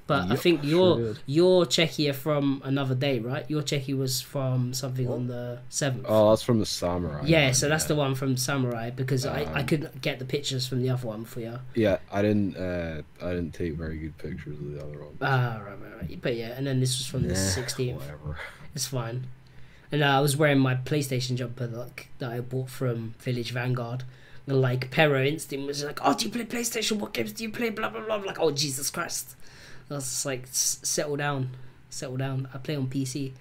But 0.07 0.29
I 0.29 0.35
think 0.35 0.63
your 0.65 0.97
did. 0.97 1.19
your 1.25 1.65
Czechia 1.65 2.13
from 2.13 2.61
another 2.65 2.95
day, 2.95 3.19
right? 3.19 3.49
Your 3.49 3.61
Czechia 3.61 3.97
was 3.97 4.19
from 4.19 4.73
something 4.73 5.07
on 5.07 5.27
the 5.27 5.59
seventh. 5.69 6.05
oh, 6.09 6.31
that's 6.31 6.43
from 6.43 6.59
the 6.59 6.65
samurai. 6.65 7.21
yeah, 7.25 7.45
one, 7.45 7.53
so 7.53 7.69
that's 7.69 7.85
yeah. 7.85 7.87
the 7.89 7.95
one 7.95 8.15
from 8.15 8.35
Samurai 8.35 8.89
because 8.89 9.25
I, 9.25 9.43
I 9.43 9.61
Um, 9.61 9.65
couldn't 9.67 10.01
get 10.01 10.19
the 10.19 10.25
pictures 10.25 10.67
from 10.67 10.81
the 10.81 10.89
other 10.89 11.07
one 11.07 11.23
for 11.23 11.39
you. 11.39 11.59
Yeah, 11.75 11.99
I 12.11 12.21
didn't. 12.23 12.57
Uh, 12.57 13.03
I 13.21 13.29
didn't 13.29 13.53
take 13.53 13.73
very 13.75 13.97
good 13.99 14.17
pictures 14.17 14.59
of 14.59 14.73
the 14.73 14.83
other 14.83 14.97
one. 14.99 15.15
Ah, 15.21 15.61
right, 15.65 15.77
right, 15.79 16.01
right. 16.01 16.21
But 16.21 16.35
yeah, 16.35 16.57
and 16.57 16.67
then 16.67 16.81
this 16.81 16.97
was 16.97 17.07
from 17.07 17.27
the 17.27 17.35
sixteenth. 17.35 18.01
Whatever. 18.01 18.37
It's 18.75 18.87
fine. 18.87 19.27
And 19.93 20.03
uh, 20.03 20.07
I 20.07 20.19
was 20.19 20.35
wearing 20.35 20.59
my 20.59 20.75
PlayStation 20.75 21.35
jumper 21.35 21.67
like 21.67 22.09
that 22.19 22.31
I 22.31 22.39
bought 22.41 22.69
from 22.69 23.13
Village 23.19 23.51
Vanguard. 23.51 24.03
Like 24.47 24.89
Pero 24.91 25.23
Instinct 25.23 25.67
was 25.67 25.83
like, 25.83 25.99
"Oh, 26.03 26.13
do 26.15 26.25
you 26.25 26.31
play 26.31 26.45
PlayStation? 26.45 26.97
What 26.97 27.13
games 27.13 27.31
do 27.33 27.43
you 27.43 27.51
play?" 27.51 27.69
Blah 27.69 27.89
blah 27.89 28.01
blah. 28.01 28.15
I'm 28.15 28.25
like, 28.25 28.39
"Oh 28.39 28.51
Jesus 28.51 28.89
Christ!" 28.89 29.35
I 29.89 29.95
was 29.95 30.03
just 30.05 30.25
like, 30.25 30.43
"Settle 30.51 31.15
down, 31.15 31.51
settle 31.89 32.17
down." 32.17 32.47
I 32.53 32.57
play 32.57 32.75
on 32.75 32.87
PC. 32.87 33.33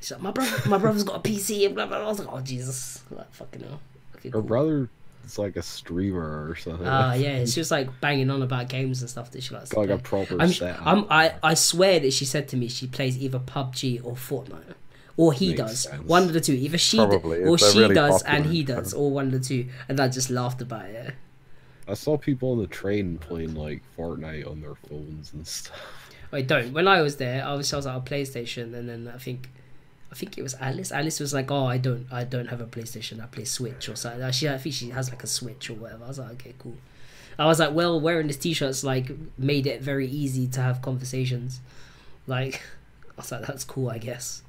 She's 0.00 0.12
like, 0.12 0.20
"My 0.20 0.30
brother, 0.30 0.68
my 0.68 0.78
brother's 0.78 1.02
got 1.04 1.16
a 1.16 1.28
PC." 1.28 1.66
And 1.66 1.74
blah 1.74 1.86
blah. 1.86 1.98
blah. 1.98 2.06
I 2.06 2.08
was 2.10 2.18
like, 2.20 2.28
"Oh 2.32 2.40
Jesus!" 2.40 3.02
Like 3.10 3.32
fucking 3.34 3.62
hell. 3.62 3.80
Okay, 4.16 4.28
Her 4.28 4.34
cool. 4.34 4.42
brother 4.42 4.88
is 5.26 5.38
like 5.38 5.56
a 5.56 5.62
streamer 5.62 6.48
or 6.50 6.54
something. 6.56 6.86
Ah, 6.86 7.14
yeah. 7.14 7.44
She 7.46 7.58
was 7.60 7.70
like 7.70 8.00
banging 8.00 8.30
on 8.30 8.40
about 8.42 8.68
games 8.68 9.00
and 9.00 9.10
stuff 9.10 9.30
that 9.32 9.42
she 9.42 9.54
likes. 9.54 9.72
like 9.72 9.90
a 9.90 9.98
proper 9.98 10.36
I'm. 10.40 10.52
I'm, 10.84 11.06
I, 11.10 11.34
I 11.42 11.54
swear 11.54 11.98
that 12.00 12.12
she 12.12 12.24
said 12.24 12.48
to 12.50 12.56
me 12.56 12.68
she 12.68 12.86
plays 12.86 13.18
either 13.18 13.38
PUBG 13.40 14.04
or 14.04 14.12
Fortnite. 14.14 14.74
Or 15.16 15.32
he 15.32 15.48
Makes 15.50 15.58
does. 15.60 15.80
sense. 15.80 16.02
One 16.04 16.24
of 16.24 16.32
the 16.32 16.40
two. 16.40 16.54
Either 16.54 16.78
she 16.78 16.96
d- 16.96 17.04
Probably, 17.06 17.42
or 17.44 17.54
if 17.54 17.60
she 17.60 17.78
really 17.78 17.94
does 17.94 18.22
popular. 18.22 18.36
and 18.38 18.46
he 18.52 18.62
does, 18.64 18.92
or 18.94 19.10
one 19.10 19.26
of 19.26 19.32
the 19.32 19.40
two. 19.40 19.68
And 19.88 20.00
I 20.00 20.08
just 20.08 20.28
laughed 20.30 20.60
about 20.60 20.86
it. 20.86 21.14
I 21.86 21.94
saw 21.94 22.16
people 22.16 22.52
on 22.52 22.58
the 22.58 22.66
train 22.66 23.18
playing 23.18 23.54
like 23.54 23.82
Fortnite 23.96 24.50
on 24.50 24.60
their 24.60 24.74
phones 24.74 25.32
and 25.32 25.46
stuff. 25.46 26.10
I 26.32 26.40
don't. 26.42 26.72
When 26.72 26.88
I 26.88 27.00
was 27.02 27.16
there, 27.18 27.44
I 27.44 27.54
was, 27.54 27.72
I 27.72 27.76
was 27.76 27.86
at 27.86 27.94
a 27.96 28.00
PlayStation, 28.00 28.74
and 28.74 28.88
then 28.88 29.12
I 29.14 29.18
think 29.18 29.50
I 30.10 30.16
think 30.16 30.36
it 30.36 30.42
was 30.42 30.54
Alice. 30.60 30.90
Alice 30.90 31.20
was 31.20 31.32
like, 31.32 31.50
"Oh, 31.52 31.66
I 31.66 31.78
don't, 31.78 32.06
I 32.10 32.24
don't 32.24 32.46
have 32.46 32.60
a 32.60 32.66
PlayStation. 32.66 33.22
I 33.22 33.26
play 33.26 33.44
Switch 33.44 33.88
or 33.88 33.94
something." 33.94 34.28
She, 34.32 34.48
I 34.48 34.58
think 34.58 34.74
she 34.74 34.90
has 34.90 35.10
like 35.10 35.22
a 35.22 35.28
Switch 35.28 35.70
or 35.70 35.74
whatever. 35.74 36.04
I 36.04 36.08
was 36.08 36.18
like, 36.18 36.32
"Okay, 36.32 36.54
cool." 36.58 36.74
I 37.38 37.46
was 37.46 37.60
like, 37.60 37.72
"Well, 37.72 38.00
wearing 38.00 38.26
this 38.26 38.36
T-shirt's 38.38 38.82
like 38.82 39.12
made 39.38 39.66
it 39.68 39.80
very 39.80 40.08
easy 40.08 40.48
to 40.48 40.60
have 40.60 40.82
conversations." 40.82 41.60
Like, 42.26 42.62
I 43.10 43.12
was 43.18 43.30
like, 43.30 43.46
"That's 43.46 43.62
cool, 43.64 43.90
I 43.90 43.98
guess." 43.98 44.42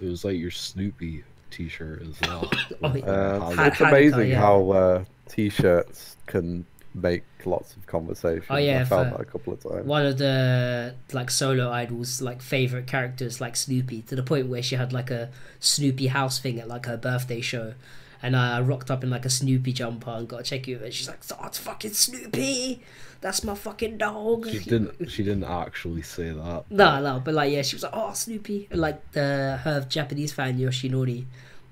It 0.00 0.06
was 0.06 0.24
like 0.24 0.36
your 0.38 0.50
Snoopy 0.50 1.24
T-shirt 1.50 2.02
as 2.02 2.20
well. 2.22 2.50
Oh, 2.82 2.94
yeah. 2.94 3.04
Uh, 3.04 3.50
How- 3.50 3.64
it's 3.64 3.80
amazing 3.80 4.28
yeah. 4.30 4.40
how 4.40 4.70
uh, 4.70 5.04
t-shirts 5.28 6.16
can 6.26 6.64
make 6.94 7.22
lots 7.44 7.74
of 7.76 7.86
conversation. 7.86 8.44
Oh, 8.50 8.56
yeah, 8.56 8.82
I 8.82 8.84
found 8.84 9.12
that 9.12 9.20
a 9.20 9.24
couple 9.24 9.52
of 9.52 9.62
times. 9.62 9.86
one 9.86 10.04
of 10.06 10.18
the 10.18 10.94
like 11.12 11.30
solo 11.30 11.70
idols 11.70 12.20
like 12.20 12.42
favorite 12.42 12.86
characters 12.86 13.40
like 13.40 13.56
Snoopy 13.56 14.02
to 14.02 14.16
the 14.16 14.22
point 14.22 14.48
where 14.48 14.62
she 14.62 14.76
had 14.76 14.92
like 14.92 15.10
a 15.10 15.30
Snoopy 15.60 16.08
house 16.08 16.38
thing 16.38 16.58
at 16.60 16.68
like 16.68 16.86
her 16.86 16.96
birthday 16.96 17.40
show 17.40 17.74
and 18.22 18.36
I 18.36 18.60
rocked 18.60 18.90
up 18.90 19.04
in 19.04 19.10
like 19.10 19.24
a 19.24 19.30
Snoopy 19.30 19.72
jumper 19.72 20.10
and 20.10 20.28
got 20.28 20.40
a 20.40 20.42
check 20.42 20.66
it 20.68 20.82
and 20.82 20.92
she's 20.92 21.08
like 21.08 21.20
oh 21.38 21.46
it's 21.46 21.58
fucking 21.58 21.92
Snoopy 21.92 22.82
that's 23.20 23.42
my 23.42 23.54
fucking 23.54 23.98
dog 23.98 24.48
She 24.48 24.58
didn't. 24.60 25.10
She 25.10 25.24
didn't 25.24 25.44
actually 25.44 26.02
say 26.02 26.30
that. 26.30 26.64
no 26.70 27.02
no 27.02 27.20
but 27.24 27.34
like 27.34 27.52
yeah 27.52 27.62
she 27.62 27.76
was 27.76 27.82
like 27.82 27.92
oh 27.94 28.12
Snoopy 28.12 28.68
and 28.70 28.80
like 28.80 29.12
the 29.12 29.58
her 29.64 29.84
Japanese 29.88 30.32
fan 30.32 30.58
Yoshinori 30.58 31.24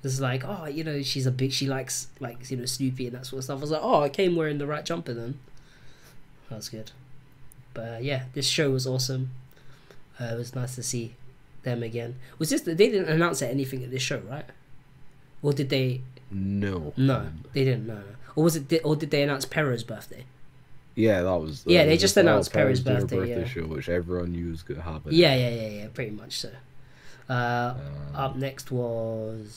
was 0.03 0.21
like 0.21 0.45
oh 0.45 0.67
you 0.67 0.83
know 0.85 1.03
she's 1.03 1.27
a 1.27 1.31
big 1.33 1.53
she 1.53 1.67
likes 1.67 2.09
like 2.21 2.51
you 2.51 2.57
know 2.57 2.65
Snoopy 2.65 3.07
and 3.09 3.17
that 3.17 3.27
sort 3.27 3.39
of 3.39 3.45
stuff 3.45 3.59
I 3.59 3.61
was 3.61 3.71
like 3.71 3.81
oh 3.83 4.03
I 4.03 4.09
came 4.09 4.35
wearing 4.37 4.59
the 4.59 4.67
right 4.67 4.85
jumper 4.85 5.15
then 5.15 5.39
that 6.49 6.57
was 6.57 6.69
good 6.69 6.93
but 7.75 7.81
uh, 7.95 7.99
yeah 8.01 8.25
this 8.35 8.47
show 8.49 8.71
was 8.71 8.87
awesome 8.87 9.31
uh, 10.21 10.25
it 10.25 10.37
was 10.37 10.55
nice 10.55 10.75
to 10.77 10.83
see 10.83 11.15
them 11.63 11.83
again 11.83 12.17
was 12.39 12.51
this 12.51 12.63
they 12.63 12.75
didn't 12.75 13.09
announce 13.09 13.43
anything 13.43 13.83
at 13.83 13.91
this 13.91 14.03
show 14.03 14.19
right 14.19 14.45
or 15.43 15.53
did 15.53 15.69
they 15.71 16.01
No. 16.31 16.93
no 16.97 17.29
they 17.53 17.65
didn't 17.65 17.87
no, 17.87 17.95
no. 17.95 18.03
or 18.37 18.45
was 18.45 18.55
it 18.57 18.81
or 18.85 18.95
did 18.97 19.11
they 19.11 19.23
announce 19.23 19.45
Pero's 19.45 19.83
birthday 19.85 20.25
Yeah, 20.97 21.23
that 21.23 21.37
was. 21.37 21.63
Yeah, 21.67 21.85
they 21.85 21.97
just 21.97 22.17
announced 22.17 22.53
Perry's 22.53 22.83
their 22.83 23.01
birthday, 23.03 23.41
yeah. 23.41 23.45
show, 23.47 23.67
which 23.67 23.89
everyone 23.89 24.33
knew 24.33 24.51
was 24.51 24.63
going 24.63 24.81
to 24.81 24.85
happen. 24.85 25.13
yeah 25.13 25.35
yeah 25.37 25.51
yeah 25.51 25.69
yeah 25.69 25.87
pretty 25.93 26.11
much 26.11 26.41
so 26.41 26.51
uh, 27.29 27.75
Um, 27.77 28.17
up 28.17 28.37
next 28.37 28.73
was 28.73 29.53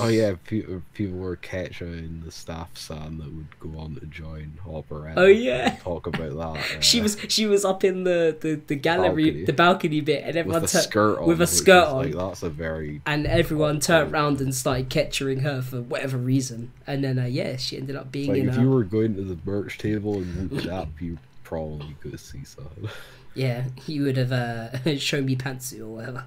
Oh 0.00 0.08
yeah, 0.08 0.34
people, 0.46 0.82
people 0.94 1.18
were 1.18 1.36
catching 1.36 2.22
the 2.24 2.30
staff 2.30 2.76
son 2.76 3.18
that 3.18 3.32
would 3.34 3.58
go 3.58 3.78
on 3.80 3.94
to 3.96 4.06
join 4.06 4.58
Operetta. 4.66 5.20
Oh, 5.20 5.26
yeah. 5.26 5.70
and 5.72 5.80
talk 5.80 6.06
about 6.06 6.36
that. 6.54 6.84
she 6.84 7.00
uh, 7.00 7.02
was 7.04 7.16
she 7.28 7.46
was 7.46 7.64
up 7.64 7.82
in 7.84 8.04
the 8.04 8.36
the, 8.40 8.60
the 8.66 8.74
gallery 8.76 9.24
Balcony. 9.30 9.44
the 9.44 9.52
balcony 9.52 10.00
bit 10.00 10.18
and 10.24 10.26
with 10.28 10.36
everyone 10.36 10.64
a 10.64 10.66
tur- 10.68 10.78
skirt 10.78 11.18
on. 11.20 11.26
with 11.26 11.40
a 11.40 11.46
skirt 11.46 11.86
is, 11.88 11.92
Like, 11.92 12.14
on 12.16 12.28
that's 12.28 12.42
a 12.42 12.50
very. 12.50 13.00
and 13.06 13.26
everyone 13.26 13.80
turned 13.80 14.06
cool. 14.12 14.14
around 14.14 14.40
and 14.40 14.54
started 14.54 14.88
capturing 14.88 15.40
her 15.40 15.60
for 15.62 15.80
whatever 15.82 16.16
reason 16.18 16.72
and 16.86 17.02
then 17.02 17.18
uh, 17.18 17.24
yeah 17.24 17.56
she 17.56 17.76
ended 17.76 17.96
up 17.96 18.12
being 18.12 18.30
Like 18.30 18.42
in 18.42 18.48
if 18.50 18.56
you 18.58 18.70
were 18.70 18.84
going 18.84 19.14
to 19.16 19.22
the 19.22 19.38
merch 19.44 19.78
table 19.78 20.14
and 20.18 20.50
looked 20.52 20.66
up, 20.68 20.88
you 21.00 21.18
probably 21.44 21.96
could 22.00 22.18
see 22.20 22.44
something. 22.44 22.88
yeah 23.34 23.64
you 23.86 24.02
would 24.04 24.16
have 24.16 24.32
uh 24.32 24.96
show 24.98 25.20
me 25.22 25.34
pantsu 25.34 25.80
or 25.80 25.86
whatever 25.88 26.24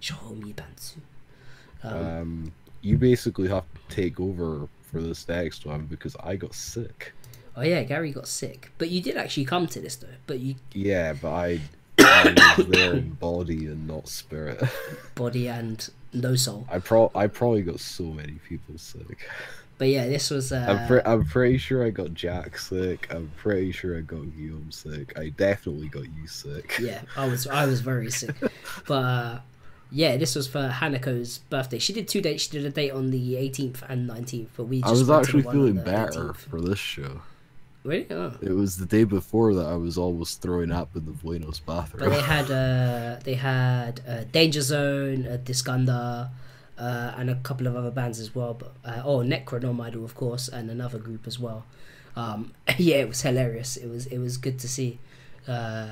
show 0.00 0.16
me 0.36 0.52
pantsu 0.52 0.96
um, 1.82 1.92
Um, 1.94 2.52
you 2.82 2.96
basically 2.96 3.48
have 3.48 3.64
to 3.74 3.94
take 3.94 4.18
over 4.20 4.68
for 4.82 5.00
this 5.00 5.28
next 5.28 5.66
one 5.66 5.86
because 5.86 6.16
I 6.22 6.36
got 6.36 6.54
sick. 6.54 7.12
oh 7.56 7.62
yeah 7.62 7.82
Gary 7.82 8.12
got 8.12 8.26
sick 8.28 8.70
but 8.78 8.88
you 8.90 9.00
did 9.02 9.16
actually 9.16 9.44
come 9.44 9.66
to 9.68 9.80
this 9.80 9.96
though 9.96 10.08
but 10.26 10.40
you 10.40 10.54
Yeah, 10.72 11.12
but 11.12 11.30
I, 11.32 11.60
I 11.98 12.54
was 12.56 12.66
there 12.66 12.94
in 12.94 13.10
body 13.10 13.66
and 13.66 13.86
not 13.86 14.08
spirit. 14.08 14.62
body 15.14 15.48
and 15.48 15.88
no 16.12 16.34
soul 16.34 16.66
I 16.70 16.78
pro 16.80 17.10
I 17.14 17.26
probably 17.28 17.62
got 17.62 17.78
so 17.80 18.04
many 18.04 18.38
people 18.48 18.76
sick. 18.78 19.28
but 19.78 19.88
yeah 19.88 20.06
this 20.08 20.30
was 20.30 20.50
uh 20.52 20.66
I'm 20.68 20.86
pre- 20.88 21.02
I'm 21.04 21.24
pretty 21.24 21.58
sure 21.58 21.84
I 21.86 21.90
got 21.90 22.14
Jack 22.14 22.58
sick. 22.58 23.06
I'm 23.14 23.30
pretty 23.36 23.70
sure 23.72 23.96
I 23.96 24.00
got 24.00 24.24
Guillaume 24.36 24.72
sick. 24.72 25.16
I 25.18 25.28
definitely 25.28 25.88
got 25.88 26.04
you 26.04 26.26
sick. 26.26 26.76
yeah 26.80 27.02
i 27.16 27.26
was 27.28 27.46
i 27.46 27.64
was 27.66 27.80
very 27.80 28.10
sick 28.10 28.34
but 28.88 28.94
uh 28.94 29.38
yeah 29.92 30.16
this 30.16 30.34
was 30.34 30.46
for 30.46 30.68
hanako's 30.68 31.38
birthday 31.50 31.78
she 31.78 31.92
did 31.92 32.06
two 32.06 32.20
dates 32.20 32.44
she 32.44 32.50
did 32.50 32.64
a 32.64 32.70
date 32.70 32.90
on 32.92 33.10
the 33.10 33.34
18th 33.34 33.82
and 33.88 34.08
19th 34.08 34.48
but 34.56 34.64
we 34.64 34.80
just 34.80 34.88
I 34.88 34.90
was 34.92 35.04
went 35.04 35.24
to 35.26 35.32
the 35.32 35.38
actually 35.38 35.52
feeling 35.52 35.84
better 35.84 36.28
18th. 36.28 36.36
for 36.36 36.60
this 36.60 36.78
show. 36.78 37.22
really 37.82 38.06
oh. 38.10 38.32
It 38.42 38.52
was 38.52 38.76
the 38.76 38.86
day 38.86 39.04
before 39.04 39.54
that 39.54 39.66
I 39.66 39.74
was 39.76 39.96
almost 39.98 40.42
throwing 40.42 40.70
up 40.70 40.94
in 40.94 41.06
the 41.06 41.12
Buenos 41.12 41.60
bathroom. 41.60 42.04
but 42.04 42.10
they 42.14 42.22
had 42.22 42.50
uh 42.50 43.20
they 43.24 43.34
had 43.34 44.00
uh, 44.06 44.24
danger 44.30 44.60
zone 44.60 45.26
uh, 45.26 45.38
disgunda 45.42 46.30
uh, 46.78 47.12
and 47.18 47.28
a 47.30 47.34
couple 47.36 47.66
of 47.66 47.74
other 47.76 47.90
bands 47.90 48.18
as 48.20 48.34
well 48.34 48.54
but 48.54 48.72
uh, 48.84 49.02
oh 49.04 49.18
Necronomidol 49.18 50.04
of 50.04 50.14
course 50.14 50.46
and 50.48 50.70
another 50.70 50.98
group 50.98 51.26
as 51.26 51.38
well 51.38 51.64
um 52.16 52.52
yeah 52.78 52.96
it 52.96 53.08
was 53.08 53.22
hilarious 53.22 53.76
it 53.76 53.88
was 53.88 54.06
it 54.06 54.18
was 54.18 54.36
good 54.36 54.58
to 54.58 54.68
see 54.68 54.98
uh 55.48 55.88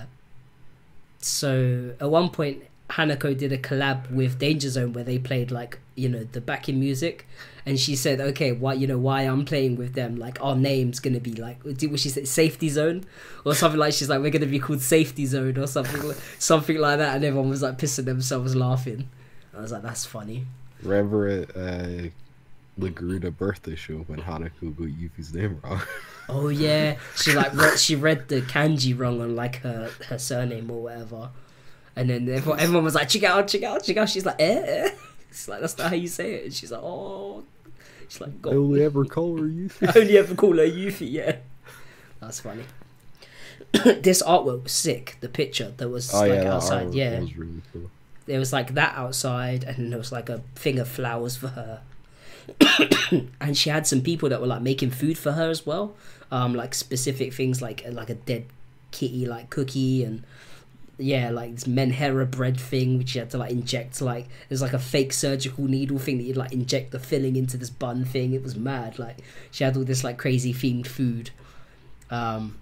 so 1.21 1.95
at 2.01 2.09
one 2.11 2.29
point 2.31 2.63
Hanako 2.91 3.37
did 3.37 3.53
a 3.53 3.59
collab 3.59 4.11
with 4.11 4.39
Danger 4.39 4.71
Zone 4.71 4.93
where 4.93 5.05
they 5.05 5.19
played 5.19 5.51
like 5.51 5.79
you 5.95 6.09
know 6.09 6.25
the 6.25 6.41
backing 6.41 6.81
music, 6.81 7.27
and 7.67 7.79
she 7.79 7.95
said, 7.95 8.21
"Okay, 8.21 8.53
why 8.53 8.73
you 8.75 8.87
know 8.87 8.99
why 8.99 9.23
I'm 9.23 9.45
playing 9.45 9.77
with 9.77 9.95
them? 9.95 10.17
Like 10.17 10.39
our 10.43 10.57
name's 10.57 11.01
gonna 11.01 11.21
be 11.21 11.35
like 11.35 11.63
what 11.65 11.81
she 11.81 12.09
said, 12.09 12.27
Safety 12.27 12.69
Zone, 12.69 13.05
or 13.45 13.55
something 13.55 13.79
like 13.79 13.93
she's 13.93 14.09
like 14.09 14.21
we're 14.21 14.31
gonna 14.31 14.47
be 14.47 14.59
called 14.59 14.81
Safety 14.81 15.27
Zone 15.27 15.59
or 15.59 15.67
something 15.67 16.03
like, 16.07 16.17
something 16.39 16.79
like 16.79 16.99
that." 16.99 17.17
And 17.17 17.25
everyone 17.25 17.51
was 17.51 17.63
like 17.63 17.79
pissing 17.79 18.07
themselves 18.07 18.57
laughing. 18.57 19.09
I 19.57 19.61
was 19.61 19.73
like, 19.73 19.83
"That's 19.83 20.07
funny." 20.07 20.47
Remember 20.83 21.27
at 21.27 21.57
uh, 21.57 22.09
Lagruda 22.79 23.37
birthday 23.37 23.75
show 23.75 23.99
when 24.07 24.21
Hanako 24.21 24.77
got 24.77 24.89
Yuki's 24.89 25.35
name 25.35 25.61
wrong? 25.63 25.81
Oh 26.31 26.49
yeah, 26.49 26.99
she 27.17 27.33
like 27.33 27.55
read, 27.55 27.79
she 27.79 27.97
read 27.97 28.29
the 28.29 28.43
kanji 28.43 28.97
wrong 28.99 29.23
on 29.23 29.35
like 29.35 29.63
her 29.63 29.91
her 30.09 30.19
surname 30.19 30.71
or 30.71 30.83
whatever, 30.83 31.31
and 31.99 32.09
then 32.11 32.29
everyone, 32.29 32.61
everyone 32.61 32.85
was 32.85 32.95
like, 32.95 33.09
"Check 33.09 33.25
out, 33.25 33.49
check 33.49 33.63
out, 33.65 33.83
check 33.83 33.97
out." 33.97 34.09
She's 34.09 34.25
like, 34.25 34.41
"Eh." 34.41 34.91
It's 35.31 35.47
like 35.49 35.61
that's 35.61 35.77
not 35.77 35.91
how 35.91 35.95
you 35.97 36.09
say 36.09 36.35
it. 36.35 36.45
And 36.45 36.55
she's 36.55 36.73
like, 36.73 36.81
"Oh." 36.83 37.45
She's 38.09 38.21
like, 38.23 38.31
I 38.47 38.51
only 38.51 38.83
ever 38.83 39.05
call 39.05 39.37
her 39.39 39.47
Yuki. 39.47 39.87
I 39.87 39.93
only 39.97 40.17
ever 40.17 40.35
call 40.35 40.57
her 40.57 40.65
Yuffie." 40.67 41.13
Yeah, 41.13 41.37
that's 42.21 42.41
funny. 42.41 42.65
this 44.01 44.23
artwork 44.23 44.63
was 44.63 44.73
sick. 44.73 45.19
The 45.21 45.29
picture 45.29 45.73
that 45.77 45.89
was 45.91 46.13
Oh 46.15 46.21
like 46.21 46.31
yeah, 46.31 46.55
outside. 46.55 46.95
Yeah, 46.95 47.21
was 47.21 47.37
really 47.37 47.63
cool. 47.73 47.91
there 48.27 48.39
was 48.39 48.53
like 48.53 48.75
that 48.75 48.97
outside, 48.97 49.65
and 49.65 49.93
there 49.93 49.99
was 49.99 50.13
like 50.13 50.31
a 50.31 50.39
thing 50.55 50.79
of 50.79 50.89
flowers 50.89 51.37
for 51.37 51.49
her. 51.49 51.83
and 53.41 53.57
she 53.59 53.69
had 53.69 53.87
some 53.87 54.01
people 54.01 54.31
that 54.31 54.41
were 54.41 54.47
like 54.47 54.63
making 54.63 54.91
food 54.91 55.19
for 55.19 55.33
her 55.33 55.51
as 55.51 55.67
well, 55.67 55.95
um, 56.31 56.55
like 56.55 56.75
specific 56.75 57.35
things 57.35 57.61
like 57.61 57.85
like 57.91 58.09
a 58.09 58.15
dead 58.15 58.47
kitty 58.91 59.27
like 59.27 59.51
cookie 59.51 60.03
and 60.03 60.25
yeah, 60.99 61.31
like 61.31 61.55
this 61.55 61.65
menhera 61.65 62.29
bread 62.29 62.59
thing 62.59 62.99
which 62.99 63.15
you 63.15 63.21
had 63.21 63.31
to 63.31 63.39
like 63.39 63.53
inject 63.53 64.01
like 64.03 64.27
there's 64.49 64.61
like 64.61 64.73
a 64.73 64.79
fake 64.79 65.13
surgical 65.13 65.65
needle 65.65 65.99
thing 65.99 66.19
that 66.19 66.25
you'd 66.25 66.37
like 66.37 66.53
inject 66.53 66.91
the 66.91 66.99
filling 66.99 67.37
into 67.37 67.57
this 67.57 67.71
bun 67.71 68.05
thing. 68.05 68.35
It 68.35 68.43
was 68.43 68.57
mad. 68.57 68.99
Like 68.99 69.19
she 69.51 69.65
had 69.65 69.77
all 69.77 69.85
this 69.85 70.03
like 70.03 70.19
crazy 70.19 70.53
themed 70.53 70.87
food. 70.87 71.31
Um, 72.11 72.59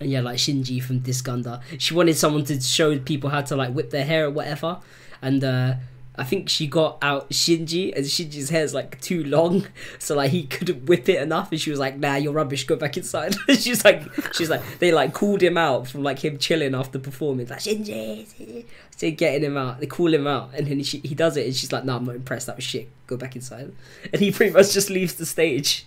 and 0.00 0.10
yeah, 0.10 0.20
like 0.20 0.38
Shinji 0.38 0.82
from 0.82 1.00
Disgunda. 1.00 1.60
She 1.78 1.92
wanted 1.92 2.16
someone 2.16 2.44
to 2.44 2.58
show 2.60 2.98
people 2.98 3.28
how 3.28 3.42
to 3.42 3.56
like 3.56 3.74
whip 3.74 3.90
their 3.90 4.04
hair 4.04 4.26
or 4.26 4.30
whatever. 4.30 4.78
And 5.20 5.44
uh 5.44 5.74
I 6.16 6.24
think 6.24 6.48
she 6.48 6.66
got 6.66 6.98
out 7.00 7.30
Shinji 7.30 7.94
and 7.96 8.04
Shinji's 8.04 8.50
hair's 8.50 8.74
like 8.74 9.00
too 9.00 9.24
long, 9.24 9.66
so 9.98 10.16
like 10.16 10.30
he 10.30 10.44
couldn't 10.44 10.86
whip 10.86 11.08
it 11.08 11.22
enough 11.22 11.50
and 11.50 11.60
she 11.60 11.70
was 11.70 11.78
like, 11.78 11.98
nah, 11.98 12.16
you're 12.16 12.32
rubbish, 12.32 12.66
go 12.66 12.76
back 12.76 12.96
inside. 12.96 13.34
she's 13.48 13.84
like 13.84 14.02
she's 14.34 14.50
like 14.50 14.62
they 14.78 14.92
like 14.92 15.14
called 15.14 15.42
him 15.42 15.56
out 15.56 15.88
from 15.88 16.02
like 16.02 16.18
him 16.18 16.38
chilling 16.38 16.74
after 16.74 16.98
performing, 16.98 17.46
like 17.46 17.60
Shinji 17.60 18.26
Shinji." 18.26 18.64
so 18.96 19.10
getting 19.10 19.44
him 19.44 19.56
out. 19.56 19.80
They 19.80 19.86
call 19.86 20.12
him 20.12 20.26
out 20.26 20.50
and 20.54 20.66
then 20.66 20.82
she, 20.82 20.98
he 20.98 21.14
does 21.14 21.36
it 21.36 21.46
and 21.46 21.54
she's 21.54 21.72
like, 21.72 21.84
nah, 21.84 21.96
I'm 21.96 22.04
not 22.04 22.16
impressed, 22.16 22.48
that 22.48 22.56
was 22.56 22.64
shit, 22.64 22.88
go 23.06 23.16
back 23.16 23.36
inside. 23.36 23.72
And 24.12 24.20
he 24.20 24.30
pretty 24.30 24.52
much 24.52 24.72
just 24.72 24.90
leaves 24.90 25.14
the 25.14 25.26
stage 25.26 25.86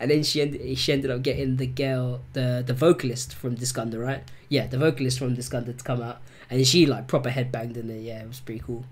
and 0.00 0.10
then 0.10 0.22
she 0.22 0.40
ended 0.40 0.78
she 0.78 0.92
ended 0.92 1.10
up 1.10 1.22
getting 1.22 1.56
the 1.56 1.66
girl 1.66 2.20
the 2.32 2.62
the 2.66 2.74
vocalist 2.74 3.34
from 3.34 3.56
Disgunda, 3.56 4.02
right? 4.02 4.24
Yeah, 4.48 4.66
the 4.66 4.78
vocalist 4.78 5.18
from 5.18 5.36
Disgunda 5.36 5.76
to 5.76 5.84
come 5.84 6.02
out, 6.02 6.20
and 6.50 6.66
she 6.66 6.86
like 6.86 7.06
proper 7.06 7.30
headbanged 7.30 7.76
in 7.76 7.90
it. 7.90 8.00
Yeah, 8.00 8.22
it 8.22 8.28
was 8.28 8.40
pretty 8.40 8.60
cool. 8.60 8.84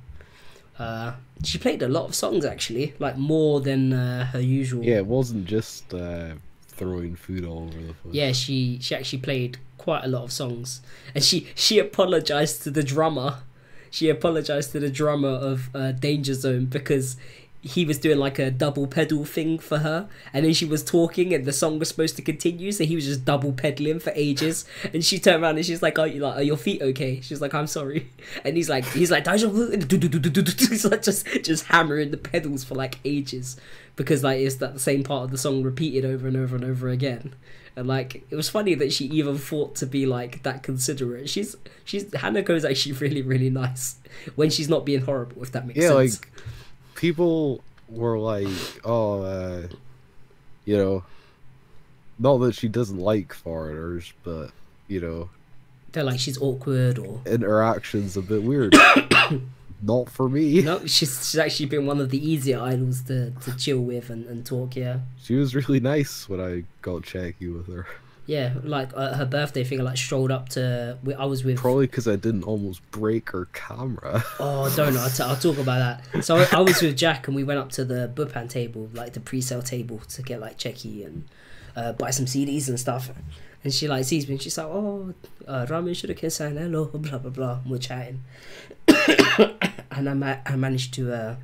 Uh, 0.79 1.13
she 1.43 1.59
played 1.59 1.83
a 1.83 1.89
lot 1.89 2.05
of 2.05 2.15
songs 2.15 2.45
actually, 2.45 2.95
like 2.99 3.17
more 3.17 3.61
than 3.61 3.93
uh, 3.93 4.27
her 4.27 4.41
usual. 4.41 4.85
Yeah, 4.85 4.97
it 4.97 5.07
wasn't 5.07 5.47
just 5.47 5.95
uh, 5.95 6.35
throwing 6.69 7.17
food 7.17 7.45
all 7.45 7.65
over 7.69 7.87
the 7.89 7.95
place. 7.95 8.15
Yeah, 8.15 8.33
she 8.33 8.79
she 8.81 8.95
actually 8.95 9.21
played 9.21 9.59
quite 9.79 10.05
a 10.05 10.09
lot 10.09 10.25
of 10.25 10.33
songs, 10.33 10.83
and 11.15 11.25
she 11.25 11.49
she 11.55 11.79
apologized 11.79 12.63
to 12.65 12.71
the 12.71 12.83
drummer. 12.83 13.39
She 13.91 14.11
apologized 14.11 14.73
to 14.73 14.81
the 14.81 14.91
drummer 14.91 15.29
of 15.29 15.75
uh, 15.75 15.93
Danger 15.93 16.35
Zone 16.35 16.67
because 16.67 17.17
he 17.67 17.85
was 17.85 17.99
doing 17.99 18.19
like 18.19 18.39
a 18.39 18.51
double 18.51 18.87
pedal 18.87 19.25
thing 19.25 19.59
for 19.59 19.79
her, 19.79 20.09
and 20.33 20.45
then 20.45 20.55
she 20.55 20.65
was 20.65 20.85
talking, 20.85 21.35
and 21.35 21.45
the 21.45 21.53
song 21.53 21.79
was 21.79 21.89
supposed 21.89 22.15
to 22.17 22.23
continue, 22.23 22.71
so 22.71 22.85
he 22.85 22.95
was 22.95 23.05
just 23.05 23.25
double 23.25 23.53
pedaling 23.53 23.99
for 23.99 24.13
ages. 24.15 24.65
And 24.95 25.05
she 25.05 25.19
turned 25.19 25.43
around 25.43 25.57
and 25.57 25.67
she's 25.67 25.83
like, 25.83 25.99
"Are 25.99 26.07
you 26.07 26.21
like, 26.21 26.37
are 26.37 26.43
your 26.43 26.57
feet 26.57 26.81
okay?" 26.81 27.21
She's 27.21 27.41
like, 27.41 27.55
"I'm 27.55 27.67
sorry," 27.67 28.11
and 28.45 28.57
he's 28.57 28.69
like, 28.69 28.85
he's 28.87 29.11
like, 29.11 29.27
he's 29.31 30.85
like 30.85 31.03
just 31.03 31.27
just 31.43 31.65
hammering 31.65 32.13
the 32.13 32.17
pedals 32.17 32.63
for 32.63 32.75
like 32.77 32.99
ages 33.05 33.57
because 33.97 34.23
like 34.23 34.39
it's 34.41 34.57
that 34.57 34.79
same 34.81 35.03
part 35.03 35.25
of 35.25 35.31
the 35.31 35.39
song 35.39 35.63
repeated 35.63 36.05
over 36.05 36.29
and 36.29 36.37
over 36.37 36.55
and 36.55 36.65
over 36.65 36.89
again. 36.89 37.35
And 37.75 37.89
like 37.89 38.27
it 38.31 38.37
was 38.37 38.49
funny 38.49 38.75
that 38.75 38.93
she 38.93 39.07
even 39.07 39.37
thought 39.37 39.75
to 39.77 39.87
be 39.87 40.07
like 40.07 40.43
that 40.45 40.63
considerate. 40.63 41.29
She's 41.29 41.57
she's 41.85 42.05
Hanako's 42.05 42.65
actually 42.65 42.93
really 42.93 43.23
really 43.23 43.51
nice 43.51 43.97
when 44.37 44.51
she's 44.51 44.69
not 44.69 44.87
being 44.87 45.03
horrible. 45.03 45.43
If 45.43 45.53
that 45.53 45.67
makes 45.67 45.81
yeah, 45.81 45.89
sense. 45.89 46.21
like 46.21 46.31
people 46.97 47.63
were 47.89 48.19
like, 48.19 48.49
"Oh, 48.85 49.23
uh, 49.23 49.69
you 50.65 50.77
know, 50.77 51.05
not 52.19 52.39
that 52.39 52.55
she 52.55 52.69
doesn't 52.69 52.99
like 52.99 53.33
foreigners, 53.33 54.13
but 54.25 54.51
you 54.89 55.01
know, 55.01 55.31
They're 55.93 56.05
like 56.05 56.19
she's 56.19 56.39
awkward 56.39 56.99
or 56.99 57.21
interactions 57.27 58.17
a 58.17 58.23
bit 58.23 58.43
weird." 58.43 58.75
not 59.83 60.09
for 60.11 60.29
me. 60.29 60.63
no. 60.63 60.81
She's 60.87 61.31
she's 61.31 61.39
actually 61.39 61.67
been 61.67 61.87
one 61.87 62.01
of 62.01 62.11
the 62.11 62.19
easier 62.19 62.61
idols 62.61 63.03
to, 63.03 63.31
to 63.31 63.57
chill 63.57 63.81
with 63.81 64.11
and, 64.11 64.27
and 64.27 64.45
talk. 64.45 64.75
Yeah, 64.77 65.01
She 65.23 65.35
was 65.35 65.55
really 65.55 65.81
nice 65.81 66.29
when 66.29 66.41
I 66.41 66.65
got 66.83 67.03
cheki 67.03 67.55
with 67.55 67.69
her. 67.69 67.87
Yeah. 68.27 68.55
Like 68.63 68.91
uh, 68.95 69.15
her 69.15 69.25
birthday 69.25 69.63
thing. 69.65 69.81
I 69.81 69.85
like 69.85 69.97
strolled 69.97 70.31
up 70.31 70.49
to. 70.51 70.99
I 71.19 71.25
was 71.27 71.45
with. 71.45 71.59
Probably 71.59 71.87
because 71.87 72.09
I 72.09 72.17
didn't 72.17 72.43
almost 72.45 72.89
break 72.91 73.31
her 73.31 73.47
camera. 73.53 74.25
Oh, 74.39 74.73
don't 74.77 74.95
know. 74.95 75.01
I'll, 75.01 75.11
t- 75.11 75.23
I'll 75.23 75.37
talk 75.37 75.59
about 75.59 76.03
that. 76.13 76.25
So 76.25 76.37
I, 76.37 76.47
I 76.53 76.61
was 76.61 76.81
with 76.83 76.97
Jack 76.97 77.27
and 77.27 77.35
we 77.37 77.45
went 77.45 77.59
up 77.59 77.71
to 77.73 77.85
the 77.85 78.11
buppan 78.15 78.49
table, 78.49 78.91
like 78.93 79.13
the 79.15 79.21
pre-sale 79.21 79.63
table, 79.63 80.01
to 80.11 80.23
get 80.23 80.41
like 80.41 80.59
Cheki 80.59 81.07
and 81.07 81.25
uh, 81.77 81.93
buy 81.93 82.11
some 82.11 82.27
CDs 82.27 82.69
and 82.69 82.79
stuff. 82.79 83.11
And 83.65 83.73
she 83.73 83.89
like 83.89 84.05
sees 84.05 84.27
me 84.29 84.35
and 84.35 84.43
she's 84.43 84.59
like, 84.59 84.67
"Oh, 84.67 85.15
uh, 85.47 85.67
Ramen 85.67 85.97
should 85.97 86.11
have 86.11 86.19
kissed 86.19 86.41
and 86.41 86.59
hello, 86.59 86.85
blah 86.95 87.19
blah 87.19 87.31
blah." 87.31 87.59
And 87.63 87.71
we're 87.71 87.79
chatting, 87.79 88.23
and 89.91 90.09
I 90.09 90.15
ma- 90.15 90.39
I 90.45 90.57
managed 90.57 90.95
to, 90.95 91.13
uh, 91.13 91.37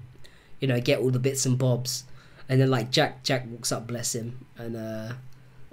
you 0.61 0.69
know, 0.69 0.81
get 0.81 1.01
all 1.01 1.11
the 1.11 1.19
bits 1.19 1.47
and 1.47 1.59
bobs. 1.59 2.05
And 2.49 2.61
then 2.61 2.71
like 2.71 2.91
Jack 2.91 3.23
Jack 3.23 3.47
walks 3.49 3.73
up, 3.73 3.87
bless 3.87 4.15
him, 4.15 4.47
and 4.57 4.77
uh, 4.77 5.13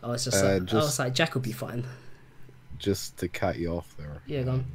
I 0.04 0.08
was 0.08 0.26
just 0.26 0.44
Uh, 0.44 0.60
like, 0.60 0.74
I 0.74 0.76
was 0.76 1.00
like, 1.00 1.14
Jack 1.14 1.34
will 1.34 1.42
be 1.42 1.52
fine. 1.52 1.86
Just 2.78 3.18
to 3.18 3.28
cut 3.28 3.58
you 3.58 3.74
off 3.74 3.96
there. 3.98 4.22
Yeah, 4.26 4.44
go 4.44 4.52
on. 4.52 4.66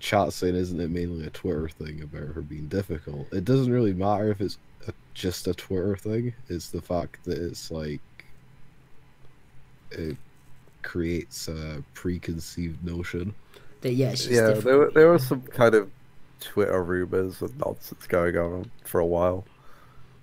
Chat 0.00 0.32
saying, 0.34 0.54
isn't 0.54 0.80
it 0.80 0.90
mainly 0.90 1.26
a 1.26 1.30
Twitter 1.30 1.68
thing 1.68 2.02
about 2.02 2.34
her 2.34 2.42
being 2.42 2.68
difficult? 2.68 3.32
It 3.32 3.44
doesn't 3.44 3.72
really 3.72 3.94
matter 3.94 4.30
if 4.30 4.40
it's 4.40 4.58
a, 4.86 4.92
just 5.14 5.46
a 5.46 5.54
Twitter 5.54 5.96
thing. 5.96 6.34
It's 6.48 6.68
the 6.68 6.82
fact 6.82 7.24
that 7.24 7.38
it's 7.38 7.70
like 7.70 8.00
it 9.90 10.16
creates 10.82 11.48
a 11.48 11.82
preconceived 11.94 12.84
notion. 12.84 13.34
That 13.80 13.94
yeah, 13.94 14.10
yeah, 14.10 14.48
different. 14.48 14.64
there 14.64 14.78
were 14.78 14.90
there 14.90 15.08
were 15.08 15.18
some 15.18 15.42
kind 15.42 15.74
of 15.74 15.90
Twitter 16.40 16.82
rumors 16.82 17.40
and 17.40 17.56
nonsense 17.58 18.06
going 18.06 18.36
on 18.36 18.70
for 18.84 19.00
a 19.00 19.06
while 19.06 19.44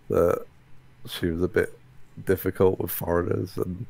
that 0.09 0.45
she 1.07 1.27
was 1.27 1.41
a 1.41 1.47
bit 1.47 1.75
difficult 2.25 2.79
with 2.79 2.91
foreigners, 2.91 3.57
and 3.57 3.85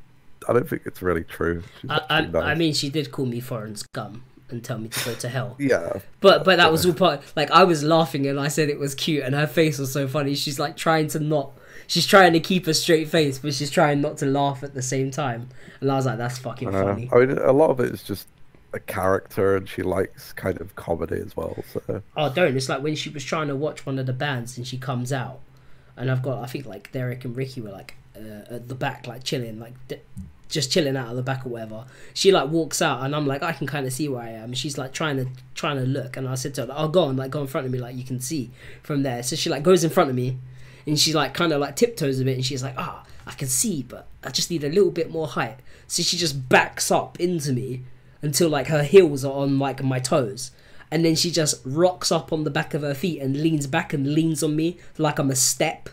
I 0.47 0.53
don't 0.53 0.67
think 0.67 0.83
it's 0.85 1.01
really 1.01 1.23
true. 1.23 1.63
I, 1.89 2.01
I, 2.09 2.19
actually 2.19 2.39
I 2.39 2.55
mean, 2.55 2.73
she 2.73 2.89
did 2.89 3.11
call 3.11 3.25
me 3.25 3.39
foreign 3.39 3.75
scum 3.75 4.23
and 4.49 4.63
tell 4.63 4.77
me 4.77 4.89
to 4.89 5.05
go 5.05 5.13
to 5.15 5.29
hell. 5.29 5.55
yeah, 5.59 5.99
But 6.19 6.43
but 6.43 6.57
that 6.57 6.71
was 6.71 6.85
all 6.85 6.93
part. 6.93 7.21
Like 7.35 7.51
I 7.51 7.63
was 7.63 7.83
laughing 7.83 8.27
and 8.27 8.39
I 8.39 8.47
said 8.47 8.69
it 8.69 8.79
was 8.79 8.95
cute, 8.95 9.23
and 9.23 9.33
her 9.35 9.47
face 9.47 9.77
was 9.79 9.91
so 9.91 10.07
funny. 10.07 10.35
She's 10.35 10.59
like 10.59 10.77
trying 10.77 11.07
to 11.09 11.19
not. 11.19 11.51
She's 11.87 12.07
trying 12.07 12.33
to 12.33 12.39
keep 12.39 12.67
a 12.67 12.73
straight 12.73 13.09
face, 13.09 13.37
but 13.39 13.53
she's 13.53 13.69
trying 13.69 13.99
not 13.99 14.17
to 14.17 14.25
laugh 14.25 14.63
at 14.63 14.73
the 14.73 14.81
same 14.81 15.11
time. 15.11 15.49
And 15.81 15.91
I 15.91 15.95
was 15.95 16.05
like, 16.05 16.17
"That's 16.17 16.37
fucking 16.37 16.73
uh, 16.73 16.83
funny." 16.83 17.09
I 17.11 17.25
mean, 17.25 17.37
a 17.37 17.51
lot 17.51 17.69
of 17.69 17.79
it 17.79 17.91
is 17.91 18.03
just 18.03 18.27
a 18.73 18.79
character, 18.79 19.55
and 19.57 19.67
she 19.67 19.81
likes 19.81 20.31
kind 20.33 20.59
of 20.61 20.75
comedy 20.75 21.17
as 21.17 21.35
well. 21.35 21.63
So 21.73 22.01
Oh, 22.15 22.31
don't! 22.31 22.55
It's 22.55 22.69
like 22.69 22.81
when 22.81 22.95
she 22.95 23.09
was 23.09 23.23
trying 23.23 23.47
to 23.47 23.55
watch 23.55 23.85
one 23.85 23.99
of 23.99 24.05
the 24.05 24.13
bands 24.13 24.57
and 24.57 24.65
she 24.65 24.77
comes 24.77 25.11
out, 25.11 25.39
and 25.97 26.09
I've 26.09 26.21
got 26.21 26.43
I 26.43 26.47
think 26.47 26.65
like 26.65 26.91
Derek 26.91 27.25
and 27.25 27.35
Ricky 27.35 27.61
were 27.61 27.71
like 27.71 27.95
uh, 28.21 28.55
at 28.55 28.67
the 28.69 28.75
back, 28.75 29.07
like 29.07 29.23
chilling, 29.23 29.59
like 29.59 29.73
d- 29.87 29.99
just 30.49 30.71
chilling 30.71 30.97
out 30.97 31.09
of 31.09 31.15
the 31.15 31.23
back 31.23 31.45
or 31.45 31.49
whatever. 31.49 31.85
She 32.13 32.31
like 32.31 32.49
walks 32.49 32.81
out, 32.81 33.03
and 33.03 33.15
I'm 33.15 33.25
like, 33.25 33.43
I 33.43 33.53
can 33.53 33.67
kind 33.67 33.85
of 33.85 33.93
see 33.93 34.07
where 34.09 34.21
I 34.21 34.29
am. 34.29 34.53
She's 34.53 34.77
like 34.77 34.93
trying 34.93 35.17
to 35.17 35.27
trying 35.55 35.77
to 35.77 35.85
look, 35.85 36.17
and 36.17 36.27
I 36.27 36.35
said 36.35 36.53
to 36.55 36.61
her, 36.61 36.67
like, 36.67 36.77
"Oh, 36.79 36.87
go 36.87 37.03
on, 37.03 37.17
like 37.17 37.31
go 37.31 37.41
in 37.41 37.47
front 37.47 37.65
of 37.65 37.71
me, 37.71 37.79
like 37.79 37.95
you 37.95 38.03
can 38.03 38.19
see 38.19 38.51
from 38.83 39.03
there." 39.03 39.23
So 39.23 39.35
she 39.35 39.49
like 39.49 39.63
goes 39.63 39.83
in 39.83 39.89
front 39.89 40.09
of 40.09 40.15
me, 40.15 40.37
and 40.85 40.99
she 40.99 41.13
like 41.13 41.33
kind 41.33 41.51
of 41.51 41.61
like 41.61 41.75
tiptoes 41.75 42.19
a 42.19 42.25
bit, 42.25 42.35
and 42.35 42.45
she's 42.45 42.63
like, 42.63 42.75
"Ah, 42.77 43.03
I 43.25 43.31
can 43.31 43.47
see, 43.47 43.83
but 43.83 44.07
I 44.23 44.29
just 44.29 44.49
need 44.49 44.63
a 44.63 44.69
little 44.69 44.91
bit 44.91 45.11
more 45.11 45.27
height." 45.27 45.59
So 45.87 46.03
she 46.03 46.17
just 46.17 46.49
backs 46.49 46.91
up 46.91 47.19
into 47.19 47.53
me 47.53 47.83
until 48.21 48.49
like 48.49 48.67
her 48.67 48.83
heels 48.83 49.25
are 49.25 49.33
on 49.33 49.57
like 49.59 49.83
my 49.83 49.99
toes 49.99 50.51
and 50.91 51.05
then 51.05 51.15
she 51.15 51.31
just 51.31 51.61
rocks 51.65 52.11
up 52.11 52.33
on 52.33 52.43
the 52.43 52.49
back 52.49 52.73
of 52.73 52.81
her 52.81 52.93
feet 52.93 53.21
and 53.21 53.41
leans 53.41 53.65
back 53.65 53.93
and 53.93 54.13
leans 54.13 54.43
on 54.43 54.55
me 54.55 54.77
like 54.97 55.17
I'm 55.17 55.31
a 55.31 55.35
step. 55.35 55.89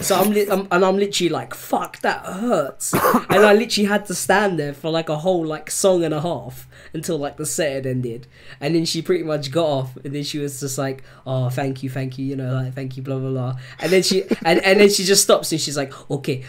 So 0.00 0.14
I'm, 0.14 0.30
li- 0.30 0.48
I'm 0.48 0.68
and 0.70 0.84
I'm 0.84 0.96
literally 0.96 1.28
like, 1.28 1.54
fuck, 1.54 1.98
that 2.00 2.24
hurts. 2.24 2.94
and 3.30 3.44
I 3.44 3.52
literally 3.52 3.88
had 3.88 4.06
to 4.06 4.14
stand 4.14 4.58
there 4.58 4.72
for 4.72 4.90
like 4.90 5.08
a 5.08 5.16
whole 5.18 5.44
like 5.44 5.70
song 5.70 6.04
and 6.04 6.14
a 6.14 6.20
half 6.20 6.68
until 6.92 7.18
like 7.18 7.36
the 7.36 7.44
set 7.46 7.72
had 7.72 7.86
ended. 7.86 8.26
And 8.60 8.74
then 8.74 8.84
she 8.84 9.02
pretty 9.02 9.24
much 9.24 9.50
got 9.50 9.66
off, 9.66 9.96
and 10.04 10.14
then 10.14 10.22
she 10.22 10.38
was 10.38 10.60
just 10.60 10.78
like, 10.78 11.02
oh, 11.26 11.50
thank 11.50 11.82
you, 11.82 11.90
thank 11.90 12.16
you, 12.18 12.26
you 12.26 12.36
know, 12.36 12.54
like 12.54 12.74
thank 12.74 12.96
you, 12.96 13.02
blah 13.02 13.18
blah 13.18 13.30
blah. 13.30 13.56
And 13.80 13.90
then 13.90 14.02
she 14.02 14.22
and, 14.44 14.60
and 14.64 14.80
then 14.80 14.88
she 14.88 15.04
just 15.04 15.22
stops 15.24 15.50
and 15.52 15.60
she's 15.60 15.76
like, 15.76 15.92
okay. 16.10 16.44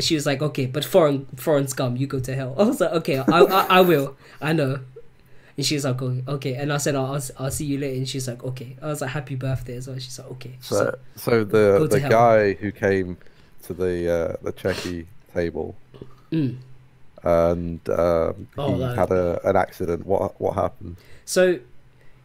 She 0.00 0.16
was 0.16 0.26
like, 0.26 0.42
okay, 0.42 0.66
but 0.66 0.84
foreign 0.84 1.26
foreign 1.36 1.68
scum, 1.68 1.96
you 1.96 2.06
go 2.08 2.18
to 2.18 2.34
hell. 2.34 2.54
I 2.58 2.64
was 2.64 2.80
like, 2.80 2.92
okay, 2.92 3.18
I 3.18 3.24
I, 3.40 3.66
I 3.78 3.80
will, 3.80 4.16
I 4.40 4.52
know. 4.52 4.80
And 5.56 5.64
she's 5.64 5.84
like, 5.84 6.02
okay, 6.02 6.22
okay. 6.26 6.54
And 6.54 6.72
I 6.72 6.78
said, 6.78 6.94
oh, 6.96 7.04
I'll, 7.14 7.22
I'll 7.38 7.50
see 7.50 7.64
you 7.64 7.78
later. 7.78 7.96
And 7.96 8.08
she's 8.08 8.26
like, 8.26 8.42
okay. 8.42 8.76
I 8.82 8.86
was 8.86 9.00
like, 9.00 9.10
happy 9.10 9.36
birthday 9.36 9.76
as 9.76 9.86
well. 9.86 9.98
She's 9.98 10.18
like, 10.18 10.30
okay. 10.32 10.56
so 10.60 10.96
so 11.16 11.44
Go 11.44 11.86
the 11.86 11.98
the 12.00 12.08
guy 12.08 12.54
who 12.54 12.72
came 12.72 13.18
to 13.62 13.74
the 13.74 14.12
uh, 14.12 14.36
the 14.42 14.52
Cheki 14.52 15.06
table 15.32 15.76
Mm. 16.32 16.56
and 17.22 17.88
um, 17.90 18.48
Oh, 18.58 18.74
he 18.74 18.82
had 18.82 19.10
a 19.12 19.40
an 19.48 19.56
accident. 19.56 20.04
What 20.04 20.40
what 20.40 20.54
happened? 20.54 20.96
So 21.24 21.60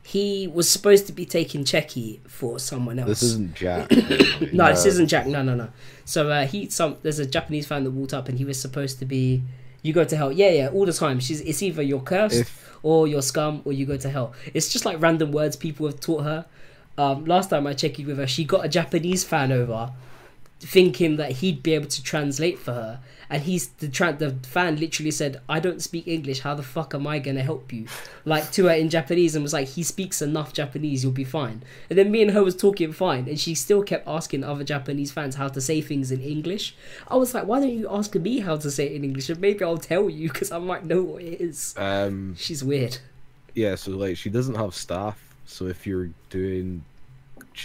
he 0.02 0.48
was 0.48 0.68
supposed 0.68 1.06
to 1.08 1.14
be 1.14 1.26
taking 1.26 1.64
Cheki 1.64 2.20
for 2.28 2.58
someone 2.58 2.98
else. 2.98 3.10
This 3.10 3.24
isn't 3.24 3.54
Jack. 3.54 3.92
no, 4.54 4.70
this 4.70 4.86
isn't 4.86 5.08
Jack. 5.08 5.28
No, 5.28 5.44
no, 5.44 5.54
no. 5.54 5.70
So 6.06 6.30
uh, 6.32 6.48
he 6.48 6.70
some 6.70 6.98
there's 7.04 7.20
a 7.20 7.26
Japanese 7.28 7.68
fan 7.68 7.84
that 7.84 7.92
walked 7.92 8.14
up 8.14 8.28
and 8.28 8.40
he 8.40 8.46
was 8.46 8.60
supposed 8.60 8.98
to 9.00 9.06
be 9.06 9.44
you 9.82 9.94
go 9.94 10.04
to 10.04 10.16
hell. 10.18 10.32
Yeah, 10.32 10.50
yeah, 10.50 10.70
all 10.70 10.86
the 10.86 10.94
time. 10.94 11.20
She's 11.20 11.42
it's 11.42 11.62
either 11.64 11.82
you're 11.82 12.02
cursed 12.02 12.42
If- 12.42 12.78
or 12.84 13.08
you're 13.08 13.22
scum 13.22 13.62
or 13.66 13.74
you 13.74 13.86
go 13.86 13.98
to 13.98 14.10
hell. 14.10 14.34
It's 14.54 14.70
just 14.70 14.86
like 14.86 15.02
random 15.02 15.32
words 15.32 15.56
people 15.56 15.86
have 15.88 16.00
taught 16.00 16.24
her. 16.24 16.46
Um, 16.98 17.26
last 17.26 17.50
time 17.50 17.66
I 17.68 17.74
checked 17.74 17.98
with 18.00 18.18
her, 18.18 18.28
she 18.28 18.44
got 18.44 18.66
a 18.66 18.70
Japanese 18.70 19.24
fan 19.24 19.52
over, 19.52 19.92
thinking 20.60 21.16
that 21.18 21.32
he'd 21.34 21.64
be 21.64 21.74
able 21.74 21.88
to 21.88 22.04
translate 22.04 22.60
for 22.60 22.74
her, 22.74 23.00
and 23.30 23.44
he's 23.44 23.68
the 23.68 23.88
tra- 23.88 24.12
the 24.18 24.32
fan 24.44 24.76
literally 24.78 25.12
said, 25.12 25.40
"I 25.48 25.60
don't 25.60 25.82
speak 25.82 26.08
English. 26.08 26.40
How 26.42 26.56
the 26.56 26.64
fuck 26.64 26.94
am 26.96 27.06
I 27.08 27.20
gonna 27.20 27.44
help 27.44 27.72
you?" 27.72 27.86
Like 28.26 28.52
to 28.54 28.66
her 28.66 28.74
in 28.74 28.90
Japanese, 28.90 29.36
and 29.36 29.44
was 29.44 29.54
like, 29.54 29.68
"He 29.70 29.84
speaks 29.84 30.22
enough 30.22 30.52
Japanese, 30.52 31.04
you'll 31.04 31.14
be 31.14 31.24
fine." 31.24 31.62
And 31.90 31.98
then 31.98 32.12
me 32.12 32.22
and 32.24 32.32
her 32.32 32.44
was 32.44 32.56
talking 32.56 32.92
fine, 32.92 33.28
and 33.30 33.40
she 33.40 33.56
still 33.56 33.84
kept 33.84 34.08
asking 34.08 34.44
other 34.44 34.64
Japanese 34.64 35.12
fans 35.12 35.36
how 35.36 35.48
to 35.48 35.62
say 35.62 35.80
things 35.82 36.12
in 36.12 36.22
English. 36.22 36.76
I 37.08 37.16
was 37.16 37.34
like, 37.34 37.46
"Why 37.46 37.60
don't 37.60 37.72
you 37.78 37.88
ask 37.90 38.14
me 38.16 38.40
how 38.40 38.58
to 38.58 38.70
say 38.72 38.88
it 38.88 38.94
in 38.94 39.04
English? 39.04 39.30
And 39.30 39.40
maybe 39.40 39.64
I'll 39.64 39.78
tell 39.78 40.10
you 40.10 40.28
because 40.30 40.52
I 40.52 40.58
might 40.60 40.86
know 40.86 41.04
what 41.04 41.22
it 41.22 41.40
is." 41.40 41.74
Um, 41.78 42.36
She's 42.38 42.64
weird. 42.64 42.98
yeah, 43.54 43.76
so 43.76 43.92
like 43.92 44.18
she 44.18 44.30
doesn't 44.30 44.56
have 44.56 44.74
staff. 44.76 45.18
So 45.46 45.68
if 45.68 45.88
you're 45.88 46.10
doing 46.30 46.84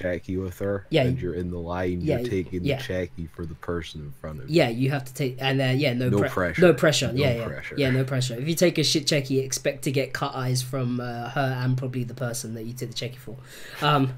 cheki 0.02 0.42
with 0.42 0.58
her 0.58 0.86
Yeah, 0.90 1.04
and 1.04 1.18
you're 1.18 1.34
in 1.34 1.50
the 1.50 1.58
line, 1.58 2.00
yeah, 2.00 2.18
you're 2.18 2.28
taking 2.28 2.64
yeah. 2.64 2.76
the 2.78 2.82
cheki 2.82 3.28
for 3.30 3.46
the 3.46 3.54
person 3.54 4.00
in 4.02 4.12
front 4.20 4.40
of 4.42 4.50
you. 4.50 4.56
Yeah, 4.56 4.68
you 4.68 4.90
have 4.90 5.04
to 5.04 5.14
take 5.14 5.36
and 5.40 5.60
uh, 5.60 5.64
yeah, 5.66 5.92
no, 5.94 6.08
No 6.08 6.18
pre- 6.20 6.28
pressure. 6.28 6.60
no 6.62 6.72
pressure. 6.74 7.12
No 7.12 7.22
yeah, 7.22 7.34
yeah, 7.34 7.46
pressure. 7.46 7.74
yeah, 7.78 7.90
no 7.90 8.04
pressure. 8.04 8.34
If 8.34 8.48
you 8.48 8.54
take 8.54 8.78
a 8.78 8.84
shit 8.84 9.06
cheki, 9.06 9.42
expect 9.44 9.84
to 9.84 9.92
get 9.92 10.12
cut 10.12 10.34
eyes 10.34 10.62
from 10.62 11.00
uh, 11.00 11.30
her 11.30 11.58
and 11.62 11.76
probably 11.78 12.04
the 12.04 12.14
person 12.14 12.54
that 12.54 12.64
you 12.64 12.72
did 12.72 12.90
the 12.90 12.94
cheki 12.94 13.16
for. 13.16 13.36
Um, 13.80 14.14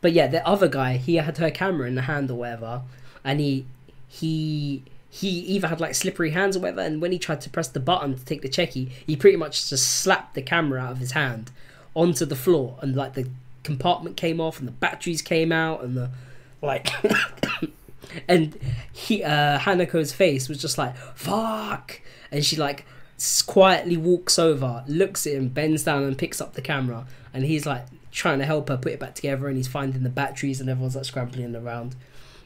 but 0.00 0.12
yeah, 0.12 0.26
the 0.28 0.46
other 0.46 0.68
guy, 0.68 0.98
he 0.98 1.16
had 1.16 1.38
her 1.38 1.50
camera 1.50 1.88
in 1.88 1.94
the 1.96 2.02
hand 2.02 2.30
or 2.30 2.34
whatever, 2.34 2.82
and 3.24 3.40
he 3.40 3.66
he 4.08 4.82
he 5.10 5.28
either 5.28 5.68
had 5.68 5.80
like 5.80 5.94
slippery 5.94 6.30
hands 6.30 6.56
or 6.56 6.60
whatever, 6.60 6.82
and 6.82 7.00
when 7.00 7.10
he 7.10 7.18
tried 7.18 7.40
to 7.40 7.50
press 7.50 7.68
the 7.68 7.80
button 7.80 8.14
to 8.14 8.24
take 8.24 8.42
the 8.42 8.48
cheki, 8.48 8.90
he 9.06 9.16
pretty 9.16 9.36
much 9.36 9.68
just 9.70 9.90
slapped 10.00 10.34
the 10.34 10.42
camera 10.42 10.80
out 10.80 10.92
of 10.92 10.98
his 10.98 11.12
hand 11.12 11.50
onto 11.94 12.24
the 12.26 12.36
floor, 12.36 12.78
and 12.82 12.94
like 12.94 13.14
the 13.14 13.26
compartment 13.66 14.16
came 14.16 14.40
off, 14.40 14.58
and 14.58 14.66
the 14.66 14.72
batteries 14.72 15.22
came 15.22 15.52
out, 15.52 15.82
and 15.82 15.96
the 15.96 16.10
like. 16.62 16.88
and 18.28 18.58
he 18.92 19.22
uh 19.22 19.58
Hanako's 19.58 20.12
face 20.12 20.48
was 20.48 20.58
just 20.58 20.78
like 20.78 20.96
fuck 21.14 22.00
and 22.30 22.42
she 22.42 22.56
like 22.56 22.86
quietly 23.46 23.96
walks 23.96 24.38
over 24.38 24.84
looks 24.86 25.26
at 25.26 25.34
him 25.34 25.48
bends 25.48 25.82
down 25.82 26.04
and 26.04 26.16
picks 26.16 26.40
up 26.40 26.54
the 26.54 26.62
camera 26.62 27.04
and 27.34 27.44
he's 27.44 27.66
like 27.66 27.84
trying 28.16 28.38
to 28.38 28.46
help 28.46 28.68
her 28.68 28.76
put 28.78 28.92
it 28.92 28.98
back 28.98 29.14
together, 29.14 29.46
and 29.46 29.56
he's 29.56 29.68
finding 29.68 30.02
the 30.02 30.08
batteries, 30.08 30.60
and 30.60 30.68
everyone's 30.68 30.96
like 30.96 31.04
scrambling 31.04 31.54
around, 31.54 31.94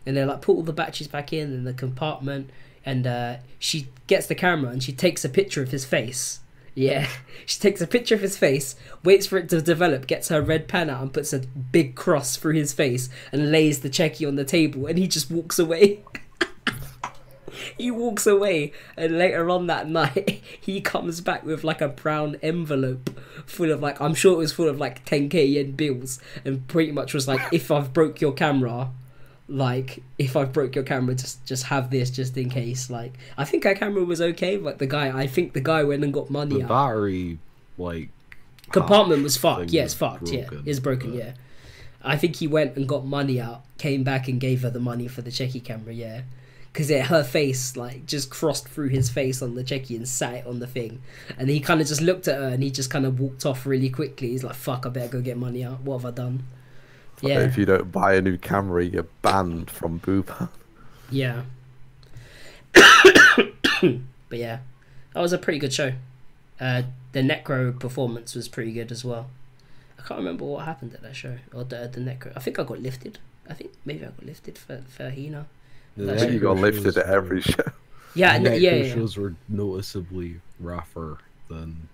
and 0.04 0.16
they're 0.16 0.26
like 0.26 0.42
put 0.42 0.56
all 0.56 0.62
the 0.62 0.72
batteries 0.72 1.08
back 1.08 1.32
in 1.32 1.54
in 1.54 1.64
the 1.64 1.72
compartment, 1.72 2.50
and 2.84 3.06
uh, 3.06 3.36
she 3.58 3.88
gets 4.06 4.26
the 4.26 4.34
camera 4.34 4.70
and 4.70 4.82
she 4.82 4.92
takes 4.92 5.24
a 5.24 5.28
picture 5.28 5.62
of 5.62 5.70
his 5.70 5.84
face. 5.84 6.39
Yeah, 6.74 7.08
she 7.46 7.60
takes 7.60 7.80
a 7.80 7.86
picture 7.86 8.14
of 8.14 8.20
his 8.20 8.38
face, 8.38 8.76
waits 9.04 9.26
for 9.26 9.38
it 9.38 9.48
to 9.50 9.60
develop, 9.60 10.06
gets 10.06 10.28
her 10.28 10.40
red 10.40 10.68
pen 10.68 10.90
out 10.90 11.02
and 11.02 11.12
puts 11.12 11.32
a 11.32 11.40
big 11.40 11.94
cross 11.94 12.36
through 12.36 12.54
his 12.54 12.72
face 12.72 13.08
and 13.32 13.50
lays 13.50 13.80
the 13.80 13.90
cheki 13.90 14.26
on 14.26 14.36
the 14.36 14.44
table, 14.44 14.86
and 14.86 14.98
he 14.98 15.06
just 15.06 15.30
walks 15.30 15.58
away. 15.58 16.02
he 17.78 17.90
walks 17.90 18.26
away, 18.26 18.72
and 18.96 19.18
later 19.18 19.50
on 19.50 19.66
that 19.66 19.88
night, 19.88 20.42
he 20.60 20.80
comes 20.80 21.20
back 21.20 21.44
with 21.44 21.64
like 21.64 21.80
a 21.80 21.88
brown 21.88 22.36
envelope 22.42 23.10
full 23.46 23.70
of 23.70 23.80
like 23.80 24.00
I'm 24.00 24.14
sure 24.14 24.34
it 24.34 24.38
was 24.38 24.52
full 24.52 24.68
of 24.68 24.78
like 24.78 25.04
10k 25.04 25.54
yen 25.54 25.72
bills, 25.72 26.20
and 26.44 26.66
pretty 26.68 26.92
much 26.92 27.14
was 27.14 27.26
like, 27.26 27.40
if 27.52 27.70
I've 27.70 27.92
broke 27.92 28.20
your 28.20 28.32
camera, 28.32 28.90
like 29.50 30.02
if 30.18 30.36
I 30.36 30.44
broke 30.44 30.74
your 30.76 30.84
camera, 30.84 31.14
just 31.14 31.44
just 31.44 31.64
have 31.64 31.90
this 31.90 32.10
just 32.10 32.36
in 32.36 32.48
case. 32.48 32.88
Like 32.88 33.14
I 33.36 33.44
think 33.44 33.66
our 33.66 33.74
camera 33.74 34.04
was 34.04 34.20
okay, 34.20 34.56
but 34.56 34.78
the 34.78 34.86
guy, 34.86 35.16
I 35.16 35.26
think 35.26 35.52
the 35.52 35.60
guy 35.60 35.82
went 35.84 36.04
and 36.04 36.12
got 36.12 36.30
money 36.30 36.56
The 36.56 36.62
out. 36.62 36.68
battery, 36.68 37.38
like 37.76 38.08
Compartment 38.70 39.22
was 39.24 39.36
fucked. 39.36 39.70
Yeah, 39.70 39.82
it's 39.84 39.94
fucked. 39.94 40.30
Yeah, 40.30 40.46
broken, 40.46 40.62
it's 40.66 40.78
broken. 40.80 41.10
but- 41.10 41.18
Yeah. 41.18 41.32
I 42.02 42.16
think 42.16 42.36
he 42.36 42.46
went 42.46 42.76
and 42.76 42.88
got 42.88 43.04
money 43.04 43.38
out, 43.40 43.62
came 43.76 44.04
back 44.04 44.26
and 44.28 44.40
gave 44.40 44.62
her 44.62 44.70
the 44.70 44.80
money 44.80 45.06
for 45.08 45.20
the 45.20 45.30
cheki 45.30 45.62
camera. 45.62 45.92
Yeah, 45.92 46.22
because 46.72 46.88
her 46.88 47.22
face 47.24 47.76
like 47.76 48.06
just 48.06 48.30
crossed 48.30 48.68
through 48.68 48.88
his 48.88 49.10
face 49.10 49.42
on 49.42 49.54
the 49.54 49.62
cheki 49.64 49.96
and 49.96 50.08
sat 50.08 50.34
it 50.34 50.46
on 50.46 50.60
the 50.60 50.66
thing, 50.66 51.02
and 51.36 51.50
he 51.50 51.60
kind 51.60 51.80
of 51.80 51.86
just 51.88 52.00
looked 52.00 52.26
at 52.28 52.38
her 52.38 52.48
and 52.48 52.62
he 52.62 52.70
just 52.70 52.88
kind 52.90 53.04
of 53.04 53.18
walked 53.20 53.44
off 53.44 53.66
really 53.66 53.90
quickly. 53.90 54.28
He's 54.28 54.44
like, 54.44 54.54
"Fuck, 54.54 54.86
I 54.86 54.88
better 54.88 55.08
go 55.08 55.20
get 55.20 55.36
money 55.36 55.62
out. 55.64 55.80
What 55.82 55.98
have 55.98 56.06
I 56.06 56.10
done?" 56.12 56.44
Yeah, 57.22 57.40
If 57.40 57.58
you 57.58 57.66
don't 57.66 57.92
buy 57.92 58.14
a 58.14 58.22
new 58.22 58.38
camera, 58.38 58.84
you're 58.84 59.06
banned 59.22 59.70
from 59.70 60.00
Boopa. 60.00 60.48
yeah. 61.10 61.42
but 62.74 64.38
yeah, 64.38 64.58
that 65.14 65.20
was 65.20 65.32
a 65.32 65.38
pretty 65.38 65.58
good 65.58 65.72
show. 65.72 65.92
Uh, 66.60 66.82
the 67.12 67.20
Necro 67.20 67.78
performance 67.78 68.34
was 68.34 68.48
pretty 68.48 68.72
good 68.72 68.92
as 68.92 69.04
well. 69.04 69.28
I 69.98 70.02
can't 70.02 70.18
remember 70.18 70.44
what 70.44 70.64
happened 70.64 70.94
at 70.94 71.02
that 71.02 71.16
show 71.16 71.36
or 71.52 71.64
the 71.64 71.90
the 71.92 72.00
Necro. 72.00 72.32
I 72.36 72.40
think 72.40 72.58
I 72.58 72.64
got 72.64 72.80
lifted. 72.80 73.18
I 73.48 73.54
think 73.54 73.72
maybe 73.84 74.04
I 74.04 74.08
got 74.10 74.24
lifted 74.24 74.56
for 74.58 74.82
for 74.88 75.10
Hina. 75.10 75.46
the 75.96 76.04
That's 76.06 76.24
you 76.32 76.38
got 76.40 76.56
lifted 76.56 76.84
shows 76.84 76.96
at 76.98 77.06
were- 77.08 77.12
every 77.14 77.40
show. 77.42 77.62
Yeah, 78.14 78.38
the 78.38 78.50
no, 78.50 78.54
yeah, 78.54 78.72
Necro 78.72 78.86
yeah. 78.88 78.94
shows 78.94 79.16
were 79.16 79.34
noticeably 79.48 80.40
rougher 80.58 81.18
than, 81.48 81.88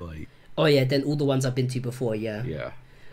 like, 0.00 0.28
Oh 0.56 0.64
yeah, 0.64 0.84
then 0.84 1.02
all 1.04 1.16
the 1.16 1.24
ones 1.24 1.44
I've 1.46 1.54
been 1.54 1.68
to 1.68 1.80
before. 1.80 2.14
Yeah. 2.14 2.42
yeah. 2.44 2.70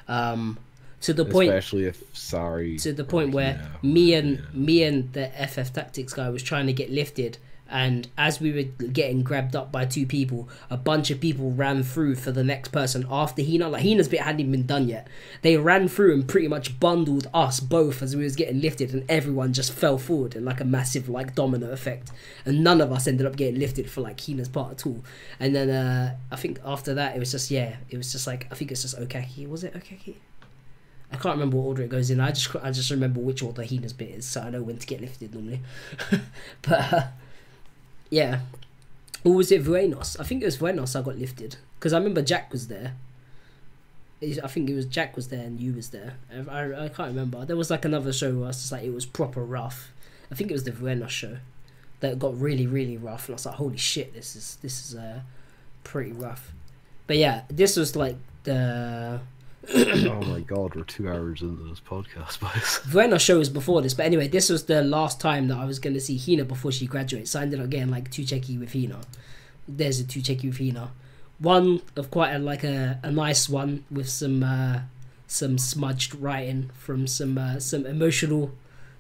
Um, 0.07 0.57
to 1.06 1.14
the 1.14 1.26
point. 1.26 1.49
Especially 1.49 1.86
if 1.86 2.03
sorry. 2.14 2.77
to 2.80 2.91
the 2.91 3.03
or 3.03 3.06
point 3.06 3.32
where 3.32 3.53
Hina 3.53 3.80
me 3.84 4.14
and 4.15 4.38
yeah. 4.38 4.45
me 4.53 4.84
and 4.84 5.14
the 5.14 5.27
FF 5.27 5.72
Tactics 5.73 6.14
guy 6.14 6.30
was 6.30 6.41
trying 6.41 6.65
to 6.65 6.73
get 6.73 6.90
lifted, 6.90 7.38
and 7.69 8.07
as 8.18 8.40
we 8.40 8.52
were 8.52 8.64
getting 8.88 9.22
grabbed 9.22 9.56
up 9.56 9.72
by 9.72 9.86
two 9.86 10.07
people, 10.07 10.49
a 10.69 10.77
bunch 10.77 11.11
of 11.11 11.19
people 11.19 11.52
ran 11.52 11.84
through 11.84 12.15
for 12.15 12.32
the 12.32 12.44
next 12.44 12.69
person 12.69 13.06
after 13.10 13.44
Hina. 13.44 13.69
Like 13.69 13.84
Hina's 13.84 14.07
bit 14.07 14.22
hadn't 14.22 14.40
even 14.41 14.52
been 14.52 14.65
done 14.65 14.88
yet. 14.88 15.07
They 15.44 15.57
ran 15.57 15.88
through 15.88 16.14
and 16.14 16.27
pretty 16.27 16.48
much 16.48 16.80
bundled 16.80 17.27
us 17.36 17.60
both 17.60 18.02
as 18.02 18.15
we 18.15 18.23
was 18.23 18.36
getting 18.36 18.61
lifted, 18.61 18.91
and 18.91 19.06
everyone 19.07 19.53
just 19.53 19.72
fell 19.72 19.99
forward 19.99 20.36
in 20.36 20.44
like 20.44 20.60
a 20.60 20.65
massive 20.65 21.07
like 21.07 21.36
domino 21.36 21.72
effect, 21.72 22.11
and 22.45 22.64
none 22.64 22.82
of 22.82 22.91
us 22.91 23.07
ended 23.07 23.27
up 23.27 23.36
getting 23.36 23.60
lifted 23.60 23.91
for 23.91 24.02
like 24.02 24.19
Hina's 24.19 24.49
part 24.49 24.72
at 24.72 24.88
all. 24.88 25.03
And 25.40 25.56
then 25.56 25.69
uh, 25.69 26.15
I 26.32 26.36
think 26.36 26.60
after 26.65 26.95
that 26.95 27.15
it 27.15 27.19
was 27.19 27.32
just 27.32 27.52
yeah, 27.52 27.76
it 27.91 27.98
was 27.98 28.11
just 28.11 28.26
like 28.26 28.48
I 28.52 28.56
think 28.56 28.72
it's 28.72 28.82
just 28.82 28.99
Okaki. 28.99 29.48
Was 29.48 29.64
it 29.64 29.76
Okaki? 29.76 30.15
I 31.11 31.18
can't 31.18 31.36
remember 31.36 31.57
what 31.57 31.68
order 31.68 31.84
it 31.84 31.90
goes 31.90 32.10
in. 32.10 32.19
I 32.19 32.32
just 32.32 32.56
I 32.57 32.72
just 32.72 32.91
remember 32.91 33.19
which 33.19 33.44
order 33.44 33.64
Hina's 33.64 33.94
bit 33.94 34.10
is, 34.10 34.26
so 34.26 34.41
I 34.41 34.49
know 34.49 34.61
when 34.61 34.77
to 34.77 34.88
get 34.88 35.02
lifted 35.02 35.34
normally. 35.34 35.61
but 36.61 36.94
uh, 36.94 37.03
yeah, 38.10 38.40
or 39.23 39.34
was 39.34 39.52
it 39.52 39.64
Buenos? 39.64 40.18
I 40.19 40.23
think 40.23 40.41
it 40.41 40.45
was 40.45 40.57
Buenos. 40.57 40.95
I 40.95 41.02
got 41.02 41.18
lifted 41.18 41.57
because 41.80 41.94
I 41.94 41.98
remember 41.98 42.22
Jack 42.22 42.52
was 42.52 42.68
there. 42.68 42.94
I 44.22 44.48
think 44.48 44.69
it 44.69 44.76
was 44.76 44.86
Jack 44.86 45.15
was 45.15 45.27
there 45.27 45.45
and 45.45 45.60
you 45.60 45.73
was 45.73 45.90
there. 45.90 46.15
I, 46.32 46.60
I, 46.60 46.86
I 46.86 46.90
can't 46.90 47.10
remember. 47.10 47.45
There 47.45 47.57
was 47.57 47.69
like 47.69 47.86
another 47.86 48.11
show 48.11 48.34
where 48.34 48.45
I 48.45 48.48
was 48.48 48.57
just 48.57 48.72
like 48.72 48.84
it 48.84 48.94
was 48.94 49.06
proper 49.06 49.44
rough. 49.44 49.91
I 50.32 50.36
think 50.36 50.49
it 50.49 50.53
was 50.53 50.64
the 50.64 50.72
Buenos 50.72 51.11
show 51.11 51.38
that 51.99 52.19
got 52.19 52.40
really 52.40 52.68
really 52.68 52.98
rough, 52.98 53.27
and 53.27 53.34
I 53.34 53.36
was 53.36 53.45
like, 53.45 53.56
holy 53.56 53.77
shit, 53.77 54.14
this 54.14 54.36
is 54.36 54.57
this 54.61 54.86
is 54.86 54.95
uh 54.95 55.22
pretty 55.84 56.11
rough. 56.11 56.52
But 57.07 57.18
yeah, 57.18 57.44
this 57.49 57.77
was 57.77 57.95
like 57.95 58.18
the 58.44 59.22
oh 59.74 60.22
my 60.24 60.42
god, 60.42 60.76
we're 60.76 60.84
two 60.84 61.08
hours 61.08 61.42
into 61.42 61.64
this 61.64 61.80
podcast, 61.80 62.40
boys. 62.40 62.82
Buenos 62.92 63.22
show 63.22 63.38
was 63.38 63.50
before 63.50 63.82
this, 63.82 63.94
but 63.94 64.06
anyway, 64.06 64.28
this 64.28 64.50
was 64.50 64.66
the 64.66 64.82
last 64.82 65.20
time 65.20 65.48
that 65.48 65.58
I 65.58 65.66
was 65.66 65.80
gonna 65.80 66.00
see 66.00 66.18
Hina 66.18 66.46
before 66.46 66.72
she 66.72 66.86
graduates. 66.88 67.32
So 67.32 67.40
I 67.40 67.44
ended 67.44 67.62
up 67.62 67.70
getting 67.70 67.90
like 67.90 68.12
two 68.12 68.24
cheki 68.24 68.60
with 68.60 68.74
Hina. 68.74 69.02
There's 69.68 70.00
a 70.00 70.04
two 70.04 70.22
cheki 70.22 70.46
with 70.46 70.60
Hina. 70.60 70.92
One 71.40 71.82
of 71.96 72.12
quite 72.12 72.34
a 72.34 72.40
like 72.40 72.64
a, 72.64 73.00
a 73.04 73.12
nice 73.12 73.50
one 73.50 73.84
with 73.90 74.10
some 74.10 74.44
uh, 74.44 74.82
some 75.28 75.58
smudged 75.58 76.16
writing 76.16 76.72
from 76.74 77.08
some 77.08 77.38
uh, 77.38 77.60
some 77.60 77.86
emotional 77.86 78.52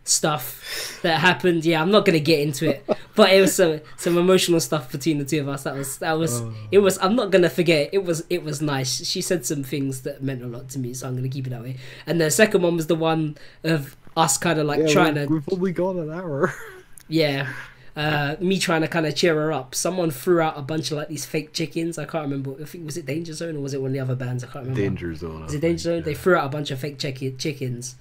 stuff 0.07 0.99
that 1.01 1.19
happened. 1.19 1.65
Yeah, 1.65 1.81
I'm 1.81 1.91
not 1.91 2.05
gonna 2.05 2.19
get 2.19 2.39
into 2.39 2.69
it, 2.69 2.85
but 3.15 3.31
it 3.33 3.41
was 3.41 3.53
some 3.55 3.81
some 3.97 4.17
emotional 4.17 4.59
stuff 4.59 4.91
between 4.91 5.17
the 5.17 5.25
two 5.25 5.41
of 5.41 5.49
us. 5.49 5.63
That 5.63 5.75
was 5.75 5.97
that 5.97 6.13
was 6.17 6.41
it 6.71 6.79
was. 6.79 6.97
I'm 6.99 7.15
not 7.15 7.31
gonna 7.31 7.49
forget. 7.49 7.89
It 7.91 8.03
was 8.05 8.23
it 8.29 8.43
was 8.43 8.61
nice. 8.61 9.05
She 9.05 9.21
said 9.21 9.45
some 9.45 9.63
things 9.63 10.01
that 10.01 10.23
meant 10.23 10.41
a 10.43 10.47
lot 10.47 10.69
to 10.69 10.79
me, 10.79 10.93
so 10.93 11.07
I'm 11.07 11.15
gonna 11.15 11.29
keep 11.29 11.47
it 11.47 11.49
that 11.49 11.61
way. 11.63 11.77
And 12.05 12.21
the 12.21 12.31
second 12.31 12.61
one 12.61 12.75
was 12.75 12.87
the 12.87 12.95
one 12.95 13.37
of 13.63 13.97
us 14.15 14.37
kind 14.37 14.59
of 14.59 14.65
like 14.65 14.79
Yeah, 14.79 14.87
trying 14.93 15.15
we- 15.15 15.25
to 15.25 15.27
We've 15.33 15.49
only 15.51 15.71
got 15.73 15.95
an 15.97 16.11
hour. 16.11 16.53
yeah. 17.07 17.51
Uh, 17.97 18.35
me 18.41 18.59
trying 18.59 18.81
to 18.81 18.89
kind 18.89 19.05
of 19.05 19.15
cheer 19.15 19.35
her 19.35 19.53
up. 19.53 19.73
Someone 19.73 20.11
threw 20.11 20.41
out 20.41 20.57
a 20.57 20.61
bunch 20.61 20.91
of 20.91 20.97
like 20.97 21.07
these 21.07 21.25
fake 21.25 21.53
chickens. 21.53 21.97
I 21.97 22.03
can't 22.03 22.25
remember. 22.25 22.53
I 22.61 22.65
think 22.65 22.85
was 22.85 22.97
it 22.97 23.05
Danger 23.05 23.31
Zone 23.31 23.55
or 23.55 23.61
was 23.61 23.73
it 23.73 23.79
one 23.81 23.87
of 23.91 23.93
the 23.93 24.01
other 24.01 24.15
bands? 24.15 24.43
I 24.43 24.47
can't 24.47 24.65
remember. 24.67 24.81
Danger 24.81 25.15
zone. 25.15 25.43
I 25.43 25.45
Is 25.45 25.53
it 25.53 25.61
think, 25.61 25.61
Danger 25.61 25.81
Zone? 25.83 26.03
They 26.03 26.13
threw 26.13 26.35
out 26.35 26.45
a 26.45 26.49
bunch 26.49 26.71
of 26.71 26.79
fake 26.79 26.99
chicken 26.99 27.37
chickens, 27.37 27.95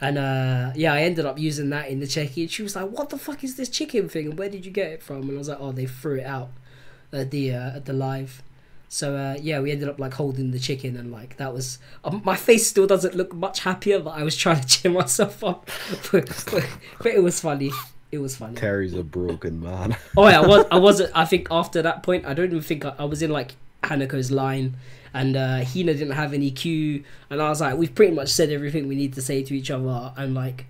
and 0.00 0.18
uh, 0.18 0.72
yeah, 0.74 0.94
I 0.94 1.02
ended 1.02 1.26
up 1.26 1.38
using 1.38 1.70
that 1.70 1.88
in 1.88 2.00
the 2.00 2.06
cheki. 2.06 2.42
And 2.42 2.50
she 2.50 2.62
was 2.62 2.74
like, 2.76 2.88
"What 2.90 3.10
the 3.10 3.18
fuck 3.18 3.44
is 3.44 3.56
this 3.56 3.68
chicken 3.68 4.08
thing? 4.08 4.26
And 4.26 4.38
where 4.38 4.48
did 4.48 4.64
you 4.64 4.72
get 4.72 4.90
it 4.92 5.02
from?" 5.02 5.22
And 5.22 5.32
I 5.32 5.38
was 5.38 5.48
like, 5.48 5.58
"Oh, 5.60 5.72
they 5.72 5.86
threw 5.86 6.18
it 6.18 6.26
out 6.26 6.50
at 7.12 7.30
the 7.30 7.52
uh, 7.52 7.76
at 7.76 7.84
the 7.84 7.92
live." 7.92 8.42
So 8.88 9.14
uh, 9.14 9.36
yeah, 9.40 9.60
we 9.60 9.70
ended 9.70 9.88
up 9.88 10.00
like 10.00 10.14
holding 10.14 10.50
the 10.50 10.58
chicken, 10.58 10.96
and 10.96 11.12
like 11.12 11.36
that 11.36 11.54
was 11.54 11.78
um, 12.02 12.22
my 12.24 12.34
face 12.34 12.66
still 12.66 12.86
doesn't 12.86 13.14
look 13.14 13.32
much 13.32 13.60
happier, 13.60 14.00
but 14.00 14.10
I 14.10 14.24
was 14.24 14.36
trying 14.36 14.60
to 14.62 14.66
cheer 14.66 14.90
myself 14.90 15.44
up. 15.44 15.70
but, 16.10 16.26
but, 16.50 16.66
but 16.98 17.06
it 17.06 17.22
was 17.22 17.40
funny. 17.40 17.70
It 18.10 18.18
was 18.18 18.36
funny. 18.36 18.56
Terry's 18.56 18.94
a 18.94 19.04
broken 19.04 19.60
man. 19.60 19.96
Oh 20.16 20.28
yeah, 20.28 20.40
I 20.40 20.46
was. 20.46 20.66
I 20.72 20.78
wasn't. 20.88 21.12
I 21.14 21.24
think 21.24 21.48
after 21.50 21.82
that 21.82 22.02
point, 22.02 22.26
I 22.26 22.34
don't 22.34 22.46
even 22.46 22.62
think 22.62 22.84
I, 22.84 22.94
I 22.98 23.04
was 23.04 23.22
in 23.22 23.30
like 23.30 23.52
Hanako's 23.84 24.30
line, 24.32 24.76
and 25.12 25.36
uh, 25.36 25.64
Hina 25.64 25.94
didn't 25.94 26.12
have 26.12 26.32
any 26.32 26.50
cue, 26.50 27.04
and 27.28 27.40
I 27.40 27.48
was 27.48 27.60
like, 27.60 27.76
we've 27.76 27.94
pretty 27.94 28.14
much 28.14 28.28
said 28.28 28.50
everything 28.50 28.88
we 28.88 28.94
need 28.94 29.14
to 29.14 29.22
say 29.22 29.42
to 29.42 29.56
each 29.56 29.70
other, 29.70 30.12
and 30.16 30.34
like. 30.34 30.66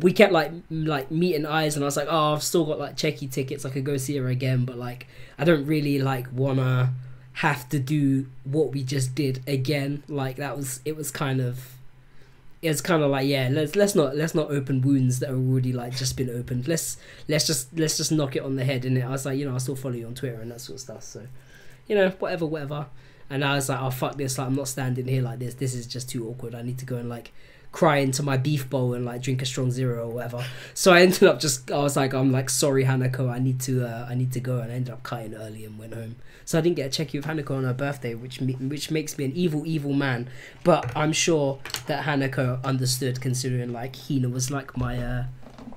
We 0.00 0.14
kept 0.14 0.32
like 0.32 0.50
like 0.70 1.10
meeting 1.10 1.44
eyes, 1.44 1.76
and 1.76 1.84
I 1.84 1.86
was 1.86 1.96
like, 1.96 2.08
"Oh, 2.08 2.32
I've 2.32 2.42
still 2.42 2.64
got 2.64 2.78
like 2.78 2.96
cheki 2.96 3.30
tickets. 3.30 3.66
I 3.66 3.70
could 3.70 3.84
go 3.84 3.98
see 3.98 4.16
her 4.16 4.28
again, 4.28 4.64
but 4.64 4.78
like, 4.78 5.06
I 5.38 5.44
don't 5.44 5.66
really 5.66 5.98
like 5.98 6.26
wanna 6.32 6.94
have 7.34 7.68
to 7.68 7.78
do 7.78 8.28
what 8.44 8.72
we 8.72 8.82
just 8.82 9.14
did 9.14 9.42
again. 9.46 10.04
Like 10.08 10.36
that 10.36 10.56
was 10.56 10.80
it 10.86 10.96
was 10.96 11.10
kind 11.10 11.42
of 11.42 11.78
it's 12.60 12.80
kind 12.80 13.02
of 13.02 13.10
like 13.10 13.26
yeah 13.26 13.48
let's 13.50 13.76
let's 13.76 13.94
not 13.94 14.16
let's 14.16 14.34
not 14.34 14.50
open 14.50 14.80
wounds 14.80 15.20
that 15.20 15.30
are 15.30 15.36
already 15.36 15.72
like 15.72 15.94
just 15.94 16.16
been 16.16 16.28
opened 16.28 16.66
let's 16.66 16.96
let's 17.28 17.46
just 17.46 17.76
let's 17.78 17.96
just 17.96 18.10
knock 18.10 18.34
it 18.34 18.42
on 18.42 18.56
the 18.56 18.64
head 18.64 18.84
and 18.84 19.02
i 19.02 19.08
was 19.08 19.24
like 19.24 19.38
you 19.38 19.48
know 19.48 19.54
i 19.54 19.58
still 19.58 19.76
follow 19.76 19.94
you 19.94 20.06
on 20.06 20.14
twitter 20.14 20.40
and 20.40 20.50
that 20.50 20.60
sort 20.60 20.74
of 20.74 20.80
stuff 20.80 21.02
so 21.02 21.24
you 21.86 21.94
know 21.94 22.10
whatever 22.18 22.46
whatever 22.46 22.86
and 23.30 23.44
i 23.44 23.54
was 23.54 23.68
like 23.68 23.80
oh 23.80 23.90
fuck 23.90 24.16
this. 24.16 24.38
Like 24.38 24.46
i'm 24.46 24.54
not 24.54 24.68
standing 24.68 25.06
here 25.06 25.22
like 25.22 25.38
this. 25.38 25.54
This 25.54 25.74
is 25.74 25.86
just 25.86 26.08
too 26.08 26.28
awkward. 26.28 26.54
I 26.54 26.62
need 26.62 26.78
to 26.78 26.86
go 26.86 26.96
and 26.96 27.08
like 27.08 27.32
cry 27.70 27.98
into 27.98 28.22
my 28.22 28.36
beef 28.36 28.68
bowl 28.70 28.94
and 28.94 29.04
like 29.04 29.20
drink 29.20 29.42
a 29.42 29.46
strong 29.46 29.70
zero 29.70 30.08
or 30.08 30.14
whatever. 30.14 30.44
So 30.74 30.92
i 30.92 31.02
ended 31.02 31.24
up 31.24 31.40
just 31.40 31.70
i 31.70 31.78
was 31.78 31.96
like 31.96 32.14
i'm 32.14 32.32
like 32.32 32.48
sorry 32.50 32.84
hanako. 32.84 33.30
I 33.30 33.38
need 33.38 33.60
to 33.62 33.84
uh, 33.86 34.06
i 34.08 34.14
need 34.14 34.32
to 34.32 34.40
go. 34.40 34.58
And 34.60 34.72
i 34.72 34.76
ended 34.76 34.92
up 34.92 35.02
cutting 35.02 35.34
early 35.34 35.64
and 35.64 35.78
went 35.78 35.94
home. 35.94 36.16
So 36.44 36.58
i 36.58 36.60
didn't 36.60 36.76
get 36.76 36.86
a 36.86 36.90
check 36.90 37.14
in 37.14 37.20
with 37.20 37.28
hanako 37.28 37.56
on 37.56 37.64
her 37.64 37.74
birthday 37.74 38.14
which 38.14 38.40
which 38.40 38.90
makes 38.90 39.18
me 39.18 39.24
an 39.26 39.32
evil 39.32 39.66
evil 39.66 39.92
man. 39.92 40.30
But 40.64 40.96
i'm 40.96 41.12
sure 41.12 41.58
that 41.86 42.04
hanako 42.04 42.62
understood 42.64 43.20
considering 43.20 43.72
like 43.72 43.96
hina 43.96 44.28
was 44.28 44.50
like 44.50 44.76
my 44.76 44.98
uh 44.98 45.24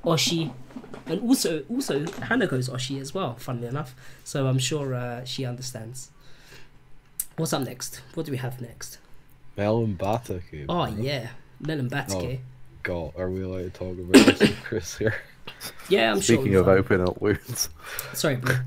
oshi. 0.06 0.54
And 1.08 1.22
also 1.22 1.64
also 1.70 2.06
hanako's 2.06 2.70
oshi 2.70 3.02
as 3.02 3.14
well 3.14 3.36
funnily 3.36 3.68
enough. 3.68 3.96
So 4.24 4.48
i'm 4.48 4.60
sure 4.60 4.94
uh, 4.94 5.26
she 5.26 5.46
understands 5.46 6.11
what's 7.38 7.54
up 7.54 7.62
next 7.64 8.02
what 8.14 8.26
do 8.26 8.32
we 8.32 8.38
have 8.38 8.60
next 8.62 8.98
Melon 9.58 9.96
Batake. 10.00 10.66
oh 10.70 10.92
bro. 10.92 11.04
yeah 11.04 11.30
Melon 11.60 11.90
Batake 11.90 12.40
God, 12.84 13.14
are 13.18 13.30
we 13.30 13.44
allowed 13.44 13.60
to 13.62 13.70
talk 13.70 13.94
about 13.98 14.14
this 14.26 14.40
with 14.40 14.64
Chris 14.64 14.98
here? 14.98 15.14
yeah 15.90 16.12
i'm 16.12 16.20
sure 16.22 16.38
Speaking 16.38 16.54
we're 16.54 16.60
of 16.62 16.66
fine. 16.66 16.78
open 16.78 17.02
up 17.02 17.22
wounds, 17.22 17.70
sorry 18.14 18.36
bro 18.38 18.56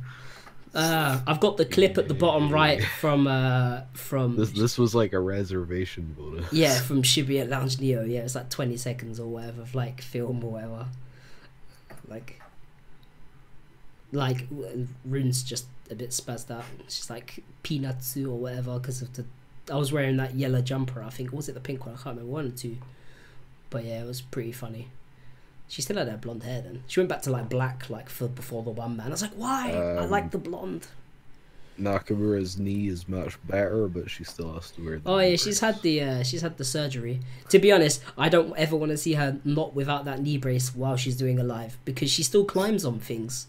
Uh, 0.76 1.20
I've 1.28 1.38
got 1.38 1.56
the 1.56 1.64
clip 1.64 1.98
at 1.98 2.08
the 2.08 2.14
bottom 2.14 2.50
right 2.50 2.82
from 3.00 3.28
uh 3.28 3.82
from 3.92 4.34
This 4.34 4.50
this 4.50 4.76
was 4.76 4.92
like 4.92 5.12
a 5.12 5.20
reservation 5.20 6.16
bonus. 6.18 6.52
yeah 6.52 6.80
from 6.80 7.02
Shibuya 7.04 7.48
Lounge 7.48 7.78
Neo. 7.78 8.02
Yeah, 8.02 8.22
it's 8.22 8.34
like 8.34 8.50
twenty 8.50 8.76
seconds 8.76 9.20
or 9.20 9.28
whatever 9.28 9.62
of 9.62 9.76
like 9.76 10.00
film 10.02 10.42
or 10.42 10.50
whatever. 10.54 10.86
Like, 12.08 12.40
like 14.10 14.48
Rune's 15.04 15.44
just 15.44 15.66
a 15.90 15.94
bit 15.94 16.10
spazzed 16.10 16.50
out. 16.50 16.64
She's 16.88 17.10
like 17.10 17.42
peanutsu 17.62 18.26
or 18.26 18.38
whatever 18.38 18.78
because 18.78 19.02
of 19.02 19.12
the. 19.14 19.24
I 19.70 19.76
was 19.76 19.92
wearing 19.92 20.16
that 20.18 20.34
yellow 20.34 20.60
jumper. 20.60 21.02
I 21.02 21.10
think 21.10 21.32
was 21.32 21.48
it 21.48 21.54
the 21.54 21.60
pink 21.60 21.86
one? 21.86 21.94
I 21.94 21.96
can't 21.96 22.16
remember 22.16 22.30
one 22.32 22.46
or 22.46 22.50
two. 22.50 22.76
But 23.70 23.84
yeah, 23.84 24.02
it 24.02 24.06
was 24.06 24.20
pretty 24.20 24.52
funny. 24.52 24.88
She 25.68 25.82
still 25.82 25.96
had 25.96 26.08
her 26.08 26.16
blonde 26.18 26.42
hair 26.42 26.60
then. 26.60 26.82
She 26.86 27.00
went 27.00 27.08
back 27.08 27.22
to 27.22 27.30
like 27.30 27.48
black 27.48 27.88
like 27.88 28.08
for 28.08 28.28
before 28.28 28.62
the 28.62 28.70
one 28.70 28.96
man. 28.96 29.06
I 29.08 29.10
was 29.10 29.22
like, 29.22 29.32
why? 29.32 29.72
I 29.72 30.04
Um, 30.04 30.10
like 30.10 30.30
the 30.30 30.38
blonde. 30.38 30.86
Nakamura's 31.80 32.56
knee 32.56 32.86
is 32.86 33.08
much 33.08 33.36
better, 33.48 33.88
but 33.88 34.08
she 34.08 34.22
still 34.22 34.52
has 34.54 34.70
to 34.72 34.84
wear. 34.84 34.98
The 34.98 35.10
Oh 35.10 35.18
yeah, 35.18 35.30
knee 35.30 35.36
she's 35.36 35.58
had 35.60 35.82
the 35.82 36.02
uh, 36.02 36.22
she's 36.22 36.42
had 36.42 36.56
the 36.56 36.64
surgery. 36.64 37.20
To 37.48 37.58
be 37.58 37.72
honest, 37.72 38.00
I 38.16 38.28
don't 38.28 38.56
ever 38.56 38.76
want 38.76 38.90
to 38.92 38.96
see 38.96 39.14
her 39.14 39.40
not 39.44 39.74
without 39.74 40.04
that 40.04 40.20
knee 40.20 40.38
brace 40.38 40.74
while 40.74 40.96
she's 40.96 41.16
doing 41.16 41.40
a 41.40 41.44
live 41.44 41.76
because 41.84 42.10
she 42.10 42.22
still 42.22 42.44
climbs 42.44 42.84
on 42.84 43.00
things. 43.00 43.48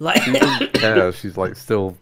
Like 0.00 0.26
yeah, 0.26 1.10
she's 1.18 1.36
like 1.36 1.54
still 1.56 1.96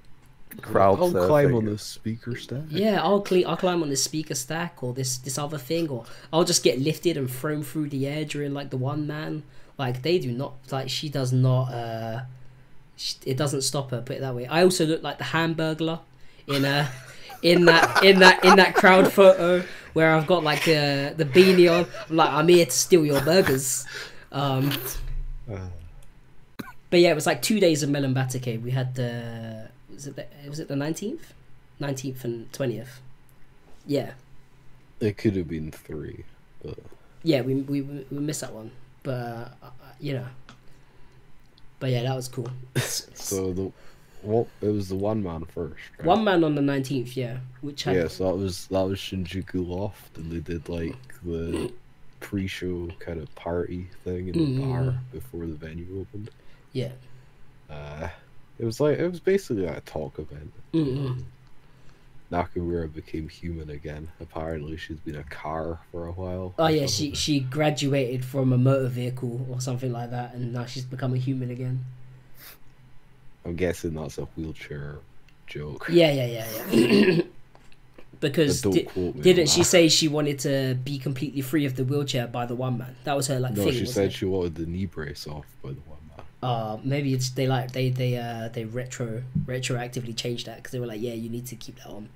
crowd 0.63 0.99
I'll 0.99 1.13
climb 1.13 1.55
on 1.55 1.67
the 1.67 1.77
speaker 1.79 2.35
stack. 2.35 2.63
yeah, 2.71 3.03
I'll 3.03 3.21
cle- 3.21 3.47
I'll 3.47 3.57
climb 3.57 3.83
on 3.83 3.91
the 3.91 3.97
speaker 3.97 4.35
stack 4.35 4.83
or 4.83 4.93
this 4.95 5.19
this 5.19 5.37
other 5.37 5.59
thing 5.59 5.89
or 5.89 6.05
I'll 6.33 6.45
just 6.45 6.63
get 6.63 6.79
lifted 6.81 7.17
and 7.17 7.31
thrown 7.31 7.63
through 7.63 7.91
the 7.91 8.07
air 8.07 8.25
during 8.25 8.55
like 8.55 8.71
the 8.71 8.77
one 8.79 9.07
man. 9.07 9.43
Like 9.77 10.03
they 10.03 10.19
do 10.19 10.33
not 10.33 10.55
like 10.71 10.89
she 10.89 11.09
does 11.09 11.33
not. 11.33 11.73
uh 11.73 12.21
sh 12.97 13.15
It 13.27 13.37
doesn't 13.37 13.63
stop 13.63 13.91
her. 13.91 14.01
Put 14.01 14.17
it 14.17 14.21
that 14.21 14.35
way. 14.35 14.47
I 14.47 14.63
also 14.63 14.87
look 14.87 15.03
like 15.03 15.19
the 15.19 15.25
Hamburglar 15.25 16.01
in 16.47 16.65
uh 16.65 16.89
in 17.43 17.65
that 17.67 18.03
in 18.05 18.19
that 18.21 18.45
in 18.45 18.57
that 18.57 18.75
crowd 18.75 19.13
photo 19.13 19.65
where 19.93 20.15
I've 20.15 20.27
got 20.27 20.43
like 20.45 20.65
the 20.65 21.15
the 21.17 21.25
beanie 21.25 21.69
on. 21.71 21.87
I'm 22.09 22.17
like 22.17 22.31
I'm 22.31 22.49
here 22.49 22.65
to 22.67 22.71
steal 22.73 23.05
your 23.05 23.21
burgers. 23.23 23.87
Um, 24.33 24.73
but 26.91 27.01
yeah, 27.01 27.11
it 27.11 27.15
was 27.15 27.27
like 27.27 27.43
two 27.43 27.61
days 27.61 27.83
of 27.83 27.91
Melon 27.91 28.15
Batake. 28.15 28.61
We 28.63 28.71
had 28.71 28.95
the 28.95 29.69
was 29.93 30.07
it 30.07 30.17
the, 30.17 30.27
was 30.49 30.61
it 30.61 30.69
the 30.69 30.77
nineteenth, 30.77 31.33
nineteenth 31.81 32.25
and 32.25 32.53
twentieth. 32.53 33.01
Yeah, 33.87 34.13
It 35.01 35.17
could 35.17 35.35
have 35.37 35.49
been 35.49 35.71
three, 35.71 36.25
but 36.63 36.79
yeah, 37.23 37.41
we 37.41 37.55
we 37.55 37.81
we 37.83 38.19
missed 38.19 38.43
that 38.43 38.53
one, 38.53 38.71
but 39.03 39.57
uh, 39.63 39.71
you 40.01 40.15
know. 40.15 40.27
But 41.81 41.91
yeah, 41.91 42.03
that 42.03 42.15
was 42.17 42.29
cool. 42.29 42.49
so 42.77 43.53
the 43.53 43.73
well, 44.23 44.49
it 44.61 44.69
was 44.69 44.89
the 44.89 44.97
one 44.97 45.23
man 45.23 45.45
first. 45.45 45.77
Right? 45.99 46.07
One 46.07 46.25
man 46.25 46.43
on 46.45 46.55
the 46.55 46.61
nineteenth, 46.63 47.17
yeah, 47.17 47.39
which 47.61 47.85
had 47.85 47.97
Yeah, 47.97 48.09
so 48.09 48.25
that 48.27 48.37
was 48.37 48.67
that 48.67 48.83
was 48.83 48.99
Shinjuku 48.99 49.67
Loft, 49.67 50.19
and 50.19 50.31
they 50.31 50.41
did 50.41 50.69
like 50.69 50.97
the 51.25 51.73
pre-show 52.21 52.89
kind 52.99 53.21
of 53.21 53.33
party 53.37 53.87
thing 54.05 54.29
in 54.29 54.33
the 54.33 54.41
Mhm. 54.41 54.69
bar 54.69 54.99
before 55.13 55.47
the 55.47 55.55
venue 55.55 56.01
opened. 56.01 56.31
Yeah. 56.73 56.91
Uh, 57.71 58.09
it 58.59 58.65
was 58.65 58.81
like 58.81 58.99
it 58.99 59.09
was 59.09 59.21
basically 59.21 59.67
like 59.67 59.77
a 59.79 59.81
talk 59.83 60.19
event. 60.19 60.53
Mm-mm. 60.75 61.23
Nakamura 62.31 62.93
became 62.93 63.29
human 63.29 63.71
again. 63.71 64.09
Apparently, 64.21 64.77
she's 64.77 64.99
been 65.01 65.17
a 65.17 65.23
car 65.25 65.81
for 65.91 66.07
a 66.07 66.13
while. 66.13 66.55
Oh 66.59 66.67
yeah, 66.67 66.87
she 66.87 67.15
she 67.15 67.41
graduated 67.41 68.25
from 68.25 68.53
a 68.53 68.59
motor 68.59 68.89
vehicle 68.89 69.47
or 69.51 69.61
something 69.61 69.93
like 69.93 70.11
that, 70.11 70.35
and 70.35 70.53
now 70.53 70.67
she's 70.67 70.85
become 70.85 71.15
a 71.15 71.19
human 71.19 71.51
again. 71.51 71.85
I'm 73.45 73.57
guessing 73.57 73.95
that's 73.95 74.19
a 74.19 74.25
wheelchair 74.37 74.97
joke. 75.47 75.87
Yeah, 75.91 76.13
yeah, 76.13 76.27
yeah, 76.27 76.71
yeah. 76.71 77.23
because 78.21 78.61
di- 78.61 78.83
quote 78.83 79.15
me 79.15 79.21
on 79.21 79.23
didn't 79.23 79.49
she 79.49 79.61
that. 79.61 79.65
say 79.65 79.89
she 79.89 80.09
wanted 80.09 80.39
to 80.41 80.77
be 80.85 80.99
completely 80.99 81.41
free 81.41 81.65
of 81.65 81.77
the 81.77 81.85
wheelchair 81.85 82.27
by 82.27 82.45
the 82.45 82.55
one 82.55 82.77
man? 82.77 82.95
That 83.05 83.17
was 83.17 83.27
her 83.29 83.41
like 83.41 83.55
No, 83.55 83.65
thing. 83.65 83.73
she 83.73 83.87
said 83.87 84.07
it? 84.07 84.13
she 84.13 84.27
wanted 84.27 84.57
the 84.57 84.67
knee 84.67 84.85
brace 84.87 85.27
off 85.27 85.47
by 85.63 85.71
the 85.71 85.81
one 85.87 85.98
man. 85.98 85.98
Uh, 86.43 86.79
maybe 86.85 87.15
it's 87.15 87.31
they 87.31 87.47
like 87.49 87.73
they 87.73 87.91
they 87.91 88.17
uh 88.17 88.49
they 88.53 88.65
retro 88.65 89.23
retroactively 89.45 90.17
changed 90.17 90.47
that 90.47 90.57
because 90.57 90.73
they 90.73 90.79
were 90.81 90.87
like, 90.87 91.01
yeah, 91.01 91.13
you 91.15 91.29
need 91.29 91.47
to 91.47 91.57
keep 91.57 91.77
that 91.79 91.89
on. 91.89 92.09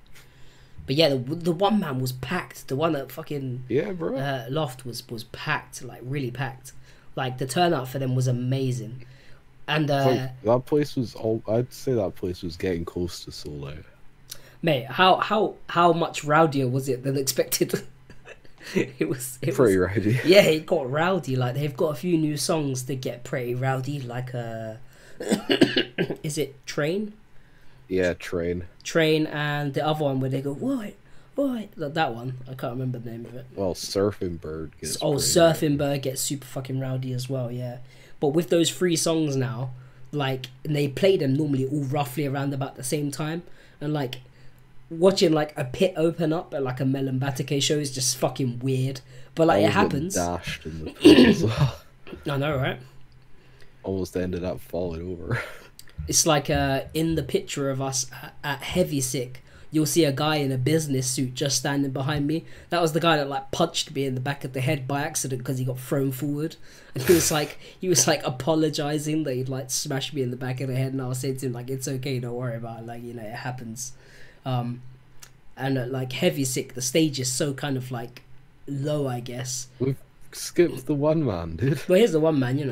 But 0.85 0.95
yeah, 0.95 1.09
the 1.09 1.17
the 1.17 1.51
one 1.51 1.79
man 1.79 1.99
was 1.99 2.11
packed. 2.11 2.67
The 2.67 2.75
one 2.75 2.93
that 2.93 3.11
fucking 3.11 3.63
Yeah, 3.69 3.91
bro. 3.91 4.17
uh, 4.17 4.45
loft 4.49 4.85
was 4.85 5.07
was 5.09 5.25
packed, 5.25 5.83
like 5.83 6.01
really 6.03 6.31
packed. 6.31 6.71
Like 7.15 7.37
the 7.37 7.45
turnout 7.45 7.87
for 7.89 7.99
them 7.99 8.15
was 8.15 8.27
amazing, 8.27 9.05
and 9.67 9.91
uh, 9.91 10.05
Like, 10.05 10.41
that 10.43 10.65
place 10.65 10.95
was 10.95 11.15
all. 11.15 11.41
I'd 11.47 11.71
say 11.71 11.93
that 11.93 12.15
place 12.15 12.43
was 12.43 12.57
getting 12.57 12.85
close 12.85 13.23
to 13.25 13.31
sold 13.31 13.65
out. 13.65 13.85
mate, 14.61 14.85
how 14.85 15.17
how 15.17 15.55
how 15.69 15.93
much 15.93 16.23
rowdier 16.23 16.69
was 16.69 16.87
it 16.89 17.03
than 17.03 17.17
expected? 17.17 17.83
it 18.75 19.07
was 19.09 19.39
it 19.41 19.55
Pretty 19.55 19.77
was, 19.77 19.89
rowdy. 19.89 20.19
yeah, 20.25 20.41
it 20.43 20.65
got 20.65 20.89
rowdy. 20.89 21.35
Like 21.35 21.55
they've 21.55 21.75
got 21.75 21.91
a 21.91 21.95
few 21.95 22.17
new 22.17 22.37
songs 22.37 22.85
that 22.85 22.95
get 22.95 23.23
pretty 23.23 23.55
rowdy. 23.55 23.99
Like 24.01 24.33
uh, 24.33 24.75
is 26.23 26.37
it 26.37 26.65
Train? 26.65 27.13
Yeah, 27.87 28.13
train. 28.13 28.65
Train 28.83 29.27
and 29.27 29.73
the 29.73 29.85
other 29.85 30.05
one 30.05 30.19
where 30.19 30.29
they 30.29 30.41
go 30.41 30.53
what 30.53 30.93
what 31.35 31.71
that 31.73 31.93
that 31.93 32.13
one 32.15 32.37
I 32.49 32.53
can't 32.53 32.73
remember 32.73 32.99
the 32.99 33.11
name 33.11 33.25
of 33.25 33.35
it. 33.35 33.45
Well, 33.55 33.73
surfing 33.73 34.39
bird 34.39 34.71
gets. 34.79 34.97
oh, 35.01 35.15
Surfing 35.15 35.77
Bird 35.77 36.01
gets 36.01 36.21
super 36.21 36.45
fucking 36.45 36.79
rowdy 36.79 37.11
as 37.13 37.29
well. 37.29 37.51
Yeah, 37.51 37.79
but 38.19 38.29
with 38.29 38.49
those 38.49 38.71
three 38.71 38.95
songs 38.95 39.35
now, 39.35 39.71
like 40.11 40.47
and 40.63 40.75
they 40.75 40.87
play 40.87 41.17
them 41.17 41.33
normally 41.33 41.65
all 41.67 41.83
roughly 41.83 42.25
around 42.25 42.53
about 42.53 42.77
the 42.77 42.83
same 42.83 43.11
time, 43.11 43.43
and 43.81 43.93
like 43.93 44.21
watching 44.99 45.31
like 45.33 45.57
a 45.57 45.65
pit 45.65 45.93
open 45.97 46.33
up 46.33 46.53
at 46.53 46.63
like 46.63 46.79
a 46.79 46.85
Melon 46.85 47.19
Batake 47.19 47.61
show 47.61 47.77
is 47.77 47.91
just 47.91 48.17
fucking 48.17 48.59
weird. 48.59 49.01
But 49.35 49.47
like 49.47 49.63
it 49.63 49.71
happens. 49.71 50.15
Dashed 50.15 50.65
in 50.65 50.85
the 50.85 50.91
pit 50.91 51.27
as 51.27 51.43
well. 51.43 51.75
I 52.29 52.37
know, 52.37 52.57
right? 52.57 52.79
Almost 53.83 54.15
ended 54.15 54.43
up 54.43 54.59
falling 54.59 55.11
over. 55.11 55.41
It's 56.05 56.25
like 56.25 56.49
uh, 56.49 56.81
in 56.93 57.15
the 57.15 57.23
picture 57.23 57.69
of 57.69 57.81
us 57.81 58.07
at, 58.21 58.33
at 58.43 58.61
Heavy 58.61 58.99
Sick, 58.99 59.41
you'll 59.71 59.85
see 59.85 60.05
a 60.05 60.11
guy 60.11 60.35
in 60.35 60.51
a 60.51 60.57
business 60.57 61.09
suit 61.09 61.33
just 61.33 61.57
standing 61.57 61.91
behind 61.91 62.27
me. 62.27 62.45
That 62.69 62.81
was 62.81 62.91
the 62.91 62.99
guy 62.99 63.17
that 63.17 63.29
like 63.29 63.51
punched 63.51 63.93
me 63.93 64.05
in 64.05 64.13
the 64.13 64.21
back 64.21 64.43
of 64.43 64.53
the 64.53 64.61
head 64.61 64.87
by 64.87 65.01
accident 65.01 65.39
because 65.39 65.57
he 65.57 65.65
got 65.65 65.79
thrown 65.79 66.11
forward, 66.11 66.57
and 66.93 67.03
he 67.03 67.13
was 67.13 67.31
like 67.31 67.57
he 67.79 67.89
was 67.89 68.07
like 68.07 68.21
apologizing 68.25 69.23
that 69.23 69.33
he'd 69.35 69.49
like 69.49 69.71
smashed 69.71 70.13
me 70.13 70.21
in 70.21 70.31
the 70.31 70.37
back 70.37 70.61
of 70.61 70.67
the 70.67 70.75
head, 70.75 70.93
and 70.93 71.01
I 71.01 71.07
was 71.07 71.19
saying 71.19 71.37
to 71.37 71.45
him 71.45 71.53
like 71.53 71.69
it's 71.69 71.87
okay, 71.87 72.19
don't 72.19 72.33
worry 72.33 72.57
about 72.57 72.79
it, 72.79 72.85
like 72.85 73.01
you 73.01 73.13
know 73.13 73.23
it 73.23 73.33
happens. 73.33 73.93
Um, 74.45 74.81
and 75.55 75.77
uh, 75.77 75.85
like 75.87 76.11
Heavy 76.13 76.45
Sick, 76.45 76.73
the 76.73 76.81
stage 76.81 77.19
is 77.19 77.31
so 77.31 77.53
kind 77.53 77.77
of 77.77 77.91
like 77.91 78.23
low, 78.67 79.07
I 79.07 79.19
guess. 79.19 79.67
We've 79.79 79.97
skipped 80.31 80.85
the 80.85 80.95
one 80.95 81.23
man, 81.25 81.55
dude. 81.57 81.81
But 81.87 81.99
here's 81.99 82.11
the 82.11 82.19
one 82.19 82.39
man, 82.39 82.57
you 82.57 82.65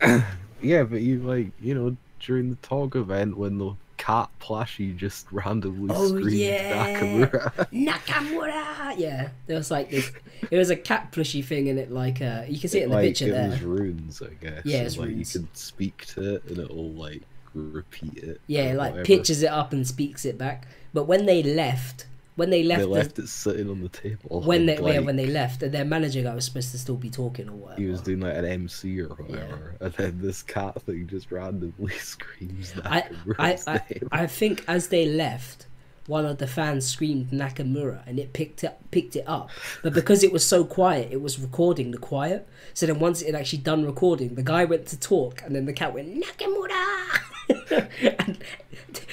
know. 0.00 0.22
Yeah, 0.62 0.84
but 0.84 1.02
you 1.02 1.20
like 1.20 1.48
you 1.60 1.74
know 1.74 1.96
during 2.18 2.48
the 2.48 2.56
talk 2.56 2.96
event 2.96 3.36
when 3.36 3.58
the 3.58 3.74
cat 3.98 4.30
plushie 4.40 4.96
just 4.96 5.30
randomly 5.30 5.94
Oh, 5.94 6.08
screamed 6.08 6.32
yeah. 6.32 6.98
Nakamura. 6.98 7.52
Nakamura. 7.72 8.98
Yeah, 8.98 9.28
there 9.46 9.58
was 9.58 9.70
like 9.70 9.90
this. 9.90 10.10
It 10.50 10.56
was 10.56 10.70
a 10.70 10.76
cat 10.76 11.12
plushy 11.12 11.42
thing, 11.42 11.68
and 11.68 11.78
it 11.78 11.92
like 11.92 12.22
uh, 12.22 12.44
you 12.48 12.58
can 12.58 12.70
see 12.70 12.80
it 12.80 12.84
in 12.84 12.88
the 12.90 12.96
like, 12.96 13.04
picture 13.08 13.26
it 13.26 13.32
there. 13.32 13.48
was 13.50 13.62
runes, 13.62 14.22
I 14.22 14.32
guess. 14.42 14.62
Yeah, 14.64 14.78
it's 14.82 14.96
like 14.96 15.08
runes. 15.08 15.34
you 15.34 15.40
can 15.40 15.48
speak 15.54 16.06
to 16.06 16.36
it 16.36 16.44
and 16.46 16.58
it'll 16.58 16.90
like 16.92 17.22
repeat 17.56 18.16
it. 18.18 18.40
Yeah, 18.46 18.72
like 18.74 18.92
whatever. 18.92 19.04
pitches 19.04 19.42
it 19.42 19.50
up 19.50 19.72
and 19.72 19.86
speaks 19.86 20.24
it 20.24 20.38
back. 20.38 20.66
But 20.94 21.04
when 21.04 21.26
they 21.26 21.42
left, 21.42 22.06
when 22.36 22.50
they 22.50 22.62
left, 22.62 22.80
They 22.82 22.86
the- 22.86 23.22
it 23.22 23.28
sitting 23.28 23.70
on 23.70 23.80
the 23.82 23.88
table. 23.88 24.40
when 24.42 24.66
they 24.66 24.76
yeah, 24.76 24.98
when 25.00 25.16
they 25.16 25.26
left, 25.26 25.62
and 25.62 25.72
their 25.72 25.84
manager 25.84 26.22
guy 26.22 26.34
was 26.34 26.44
supposed 26.44 26.70
to 26.72 26.78
still 26.78 26.96
be 26.96 27.08
talking 27.10 27.48
or 27.48 27.52
whatever. 27.56 27.80
he 27.80 27.86
was 27.88 28.00
doing 28.02 28.20
like 28.20 28.36
an 28.36 28.44
MC 28.44 29.00
or 29.00 29.08
whatever, 29.08 29.74
and 29.80 29.92
then 29.94 30.18
this 30.20 30.42
cat 30.42 30.80
thing 30.82 31.06
just 31.06 31.30
randomly 31.32 31.92
screams 31.98 32.72
I, 32.84 33.04
I, 33.38 33.58
I. 33.66 33.80
I 34.12 34.26
think 34.26 34.64
as 34.68 34.88
they 34.88 35.06
left, 35.06 35.65
one 36.06 36.24
of 36.24 36.38
the 36.38 36.46
fans 36.46 36.86
screamed 36.86 37.30
Nakamura, 37.30 38.06
and 38.06 38.18
it 38.18 38.32
picked 38.32 38.64
up 38.64 38.78
picked 38.90 39.16
it 39.16 39.24
up. 39.26 39.50
But 39.82 39.92
because 39.94 40.22
it 40.22 40.32
was 40.32 40.46
so 40.46 40.64
quiet, 40.64 41.08
it 41.10 41.20
was 41.20 41.38
recording 41.38 41.90
the 41.90 41.98
quiet. 41.98 42.48
So 42.74 42.86
then 42.86 42.98
once 42.98 43.22
it 43.22 43.26
had 43.26 43.34
actually 43.34 43.60
done 43.60 43.84
recording, 43.84 44.34
the 44.34 44.42
guy 44.42 44.64
went 44.64 44.86
to 44.88 44.98
talk, 45.00 45.42
and 45.42 45.54
then 45.54 45.66
the 45.66 45.72
cat 45.72 45.92
went 45.94 46.22
Nakamura, 46.22 47.20
and 48.26 48.38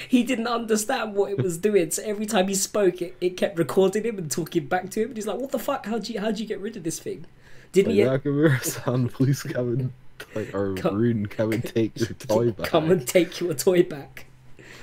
he 0.08 0.22
didn't 0.22 0.46
understand 0.46 1.14
what 1.14 1.30
it 1.32 1.38
was 1.38 1.58
doing. 1.58 1.90
So 1.90 2.02
every 2.04 2.26
time 2.26 2.48
he 2.48 2.54
spoke, 2.54 3.02
it, 3.02 3.16
it 3.20 3.36
kept 3.36 3.58
recording 3.58 4.04
him 4.04 4.18
and 4.18 4.30
talking 4.30 4.66
back 4.66 4.90
to 4.90 5.02
him. 5.02 5.08
And 5.08 5.16
he's 5.16 5.26
like, 5.26 5.38
"What 5.38 5.50
the 5.50 5.58
fuck? 5.58 5.86
How'd 5.86 6.08
you 6.08 6.20
how'd 6.20 6.38
you 6.38 6.46
get 6.46 6.60
rid 6.60 6.76
of 6.76 6.84
this 6.84 6.98
thing?" 6.98 7.26
Didn't 7.72 7.92
he? 7.92 8.00
Nakamura-san, 8.02 9.08
please 9.12 9.42
come 9.42 9.68
and 9.68 9.92
like, 10.34 10.54
or 10.54 10.74
Come- 10.74 10.94
Rune, 10.94 11.26
come 11.26 11.52
and 11.52 11.64
take 11.64 11.98
your 11.98 12.08
toy 12.18 12.52
back. 12.52 12.68
Come 12.68 12.90
and 12.90 13.06
take 13.06 13.40
your 13.40 13.54
toy 13.54 13.82
back. 13.82 14.26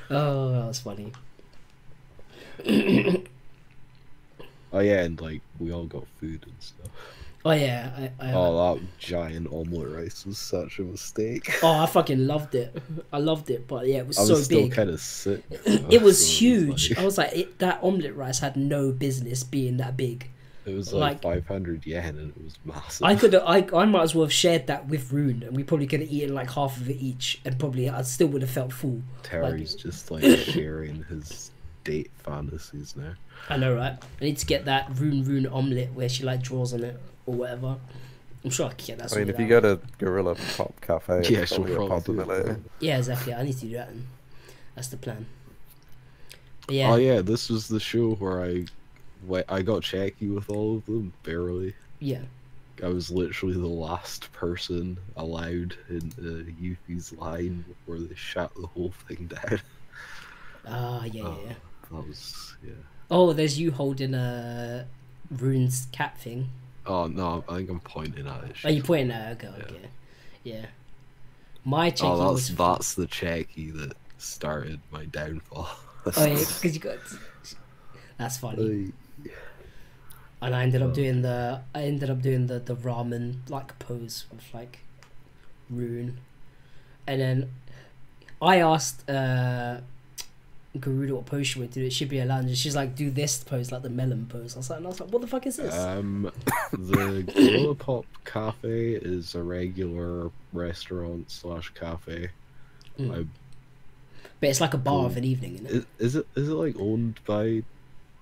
Oh, 0.10 0.52
that 0.52 0.68
was 0.68 0.80
funny. 0.80 1.14
Oh 4.74 4.80
yeah, 4.80 5.02
and 5.02 5.20
like 5.20 5.42
we 5.60 5.72
all 5.74 5.84
got 5.86 6.06
food 6.20 6.44
and 6.46 6.54
stuff. 6.60 6.88
Oh 7.44 7.52
yeah, 7.52 8.10
I, 8.22 8.28
I 8.30 8.34
Oh, 8.34 8.76
that 8.76 8.84
giant 9.00 9.48
omelet 9.52 9.90
rice 9.94 10.26
was 10.26 10.38
such 10.38 10.80
a 10.80 10.84
mistake. 10.84 11.52
oh 11.64 11.80
I 11.80 11.86
fucking 11.88 12.26
loved 12.28 12.56
it. 12.56 12.82
I 13.12 13.18
loved 13.18 13.50
it, 13.50 13.68
but 13.68 13.88
yeah, 13.88 13.98
it 13.98 14.08
was 14.08 14.18
I 14.18 14.22
was 14.22 14.30
so 14.30 14.36
still 14.36 14.62
big. 14.64 14.72
kind 14.74 14.90
of 14.90 15.02
sick. 15.02 15.44
It 15.66 16.02
was 16.02 16.24
so 16.26 16.34
huge. 16.40 16.92
like- 16.92 17.00
I 17.00 17.06
was 17.06 17.18
like, 17.18 17.34
it, 17.36 17.60
that 17.60 17.80
omelet 17.84 18.16
rice 18.16 18.40
had 18.40 18.56
no 18.56 18.92
business 18.92 19.44
being 19.44 19.78
that 19.78 19.98
big. 19.98 20.30
It 20.66 20.76
was 20.76 20.94
Like- 20.94 21.24
like, 21.26 21.44
500 21.48 21.86
yen 21.88 22.18
and 22.20 22.30
it 22.30 22.44
was 22.44 22.58
massive. 22.64 23.04
I 23.04 23.16
could, 23.16 23.34
I, 23.46 23.68
I 23.76 23.86
might 23.86 24.04
as 24.04 24.14
well 24.16 24.24
have 24.24 24.32
shared 24.32 24.68
that 24.68 24.88
with 24.88 25.12
Rune, 25.12 25.42
and 25.44 25.54
we 25.58 25.64
probably 25.64 25.88
could 25.88 26.02
have 26.02 26.12
eaten 26.12 26.34
like 26.36 26.52
half 26.52 26.78
of 26.78 26.90
it 26.90 26.98
each, 26.98 27.42
and 27.44 27.60
probably 27.60 27.90
I 27.90 28.04
still 28.04 28.28
would 28.28 28.44
have 28.44 28.52
felt 28.52 28.72
full. 28.72 29.02
Terry's 29.24 29.74
just 29.76 30.12
like 30.12 30.24
sharing 30.46 31.04
his 31.10 31.51
date 31.84 32.12
fantasies 32.18 32.96
now. 32.96 33.14
I 33.50 33.58
know, 33.58 33.76
right? 33.76 33.98
I 34.20 34.24
need 34.24 34.38
to 34.38 34.46
get 34.46 34.66
that 34.66 34.90
Rune 34.96 35.24
Rune 35.24 35.48
omelet 35.48 35.94
where 35.94 36.10
she 36.10 36.24
like 36.24 36.42
draws 36.42 36.74
on 36.74 36.84
it 36.84 37.00
or 37.26 37.34
whatever. 37.36 37.78
I'm 38.44 38.50
sure 38.50 38.68
I 38.68 38.74
can 38.74 38.86
get 38.88 38.98
that. 39.00 39.14
I 39.14 39.20
mean, 39.20 39.30
if 39.30 39.40
you 39.40 39.48
go 39.48 39.60
to 39.62 39.80
Gorilla 40.00 40.36
Pop 40.58 40.74
Cafe, 40.82 41.24
Yeah, 41.30 41.46
she'll 41.46 41.58
probably 41.64 41.74
a 41.74 41.88
probably 41.88 42.16
do 42.16 42.22
possibility. 42.26 42.62
yeah, 42.80 42.98
exactly. 42.98 43.34
I 43.34 43.44
need 43.44 43.54
to 43.58 43.66
do 43.68 43.74
that. 43.74 43.88
Then. 43.90 44.08
That's 44.76 44.88
the 44.88 44.98
plan. 44.98 45.26
But 46.68 46.76
yeah, 46.76 46.92
Oh 46.92 46.96
yeah, 46.96 47.22
this 47.22 47.50
was 47.50 47.68
the 47.68 47.80
show 47.80 48.12
where 48.16 48.42
I, 48.44 48.66
wh- 49.30 49.48
I 49.52 49.62
got 49.62 49.84
cheeky 49.84 50.30
with 50.30 50.50
all 50.50 50.78
of 50.78 50.86
them 50.86 51.14
barely. 51.24 51.76
yeah. 52.00 52.22
I 52.84 52.88
was 52.88 53.12
literally 53.12 53.54
the 53.54 53.68
last 53.68 54.32
person 54.34 54.98
allowed 55.16 55.76
in 55.90 56.12
uh, 56.18 56.50
Yuffie's 56.60 57.14
line 57.14 57.64
before 57.68 58.00
they 58.00 58.16
shut 58.16 58.52
the 58.60 58.66
whole 58.66 58.92
thing 59.08 59.28
down. 59.28 59.62
Ah, 60.68 61.04
yeah, 61.06 61.22
yeah, 61.24 61.28
Oh. 61.28 61.56
Yeah. 61.92 62.00
That 62.00 62.08
was 62.08 62.56
yeah. 62.64 62.74
Oh, 63.10 63.34
there's 63.34 63.60
you 63.60 63.72
holding 63.72 64.14
a 64.14 64.86
Rune's 65.30 65.88
cap 65.92 66.18
thing. 66.18 66.50
Oh 66.86 67.08
no, 67.08 67.44
I 67.48 67.58
think 67.58 67.70
I'm 67.70 67.80
pointing 67.80 68.28
at 68.28 68.44
it. 68.44 68.56
Are 68.66 68.72
you 68.72 68.84
pointing 68.84 69.12
at 69.12 69.42
her? 69.42 69.48
Okay, 69.48 69.64
okay. 69.64 69.90
Yeah. 70.44 70.66
My 71.64 71.92
cheki 71.92 72.10
Oh, 72.10 72.18
that's 72.18 72.50
was. 72.50 72.56
that's 72.56 72.94
the 72.96 73.06
cheeky 73.08 73.72
that 73.72 73.94
started 74.18 74.80
my 74.92 75.06
downfall. 75.06 75.70
Oh 76.18 76.26
yeah, 76.26 76.34
because 76.34 76.74
you 76.74 76.80
got. 76.80 76.98
That's 78.18 78.38
funny. 78.38 78.92
And 80.42 80.56
I 80.56 80.64
ended 80.64 80.82
up 80.82 80.96
doing 80.96 81.22
the. 81.22 81.62
I 81.76 81.84
ended 81.84 82.10
up 82.10 82.24
doing 82.24 82.48
the 82.48 82.58
the 82.58 82.76
ramen 82.76 83.48
like 83.50 83.78
pose 83.78 84.26
with 84.32 84.44
like, 84.52 84.80
Rune, 85.70 86.18
and 87.06 87.22
then, 87.22 87.52
I 88.42 88.58
asked 88.58 89.08
uh, 89.08 89.82
Garuda 90.80 91.16
what 91.16 91.26
pose 91.26 91.48
she 91.48 91.60
would 91.60 91.72
do. 91.72 91.84
It 91.84 91.92
should 91.94 92.08
be 92.10 92.20
a 92.20 92.26
lounge. 92.26 92.46
And 92.48 92.58
she's 92.58 92.76
like, 92.76 92.96
do 92.96 93.10
this 93.12 93.44
pose, 93.44 93.72
like 93.72 93.82
the 93.82 93.90
melon 93.90 94.26
pose. 94.30 94.56
I 94.56 94.60
was 94.60 94.70
like, 94.70 94.78
and 94.78 94.86
I 94.88 94.90
was 94.90 95.00
like, 95.02 95.10
what 95.12 95.22
the 95.22 95.28
fuck 95.28 95.46
is 95.46 95.58
this? 95.58 95.76
Um, 95.78 96.32
the 96.72 97.24
Gorilla 97.34 97.76
Pop 97.76 98.06
Cafe 98.26 98.94
is 98.94 99.36
a 99.36 99.44
regular 99.44 100.32
restaurant 100.54 101.30
slash 101.30 101.70
cafe. 101.74 102.30
Mm. 102.98 103.12
I, 103.22 103.26
but 104.40 104.50
it's 104.50 104.62
like 104.62 104.74
a 104.74 104.78
bar 104.78 105.06
of 105.06 105.18
an 105.18 105.24
evening, 105.24 105.56
isn't 105.56 105.66
it? 105.68 105.74
is, 105.74 105.86
is 106.00 106.16
it 106.16 106.28
is 106.36 106.50
it 106.50 106.54
like 106.54 106.76
owned 106.80 107.20
by 107.26 107.64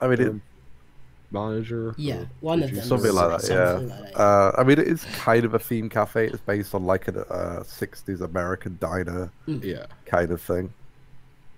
I 0.02 0.08
mean, 0.08 0.20
it, 0.22 0.36
manager? 1.32 1.94
Yeah, 1.98 2.16
or 2.22 2.30
one 2.42 2.64
of 2.64 2.74
them. 2.74 2.84
something 2.84 3.14
like 3.14 3.30
that. 3.30 3.42
Something 3.42 3.88
Yeah. 3.90 3.96
like 3.96 4.14
that, 4.14 4.20
Uh, 4.20 4.52
I 4.58 4.64
mean, 4.64 4.80
it 4.80 4.88
is 4.88 5.04
kind 5.16 5.46
of 5.46 5.54
a 5.54 5.60
theme 5.60 5.88
cafe. 5.88 6.28
It's 6.28 6.42
based 6.42 6.74
on 6.76 6.86
like 6.86 7.08
a 7.08 7.22
uh, 7.32 7.64
'60s 7.64 8.22
American 8.22 8.78
diner 8.82 9.32
Yeah, 9.46 9.86
kind 10.06 10.32
of 10.32 10.42
thing. 10.42 10.74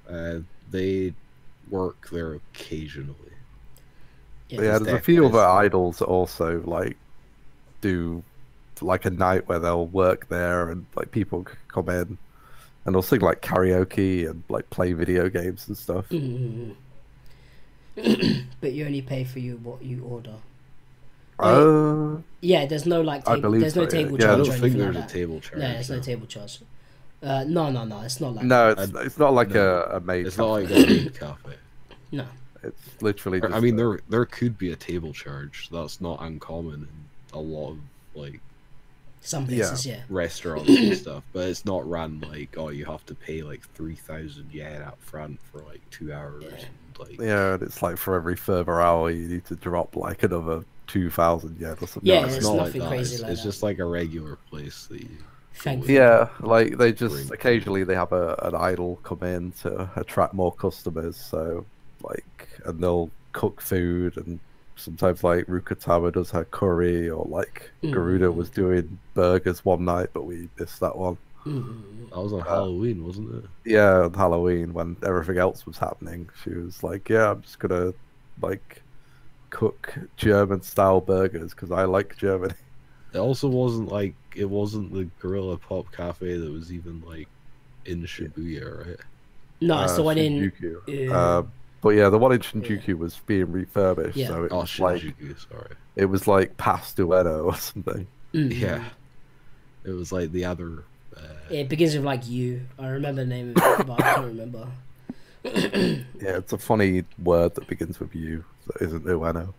uh, 0.09 0.39
they 0.71 1.15
work 1.69 2.09
there 2.11 2.33
occasionally. 2.35 3.17
Yeah, 4.49 4.61
yeah, 4.61 4.79
there's 4.79 4.91
a 4.91 4.99
few 4.99 5.25
definitely 5.25 5.27
other 5.27 5.39
idols 5.45 6.01
also 6.01 6.61
like 6.65 6.97
do 7.81 8.23
like 8.81 9.05
a 9.05 9.11
night 9.11 9.47
where 9.47 9.59
they'll 9.59 9.87
work 9.87 10.27
there 10.29 10.69
and 10.69 10.87
like 10.95 11.11
people 11.11 11.45
come 11.69 11.89
in 11.89 12.19
and 12.85 12.95
they'll 12.95 13.01
sing 13.03 13.21
like 13.21 13.41
karaoke 13.41 14.29
and 14.29 14.43
like 14.49 14.69
play 14.71 14.93
video 14.93 15.29
games 15.29 15.67
and 15.67 15.77
stuff. 15.77 16.07
Mm. 16.11 16.75
but 18.61 18.73
you 18.73 18.85
only 18.85 19.01
pay 19.01 19.23
for 19.23 19.39
you 19.39 19.57
what 19.57 19.81
you 19.81 20.03
order. 20.03 20.41
Uh, 21.39 22.21
Yeah, 22.41 22.65
there's 22.65 22.85
no 22.85 23.01
like 23.01 23.23
I 23.25 23.35
table, 23.35 23.37
believe 23.37 23.59
there's 23.59 23.75
no 23.75 23.85
so, 23.85 23.89
yeah. 23.89 24.09
table 24.09 24.17
Yeah, 24.17 24.33
I 24.33 24.35
charge 24.35 24.35
don't 24.35 24.59
think 24.59 24.77
there's 24.77 24.77
like 24.77 24.95
a 24.95 25.01
that. 25.01 25.07
table 25.07 25.39
charge. 25.41 25.59
No, 25.59 25.73
there's 25.73 25.89
no 25.89 25.97
no. 25.97 26.01
table 26.01 26.27
charge. 26.27 26.59
Uh, 27.21 27.43
no, 27.47 27.69
no, 27.69 27.83
no, 27.85 28.01
it's 28.01 28.19
not 28.19 28.33
like 28.35 28.45
no, 28.45 28.69
it's 28.69 28.91
it's 28.95 29.17
not 29.19 29.33
like 29.33 29.49
No. 29.49 29.83
a, 29.91 29.97
a 29.97 29.99
maid. 30.01 30.25
It's 30.27 30.37
not 30.37 30.47
like 30.47 30.67
cafe. 30.69 30.83
a 30.83 30.87
maid 30.87 31.15
cafe. 31.19 31.53
no. 32.11 32.25
It's 32.63 33.01
literally. 33.01 33.41
Just 33.41 33.53
I 33.53 33.59
mean, 33.59 33.73
a- 33.73 33.77
there 33.77 33.99
there 34.09 34.25
could 34.25 34.57
be 34.57 34.71
a 34.71 34.75
table 34.75 35.13
charge. 35.13 35.69
That's 35.71 35.99
not 36.01 36.21
uncommon 36.21 36.81
in 36.81 36.87
a 37.33 37.39
lot 37.39 37.71
of 37.71 37.77
like 38.15 38.39
Some 39.21 39.45
places, 39.47 39.85
yeah. 39.85 40.01
restaurants 40.09 40.67
and 40.77 40.95
stuff, 40.97 41.23
but 41.33 41.47
it's 41.49 41.65
not 41.65 41.87
run 41.89 42.21
like 42.21 42.55
oh 42.57 42.69
you 42.69 42.85
have 42.85 43.05
to 43.07 43.15
pay 43.15 43.41
like 43.43 43.61
three 43.75 43.95
thousand 43.95 44.49
yen 44.51 44.81
up 44.81 44.99
front 45.01 45.39
for 45.51 45.59
like 45.61 45.81
two 45.91 46.11
hours. 46.13 46.43
Yeah. 46.43 46.49
And, 46.55 46.99
like 46.99 47.19
Yeah, 47.19 47.53
and 47.55 47.63
it's 47.63 47.81
like 47.81 47.97
for 47.97 48.15
every 48.15 48.35
further 48.35 48.79
hour 48.81 49.09
you 49.11 49.27
need 49.27 49.45
to 49.45 49.55
drop 49.55 49.95
like 49.95 50.21
another 50.23 50.63
two 50.87 51.09
thousand 51.09 51.59
yen 51.59 51.71
or 51.81 51.87
something. 51.87 52.01
Yeah, 52.03 52.19
like 52.19 52.27
it's, 52.27 52.35
it's 52.37 52.45
not 52.45 52.55
like 52.57 52.65
nothing 52.67 52.81
that. 52.81 52.87
crazy 52.89 53.13
it's 53.15 53.23
like 53.23 53.31
it's 53.31 53.41
that. 53.43 53.47
just 53.49 53.63
like 53.63 53.79
a 53.79 53.85
regular 53.85 54.35
place 54.49 54.85
that 54.87 55.01
you. 55.01 55.09
Thankfully. 55.53 55.95
Yeah, 55.95 56.29
like 56.39 56.77
they 56.77 56.91
just 56.91 57.27
Bring- 57.27 57.33
occasionally 57.33 57.83
they 57.83 57.95
have 57.95 58.11
a, 58.13 58.35
an 58.41 58.55
idol 58.55 58.99
come 59.03 59.21
in 59.23 59.51
to 59.61 59.89
attract 59.95 60.33
more 60.33 60.51
customers. 60.53 61.17
So 61.17 61.65
like, 62.03 62.47
and 62.65 62.81
they'll 62.81 63.11
cook 63.33 63.61
food, 63.61 64.17
and 64.17 64.39
sometimes 64.75 65.23
like 65.23 65.45
Rukatama 65.45 66.13
does 66.13 66.31
her 66.31 66.45
curry, 66.45 67.09
or 67.09 67.25
like 67.25 67.69
Mm. 67.83 67.91
Garuda 67.93 68.31
was 68.31 68.49
doing 68.49 68.97
burgers 69.13 69.63
one 69.65 69.85
night, 69.85 70.09
but 70.13 70.23
we 70.23 70.49
missed 70.59 70.79
that 70.79 70.97
one. 70.97 71.17
Mm. 71.45 72.09
That 72.11 72.17
was 72.21 72.33
on 72.33 72.41
Halloween, 72.41 73.03
wasn't 73.05 73.33
it? 73.43 73.49
Yeah, 73.65 74.01
on 74.05 74.13
Halloween 74.13 74.73
when 74.73 74.95
everything 75.05 75.37
else 75.37 75.65
was 75.65 75.77
happening, 75.77 76.29
she 76.43 76.51
was 76.51 76.83
like, 76.83 77.09
"Yeah, 77.09 77.31
I'm 77.31 77.41
just 77.41 77.59
gonna 77.59 77.93
like 78.41 78.81
cook 79.49 79.95
German 80.17 80.61
style 80.61 81.01
burgers 81.01 81.51
because 81.51 81.71
I 81.71 81.83
like 81.85 82.15
Germany." 82.17 82.53
It 83.13 83.17
also 83.19 83.47
wasn't 83.49 83.91
like 83.91 84.13
it 84.35 84.49
wasn't 84.49 84.93
the 84.93 85.09
Gorilla 85.19 85.57
Pop 85.57 85.91
Cafe 85.91 86.37
that 86.37 86.51
was 86.51 86.71
even 86.71 87.01
like 87.05 87.27
in 87.85 88.01
Shibuya, 88.03 88.87
right? 88.87 88.97
No, 89.59 89.83
it's 89.83 89.93
uh, 89.93 89.97
the 89.97 90.03
one 90.03 90.17
in. 90.17 90.33
Shinjuku. 90.51 90.77
Yeah. 90.87 91.15
Uh, 91.17 91.43
but 91.81 91.89
yeah, 91.89 92.09
the 92.09 92.17
one 92.17 92.31
in 92.31 92.39
Shinjuku 92.39 92.97
was 92.97 93.19
being 93.25 93.51
refurbished, 93.51 94.15
Yeah. 94.15 94.27
so 94.27 94.43
it 94.45 94.51
Oh, 94.51 94.61
was 94.61 94.79
like 94.79 95.01
Shinjuku, 95.01 95.49
sorry. 95.49 95.75
it 95.95 96.05
was 96.05 96.27
like 96.27 96.55
past 96.57 96.97
Ueno 96.97 97.45
or 97.45 97.55
something. 97.55 98.07
Mm. 98.33 98.57
Yeah, 98.57 98.83
it 99.83 99.91
was 99.91 100.11
like 100.11 100.31
the 100.31 100.45
other. 100.45 100.83
Uh, 101.17 101.21
It 101.49 101.67
begins 101.67 101.95
with 101.95 102.05
like 102.05 102.27
you. 102.29 102.61
I 102.79 102.87
remember 102.87 103.23
the 103.23 103.27
name 103.29 103.49
of 103.49 103.79
it, 103.79 103.87
but 103.87 104.01
I 104.01 104.13
can't 104.15 104.27
remember. 104.27 104.67
Yeah, 105.43 106.37
it's 106.37 106.53
a 106.53 106.57
funny 106.59 107.03
word 107.21 107.55
that 107.55 107.67
begins 107.67 107.99
with 107.99 108.13
U 108.15 108.45
that 108.67 108.81
isn't 108.85 109.05
Ueno. 109.05 109.53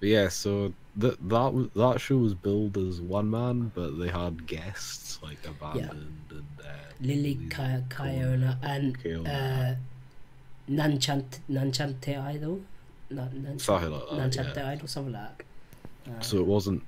But 0.00 0.08
yeah, 0.08 0.28
so 0.28 0.72
that 0.98 1.28
that 1.28 1.52
was 1.54 1.68
that 1.74 2.00
show 2.00 2.16
was 2.18 2.34
billed 2.34 2.76
as 2.76 3.00
one 3.00 3.30
man, 3.30 3.72
but 3.74 3.98
they 3.98 4.08
had 4.08 4.46
guests 4.46 5.18
like 5.22 5.38
abandoned 5.46 6.22
and 6.30 6.44
uh, 6.60 6.68
Lily 7.00 7.34
Lily 7.34 7.48
Ka- 7.48 7.82
Kayona 7.88 8.56
and 8.62 8.98
Kayona. 9.02 9.72
uh, 9.72 9.74
Nanchant 10.70 11.38
Nanchante 11.50 12.18
Idol. 12.18 12.60
Na- 13.10 13.28
Nan- 13.32 13.58
something 13.58 13.90
like 13.90 14.08
that. 14.10 14.16
Nanchante 14.18 14.56
yeah. 14.56 14.68
Idol, 14.70 14.88
something 14.88 15.12
like 15.14 15.44
that. 16.04 16.10
Uh, 16.12 16.20
So 16.20 16.36
it 16.38 16.46
wasn't. 16.46 16.82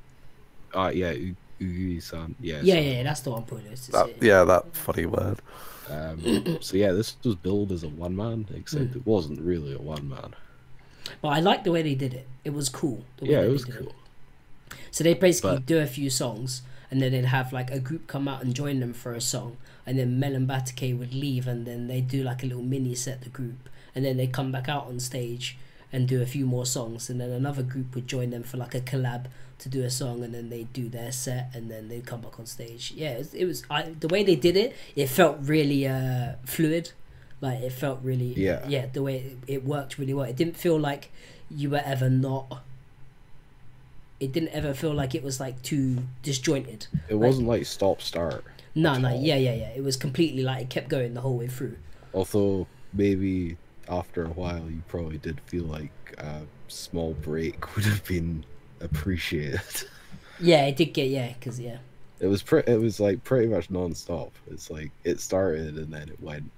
Uh, 0.74 0.90
yeah, 0.94 1.12
U- 1.12 1.36
Ugui-san. 1.60 2.34
Yeah. 2.40 2.60
yeah, 2.62 2.74
so, 2.74 2.80
yeah, 2.80 3.02
that's 3.02 3.20
the 3.20 3.30
one 3.30 3.42
point. 3.44 3.64
It's, 3.70 3.88
it's, 3.88 3.96
That, 3.96 4.22
yeah, 4.22 4.44
that 4.44 4.74
funny 4.76 5.06
word. 5.06 5.40
Um, 5.88 6.58
so 6.60 6.76
yeah, 6.76 6.92
this 6.92 7.16
was 7.24 7.34
billed 7.34 7.72
as 7.72 7.82
a 7.82 7.88
one 7.88 8.14
man, 8.16 8.46
except 8.54 8.92
Mm. 8.92 8.96
it 8.96 9.06
wasn't 9.06 9.40
really 9.40 9.74
a 9.74 9.78
one 9.78 10.08
man. 10.08 10.34
But 11.22 11.28
I 11.28 11.40
like 11.40 11.64
the 11.64 11.72
way 11.72 11.82
they 11.82 11.94
did 11.96 12.14
it. 12.14 12.28
It 12.44 12.52
was 12.54 12.68
cool. 12.68 13.02
The 13.18 13.24
way 13.26 13.30
Yeah, 13.32 13.42
it 13.42 13.48
was 13.50 13.64
did 13.64 13.76
cool. 13.78 13.92
So 14.90 15.04
they 15.04 15.14
basically 15.14 15.56
But- 15.56 15.66
do 15.66 15.78
a 15.78 15.86
few 15.86 16.10
songs, 16.10 16.62
and 16.90 17.00
then 17.00 17.12
they'd 17.12 17.24
have 17.26 17.52
like 17.52 17.70
a 17.70 17.78
group 17.78 18.06
come 18.06 18.26
out 18.28 18.42
and 18.42 18.54
join 18.54 18.80
them 18.80 18.92
for 18.92 19.14
a 19.14 19.20
song, 19.20 19.56
and 19.86 19.98
then 19.98 20.18
Melon 20.18 20.46
Batake 20.46 20.98
would 20.98 21.14
leave, 21.14 21.46
and 21.46 21.66
then 21.66 21.86
they 21.86 22.00
do 22.00 22.22
like 22.22 22.42
a 22.42 22.46
little 22.46 22.62
mini 22.62 22.94
set, 22.94 23.22
the 23.22 23.28
group, 23.28 23.68
and 23.94 24.04
then 24.04 24.16
they 24.16 24.26
come 24.26 24.50
back 24.52 24.68
out 24.68 24.86
on 24.86 24.98
stage 25.00 25.56
and 25.92 26.06
do 26.06 26.22
a 26.22 26.26
few 26.26 26.46
more 26.46 26.66
songs, 26.66 27.08
and 27.10 27.20
then 27.20 27.30
another 27.30 27.62
group 27.62 27.94
would 27.94 28.06
join 28.06 28.30
them 28.30 28.42
for 28.42 28.56
like 28.56 28.74
a 28.74 28.80
collab 28.80 29.26
to 29.58 29.68
do 29.68 29.82
a 29.84 29.90
song, 29.90 30.22
and 30.24 30.32
then 30.34 30.48
they'd 30.50 30.72
do 30.72 30.88
their 30.88 31.12
set, 31.12 31.50
and 31.54 31.70
then 31.70 31.88
they'd 31.88 32.06
come 32.06 32.20
back 32.22 32.38
on 32.40 32.46
stage. 32.46 32.92
Yeah, 32.96 33.10
it 33.10 33.18
was, 33.18 33.34
it 33.34 33.44
was 33.44 33.62
I, 33.70 33.82
the 34.00 34.08
way 34.08 34.22
they 34.24 34.36
did 34.36 34.56
it. 34.56 34.74
It 34.96 35.08
felt 35.08 35.38
really 35.42 35.86
uh, 35.86 36.32
fluid, 36.44 36.92
like 37.40 37.60
it 37.60 37.72
felt 37.72 38.00
really 38.02 38.32
Yeah. 38.36 38.64
yeah. 38.68 38.86
The 38.92 39.02
way 39.02 39.16
it, 39.18 39.38
it 39.46 39.64
worked 39.64 39.98
really 39.98 40.14
well. 40.14 40.24
It 40.26 40.36
didn't 40.36 40.56
feel 40.56 40.78
like 40.78 41.10
you 41.50 41.70
were 41.70 41.82
ever 41.84 42.08
not 42.08 42.62
it 44.20 44.32
didn't 44.32 44.50
ever 44.50 44.74
feel 44.74 44.92
like 44.92 45.14
it 45.14 45.22
was 45.22 45.40
like 45.40 45.60
too 45.62 45.98
disjointed. 46.22 46.86
It 47.08 47.14
wasn't 47.14 47.48
like 47.48 47.64
stop 47.66 48.02
start. 48.02 48.44
No, 48.74 48.96
no, 48.98 49.08
all. 49.10 49.20
yeah, 49.20 49.36
yeah, 49.36 49.54
yeah. 49.54 49.70
It 49.74 49.82
was 49.82 49.96
completely 49.96 50.42
like 50.42 50.62
it 50.62 50.70
kept 50.70 50.88
going 50.88 51.14
the 51.14 51.22
whole 51.22 51.36
way 51.38 51.48
through. 51.48 51.76
Although 52.14 52.66
maybe 52.92 53.56
after 53.88 54.24
a 54.24 54.28
while, 54.28 54.70
you 54.70 54.82
probably 54.86 55.18
did 55.18 55.40
feel 55.46 55.64
like 55.64 55.90
a 56.18 56.42
small 56.68 57.14
break 57.14 57.74
would 57.74 57.84
have 57.86 58.04
been 58.04 58.44
appreciated. 58.80 59.60
Yeah, 60.42 60.64
it 60.64 60.76
did 60.76 60.94
get 60.94 61.08
yeah, 61.08 61.34
because 61.34 61.60
yeah, 61.60 61.76
It 62.18 62.26
was 62.26 62.42
pre- 62.42 62.62
it 62.66 62.80
was 62.80 62.98
like 62.98 63.22
pretty 63.24 63.46
much 63.46 63.70
non-stop. 63.70 64.32
It's 64.50 64.70
like 64.70 64.90
it 65.04 65.20
started 65.20 65.76
and 65.76 65.92
then 65.92 66.08
it 66.08 66.18
went. 66.18 66.50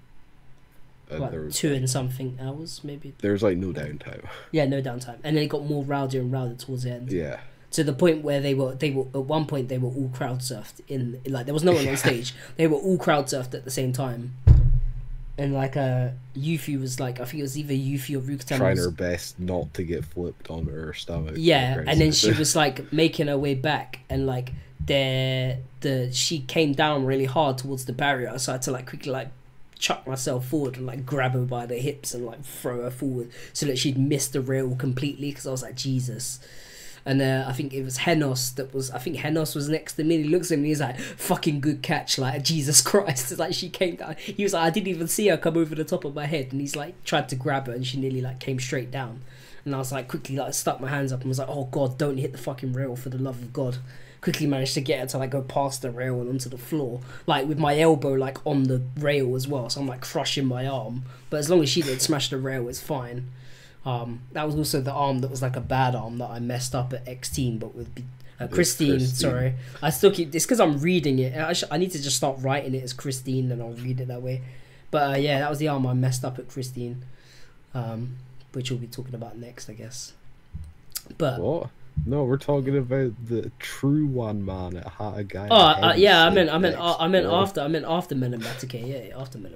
And 1.11 1.47
was 1.47 1.57
two 1.57 1.75
and 1.75 1.91
something 1.91 2.39
hours 2.41 2.83
maybe. 2.85 3.13
there 3.19 3.33
was 3.33 3.43
like 3.43 3.59
no 3.59 3.73
downtime. 3.73 4.25
Yeah, 4.53 4.67
no 4.67 4.81
downtime, 4.81 5.19
and 5.25 5.37
then 5.37 5.43
it 5.43 5.49
got 5.49 5.67
more 5.67 5.83
rowdier 5.83 6.21
and 6.21 6.33
rowdier 6.33 6.65
towards 6.65 6.85
the 6.85 6.93
end. 6.93 7.11
Yeah. 7.11 7.41
To 7.73 7.83
the 7.83 7.93
point 7.93 8.23
where 8.23 8.41
they 8.41 8.55
were 8.55 8.75
they 8.75 8.91
were 8.91 9.07
at 9.15 9.23
one 9.25 9.47
point 9.47 9.69
they 9.69 9.79
were 9.79 9.89
all 9.89 10.11
crowd 10.15 10.39
surfed 10.41 10.81
in 10.89 11.21
like 11.27 11.47
there 11.47 11.55
was 11.55 11.65
no 11.65 11.73
one 11.73 11.87
on 11.89 11.97
stage. 11.97 12.35
They 12.57 12.67
were 12.67 12.77
all 12.77 12.99
crowd 12.99 13.27
surfed 13.27 13.55
at 13.55 13.65
the 13.65 13.71
same 13.71 13.93
time. 13.93 14.35
And 15.39 15.55
like 15.55 15.77
uh 15.77 16.11
Yuffie 16.37 16.79
was 16.79 17.01
like 17.01 17.19
I 17.21 17.25
think 17.25 17.41
it 17.41 17.43
was 17.43 17.57
either 17.59 17.73
Yuffie 17.73 18.17
or 18.17 18.21
Rukatan 18.21 18.59
Trying 18.59 18.77
was- 18.77 18.85
her 18.85 18.91
best 18.91 19.41
not 19.41 19.73
to 19.75 19.83
get 19.83 20.05
flipped 20.05 20.51
on 20.51 20.67
her 20.67 20.93
stomach. 20.93 21.35
yeah 21.37 21.83
and 21.87 22.01
then 22.01 22.13
she 22.13 22.31
was 22.39 22.55
like 22.55 22.93
making 22.93 23.29
her 23.29 23.39
way 23.39 23.55
back 23.55 24.01
and 24.11 24.27
like 24.27 24.53
there 24.85 25.59
the 25.81 26.11
she 26.13 26.41
came 26.41 26.73
down 26.75 27.07
really 27.07 27.25
hard 27.25 27.57
towards 27.59 27.87
the 27.87 27.93
barrier. 27.93 28.39
So 28.39 28.53
I 28.53 28.55
had 28.55 28.63
to 28.63 28.73
like 28.73 28.87
quickly 28.87 29.11
like 29.13 29.29
chuck 29.79 30.07
myself 30.07 30.47
forward 30.47 30.77
and 30.77 30.87
like 30.87 31.05
grab 31.07 31.33
her 31.33 31.41
by 31.45 31.67
the 31.67 31.77
hips 31.77 32.15
and 32.15 32.25
like 32.27 32.45
throw 32.45 32.83
her 32.83 32.91
forward 32.91 33.31
so 33.53 33.67
that 33.67 33.79
she'd 33.79 33.97
miss 33.99 34.29
the 34.29 34.41
rail 34.41 34.77
completely 34.77 35.31
because 35.31 35.47
I 35.47 35.51
was 35.51 35.63
like 35.63 35.75
Jesus 35.75 36.39
and 37.05 37.21
uh, 37.21 37.45
I 37.49 37.53
think 37.53 37.73
it 37.75 37.83
was 37.83 37.99
Henos 37.99 38.55
that 38.55 38.73
was 38.73 38.91
I 38.91 38.99
think 38.99 39.17
Henos 39.17 39.55
was 39.55 39.69
next 39.69 39.95
to 39.95 40.05
me 40.05 40.17
and 40.17 40.25
he 40.25 40.31
looks 40.31 40.53
at 40.53 40.59
me 40.59 40.69
he's 40.69 40.81
like 40.81 40.99
fucking 40.99 41.61
good 41.61 41.83
catch 41.83 42.19
like 42.19 42.43
Jesus 42.45 42.81
Christ. 42.81 43.03
It's 43.33 43.41
like 43.41 43.55
she 43.55 43.69
came 43.69 43.97
down 43.97 44.17
he 44.19 44.43
was 44.43 44.53
like 44.53 44.63
I 44.65 44.71
didn't 44.71 44.89
even 44.89 45.09
see 45.09 45.29
her 45.29 45.37
come 45.37 45.57
over 45.57 45.75
the 45.75 45.85
top 45.85 46.05
of 46.05 46.15
my 46.15 46.27
head. 46.27 46.49
And 46.53 46.61
he's 46.61 46.77
like 46.77 47.03
tried 47.05 47.29
to 47.31 47.37
grab 47.37 47.67
her 47.67 47.73
and 47.73 47.87
she 47.87 47.99
nearly 47.99 48.21
like 48.21 48.39
came 48.39 48.61
straight 48.61 48.91
down. 48.91 49.23
And 49.65 49.75
I 49.75 49.79
was 49.79 49.93
like 49.93 50.09
quickly 50.09 50.37
like 50.37 50.55
stuck 50.55 50.81
my 50.81 50.89
hands 50.89 51.13
up 51.13 51.21
and 51.21 51.29
was 51.29 51.39
like 51.39 51.49
oh 51.49 51.69
god 51.71 51.99
don't 51.99 52.19
hit 52.19 52.33
the 52.33 52.39
fucking 52.39 52.73
rail 52.73 52.95
for 52.95 53.09
the 53.09 53.19
love 53.19 53.41
of 53.41 53.53
God. 53.53 53.79
Quickly 54.21 54.47
managed 54.47 54.75
to 54.75 54.81
get 54.81 55.01
her 55.01 55.07
to 55.07 55.19
like 55.19 55.31
go 55.31 55.43
past 55.43 55.83
the 55.83 55.91
rail 55.91 56.21
and 56.21 56.29
onto 56.31 56.49
the 56.49 56.59
floor 56.59 57.01
like 57.27 57.49
with 57.49 57.59
my 57.59 57.77
elbow 57.81 58.13
like 58.13 58.39
on 58.47 58.65
the 58.65 58.83
rail 58.99 59.35
as 59.35 59.49
well. 59.49 59.69
So 59.69 59.81
I'm 59.81 59.89
like 59.89 60.03
crushing 60.03 60.47
my 60.47 60.67
arm. 60.69 61.03
But 61.31 61.39
as 61.39 61.51
long 61.51 61.63
as 61.63 61.69
she 61.69 61.83
didn't 61.83 62.01
smash 62.03 62.31
the 62.31 62.39
rail 62.39 62.69
it's 62.69 62.81
fine 62.81 63.29
um, 63.85 64.21
that 64.33 64.47
was 64.47 64.55
also 64.55 64.81
the 64.81 64.93
arm 64.93 65.21
that 65.21 65.31
was 65.31 65.43
like 65.43 65.57
a 65.57 65.61
bad 65.61 65.95
arm 65.95 66.19
that 66.19 66.31
I 66.31 66.39
messed 66.39 66.75
up 66.75 66.93
at 66.93 67.07
X 67.07 67.29
Team, 67.29 67.59
but 67.59 67.75
with 67.75 67.89
uh, 68.39 68.47
Christine, 68.47 68.99
Christine. 68.99 69.15
Sorry, 69.15 69.55
I 69.83 69.91
still 69.91 70.13
keep. 70.13 70.35
It's 70.35 70.45
because 70.45 70.61
I'm 70.61 70.79
reading 70.79 71.19
it. 71.19 71.37
I, 71.37 71.53
sh- 71.53 71.65
I 71.71 71.79
need 71.79 71.91
to 71.93 72.03
just 72.03 72.17
start 72.17 72.39
writing 72.41 72.75
it 72.75 72.83
as 72.83 72.93
Christine, 72.93 73.51
and 73.51 73.61
I'll 73.61 73.73
read 73.73 74.01
it 74.01 74.09
that 74.09 74.23
way. 74.23 74.43
But 74.91 75.15
uh, 75.15 75.17
yeah, 75.17 75.41
that 75.41 75.51
was 75.51 75.59
the 75.59 75.69
arm 75.69 75.87
I 75.87 75.95
messed 75.95 76.25
up 76.25 76.39
at 76.39 76.49
Christine, 76.49 77.05
um, 77.75 78.17
which 78.53 78.71
we'll 78.71 78.79
be 78.81 78.87
talking 78.87 79.15
about 79.15 79.37
next, 79.37 79.69
I 79.69 79.73
guess. 79.73 80.13
But 81.19 81.41
What? 81.41 81.71
No, 82.07 82.25
we're 82.25 82.39
talking 82.39 82.77
about 82.77 83.13
the 83.29 83.51
true 83.59 84.07
one 84.07 84.45
man 84.45 84.77
at 84.77 84.87
Hatagaya. 84.95 85.49
oh 85.51 85.57
uh, 85.57 85.95
yeah, 85.97 86.25
I 86.25 86.31
meant 86.31 86.51
I 86.51 86.59
meant 86.59 86.77
uh, 86.77 86.97
I 86.99 87.09
meant 87.09 87.27
after 87.27 87.61
I 87.61 87.69
meant 87.69 87.85
after 87.85 88.15
Men. 88.15 88.33
Yeah, 88.41 89.19
after 89.19 89.39
Men. 89.39 89.55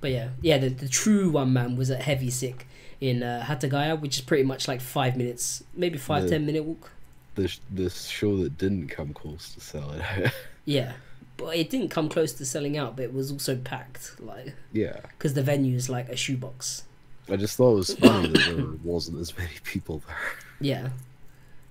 But 0.00 0.10
yeah, 0.10 0.28
yeah, 0.42 0.58
the, 0.58 0.68
the 0.68 0.88
true 0.88 1.30
one 1.30 1.52
man 1.54 1.76
was 1.76 1.90
at 1.90 2.02
Heavy 2.02 2.28
Sick 2.28 2.66
in 3.08 3.22
uh, 3.22 3.44
Hatagaya, 3.48 4.00
which 4.00 4.16
is 4.18 4.22
pretty 4.24 4.44
much 4.44 4.66
like 4.68 4.80
five 4.80 5.16
minutes, 5.16 5.62
maybe 5.74 5.98
five 5.98 6.22
The- 6.24 6.30
ten 6.30 6.46
minute 6.46 6.64
walk. 6.64 6.90
this 7.34 7.60
this 7.70 8.06
show 8.06 8.36
that 8.42 8.56
didn't 8.58 8.88
come 8.88 9.12
close 9.12 9.52
to 9.54 9.60
selling 9.60 10.00
out. 10.02 10.32
Yeah, 10.66 10.92
but 11.36 11.54
it 11.56 11.68
didn't 11.68 11.90
come 11.90 12.08
close 12.08 12.32
to 12.34 12.44
selling 12.46 12.78
out, 12.78 12.96
but 12.96 13.02
it 13.04 13.12
was 13.12 13.30
also 13.30 13.54
packed, 13.56 14.18
like 14.18 14.54
yeah, 14.72 14.96
because 15.18 15.34
the 15.34 15.42
venue 15.42 15.76
is 15.76 15.88
like 15.90 16.08
a 16.08 16.16
shoebox. 16.16 16.84
I 17.30 17.36
just 17.36 17.56
thought 17.58 17.72
it 17.72 17.76
was 17.84 17.94
funny 17.96 18.28
that 18.28 18.56
there 18.56 18.66
wasn't 18.82 19.18
as 19.20 19.36
many 19.36 19.56
people 19.62 20.02
there. 20.06 20.16
Yeah, 20.60 20.88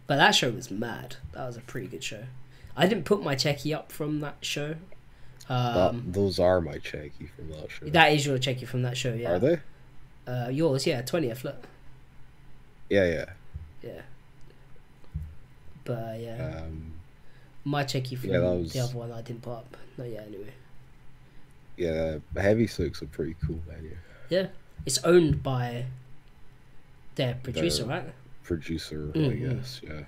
but 0.05 0.18
that 0.18 0.35
show 0.35 0.51
was 0.51 0.69
mad. 0.69 1.15
That 1.31 1.47
was 1.47 1.57
a 1.57 1.61
pretty 1.61 1.88
good 1.88 2.03
show. 2.03 2.23
I 2.77 2.85
didn't 2.88 3.05
put 3.05 3.23
my 3.23 3.35
cheki 3.35 3.76
up 3.76 3.91
from 3.91 4.19
that 4.19 4.38
show. 4.41 4.76
Um, 5.49 5.73
that, 5.76 6.14
those 6.14 6.38
are 6.39 6.61
my 6.61 6.77
cheki 6.77 7.30
from 7.35 7.49
that 7.49 7.72
show. 7.72 7.85
that 7.88 8.11
is 8.14 8.26
your 8.27 8.38
cheki 8.38 8.68
from 8.68 8.84
that 8.84 8.95
show, 8.95 9.14
yeah. 9.14 9.31
Are 9.31 9.39
they? 9.39 9.57
Uh, 10.28 10.50
yours, 10.52 10.86
yeah, 10.88 11.02
twentieth. 11.02 11.44
Look, 11.44 11.64
Yeah, 12.90 13.06
yeah. 13.06 13.26
yeah. 13.84 14.02
But 15.86 15.94
uh, 15.94 16.16
yeah, 16.18 16.62
Um, 16.66 16.94
my 17.66 17.84
cheki 17.84 18.18
from 18.18 18.30
yeah, 18.30 18.40
was- 18.40 18.72
the 18.74 18.80
other 18.80 18.98
one 18.98 19.12
I 19.12 19.22
didn't 19.22 19.41
put 19.41 19.52
up. 19.54 19.78
No, 19.98 20.06
yeah. 20.06 20.22
Anyway, 20.22 20.54
yeah, 21.78 22.18
Heavy 22.41 22.68
Sick's 22.68 23.02
are 23.02 23.08
pretty 23.08 23.36
cool 23.45 23.60
venue. 23.68 23.98
yeah, 24.30 24.48
it's 24.86 24.98
owned 25.04 25.44
by 25.44 25.86
their 27.16 27.36
producer, 27.44 27.84
Their- 27.84 27.98
right? 28.04 28.14
Producer, 28.44 29.12
I 29.14 29.18
Mhm. 29.18 29.58
guess. 29.58 29.82
Yeah. 29.84 30.02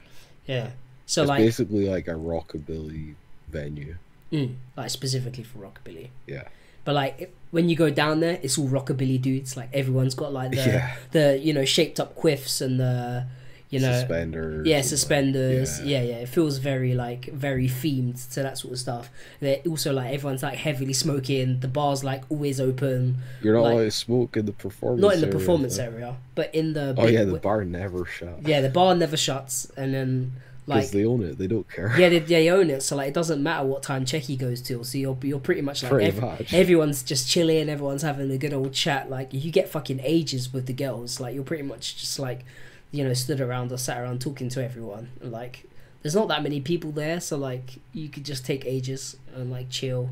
Yeah. 0.48 0.72
So 1.06 1.22
it's 1.24 1.30
like, 1.30 1.40
basically 1.40 1.88
like 1.90 2.08
a 2.08 2.12
rockabilly 2.16 3.16
venue. 3.50 3.98
mm, 4.32 4.56
like 4.76 4.90
specifically 4.90 5.44
for 5.44 5.60
rockabilly. 5.60 6.10
Yeah. 6.28 6.48
But 6.86 6.96
like 6.96 7.22
it- 7.22 7.34
when 7.52 7.70
you 7.70 7.76
go 7.76 7.90
down 7.90 8.20
there, 8.20 8.38
it's 8.42 8.58
all 8.58 8.68
rockabilly 8.68 9.22
dudes. 9.22 9.56
Like 9.58 9.70
everyone's 9.74 10.16
got 10.16 10.32
like 10.34 10.52
the 10.52 10.58
Yeah. 10.58 10.96
the 11.12 11.40
you 11.40 11.54
know 11.54 11.66
shaped 11.66 12.00
up 12.00 12.16
quiffs 12.16 12.62
and 12.62 12.80
the 12.80 13.26
you 13.72 13.80
know 13.80 13.92
suspenders. 13.94 14.68
yeah 14.68 14.76
and, 14.76 14.84
like, 14.84 14.90
suspenders. 14.90 15.82
yeah. 15.82 16.02
yeah. 16.02 16.10
yeah, 16.10 16.16
It 16.18 16.30
feels 16.30 16.58
very 16.60 16.94
like 16.94 17.26
very 17.34 17.68
themed 17.68 18.32
to 18.34 18.44
that 18.44 18.58
sort 18.58 18.74
of 18.74 18.80
stuff. 18.80 19.10
They're 19.40 19.60
also 19.68 19.92
like 19.94 20.14
everyone's 20.14 20.44
like 20.44 20.58
heavily 20.58 20.94
smoking. 20.94 21.60
The 21.62 21.68
bar's 21.68 22.04
like 22.04 22.24
always 22.30 22.60
open. 22.62 23.18
You're 23.42 23.56
not 23.56 23.74
like- 23.74 23.92
smoke 23.92 24.38
in 24.38 24.46
the 24.46 24.52
performance. 24.54 25.02
Not 25.02 25.14
in 25.16 25.22
the 25.22 25.28
area, 25.28 25.40
performance 25.40 25.78
though. 25.78 25.84
area, 25.86 26.16
but 26.36 26.54
in 26.54 26.74
the 26.74 26.94
Oh 26.98 27.06
big- 27.06 27.14
yeah, 27.16 27.24
the 27.24 27.38
bar 27.40 27.64
never 27.66 28.06
shuts. 28.06 28.46
yeah 28.46 28.62
the 28.62 28.70
bar 28.70 28.94
never 28.96 29.18
shuts, 29.18 29.72
and 29.78 29.94
then 29.94 30.34
like 30.68 30.90
they 30.92 31.06
own 31.06 31.22
it. 31.24 31.38
They 31.38 31.48
don't 31.48 31.70
care. 31.70 31.94
yeah 31.98 32.10
they, 32.10 32.20
they 32.34 32.50
own 32.50 32.70
it, 32.70 32.82
so 32.82 32.96
like 32.96 33.10
it 33.10 33.14
doesn't 33.14 33.42
matter 33.44 33.66
what 33.66 33.84
time 33.84 34.04
Cheki 34.06 34.38
goes 34.38 34.62
to. 34.64 34.84
So 34.84 34.98
you're 34.98 35.18
you're 35.22 35.40
pretty 35.40 35.62
much 35.62 35.84
like 35.84 35.92
Pretty 35.92 36.20
much. 36.20 36.54
everyone's 36.54 37.04
just 37.04 37.30
chilling, 37.30 37.70
everyone's 37.70 38.02
having 38.02 38.32
a 38.32 38.38
good 38.38 38.54
old 38.54 38.74
chat. 38.74 39.10
Like 39.10 39.34
you 39.34 39.52
get 39.52 39.70
fucking 39.70 40.00
ages 40.04 40.52
with 40.54 40.66
the 40.66 40.74
girls. 40.74 41.20
Like 41.20 41.36
you're 41.36 41.44
pretty 41.44 41.64
much 41.64 41.98
just 41.98 42.18
like, 42.20 42.46
you 42.92 43.04
know, 43.04 43.14
stood 43.14 43.42
around 43.42 43.72
or 43.72 43.78
sat 43.78 44.00
around 44.00 44.22
talking 44.22 44.50
to 44.50 44.64
everyone. 44.64 45.10
Like 45.22 45.66
there's 46.02 46.16
not 46.16 46.28
that 46.30 46.42
many 46.44 46.62
people 46.62 46.92
there, 46.92 47.20
so 47.20 47.38
like 47.38 47.76
you 47.94 48.10
could 48.10 48.24
just 48.26 48.46
take 48.46 48.66
ages 48.66 49.18
and 49.36 49.52
like 49.52 49.70
chill. 49.70 50.10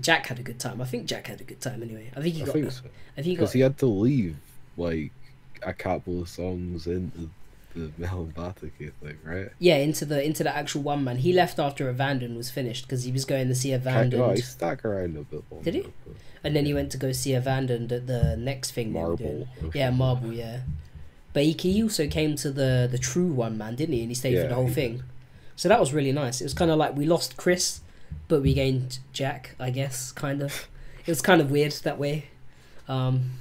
Jack 0.00 0.26
had 0.26 0.38
a 0.38 0.42
good 0.42 0.58
time. 0.58 0.80
I 0.80 0.84
think 0.84 1.06
Jack 1.06 1.26
had 1.28 1.40
a 1.40 1.44
good 1.44 1.60
time 1.60 1.82
anyway. 1.82 2.10
I 2.16 2.20
think 2.22 2.34
he 2.34 2.42
I 2.42 2.46
got. 2.46 2.52
think 2.54 2.72
so. 2.72 2.82
I 3.12 3.16
think 3.16 3.26
he 3.26 3.32
Because 3.34 3.50
got. 3.50 3.54
he 3.54 3.60
had 3.60 3.78
to 3.78 3.86
leave 3.86 4.36
like 4.76 5.12
a 5.62 5.72
couple 5.72 6.22
of 6.22 6.28
songs 6.28 6.86
into 6.86 7.28
the 7.74 7.88
Batake 8.06 8.92
thing, 9.02 9.18
right? 9.24 9.48
Yeah, 9.58 9.76
into 9.76 10.04
the 10.04 10.22
into 10.22 10.42
the 10.44 10.54
actual 10.54 10.82
one 10.82 11.04
man. 11.04 11.16
He 11.16 11.32
left 11.32 11.58
after 11.58 11.88
Abandon 11.88 12.36
was 12.36 12.50
finished 12.50 12.86
because 12.86 13.04
he 13.04 13.12
was 13.12 13.24
going 13.24 13.48
to 13.48 13.54
see 13.54 13.72
Abandoned, 13.72 14.22
oh, 14.22 14.30
he 14.30 14.40
stuck 14.42 14.84
around 14.84 15.16
a 15.16 15.22
bit 15.22 15.42
longer. 15.50 15.70
Did 15.70 15.74
he? 15.84 15.92
and 16.44 16.56
then 16.56 16.66
he 16.66 16.74
went 16.74 16.90
to 16.92 16.98
go 16.98 17.12
see 17.12 17.34
Abandoned 17.34 17.92
at 17.92 18.06
the 18.06 18.36
next 18.36 18.72
thing. 18.72 18.92
they 18.92 19.00
were 19.00 19.16
doing. 19.16 19.48
Marble. 19.60 19.70
Yeah. 19.74 19.90
Marble, 19.90 20.32
yeah. 20.32 20.60
But 21.32 21.44
he, 21.44 21.52
he 21.52 21.82
also 21.82 22.06
came 22.08 22.36
to 22.36 22.50
the 22.50 22.88
the 22.90 22.98
true 22.98 23.32
one 23.32 23.56
man, 23.56 23.76
didn't 23.76 23.94
he? 23.94 24.00
And 24.00 24.10
he 24.10 24.14
stayed 24.14 24.40
for 24.40 24.48
the 24.48 24.54
whole 24.54 24.68
thing. 24.68 25.02
So 25.56 25.68
that 25.68 25.80
was 25.80 25.92
really 25.92 26.12
nice. 26.12 26.40
It 26.40 26.44
was 26.44 26.54
kind 26.54 26.70
of 26.70 26.78
like 26.78 26.96
we 26.96 27.06
lost 27.06 27.36
Chris, 27.36 27.80
but 28.28 28.42
we 28.42 28.54
gained 28.54 28.98
Jack, 29.12 29.54
I 29.58 29.70
guess, 29.70 30.12
kind 30.12 30.42
of. 30.42 30.68
It 31.06 31.10
was 31.10 31.20
kind 31.22 31.40
of 31.40 31.50
weird 31.50 31.72
that 31.72 31.98
way. 31.98 32.26
Um, 32.88 33.32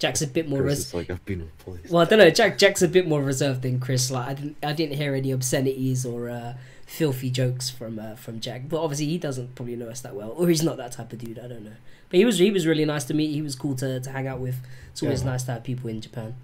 Jack's 0.00 0.22
a 0.22 0.26
bit 0.26 0.48
more. 0.48 0.60
Chris 0.62 0.78
Res- 0.78 0.94
like 0.94 1.10
I've 1.10 1.24
been 1.24 1.42
replaced. 1.42 1.92
well, 1.92 2.02
I 2.02 2.06
don't 2.06 2.18
know. 2.18 2.30
Jack 2.30 2.58
Jack's 2.58 2.82
a 2.82 2.88
bit 2.88 3.06
more 3.06 3.22
reserved 3.22 3.62
than 3.62 3.78
Chris. 3.78 4.10
Like 4.10 4.28
I 4.28 4.34
didn't 4.34 4.56
I 4.64 4.72
didn't 4.72 4.96
hear 4.96 5.14
any 5.14 5.30
obscenities 5.32 6.04
or 6.04 6.28
uh, 6.28 6.54
filthy 6.86 7.30
jokes 7.30 7.70
from 7.70 7.98
uh, 7.98 8.16
from 8.16 8.40
Jack. 8.40 8.62
But 8.68 8.82
obviously 8.82 9.06
he 9.06 9.18
doesn't 9.18 9.54
probably 9.54 9.76
know 9.76 9.88
us 9.88 10.00
that 10.00 10.14
well, 10.16 10.30
or 10.30 10.48
he's 10.48 10.62
not 10.64 10.76
that 10.78 10.92
type 10.92 11.12
of 11.12 11.18
dude. 11.20 11.38
I 11.38 11.46
don't 11.46 11.64
know. 11.64 11.76
But 12.08 12.18
he 12.18 12.24
was 12.24 12.38
he 12.38 12.50
was 12.50 12.66
really 12.66 12.84
nice 12.84 13.04
to 13.04 13.14
meet. 13.14 13.30
He 13.32 13.42
was 13.42 13.54
cool 13.54 13.76
to, 13.76 14.00
to 14.00 14.10
hang 14.10 14.26
out 14.26 14.40
with. 14.40 14.56
It's 14.90 15.02
always 15.02 15.22
Yeah. 15.22 15.30
nice 15.30 15.44
to 15.44 15.52
have 15.52 15.62
people 15.64 15.88
in 15.90 16.00
Japan. 16.00 16.34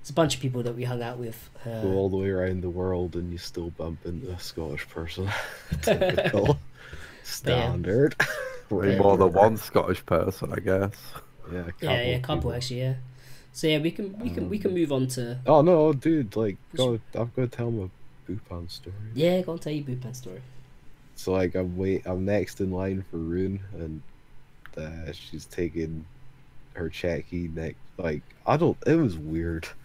It's 0.00 0.10
a 0.10 0.12
bunch 0.14 0.36
of 0.36 0.40
people 0.40 0.62
that 0.62 0.76
we 0.76 0.84
hung 0.84 1.02
out 1.02 1.18
with. 1.18 1.50
Uh, 1.66 1.82
Go 1.82 1.92
all 1.94 2.08
the 2.08 2.16
way 2.16 2.28
around 2.28 2.62
the 2.62 2.70
world 2.70 3.16
and 3.16 3.32
you 3.32 3.36
still 3.38 3.70
bump 3.70 3.98
into 4.06 4.30
a 4.30 4.38
Scottish 4.38 4.88
person. 4.88 5.28
Typical. 5.82 6.58
Standard. 7.24 8.14
Way 8.70 8.92
Yeah. 8.92 8.98
more 8.98 9.16
than 9.16 9.32
one 9.32 9.56
Scottish 9.56 10.04
person, 10.06 10.52
I 10.52 10.60
guess. 10.60 10.92
Yeah, 11.52 11.60
a 11.68 11.72
yeah, 11.80 12.02
yeah, 12.02 12.16
of 12.16 12.22
couple 12.22 12.50
people. 12.50 12.52
actually, 12.52 12.80
yeah. 12.80 12.94
So 13.52 13.66
yeah, 13.66 13.78
we 13.78 13.90
can 13.90 14.18
we 14.18 14.30
can 14.30 14.48
we 14.48 14.58
can 14.58 14.72
move 14.74 14.92
on 14.92 15.06
to 15.08 15.38
Oh 15.46 15.62
no, 15.62 15.92
dude! 15.92 16.36
Like, 16.36 16.58
go, 16.76 16.94
I've 17.14 17.34
got 17.34 17.42
to 17.42 17.48
tell 17.48 17.68
a 17.68 17.90
Buppan 18.30 18.70
story. 18.70 18.94
yeah. 19.14 19.40
Go 19.42 19.52
on, 19.52 19.58
tell 19.58 19.72
you 19.72 19.84
Buppan 19.84 20.14
story. 20.14 20.42
So 21.16 21.32
like, 21.32 21.54
I'm 21.54 21.76
wait, 21.76 22.02
I'm 22.06 22.24
next 22.24 22.60
in 22.60 22.70
line 22.70 23.02
for 23.02 23.18
Rune, 23.18 23.60
and 23.72 24.02
uh, 24.76 25.12
she's 25.12 25.46
taking 25.46 26.06
her 26.74 26.90
cheki 26.90 27.52
next. 27.54 27.78
Like, 27.98 28.22
I 28.46 28.56
don't. 28.56 28.78
It 28.86 28.96
was 28.96 29.18
weird. 29.18 29.68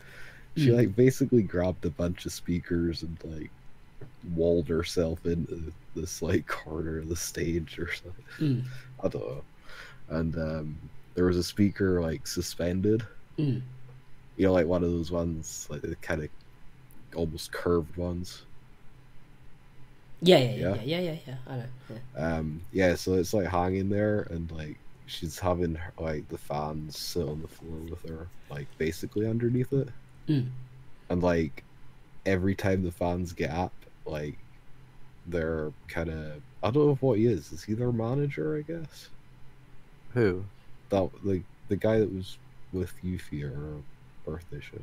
She 0.57 0.71
Mm. 0.71 0.77
like 0.77 0.95
basically 0.95 1.43
grabbed 1.43 1.85
a 1.85 1.89
bunch 1.91 2.25
of 2.25 2.33
speakers 2.33 3.03
and 3.03 3.17
like 3.23 3.51
walled 4.23 4.69
herself 4.69 5.25
into 5.25 5.73
this 5.95 6.21
like 6.21 6.47
corner 6.47 6.99
of 6.99 7.09
the 7.09 7.15
stage 7.15 7.79
or 7.79 7.91
something. 7.93 8.25
Mm. 8.39 8.65
I 9.03 9.07
don't 9.09 9.27
know. 9.27 9.45
And 10.09 10.35
um, 10.37 10.91
there 11.15 11.25
was 11.25 11.37
a 11.37 11.43
speaker 11.43 12.01
like 12.01 12.25
suspended. 12.27 13.03
Mm. 13.37 13.61
You 14.37 14.45
know, 14.47 14.53
like 14.53 14.65
one 14.67 14.83
of 14.83 14.91
those 14.91 15.11
ones 15.11 15.67
like 15.69 15.81
the 15.81 15.95
kind 15.97 16.23
of 16.23 16.29
almost 17.15 17.51
curved 17.51 17.95
ones. 17.97 18.43
Yeah, 20.21 20.37
yeah, 20.37 20.49
yeah, 20.49 20.55
Yeah. 20.55 20.75
yeah, 20.75 20.99
yeah, 20.99 20.99
yeah. 21.11 21.17
yeah. 21.27 21.35
I 21.47 21.55
know. 21.57 21.65
Yeah. 21.89 22.35
Um, 22.37 22.61
yeah, 22.71 22.95
so 22.95 23.13
it's 23.15 23.33
like 23.33 23.47
hanging 23.47 23.89
there, 23.89 24.21
and 24.31 24.49
like 24.51 24.77
she's 25.05 25.37
having 25.37 25.75
her, 25.75 25.93
like 25.99 26.27
the 26.29 26.37
fans 26.37 26.97
sit 26.97 27.27
on 27.27 27.41
the 27.41 27.47
floor 27.47 27.77
with 27.89 28.09
her, 28.09 28.27
like 28.49 28.67
basically 28.77 29.27
underneath 29.27 29.73
it, 29.73 29.89
Mm. 30.29 30.47
and 31.09 31.21
like 31.21 31.63
every 32.25 32.55
time 32.55 32.83
the 32.83 32.91
fans 32.91 33.33
get 33.33 33.51
up, 33.51 33.73
like 34.05 34.37
they're 35.27 35.71
kind 35.89 36.09
of 36.09 36.41
I 36.63 36.71
don't 36.71 36.87
know 36.87 36.97
what 37.01 37.17
he 37.19 37.25
is. 37.25 37.51
Is 37.51 37.63
he 37.63 37.73
their 37.73 37.91
manager? 37.91 38.55
I 38.57 38.61
guess 38.61 39.09
Who? 40.13 40.45
That 40.93 41.09
like 41.23 41.43
the 41.69 41.75
guy 41.75 41.97
that 41.99 42.13
was 42.13 42.37
with 42.71 42.93
Yuffie 43.03 43.43
or 43.43 43.49
her 43.49 43.73
birthday 44.25 44.59
show, 44.61 44.79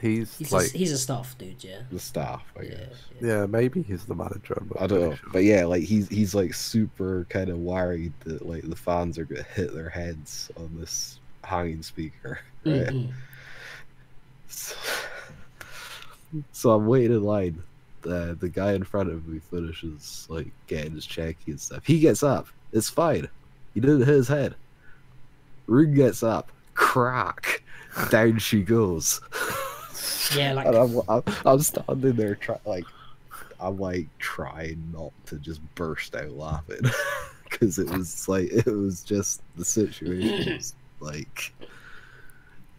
He's, 0.00 0.36
He's 0.38 0.50
like, 0.52 0.72
a, 0.74 0.78
he's 0.78 0.90
a 0.90 0.96
staff 0.98 1.36
dude. 1.38 1.62
Yeah. 1.62 1.82
the 1.90 1.98
staff. 2.00 2.42
I 2.58 2.62
Yeah. 2.62 2.68
guess. 2.70 2.88
yeah. 3.20 3.28
yeah, 3.28 3.46
maybe 3.46 3.82
he's 3.82 4.04
the 4.06 4.14
manager. 4.14 4.54
I'm 4.58 4.70
I 4.80 4.86
don't 4.86 5.00
know, 5.00 5.14
sure. 5.14 5.28
but 5.32 5.44
yeah, 5.44 5.64
like 5.66 5.82
he's 5.82 6.08
he's 6.08 6.34
like 6.34 6.54
super 6.54 7.26
kind 7.28 7.50
of 7.50 7.58
worried 7.58 8.12
that 8.24 8.46
like 8.46 8.62
the 8.68 8.74
fans 8.76 9.18
are 9.18 9.24
gonna 9.26 9.42
hit 9.54 9.74
their 9.74 9.90
heads 9.90 10.50
on 10.56 10.70
this 10.78 11.20
hanging 11.44 11.82
speaker. 11.82 12.40
Right? 12.64 12.86
Mm-mm. 12.86 13.12
So, 14.48 14.76
so 16.52 16.70
I'm 16.70 16.86
waiting 16.86 17.16
in 17.16 17.22
line. 17.24 17.62
The 18.02 18.36
the 18.40 18.48
guy 18.48 18.72
in 18.72 18.84
front 18.84 19.10
of 19.10 19.26
me 19.28 19.40
finishes 19.40 20.26
like 20.30 20.48
getting 20.68 20.92
his 20.92 21.06
cheki 21.06 21.48
and 21.48 21.60
stuff. 21.60 21.84
He 21.86 21.98
gets 22.00 22.22
up. 22.22 22.46
It's 22.72 22.88
fine. 22.88 23.28
He 23.74 23.80
didn't 23.80 24.00
hit 24.00 24.08
his 24.08 24.28
head. 24.28 24.54
Ring 25.66 25.94
gets 25.94 26.22
up. 26.22 26.50
Crack. 26.74 27.62
Down 28.10 28.38
she 28.38 28.62
goes. 28.62 29.20
Yeah, 30.36 30.54
like 30.54 30.66
And 30.66 30.76
I'm, 30.76 31.00
I'm, 31.08 31.22
I'm 31.44 31.60
standing 31.60 32.12
there 32.12 32.34
try, 32.36 32.58
like 32.64 32.84
I'm 33.60 33.78
like 33.78 34.06
trying 34.18 34.92
not 34.92 35.12
to 35.26 35.36
just 35.36 35.60
burst 35.74 36.14
out 36.16 36.30
laughing 36.30 36.80
because 37.50 37.78
it 37.78 37.90
was 37.90 38.28
like 38.28 38.50
it 38.50 38.66
was 38.66 39.02
just 39.02 39.42
the 39.56 39.64
situation 39.64 40.54
was 40.54 40.74
like 41.00 41.52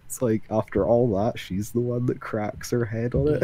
it's 0.06 0.22
like 0.22 0.44
after 0.49 0.86
all 0.86 1.15
that 1.15 1.40
she's 1.40 1.72
the 1.72 1.80
one 1.80 2.06
that 2.07 2.20
cracks 2.20 2.72
her 2.72 2.86
head 2.86 3.15
on 3.15 3.28
it. 3.36 3.44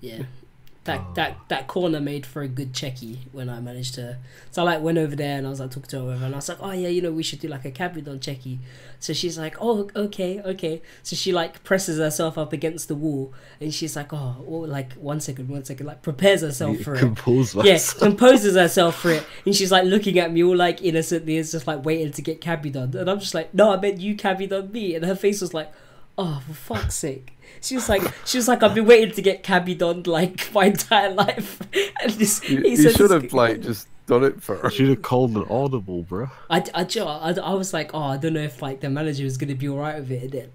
Yeah. 0.00 0.22
That 0.84 0.98
Oh. 0.98 1.12
that 1.14 1.36
that 1.48 1.68
corner 1.68 2.00
made 2.00 2.26
for 2.26 2.42
a 2.42 2.48
good 2.48 2.72
cheki 2.72 3.18
when 3.30 3.48
I 3.48 3.60
managed 3.60 3.94
to. 3.94 4.18
So 4.50 4.62
I 4.62 4.64
like 4.64 4.82
went 4.82 4.98
over 4.98 5.14
there 5.14 5.38
and 5.38 5.46
I 5.46 5.50
was 5.50 5.60
like 5.60 5.70
talking 5.70 5.88
to 5.90 5.98
her 5.98 6.04
whatever, 6.06 6.24
and 6.24 6.34
I 6.34 6.38
was 6.38 6.48
like, 6.48 6.58
oh 6.60 6.72
yeah, 6.72 6.88
you 6.88 7.00
know 7.00 7.12
we 7.12 7.22
should 7.22 7.38
do 7.38 7.46
like 7.46 7.64
a 7.64 7.70
Kabedon 7.70 8.18
cheki. 8.18 8.58
So 8.98 9.12
she's 9.12 9.38
like, 9.38 9.54
oh 9.60 9.88
okay 9.94 10.40
okay. 10.42 10.82
So 11.04 11.14
she 11.14 11.30
like 11.32 11.62
presses 11.62 11.98
herself 11.98 12.36
up 12.36 12.52
against 12.52 12.88
the 12.88 12.96
wall 12.96 13.32
and 13.60 13.72
she's 13.72 13.94
like, 13.94 14.12
oh 14.12 14.36
well, 14.44 14.66
like 14.68 14.94
one 14.94 15.20
second 15.20 15.48
one 15.48 15.64
second 15.64 15.86
like 15.86 16.02
prepares 16.02 16.40
herself 16.40 16.78
for 16.80 16.96
it. 16.96 16.98
Compose 16.98 17.54
Yeah, 17.54 17.78
composes 18.00 18.56
herself 18.56 18.98
for 18.98 19.10
it, 19.12 19.24
and 19.46 19.54
she's 19.54 19.70
like 19.70 19.84
looking 19.84 20.18
at 20.18 20.32
me 20.32 20.42
all 20.42 20.56
like 20.56 20.82
innocently, 20.82 21.36
is 21.36 21.52
just 21.52 21.68
like 21.68 21.84
waiting 21.84 22.10
to 22.10 22.22
get 22.22 22.40
kabedon, 22.40 22.96
and 22.96 23.08
I'm 23.08 23.20
just 23.20 23.34
like, 23.34 23.54
no, 23.54 23.72
I 23.72 23.80
meant 23.80 24.00
you 24.00 24.16
kabedon 24.16 24.72
me, 24.72 24.96
and 24.96 25.04
her 25.04 25.14
face 25.14 25.40
was 25.40 25.54
like, 25.54 25.70
oh 26.18 26.42
for 26.44 26.54
fuck's 26.54 26.96
sake. 26.96 27.38
She 27.62 27.76
was 27.76 27.88
like, 27.88 28.02
she 28.26 28.38
was 28.38 28.48
like, 28.48 28.62
I've 28.62 28.74
been 28.74 28.86
waiting 28.86 29.14
to 29.14 29.22
get 29.22 29.42
kabedon 29.44 30.06
like 30.06 30.52
my 30.54 30.66
entire 30.66 31.12
life, 31.14 31.60
and 32.02 32.10
this 32.12 32.42
You, 32.48 32.60
he 32.62 32.74
you 32.76 32.90
should 32.90 33.10
have 33.10 33.32
like 33.32 33.60
just 33.62 33.88
done 34.06 34.24
it 34.24 34.42
for 34.42 34.58
I 34.62 34.68
her. 34.68 34.70
should 34.70 34.88
have 34.88 35.02
called 35.02 35.36
an 35.36 35.44
audible, 35.48 36.02
bro. 36.02 36.30
I, 36.50 36.64
I, 36.74 36.84
do 36.84 36.98
you 36.98 37.04
know 37.04 37.12
what, 37.18 37.38
I, 37.38 37.42
I 37.42 37.54
was 37.54 37.72
like, 37.72 37.94
oh, 37.94 38.02
I 38.02 38.16
don't 38.16 38.34
know 38.34 38.42
if 38.42 38.60
like 38.62 38.80
the 38.80 38.90
manager 38.90 39.24
was 39.24 39.36
gonna 39.38 39.54
be 39.54 39.68
alright 39.68 39.98
with 40.00 40.10
it, 40.10 40.32
then, 40.32 40.50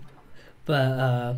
but 0.65 0.73
uh, 0.73 1.35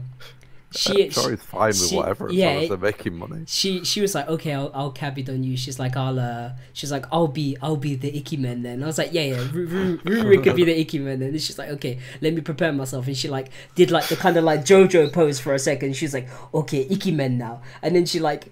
she, 0.71 1.05
I'm 1.05 1.09
sure 1.09 1.31
he's 1.31 1.41
fine 1.41 1.77
with 1.79 1.87
she- 1.89 1.95
whatever 1.95 2.29
as 2.29 2.35
yeah, 2.35 2.47
long 2.53 2.57
as 2.57 2.67
they're 2.69 2.77
making 2.77 3.17
money. 3.17 3.43
she 3.47 3.83
she 3.83 4.01
was 4.01 4.13
like, 4.13 4.27
okay, 4.27 4.53
I'll 4.53 4.71
I'll 4.73 4.91
cabby 4.91 5.25
on 5.27 5.43
you. 5.43 5.57
She's 5.57 5.79
like, 5.79 5.97
I'll 5.97 6.19
uh, 6.19 6.51
she's 6.73 6.91
like, 6.91 7.05
I'll 7.11 7.27
be 7.27 7.57
I'll 7.61 7.75
be 7.77 7.95
the 7.95 8.11
ikemen 8.11 8.61
then. 8.63 8.83
I 8.83 8.85
was 8.85 8.97
like, 8.97 9.11
yeah, 9.13 9.23
yeah, 9.23 9.47
Ru- 9.51 9.65
Ru- 9.65 9.97
Ruru 10.03 10.43
could 10.43 10.55
be 10.55 10.63
the 10.65 10.79
ikemen 10.79 11.19
then. 11.19 11.29
And 11.29 11.41
she's 11.41 11.57
like, 11.57 11.69
okay, 11.69 11.99
let 12.21 12.33
me 12.33 12.41
prepare 12.41 12.71
myself. 12.71 13.07
And 13.07 13.17
she 13.17 13.27
like 13.27 13.49
did 13.75 13.89
like 13.91 14.07
the 14.07 14.15
kind 14.15 14.37
of 14.37 14.43
like 14.43 14.61
JoJo 14.61 15.11
pose 15.11 15.39
for 15.39 15.53
a 15.53 15.59
second. 15.59 15.95
She's 15.95 16.13
like, 16.13 16.27
okay, 16.53 16.85
ikemen 16.89 17.37
now. 17.37 17.61
And 17.81 17.95
then 17.95 18.05
she 18.05 18.19
like. 18.19 18.51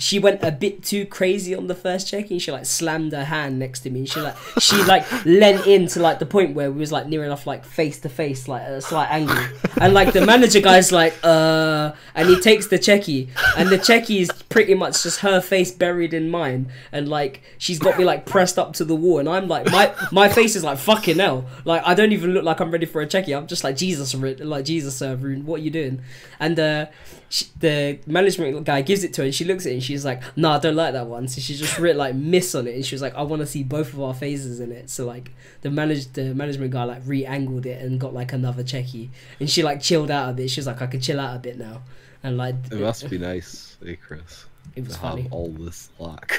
She 0.00 0.18
went 0.18 0.42
a 0.42 0.50
bit 0.50 0.82
too 0.82 1.04
crazy 1.04 1.54
on 1.54 1.66
the 1.66 1.74
first 1.74 2.08
check 2.08 2.30
and 2.30 2.40
she 2.40 2.50
like 2.50 2.64
slammed 2.64 3.12
her 3.12 3.24
hand 3.24 3.58
next 3.58 3.80
to 3.80 3.90
me. 3.90 4.06
She 4.06 4.18
like 4.18 4.34
she 4.58 4.82
like 4.84 5.04
leant 5.26 5.66
in 5.66 5.88
to 5.88 6.00
like 6.00 6.18
the 6.18 6.26
point 6.26 6.54
where 6.54 6.72
we 6.72 6.80
was 6.80 6.90
like 6.90 7.06
near 7.06 7.22
enough 7.22 7.46
like 7.46 7.66
face 7.66 8.00
to 8.00 8.08
face, 8.08 8.48
like 8.48 8.62
at 8.62 8.72
a 8.72 8.80
slight 8.80 9.10
angle. 9.10 9.36
And 9.78 9.92
like 9.92 10.14
the 10.14 10.24
manager 10.24 10.60
guy's 10.60 10.90
like, 10.90 11.14
uh 11.22 11.92
and 12.14 12.28
he 12.30 12.40
takes 12.40 12.68
the 12.68 12.78
cheki. 12.78 13.28
And 13.58 13.68
the 13.68 13.76
cheki 13.76 14.22
is 14.22 14.30
pretty 14.48 14.74
much 14.74 15.02
just 15.02 15.20
her 15.20 15.40
face 15.42 15.70
buried 15.70 16.14
in 16.14 16.30
mine. 16.30 16.72
And 16.92 17.06
like 17.06 17.42
she's 17.58 17.78
got 17.78 17.98
me 17.98 18.04
like 18.04 18.24
pressed 18.24 18.58
up 18.58 18.72
to 18.74 18.86
the 18.86 18.96
wall. 18.96 19.18
And 19.18 19.28
i'm 19.28 19.48
like 19.48 19.70
my 19.70 19.94
my 20.10 20.30
face 20.30 20.56
is 20.56 20.64
like 20.64 20.78
fucking 20.78 21.18
hell. 21.18 21.44
Like 21.66 21.82
i 21.84 21.92
don't 21.92 22.12
even 22.12 22.32
look 22.32 22.44
like 22.44 22.60
i'm 22.60 22.70
ready 22.70 22.86
for 22.86 23.02
a 23.02 23.06
cheki. 23.06 23.36
I'm 23.36 23.46
just 23.46 23.64
like 23.64 23.76
jesus 23.76 24.14
like 24.14 24.64
jesus 24.64 25.02
uh, 25.02 25.16
Rune, 25.20 25.44
what 25.44 25.60
are 25.60 25.62
you 25.62 25.70
doing? 25.70 26.00
And 26.38 26.58
uh 26.58 26.86
she, 27.30 27.46
the 27.60 27.98
management 28.06 28.64
guy 28.64 28.82
gives 28.82 29.04
it 29.04 29.14
to 29.14 29.22
her 29.22 29.24
and 29.26 29.34
she 29.34 29.44
looks 29.44 29.64
at 29.64 29.70
it 29.70 29.74
and 29.76 29.82
she's 29.84 30.04
like 30.04 30.20
no 30.36 30.50
i 30.50 30.58
don't 30.58 30.74
like 30.74 30.92
that 30.94 31.06
one. 31.06 31.28
So 31.28 31.40
she 31.40 31.54
just 31.54 31.78
writ 31.78 31.94
like 31.96 32.14
miss 32.16 32.54
on 32.56 32.66
it 32.66 32.74
and 32.74 32.84
she 32.84 32.94
was 32.94 33.00
like 33.02 33.14
i 33.14 33.22
want 33.22 33.38
to 33.40 33.46
see 33.46 33.62
both 33.62 33.94
of 33.94 34.00
our 34.02 34.12
faces 34.12 34.58
in 34.58 34.72
it. 34.72 34.90
So 34.90 35.06
like 35.06 35.30
the 35.62 35.70
manage 35.70 36.12
the 36.12 36.34
management 36.34 36.72
guy 36.72 36.82
like 36.84 37.02
re-angled 37.06 37.66
it 37.66 37.80
and 37.82 38.00
got 38.00 38.12
like 38.12 38.32
another 38.32 38.64
cheki. 38.64 39.10
And 39.38 39.48
she 39.48 39.62
like 39.62 39.80
chilled 39.80 40.10
out 40.10 40.28
a 40.30 40.32
bit. 40.32 40.50
She 40.50 40.58
was 40.60 40.66
like 40.66 40.82
i 40.82 40.86
can 40.88 41.00
chill 41.00 41.20
out 41.20 41.36
a 41.36 41.38
bit 41.38 41.56
now. 41.56 41.82
And 42.24 42.36
like 42.36 42.56
It 42.70 42.80
must 42.80 43.08
be 43.08 43.18
nice, 43.18 43.76
hey 43.82 43.94
Chris, 43.96 44.46
it 44.74 44.84
was 44.84 44.96
funny. 44.96 45.22
have 45.22 45.32
all 45.32 45.48
this 45.50 45.88
luck. 46.00 46.38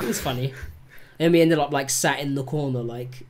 it 0.00 0.06
was 0.06 0.20
funny. 0.20 0.52
And 1.20 1.32
we 1.32 1.40
ended 1.40 1.60
up 1.60 1.72
like 1.72 1.90
sat 1.90 2.18
in 2.18 2.34
the 2.34 2.42
corner, 2.42 2.82
like 2.82 3.24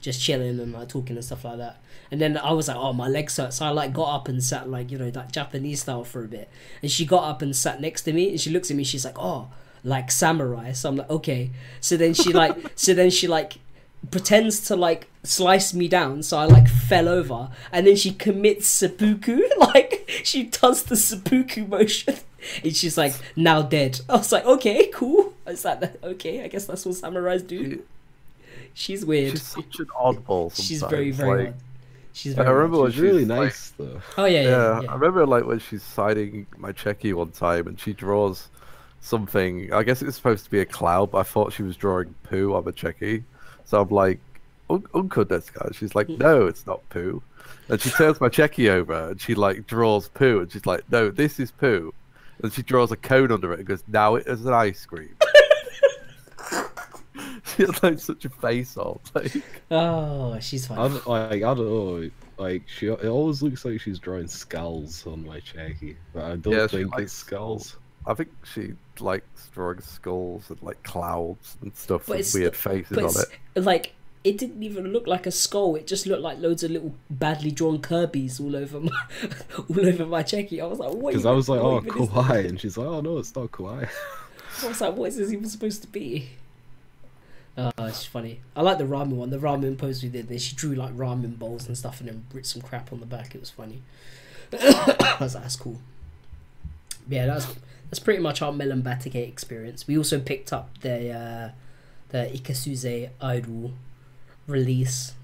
just 0.00 0.20
chilling 0.20 0.60
and 0.60 0.72
like 0.72 0.88
talking 0.88 1.16
and 1.16 1.24
stuff 1.24 1.44
like 1.44 1.58
that. 1.58 1.82
And 2.10 2.20
then 2.20 2.36
I 2.36 2.52
was 2.52 2.68
like, 2.68 2.76
oh, 2.76 2.92
my 2.92 3.08
legs 3.08 3.36
hurt. 3.36 3.52
So 3.52 3.64
I 3.64 3.70
like 3.70 3.92
got 3.92 4.14
up 4.14 4.28
and 4.28 4.42
sat 4.42 4.68
like, 4.68 4.90
you 4.90 4.98
know, 4.98 5.10
that 5.10 5.32
Japanese 5.32 5.82
style 5.82 6.04
for 6.04 6.24
a 6.24 6.28
bit. 6.28 6.48
And 6.82 6.90
she 6.90 7.04
got 7.04 7.24
up 7.24 7.42
and 7.42 7.54
sat 7.54 7.80
next 7.80 8.02
to 8.02 8.12
me 8.12 8.30
and 8.30 8.40
she 8.40 8.50
looks 8.50 8.70
at 8.70 8.76
me, 8.76 8.84
she's 8.84 9.04
like, 9.04 9.18
oh, 9.18 9.48
like 9.82 10.10
samurai. 10.10 10.72
So 10.72 10.88
I'm 10.88 10.96
like, 10.96 11.10
okay. 11.10 11.50
So 11.80 11.96
then 11.96 12.14
she 12.14 12.32
like, 12.32 12.56
so 12.76 12.94
then 12.94 13.10
she 13.10 13.26
like 13.26 13.58
pretends 14.10 14.60
to 14.68 14.76
like 14.76 15.08
slice 15.24 15.74
me 15.74 15.88
down 15.88 16.22
so 16.22 16.38
i 16.38 16.44
like 16.44 16.68
fell 16.68 17.08
over 17.08 17.48
and 17.72 17.86
then 17.86 17.96
she 17.96 18.12
commits 18.12 18.66
seppuku 18.66 19.42
like 19.58 20.08
she 20.22 20.44
does 20.44 20.84
the 20.84 20.96
seppuku 20.96 21.66
motion 21.66 22.14
and 22.62 22.76
she's 22.76 22.96
like 22.96 23.12
now 23.34 23.62
dead 23.62 24.00
i 24.08 24.16
was 24.16 24.30
like 24.30 24.44
okay 24.44 24.88
cool 24.94 25.34
i 25.46 25.50
was 25.50 25.64
like 25.64 26.04
okay 26.04 26.44
i 26.44 26.48
guess 26.48 26.66
that's 26.66 26.86
what 26.86 26.94
samurais 26.94 27.44
do 27.44 27.82
she's 28.76 29.04
weird 29.04 29.32
She's 29.32 29.42
such 29.42 29.78
an 29.80 29.86
oddball. 29.86 30.52
Sometimes. 30.52 30.64
she's 30.68 30.82
very 30.82 31.10
very 31.10 31.44
like, 31.46 31.48
odd 31.54 31.60
she's 32.12 32.38
I 32.38 32.44
remember 32.48 32.76
odd. 32.76 32.82
when 32.82 32.92
She's 32.92 33.00
really 33.00 33.18
she's, 33.22 33.28
like- 33.28 33.40
nice 33.40 33.70
though. 33.76 34.00
oh 34.18 34.24
yeah 34.26 34.42
yeah, 34.42 34.48
yeah, 34.48 34.80
yeah, 34.82 34.90
I 34.90 34.94
remember 34.94 35.26
like 35.26 35.44
when 35.44 35.58
she's 35.58 35.82
signing 35.82 36.46
my 36.56 36.72
cheki 36.72 37.12
one 37.14 37.30
time 37.30 37.66
and 37.66 37.80
she 37.80 37.92
draws 37.92 38.48
something. 39.00 39.72
I 39.72 39.82
guess 39.82 40.02
it's 40.02 40.16
supposed 40.16 40.44
to 40.44 40.50
be 40.50 40.60
a 40.60 40.64
cloud, 40.64 41.10
but 41.12 41.18
I 41.18 41.22
thought 41.24 41.52
she 41.52 41.62
was 41.62 41.76
drawing 41.76 42.14
poo 42.24 42.54
on 42.54 42.64
the 42.64 42.72
cheki. 42.72 43.22
So 43.64 43.80
I'm 43.80 43.88
like, 43.88 44.18
"Un- 44.70 44.84
Uncle 44.94 45.24
this 45.24 45.50
guy. 45.50 45.68
She's 45.72 45.94
like, 45.94 46.08
no, 46.08 46.46
it's 46.46 46.66
not 46.66 46.80
poo. 46.90 47.22
And 47.68 47.80
she 47.80 47.90
turns 47.90 48.20
my 48.20 48.28
cheki 48.28 48.68
over 48.68 49.10
and 49.10 49.20
she 49.20 49.34
like 49.34 49.66
draws 49.66 50.08
poo 50.08 50.40
and 50.40 50.50
she's 50.52 50.66
like, 50.66 50.82
no, 50.90 51.10
this 51.10 51.38
is 51.40 51.50
poo. 51.50 51.92
And 52.42 52.52
she 52.52 52.62
draws 52.62 52.90
a 52.92 52.96
cone 52.96 53.30
under 53.32 53.52
it 53.52 53.60
and 53.60 53.68
goes, 53.68 53.82
now 53.88 54.14
it 54.16 54.26
is 54.26 54.44
an 54.44 54.52
ice 54.54 54.84
cream. 54.86 55.14
she 57.56 57.62
had 57.62 57.82
like 57.82 57.98
such 57.98 58.24
a 58.24 58.30
face 58.30 58.76
off. 58.76 59.00
Like, 59.14 59.32
oh 59.70 60.38
she's 60.40 60.66
I 60.76 60.88
fine 60.88 60.88
don't, 60.88 61.06
like 61.06 61.32
I 61.32 61.54
don't 61.54 61.58
know. 61.58 62.10
Like 62.38 62.68
she, 62.68 62.86
it 62.88 63.04
always 63.06 63.42
looks 63.42 63.64
like 63.64 63.80
she's 63.80 63.98
drawing 63.98 64.28
skulls 64.28 65.06
on 65.06 65.24
my 65.24 65.40
cheki, 65.40 65.96
but 66.12 66.24
I 66.24 66.36
don't 66.36 66.58
Yeah, 66.58 66.66
she 66.66 66.84
think 66.84 66.98
it's 66.98 67.12
skulls. 67.12 67.76
I 68.06 68.14
think 68.14 68.30
she 68.44 68.74
likes 69.00 69.48
drawing 69.50 69.80
skulls 69.80 70.50
and 70.50 70.62
like 70.62 70.82
clouds 70.82 71.56
and 71.62 71.74
stuff 71.76 72.08
But 72.08 72.16
with 72.16 72.32
weird 72.32 72.56
faces 72.56 73.02
but 73.02 73.04
on 73.04 73.16
it. 73.18 73.28
like 73.54 73.94
it 74.24 74.38
didn't 74.38 74.62
even 74.62 74.92
look 74.92 75.06
like 75.06 75.26
a 75.26 75.30
skull 75.30 75.76
it 75.76 75.86
just 75.86 76.06
looked 76.06 76.22
like 76.22 76.38
loads 76.38 76.62
of 76.62 76.70
little 76.70 76.94
badly 77.10 77.50
drawn 77.50 77.80
kirby's 77.80 78.40
all 78.40 78.56
over 78.56 78.80
my 78.80 78.90
all 79.58 79.86
over 79.86 80.06
my 80.06 80.22
cheki 80.22 80.60
i 80.62 80.66
was 80.66 80.78
like 80.78 80.92
what 80.92 81.12
Because 81.12 81.26
I 81.26 81.30
was 81.32 81.48
like, 81.48 81.60
oh, 81.60 81.80
even 81.82 81.82
kawaii, 81.82 82.48
and 82.48 82.60
she's 82.60 82.76
like, 82.76 82.86
oh 82.86 83.00
no, 83.00 83.18
it's 83.18 83.34
not 83.34 83.50
kawaii. 83.50 83.88
I 84.62 84.68
was 84.68 84.80
like, 84.80 84.94
what 84.96 85.08
is 85.08 85.16
this 85.16 85.32
even 85.32 85.48
supposed 85.48 85.82
to 85.82 85.88
be? 85.88 86.30
Oh, 87.58 87.70
it's 87.80 88.04
funny. 88.04 88.40
I 88.54 88.60
like 88.62 88.78
the 88.78 88.84
ramen 88.84 89.10
one. 89.14 89.30
The 89.30 89.38
ramen 89.38 89.78
pose 89.78 90.02
we 90.02 90.10
did. 90.10 90.28
There, 90.28 90.38
she 90.38 90.54
drew 90.54 90.74
like 90.74 90.94
ramen 90.94 91.38
bowls 91.38 91.66
and 91.66 91.76
stuff, 91.76 92.00
and 92.00 92.08
then 92.08 92.26
writ 92.32 92.46
some 92.46 92.60
crap 92.62 92.92
on 92.92 93.00
the 93.00 93.06
back. 93.06 93.34
It 93.34 93.40
was 93.40 93.50
funny. 93.50 93.82
I 94.52 95.16
was 95.20 95.34
like, 95.34 95.44
that's 95.44 95.56
cool. 95.56 95.80
Yeah, 97.08 97.26
that's 97.26 97.46
that's 97.88 97.98
pretty 97.98 98.20
much 98.22 98.42
our 98.42 98.52
Melon 98.52 98.86
experience. 99.14 99.86
We 99.86 99.96
also 99.96 100.20
picked 100.20 100.52
up 100.52 100.78
the 100.80 101.10
uh, 101.10 101.50
the 102.10 102.30
Ikasuze 102.32 103.10
Idol 103.20 103.72
release 104.46 105.14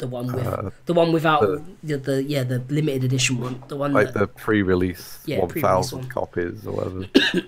The 0.00 0.06
one 0.08 0.26
with 0.32 0.46
Uh, 0.46 0.70
the 0.86 0.94
one 0.94 1.12
without 1.12 1.40
the- 1.42 1.62
the, 1.82 1.96
the 1.98 2.22
yeah 2.24 2.42
the 2.42 2.58
limited 2.68 3.04
edition 3.04 3.38
one. 3.38 3.62
The 3.68 3.76
one 3.76 3.92
like 3.92 4.12
that, 4.12 4.18
the 4.18 4.26
pre-release 4.26 5.20
Yeah, 5.26 5.38
one 5.40 5.48
pre-release 5.48 5.70
thousand 5.70 5.98
one. 6.00 6.08
copies 6.08 6.66
or 6.66 6.72
whatever. 6.72 7.00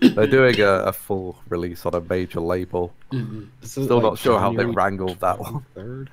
They're 0.14 0.26
doing 0.38 0.60
a, 0.60 0.72
a 0.92 0.92
full 0.92 1.38
release 1.48 1.84
on 1.86 1.94
a 1.94 2.00
major 2.00 2.40
label. 2.40 2.92
Mhm. 3.12 3.48
Is 3.62 3.76
it, 3.76 3.84
Still 3.84 4.00
not 4.00 4.18
sure 4.18 4.38
how 4.38 4.52
they 4.52 4.64
wrangled 4.66 5.18
that 5.20 5.38
one. 5.40 5.64
Third, 5.74 6.10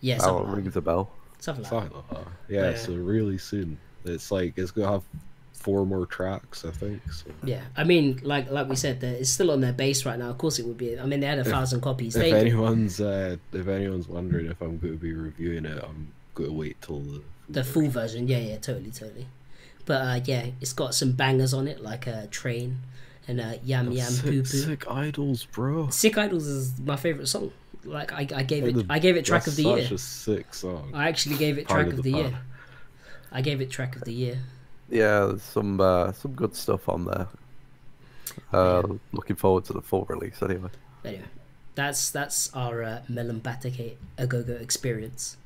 yeah 0.00 0.16
That 0.16 0.22
something, 0.24 0.46
one 0.48 0.56
rings 0.56 0.76
a 0.76 0.80
bell. 0.80 1.12
something 1.38 1.64
like 1.64 1.70
that. 1.70 1.92
something 1.92 1.98
like 1.98 2.24
that. 2.24 2.32
Yeah, 2.48 2.70
Yeah. 2.70 2.76
so 2.76 2.94
really 2.94 3.38
soon. 3.38 3.78
It's 4.04 4.30
like 4.30 4.54
it's 4.56 4.70
gonna 4.70 4.90
have 4.92 5.04
four 5.60 5.84
more 5.86 6.06
tracks, 6.06 6.64
I 6.64 6.70
think. 6.70 7.00
So. 7.12 7.26
Yeah, 7.44 7.60
I 7.76 7.84
mean, 7.84 8.18
like 8.22 8.50
like 8.50 8.68
we 8.68 8.76
said, 8.76 9.00
that 9.00 9.20
it's 9.20 9.30
still 9.30 9.50
on 9.50 9.60
their 9.60 9.72
base 9.74 10.04
right 10.06 10.18
now. 10.18 10.30
Of 10.30 10.38
course, 10.38 10.58
it 10.58 10.66
would 10.66 10.78
be. 10.78 10.98
I 10.98 11.04
mean, 11.06 11.20
they 11.20 11.26
had 11.26 11.38
a 11.38 11.44
thousand 11.44 11.80
copies. 11.82 12.16
If 12.16 12.22
They, 12.22 12.32
anyone's 12.32 13.00
uh, 13.00 13.36
if 13.52 13.68
anyone's 13.68 14.08
wondering 14.08 14.46
if 14.46 14.60
I'm 14.60 14.78
going 14.78 14.94
to 14.94 14.98
be 14.98 15.12
reviewing 15.12 15.66
it, 15.66 15.78
I'm 15.82 16.12
going 16.34 16.50
to 16.50 16.56
wait 16.56 16.80
till 16.82 17.00
the 17.00 17.22
the 17.48 17.64
full 17.64 17.88
version, 17.88 18.28
yeah, 18.28 18.38
yeah, 18.38 18.58
totally, 18.58 18.90
totally. 18.90 19.26
But 19.84 20.00
uh, 20.02 20.20
yeah, 20.24 20.46
it's 20.60 20.72
got 20.72 20.94
some 20.94 21.12
bangers 21.12 21.52
on 21.52 21.66
it, 21.68 21.82
like 21.82 22.06
a 22.06 22.16
uh, 22.18 22.26
train 22.30 22.78
and 23.28 23.40
uh, 23.40 23.54
yam 23.64 23.90
yam 23.92 24.10
sick, 24.10 24.24
poo 24.24 24.40
poo. 24.42 24.44
sick 24.44 24.90
idols, 24.90 25.44
bro. 25.46 25.88
Sick 25.90 26.16
Idols 26.16 26.46
is 26.46 26.78
my 26.80 26.96
favorite 26.96 27.26
song. 27.28 27.52
Like 27.84 28.12
I, 28.12 28.26
I 28.34 28.42
gave 28.42 28.64
it, 28.64 28.74
the- 28.74 28.86
I 28.88 28.98
gave 28.98 29.16
it 29.16 29.24
track 29.24 29.46
of 29.46 29.56
the 29.56 29.64
year. 29.64 29.82
Such 29.82 29.92
a 29.92 29.98
sick 29.98 30.54
song. 30.54 30.90
I 30.94 31.08
actually 31.08 31.36
gave 31.36 31.58
it 31.58 31.66
Part 31.66 31.80
track 31.80 31.92
of 31.92 31.98
of 31.98 32.04
the 32.04 32.12
the 32.12 32.18
year. 32.18 32.38
I 33.32 33.42
gave 33.42 33.60
it 33.60 33.70
track 33.70 33.96
of 33.96 34.02
the 34.04 34.12
year. 34.12 34.38
Yeah, 34.90 35.26
there's 35.26 35.42
some 35.42 35.80
uh, 35.80 36.12
some 36.12 36.32
good 36.32 36.54
stuff 36.54 36.88
on 36.88 37.04
there. 37.04 37.28
Uh, 38.52 38.82
Looking 39.12 39.36
forward 39.36 39.64
to 39.66 39.72
the 39.72 39.80
full 39.80 40.04
release 40.08 40.42
anyway. 40.42 40.70
Anyway, 41.04 41.24
that's 41.74 42.10
that's 42.10 42.54
our 42.54 42.82
uh, 42.82 43.02
Melon 43.08 43.40
Batake 43.40 43.94
a 44.18 44.26
go 44.26 44.42
go 44.42 44.54
experience. 44.54 45.36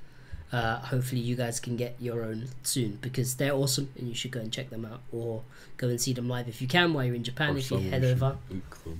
Uh, 0.52 0.78
hopefully, 0.78 1.20
you 1.20 1.34
guys 1.34 1.58
can 1.58 1.76
get 1.76 1.96
your 1.98 2.22
own 2.22 2.46
soon 2.62 2.98
because 3.00 3.34
they're 3.34 3.54
awesome 3.54 3.88
and 3.98 4.08
you 4.08 4.14
should 4.14 4.30
go 4.30 4.40
and 4.40 4.52
check 4.52 4.70
them 4.70 4.84
out 4.84 5.00
or 5.10 5.42
go 5.76 5.88
and 5.88 6.00
see 6.00 6.12
them 6.12 6.28
live 6.28 6.46
if 6.48 6.62
you 6.62 6.68
can 6.68 6.92
while 6.94 7.04
you're 7.04 7.16
in 7.16 7.24
Japan. 7.24 7.54
Or 7.54 7.58
if 7.58 7.70
you 7.70 7.78
head 7.78 8.04
over, 8.04 8.36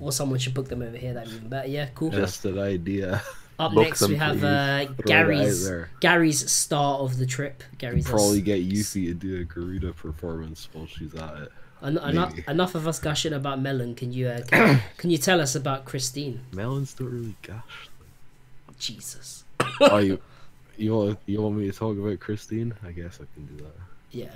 or 0.01 0.11
someone 0.11 0.39
should 0.41 0.55
book 0.55 0.69
them 0.69 0.83
over 0.83 0.97
here. 0.97 1.15
That'd 1.15 1.31
be 1.31 1.37
even 1.37 1.49
better. 1.49 1.69
Yeah, 1.69 1.87
cool. 1.95 2.11
Just 2.11 2.45
an 2.45 2.59
idea. 2.59 3.23
Up 3.59 3.73
next, 3.73 4.01
them, 4.01 4.11
we 4.11 4.17
have 4.17 4.43
uh, 4.43 4.79
Throw 4.79 4.83
it 4.83 4.89
out 4.91 5.07
Gary's. 5.07 5.71
Gary's 6.01 6.51
star 6.51 6.99
of 6.99 7.19
the 7.19 7.27
trip. 7.27 7.63
Gary's 7.79 8.09
Probably 8.09 8.41
get 8.41 8.69
Yuffie 8.69 9.07
to 9.07 9.15
do 9.15 9.41
a 9.41 9.45
Garuda 9.45 9.93
performance 9.93 10.69
while 10.73 10.87
she's 10.87 11.15
at 11.15 11.37
it. 11.43 11.53
En- 11.83 11.99
enough, 11.99 12.35
enough 12.49 12.75
of 12.75 12.89
us 12.89 12.99
gushing 12.99 13.33
about 13.33 13.61
Melon. 13.61 13.95
Can 13.95 14.13
you 14.13 14.29
uh, 14.29 14.43
can, 14.43 14.81
can 14.97 15.11
you 15.11 15.19
tell 15.19 15.41
us 15.41 15.55
about 15.55 15.85
Christine? 15.85 16.41
Melons 16.53 16.95
don't 16.95 17.11
really 17.11 17.37
gush. 17.43 17.89
Jesus. 18.79 19.45
oh, 19.81 19.99
you, 19.99 20.19
you 20.77 20.95
want 20.97 21.19
you 21.27 21.41
want 21.43 21.57
me 21.57 21.71
to 21.71 21.77
talk 21.77 21.97
about 21.97 22.19
Christine? 22.21 22.75
I 22.85 22.91
guess 22.91 23.21
I 23.21 23.27
can 23.35 23.47
do 23.47 23.63
that. 23.65 23.75
Yeah. 24.11 24.31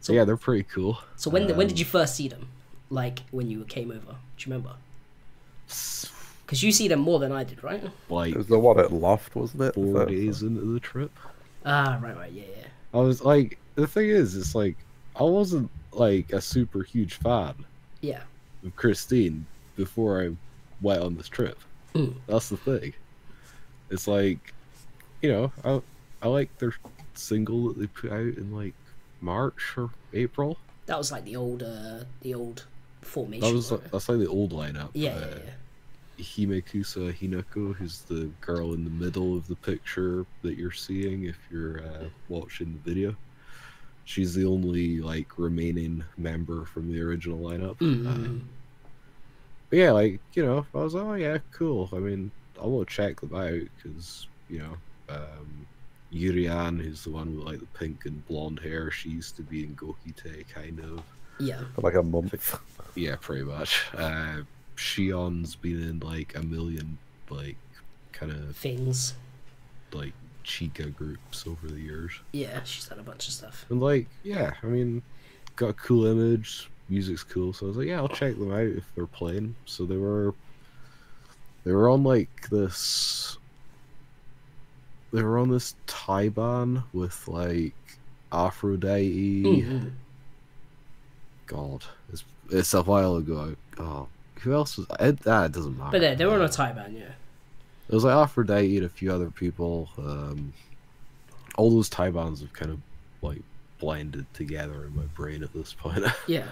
So 0.00 0.12
yeah, 0.12 0.24
they're 0.24 0.36
pretty 0.36 0.62
cool. 0.62 0.98
So 1.16 1.28
when 1.28 1.44
when 1.56 1.66
did 1.66 1.74
Um, 1.76 1.78
you 1.78 1.84
first 1.84 2.14
see 2.14 2.28
them? 2.28 2.48
Like 2.88 3.20
when 3.32 3.50
you 3.50 3.64
came 3.64 3.90
over? 3.90 4.00
Do 4.00 4.14
you 4.38 4.46
remember? 4.46 4.76
Because 6.46 6.62
you 6.62 6.70
see 6.70 6.86
them 6.88 7.00
more 7.00 7.18
than 7.18 7.32
I 7.32 7.42
did, 7.44 7.62
right? 7.64 7.82
Like 8.08 8.32
It 8.34 8.38
was 8.38 8.46
the 8.46 8.58
one 8.58 8.78
at 8.78 8.92
Loft, 8.92 9.34
wasn't 9.34 9.62
it? 9.64 9.74
four 9.74 9.92
So- 10.00 10.06
days 10.06 10.42
into 10.42 10.60
the 10.72 10.80
trip. 10.80 11.10
Ah, 11.64 11.98
right, 12.00 12.16
right, 12.16 12.32
yeah, 12.32 12.44
yeah. 12.56 12.66
I 12.94 12.98
was 12.98 13.22
like, 13.22 13.58
the 13.74 13.86
thing 13.86 14.08
is, 14.08 14.36
it's 14.36 14.54
like 14.54 14.76
I 15.18 15.24
wasn't 15.24 15.70
like 15.92 16.32
a 16.32 16.40
super 16.40 16.82
huge 16.82 17.14
fan 17.14 17.54
Yeah. 18.00 18.22
of 18.64 18.76
Christine 18.76 19.44
before 19.76 20.22
I 20.22 20.30
went 20.80 21.02
on 21.02 21.16
this 21.16 21.28
trip. 21.28 21.58
Mm. 21.94 22.14
That's 22.28 22.48
the 22.50 22.56
thing. 22.56 22.92
It's 23.90 24.06
like, 24.06 24.54
you 25.22 25.32
know, 25.32 25.52
I 25.64 25.80
I 26.22 26.28
like 26.28 26.56
their 26.58 26.74
single 27.14 27.68
that 27.68 27.78
they 27.78 27.86
put 27.88 28.12
out 28.12 28.36
in 28.36 28.52
like 28.54 28.74
March 29.20 29.76
or 29.76 29.90
April. 30.12 30.58
That 30.86 30.98
was 30.98 31.10
like 31.10 31.24
the 31.24 31.36
old, 31.36 31.62
uh, 31.62 32.04
the 32.20 32.34
old 32.34 32.66
formation. 33.02 33.48
That 33.48 33.54
was 33.54 33.70
wasn't 33.72 33.90
that's 33.92 34.08
like 34.08 34.18
the 34.18 34.28
old 34.28 34.52
lineup. 34.52 34.90
yeah, 34.94 35.10
Uh, 35.16 35.20
yeah, 35.20 35.26
yeah. 35.44 35.50
Himekusa 36.18 37.12
Hinako, 37.12 37.74
who's 37.74 38.00
the 38.02 38.30
girl 38.40 38.72
in 38.74 38.84
the 38.84 38.90
middle 38.90 39.36
of 39.36 39.46
the 39.48 39.56
picture 39.56 40.24
that 40.42 40.56
you're 40.56 40.72
seeing 40.72 41.24
if 41.24 41.38
you're 41.50 41.80
uh, 41.80 42.04
watching 42.28 42.72
the 42.84 42.90
video. 42.92 43.16
She's 44.04 44.34
the 44.34 44.44
only 44.46 45.00
like 45.00 45.36
remaining 45.38 46.04
member 46.16 46.64
from 46.64 46.92
the 46.92 47.00
original 47.00 47.38
lineup. 47.38 47.76
Mm, 47.78 48.06
Uh, 48.06 48.14
mm, 48.14 48.40
but 49.68 49.78
yeah, 49.78 49.90
like 49.90 50.20
you 50.34 50.44
know, 50.44 50.64
I 50.74 50.78
was 50.78 50.94
oh 50.94 51.14
yeah, 51.14 51.38
cool. 51.52 51.88
I 51.92 51.96
mean, 51.98 52.30
I 52.62 52.66
will 52.66 52.84
check 52.84 53.20
them 53.20 53.34
out 53.34 53.68
because 53.76 54.26
you 54.48 54.60
know, 54.60 54.76
um, 55.08 55.66
Yurian, 56.12 56.80
who's 56.80 57.02
the 57.02 57.10
one 57.10 57.36
with 57.36 57.46
like 57.46 57.58
the 57.60 57.66
pink 57.78 58.06
and 58.06 58.24
blonde 58.28 58.60
hair, 58.60 58.90
she 58.92 59.08
used 59.10 59.34
to 59.36 59.42
be 59.42 59.64
in 59.64 59.74
Gokite, 59.74 60.46
kind 60.48 60.78
of. 60.80 61.02
yeah. 61.40 61.62
for 61.74 61.80
like 61.80 61.94
a 61.94 62.02
month. 62.02 62.58
Yeah, 62.94 63.16
pretty 63.20 63.42
much. 63.44 63.82
Uh, 63.92 64.42
Shion's 64.76 65.56
been 65.56 65.82
in 65.82 66.00
like 66.00 66.36
a 66.36 66.42
million 66.42 66.98
like 67.30 67.56
kind 68.12 68.32
of 68.32 68.56
Things. 68.56 69.14
like 69.92 70.12
chica 70.44 70.86
groups 70.86 71.46
over 71.46 71.66
the 71.66 71.80
years. 71.80 72.12
Yeah, 72.32 72.62
she's 72.64 72.86
done 72.88 72.98
a 73.00 73.02
bunch 73.02 73.26
of 73.26 73.34
stuff. 73.34 73.66
And 73.68 73.80
like, 73.80 74.06
yeah, 74.22 74.54
I 74.62 74.66
mean, 74.66 75.02
got 75.56 75.68
a 75.70 75.74
cool 75.74 76.06
image, 76.06 76.70
music's 76.88 77.24
cool, 77.24 77.52
so 77.52 77.66
I 77.66 77.68
was 77.68 77.76
like, 77.76 77.88
yeah, 77.88 77.98
I'll 77.98 78.08
check 78.08 78.38
them 78.38 78.52
out 78.52 78.60
if 78.60 78.84
they're 78.94 79.06
playing. 79.06 79.54
So 79.64 79.84
they 79.84 79.96
were 79.96 80.34
they 81.64 81.72
were 81.72 81.88
on 81.88 82.04
like 82.04 82.48
this 82.50 83.38
they 85.12 85.22
were 85.22 85.38
on 85.38 85.50
this 85.50 85.74
Taiban 85.86 86.82
with 86.92 87.26
like 87.26 87.74
Aphrodite. 88.32 89.42
Mm, 89.42 89.92
God, 91.46 91.84
it's 92.12 92.24
it's 92.50 92.74
a 92.74 92.82
while 92.82 93.16
ago. 93.16 93.56
Oh, 93.78 94.08
who 94.40 94.52
else 94.52 94.76
was 94.76 94.86
it? 95.00 95.20
That 95.20 95.52
doesn't 95.52 95.76
matter. 95.76 95.92
But 95.92 96.00
they, 96.00 96.14
they 96.14 96.26
were 96.26 96.34
on 96.34 96.42
a 96.42 96.48
taiban, 96.48 96.98
yeah. 96.98 97.12
It 97.88 97.94
was 97.94 98.04
like 98.04 98.14
Aphrodite 98.14 98.76
and 98.76 98.86
a 98.86 98.88
few 98.88 99.12
other 99.12 99.30
people. 99.30 99.88
Um, 99.98 100.52
all 101.56 101.70
those 101.70 101.88
taibans 101.88 102.40
have 102.40 102.52
kind 102.52 102.72
of 102.72 102.80
like 103.22 103.42
blended 103.78 104.26
together 104.34 104.86
in 104.86 104.96
my 104.96 105.04
brain 105.14 105.42
at 105.42 105.52
this 105.52 105.72
point. 105.72 106.04
Yeah. 106.26 106.46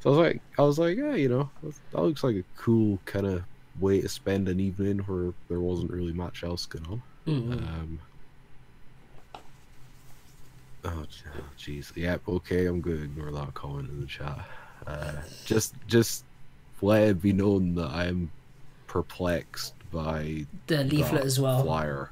so 0.00 0.10
I 0.10 0.16
was 0.16 0.18
like, 0.18 0.40
I 0.58 0.62
was 0.62 0.78
like, 0.78 0.96
yeah, 0.96 1.14
you 1.14 1.28
know, 1.28 1.50
that 1.62 2.02
looks 2.02 2.22
like 2.22 2.36
a 2.36 2.44
cool 2.56 2.98
kind 3.04 3.26
of 3.26 3.44
way 3.80 4.00
to 4.00 4.08
spend 4.08 4.48
an 4.48 4.60
evening 4.60 4.98
where 5.00 5.32
there 5.48 5.60
wasn't 5.60 5.90
really 5.90 6.12
much 6.12 6.44
else 6.44 6.66
going 6.66 6.86
on. 6.86 7.02
Mm, 7.26 7.48
mm. 7.48 7.68
Um, 7.68 7.98
oh, 10.84 11.06
jeez. 11.58 11.96
Yep. 11.96 12.22
Okay, 12.28 12.66
I'm 12.66 12.80
going 12.80 12.98
to 12.98 13.04
ignore 13.04 13.30
that 13.32 13.54
comment 13.54 13.88
in 13.88 14.00
the 14.00 14.06
chat. 14.06 14.38
Uh, 14.86 15.12
just, 15.46 15.74
just 15.86 16.24
let 16.82 17.02
it 17.08 17.22
be 17.22 17.32
known 17.32 17.74
that 17.76 17.90
I 17.90 18.06
am 18.06 18.30
perplexed 18.86 19.74
by 19.90 20.46
the 20.66 20.84
leaflet 20.84 21.24
as 21.24 21.38
well. 21.40 21.62
flyer. 21.64 22.10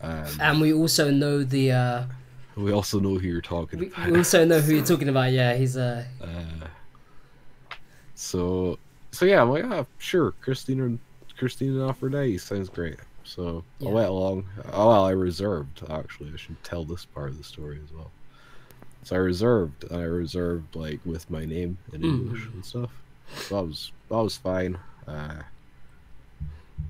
Um, 0.00 0.26
And 0.40 0.60
we 0.60 0.72
also 0.72 1.10
know 1.10 1.42
the. 1.44 1.72
Uh, 1.72 2.04
we 2.56 2.72
also 2.72 2.98
know 3.00 3.16
who 3.18 3.26
you're 3.28 3.40
talking 3.40 3.78
we, 3.78 3.86
about. 3.86 4.10
we 4.10 4.18
also 4.18 4.44
know 4.44 4.60
who 4.60 4.74
you're 4.74 4.84
talking 4.92 5.08
about. 5.08 5.32
Yeah, 5.32 5.54
he's 5.54 5.76
uh, 5.76 6.04
Uh, 6.20 6.66
so, 8.14 8.78
so 9.10 9.24
yeah, 9.24 9.40
I'm 9.40 9.50
like, 9.50 9.64
ah, 9.64 9.86
sure, 9.98 10.32
Christina 10.42 10.84
and 10.84 10.98
Christina 11.38 11.88
Aphrodite 11.88 12.38
sounds 12.38 12.68
great. 12.68 12.96
So 13.24 13.64
Yeah. 13.78 13.90
I 13.90 13.92
went 13.92 14.08
along. 14.08 14.44
Oh, 14.72 14.88
well, 14.88 15.04
I 15.04 15.10
reserved. 15.12 15.82
Actually, 15.90 16.30
I 16.32 16.36
should 16.36 16.62
tell 16.64 16.84
this 16.84 17.04
part 17.04 17.30
of 17.30 17.38
the 17.38 17.44
story 17.44 17.80
as 17.84 17.92
well. 17.92 18.10
So 19.04 19.16
I 19.16 19.18
reserved, 19.18 19.84
and 19.84 20.00
I 20.00 20.04
reserved 20.04 20.76
like 20.76 21.00
with 21.04 21.28
my 21.30 21.44
name 21.44 21.78
in 21.92 22.04
English 22.04 22.42
Mhm. 22.42 22.54
and 22.54 22.64
stuff. 22.64 22.90
So 23.36 23.56
that 23.56 23.66
was 23.68 23.92
that 24.08 24.16
was 24.16 24.36
fine. 24.36 24.78
Uh, 25.06 25.42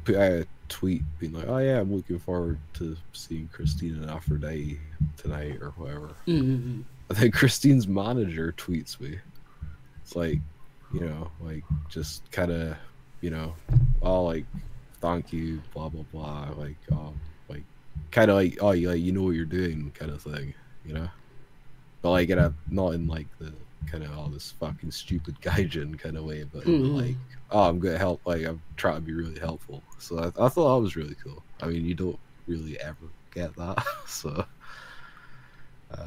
put 0.05 0.17
out 0.17 0.33
a 0.33 0.47
tweet 0.69 1.03
being 1.19 1.33
like, 1.33 1.47
"Oh 1.49 1.59
yeah, 1.59 1.81
I'm 1.81 1.95
looking 1.95 2.19
forward 2.19 2.59
to 2.75 2.97
seeing 3.13 3.49
Christina 3.53 4.01
and 4.01 4.11
Aphrodite 4.11 4.81
tonight 5.17 5.59
or 5.61 5.71
whatever." 5.77 6.11
mm, 6.27 6.43
mm, 6.43 6.59
mm. 6.59 6.85
And 7.09 7.19
then 7.19 7.31
Christine's 7.31 7.87
manager 7.87 8.55
tweets 8.57 8.99
me. 9.01 9.19
It's 10.03 10.17
like, 10.17 10.39
you 10.93 11.01
know, 11.01 11.31
like 11.41 11.63
just 11.89 12.31
kind 12.31 12.51
of, 12.51 12.77
you 13.21 13.31
know, 13.31 13.55
all 14.01 14.25
like, 14.25 14.47
thank 15.01 15.33
you, 15.33 15.61
blah 15.75 15.89
blah 15.89 16.05
blah, 16.13 16.49
like, 16.57 16.77
um, 16.91 17.19
like, 17.49 17.65
kind 18.11 18.31
of 18.31 18.37
like, 18.37 18.59
oh, 18.61 18.71
you 18.73 18.89
like, 18.91 19.01
you 19.01 19.13
know 19.13 19.23
what 19.23 19.31
you're 19.35 19.45
doing, 19.45 19.93
kind 19.95 20.11
of 20.11 20.23
thing, 20.23 20.55
you 20.87 20.95
know. 20.95 21.09
But 22.01 22.11
like 22.11 22.31
in 22.31 22.39
a 22.39 22.53
not 22.69 22.95
in 22.95 23.07
like 23.07 23.27
the 23.39 23.53
kind 23.91 24.05
of 24.05 24.17
all 24.17 24.29
this 24.29 24.53
fucking 24.61 24.91
stupid 24.91 25.37
gaijin 25.43 25.99
kind 25.99 26.17
of 26.17 26.25
way, 26.25 26.45
but 26.45 26.65
Mhm. 26.65 26.95
like, 26.95 27.17
oh, 27.51 27.69
I'm 27.69 27.79
gonna 27.79 27.99
help, 27.99 28.21
like 28.27 28.45
I'm 28.45 28.61
trying 28.77 28.97
to 28.97 29.01
be 29.01 29.13
really 29.13 29.39
helpful. 29.39 29.83
So 29.99 30.19
I, 30.19 30.27
I 30.45 30.49
thought 30.49 30.75
that 30.77 30.83
was 30.83 30.97
really 30.97 31.17
cool. 31.23 31.43
I 31.61 31.67
mean, 31.67 31.85
you 31.85 31.95
don't 31.95 32.19
really 32.47 32.79
ever 32.81 33.07
get 33.35 33.55
that, 33.57 33.85
so. 34.07 34.45
Um, 35.93 35.99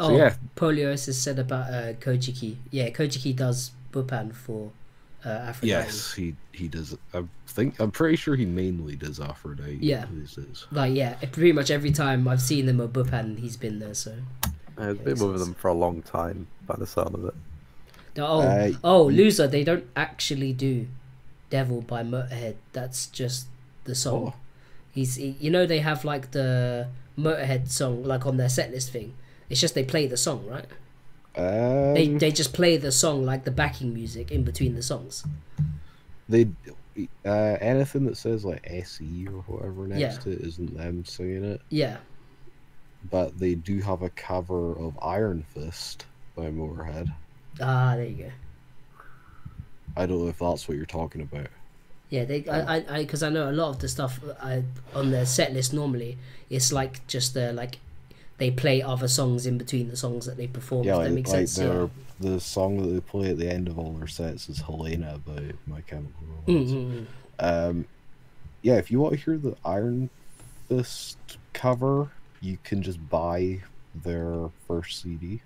Oh, 0.00 0.16
yeah. 0.16 0.34
Polios 0.56 1.06
has 1.06 1.20
said 1.20 1.38
about 1.38 1.72
uh, 1.72 1.92
Kojiki. 1.94 2.56
Yeah, 2.72 2.90
Kojiki 2.90 3.34
does 3.34 3.70
Buppan 3.92 4.34
for 4.34 4.72
uh, 5.24 5.28
Aphrodite. 5.28 5.68
Yes, 5.68 6.12
he 6.14 6.34
he 6.50 6.66
does. 6.66 6.96
I 7.14 7.22
think 7.46 7.78
I'm 7.78 7.92
pretty 7.92 8.16
sure 8.16 8.34
he 8.34 8.44
mainly 8.44 8.96
does 8.96 9.20
Aphrodite. 9.20 9.78
Yeah. 9.80 10.06
these 10.10 10.34
days. 10.34 10.66
Like 10.72 10.94
yeah, 10.96 11.14
pretty 11.30 11.52
much 11.52 11.70
every 11.70 11.92
time 11.92 12.26
I've 12.26 12.42
seen 12.42 12.68
him 12.68 12.80
at 12.80 12.92
Buppan, 12.92 13.38
he's 13.38 13.56
been 13.56 13.78
there. 13.78 13.94
So 13.94 14.16
I've 14.78 14.96
Yeah, 14.98 15.02
been 15.02 15.18
with 15.18 15.22
it's- 15.22 15.40
them 15.40 15.54
for 15.54 15.68
a 15.68 15.74
long 15.74 16.02
time 16.02 16.46
by 16.66 16.76
the 16.78 16.86
sound 16.86 17.14
of 17.14 17.24
it. 17.26 17.34
oh 18.18 18.40
Uh, 18.40 18.72
oh 18.82 19.04
loser, 19.04 19.46
they 19.46 19.64
don't 19.64 19.84
actually 19.96 20.52
do 20.52 20.86
Devil 21.50 21.80
by 21.82 22.02
Motorhead. 22.02 22.54
That's 22.72 23.06
just 23.06 23.46
the 23.84 23.94
song. 23.94 24.32
Oh. 24.34 24.34
He's 24.92 25.16
he, 25.16 25.36
you 25.40 25.50
know 25.50 25.66
they 25.66 25.80
have 25.80 26.04
like 26.04 26.30
the 26.32 26.88
Motorhead 27.18 27.68
song 27.70 28.04
like 28.04 28.26
on 28.26 28.36
their 28.36 28.48
set 28.48 28.70
list 28.70 28.90
thing. 28.90 29.14
It's 29.50 29.60
just 29.60 29.74
they 29.74 29.84
play 29.84 30.06
the 30.06 30.16
song, 30.16 30.46
right? 30.46 30.66
Um, 31.36 31.94
They 31.94 32.08
they 32.08 32.30
just 32.30 32.52
play 32.52 32.76
the 32.76 32.92
song 32.92 33.24
like 33.24 33.44
the 33.44 33.50
backing 33.50 33.92
music 33.92 34.30
in 34.30 34.42
between 34.44 34.74
the 34.74 34.82
songs. 34.82 35.24
they 36.28 36.48
uh, 37.26 37.56
anything 37.60 38.06
that 38.06 38.16
says 38.16 38.44
like 38.44 38.62
SE 38.70 39.26
or 39.26 39.42
whatever 39.48 39.86
next 39.88 40.00
Yeah. 40.00 40.18
to 40.22 40.30
it 40.30 40.40
isn't 40.40 40.76
them 40.76 41.04
singing 41.04 41.44
it, 41.44 41.60
Yeah. 41.68 41.96
But 43.10 43.38
they 43.38 43.54
do 43.54 43.80
have 43.80 44.02
a 44.02 44.10
cover 44.10 44.72
of 44.78 44.98
Iron 45.02 45.44
Fist 45.54 46.06
by 46.36 46.46
Motorhead. 46.46 47.12
Ah, 47.60 47.94
there 47.96 48.06
you 48.06 48.24
go. 48.24 48.30
I 49.96 50.06
don't 50.06 50.22
know 50.22 50.28
if 50.28 50.38
that's 50.38 50.66
what 50.66 50.76
you're 50.76 50.86
talking 50.86 51.20
about. 51.20 51.46
Yeah, 52.10 52.24
they 52.24 52.46
I 52.48 52.76
I 52.88 52.98
because 53.02 53.22
I, 53.22 53.28
know 53.28 53.50
a 53.50 53.52
lot 53.52 53.70
of 53.70 53.78
the 53.78 53.88
stuff 53.88 54.20
I, 54.40 54.62
on 54.94 55.10
their 55.10 55.26
set 55.26 55.52
list 55.52 55.72
normally 55.72 56.16
it's 56.50 56.72
like 56.72 57.06
just 57.06 57.34
the 57.34 57.52
like 57.52 57.78
they 58.38 58.50
play 58.50 58.82
other 58.82 59.08
songs 59.08 59.46
in 59.46 59.58
between 59.58 59.88
the 59.88 59.96
songs 59.96 60.26
that 60.26 60.36
they 60.36 60.46
perform. 60.46 60.84
yeah, 60.84 60.94
if 60.94 60.98
like, 60.98 61.12
makes 61.12 61.30
like 61.30 61.48
sense. 61.48 61.58
Yeah. 61.58 61.86
the 62.20 62.40
song 62.40 62.82
that 62.82 62.88
they 62.88 63.00
play 63.00 63.30
at 63.30 63.38
the 63.38 63.48
end 63.48 63.68
of 63.68 63.78
all 63.78 63.92
their 63.92 64.08
sets 64.08 64.48
is 64.48 64.58
Helena 64.58 65.20
by 65.24 65.52
My 65.66 65.80
Chemical 65.82 66.12
Romance. 66.46 66.70
mm, 66.70 67.06
mm. 67.38 67.68
Um, 67.68 67.86
yeah, 68.62 68.74
if 68.74 68.90
you 68.90 68.98
want 69.00 69.14
to 69.14 69.20
hear 69.20 69.38
the 69.38 69.56
Iron 69.64 70.10
Fist 70.68 71.18
cover, 71.52 72.10
you 72.44 72.58
can 72.62 72.82
just 72.82 72.98
buy 73.08 73.60
their 73.94 74.50
first 74.68 75.02
CD. 75.02 75.40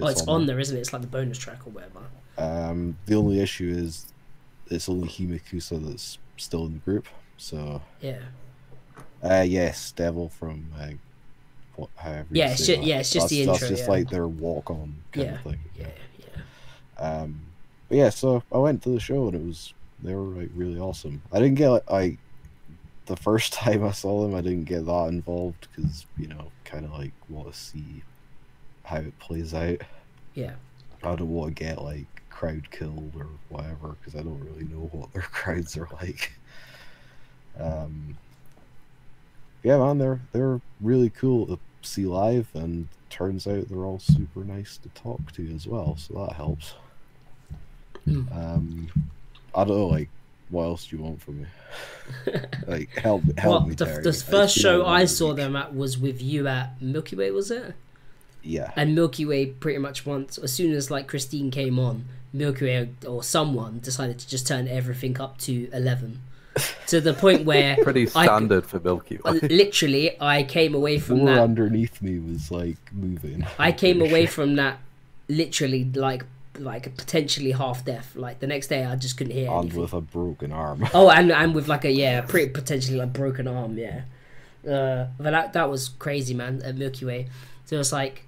Oh, 0.00 0.08
it's 0.08 0.26
on 0.26 0.46
there, 0.46 0.58
isn't 0.58 0.76
it? 0.76 0.80
It's 0.80 0.92
like 0.92 1.02
the 1.02 1.08
bonus 1.08 1.38
track 1.38 1.60
or 1.66 1.70
whatever. 1.70 2.00
Um, 2.38 2.96
the 3.06 3.14
only 3.14 3.40
issue 3.40 3.72
is 3.76 4.12
it's 4.68 4.88
only 4.88 5.06
Himikusa 5.08 5.84
that's 5.86 6.18
still 6.36 6.66
in 6.66 6.72
the 6.72 6.78
group. 6.80 7.06
So, 7.36 7.82
Yeah. 8.00 8.18
uh, 9.22 9.44
yes, 9.46 9.92
Devil 9.92 10.28
from 10.28 10.66
uh, 10.78 10.88
what, 11.76 11.90
however. 11.96 12.26
Yeah, 12.32 12.50
it's 12.50 12.64
say 12.64 12.74
ju- 12.74 12.80
that. 12.80 12.86
yeah, 12.88 12.98
it's 13.00 13.12
just 13.12 13.28
the 13.28 13.44
That's- 13.44 13.62
intro, 13.62 13.68
That's 13.68 13.80
just 13.80 13.88
yeah. 13.88 13.94
like 13.94 14.10
their 14.10 14.26
walk 14.26 14.70
on 14.70 14.96
kind 15.12 15.26
Yeah, 15.26 15.34
of 15.34 15.40
thing. 15.42 15.60
Yeah. 15.78 15.86
Yeah. 16.18 17.02
Um, 17.22 17.40
but 17.88 17.98
yeah, 17.98 18.08
so 18.10 18.42
I 18.50 18.58
went 18.58 18.82
to 18.82 18.88
the 18.88 19.00
show 19.00 19.26
and 19.28 19.36
it 19.36 19.46
was 19.46 19.72
they 20.02 20.14
were 20.14 20.22
like 20.40 20.50
really 20.54 20.80
awesome. 20.80 21.22
I 21.32 21.38
didn't 21.38 21.54
get 21.56 21.68
like 21.68 21.84
I 21.88 22.18
the 23.06 23.16
first 23.16 23.52
time 23.52 23.84
I 23.84 23.92
saw 23.92 24.22
them, 24.22 24.34
I 24.34 24.40
didn't 24.40 24.64
get 24.64 24.86
that 24.86 25.08
involved 25.08 25.68
because 25.74 26.06
you 26.16 26.28
know, 26.28 26.50
kind 26.64 26.84
of 26.84 26.92
like 26.92 27.12
want 27.28 27.52
to 27.52 27.58
see 27.58 28.02
how 28.84 28.98
it 28.98 29.18
plays 29.18 29.54
out. 29.54 29.78
Yeah. 30.34 30.54
I 31.02 31.16
don't 31.16 31.28
want 31.30 31.56
to 31.56 31.64
get 31.64 31.82
like 31.82 32.06
crowd 32.30 32.70
killed 32.70 33.12
or 33.16 33.28
whatever 33.48 33.96
because 34.00 34.14
I 34.14 34.22
don't 34.22 34.40
really 34.40 34.64
know 34.64 34.88
what 34.92 35.12
their 35.12 35.22
crowds 35.32 35.76
are 35.76 35.88
like. 36.00 36.32
Um, 37.58 38.16
yeah, 39.62 39.78
man, 39.78 39.98
they're 39.98 40.20
they're 40.32 40.60
really 40.80 41.10
cool 41.10 41.46
to 41.46 41.58
see 41.82 42.06
live, 42.06 42.48
and 42.54 42.88
turns 43.10 43.46
out 43.46 43.68
they're 43.68 43.84
all 43.84 43.98
super 43.98 44.44
nice 44.44 44.78
to 44.78 44.88
talk 44.90 45.32
to 45.32 45.54
as 45.54 45.66
well, 45.66 45.96
so 45.96 46.14
that 46.14 46.34
helps. 46.34 46.74
Mm. 48.06 48.36
Um, 48.36 48.88
I 49.54 49.64
don't 49.64 49.76
know, 49.76 49.86
like, 49.86 50.08
what 50.52 50.64
else 50.64 50.86
do 50.86 50.96
you 50.96 51.02
want 51.02 51.20
from 51.20 51.40
me? 51.42 51.46
like, 52.66 52.90
help, 52.90 53.22
help 53.38 53.60
well, 53.62 53.66
me, 53.68 53.74
the, 53.74 53.84
Terry. 53.86 54.02
the 54.02 54.12
first 54.12 54.54
been 54.56 54.62
show 54.62 54.86
I 54.86 55.04
saw 55.06 55.28
week. 55.28 55.36
them 55.38 55.56
at 55.56 55.74
was 55.74 55.98
with 55.98 56.22
you 56.22 56.46
at 56.46 56.80
Milky 56.80 57.16
Way, 57.16 57.30
was 57.32 57.50
it? 57.50 57.74
Yeah, 58.44 58.72
And 58.76 58.94
Milky 58.94 59.24
Way 59.24 59.46
pretty 59.46 59.78
much 59.78 60.04
once, 60.04 60.36
as 60.36 60.52
soon 60.52 60.72
as 60.72 60.90
like 60.90 61.06
Christine 61.06 61.50
came 61.52 61.78
on, 61.78 62.04
Milky 62.32 62.64
Way 62.66 62.88
or 63.06 63.22
someone 63.22 63.78
decided 63.80 64.18
to 64.18 64.28
just 64.28 64.46
turn 64.48 64.66
everything 64.66 65.20
up 65.20 65.38
to 65.38 65.68
eleven, 65.72 66.20
to 66.88 67.00
the 67.00 67.14
point 67.14 67.44
where 67.50 67.76
Pretty 67.76 68.02
I 68.02 68.06
c- 68.06 68.10
standard 68.10 68.66
for 68.66 68.80
Milky 68.80 69.20
uh, 69.24 69.34
Way. 69.34 69.40
literally 69.48 70.16
I 70.20 70.42
came 70.42 70.74
away 70.74 70.98
from 70.98 71.18
floor 71.20 71.34
that. 71.36 71.40
underneath 71.40 72.02
me 72.02 72.18
was 72.18 72.50
like 72.50 72.78
moving. 72.92 73.46
I 73.60 73.70
came 73.70 74.02
away 74.08 74.26
from 74.26 74.56
that 74.56 74.78
literally 75.28 75.84
like 75.94 76.24
like 76.58 76.96
potentially 76.96 77.52
half 77.52 77.84
deaf. 77.84 78.14
Like 78.14 78.40
the 78.40 78.46
next 78.46 78.68
day, 78.68 78.84
I 78.84 78.96
just 78.96 79.16
couldn't 79.16 79.32
hear 79.32 79.50
and 79.50 79.60
anything. 79.60 79.80
with 79.80 79.92
a 79.92 80.00
broken 80.00 80.52
arm. 80.52 80.86
Oh, 80.94 81.10
and 81.10 81.32
and 81.32 81.54
with 81.54 81.68
like 81.68 81.84
a 81.84 81.90
yeah, 81.90 82.20
pretty 82.22 82.50
potentially 82.50 82.98
like 82.98 83.12
broken 83.12 83.48
arm, 83.48 83.78
yeah. 83.78 84.02
Uh, 84.66 85.06
but 85.18 85.30
that 85.30 85.52
that 85.54 85.70
was 85.70 85.88
crazy, 85.88 86.34
man. 86.34 86.62
At 86.62 86.76
Milky 86.76 87.04
Way, 87.04 87.28
so 87.64 87.78
it's 87.80 87.92
like 87.92 88.26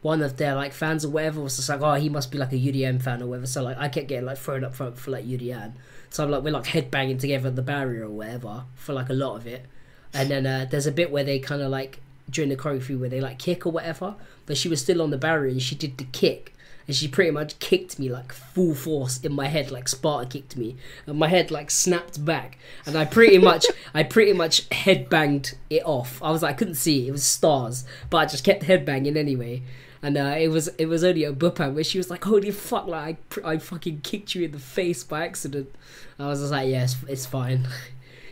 one 0.00 0.22
of 0.22 0.36
their 0.36 0.54
like 0.54 0.72
fans 0.72 1.04
or 1.04 1.10
whatever 1.10 1.40
was 1.40 1.56
just 1.56 1.68
like, 1.68 1.80
oh, 1.82 1.94
he 1.94 2.08
must 2.08 2.30
be 2.30 2.38
like 2.38 2.52
a 2.52 2.56
UDM 2.56 3.02
fan 3.02 3.22
or 3.22 3.26
whatever. 3.26 3.46
So 3.46 3.62
like, 3.62 3.78
I 3.78 3.88
kept 3.88 4.08
getting 4.08 4.26
like 4.26 4.38
thrown 4.38 4.64
up 4.64 4.74
for 4.74 4.92
for 4.92 5.10
like 5.10 5.24
UDM. 5.26 5.72
So 6.10 6.24
I'm 6.24 6.30
like, 6.30 6.42
we're 6.42 6.52
like 6.52 6.64
headbanging 6.64 7.20
together 7.20 7.48
at 7.48 7.56
the 7.56 7.62
barrier 7.62 8.04
or 8.04 8.10
whatever 8.10 8.64
for 8.74 8.92
like 8.92 9.10
a 9.10 9.14
lot 9.14 9.36
of 9.36 9.46
it. 9.46 9.66
And 10.14 10.30
then 10.30 10.46
uh, 10.46 10.66
there's 10.70 10.86
a 10.86 10.92
bit 10.92 11.10
where 11.10 11.24
they 11.24 11.38
kind 11.38 11.60
of 11.60 11.70
like 11.70 12.00
during 12.30 12.48
the 12.48 12.56
choreography 12.56 12.98
where 12.98 13.08
they 13.08 13.20
like 13.20 13.38
kick 13.38 13.66
or 13.66 13.70
whatever, 13.70 14.14
but 14.46 14.56
she 14.56 14.68
was 14.68 14.80
still 14.80 15.02
on 15.02 15.10
the 15.10 15.18
barrier 15.18 15.50
and 15.50 15.62
she 15.62 15.74
did 15.74 15.98
the 15.98 16.04
kick. 16.04 16.54
And 16.88 16.96
she 16.96 17.06
pretty 17.06 17.30
much 17.30 17.58
kicked 17.58 17.98
me 17.98 18.08
like 18.08 18.32
full 18.32 18.74
force 18.74 19.20
in 19.22 19.32
my 19.34 19.46
head, 19.46 19.70
like 19.70 19.88
Sparta 19.88 20.26
kicked 20.26 20.56
me, 20.56 20.76
and 21.06 21.18
my 21.18 21.28
head 21.28 21.50
like 21.50 21.70
snapped 21.70 22.24
back, 22.24 22.58
and 22.86 22.96
I 22.96 23.04
pretty 23.04 23.38
much, 23.38 23.66
I 23.94 24.02
pretty 24.02 24.32
much 24.32 24.66
head 24.72 25.10
banged 25.10 25.54
it 25.68 25.82
off. 25.84 26.20
I 26.22 26.30
was 26.30 26.42
like, 26.42 26.54
I 26.54 26.58
couldn't 26.58 26.76
see 26.76 27.04
it, 27.04 27.08
it 27.08 27.12
was 27.12 27.24
stars, 27.24 27.84
but 28.08 28.16
I 28.16 28.24
just 28.26 28.42
kept 28.42 28.62
head 28.62 28.86
banging 28.86 29.18
anyway. 29.18 29.62
And 30.02 30.16
uh, 30.16 30.36
it 30.38 30.48
was 30.48 30.68
it 30.78 30.86
was 30.86 31.02
only 31.04 31.24
a 31.24 31.32
Buppan 31.32 31.74
where 31.74 31.84
she 31.84 31.98
was 31.98 32.08
like, 32.08 32.24
"Holy 32.24 32.50
fuck! 32.52 32.86
Like 32.86 33.16
I, 33.44 33.52
I 33.52 33.58
fucking 33.58 34.00
kicked 34.02 34.34
you 34.34 34.44
in 34.44 34.52
the 34.52 34.58
face 34.58 35.02
by 35.04 35.24
accident." 35.24 35.74
I 36.18 36.26
was 36.26 36.40
just 36.40 36.52
like, 36.52 36.68
"Yes, 36.68 36.96
it's 37.08 37.26
fine." 37.26 37.68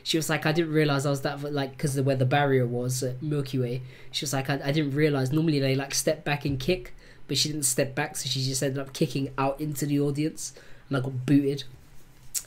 She 0.03 0.17
was 0.17 0.31
like, 0.31 0.47
"I 0.47 0.53
didn't 0.53 0.73
realize 0.73 1.05
I 1.05 1.11
was 1.11 1.23
that 1.23 1.43
like 1.53 1.73
because 1.73 1.97
of 1.97 2.07
where 2.07 2.15
the 2.15 2.25
barrier 2.25 2.65
was 2.65 3.03
at 3.03 3.21
Milky 3.21 3.59
Way." 3.59 3.83
She 4.13 4.23
was 4.25 4.33
like, 4.33 4.49
I, 4.49 4.61
"I 4.65 4.71
didn't 4.71 4.95
realize 4.95 5.33
normally 5.33 5.59
they 5.59 5.75
like 5.75 5.93
step 5.95 6.25
back 6.25 6.45
and 6.45 6.61
kick, 6.61 6.95
but 7.29 7.37
she 7.37 7.49
didn't 7.49 7.65
step 7.65 7.95
back, 7.95 8.17
so 8.17 8.29
she 8.29 8.43
just 8.43 8.63
ended 8.63 8.79
up 8.79 8.93
kicking 8.93 9.31
out 9.39 9.61
into 9.61 9.87
the 9.87 9.99
audience, 10.01 10.53
and 10.89 10.97
I 10.97 11.01
got 11.01 11.27
booted." 11.27 11.65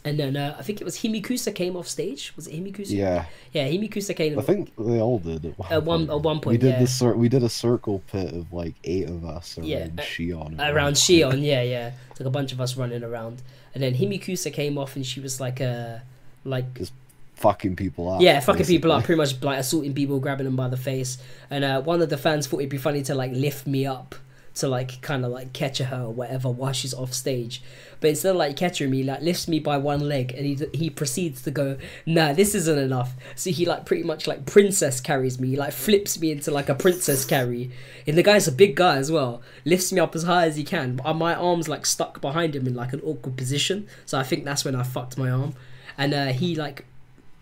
And 0.05 0.17
then 0.19 0.37
uh, 0.37 0.55
I 0.57 0.61
think 0.61 0.79
it 0.79 0.83
was 0.85 0.97
Himikusa 0.99 1.53
came 1.53 1.75
off 1.75 1.87
stage. 1.87 2.31
Was 2.35 2.47
it 2.47 2.53
Himikusa? 2.53 2.91
yeah, 2.91 3.25
Yeah, 3.51 3.67
Himikusa 3.67 4.15
came. 4.15 4.37
Off. 4.37 4.43
I 4.43 4.53
think 4.53 4.71
they 4.77 5.01
all 5.01 5.17
did 5.19 5.43
at 5.45 5.57
one, 5.59 5.71
At 5.71 5.83
one- 5.83 5.99
point. 6.07 6.09
at 6.11 6.21
one 6.23 6.41
We 6.45 6.57
did 6.57 6.69
yeah. 6.73 6.79
the 6.79 6.87
cir- 6.87 7.15
we 7.15 7.27
did 7.27 7.43
a 7.43 7.49
circle 7.49 8.01
pit 8.11 8.33
of 8.33 8.53
like 8.53 8.75
eight 8.85 9.09
of 9.09 9.25
us 9.25 9.57
around 9.57 9.67
Yeah, 9.67 9.87
uh, 9.97 10.01
Shion. 10.01 10.59
around 10.59 10.83
one 10.85 10.93
Shion, 10.93 11.43
yeah, 11.43 11.63
yeah. 11.63 11.91
It's 12.11 12.19
like 12.19 12.27
a 12.27 12.29
bunch 12.29 12.53
of 12.53 12.61
us 12.61 12.77
running 12.77 13.03
around, 13.03 13.41
and 13.73 13.83
then 13.83 13.95
Himikusa 13.95 14.53
came 14.53 14.77
off, 14.77 14.95
and 14.95 15.05
she 15.05 15.19
was 15.19 15.41
like, 15.41 15.59
uh, 15.59 15.97
like 16.45 16.71
Just 16.75 16.93
fucking 17.35 17.75
people 17.75 18.09
up. 18.09 18.21
yeah, 18.21 18.39
fucking 18.39 18.67
people 18.67 18.91
up, 18.93 19.03
pretty 19.03 19.17
much 19.17 19.41
like 19.41 19.59
assaulting 19.59 19.93
people, 19.95 20.19
grabbing 20.19 20.45
them 20.45 20.55
by 20.55 20.69
the 20.69 20.77
face. 20.77 21.17
And 21.49 21.63
uh, 21.65 21.81
one 21.81 22.01
of 22.01 22.09
the 22.09 22.17
fans 22.17 22.45
thought 22.47 22.59
it'd 22.59 22.69
be 22.69 22.77
funny 22.77 23.01
to 23.03 23.15
like 23.15 23.31
lift 23.33 23.65
me 23.67 23.85
up 23.87 24.15
to 24.55 24.67
like 24.67 25.01
kind 25.01 25.25
of 25.25 25.31
like 25.31 25.53
catch 25.53 25.79
her 25.79 26.01
or 26.03 26.11
whatever 26.11 26.49
while 26.49 26.73
she's 26.73 26.93
off 26.93 27.13
stage. 27.13 27.61
But 27.99 28.11
instead 28.11 28.31
of 28.31 28.37
like 28.37 28.55
catching 28.55 28.89
me, 28.89 29.03
like 29.03 29.21
lifts 29.21 29.47
me 29.47 29.59
by 29.59 29.77
one 29.77 30.01
leg, 30.01 30.33
and 30.33 30.45
he 30.45 30.57
he 30.73 30.89
proceeds 30.89 31.41
to 31.43 31.51
go, 31.51 31.77
"Nah, 32.05 32.33
this 32.33 32.55
isn't 32.55 32.77
enough." 32.77 33.13
So 33.35 33.49
he 33.49 33.65
like 33.65 33.85
pretty 33.85 34.03
much 34.03 34.27
like 34.27 34.45
princess 34.45 35.01
carries 35.01 35.39
me, 35.39 35.55
like 35.55 35.73
flips 35.73 36.19
me 36.19 36.31
into 36.31 36.51
like 36.51 36.69
a 36.69 36.75
princess 36.75 37.25
carry. 37.25 37.71
And 38.07 38.17
the 38.17 38.23
guy's 38.23 38.47
a 38.47 38.51
big 38.51 38.75
guy 38.75 38.97
as 38.97 39.11
well. 39.11 39.41
Lifts 39.65 39.91
me 39.91 39.99
up 39.99 40.15
as 40.15 40.23
high 40.23 40.45
as 40.45 40.55
he 40.55 40.63
can, 40.63 40.95
but 40.95 41.13
my 41.13 41.35
arms 41.35 41.67
like 41.67 41.85
stuck 41.85 42.21
behind 42.21 42.55
him 42.55 42.67
in 42.67 42.75
like 42.75 42.93
an 42.93 43.01
awkward 43.01 43.37
position. 43.37 43.87
So 44.05 44.17
I 44.17 44.23
think 44.23 44.45
that's 44.45 44.63
when 44.63 44.75
I 44.75 44.83
fucked 44.83 45.17
my 45.17 45.29
arm. 45.29 45.53
And 45.97 46.13
uh, 46.13 46.27
he 46.27 46.55
like 46.55 46.85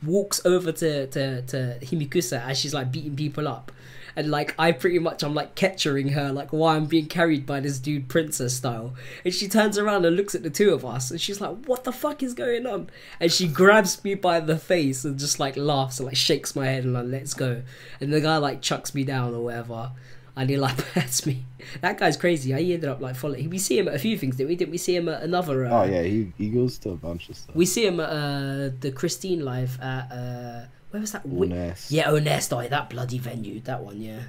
walks 0.04 0.46
over 0.46 0.72
to, 0.72 1.08
to, 1.08 1.42
to 1.44 1.78
Himikusa 1.82 2.44
as 2.46 2.58
she's 2.58 2.74
like 2.74 2.92
beating 2.92 3.16
people 3.16 3.48
up. 3.48 3.72
And 4.18 4.30
like 4.32 4.56
I 4.58 4.72
pretty 4.74 4.98
much 5.00 5.24
I'm 5.24 5.34
like 5.36 5.54
catchering 5.56 6.10
her 6.10 6.34
like 6.34 6.52
why 6.52 6.76
I'm 6.76 6.86
being 6.88 7.06
carried 7.06 7.46
by 7.46 7.60
this 7.62 7.78
dude 7.80 8.10
princess 8.10 8.56
style. 8.56 8.96
And 9.24 9.34
she 9.34 9.48
turns 9.48 9.78
around 9.78 10.06
and 10.06 10.16
looks 10.18 10.34
at 10.36 10.42
the 10.44 10.50
two 10.50 10.72
of 10.74 10.84
us 10.84 11.12
and 11.12 11.22
she's 11.22 11.40
like, 11.40 11.66
What 11.66 11.84
the 11.86 11.92
fuck 11.94 12.24
is 12.24 12.34
going 12.34 12.66
on? 12.66 12.90
And 13.20 13.32
she 13.32 13.48
grabs 13.48 14.04
me 14.04 14.16
by 14.16 14.40
the 14.40 14.58
face 14.58 15.06
and 15.06 15.20
just 15.20 15.40
like 15.40 15.56
laughs 15.56 16.00
and 16.00 16.08
like 16.08 16.18
shakes 16.18 16.56
my 16.56 16.66
head 16.66 16.84
and 16.84 16.94
like 16.94 17.06
let's 17.06 17.34
go. 17.36 17.62
And 18.02 18.12
the 18.12 18.20
guy 18.20 18.38
like 18.38 18.62
chucks 18.62 18.96
me 18.96 19.04
down 19.04 19.36
or 19.36 19.44
whatever. 19.44 19.92
And 20.36 20.50
he 20.50 20.58
like 20.58 20.78
pats 20.94 21.26
me. 21.26 21.46
That 21.82 21.98
guy's 22.00 22.18
crazy. 22.18 22.54
He 22.54 22.74
ended 22.74 22.90
up 22.90 23.00
like 23.02 23.16
following. 23.16 23.50
We 23.50 23.58
see 23.60 23.78
him 23.80 23.88
at 23.88 23.96
a 23.96 24.00
few 24.00 24.18
things, 24.18 24.36
didn't 24.36 24.50
we? 24.50 24.56
Didn't 24.56 24.72
we 24.72 24.78
see 24.78 24.96
him 24.96 25.10
at 25.10 25.22
another? 25.24 25.66
Uh, 25.66 25.82
Oh 25.82 25.84
yeah, 25.84 26.04
he 26.04 26.32
he 26.38 26.50
goes 26.50 26.78
to 26.80 26.90
a 26.92 26.96
bunch 26.96 27.30
of 27.30 27.38
stuff. 27.38 27.56
we 27.56 27.66
see 27.66 27.86
him 27.86 28.00
at 28.00 28.10
uh, 28.10 28.70
the 28.80 28.92
Christine 28.96 29.46
live 29.46 29.80
at 29.82 30.12
uh, 30.12 30.66
where 30.92 31.02
was 31.02 31.12
that? 31.12 31.24
Wi- 31.24 31.48
Nest. 31.48 31.92
yeah, 31.92 32.08
Onest. 32.10 32.52
Oh, 32.56 32.68
that 32.68 32.90
bloody 32.90 33.18
venue. 33.20 33.60
That 33.62 33.82
one, 33.82 34.02
yeah. 34.02 34.20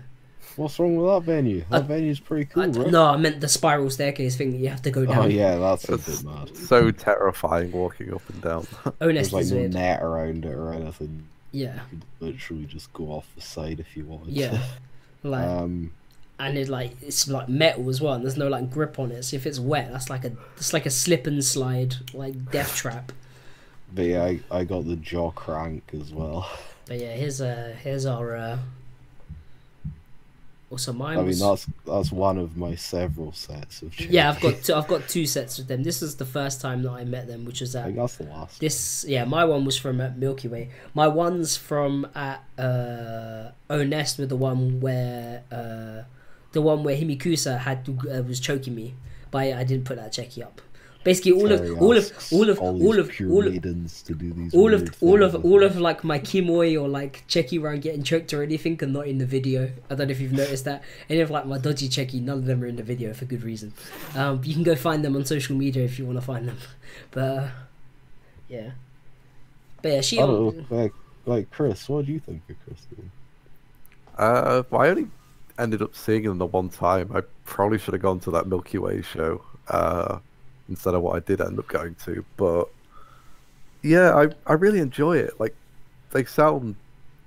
What's 0.56 0.78
wrong 0.80 0.96
with 0.96 1.06
that 1.06 1.22
venue? 1.32 1.64
That 1.70 1.84
venue's 1.84 2.18
pretty 2.18 2.50
I, 2.50 2.54
cool, 2.66 2.82
right? 2.82 2.90
no, 2.90 3.04
I 3.06 3.16
meant 3.16 3.40
the 3.40 3.46
spiral 3.48 3.90
staircase 3.90 4.36
thing 4.36 4.50
that 4.50 4.56
you 4.58 4.68
have 4.68 4.82
to 4.82 4.90
go 4.90 5.06
down. 5.06 5.18
Oh 5.18 5.26
yeah, 5.26 5.56
that's 5.56 5.88
a 5.88 5.98
bit 5.98 6.24
mad. 6.24 6.56
so 6.56 6.90
terrifying 6.90 7.70
walking 7.70 8.12
up 8.12 8.22
and 8.28 8.42
down. 8.42 8.66
Honest 9.00 9.30
There's 9.30 9.32
like 9.32 9.42
is 9.42 9.52
no 9.52 9.66
net 9.68 10.02
around 10.02 10.44
it 10.44 10.52
or 10.54 10.72
anything. 10.72 11.24
Yeah, 11.52 11.74
You 11.74 11.80
could 11.98 12.04
literally 12.20 12.64
just 12.66 12.92
go 12.92 13.04
off 13.04 13.26
the 13.36 13.40
side 13.40 13.78
if 13.80 13.96
you 13.96 14.04
wanted. 14.04 14.34
yeah. 14.34 14.60
Like, 15.24 15.44
um, 15.44 15.92
and 16.38 16.56
it 16.56 16.68
like 16.68 16.92
it's 17.02 17.26
like 17.28 17.48
metal 17.48 17.88
as 17.88 18.00
well. 18.00 18.14
And 18.14 18.24
there's 18.24 18.36
no 18.36 18.46
like 18.48 18.70
grip 18.70 18.98
on 19.00 19.10
it. 19.10 19.24
So 19.24 19.36
if 19.36 19.46
it's 19.46 19.58
wet, 19.58 19.90
that's 19.90 20.08
like 20.08 20.24
a 20.24 20.32
it's 20.56 20.72
like 20.72 20.86
a 20.86 20.90
slip 20.90 21.26
and 21.26 21.44
slide 21.44 21.96
like 22.14 22.52
death 22.52 22.76
trap. 22.76 23.10
But 23.94 24.04
yeah, 24.04 24.24
I, 24.24 24.40
I 24.50 24.64
got 24.64 24.86
the 24.86 24.96
jaw 24.96 25.30
crank 25.30 25.90
as 25.92 26.12
well. 26.12 26.48
But 26.88 27.00
yeah, 27.00 27.12
here's 27.12 27.42
uh 27.42 27.76
here's 27.82 28.06
our 28.06 28.34
uh. 28.34 28.58
Also, 30.70 30.92
mine 30.92 31.18
I 31.18 31.22
mean, 31.22 31.38
that's 31.38 31.66
that's 31.86 32.10
one 32.10 32.38
of 32.38 32.56
my 32.56 32.74
several 32.76 33.32
sets 33.32 33.82
of. 33.82 33.98
yeah. 34.00 34.30
I've 34.30 34.40
got 34.40 34.62
two, 34.62 34.74
I've 34.74 34.88
got 34.88 35.06
two 35.06 35.26
sets 35.26 35.58
with 35.58 35.68
them. 35.68 35.82
This 35.82 36.00
is 36.00 36.16
the 36.16 36.24
first 36.24 36.62
time 36.62 36.82
that 36.84 36.90
I 36.90 37.04
met 37.04 37.26
them, 37.26 37.44
which 37.44 37.60
was 37.60 37.76
I 37.76 37.80
at 37.80 37.84
think 37.86 37.96
that's 37.98 38.16
the 38.16 38.24
last. 38.24 38.60
This 38.60 39.04
yeah, 39.06 39.24
my 39.24 39.44
one 39.44 39.66
was 39.66 39.76
from 39.76 40.00
at 40.00 40.16
Milky 40.16 40.48
Way. 40.48 40.70
My 40.94 41.08
one's 41.08 41.58
from 41.58 42.06
at 42.14 42.42
uh 42.58 43.50
Onest 43.68 44.18
with 44.18 44.30
the 44.30 44.36
one 44.36 44.80
where 44.80 45.42
uh 45.52 46.04
the 46.52 46.62
one 46.62 46.82
where 46.84 46.96
Himikusa 46.96 47.58
had 47.60 47.84
to, 47.84 47.92
uh, 48.10 48.22
was 48.22 48.40
choking 48.40 48.74
me, 48.74 48.94
but 49.30 49.38
I, 49.38 49.60
I 49.60 49.64
didn't 49.64 49.84
put 49.84 49.96
that 49.96 50.12
cheki 50.12 50.42
up. 50.42 50.62
Basically, 51.08 51.32
all 51.32 51.48
Terry 51.48 51.70
of 51.70 51.80
all 51.80 51.96
of 51.96 52.12
all 52.30 52.50
of 52.50 52.58
all, 52.60 52.82
all 52.86 52.98
of 52.98 53.10
all 53.30 53.46
of 53.46 53.52
maidens 53.54 54.02
to 54.02 54.14
do 54.14 54.30
these 54.30 54.52
all 54.52 54.74
of 54.74 54.94
all 55.02 55.22
of 55.22 55.42
all 55.42 55.62
of 55.62 55.80
like 55.80 56.04
my 56.04 56.18
kimoi 56.18 56.78
or 56.78 56.86
like 56.86 57.24
cheki 57.26 57.58
where 57.58 57.72
I'm 57.72 57.80
getting 57.80 58.02
choked 58.02 58.34
or 58.34 58.42
anything 58.42 58.78
are 58.82 58.86
not 58.86 59.06
in 59.06 59.16
the 59.16 59.24
video. 59.24 59.72
I 59.88 59.94
don't 59.94 60.08
know 60.08 60.10
if 60.10 60.20
you've 60.20 60.34
noticed 60.34 60.66
that. 60.66 60.82
Any 61.08 61.20
of 61.20 61.30
like 61.30 61.46
my 61.46 61.56
dodgy 61.56 61.88
cheki, 61.88 62.20
none 62.20 62.40
of 62.40 62.44
them 62.44 62.62
are 62.62 62.66
in 62.66 62.76
the 62.76 62.82
video 62.82 63.14
for 63.14 63.24
good 63.24 63.42
reason. 63.42 63.72
Um, 64.14 64.42
you 64.44 64.52
can 64.52 64.62
go 64.62 64.76
find 64.76 65.02
them 65.02 65.16
on 65.16 65.24
social 65.24 65.56
media 65.56 65.82
if 65.82 65.98
you 65.98 66.04
want 66.04 66.18
to 66.18 66.22
find 66.22 66.46
them. 66.46 66.58
But 67.10 67.20
uh, 67.20 67.48
yeah, 68.50 68.70
but 69.80 69.92
yeah, 69.92 70.00
she. 70.02 70.18
I 70.18 70.26
don't 70.26 70.70
know, 70.70 70.76
like, 70.76 70.92
like 71.24 71.50
Chris, 71.50 71.88
what 71.88 72.04
do 72.04 72.12
you 72.12 72.20
think 72.20 72.42
of 72.50 72.56
Chris? 72.66 72.86
Uh, 74.18 74.62
well, 74.68 74.82
I 74.82 74.88
only 74.90 75.06
ended 75.58 75.80
up 75.80 75.96
seeing 75.96 76.24
them 76.24 76.36
the 76.36 76.44
one 76.44 76.68
time. 76.68 77.10
I 77.14 77.22
probably 77.46 77.78
should 77.78 77.94
have 77.94 78.02
gone 78.02 78.20
to 78.20 78.30
that 78.32 78.46
Milky 78.46 78.76
Way 78.76 79.00
show 79.00 79.42
uh, 79.68 80.18
instead 80.68 80.94
of 80.94 81.02
what 81.02 81.16
I 81.16 81.20
did 81.20 81.40
end 81.40 81.58
up 81.58 81.68
going 81.68 81.94
to. 82.06 82.24
But 82.36 82.68
yeah, 83.82 84.14
I 84.14 84.28
I 84.46 84.54
really 84.54 84.80
enjoy 84.80 85.18
it. 85.18 85.38
Like 85.38 85.54
they 86.10 86.24
sound 86.24 86.76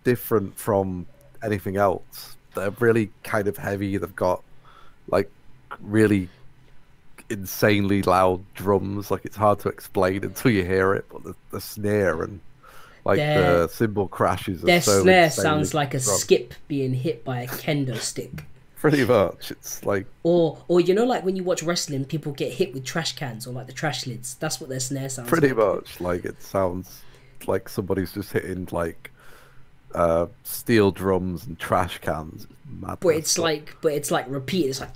different 0.04 0.58
from 0.58 1.06
anything 1.44 1.78
else. 1.78 2.36
They're 2.56 2.72
really 2.72 3.12
kind 3.24 3.48
of 3.48 3.58
heavy. 3.58 3.98
They've 3.98 4.16
got 4.16 4.44
like 5.08 5.30
really 5.80 6.30
insanely 7.30 8.02
loud 8.04 8.44
drums. 8.54 9.10
Like 9.12 9.26
it's 9.26 9.38
hard 9.38 9.60
to 9.60 9.70
explain 9.70 10.24
until 10.24 10.52
you 10.52 10.64
hear 10.64 10.94
it. 10.94 11.06
But 11.12 11.24
the, 11.24 11.36
the 11.52 11.62
snare 11.62 12.24
and 12.24 12.40
like 13.06 13.18
Their- 13.18 13.62
the 13.62 13.68
cymbal 13.70 14.08
crashes. 14.08 14.62
Their 14.62 14.82
so 14.82 15.02
snare 15.02 15.32
sounds 15.32 15.74
like 15.74 15.94
a 15.94 16.00
skip 16.00 16.54
being 16.68 16.94
hit 16.94 17.24
by 17.24 17.42
a 17.42 17.48
kendo 17.48 17.98
stick. 17.98 18.44
Pretty 18.82 19.06
much. 19.06 19.52
It's 19.52 19.86
like 19.86 20.08
Or, 20.24 20.58
or 20.68 20.82
you 20.82 20.94
know, 20.94 21.06
like 21.06 21.24
when 21.24 21.36
you 21.36 21.44
watch 21.44 21.62
wrestling, 21.64 22.04
people 22.06 22.32
get 22.34 22.52
hit 22.52 22.74
with 22.74 22.84
trash 22.84 23.14
cans 23.16 23.46
or 23.48 23.54
like 23.54 23.68
the 23.68 23.74
trash 23.74 24.08
lids. 24.08 24.36
That's 24.36 24.60
what 24.60 24.70
their 24.70 24.80
snare 24.80 25.08
sounds. 25.10 25.30
pretty 25.30 25.50
like. 25.54 25.58
much 25.58 26.02
like 26.02 26.26
it 26.26 26.42
sounds 26.42 27.02
like 27.48 27.70
somebody's 27.70 28.12
just 28.12 28.32
hitting 28.34 28.68
like 28.72 29.12
uh 29.94 30.26
steel 30.44 30.92
drums 30.92 31.46
and 31.46 31.60
trash 31.60 32.00
cans. 32.00 32.48
Madness. 32.70 32.98
But 33.02 33.10
it's 33.16 33.38
like, 33.38 33.76
but 33.82 33.94
it's 33.94 34.10
like 34.12 34.26
repeat. 34.30 34.68
It's 34.68 34.80
like, 34.80 34.92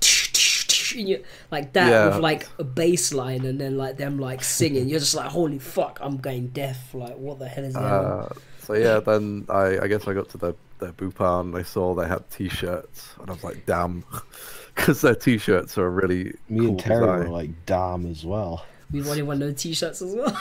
you, 0.95 1.23
like 1.51 1.73
that 1.73 1.89
Yeah. 1.89 2.05
with 2.07 2.17
like 2.19 2.47
a 2.57 2.63
bass 2.63 3.13
line 3.13 3.45
and 3.45 3.59
then 3.59 3.77
like 3.77 3.97
them 3.97 4.17
like 4.17 4.43
singing. 4.43 4.87
You're 4.87 4.99
just 4.99 5.13
like, 5.15 5.29
holy 5.29 5.59
fuck, 5.59 5.99
I'm 6.01 6.17
going 6.17 6.47
deaf. 6.47 6.93
Like, 6.93 7.17
what 7.17 7.37
the 7.39 7.47
hell 7.47 7.65
is 7.65 7.73
that 7.73 7.81
uh, 7.83 8.29
so 8.65 8.73
yeah, 8.73 8.99
then 8.99 9.45
I, 9.49 9.79
I 9.79 9.87
guess 9.87 10.07
I 10.07 10.13
got 10.13 10.29
to 10.29 10.37
the 10.37 10.53
the 10.79 10.87
Buppan 10.87 11.41
and 11.41 11.55
I 11.55 11.63
saw 11.63 11.93
they 11.93 12.07
had 12.07 12.29
t-shirts 12.29 13.15
and 13.19 13.29
I 13.29 13.33
was 13.33 13.43
like, 13.43 13.65
damn, 13.65 14.03
because 14.75 15.01
their 15.01 15.15
t-shirts 15.15 15.77
are 15.77 15.89
really 15.89 16.33
Me 16.49 16.59
cool 16.59 16.69
and 16.69 16.79
Terry 16.79 16.99
design. 16.99 17.19
were 17.19 17.29
like, 17.37 17.65
damn 17.65 18.05
as 18.07 18.25
well. 18.25 18.65
We 18.91 19.01
wanted 19.01 19.23
one 19.23 19.41
of 19.41 19.47
no 19.47 19.53
t-shirts 19.53 20.01
as 20.01 20.13
well. 20.15 20.37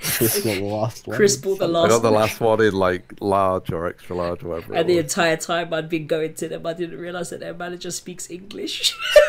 Chris 0.00 0.44
got 0.44 0.54
the 0.54 0.60
last 0.64 1.06
one. 1.06 1.16
Chris 1.16 1.36
bought 1.36 1.58
the 1.58 1.66
last. 1.68 1.86
I 1.86 1.88
got 1.88 2.02
the 2.02 2.10
last 2.10 2.40
one 2.40 2.60
in 2.62 2.72
like 2.74 3.14
large 3.20 3.72
or 3.72 3.86
extra 3.88 4.14
large 4.14 4.44
or 4.44 4.48
whatever. 4.50 4.74
And 4.74 4.88
the 4.88 4.96
was. 4.96 5.04
entire 5.04 5.36
time 5.36 5.72
I'd 5.74 5.88
been 5.88 6.06
going 6.06 6.34
to 6.34 6.48
them, 6.48 6.66
I 6.66 6.74
didn't 6.74 6.98
realize 6.98 7.30
that 7.30 7.40
their 7.40 7.54
manager 7.54 7.90
speaks 7.90 8.30
English. 8.30 8.96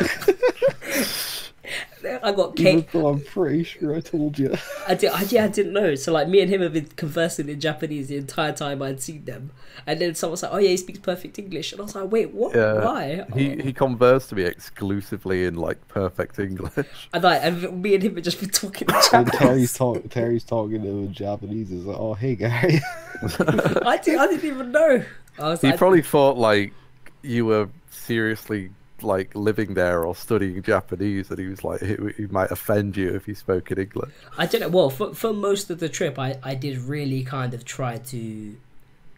I 2.22 2.32
got 2.32 2.58
Even 2.58 2.82
cake. 2.82 2.92
though 2.92 3.08
I'm 3.08 3.20
pretty 3.20 3.62
sure 3.62 3.94
I 3.94 4.00
told 4.00 4.38
you. 4.38 4.54
I 4.88 4.94
did. 4.94 5.10
I, 5.12 5.22
yeah, 5.28 5.44
I 5.44 5.48
didn't 5.48 5.74
know. 5.74 5.94
So 5.94 6.12
like, 6.12 6.28
me 6.28 6.40
and 6.40 6.50
him 6.50 6.62
have 6.62 6.72
been 6.72 6.86
conversing 6.96 7.48
in 7.50 7.60
Japanese 7.60 8.08
the 8.08 8.16
entire 8.16 8.52
time 8.52 8.80
I'd 8.80 9.00
seen 9.02 9.24
them. 9.26 9.50
And 9.86 10.00
then 10.00 10.14
someone's 10.14 10.42
like, 10.42 10.52
"Oh 10.52 10.58
yeah, 10.58 10.70
he 10.70 10.76
speaks 10.78 10.98
perfect 10.98 11.38
English," 11.38 11.72
and 11.72 11.80
I 11.80 11.84
was 11.84 11.94
like, 11.94 12.10
"Wait, 12.10 12.32
what? 12.32 12.54
Yeah, 12.56 12.84
Why?" 12.84 13.24
He 13.34 13.52
Oh. 13.52 13.62
he 13.62 13.72
conversed 13.72 14.30
to 14.30 14.34
me 14.34 14.44
exclusively 14.44 15.44
in 15.44 15.54
like 15.54 15.86
perfect 15.88 16.38
English. 16.38 17.08
And 17.12 17.22
like, 17.22 17.40
and 17.42 17.82
me 17.82 17.94
and 17.94 18.02
him 18.02 18.14
had 18.14 18.24
just 18.24 18.40
been 18.40 18.50
talking 18.50 18.88
in 18.88 18.94
And 19.12 19.26
Terry's, 19.32 19.74
talk, 19.74 20.08
Terry's 20.08 20.44
talking 20.44 20.82
to 20.82 20.88
him 20.88 21.04
in 21.06 21.12
Japanese. 21.12 21.68
He's 21.68 21.84
like, 21.84 21.98
oh, 21.98 22.14
hey, 22.14 22.34
guy. 22.34 22.80
I 23.22 23.98
did. 24.02 24.18
I 24.18 24.26
didn't 24.26 24.44
even 24.44 24.72
know. 24.72 25.04
I 25.38 25.48
was 25.48 25.60
He 25.60 25.68
like, 25.68 25.76
probably 25.78 26.02
thought 26.02 26.36
like 26.38 26.72
you 27.22 27.44
were 27.46 27.68
seriously 27.90 28.70
like 29.02 29.34
living 29.34 29.74
there 29.74 30.04
or 30.04 30.14
studying 30.14 30.62
Japanese, 30.62 31.30
and 31.30 31.38
he 31.38 31.46
was 31.46 31.64
like 31.64 31.80
he, 31.80 31.96
he 32.16 32.26
might 32.26 32.50
offend 32.50 32.96
you 32.96 33.14
if 33.14 33.26
he 33.26 33.34
spoke 33.34 33.70
in 33.70 33.78
English. 33.78 34.12
I 34.38 34.46
don't 34.46 34.60
know. 34.60 34.68
Well, 34.68 34.90
for 34.90 35.14
for 35.14 35.32
most 35.32 35.70
of 35.70 35.80
the 35.80 35.88
trip, 35.88 36.18
I 36.18 36.38
I 36.42 36.54
did 36.54 36.78
really 36.78 37.22
kind 37.24 37.54
of 37.54 37.64
try 37.64 37.98
to 37.98 38.56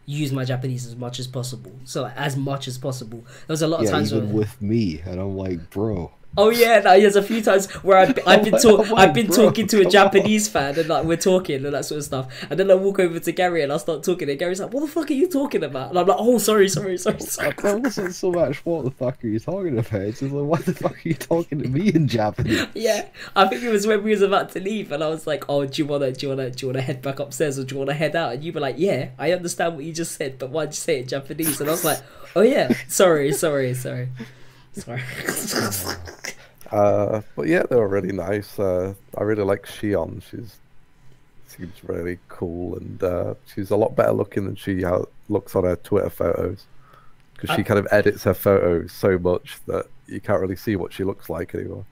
use 0.05 0.31
my 0.31 0.43
Japanese 0.43 0.85
as 0.85 0.95
much 0.95 1.19
as 1.19 1.27
possible. 1.27 1.71
So 1.85 2.03
like, 2.03 2.17
as 2.17 2.35
much 2.35 2.67
as 2.67 2.77
possible. 2.77 3.19
There 3.47 3.53
was 3.53 3.61
a 3.61 3.67
lot 3.67 3.79
of 3.79 3.85
yeah, 3.85 3.91
times 3.91 4.13
even 4.13 4.29
where. 4.29 4.39
with 4.39 4.61
me. 4.61 5.01
And 5.05 5.19
I'm 5.19 5.37
like, 5.37 5.69
bro. 5.69 6.11
Oh 6.35 6.49
yeah, 6.49 6.79
no, 6.79 6.99
there's 6.99 7.15
a 7.15 7.21
few 7.21 7.43
times 7.43 7.69
where 7.83 7.97
I've, 7.99 8.17
I've 8.25 8.41
oh 8.41 8.43
been 8.43 8.55
I'm 8.55 8.59
talk, 8.61 8.89
like, 8.89 9.09
I've 9.09 9.13
been 9.13 9.27
bro, 9.27 9.35
talking 9.35 9.67
to 9.67 9.81
a 9.81 9.85
Japanese 9.85 10.47
fan 10.47 10.79
and 10.79 10.89
like 10.89 11.05
we're 11.05 11.15
talking 11.15 11.63
and 11.63 11.73
that 11.73 11.85
sort 11.85 11.99
of 11.99 12.05
stuff, 12.05 12.47
and 12.49 12.59
then 12.59 12.71
I 12.71 12.73
walk 12.75 12.99
over 12.99 13.19
to 13.19 13.31
Gary 13.31 13.61
and 13.61 13.71
I 13.71 13.77
start 13.77 14.01
talking 14.03 14.27
and 14.29 14.39
Gary's 14.39 14.59
like, 14.59 14.73
"What 14.73 14.81
the 14.81 14.87
fuck 14.87 15.11
are 15.11 15.13
you 15.13 15.27
talking 15.27 15.63
about?" 15.63 15.89
And 15.91 15.99
I'm 15.99 16.07
like, 16.07 16.17
"Oh, 16.19 16.39
sorry, 16.39 16.69
sorry, 16.69 16.97
sorry, 16.97 17.17
oh, 17.21 17.25
sorry." 17.25 17.53
That 17.61 17.79
wasn't 17.81 18.15
so 18.15 18.31
much 18.31 18.65
what 18.65 18.83
the 18.85 18.91
fuck 18.91 19.23
are 19.23 19.27
you 19.27 19.39
talking 19.39 19.77
about. 19.77 20.01
It's 20.01 20.21
just 20.21 20.33
like, 20.33 20.45
what 20.45 20.65
the 20.65 20.73
fuck 20.73 20.93
are 20.93 21.07
you 21.09 21.13
talking 21.13 21.61
to 21.61 21.69
me 21.69 21.93
in 21.93 22.07
Japanese? 22.07 22.65
Yeah, 22.73 23.07
I 23.35 23.47
think 23.47 23.61
it 23.61 23.69
was 23.69 23.85
when 23.85 24.03
we 24.03 24.09
was 24.11 24.23
about 24.23 24.49
to 24.53 24.59
leave, 24.59 24.91
and 24.91 25.03
I 25.03 25.09
was 25.09 25.27
like, 25.27 25.45
"Oh, 25.47 25.65
do 25.65 25.81
you 25.81 25.87
wanna, 25.87 26.11
do 26.13 26.25
you 26.25 26.29
wanna, 26.29 26.49
do 26.49 26.65
you 26.65 26.73
wanna 26.73 26.81
head 26.81 27.01
back 27.03 27.19
upstairs, 27.19 27.59
or 27.59 27.63
do 27.63 27.75
you 27.75 27.79
wanna 27.79 27.93
head 27.93 28.15
out?" 28.15 28.33
And 28.33 28.43
you 28.43 28.51
were 28.51 28.59
like, 28.59 28.75
"Yeah, 28.79 29.09
I 29.19 29.33
understand 29.33 29.75
what 29.75 29.85
you 29.85 29.93
just 29.93 30.13
said, 30.17 30.39
but 30.39 30.49
why'd 30.49 30.69
you 30.69 30.73
say 30.73 30.97
it 30.97 31.01
in 31.03 31.07
Japanese?" 31.09 31.61
And 31.61 31.69
I 31.69 31.73
was 31.73 31.85
like, 31.85 31.99
"Oh 32.35 32.41
yeah, 32.41 32.73
sorry, 32.87 33.31
sorry, 33.33 33.73
sorry, 33.75 34.09
sorry." 34.73 35.01
Uh, 36.71 37.21
but 37.35 37.47
yeah, 37.47 37.61
they 37.69 37.75
were 37.75 37.87
really 37.87 38.11
nice. 38.11 38.57
Uh, 38.57 38.95
I 39.15 39.21
really 39.23 39.43
like 39.43 39.63
Shion. 39.67 40.23
She's 40.23 40.57
seems 41.45 41.83
really 41.83 42.17
cool, 42.29 42.75
and 42.77 43.03
uh, 43.03 43.35
she's 43.53 43.69
a 43.69 43.75
lot 43.75 43.95
better 43.95 44.11
looking 44.11 44.45
than 44.45 44.55
she 44.55 44.81
ha- 44.81 45.05
looks 45.29 45.55
on 45.55 45.65
her 45.65 45.75
Twitter 45.75 46.09
photos. 46.09 46.65
Because 47.35 47.51
she 47.55 47.61
I- 47.61 47.63
kind 47.63 47.79
of 47.79 47.87
edits 47.91 48.23
her 48.23 48.33
photos 48.33 48.91
so 48.91 49.19
much 49.19 49.59
that 49.67 49.85
you 50.07 50.19
can't 50.19 50.41
really 50.41 50.55
see 50.55 50.75
what 50.75 50.91
she 50.93 51.03
looks 51.03 51.29
like 51.29 51.53
anymore. 51.53 51.85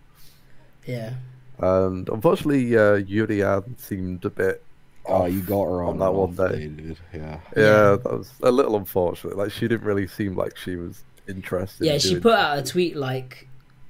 yeah, 0.87 1.13
And 1.59 2.09
unfortunately, 2.09 2.75
uh, 2.75 2.95
Yuri 2.95 3.43
Ann 3.43 3.75
seemed 3.77 4.25
a 4.25 4.31
bit. 4.31 4.63
Oh, 5.05 5.25
you 5.25 5.41
got 5.41 5.65
her 5.65 5.83
on, 5.83 5.89
on 5.89 5.99
that 5.99 6.13
one 6.13 6.29
off 6.31 6.51
day. 6.51 6.71
Yeah. 6.83 6.93
Yeah, 7.13 7.39
Yeah. 7.55 7.95
that 7.97 8.17
was 8.17 8.31
a 8.41 8.49
little 8.51 8.77
unfortunate. 8.77 9.37
Like 9.37 9.51
she 9.51 9.67
didn't 9.67 9.85
really 9.85 10.07
seem 10.07 10.35
like 10.35 10.57
she 10.57 10.75
was 10.75 11.03
interested. 11.27 11.85
yeah. 11.85 11.93
in 11.93 11.99
She 11.99 12.19
put 12.19 12.33
out 12.33 12.57
a 12.57 12.63
tweet 12.63 12.95
like 12.95 13.47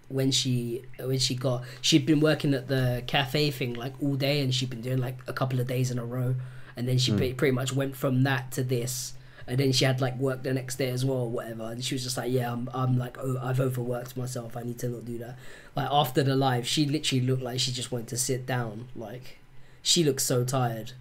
when 0.09 0.31
she 0.31 0.83
when 0.99 1.19
she 1.19 1.35
got 1.35 1.63
she'd 1.81 2.05
been 2.05 2.19
working 2.19 2.53
at 2.53 2.67
the 2.67 3.03
cafe 3.07 3.51
thing 3.51 3.73
like 3.73 3.93
all 4.01 4.15
day, 4.15 4.41
and 4.41 4.53
she'd 4.53 4.69
been 4.69 4.81
doing 4.81 4.97
like 4.97 5.17
a 5.27 5.33
couple 5.33 5.59
of 5.59 5.67
days 5.67 5.91
in 5.91 5.99
a 5.99 6.05
row, 6.05 6.35
and 6.75 6.87
then 6.87 6.97
she 6.97 7.11
hmm. 7.11 7.17
pretty, 7.17 7.33
pretty 7.33 7.55
much 7.55 7.73
went 7.73 7.95
from 7.95 8.23
that 8.23 8.51
to 8.53 8.63
this. 8.63 9.13
And 9.47 9.59
then 9.59 9.71
she 9.71 9.85
had 9.85 9.99
like 9.99 10.15
work 10.17 10.43
the 10.43 10.53
next 10.53 10.77
day 10.77 10.89
as 10.89 11.03
well, 11.03 11.17
or 11.17 11.29
whatever. 11.29 11.63
And 11.63 11.83
she 11.83 11.95
was 11.95 12.03
just 12.03 12.15
like, 12.15 12.31
"Yeah, 12.31 12.53
I'm, 12.53 12.69
I'm 12.73 12.97
like, 12.97 13.17
oh, 13.19 13.39
I've 13.41 13.59
overworked 13.59 14.15
myself. 14.15 14.55
I 14.55 14.63
need 14.63 14.79
to 14.79 14.87
not 14.87 15.03
do 15.03 15.17
that." 15.17 15.37
Like 15.75 15.89
after 15.91 16.23
the 16.23 16.35
live, 16.35 16.67
she 16.67 16.85
literally 16.85 17.25
looked 17.25 17.41
like 17.41 17.59
she 17.59 17.71
just 17.71 17.91
wanted 17.91 18.07
to 18.09 18.17
sit 18.17 18.45
down. 18.45 18.87
Like 18.95 19.39
she 19.81 20.03
looked 20.03 20.21
so 20.21 20.43
tired. 20.43 20.93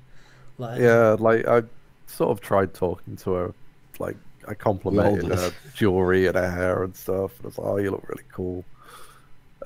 Like 0.58 0.80
Yeah, 0.80 1.16
like 1.18 1.46
I 1.46 1.62
sort 2.06 2.30
of 2.30 2.40
tried 2.40 2.74
talking 2.74 3.16
to 3.18 3.32
her, 3.32 3.54
like 3.98 4.16
I 4.48 4.54
complimented 4.54 5.30
her 5.32 5.52
jewelry 5.74 6.26
and 6.26 6.36
her 6.36 6.50
hair 6.50 6.82
and 6.82 6.96
stuff, 6.96 7.36
and 7.38 7.46
I 7.46 7.48
was 7.48 7.58
like, 7.58 7.66
"Oh, 7.66 7.76
you 7.78 7.90
look 7.90 8.08
really 8.08 8.24
cool," 8.32 8.64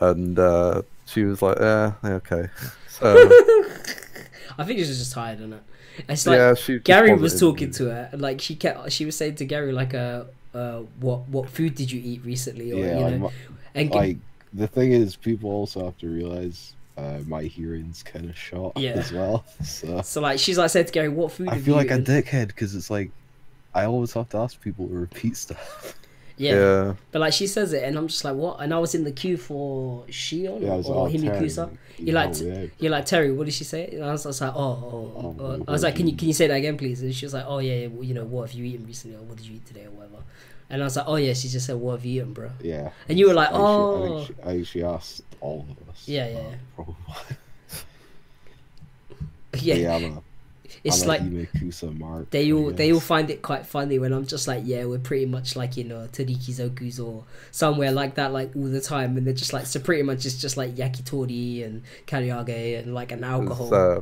and 0.00 0.38
uh, 0.38 0.82
she 1.06 1.24
was 1.24 1.42
like, 1.42 1.58
"Yeah, 1.58 1.92
yeah, 2.02 2.10
okay." 2.10 2.48
So 2.94 3.28
I 4.56 4.64
think 4.64 4.78
she's 4.78 4.98
just 4.98 5.12
tired, 5.12 5.40
isn't 5.40 5.52
it? 5.52 5.62
It's 6.08 6.26
like 6.26 6.38
yeah, 6.38 6.54
she 6.54 6.78
Gary 6.78 7.12
was 7.12 7.22
wasn't 7.22 7.40
talking 7.40 7.70
to 7.72 7.84
her, 7.86 8.08
and 8.12 8.22
like 8.22 8.40
she 8.40 8.54
kept, 8.54 8.92
she 8.92 9.04
was 9.04 9.16
saying 9.16 9.34
to 9.36 9.44
Gary 9.44 9.72
like, 9.72 9.94
uh, 9.94 10.24
uh, 10.54 10.78
what 11.00 11.28
what 11.28 11.48
food 11.48 11.74
did 11.74 11.90
you 11.90 12.00
eat 12.04 12.24
recently, 12.24 12.72
or 12.72 12.84
yeah, 12.84 12.98
you 12.98 13.04
like, 13.04 13.20
know, 13.20 13.32
and 13.74 13.90
like 13.90 14.16
the 14.52 14.68
thing 14.68 14.92
is, 14.92 15.16
people 15.16 15.50
also 15.50 15.84
have 15.84 15.98
to 15.98 16.08
realize 16.08 16.74
uh, 16.96 17.18
my 17.26 17.42
hearing's 17.42 18.02
kind 18.02 18.30
of 18.30 18.38
shot 18.38 18.72
Yeah. 18.76 18.92
as 18.92 19.12
well. 19.12 19.44
So 19.64 20.02
so 20.02 20.20
like 20.20 20.38
she's 20.38 20.58
like 20.58 20.70
said 20.70 20.86
to 20.86 20.92
Gary, 20.92 21.08
what 21.08 21.32
food? 21.32 21.48
I 21.48 21.58
feel 21.58 21.74
you 21.74 21.74
like 21.74 21.90
a 21.90 21.98
dickhead 21.98 22.48
because 22.48 22.74
it's 22.74 22.90
like 22.90 23.10
I 23.74 23.84
always 23.86 24.12
have 24.12 24.28
to 24.30 24.38
ask 24.38 24.60
people 24.60 24.86
to 24.88 24.94
repeat 24.94 25.36
stuff. 25.36 25.96
Yeah. 26.36 26.54
yeah. 26.54 26.94
but 27.12 27.20
like 27.20 27.32
she 27.32 27.46
says 27.46 27.72
it, 27.72 27.84
and 27.84 27.96
I'm 27.96 28.08
just 28.08 28.24
like, 28.24 28.34
what? 28.34 28.58
And 28.60 28.74
I 28.74 28.78
was 28.80 28.96
in 28.96 29.04
the 29.04 29.12
queue 29.12 29.36
for 29.36 30.02
Shion 30.08 30.62
Yeah, 30.62 30.70
or 30.72 30.82
all 30.92 31.08
Himikusa. 31.08 31.66
Terry, 31.66 31.78
You 31.98 32.12
like 32.12 32.40
yeah. 32.40 32.66
You're 32.80 32.90
like 32.90 33.06
Terry. 33.06 33.30
What 33.30 33.44
did 33.44 33.54
she 33.54 33.62
say? 33.62 33.86
And 33.92 34.02
I 34.04 34.10
was, 34.10 34.26
I 34.26 34.30
was 34.30 34.40
like, 34.40 34.52
oh, 34.52 34.58
oh, 34.58 35.14
Oh, 35.16 35.36
oh. 35.38 35.64
I 35.68 35.70
was 35.70 35.84
like, 35.84 35.94
can 35.94 36.06
you 36.08 36.10
you- 36.10 36.18
can 36.18 36.26
you 36.26 36.34
say 36.34 36.48
that 36.48 36.54
again, 36.56 36.76
please? 36.76 37.00
And 37.02 37.14
she 37.14 37.24
was 37.24 37.34
like, 37.34 37.44
oh 37.46 37.58
yeah, 37.60 37.82
yeah 37.82 37.86
well, 37.86 38.02
you 38.02 38.14
know, 38.14 38.24
what 38.24 38.50
have 38.50 38.58
you 38.58 38.64
eaten 38.64 38.84
recently, 38.84 39.16
or 39.16 39.20
what 39.20 39.36
did 39.36 39.46
you 39.46 39.54
eat 39.54 39.66
today, 39.66 39.84
or 39.84 39.90
whatever. 39.90 40.24
And 40.70 40.82
I 40.82 40.86
was 40.86 40.96
like, 40.96 41.04
oh 41.06 41.14
yeah, 41.14 41.34
she 41.34 41.46
just 41.48 41.66
said, 41.66 41.76
what 41.76 41.92
have 41.92 42.04
you 42.04 42.20
eaten, 42.22 42.32
bro? 42.32 42.50
Yeah. 42.60 42.90
And 43.08 43.16
you 43.16 43.28
were 43.28 43.34
like, 43.34 43.50
I 43.52 43.52
actually- 43.52 43.64
oh. 43.64 44.02
I, 44.02 44.24
think 44.24 44.26
she, 44.26 44.42
I 44.42 44.58
actually 44.60 44.84
asked 44.84 45.22
all 45.40 45.66
of 45.70 45.88
us. 45.88 46.02
Yeah, 46.08 46.26
yeah, 46.30 46.38
uh, 46.38 46.40
yeah. 46.42 46.54
Probably. 46.74 46.96
Yeah, 49.60 49.74
yeah, 49.76 49.94
I'm 49.94 50.04
a, 50.18 50.22
it's 50.82 51.02
I'm 51.02 51.08
like 51.08 51.20
a 51.20 51.24
Himekusa 51.24 51.98
mark. 51.98 52.30
they 52.30 52.48
I 52.48 52.52
all 52.52 52.70
they 52.72 52.92
all 52.92 53.00
find 53.00 53.30
it 53.30 53.42
quite 53.42 53.66
funny 53.66 53.98
when 53.98 54.12
I'm 54.12 54.26
just 54.26 54.46
like, 54.48 54.62
yeah, 54.66 54.84
we're 54.84 54.98
pretty 54.98 55.26
much 55.26 55.56
like 55.56 55.76
you 55.76 55.84
know 55.84 56.08
Toriki 56.12 56.50
Zokus 56.52 56.98
or 57.04 57.24
somewhere 57.50 57.92
like 57.92 58.14
that, 58.16 58.32
like 58.32 58.54
all 58.56 58.64
the 58.68 58.80
time, 58.80 59.16
and 59.16 59.26
they're 59.26 59.34
just 59.34 59.52
like 59.52 59.66
so 59.66 59.80
pretty 59.80 60.02
much 60.02 60.24
it's 60.26 60.40
just 60.40 60.56
like 60.56 60.74
yakitori 60.74 61.64
and 61.64 61.82
karaage 62.06 62.78
and 62.78 62.94
like 62.94 63.12
an 63.12 63.24
alcohol. 63.24 63.72
Uh, 63.74 64.00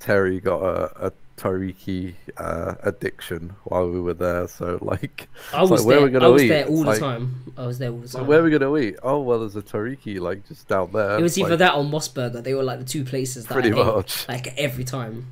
Terry 0.00 0.38
got 0.40 0.62
a, 0.62 1.06
a 1.08 1.12
Toriki 1.36 2.14
uh, 2.36 2.74
addiction 2.82 3.54
while 3.64 3.88
we 3.90 4.00
were 4.00 4.14
there, 4.14 4.46
so 4.48 4.78
like, 4.80 5.28
I 5.52 5.62
was 5.62 5.70
like, 5.70 5.84
where 5.84 5.96
there. 5.96 6.04
we 6.06 6.10
gonna 6.12 6.24
eat 6.24 6.28
I 6.28 6.30
was 6.30 6.42
eat? 6.42 6.48
there 6.48 6.66
all 6.66 6.88
It's 6.88 6.98
the 6.98 7.04
time. 7.04 7.52
I 7.56 7.66
was 7.66 7.78
there 7.78 7.90
all 7.90 7.98
the 7.98 8.08
so 8.08 8.18
time. 8.18 8.26
where 8.28 8.40
are 8.40 8.42
we 8.44 8.50
gonna 8.50 8.76
eat? 8.76 8.96
Oh 9.02 9.20
well, 9.22 9.40
there's 9.40 9.56
a 9.56 9.62
Toriki 9.62 10.20
like 10.20 10.46
just 10.48 10.68
down 10.68 10.90
there. 10.92 11.18
It 11.18 11.22
was 11.22 11.36
either 11.38 11.50
like, 11.50 11.58
that 11.60 11.74
or 11.74 11.84
MOS 11.84 12.08
Burger. 12.08 12.40
They 12.40 12.54
were 12.54 12.62
like 12.62 12.78
the 12.78 12.84
two 12.84 13.04
places 13.04 13.46
that 13.46 13.54
Pretty 13.54 13.72
I 13.72 13.80
ate, 13.80 13.86
much. 13.86 14.28
like 14.28 14.56
every 14.56 14.84
time. 14.84 15.26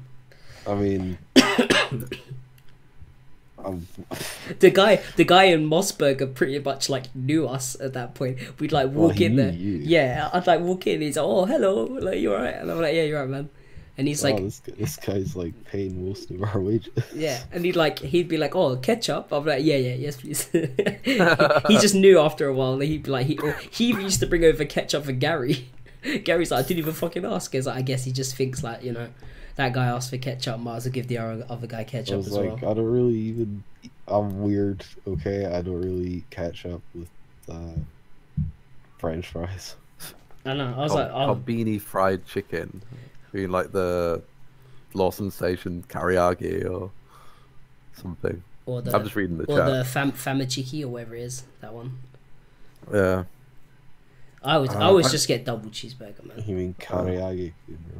I 0.66 0.74
mean, 0.74 1.18
I'm, 3.66 3.86
The 4.58 4.70
guy, 4.70 5.02
the 5.16 5.24
guy 5.24 5.44
in 5.44 5.66
MOS 5.66 5.92
Burger 5.92 6.26
pretty 6.26 6.58
much 6.58 6.88
like 6.88 7.14
knew 7.14 7.46
us 7.46 7.78
at 7.80 7.92
that 7.94 8.14
point. 8.14 8.38
We'd 8.60 8.72
like 8.72 8.86
oh, 8.86 8.90
walk 8.90 9.14
he 9.16 9.24
in 9.26 9.36
there. 9.36 9.52
you. 9.52 9.78
Yeah, 9.82 10.30
I'd 10.32 10.46
like 10.46 10.60
walk 10.60 10.86
in. 10.86 10.94
And 10.94 11.02
he's 11.02 11.16
like, 11.16 11.26
"Oh, 11.26 11.44
hello, 11.44 11.84
like 11.84 12.18
you 12.18 12.32
alright?" 12.32 12.54
And 12.54 12.70
I'm 12.70 12.80
like, 12.80 12.94
"Yeah, 12.94 13.02
you're 13.02 13.20
right, 13.20 13.28
man." 13.28 13.50
And 13.98 14.06
he's 14.06 14.22
wow, 14.22 14.30
like, 14.30 14.42
this, 14.42 14.58
this 14.60 14.96
guy's 14.96 15.34
like 15.34 15.54
paying 15.64 16.06
most 16.06 16.30
of 16.30 16.42
our 16.42 16.60
wages. 16.60 16.92
"Yeah," 17.14 17.42
and 17.52 17.64
he'd 17.64 17.76
like 17.76 17.98
he'd 17.98 18.28
be 18.28 18.36
like, 18.36 18.54
"Oh, 18.54 18.76
ketchup." 18.76 19.32
I'm 19.32 19.44
like, 19.44 19.64
"Yeah, 19.64 19.76
yeah, 19.76 19.94
yes, 19.94 20.16
please." 20.16 20.44
he 20.52 21.78
just 21.78 21.94
knew 21.94 22.20
after 22.20 22.46
a 22.46 22.54
while. 22.54 22.78
That 22.78 22.86
he'd 22.86 23.04
be 23.04 23.10
like, 23.10 23.26
he 23.26 23.38
he 23.70 23.86
used 23.88 24.20
to 24.20 24.26
bring 24.26 24.44
over 24.44 24.64
ketchup 24.64 25.04
for 25.04 25.12
Gary. 25.12 25.68
Gary's 26.24 26.52
like, 26.52 26.64
I 26.64 26.68
didn't 26.68 26.78
even 26.78 26.94
fucking 26.94 27.24
ask. 27.24 27.50
Cause 27.50 27.66
like, 27.66 27.76
I 27.76 27.82
guess 27.82 28.04
he 28.04 28.12
just 28.12 28.36
thinks 28.36 28.62
like, 28.62 28.84
you 28.84 28.92
know, 28.92 29.08
that 29.56 29.72
guy 29.72 29.86
asked 29.86 30.10
for 30.10 30.18
ketchup, 30.18 30.60
might 30.60 30.76
as 30.76 30.84
well 30.84 30.92
give 30.92 31.08
the 31.08 31.18
other, 31.18 31.44
other 31.48 31.66
guy 31.66 31.80
I 31.80 31.84
ketchup 31.84 32.18
was 32.18 32.26
as 32.28 32.32
like, 32.34 32.62
well. 32.62 32.70
I 32.70 32.74
don't 32.74 32.90
really 32.90 33.14
even. 33.14 33.64
I'm 34.08 34.42
weird. 34.42 34.84
Okay, 35.06 35.46
I 35.46 35.62
don't 35.62 35.80
really 35.80 36.24
catch 36.30 36.64
up 36.66 36.80
with 36.94 37.08
uh, 37.50 37.80
French 38.98 39.26
fries. 39.28 39.76
I 40.44 40.54
know. 40.54 40.74
I 40.76 40.78
was 40.78 40.92
Cob- 40.92 41.00
like, 41.00 41.10
oh, 41.12 41.34
Kombini 41.34 41.80
fried 41.80 42.24
chicken, 42.26 42.82
being 43.32 43.50
like 43.50 43.72
the 43.72 44.22
Lawson 44.94 45.30
Station 45.30 45.84
karaage 45.88 46.68
or 46.70 46.90
something. 47.94 48.42
or 48.66 48.82
the 48.82 48.94
I'm 48.94 49.02
just 49.02 49.16
reading 49.16 49.38
the 49.38 49.44
or 49.44 49.58
chat. 49.58 49.66
the 49.66 49.84
fam 49.84 50.12
famichiki 50.12 50.84
or 50.84 50.88
whatever 50.88 51.16
it 51.16 51.22
is 51.22 51.42
that 51.60 51.72
one. 51.72 51.98
Yeah, 52.92 53.24
I 54.46 54.58
would 54.58 54.70
I 54.70 54.80
Uh, 54.82 54.88
always 54.88 55.06
I- 55.06 55.10
just 55.10 55.26
get 55.28 55.44
double 55.44 55.70
cheeseburger, 55.70 56.24
man. 56.24 56.44
You 56.46 56.54
mean 56.56 56.74
karaage 56.78 57.52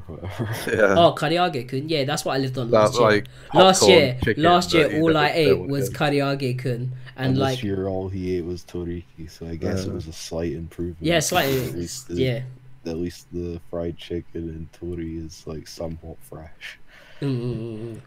or 0.08 0.15
whatever? 0.16 0.76
yeah. 0.76 0.94
Oh, 1.00 1.12
karaage 1.20 1.68
kun. 1.68 1.89
Yeah, 1.89 2.05
that's 2.05 2.25
what 2.25 2.34
I 2.36 2.39
lived 2.39 2.57
on 2.58 2.70
That, 2.70 2.78
last 2.78 2.94
year. 3.00 3.08
like, 3.10 3.25
last 3.52 3.89
year, 3.89 4.18
chicken 4.25 4.42
last 4.42 4.73
year, 4.75 5.00
all 5.00 5.16
I 5.16 5.28
ate 5.31 5.58
was 5.75 5.89
in. 5.89 5.94
karaage 5.94 6.58
kun, 6.58 6.73
and 7.16 7.26
And 7.31 7.39
like 7.39 7.57
this 7.57 7.65
year, 7.65 7.89
all 7.89 8.08
he 8.08 8.36
ate 8.36 8.44
was 8.44 8.62
toriki, 8.65 9.28
so 9.28 9.47
I 9.47 9.57
guess 9.57 9.84
it 9.86 9.92
was 9.92 10.07
a 10.07 10.12
slight 10.12 10.52
improvement. 10.52 10.99
yeah, 11.00 11.16
At 11.16 11.25
slightly, 11.25 11.73
least 11.73 12.08
the, 12.08 12.15
yeah. 12.15 12.41
At 12.86 12.97
least 12.99 13.26
the 13.33 13.60
fried 13.68 13.97
chicken 13.97 14.49
and 14.55 14.73
tori 14.73 15.16
is 15.18 15.42
like 15.47 15.66
somewhat 15.66 16.18
fresh. 16.20 16.78
Mm. 17.20 18.00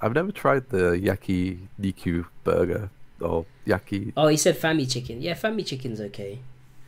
I've 0.00 0.14
never 0.14 0.32
tried 0.32 0.70
the 0.70 0.92
yaki 1.08 1.58
niku 1.78 2.24
burger 2.44 2.88
or 3.20 3.44
yaki. 3.66 4.12
Oh, 4.16 4.28
he 4.28 4.36
said 4.38 4.56
family 4.56 4.86
chicken. 4.86 5.20
Yeah, 5.20 5.34
family 5.34 5.64
chicken's 5.64 6.00
okay. 6.00 6.38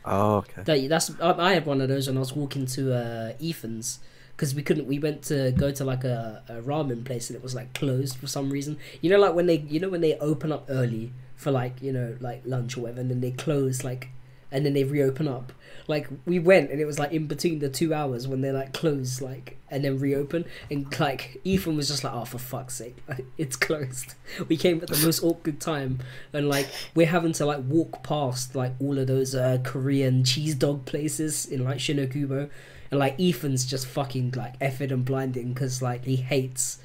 Oh, 0.05 0.37
okay. 0.37 0.63
That, 0.65 0.89
that's 0.89 1.11
I, 1.21 1.33
I 1.33 1.53
had 1.55 1.67
one 1.67 1.81
of 1.81 1.89
those 1.89 2.07
when 2.09 2.17
I 2.17 2.21
was 2.21 2.35
walking 2.35 2.67
to 2.67 2.95
uh, 2.95 3.33
Ethan's 3.43 4.01
because 4.33 4.55
we 4.55 4.63
couldn't. 4.63 4.87
We 4.87 4.99
went 4.99 5.23
to 5.25 5.53
go 5.53 5.71
to 5.71 5.85
like 5.85 6.05
a, 6.05 6.43
a 6.49 6.55
ramen 6.63 7.05
place 7.05 7.29
and 7.29 7.37
it 7.37 7.43
was 7.43 7.55
like 7.55 7.75
closed 7.75 8.17
for 8.17 8.27
some 8.27 8.51
reason. 8.51 8.79
You 9.03 9.11
know, 9.11 9.19
like 9.19 9.35
when 9.35 9.47
they 9.47 9.59
you 9.59 9.81
know 9.81 9.91
when 9.91 10.01
they 10.01 10.17
open 10.19 10.53
up 10.53 10.67
early 10.69 11.13
for 11.37 11.51
like 11.51 11.81
you 11.83 11.93
know 11.93 12.17
like 12.21 12.43
lunch 12.45 12.77
or 12.77 12.83
whatever, 12.83 13.01
and 13.01 13.11
then 13.11 13.21
they 13.21 13.31
close 13.33 13.85
like, 13.85 14.09
and 14.51 14.65
then 14.65 14.73
they 14.73 14.85
reopen 14.85 15.29
up. 15.29 15.53
Like 15.91 16.09
we 16.25 16.39
went 16.39 16.71
and 16.71 16.81
it 16.81 16.85
was 16.85 17.01
like 17.01 17.13
in 17.13 17.27
between 17.27 17.59
the 17.59 17.69
two 17.69 17.93
hours 17.93 18.29
when 18.29 18.41
they 18.41 18.53
like 18.53 18.73
close 18.73 19.21
like 19.21 19.57
and 19.69 19.85
then 19.85 19.99
reopen 19.99 20.45
and 20.71 20.99
like 21.01 21.41
Ethan 21.45 21.77
was 21.77 21.89
just 21.89 22.05
like 22.05 22.15
oh 22.15 22.25
for 22.25 22.39
fuck's 22.39 22.77
sake 22.77 22.97
it's 23.39 23.57
closed. 23.57 24.15
We 24.49 24.57
came 24.57 24.81
at 24.81 24.89
the 24.89 25.05
most 25.05 25.23
awkward 25.25 25.61
time 25.61 25.99
and 26.33 26.49
like 26.49 26.69
we're 26.95 27.09
having 27.09 27.33
to 27.33 27.45
like 27.45 27.61
walk 27.67 28.05
past 28.05 28.55
like 28.55 28.73
all 28.81 28.99
of 28.99 29.09
those 29.09 29.35
uh, 29.35 29.59
Korean 29.65 30.23
cheese 30.25 30.55
dog 30.55 30.87
places 30.87 31.45
in 31.47 31.65
like 31.65 31.79
Shinokubo, 31.79 32.49
and 32.91 33.01
like 33.01 33.21
Ethan's 33.21 33.67
just 33.67 33.87
fucking 33.87 34.35
like 34.37 34.59
effing 34.61 34.93
and 34.93 35.05
blinding 35.05 35.53
because 35.53 35.83
like 35.83 36.05
he 36.05 36.17
hates 36.17 36.79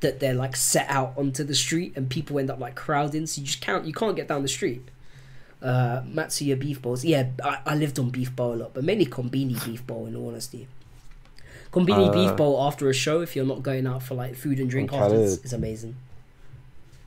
that 0.00 0.20
they're 0.20 0.34
like 0.34 0.54
set 0.54 0.88
out 0.88 1.14
onto 1.16 1.42
the 1.42 1.54
street 1.54 1.92
and 1.96 2.08
people 2.08 2.38
end 2.38 2.50
up 2.50 2.60
like 2.60 2.76
crowding, 2.76 3.26
so 3.26 3.40
you 3.40 3.46
just 3.46 3.60
can't 3.60 3.84
you 3.84 3.92
can't 3.92 4.16
get 4.16 4.28
down 4.28 4.42
the 4.42 4.48
street. 4.48 4.88
Uh, 5.62 6.02
Matsuya 6.02 6.58
beef 6.58 6.82
bowls, 6.82 7.04
yeah, 7.04 7.28
I, 7.44 7.58
I 7.66 7.74
lived 7.76 7.98
on 7.98 8.10
beef 8.10 8.34
bowl 8.34 8.54
a 8.54 8.56
lot, 8.56 8.74
but 8.74 8.82
mainly 8.82 9.06
Kombini 9.06 9.64
beef 9.64 9.86
bowl 9.86 10.06
in 10.06 10.16
all 10.16 10.28
honesty. 10.28 10.66
Kombini 11.72 12.08
Uh, 12.08 12.12
beef 12.12 12.36
bowl 12.36 12.60
after 12.62 12.90
a 12.90 12.92
show, 12.94 13.20
if 13.20 13.36
you're 13.36 13.46
not 13.46 13.62
going 13.62 13.86
out 13.86 14.02
for 14.02 14.14
like 14.14 14.34
food 14.34 14.58
and 14.58 14.68
drink 14.68 14.92
I'm 14.92 14.98
kinda- 14.98 15.14
afterwards, 15.14 15.44
is 15.44 15.52
amazing. 15.52 15.94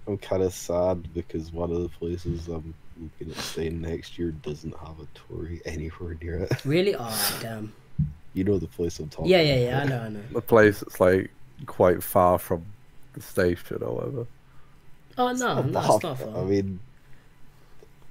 I'm 0.08 0.17
kind 0.17 0.43
of 0.43 0.53
sad 0.53 1.14
because 1.14 1.51
one 1.51 1.72
of 1.72 1.82
the 1.82 1.90
places 1.90 2.48
I'm 2.48 2.74
looking 3.01 3.35
at 3.35 3.43
staying 3.43 3.82
next 3.82 4.17
year 4.17 4.32
doesn't 4.32 4.75
have 4.77 5.00
a 5.00 5.08
tori 5.16 5.61
anywhere 5.66 6.16
near 6.22 6.40
it. 6.43 6.64
Really? 6.64 6.95
Oh 6.98 7.40
damn. 7.42 7.74
You 8.34 8.43
know 8.43 8.58
the 8.59 8.67
place 8.67 9.00
I'm 9.00 9.09
talking 9.09 9.32
Yeah, 9.32 9.40
about. 9.40 9.59
yeah, 9.59 9.66
yeah. 9.66 9.82
I 9.82 9.85
know, 9.85 10.00
I 10.01 10.09
know. 10.09 10.19
The 10.32 10.42
place 10.42 10.80
that's 10.82 11.00
like 11.00 11.32
quite 11.66 12.01
far 12.03 12.38
from 12.38 12.66
the 13.14 13.22
station 13.22 13.82
or 13.82 13.95
whatever. 13.95 14.27
Oh 15.17 15.27
It's 15.30 15.40
no, 15.40 15.56
not 15.56 15.66
no, 15.66 15.72
that 15.72 15.80
it's 15.95 16.03
not 16.03 16.17
far. 16.19 16.27
far. 16.34 16.42
I 16.42 16.45
mean, 16.45 16.80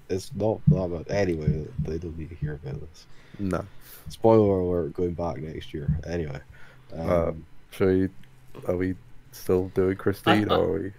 it's 0.08 0.30
not 0.34 0.60
that 0.68 1.06
bad. 1.08 1.14
Anyway, 1.14 1.66
they 1.80 1.98
don't 1.98 2.18
need 2.18 2.28
to 2.30 2.34
hear 2.36 2.54
about 2.62 2.80
this. 2.80 3.06
No. 3.38 3.64
Spoiler 4.08 4.60
alert, 4.60 4.92
going 4.94 5.14
back 5.14 5.38
next 5.38 5.72
year. 5.74 5.88
Anyway. 6.06 6.40
Um, 6.92 7.10
Uh, 7.10 7.32
Should 7.70 7.88
we, 7.88 8.08
are 8.68 8.76
we 8.76 8.94
still 9.32 9.68
doing 9.74 9.96
Christine 9.96 10.50
I- 10.50 10.54
or 10.56 10.64
are 10.76 10.80
we? 10.82 10.92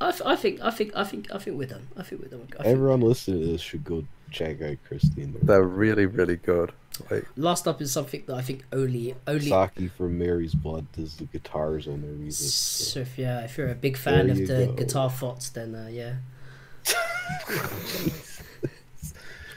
I, 0.00 0.10
th- 0.10 0.22
I 0.24 0.34
think, 0.34 0.60
I 0.60 0.70
think, 0.72 0.92
I 0.96 1.04
think, 1.04 1.32
I 1.32 1.38
think 1.38 1.56
we're 1.56 1.68
done. 1.68 1.86
I 1.96 2.02
think 2.02 2.22
we're 2.22 2.28
done. 2.28 2.42
I 2.58 2.62
think, 2.64 2.66
everyone 2.66 3.00
listening 3.02 3.40
to 3.40 3.46
this 3.46 3.60
should 3.60 3.84
go 3.84 4.04
check 4.32 4.60
out 4.60 4.76
Christine. 4.88 5.36
They're 5.42 5.62
really, 5.62 6.06
really 6.06 6.36
good. 6.36 6.72
Like, 7.08 7.24
last 7.36 7.68
up 7.68 7.80
is 7.80 7.92
something 7.92 8.24
that 8.26 8.34
I 8.34 8.42
think 8.42 8.64
only, 8.72 9.14
only. 9.28 9.48
Saki 9.48 9.86
from 9.88 10.18
Mary's 10.18 10.54
Blood 10.54 10.86
does 10.92 11.16
the 11.16 11.24
guitars 11.26 11.86
on 11.86 12.02
their 12.02 12.10
music. 12.10 12.48
so- 12.48 12.84
So 12.94 13.00
if 13.00 13.16
yeah, 13.16 13.40
if 13.44 13.56
you're 13.56 13.68
a 13.70 13.76
big 13.76 13.96
fan 13.96 14.28
of 14.28 14.36
the 14.38 14.44
go. 14.66 14.72
guitar 14.72 15.08
fots, 15.08 15.48
then 15.50 15.74
uh, 15.74 15.88
yeah. 15.90 16.16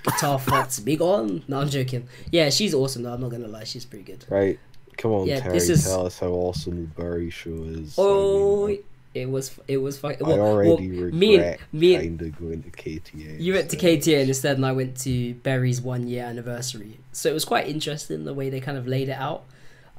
Guitar 0.03 0.39
fots, 0.39 0.79
big 0.79 1.01
on. 1.01 1.43
No, 1.47 1.59
I'm 1.61 1.69
joking. 1.69 2.07
Yeah, 2.31 2.49
she's 2.49 2.73
awesome. 2.73 3.03
though. 3.03 3.13
I'm 3.13 3.21
not 3.21 3.31
gonna 3.31 3.47
lie, 3.47 3.63
she's 3.63 3.85
pretty 3.85 4.03
good. 4.05 4.25
Right. 4.29 4.59
Come 4.97 5.11
on, 5.11 5.27
Yeah, 5.27 5.41
Terry, 5.41 5.53
this 5.53 5.69
is- 5.69 5.83
tell 5.83 6.05
us 6.05 6.19
how 6.19 6.27
awesome 6.29 6.81
the 6.81 7.01
Barry 7.01 7.29
show 7.29 7.49
is. 7.65 7.95
Oh, 7.97 8.65
I, 8.65 8.67
mean, 8.69 8.79
it 9.13 9.29
was, 9.29 9.51
it 9.67 9.77
was 9.77 9.97
fucking. 9.97 10.25
I 10.25 10.29
Well, 10.29 10.37
well, 10.37 10.47
already 10.47 10.87
me 10.87 11.35
and 11.35 11.57
me 11.73 11.95
and 11.95 12.19
kind 12.19 12.21
of 12.33 12.39
going 12.39 12.63
to 12.63 12.69
KTA. 12.71 13.39
You 13.41 13.53
went 13.53 13.69
to. 13.71 13.77
KTN 13.77 14.27
instead, 14.27 14.55
and 14.55 14.65
I 14.65 14.71
went 14.71 14.97
to 15.01 15.33
Berry's 15.35 15.81
one 15.81 16.07
year 16.07 16.23
anniversary. 16.23 16.99
So 17.11 17.29
it 17.29 17.33
was 17.33 17.43
quite 17.45 17.67
interesting 17.67 18.23
the 18.23 18.33
way 18.33 18.49
they 18.49 18.61
kind 18.61 18.77
of 18.77 18.87
laid 18.87 19.09
it 19.09 19.17
out. 19.17 19.43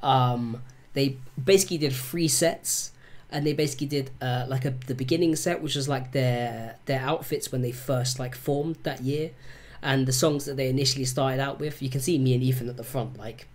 Um, 0.02 0.62
they 0.94 1.16
basically 1.42 1.78
did 1.78 1.92
three 1.92 2.28
sets, 2.28 2.92
and 3.30 3.46
they 3.46 3.52
basically 3.52 3.86
did 3.86 4.10
uh, 4.20 4.46
like 4.48 4.64
a 4.64 4.70
the 4.86 4.94
beginning 4.94 5.34
set, 5.36 5.62
which 5.62 5.74
was 5.74 5.88
like 5.88 6.12
their 6.12 6.76
their 6.86 7.00
outfits 7.00 7.50
when 7.50 7.62
they 7.62 7.72
first 7.72 8.18
like 8.18 8.34
formed 8.34 8.76
that 8.82 9.02
year, 9.02 9.30
and 9.82 10.06
the 10.06 10.12
songs 10.12 10.44
that 10.44 10.56
they 10.56 10.68
initially 10.68 11.04
started 11.04 11.40
out 11.40 11.58
with. 11.58 11.82
You 11.82 11.90
can 11.90 12.00
see 12.00 12.18
me 12.18 12.34
and 12.34 12.42
Ethan 12.42 12.68
at 12.68 12.76
the 12.76 12.84
front, 12.84 13.18
like 13.18 13.48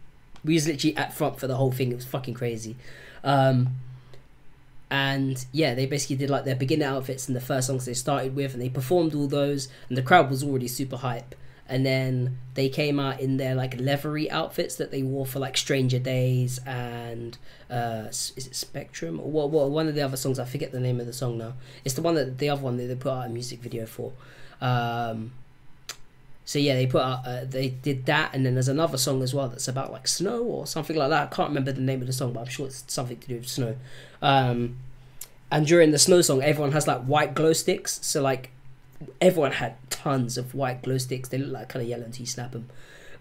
we 0.44 0.56
was 0.56 0.68
literally 0.68 0.98
at 0.98 1.14
front 1.14 1.40
for 1.40 1.48
the 1.48 1.56
whole 1.56 1.72
thing. 1.72 1.92
It 1.92 1.96
was 1.96 2.06
fucking 2.06 2.34
crazy. 2.34 2.76
Um, 3.24 3.70
and 4.90 5.46
yeah, 5.54 5.74
they 5.74 5.86
basically 5.86 6.18
did 6.18 6.30
like 6.30 6.44
their 6.44 6.56
beginner 6.56 6.88
outfits 6.88 7.28
and 7.28 7.36
the 7.36 7.42
first 7.42 7.68
songs 7.68 7.86
they 7.86 7.94
started 7.94 8.36
with, 8.36 8.54
and 8.54 8.62
they 8.62 8.70
performed 8.70 9.16
all 9.16 9.28
those, 9.28 9.70
and 9.88 9.98
the 9.98 10.02
crowd 10.02 10.30
was 10.30 10.44
already 10.44 10.68
super 10.68 10.98
hype. 10.98 11.34
And 11.72 11.86
then 11.86 12.38
they 12.54 12.68
came 12.68 13.00
out 13.00 13.22
in 13.22 13.38
their 13.38 13.56
like 13.56 13.80
leathery 13.80 14.30
outfits 14.30 14.76
that 14.76 14.92
they 14.92 15.04
wore 15.04 15.26
for 15.26 15.40
like 15.40 15.56
Stranger 15.56 16.00
Days 16.00 16.60
and 16.68 17.38
uh, 17.70 18.08
is 18.10 18.34
it 18.36 18.54
Spectrum 18.54 19.22
or 19.22 19.32
what? 19.32 19.52
What 19.52 19.70
one 19.70 19.88
of 19.88 19.96
the 19.96 20.02
other 20.02 20.18
songs? 20.18 20.38
I 20.38 20.44
forget 20.44 20.74
the 20.74 20.82
name 20.82 21.00
of 21.00 21.06
the 21.06 21.14
song 21.14 21.38
now. 21.38 21.54
It's 21.86 21.94
the 21.94 22.02
one 22.02 22.16
that 22.16 22.40
the 22.40 22.50
other 22.50 22.62
one 22.62 22.76
that 22.76 22.84
they 22.84 22.96
put 22.96 23.14
out 23.14 23.26
a 23.26 23.30
music 23.30 23.60
video 23.62 23.86
for. 23.86 24.12
Um, 24.60 25.32
so 26.44 26.60
yeah, 26.60 26.74
they 26.74 26.88
put 26.88 27.04
out 27.04 27.26
uh, 27.26 27.46
they 27.46 27.70
did 27.70 28.06
that, 28.08 28.36
and 28.36 28.46
then 28.46 28.56
there's 28.56 28.68
another 28.68 28.98
song 28.98 29.24
as 29.24 29.34
well 29.34 29.48
that's 29.48 29.70
about 29.70 29.94
like 29.94 30.10
snow 30.10 30.44
or 30.44 30.68
something 30.68 30.98
like 30.98 31.10
that. 31.10 31.32
I 31.32 31.34
can't 31.34 31.48
remember 31.48 31.72
the 31.72 31.80
name 31.80 32.02
of 32.02 32.08
the 32.08 32.14
song, 32.14 32.34
but 32.34 32.42
I'm 32.42 32.48
sure 32.48 32.66
it's 32.66 32.84
something 32.88 33.18
to 33.18 33.28
do 33.30 33.36
with 33.36 33.48
snow. 33.48 33.78
Um, 34.22 34.76
and 35.50 35.66
during 35.66 35.92
the 35.92 36.00
snow 36.00 36.22
song, 36.22 36.44
everyone 36.44 36.74
has 36.74 36.86
like 36.86 37.04
white 37.04 37.34
glow 37.34 37.54
sticks. 37.54 38.00
So 38.02 38.22
like 38.22 38.52
everyone 39.20 39.54
had 39.54 39.76
tons 39.90 40.38
of 40.38 40.54
white 40.54 40.84
glow 40.84 40.98
sticks. 40.98 41.30
They 41.30 41.38
look 41.38 41.52
like 41.52 41.70
kind 41.70 41.84
of 41.84 41.90
yellow 41.90 42.06
until 42.06 42.22
you 42.22 42.28
snap 42.28 42.52
them. 42.52 42.70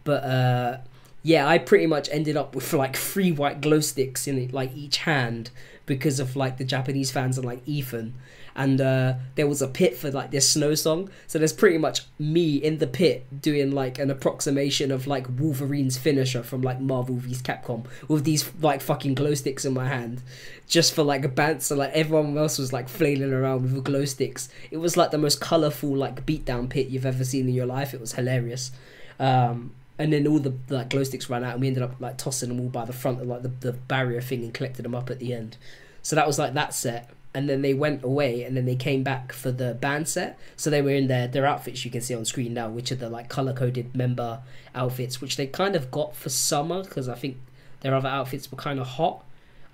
But 0.05 0.25
uh, 0.25 0.79
yeah, 1.23 1.47
I 1.47 1.59
pretty 1.59 1.87
much 1.87 2.09
ended 2.11 2.37
up 2.37 2.55
with 2.55 2.73
like 2.73 2.97
three 2.97 3.33
white 3.33 3.61
glow 3.61 3.81
sticks 3.81 4.27
in 4.27 4.49
like 4.51 4.75
each 4.75 4.99
hand 4.99 5.51
because 5.87 6.21
of 6.21 6.37
like 6.37 6.57
the 6.59 6.65
Japanese 6.65 7.11
fans 7.11 7.37
and 7.37 7.47
like 7.47 7.63
Ethan. 7.67 8.15
And 8.61 8.79
uh, 8.79 9.15
there 9.37 9.47
was 9.47 9.63
a 9.63 9.69
pit 9.69 9.97
for 9.97 10.11
like 10.11 10.33
this 10.33 10.51
snow 10.51 10.75
song, 10.75 11.09
so 11.27 11.39
there's 11.39 11.55
pretty 11.55 11.79
much 11.79 12.03
me 12.19 12.57
in 12.57 12.77
the 12.77 12.87
pit 12.87 13.41
doing 13.41 13.71
like 13.71 13.99
an 13.99 14.11
approximation 14.11 14.91
of 14.91 15.07
like 15.07 15.27
Wolverine's 15.39 15.97
finisher 15.97 16.43
from 16.43 16.61
like 16.61 16.79
Marvel 16.79 17.17
vs 17.17 17.41
Capcom 17.41 17.87
with 18.07 18.25
these 18.25 18.53
like 18.61 18.83
fucking 18.83 19.15
glow 19.15 19.33
sticks 19.33 19.65
in 19.65 19.73
my 19.73 19.89
hand, 19.89 20.21
just 20.69 20.93
for 20.95 21.03
like 21.03 21.25
a 21.25 21.29
band. 21.29 21.63
So 21.63 21.75
like 21.75 21.93
everyone 21.95 22.37
else 22.37 22.59
was 22.59 22.71
like 22.71 22.91
flailing 22.91 23.33
around 23.33 23.63
with 23.63 23.83
glow 23.83 24.05
sticks. 24.05 24.51
It 24.71 24.77
was 24.77 24.95
like 24.95 25.11
the 25.11 25.17
most 25.17 25.41
colorful 25.41 25.97
like 25.97 26.27
beatdown 26.27 26.69
pit 26.69 26.89
you've 26.89 27.07
ever 27.07 27.25
seen 27.25 27.49
in 27.49 27.55
your 27.55 27.65
life. 27.65 27.95
It 27.95 28.01
was 28.01 28.13
hilarious. 28.13 28.73
Um, 29.19 29.73
and 29.99 30.13
then 30.13 30.27
all 30.27 30.39
the 30.39 30.53
like 30.69 30.91
glow 30.91 31.05
sticks 31.05 31.31
ran 31.31 31.45
out, 31.45 31.53
and 31.53 31.63
we 31.63 31.69
ended 31.69 31.83
up 31.83 31.99
like 31.99 32.19
tossing 32.19 32.51
them 32.51 32.61
all 32.61 32.69
by 32.69 32.85
the 32.85 32.93
front 32.93 33.23
of 33.23 33.27
like 33.27 33.41
the, 33.41 33.53
the 33.61 33.73
barrier 33.73 34.21
thing 34.21 34.45
and 34.45 34.53
collected 34.53 34.85
them 34.85 34.95
up 34.95 35.09
at 35.09 35.19
the 35.19 35.33
end. 35.33 35.57
So 36.03 36.15
that 36.17 36.27
was 36.27 36.39
like 36.39 36.53
that 36.55 36.75
set, 36.75 37.09
and 37.33 37.49
then 37.49 37.63
they 37.63 37.75
went 37.75 38.03
away, 38.03 38.43
and 38.43 38.57
then 38.57 38.65
they 38.65 38.77
came 38.77 39.03
back 39.03 39.33
for 39.33 39.53
the 39.53 39.75
band 39.75 40.09
set. 40.09 40.39
So 40.57 40.69
they 40.69 40.83
were 40.83 40.91
in 40.91 41.07
their 41.07 41.29
their 41.29 41.47
outfits 41.47 41.85
you 41.85 41.91
can 41.91 42.01
see 42.01 42.15
on 42.15 42.25
screen 42.25 42.55
now, 42.55 42.69
which 42.69 42.91
are 42.91 42.97
the 42.97 43.09
like 43.09 43.29
color 43.29 43.53
coded 43.53 43.95
member 43.95 44.41
outfits, 44.75 45.21
which 45.21 45.37
they 45.37 45.47
kind 45.47 45.77
of 45.77 45.91
got 45.91 46.17
for 46.17 46.29
summer 46.29 46.83
because 46.83 47.09
I 47.09 47.15
think 47.15 47.37
their 47.81 47.95
other 47.95 48.09
outfits 48.09 48.51
were 48.51 48.59
kind 48.59 48.81
of 48.81 48.87
hot. 48.87 49.25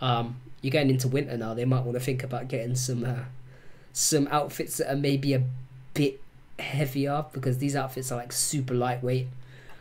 Um, 0.00 0.36
you're 0.60 0.70
getting 0.70 0.90
into 0.90 1.08
winter 1.08 1.36
now; 1.36 1.54
they 1.54 1.64
might 1.64 1.84
want 1.84 1.94
to 1.94 2.00
think 2.00 2.22
about 2.22 2.48
getting 2.48 2.74
some 2.74 3.04
uh, 3.04 3.24
some 3.92 4.28
outfits 4.30 4.76
that 4.76 4.92
are 4.92 4.96
maybe 4.96 5.32
a 5.32 5.42
bit 5.94 6.20
heavier 6.58 7.24
because 7.32 7.58
these 7.58 7.74
outfits 7.74 8.12
are 8.12 8.16
like 8.16 8.32
super 8.32 8.74
lightweight. 8.74 9.28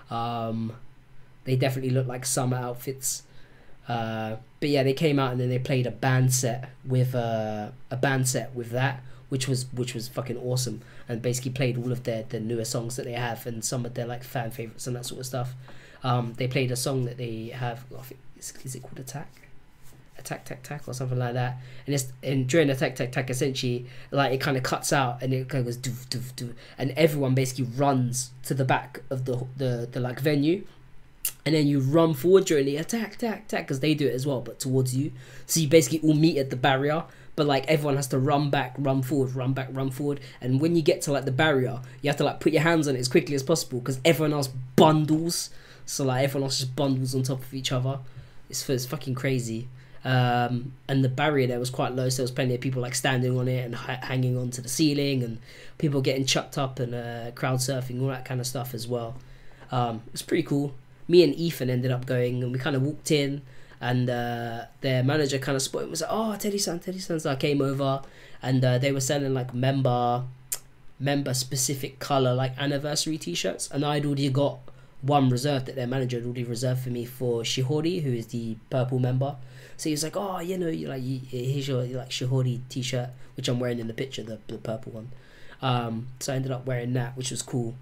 Um, 0.10 0.74
they 1.44 1.56
definitely 1.56 1.92
look 1.92 2.08
like 2.08 2.26
summer 2.26 2.58
outfits. 2.58 3.24
Uh, 3.88 4.38
but 4.60 4.70
yeah, 4.70 4.84
they 4.84 4.94
came 4.94 5.20
out 5.20 5.32
and 5.32 5.40
then 5.40 5.50
they 5.50 5.60
played 5.60 5.86
a 5.86 5.92
band 5.92 6.34
set 6.34 6.70
with 6.86 7.14
uh, 7.14 7.70
a 7.92 7.98
band 7.98 8.28
set 8.28 8.54
with 8.56 8.72
that, 8.72 9.04
which 9.30 9.48
was 9.48 9.72
which 9.74 9.94
was 9.94 10.08
fucking 10.08 10.38
awesome, 10.38 10.82
and 11.08 11.22
basically 11.22 11.52
played 11.52 11.78
all 11.78 11.92
of 11.92 12.04
their 12.04 12.24
the 12.24 12.40
newer 12.40 12.66
songs 12.66 12.96
that 12.96 13.06
they 13.06 13.14
have 13.14 13.46
and 13.46 13.64
some 13.64 13.86
of 13.86 13.94
their 13.94 14.08
like 14.08 14.24
fan 14.24 14.52
favorites 14.52 14.88
and 14.88 14.96
that 14.96 15.06
sort 15.06 15.20
of 15.20 15.26
stuff. 15.26 15.54
Um, 16.04 16.34
they 16.38 16.48
played 16.48 16.72
a 16.72 16.76
song 16.76 17.06
that 17.06 17.18
they 17.18 17.48
have. 17.48 17.84
Think, 18.04 18.20
is, 18.38 18.54
is 18.64 18.76
it 18.76 18.82
called 18.82 19.00
Attack? 19.00 19.42
Attack, 20.18 20.46
tack, 20.46 20.64
tack, 20.64 20.88
or 20.88 20.94
something 20.94 21.20
like 21.20 21.34
that. 21.34 21.58
And 21.86 21.94
it's 21.94 22.12
and 22.24 22.48
during 22.48 22.70
attack, 22.70 22.96
tack, 22.96 23.12
tack, 23.12 23.30
essentially, 23.30 23.86
like 24.12 24.34
it 24.34 24.42
kind 24.42 24.58
of 24.58 24.64
cuts 24.64 24.94
out 24.94 25.22
and 25.22 25.34
it 25.34 25.50
kind 25.50 25.60
of 25.60 25.66
goes 25.66 25.78
doof, 25.78 26.08
doof, 26.08 26.34
doof, 26.34 26.54
and 26.78 26.92
everyone 26.92 27.36
basically 27.36 27.66
runs 27.66 28.32
to 28.44 28.54
the 28.56 28.66
back 28.66 29.02
of 29.12 29.26
the 29.26 29.46
the, 29.58 29.88
the 29.92 30.00
like 30.00 30.20
venue 30.20 30.66
and 31.46 31.54
then 31.54 31.68
you 31.68 31.80
run 31.80 32.14
forward 32.16 32.46
during 32.46 32.66
the 32.66 32.78
attack, 32.78 33.16
attack, 33.16 33.44
attack, 33.46 33.66
because 33.66 33.80
they 33.80 33.94
do 33.94 34.08
it 34.08 34.14
as 34.14 34.26
well, 34.26 34.42
but 34.42 34.60
towards 34.60 34.96
you. 34.96 35.12
So 35.46 35.60
you 35.60 35.68
basically 35.68 36.08
all 36.08 36.16
meet 36.16 36.38
at 36.38 36.50
the 36.50 36.56
barrier, 36.56 37.04
but 37.36 37.46
like 37.46 37.68
everyone 37.68 37.98
has 37.98 38.08
to 38.08 38.20
run 38.20 38.50
back, 38.50 38.74
run 38.80 39.04
forward, 39.04 39.36
run 39.36 39.54
back, 39.54 39.68
run 39.72 39.92
forward. 39.92 40.22
And 40.42 40.60
when 40.60 40.76
you 40.76 40.82
get 40.82 41.04
to 41.04 41.12
like 41.12 41.26
the 41.26 41.32
barrier, 41.32 41.82
you 42.02 42.10
have 42.10 42.18
to 42.18 42.24
like 42.24 42.40
put 42.40 42.52
your 42.52 42.64
hands 42.64 42.88
on 42.88 42.96
it 42.96 43.00
as 43.00 43.08
quickly 43.08 43.36
as 43.36 43.44
possible 43.44 43.80
because 43.80 44.00
everyone 44.04 44.34
else 44.34 44.48
bundles. 44.76 45.52
So 45.86 46.04
like 46.06 46.24
everyone 46.24 46.48
else 46.48 46.60
just 46.60 46.76
bundles 46.76 47.14
on 47.14 47.22
top 47.22 47.42
of 47.44 47.54
each 47.54 47.72
other. 47.72 48.00
It's, 48.50 48.68
it's 48.68 48.88
fucking 48.88 49.14
crazy. 49.14 49.68
Um, 50.04 50.74
and 50.88 51.04
the 51.04 51.10
barrier 51.10 51.48
there 51.48 51.60
was 51.60 51.70
quite 51.70 51.94
low, 51.94 52.10
so 52.10 52.18
there 52.18 52.24
was 52.24 52.32
plenty 52.32 52.56
of 52.56 52.62
people 52.62 52.82
like 52.82 52.94
standing 52.96 53.38
on 53.38 53.48
it 53.48 53.66
and 53.66 53.76
ha- 53.76 54.00
hanging 54.04 54.38
onto 54.38 54.62
the 54.62 54.70
ceiling, 54.70 55.24
and 55.24 55.40
people 55.80 56.00
getting 56.02 56.26
chucked 56.28 56.60
up 56.60 56.80
and 56.80 56.94
uh, 56.94 57.32
crowd 57.32 57.58
surfing, 57.58 58.00
all 58.00 58.10
that 58.10 58.24
kind 58.24 58.40
of 58.40 58.46
stuff 58.46 58.76
as 58.76 58.88
well. 58.88 59.16
Um, 59.72 60.04
it's 60.14 60.22
pretty 60.22 60.44
cool 60.44 60.76
me 61.08 61.24
and 61.24 61.36
Ethan 61.36 61.70
ended 61.70 61.92
up 61.92 62.06
going 62.06 62.44
and 62.44 62.52
we 62.52 62.60
kind 62.60 62.76
of 62.76 62.82
walked 62.82 63.12
in 63.12 63.42
and 63.82 64.10
uh, 64.10 64.66
their 64.82 65.04
manager 65.04 65.38
kind 65.38 65.56
of 65.56 65.62
spotted 65.62 65.90
was 65.90 66.02
like, 66.02 66.10
oh, 66.12 66.36
Teddy 66.38 66.58
San, 66.58 66.80
Teddy 66.80 67.00
San. 67.00 67.20
So 67.20 67.32
I 67.32 67.36
came 67.36 67.62
over 67.62 68.02
and 68.42 68.64
uh, 68.64 68.78
they 68.78 68.92
were 68.92 69.02
selling 69.02 69.34
like 69.34 69.54
member 69.54 70.24
member 70.98 71.34
specific 71.34 72.00
color 72.00 72.34
like 72.34 72.58
anniversary 72.58 73.18
t-shirts. 73.18 73.70
And 73.72 73.86
I'd 73.86 74.06
already 74.06 74.30
got 74.30 74.60
one 75.02 75.30
reserved 75.30 75.66
that 75.68 75.76
their 75.76 75.88
manager 75.88 76.18
had 76.18 76.26
already 76.26 76.46
reserved 76.46 76.82
for 76.82 76.90
me 76.90 77.06
for 77.06 77.44
Shihori 77.44 78.02
who 78.02 78.14
is 78.14 78.28
the 78.28 78.56
purple 78.70 79.00
member. 79.00 79.36
So 79.78 79.90
he 79.90 79.92
was 79.92 80.04
like 80.04 80.16
oh 80.16 80.40
you 80.40 80.58
know 80.58 80.70
you 80.70 80.88
like 80.88 81.04
here's 81.04 81.68
your 81.68 81.84
like 81.84 82.10
Shihori 82.10 82.62
t-shirt 82.70 83.10
which 83.36 83.50
I'm 83.50 83.60
wearing 83.60 83.80
in 83.80 83.88
the 83.88 83.94
picture 83.94 84.24
the, 84.24 84.40
the 84.48 84.58
purple 84.58 84.94
one. 84.94 85.12
Um, 85.62 86.08
so 86.20 86.32
I 86.34 86.38
ended 86.38 86.52
up 86.52 86.66
wearing 86.66 86.94
that 86.94 87.18
which 87.18 87.30
was 87.30 87.42
cool. 87.42 87.76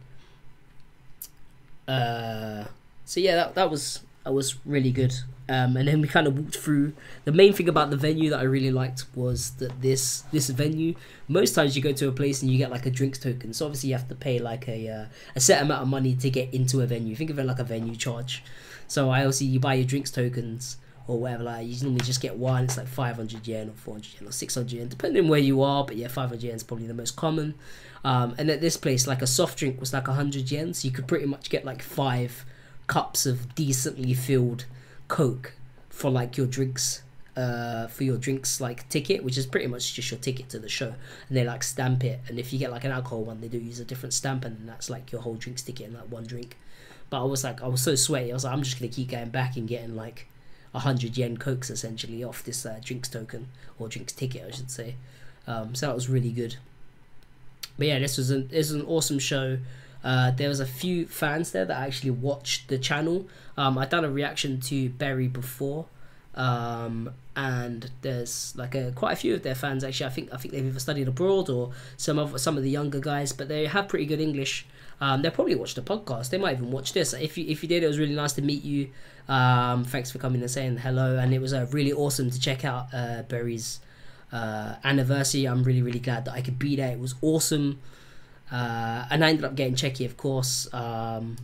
Uh 1.87 2.65
so 3.05 3.19
yeah, 3.19 3.35
that 3.35 3.55
that 3.55 3.69
was 3.69 4.01
that 4.23 4.33
was 4.33 4.55
really 4.65 4.91
good. 4.91 5.13
Um, 5.49 5.75
and 5.75 5.89
then 5.89 5.99
we 5.99 6.07
kind 6.07 6.25
of 6.25 6.37
walked 6.37 6.55
through. 6.55 6.93
The 7.25 7.33
main 7.33 7.51
thing 7.51 7.67
about 7.67 7.89
the 7.89 7.97
venue 7.97 8.29
that 8.29 8.39
I 8.39 8.43
really 8.43 8.71
liked 8.71 9.05
was 9.13 9.51
that 9.55 9.81
this 9.81 10.21
this 10.31 10.49
venue. 10.49 10.95
Most 11.27 11.53
times 11.53 11.75
you 11.75 11.81
go 11.81 11.91
to 11.91 12.07
a 12.07 12.11
place 12.11 12.41
and 12.41 12.49
you 12.49 12.57
get 12.57 12.71
like 12.71 12.85
a 12.85 12.91
drinks 12.91 13.19
token. 13.19 13.53
So 13.53 13.65
obviously 13.65 13.89
you 13.89 13.95
have 13.95 14.07
to 14.07 14.15
pay 14.15 14.39
like 14.39 14.67
a 14.69 14.89
uh, 14.89 15.05
a 15.35 15.39
set 15.39 15.61
amount 15.61 15.81
of 15.81 15.89
money 15.89 16.15
to 16.15 16.29
get 16.29 16.53
into 16.53 16.81
a 16.81 16.85
venue. 16.85 17.15
Think 17.15 17.29
of 17.29 17.39
it 17.39 17.45
like 17.45 17.59
a 17.59 17.65
venue 17.65 17.95
charge. 17.95 18.43
So 18.87 19.09
I 19.09 19.25
also 19.25 19.43
you 19.43 19.59
buy 19.59 19.73
your 19.73 19.85
drinks 19.85 20.11
tokens 20.11 20.77
or 21.07 21.19
whatever. 21.19 21.43
Like 21.43 21.67
you 21.67 21.75
normally 21.83 22.05
just 22.05 22.21
get 22.21 22.37
one. 22.37 22.63
It's 22.63 22.77
like 22.77 22.87
five 22.87 23.17
hundred 23.17 23.45
yen 23.45 23.69
or 23.69 23.73
four 23.73 23.95
hundred 23.95 24.13
yen 24.19 24.29
or 24.29 24.31
six 24.31 24.55
hundred 24.55 24.73
yen, 24.73 24.87
depending 24.87 25.27
where 25.27 25.39
you 25.39 25.61
are. 25.61 25.83
But 25.83 25.97
yeah, 25.97 26.07
five 26.07 26.29
hundred 26.29 26.43
yen 26.43 26.55
is 26.55 26.63
probably 26.63 26.87
the 26.87 26.93
most 26.93 27.17
common. 27.17 27.55
Um, 28.05 28.35
and 28.37 28.49
at 28.49 28.61
this 28.61 28.77
place, 28.77 29.07
like 29.07 29.21
a 29.21 29.27
soft 29.27 29.59
drink 29.59 29.79
was 29.81 29.91
like 29.91 30.07
hundred 30.07 30.49
yen, 30.49 30.73
so 30.73 30.87
you 30.87 30.93
could 30.93 31.07
pretty 31.07 31.25
much 31.25 31.49
get 31.49 31.65
like 31.65 31.81
five 31.81 32.45
cups 32.87 33.25
of 33.25 33.55
decently 33.55 34.13
filled 34.13 34.65
coke 35.07 35.53
for 35.89 36.09
like 36.09 36.37
your 36.37 36.47
drinks 36.47 37.03
uh 37.35 37.87
for 37.87 38.03
your 38.03 38.17
drinks 38.17 38.61
like 38.61 38.87
ticket 38.89 39.23
which 39.23 39.37
is 39.37 39.45
pretty 39.45 39.65
much 39.67 39.93
just 39.93 40.11
your 40.11 40.19
ticket 40.19 40.49
to 40.49 40.59
the 40.59 40.69
show. 40.69 40.93
And 41.27 41.37
they 41.37 41.43
like 41.43 41.63
stamp 41.63 42.03
it. 42.03 42.19
And 42.27 42.37
if 42.37 42.53
you 42.53 42.59
get 42.59 42.71
like 42.71 42.83
an 42.83 42.91
alcohol 42.91 43.23
one 43.23 43.41
they 43.41 43.47
do 43.47 43.57
use 43.57 43.79
a 43.79 43.85
different 43.85 44.13
stamp 44.13 44.45
and 44.45 44.67
that's 44.67 44.89
like 44.89 45.11
your 45.11 45.21
whole 45.21 45.35
drinks 45.35 45.63
ticket 45.63 45.87
and 45.87 45.95
that 45.95 46.09
one 46.09 46.25
drink. 46.25 46.57
But 47.09 47.21
i 47.21 47.23
was 47.25 47.43
like 47.43 47.61
i 47.63 47.67
was 47.67 47.81
so 47.81 47.95
sweaty. 47.95 48.31
I 48.31 48.33
was 48.33 48.43
like 48.43 48.53
i'm 48.53 48.61
just 48.63 48.79
gonna 48.79 48.91
keep 48.91 49.09
going 49.09 49.29
back 49.29 49.55
and 49.55 49.67
getting 49.67 49.95
like 49.95 50.27
a 50.75 50.79
hundred 50.79 51.17
yen 51.17 51.37
cokes 51.37 51.69
essentially 51.69 52.23
off 52.23 52.43
this 52.43 52.65
uh, 52.65 52.79
drinks 52.83 53.07
token 53.07 53.47
or 53.77 53.87
drinks 53.87 54.13
ticket 54.13 54.45
i 54.47 54.51
should 54.51 54.71
say. 54.71 54.95
Um 55.47 55.73
so 55.73 55.87
that 55.87 55.95
was 55.95 56.09
really 56.09 56.31
good. 56.31 56.57
But 57.77 57.87
yeah 57.87 57.99
this 57.99 58.17
was 58.17 58.29
an 58.29 58.47
this 58.49 58.71
was 58.71 58.81
an 58.81 58.87
awesome 58.87 59.19
show 59.19 59.57
uh, 60.03 60.31
there 60.31 60.49
was 60.49 60.59
a 60.59 60.65
few 60.65 61.05
fans 61.07 61.51
there 61.51 61.65
that 61.65 61.79
actually 61.79 62.11
watched 62.11 62.67
the 62.67 62.77
channel. 62.77 63.27
Um, 63.57 63.77
I'd 63.77 63.89
done 63.89 64.03
a 64.03 64.11
reaction 64.11 64.59
to 64.61 64.89
Berry 64.89 65.27
before, 65.27 65.85
um, 66.35 67.11
and 67.35 67.89
there's 68.01 68.53
like 68.57 68.75
a 68.75 68.91
quite 68.91 69.13
a 69.13 69.15
few 69.15 69.33
of 69.33 69.43
their 69.43 69.55
fans 69.55 69.83
actually. 69.83 70.07
I 70.07 70.09
think 70.09 70.33
I 70.33 70.37
think 70.37 70.53
they've 70.53 70.65
either 70.65 70.79
studied 70.79 71.07
abroad 71.07 71.49
or 71.49 71.71
some 71.95 72.19
of 72.19 72.39
some 72.41 72.57
of 72.57 72.63
the 72.63 72.69
younger 72.69 72.99
guys, 72.99 73.31
but 73.31 73.47
they 73.47 73.65
have 73.65 73.87
pretty 73.87 74.05
good 74.05 74.19
English. 74.19 74.65
Um, 74.99 75.21
they'll 75.21 75.31
probably 75.31 75.55
watch 75.55 75.75
the 75.75 75.81
podcast. 75.81 76.29
They 76.29 76.37
might 76.37 76.57
even 76.57 76.71
watch 76.71 76.93
this. 76.93 77.13
If 77.13 77.37
you 77.37 77.45
if 77.47 77.63
you 77.63 77.69
did, 77.69 77.83
it 77.83 77.87
was 77.87 77.99
really 77.99 78.15
nice 78.15 78.33
to 78.33 78.41
meet 78.41 78.63
you. 78.63 78.89
Um, 79.29 79.85
thanks 79.85 80.11
for 80.11 80.17
coming 80.17 80.41
and 80.41 80.51
saying 80.51 80.77
hello, 80.77 81.17
and 81.17 81.33
it 81.33 81.39
was 81.39 81.53
uh, 81.53 81.65
really 81.71 81.93
awesome 81.93 82.29
to 82.29 82.39
check 82.39 82.65
out 82.65 82.87
uh, 82.93 83.23
Berry's 83.23 83.79
uh, 84.33 84.75
anniversary. 84.83 85.45
I'm 85.45 85.63
really 85.63 85.81
really 85.81 85.99
glad 85.99 86.25
that 86.25 86.33
I 86.33 86.41
could 86.41 86.59
be 86.59 86.75
there. 86.75 86.91
It 86.91 86.99
was 86.99 87.15
awesome. 87.21 87.79
Uh, 88.53 89.05
and 89.09 89.25
I 89.25 89.29
ended 89.29 89.45
up 89.45 89.55
getting 89.55 89.75
Cheki, 89.75 90.05
of 90.05 90.15
course. 90.15 90.71
Um, 90.73 91.37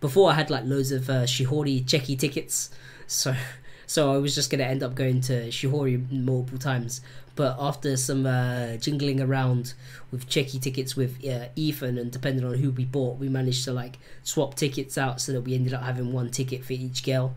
before 0.00 0.30
I 0.30 0.34
had 0.34 0.50
like 0.50 0.64
loads 0.64 0.92
of 0.92 1.08
uh, 1.08 1.22
Shihori 1.24 1.84
Cheki 1.84 2.18
tickets, 2.18 2.70
so 3.06 3.34
so 3.86 4.12
I 4.12 4.18
was 4.18 4.34
just 4.34 4.50
gonna 4.50 4.64
end 4.64 4.82
up 4.82 4.94
going 4.94 5.20
to 5.22 5.48
Shihori 5.48 6.10
multiple 6.12 6.58
times. 6.58 7.00
But 7.34 7.56
after 7.58 7.96
some 7.96 8.26
uh, 8.26 8.76
jingling 8.76 9.18
around 9.22 9.72
with 10.10 10.28
Cheki 10.28 10.60
tickets 10.60 10.96
with 10.96 11.24
uh, 11.26 11.46
Ethan, 11.56 11.96
and 11.96 12.10
depending 12.12 12.44
on 12.44 12.54
who 12.54 12.70
we 12.70 12.84
bought, 12.84 13.18
we 13.18 13.30
managed 13.30 13.64
to 13.64 13.72
like 13.72 13.98
swap 14.22 14.54
tickets 14.54 14.98
out 14.98 15.18
so 15.22 15.32
that 15.32 15.40
we 15.40 15.54
ended 15.54 15.72
up 15.72 15.82
having 15.82 16.12
one 16.12 16.30
ticket 16.30 16.62
for 16.64 16.74
each 16.74 17.02
girl. 17.04 17.34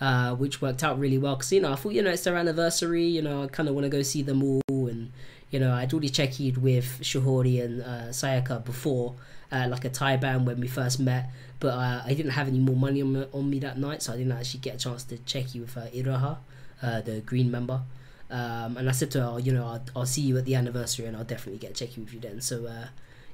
uh, 0.00 0.34
which 0.34 0.62
worked 0.62 0.84
out 0.84 0.98
really 0.98 1.18
well 1.18 1.34
because 1.34 1.52
you 1.52 1.60
know 1.60 1.72
I 1.72 1.76
thought 1.76 1.92
you 1.92 2.02
know 2.02 2.10
it's 2.10 2.24
their 2.24 2.36
anniversary. 2.36 3.04
You 3.04 3.22
know 3.22 3.44
I 3.44 3.46
kind 3.48 3.68
of 3.68 3.74
want 3.74 3.84
to 3.84 3.88
go 3.88 4.02
see 4.02 4.22
them 4.22 4.42
all, 4.42 4.86
and 4.86 5.12
you 5.50 5.58
know 5.58 5.72
I'd 5.72 5.92
already 5.92 6.08
checked 6.08 6.38
with 6.38 7.00
Shihori 7.00 7.64
and 7.64 7.82
uh, 7.82 8.08
Sayaka 8.10 8.64
before, 8.64 9.14
uh, 9.52 9.66
like 9.68 9.84
a 9.84 9.90
taiban 9.90 10.44
when 10.44 10.60
we 10.60 10.68
first 10.68 11.00
met. 11.00 11.30
But 11.60 11.74
uh, 11.74 12.02
I 12.04 12.14
didn't 12.14 12.32
have 12.32 12.48
any 12.48 12.60
more 12.60 12.76
money 12.76 13.02
on, 13.02 13.26
on 13.32 13.50
me 13.50 13.58
that 13.60 13.78
night, 13.78 14.02
so 14.02 14.12
I 14.12 14.16
didn't 14.16 14.32
actually 14.32 14.60
get 14.60 14.76
a 14.76 14.78
chance 14.78 15.04
to 15.04 15.16
cheki 15.16 15.60
with 15.60 15.76
uh, 15.76 15.86
Iraha, 15.86 16.38
uh, 16.82 17.00
the 17.00 17.20
green 17.20 17.50
member. 17.50 17.82
Um, 18.30 18.76
and 18.76 18.88
I 18.88 18.92
said 18.92 19.10
to 19.12 19.20
her, 19.20 19.28
oh, 19.32 19.36
you 19.38 19.52
know, 19.52 19.66
I'll, 19.66 19.82
I'll 19.96 20.06
see 20.06 20.20
you 20.20 20.36
at 20.38 20.44
the 20.44 20.54
anniversary, 20.54 21.06
and 21.06 21.16
I'll 21.16 21.24
definitely 21.24 21.58
get 21.58 21.70
a 21.72 21.74
check 21.74 21.96
with 21.96 22.12
you 22.12 22.20
then. 22.20 22.40
So 22.40 22.66
uh, 22.66 22.88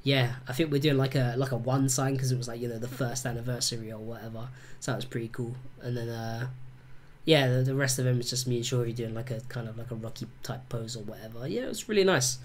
yeah, 0.04 0.34
I 0.46 0.52
think 0.52 0.70
we're 0.70 0.80
doing 0.80 0.98
like 0.98 1.14
a 1.14 1.34
like 1.36 1.52
a 1.52 1.56
one 1.56 1.88
sign 1.88 2.12
because 2.12 2.30
it 2.30 2.36
was 2.36 2.46
like 2.46 2.60
you 2.60 2.68
know 2.68 2.78
the 2.78 2.88
first 2.88 3.26
anniversary 3.26 3.90
or 3.90 3.98
whatever. 3.98 4.48
So 4.80 4.92
that 4.92 4.96
was 4.96 5.04
pretty 5.06 5.28
cool. 5.28 5.56
And 5.80 5.96
then 5.96 6.08
uh, 6.08 6.48
yeah, 7.24 7.48
the, 7.48 7.62
the 7.62 7.74
rest 7.74 7.98
of 7.98 8.04
them 8.04 8.20
is 8.20 8.30
just 8.30 8.46
me 8.46 8.56
and 8.56 8.64
Shori 8.64 8.94
doing 8.94 9.14
like 9.14 9.30
a 9.30 9.40
kind 9.48 9.68
of 9.68 9.78
like 9.78 9.90
a 9.90 9.94
Rocky 9.94 10.26
type 10.42 10.68
pose 10.68 10.96
or 10.96 11.02
whatever. 11.04 11.48
Yeah, 11.48 11.62
it 11.62 11.68
was 11.68 11.88
really 11.88 12.04
nice. 12.04 12.38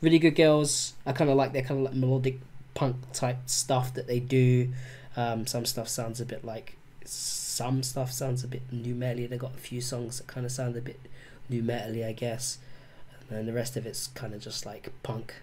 Really 0.00 0.18
good 0.18 0.34
girls. 0.34 0.94
I 1.06 1.12
kind 1.12 1.30
of 1.30 1.36
like 1.36 1.52
their 1.52 1.62
kind 1.62 1.80
of 1.80 1.84
like 1.84 1.94
melodic 1.94 2.40
punk 2.74 2.96
type 3.12 3.38
stuff 3.46 3.92
that 3.94 4.06
they 4.06 4.20
do. 4.20 4.72
Um, 5.16 5.46
some 5.46 5.66
stuff 5.66 5.88
sounds 5.88 6.20
a 6.20 6.24
bit 6.24 6.44
like 6.44 6.76
some 7.04 7.82
stuff 7.82 8.10
sounds 8.10 8.42
a 8.42 8.48
bit 8.48 8.62
nu 8.72 8.94
metal. 8.94 9.28
They 9.28 9.36
got 9.36 9.54
a 9.54 9.58
few 9.58 9.80
songs 9.80 10.18
that 10.18 10.26
kind 10.26 10.46
of 10.46 10.52
sound 10.52 10.76
a 10.76 10.80
bit 10.80 10.98
nu 11.50 11.62
metal 11.62 12.02
I 12.04 12.12
guess. 12.12 12.58
And 13.28 13.38
then 13.38 13.46
the 13.46 13.52
rest 13.52 13.76
of 13.76 13.86
it's 13.86 14.06
kind 14.08 14.32
of 14.32 14.40
just 14.40 14.64
like 14.64 14.90
punk. 15.02 15.34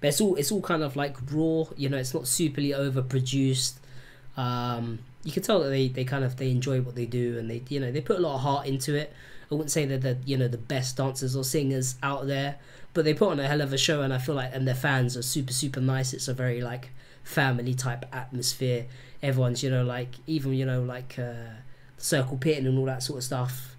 But 0.00 0.08
it's 0.08 0.20
all 0.20 0.36
it's 0.36 0.52
all 0.52 0.62
kind 0.62 0.84
of 0.84 0.94
like 0.94 1.16
raw. 1.32 1.64
You 1.76 1.88
know, 1.88 1.98
it's 1.98 2.14
not 2.14 2.24
superly 2.24 2.70
overproduced. 2.70 3.74
Um, 4.36 5.00
you 5.22 5.32
can 5.32 5.42
tell 5.42 5.60
that 5.60 5.68
they, 5.68 5.88
they 5.88 6.04
kind 6.04 6.24
of 6.24 6.36
they 6.36 6.50
enjoy 6.50 6.80
what 6.80 6.94
they 6.94 7.06
do 7.06 7.38
and 7.38 7.50
they 7.50 7.62
you 7.68 7.78
know 7.78 7.92
they 7.92 8.00
put 8.00 8.18
a 8.18 8.20
lot 8.20 8.36
of 8.36 8.40
heart 8.40 8.66
into 8.66 8.94
it. 8.94 9.12
I 9.50 9.54
wouldn't 9.54 9.70
say 9.70 9.84
that 9.84 10.00
they're 10.00 10.14
the, 10.14 10.20
you 10.24 10.36
know 10.36 10.48
the 10.48 10.58
best 10.58 10.96
dancers 10.96 11.36
or 11.36 11.44
singers 11.44 11.96
out 12.02 12.26
there, 12.26 12.56
but 12.94 13.04
they 13.04 13.14
put 13.14 13.30
on 13.30 13.40
a 13.40 13.46
hell 13.46 13.60
of 13.60 13.72
a 13.72 13.78
show 13.78 14.02
and 14.02 14.14
I 14.14 14.18
feel 14.18 14.34
like 14.34 14.54
and 14.54 14.66
their 14.66 14.74
fans 14.74 15.16
are 15.16 15.22
super 15.22 15.52
super 15.52 15.80
nice. 15.80 16.12
It's 16.12 16.28
a 16.28 16.34
very 16.34 16.62
like 16.62 16.90
family 17.22 17.74
type 17.74 18.06
atmosphere. 18.12 18.86
Everyone's 19.22 19.62
you 19.62 19.70
know 19.70 19.84
like 19.84 20.14
even 20.26 20.54
you 20.54 20.64
know 20.64 20.82
like 20.82 21.18
uh, 21.18 21.54
circle 21.98 22.38
pitting 22.38 22.66
and 22.66 22.78
all 22.78 22.86
that 22.86 23.02
sort 23.02 23.18
of 23.18 23.24
stuff. 23.24 23.76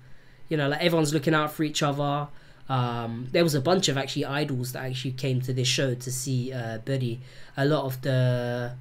You 0.50 0.58
know 0.58 0.70
like 0.70 0.82
everyone's 0.82 1.14
looking 1.14 1.34
out 1.34 1.52
for 1.52 1.64
each 1.64 1.82
other. 1.82 2.28
Um, 2.70 3.28
there 3.32 3.44
was 3.44 3.56
a 3.56 3.60
bunch 3.60 3.90
of 3.90 3.98
actually 3.98 4.26
idols 4.26 4.74
that 4.74 4.86
actually 4.86 5.11
came 5.14 5.42
to 5.42 5.52
this 5.52 5.68
show 5.68 5.94
to 5.95 6.11
see 6.11 6.53
uh, 6.53 6.78
Buddy. 6.78 7.20
A 7.58 7.66
lot 7.66 7.86
of 7.86 8.02
the 8.02 8.76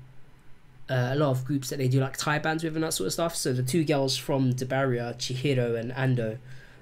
uh, 0.90 1.10
a 1.12 1.16
lot 1.16 1.30
of 1.30 1.44
groups 1.44 1.70
that 1.70 1.78
they 1.78 1.86
do 1.86 2.00
like 2.00 2.18
taibans 2.18 2.64
with 2.64 2.74
and 2.74 2.82
that 2.82 2.92
sort 2.92 3.06
of 3.06 3.12
stuff. 3.12 3.36
So 3.36 3.52
the 3.52 3.62
two 3.62 3.84
girls 3.84 4.16
from 4.16 4.52
Debaria, 4.52 5.14
Chihiro 5.16 5.78
and 5.78 5.92
Ando, 5.92 6.38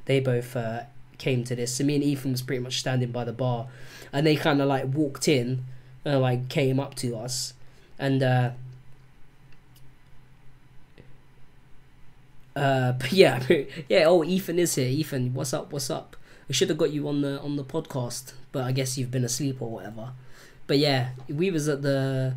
they 0.07 0.19
both 0.19 0.57
uh, 0.57 0.85
came 1.19 1.45
to 1.45 1.55
this. 1.55 1.75
So 1.75 1.85
me 1.85 1.97
and 1.97 2.03
Ethan 2.03 2.33
was 2.33 2.41
pretty 2.41 2.62
much 2.62 2.78
standing 2.81 3.12
by 3.12 3.25
the 3.25 3.35
bar, 3.35 3.69
and 4.11 4.27
they 4.27 4.35
kind 4.35 4.62
of 4.62 4.69
like 4.69 4.87
walked 4.87 5.28
in, 5.28 5.67
and 6.07 6.23
like 6.23 6.49
came 6.49 6.81
up 6.81 6.95
to 6.97 7.17
us, 7.17 7.53
and 7.99 8.23
uh, 8.23 8.51
uh, 12.57 12.93
but 12.93 13.12
yeah, 13.12 13.43
yeah. 13.91 14.05
Oh, 14.07 14.25
Ethan 14.25 14.59
is 14.59 14.75
here. 14.77 14.89
Ethan, 14.89 15.35
what's 15.35 15.53
up? 15.53 15.70
What's 15.70 15.91
up? 15.91 16.17
We 16.49 16.55
should 16.55 16.70
have 16.70 16.78
got 16.78 16.93
you 16.93 17.07
on 17.09 17.20
the 17.20 17.39
on 17.41 17.57
the 17.57 17.65
podcast, 17.65 18.33
but 18.53 18.65
I 18.65 18.73
guess 18.73 18.97
you've 18.97 19.11
been 19.11 19.25
asleep 19.25 19.61
or 19.61 19.69
whatever. 19.69 20.12
But 20.67 20.78
yeah, 20.78 21.11
we 21.28 21.51
was 21.51 21.69
at 21.69 21.83
the 21.83 22.37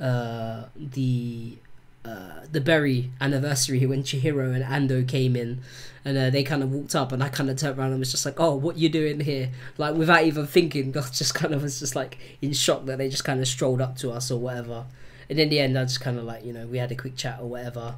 uh, 0.00 0.64
the 0.76 1.58
uh, 2.04 2.46
the 2.50 2.60
Berry 2.60 3.10
anniversary 3.20 3.84
when 3.84 4.02
Chihiro 4.02 4.54
and 4.54 4.64
Ando 4.64 5.06
came 5.06 5.36
in, 5.36 5.60
and 6.04 6.16
uh, 6.16 6.30
they 6.30 6.42
kind 6.42 6.62
of 6.62 6.72
walked 6.72 6.94
up, 6.94 7.12
and 7.12 7.22
I 7.22 7.28
kind 7.28 7.50
of 7.50 7.58
turned 7.58 7.78
around 7.78 7.90
and 7.90 7.98
was 7.98 8.10
just 8.10 8.24
like, 8.24 8.40
"Oh, 8.40 8.54
what 8.54 8.78
you 8.78 8.88
doing 8.88 9.20
here?" 9.20 9.50
Like 9.76 9.94
without 9.94 10.24
even 10.24 10.46
thinking, 10.46 10.88
I 10.96 11.00
just 11.00 11.34
kind 11.34 11.52
of 11.52 11.62
was 11.62 11.80
just 11.80 11.96
like 11.96 12.18
in 12.40 12.52
shock 12.52 12.86
that 12.86 12.98
they 12.98 13.08
just 13.08 13.24
kind 13.24 13.40
of 13.40 13.48
strolled 13.48 13.80
up 13.80 13.96
to 13.98 14.10
us 14.10 14.30
or 14.30 14.38
whatever. 14.38 14.86
And 15.28 15.38
in 15.38 15.50
the 15.50 15.60
end, 15.60 15.78
I 15.78 15.84
just 15.84 16.00
kind 16.00 16.18
of 16.18 16.24
like 16.24 16.44
you 16.44 16.52
know 16.52 16.66
we 16.66 16.78
had 16.78 16.90
a 16.92 16.96
quick 16.96 17.16
chat 17.16 17.40
or 17.40 17.48
whatever. 17.48 17.96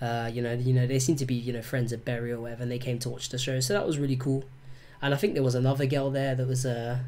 Uh, 0.00 0.30
you 0.32 0.42
know, 0.42 0.52
you 0.54 0.72
know 0.72 0.86
they 0.86 0.98
seem 0.98 1.16
to 1.16 1.26
be 1.26 1.34
you 1.34 1.52
know 1.52 1.62
friends 1.62 1.92
of 1.92 2.04
Berry 2.04 2.32
or 2.32 2.40
whatever, 2.40 2.62
and 2.62 2.72
they 2.72 2.78
came 2.78 2.98
to 3.00 3.10
watch 3.10 3.28
the 3.28 3.38
show, 3.38 3.60
so 3.60 3.74
that 3.74 3.86
was 3.86 3.98
really 3.98 4.16
cool. 4.16 4.44
And 5.02 5.12
I 5.12 5.16
think 5.16 5.34
there 5.34 5.42
was 5.42 5.54
another 5.56 5.84
girl 5.84 6.10
there 6.10 6.34
that 6.34 6.46
was 6.46 6.64
a 6.64 6.90
uh, 6.90 6.98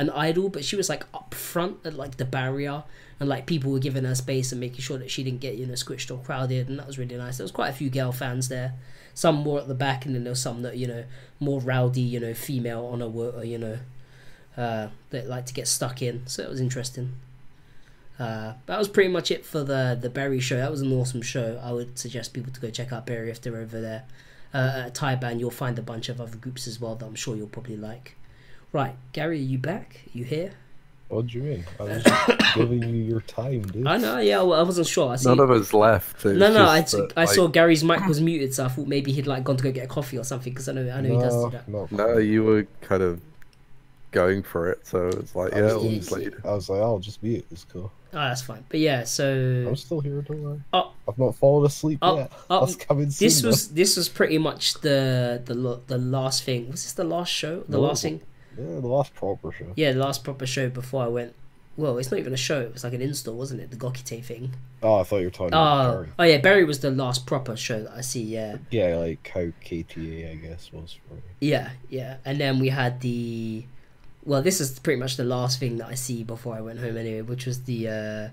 an 0.00 0.08
idol, 0.10 0.48
but 0.48 0.64
she 0.64 0.76
was 0.76 0.88
like 0.88 1.04
up 1.12 1.34
front 1.34 1.76
at 1.84 1.92
like 1.94 2.16
the 2.16 2.24
barrier, 2.24 2.82
and 3.20 3.28
like 3.28 3.44
people 3.44 3.70
were 3.70 3.78
giving 3.78 4.04
her 4.04 4.14
space 4.14 4.50
and 4.50 4.58
making 4.60 4.80
sure 4.80 4.96
that 4.96 5.10
she 5.10 5.22
didn't 5.22 5.40
get 5.40 5.56
you 5.56 5.66
know 5.66 5.74
squished 5.74 6.10
or 6.10 6.18
crowded, 6.24 6.68
and 6.68 6.78
that 6.78 6.86
was 6.86 6.98
really 6.98 7.16
nice. 7.16 7.36
There 7.36 7.44
was 7.44 7.52
quite 7.52 7.68
a 7.68 7.74
few 7.74 7.90
girl 7.90 8.10
fans 8.10 8.48
there, 8.48 8.72
some 9.12 9.36
more 9.36 9.60
at 9.60 9.68
the 9.68 9.74
back, 9.74 10.06
and 10.06 10.14
then 10.14 10.24
there 10.24 10.30
was 10.30 10.40
some 10.40 10.62
that 10.62 10.78
you 10.78 10.86
know 10.86 11.04
more 11.38 11.60
rowdy, 11.60 12.00
you 12.00 12.18
know, 12.18 12.32
female 12.32 12.86
on 12.86 13.02
a 13.02 13.44
you 13.44 13.58
know, 13.58 13.78
uh, 14.56 14.88
that 15.10 15.28
like 15.28 15.44
to 15.46 15.54
get 15.54 15.68
stuck 15.68 16.00
in. 16.00 16.26
So 16.26 16.42
it 16.42 16.48
was 16.48 16.60
interesting. 16.60 17.12
Uh, 18.18 18.54
that 18.66 18.78
was 18.78 18.88
pretty 18.88 19.10
much 19.10 19.30
it 19.30 19.44
for 19.44 19.62
the 19.62 19.98
the 20.00 20.08
Berry 20.08 20.40
show. 20.40 20.56
That 20.56 20.70
was 20.70 20.80
an 20.80 20.92
awesome 20.92 21.20
show. 21.20 21.60
I 21.62 21.72
would 21.72 21.98
suggest 21.98 22.32
people 22.32 22.52
to 22.54 22.60
go 22.60 22.70
check 22.70 22.90
out 22.90 23.04
Berry 23.04 23.30
if 23.30 23.42
they're 23.42 23.58
over 23.58 23.82
there. 23.82 24.04
Uh, 24.52 24.84
at 24.86 24.94
taiban, 24.94 25.38
you'll 25.38 25.50
find 25.50 25.78
a 25.78 25.82
bunch 25.82 26.08
of 26.08 26.20
other 26.20 26.36
groups 26.36 26.66
as 26.66 26.80
well 26.80 26.96
that 26.96 27.06
I'm 27.06 27.14
sure 27.14 27.36
you'll 27.36 27.46
probably 27.48 27.76
like. 27.76 28.16
Right, 28.72 28.94
Gary, 29.12 29.38
are 29.38 29.42
you 29.42 29.58
back? 29.58 30.00
Are 30.06 30.18
you 30.18 30.24
here? 30.24 30.52
What 31.08 31.26
do 31.26 31.38
you 31.38 31.42
mean? 31.44 31.64
I 31.80 31.82
was 31.82 32.04
giving 32.54 32.82
you 32.84 33.02
your 33.02 33.20
time, 33.22 33.62
dude. 33.62 33.84
I 33.84 33.96
know, 33.96 34.18
yeah, 34.18 34.42
well, 34.42 34.60
I 34.60 34.62
wasn't 34.62 34.86
sure. 34.86 35.10
I 35.10 35.16
see, 35.16 35.28
None 35.28 35.40
of 35.40 35.50
us 35.50 35.74
left. 35.74 36.24
no, 36.24 36.32
no, 36.34 36.66
I, 36.66 36.82
that, 36.82 37.12
I 37.16 37.24
like... 37.24 37.34
saw 37.34 37.48
Gary's 37.48 37.82
mic 37.82 38.06
was 38.06 38.20
muted, 38.20 38.54
so 38.54 38.64
I 38.64 38.68
thought 38.68 38.86
maybe 38.86 39.10
he'd 39.10 39.26
like 39.26 39.42
gone 39.42 39.56
to 39.56 39.64
go 39.64 39.72
get 39.72 39.86
a 39.86 39.88
coffee 39.88 40.18
or 40.18 40.24
something 40.24 40.52
because 40.52 40.68
I 40.68 40.72
know, 40.72 40.82
I 40.82 41.00
know 41.00 41.08
no, 41.08 41.14
he 41.16 41.20
does 41.20 41.44
do 41.44 41.50
that. 41.50 41.68
No, 41.68 41.88
no, 41.90 42.18
you 42.18 42.44
were 42.44 42.64
kind 42.80 43.02
of 43.02 43.20
going 44.12 44.44
for 44.44 44.70
it, 44.70 44.86
so 44.86 45.08
it's 45.08 45.34
like, 45.34 45.52
yeah, 45.52 45.70
I 45.70 45.74
was, 45.74 46.12
like, 46.12 46.46
I 46.46 46.52
was 46.52 46.68
like, 46.68 46.80
I'll 46.80 47.00
just 47.00 47.24
mute. 47.24 47.44
It's 47.50 47.64
cool. 47.64 47.90
Oh, 48.12 48.18
that's 48.18 48.42
fine. 48.42 48.64
But 48.68 48.78
yeah, 48.78 49.04
so 49.04 49.66
I'm 49.68 49.76
still 49.76 50.00
here. 50.00 50.22
Don't 50.22 50.42
worry. 50.42 50.60
Oh, 50.72 50.92
I've 51.08 51.18
not 51.18 51.34
fallen 51.36 51.66
asleep 51.66 51.98
oh, 52.02 52.18
yet. 52.18 52.32
Oh, 52.48 52.60
That's 52.66 52.76
coming 52.76 53.10
soon. 53.10 53.26
This 53.26 53.42
was 53.42 53.68
though. 53.68 53.74
this 53.74 53.96
was 53.96 54.08
pretty 54.08 54.38
much 54.38 54.74
the 54.80 55.40
the 55.44 55.80
the 55.86 55.98
last 55.98 56.42
thing. 56.42 56.70
Was 56.70 56.82
this 56.82 56.92
the 56.92 57.04
last 57.04 57.32
show? 57.32 57.60
The 57.68 57.76
no, 57.76 57.82
last 57.82 58.02
thing? 58.02 58.20
Yeah, 58.58 58.80
the 58.80 58.86
last 58.86 59.14
proper 59.14 59.52
show. 59.52 59.72
Yeah, 59.76 59.92
the 59.92 60.00
last 60.00 60.24
proper 60.24 60.46
show 60.46 60.68
before 60.68 61.04
I 61.04 61.08
went. 61.08 61.34
Well, 61.76 61.98
it's 61.98 62.10
not 62.10 62.20
even 62.20 62.34
a 62.34 62.38
show. 62.38 62.60
It 62.60 62.72
was 62.72 62.84
like 62.84 62.92
an 62.92 63.00
install, 63.00 63.36
wasn't 63.36 63.60
it? 63.60 63.70
The 63.70 63.76
Gokite 63.76 64.24
thing. 64.24 64.52
Oh, 64.82 65.00
I 65.00 65.04
thought 65.04 65.18
you 65.18 65.26
were 65.26 65.30
talking 65.30 65.54
oh, 65.54 65.62
about 65.62 65.92
Berry. 65.92 66.08
Oh 66.18 66.24
yeah, 66.24 66.38
Barry 66.38 66.64
was 66.64 66.80
the 66.80 66.90
last 66.90 67.26
proper 67.26 67.56
show 67.56 67.82
that 67.82 67.92
I 67.92 68.00
see. 68.00 68.22
Yeah. 68.22 68.58
Yeah, 68.70 68.96
like 68.96 69.30
how 69.32 69.46
KTA 69.64 70.32
I 70.32 70.34
guess 70.34 70.70
was 70.72 70.98
for. 71.08 71.16
Yeah, 71.40 71.70
yeah, 71.88 72.16
and 72.24 72.40
then 72.40 72.58
we 72.58 72.68
had 72.68 73.00
the. 73.00 73.64
Well, 74.24 74.42
this 74.42 74.60
is 74.60 74.78
pretty 74.78 75.00
much 75.00 75.16
the 75.16 75.24
last 75.24 75.58
thing 75.58 75.78
that 75.78 75.86
I 75.86 75.94
see 75.94 76.22
before 76.22 76.54
I 76.54 76.60
went 76.60 76.80
home 76.80 76.96
anyway, 76.96 77.22
which 77.22 77.46
was 77.46 77.62
the 77.62 77.88
uh, 77.88 78.28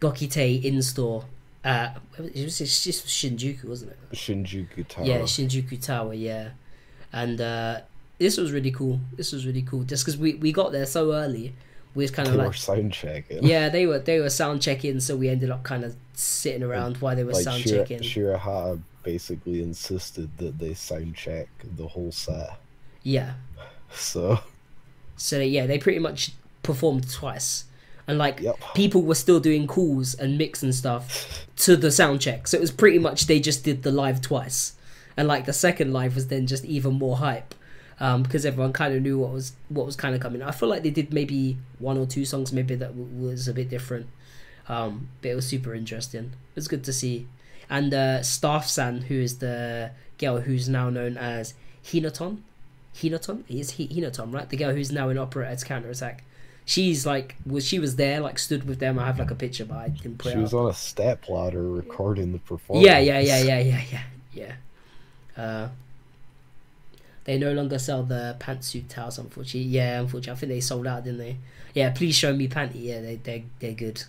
Gokite 0.00 0.64
in 0.64 0.80
store. 0.82 1.24
Uh, 1.64 1.90
it 2.18 2.44
was 2.44 2.58
just 2.58 3.06
Shinjuku, 3.06 3.64
wasn't 3.64 3.92
it? 3.92 3.98
Shinjuku 4.16 4.88
Tower. 4.88 5.04
Yeah, 5.04 5.20
Shinjuku 5.20 5.80
Tower. 5.82 6.14
Yeah, 6.14 6.50
and 7.12 7.40
uh, 7.40 7.80
this 8.22 8.38
was 8.38 8.52
really 8.52 8.70
cool. 8.70 9.00
This 9.16 9.32
was 9.32 9.44
really 9.46 9.62
cool. 9.62 9.82
Just 9.82 10.04
because 10.04 10.18
we, 10.18 10.34
we 10.34 10.52
got 10.52 10.70
there 10.70 10.86
so 10.86 11.12
early, 11.12 11.54
we 11.94 12.04
was 12.04 12.10
kind 12.12 12.28
of 12.28 12.36
like 12.36 12.46
were 12.46 12.52
sound 12.52 12.92
checking. 12.92 13.42
Yeah, 13.42 13.68
they 13.68 13.84
were 13.86 13.98
they 13.98 14.20
were 14.20 14.30
sound 14.30 14.62
checking, 14.62 15.00
so 15.00 15.16
we 15.16 15.28
ended 15.28 15.50
up 15.50 15.64
kind 15.64 15.84
of 15.84 15.96
sitting 16.14 16.62
around 16.62 16.98
while 16.98 17.16
they 17.16 17.24
were 17.24 17.32
like 17.32 17.42
sound 17.42 17.62
Shira, 17.62 17.78
checking. 17.80 17.98
Shirahara 17.98 18.80
basically 19.02 19.62
insisted 19.62 20.30
that 20.38 20.58
they 20.58 20.72
sound 20.72 21.16
check 21.16 21.48
the 21.76 21.88
whole 21.88 22.12
set. 22.12 22.58
Yeah. 23.02 23.34
So. 23.92 24.38
So 25.16 25.40
yeah, 25.40 25.66
they 25.66 25.78
pretty 25.78 25.98
much 25.98 26.32
performed 26.62 27.10
twice, 27.10 27.64
and 28.06 28.18
like 28.18 28.40
yep. 28.40 28.56
people 28.74 29.02
were 29.02 29.16
still 29.16 29.40
doing 29.40 29.66
calls 29.66 30.14
and 30.14 30.38
mix 30.38 30.62
and 30.62 30.74
stuff 30.74 31.46
to 31.56 31.76
the 31.76 31.90
sound 31.90 32.20
check. 32.20 32.46
So 32.46 32.56
it 32.56 32.60
was 32.60 32.70
pretty 32.70 33.00
much 33.00 33.26
they 33.26 33.40
just 33.40 33.64
did 33.64 33.82
the 33.82 33.90
live 33.90 34.20
twice, 34.20 34.74
and 35.16 35.26
like 35.26 35.44
the 35.44 35.52
second 35.52 35.92
live 35.92 36.14
was 36.14 36.28
then 36.28 36.46
just 36.46 36.64
even 36.64 36.94
more 36.94 37.16
hype 37.16 37.54
um, 38.02 38.24
because 38.24 38.44
everyone 38.44 38.72
kind 38.72 38.92
of 38.92 39.00
knew 39.00 39.16
what 39.16 39.30
was 39.30 39.52
what 39.68 39.86
was 39.86 39.94
kind 39.94 40.12
of 40.12 40.20
coming. 40.20 40.42
I 40.42 40.50
feel 40.50 40.68
like 40.68 40.82
they 40.82 40.90
did 40.90 41.14
maybe 41.14 41.56
one 41.78 41.96
or 41.96 42.04
two 42.04 42.24
songs 42.24 42.52
maybe 42.52 42.74
that 42.74 42.88
w- 42.88 43.28
was 43.28 43.46
a 43.46 43.54
bit 43.54 43.70
different, 43.70 44.08
um, 44.68 45.08
but 45.22 45.30
it 45.30 45.34
was 45.36 45.46
super 45.46 45.72
interesting. 45.72 46.24
It 46.24 46.56
was 46.56 46.66
good 46.66 46.82
to 46.84 46.92
see. 46.92 47.28
And 47.70 47.94
uh, 47.94 48.22
Staff 48.24 48.66
San, 48.66 49.02
who 49.02 49.14
is 49.14 49.38
the 49.38 49.92
girl 50.18 50.40
who's 50.40 50.68
now 50.68 50.90
known 50.90 51.16
as 51.16 51.54
Hinaton, 51.84 52.38
Hinaton 52.92 53.44
is 53.48 53.70
he 53.70 53.86
Hinaton, 53.86 54.34
right? 54.34 54.48
The 54.48 54.56
girl 54.56 54.72
who's 54.72 54.90
now 54.90 55.08
in 55.08 55.16
Opera's 55.16 55.62
Counter 55.62 55.90
Attack. 55.90 56.24
She's 56.64 57.06
like 57.06 57.36
was 57.46 57.64
she 57.64 57.78
was 57.78 57.94
there 57.94 58.18
like 58.18 58.40
stood 58.40 58.64
with 58.64 58.80
them. 58.80 58.98
I 58.98 59.06
have 59.06 59.20
like 59.20 59.30
a 59.30 59.36
picture, 59.36 59.64
but 59.64 59.78
I 59.78 59.88
didn't 59.90 60.18
put. 60.18 60.32
She 60.32 60.38
was 60.38 60.52
on 60.52 60.68
a 60.68 60.74
step 60.74 61.28
ladder 61.28 61.62
recording 61.68 62.32
the 62.32 62.38
performance. 62.40 62.84
Yeah, 62.84 62.98
yeah, 62.98 63.20
yeah, 63.20 63.38
yeah, 63.42 63.60
yeah, 63.60 63.82
yeah, 63.92 64.02
yeah. 65.36 65.42
Uh, 65.42 65.68
they 67.24 67.38
no 67.38 67.52
longer 67.52 67.78
sell 67.78 68.02
the 68.02 68.36
pantsuit 68.40 68.88
towels, 68.88 69.18
unfortunately. 69.18 69.62
Yeah, 69.62 70.00
unfortunately, 70.00 70.32
I 70.32 70.36
think 70.36 70.52
they 70.52 70.60
sold 70.60 70.86
out, 70.86 71.04
didn't 71.04 71.18
they? 71.18 71.36
Yeah, 71.74 71.90
please 71.90 72.14
show 72.14 72.34
me 72.34 72.48
panty. 72.48 72.82
Yeah, 72.84 73.00
they 73.00 73.16
they 73.16 73.44
they're 73.60 73.72
good. 73.72 74.02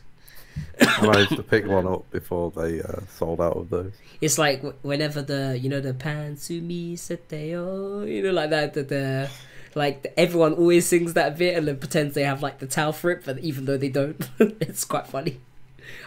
I 0.82 1.06
managed 1.06 1.36
to 1.36 1.44
pick 1.44 1.66
one 1.66 1.88
up 1.88 2.10
before 2.12 2.52
they 2.52 2.82
uh, 2.82 3.02
sold 3.10 3.42
out 3.42 3.58
of 3.58 3.70
those. 3.70 3.94
It's 4.22 4.38
like 4.38 4.62
wh- 4.62 4.86
whenever 4.86 5.22
the 5.22 5.58
you 5.60 5.70
know 5.70 5.82
the 5.82 5.94
pansumi 5.94 6.94
seteo, 6.94 8.08
you 8.08 8.22
know 8.22 8.32
like 8.32 8.50
that 8.52 8.74
the, 8.74 8.84
the 8.84 9.30
like 9.76 10.14
everyone 10.18 10.54
always 10.54 10.88
sings 10.88 11.14
that 11.14 11.38
bit 11.38 11.58
and 11.58 11.68
then 11.68 11.78
pretends 11.78 12.14
they 12.14 12.24
have 12.24 12.44
like 12.44 12.60
the 12.60 12.68
towel 12.68 12.94
for 12.94 13.12
it, 13.12 13.24
but 13.26 13.40
even 13.40 13.66
though 13.66 13.78
they 13.78 13.90
don't, 13.90 14.30
it's 14.40 14.86
quite 14.86 15.08
funny. 15.08 15.40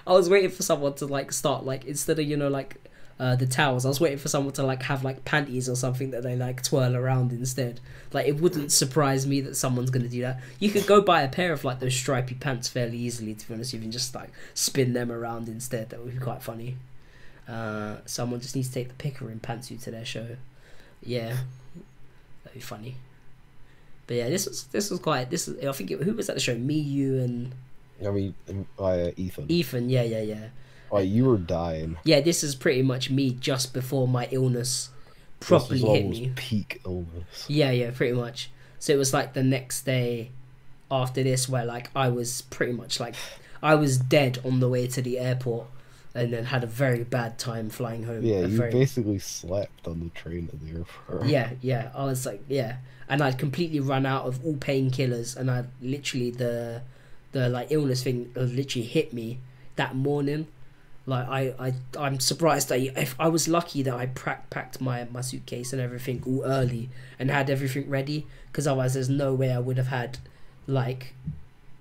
I 0.07 0.13
was 0.13 0.31
waiting 0.31 0.51
for 0.51 0.63
someone 0.63 0.95
to 0.95 1.07
like 1.07 1.33
start 1.33 1.65
like 1.65 1.85
instead 1.85 2.19
of 2.19 2.27
you 2.27 2.37
know 2.37 2.49
like 2.49 2.77
uh, 3.19 3.35
the 3.35 3.47
towels, 3.47 3.87
I 3.87 3.89
was 3.89 4.01
waiting 4.01 4.19
for 4.19 4.29
someone 4.29 4.53
to 4.55 4.63
like 4.63 4.83
have 4.85 5.03
like 5.03 5.25
panties 5.25 5.69
or 5.69 5.77
something 5.77 6.11
that 6.11 6.23
they 6.23 6.37
like 6.37 6.63
twirl 6.63 6.95
around 6.95 7.33
instead. 7.33 7.81
Like 8.13 8.27
it 8.27 8.41
wouldn't 8.41 8.73
surprise 8.73 9.27
me 9.27 9.41
that 9.43 9.57
someone's 9.57 9.91
gonna 9.91 10.09
do 10.09 10.21
that. 10.23 10.41
You 10.61 10.71
could 10.71 10.87
go 10.87 11.01
buy 11.01 11.23
a 11.23 11.29
pair 11.29 11.53
of 11.53 11.65
like 11.65 11.81
those 11.81 11.95
stripy 11.95 12.35
pants 12.35 12.69
fairly 12.69 12.99
easily. 12.99 13.35
To 13.35 13.49
be 13.49 13.55
honest, 13.55 13.73
you 13.73 13.81
can 13.81 13.91
just 13.91 14.15
like 14.15 14.31
spin 14.53 14.93
them 14.93 15.11
around 15.11 15.49
instead. 15.49 15.91
That 15.91 16.05
would 16.05 16.13
be 16.13 16.21
quite 16.21 16.43
funny. 16.43 16.77
Uh, 17.49 17.97
someone 18.05 18.41
just 18.41 18.55
needs 18.55 18.69
to 18.69 18.75
take 18.75 18.89
the 18.89 18.95
picker 18.95 19.31
in 19.31 19.41
pantsuit 19.41 19.83
to 19.85 19.91
their 19.91 20.05
show. 20.05 20.37
Yeah, 21.03 21.37
that'd 22.45 22.55
be 22.55 22.61
funny. 22.61 22.97
But 24.07 24.19
yeah, 24.19 24.29
this 24.29 24.47
was 24.47 24.65
this 24.65 24.91
was 24.91 25.01
quite 25.01 25.31
this. 25.31 25.47
Was, 25.47 25.65
I 25.65 25.73
think 25.73 25.91
it, 25.91 26.03
who 26.03 26.13
was 26.13 26.29
at 26.29 26.37
the 26.37 26.41
show? 26.41 26.57
Me, 26.57 26.75
you, 26.75 27.19
and 27.19 27.53
I 28.07 28.11
mean, 28.11 28.35
uh, 28.79 29.11
Ethan. 29.17 29.51
Ethan. 29.51 29.89
Yeah, 29.89 30.03
yeah, 30.03 30.21
yeah. 30.21 30.49
Oh, 30.91 30.99
you 30.99 31.25
were 31.25 31.37
dying. 31.39 31.97
Yeah, 32.05 32.21
this 32.21 32.43
is 32.45 32.55
pretty 32.55 32.83
much 32.83 33.11
me 33.11 33.33
just 33.33 33.73
before 33.75 34.07
my 34.07 34.29
illness 34.31 34.91
properly 35.41 35.81
hit 35.81 36.07
me. 36.09 36.33
peak 36.37 36.81
illness. 36.85 37.47
Yeah, 37.49 37.71
yeah, 37.71 37.91
pretty 37.91 38.15
much. 38.15 38.51
So 38.79 38.93
it 38.93 38.97
was 38.97 39.13
like 39.13 39.35
the 39.35 39.43
next 39.43 39.83
day 39.83 40.31
after 40.91 41.23
this 41.23 41.49
where 41.49 41.65
like 41.65 41.91
I 41.97 42.09
was 42.09 42.43
pretty 42.43 42.73
much 42.73 43.01
like 43.01 43.15
I 43.63 43.75
was 43.75 43.99
dead 43.99 44.39
on 44.45 44.61
the 44.61 44.69
way 44.69 44.87
to 44.87 45.03
the 45.03 45.19
airport 45.19 45.67
and 46.15 46.33
then 46.33 46.45
had 46.47 46.63
a 46.65 46.67
very 46.69 47.05
bad 47.05 47.39
time 47.39 47.69
flying 47.69 48.05
home. 48.05 48.23
Yeah, 48.25 48.41
you 48.43 48.57
very- 48.57 48.71
basically 48.73 49.19
slept 49.19 49.87
on 49.87 50.01
the 50.01 50.11
train 50.21 50.47
to 50.49 50.57
the 50.57 50.79
airport. 50.79 51.27
Yeah, 51.27 51.51
yeah. 51.61 51.91
I 51.95 52.05
was 52.05 52.25
like, 52.25 52.43
yeah, 52.49 52.77
and 53.09 53.21
I'd 53.23 53.39
completely 53.39 53.81
run 53.81 54.07
out 54.07 54.25
of 54.25 54.45
all 54.45 54.55
painkillers, 54.55 55.37
and 55.37 55.51
I 55.51 55.65
literally 55.83 56.31
the 56.31 56.83
the 57.33 57.49
like 57.51 57.67
illness 57.71 58.03
thing 58.05 58.31
literally 58.35 58.87
hit 58.87 59.13
me 59.13 59.41
that 59.75 59.95
morning. 59.95 60.47
Like 61.09 61.29
I, 61.29 61.55
I, 61.69 61.75
I'm 61.99 62.19
surprised 62.19 62.69
that 62.71 62.81
if 63.01 63.15
I 63.19 63.29
was 63.29 63.47
lucky 63.47 63.83
that 63.83 63.95
I 63.95 64.07
packed 64.07 64.81
my 64.81 65.05
my 65.13 65.21
suitcase 65.21 65.73
and 65.73 65.81
everything 65.81 66.23
all 66.27 66.43
early 66.45 66.91
and 67.19 67.31
had 67.31 67.49
everything 67.49 67.89
ready, 67.89 68.27
because 68.51 68.67
otherwise 68.67 68.95
there's 68.95 69.09
no 69.09 69.33
way 69.33 69.53
I 69.53 69.61
would 69.61 69.77
have 69.79 69.87
had, 69.89 70.19
like, 70.67 71.15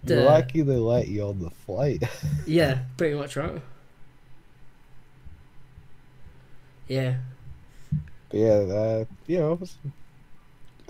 You're 0.03 0.17
the 0.17 0.23
lucky 0.23 0.61
they 0.61 0.75
let 0.77 1.07
you 1.07 1.23
on 1.27 1.39
the 1.39 1.49
flight. 1.49 2.03
yeah, 2.45 2.79
pretty 2.97 3.15
much 3.15 3.35
right. 3.35 3.61
Yeah, 6.87 7.15
But 8.29 8.37
yeah, 8.39 8.53
uh, 8.53 9.05
you 9.27 9.39
know, 9.39 9.53
was- 9.55 9.77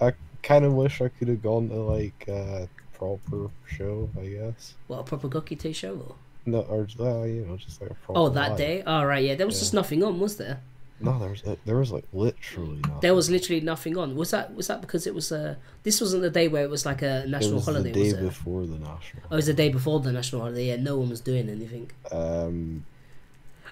I 0.01 0.13
kind 0.43 0.65
of 0.65 0.73
wish 0.73 1.01
I 1.01 1.07
could 1.09 1.27
have 1.29 1.41
gone 1.41 1.69
to 1.69 1.75
like 1.75 2.27
a 2.27 2.67
proper 2.93 3.49
show. 3.65 4.09
I 4.19 4.27
guess. 4.27 4.75
what 4.87 4.99
a 4.99 5.03
proper 5.03 5.29
Gokite 5.29 5.73
show. 5.75 5.95
Or? 5.95 6.15
No, 6.45 6.61
or 6.61 6.87
uh, 6.99 7.23
you 7.23 7.45
know, 7.45 7.57
just 7.57 7.81
like 7.81 7.91
a. 7.91 7.95
Oh, 8.09 8.29
that 8.29 8.49
live. 8.49 8.57
day. 8.57 8.83
All 8.83 9.05
right, 9.05 9.23
yeah. 9.23 9.35
There 9.35 9.47
was 9.47 9.55
Yeah. 9.55 9.61
just 9.61 9.73
nothing 9.73 10.03
on, 10.03 10.19
was 10.19 10.37
there? 10.37 10.59
No, 11.01 11.19
there 11.19 11.29
was 11.29 11.43
uh, 11.43 11.55
there 11.65 11.75
was 11.77 11.91
like 11.91 12.05
literally 12.13 12.77
nothing. 12.77 12.99
There 13.01 13.13
was 13.15 13.29
literally 13.29 13.61
nothing 13.61 13.97
on. 13.97 14.15
Was 14.15 14.31
that 14.31 14.55
was 14.55 14.67
that 14.67 14.79
because 14.81 15.05
it 15.07 15.13
was 15.13 15.31
uh 15.31 15.55
this 15.83 15.99
wasn't 15.99 16.21
the 16.21 16.29
day 16.29 16.47
where 16.47 16.63
it 16.63 16.69
was 16.69 16.85
like 16.85 17.01
a 17.01 17.23
It 17.23 17.29
national 17.29 17.55
was 17.55 17.65
holiday, 17.65 17.91
the 17.91 17.99
day 17.99 18.03
was 18.05 18.13
it? 18.13 18.21
before 18.21 18.61
the 18.65 18.77
national. 18.79 19.23
Oh, 19.29 19.33
it 19.33 19.35
was 19.35 19.45
the 19.47 19.53
day 19.53 19.69
before 19.69 19.99
the 19.99 20.13
national 20.13 20.41
holiday. 20.41 20.67
Yeah, 20.67 20.77
no 20.77 20.97
one 20.97 21.09
was 21.09 21.19
doing 21.19 21.49
anything. 21.49 21.91
Um, 22.11 22.85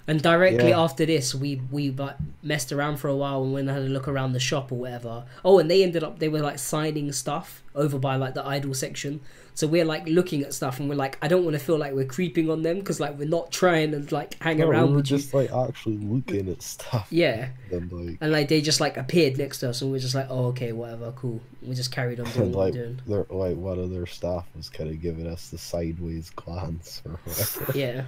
And 0.06 0.22
directly 0.22 0.70
Yeah. 0.70 0.82
after 0.84 1.06
this, 1.06 1.34
we 1.34 1.62
we 1.72 1.92
like 1.92 2.18
messed 2.42 2.74
around 2.74 2.98
for 2.98 3.08
a 3.08 3.16
while 3.16 3.42
and 3.44 3.54
went 3.54 3.70
and 3.70 3.78
had 3.78 3.88
a 3.88 3.90
look 3.90 4.08
around 4.10 4.34
the 4.34 4.40
shop 4.40 4.70
or 4.72 4.76
whatever. 4.80 5.24
Oh, 5.46 5.60
and 5.60 5.72
they 5.72 5.82
ended 5.82 6.04
up 6.04 6.20
they 6.20 6.28
were 6.28 6.42
like 6.42 6.60
signing 6.60 7.10
stuff 7.14 7.64
over 7.74 7.98
by 7.98 8.18
like 8.18 8.34
the 8.34 8.46
idol 8.46 8.74
section. 8.74 9.22
So 9.56 9.68
we're 9.68 9.86
like 9.86 10.08
looking 10.08 10.42
at 10.42 10.54
stuff 10.54 10.80
and 10.80 10.90
we're 10.90 10.96
like, 10.96 11.18
I 11.22 11.28
don't 11.28 11.44
want 11.44 11.54
to 11.54 11.60
feel 11.60 11.78
like 11.78 11.94
we're 11.94 12.06
creeping 12.06 12.50
on 12.50 12.64
them 12.64 12.80
because 12.80 13.00
like 13.00 13.18
we're 13.20 13.28
not 13.28 13.52
trying 13.52 13.92
to 13.92 14.14
like 14.14 14.42
hang 14.42 14.58
no, 14.58 14.68
around 14.68 14.88
we 14.88 14.96
were 14.96 14.96
with 14.98 15.12
you. 15.12 15.18
just 15.18 15.34
like 15.34 15.52
actually 15.52 15.98
looking 15.98 16.50
at 16.50 16.62
stuff. 16.64 17.08
Yeah, 17.12 17.50
And 17.72 17.92
like, 17.92 18.18
and 18.22 18.32
like 18.32 18.48
they 18.48 18.62
just 18.62 18.80
like 18.82 18.98
appeared 18.98 19.38
next 19.38 19.60
to 19.60 19.70
us 19.70 19.82
and 19.82 19.92
we're 19.92 20.00
just 20.00 20.16
like, 20.16 20.28
oh 20.30 20.46
okay, 20.48 20.72
whatever, 20.72 21.12
cool. 21.12 21.40
We 21.62 21.76
just 21.76 21.92
carried 21.92 22.20
on 22.20 22.26
doing 22.32 22.52
like, 22.52 22.74
we're 22.74 22.96
doing. 23.06 23.26
like 23.30 23.56
one 23.58 23.78
of 23.80 23.92
their 23.92 24.08
staff 24.08 24.48
was 24.56 24.70
kind 24.70 24.90
of 24.90 25.02
giving 25.02 25.28
us 25.28 25.50
the 25.50 25.58
sideways 25.60 26.32
glance 26.32 27.02
or 27.06 27.20
whatever. 27.24 27.72
Yeah. 27.78 28.04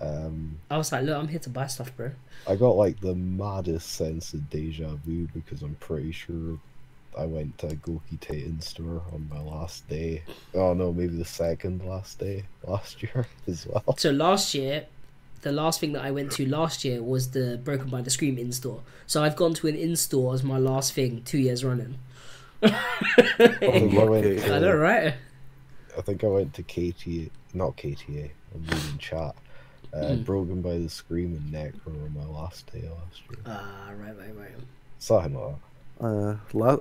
Um, 0.00 0.58
I 0.70 0.76
was 0.76 0.92
like, 0.92 1.04
look, 1.04 1.16
I'm 1.18 1.28
here 1.28 1.38
to 1.40 1.50
buy 1.50 1.66
stuff, 1.68 1.94
bro. 1.96 2.10
I 2.46 2.56
got 2.56 2.76
like 2.76 3.00
the 3.00 3.14
maddest 3.14 3.92
sense 3.92 4.34
of 4.34 4.48
deja 4.50 4.94
vu 5.04 5.26
because 5.34 5.62
I'm 5.62 5.74
pretty 5.76 6.12
sure 6.12 6.58
I 7.18 7.24
went 7.26 7.56
to 7.58 7.68
a 7.68 7.74
Goki 7.74 8.20
Titan 8.20 8.60
store 8.60 9.02
on 9.12 9.28
my 9.30 9.40
last 9.40 9.88
day. 9.88 10.22
Oh 10.54 10.74
no, 10.74 10.92
maybe 10.92 11.16
the 11.16 11.24
second 11.24 11.84
last 11.84 12.18
day 12.18 12.44
last 12.64 13.02
year 13.02 13.26
as 13.48 13.66
well. 13.66 13.96
So 13.96 14.10
last 14.10 14.54
year, 14.54 14.86
the 15.42 15.52
last 15.52 15.80
thing 15.80 15.92
that 15.92 16.04
I 16.04 16.10
went 16.10 16.32
to 16.32 16.46
last 16.46 16.84
year 16.84 17.02
was 17.02 17.30
the 17.30 17.58
Broken 17.62 17.88
by 17.88 18.02
the 18.02 18.10
Scream 18.10 18.36
in 18.38 18.52
store. 18.52 18.82
So 19.06 19.22
I've 19.22 19.36
gone 19.36 19.54
to 19.54 19.66
an 19.68 19.76
in 19.76 19.96
store 19.96 20.34
as 20.34 20.42
my 20.42 20.58
last 20.58 20.92
thing 20.92 21.22
two 21.24 21.38
years 21.38 21.64
running. 21.64 21.98
I 22.62 22.68
think 23.38 23.94
I 23.94 24.04
went. 24.04 24.26
Unlucky. 24.26 24.42
I 24.42 24.48
To, 24.48 24.60
know, 24.60 24.76
right? 24.76 25.14
I 25.96 26.00
think 26.02 26.24
I 26.24 26.26
went 26.26 26.52
to 26.54 26.62
KTA, 26.62 27.30
not 27.54 27.76
KTA. 27.76 28.30
I'm 28.54 28.62
reading 28.62 28.98
chat. 28.98 29.34
Uh, 29.94 29.98
Mm. 29.98 30.24
Broken 30.26 30.60
by 30.60 30.76
the 30.78 30.88
Scream 30.90 31.32
and 31.34 31.54
Necro 31.54 31.86
on 32.04 32.12
my 32.14 32.24
last 32.26 32.70
day 32.70 32.82
last 32.82 33.20
year. 33.30 33.38
Ah, 33.46 33.90
right, 33.98 34.14
right, 34.18 34.36
right. 34.36 34.50
Something 34.98 35.34
like 35.40 35.54
that. 36.00 36.04
Uh, 36.04 36.36
la- 36.52 36.76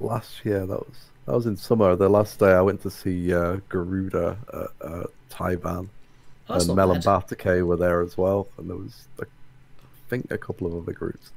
last 0.00 0.44
year 0.44 0.60
that 0.66 0.78
was 0.88 0.96
that 1.26 1.34
was 1.34 1.46
in 1.46 1.56
summer. 1.56 1.94
The 1.96 2.08
last 2.08 2.38
day 2.38 2.52
I 2.52 2.60
went 2.62 2.82
to 2.82 2.90
see 2.90 3.32
uh, 3.32 3.58
Garuda 3.68 4.36
at 4.52 4.86
uh, 4.86 5.04
Taiwan, 5.28 5.90
Oh, 6.48 6.54
and 6.54 6.74
Mel 6.74 6.92
and. 6.92 7.04
Were 7.62 7.76
there 7.76 8.00
as 8.00 8.16
well, 8.18 8.48
and 8.58 8.68
there 8.68 8.76
was 8.76 9.06
I 9.20 9.24
think 10.08 10.30
a 10.32 10.38
couple 10.38 10.66
of 10.66 10.74
other 10.82 10.92
groups. 10.92 11.30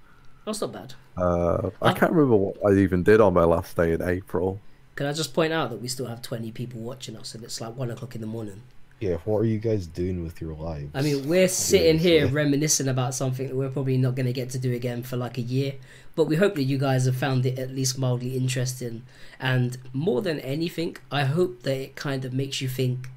That's 0.46 0.60
not 0.62 0.72
bad. 0.74 0.94
Uh, 1.18 1.70
I 1.82 1.92
Uh, 1.92 1.94
can't 1.94 2.12
remember 2.12 2.36
what 2.36 2.58
I 2.66 2.78
even 2.80 3.04
did 3.04 3.22
on 3.22 3.34
my 3.34 3.44
last 3.44 3.76
day 3.78 3.92
in 3.94 4.02
April. 4.02 4.60
Can 4.96 5.06
I 5.06 5.14
just 5.14 5.34
point 5.34 5.54
out 5.54 5.70
that 5.70 5.82
we 5.82 5.88
still 5.88 6.08
have 6.08 6.22
20 6.22 6.52
people 6.52 6.80
watching 6.82 7.16
us 7.16 7.34
and 7.34 7.44
it's 7.44 7.60
like 7.62 7.76
1 7.76 7.90
o'clock 7.92 8.14
in 8.16 8.22
the 8.22 8.28
morning? 8.28 8.62
Yeah, 9.00 9.18
what 9.26 9.40
are 9.40 9.46
you 9.46 9.60
guys 9.60 9.86
doing 9.86 10.24
with 10.24 10.40
your 10.40 10.54
lives? 10.54 10.92
I 10.94 11.02
mean, 11.02 11.28
we're 11.28 11.50
sitting 11.50 12.00
here 12.00 12.20
Seriously. 12.22 12.36
reminiscing 12.36 12.88
about 12.88 13.14
something 13.14 13.48
that 13.48 13.56
we're 13.56 13.70
probably 13.70 13.98
not 13.98 14.16
going 14.16 14.28
to 14.28 14.34
get 14.34 14.50
to 14.52 14.60
do 14.60 14.72
again 14.74 15.04
for 15.04 15.18
like 15.18 15.38
a 15.38 15.42
year. 15.42 15.74
But 16.16 16.26
we 16.26 16.38
hope 16.38 16.56
that 16.56 16.64
you 16.64 16.78
guys 16.78 17.06
have 17.06 17.18
found 17.18 17.46
it 17.46 17.60
at 17.60 17.72
least 17.72 17.98
mildly 17.98 18.38
interesting. 18.38 19.04
And 19.40 19.78
more 19.92 20.22
than 20.22 20.40
anything, 20.40 20.96
I 21.12 21.26
hope 21.26 21.64
that 21.64 21.76
it 21.76 21.96
kind 21.96 22.24
of 22.24 22.32
makes 22.34 22.62
you 22.62 22.70
think, 22.70 23.10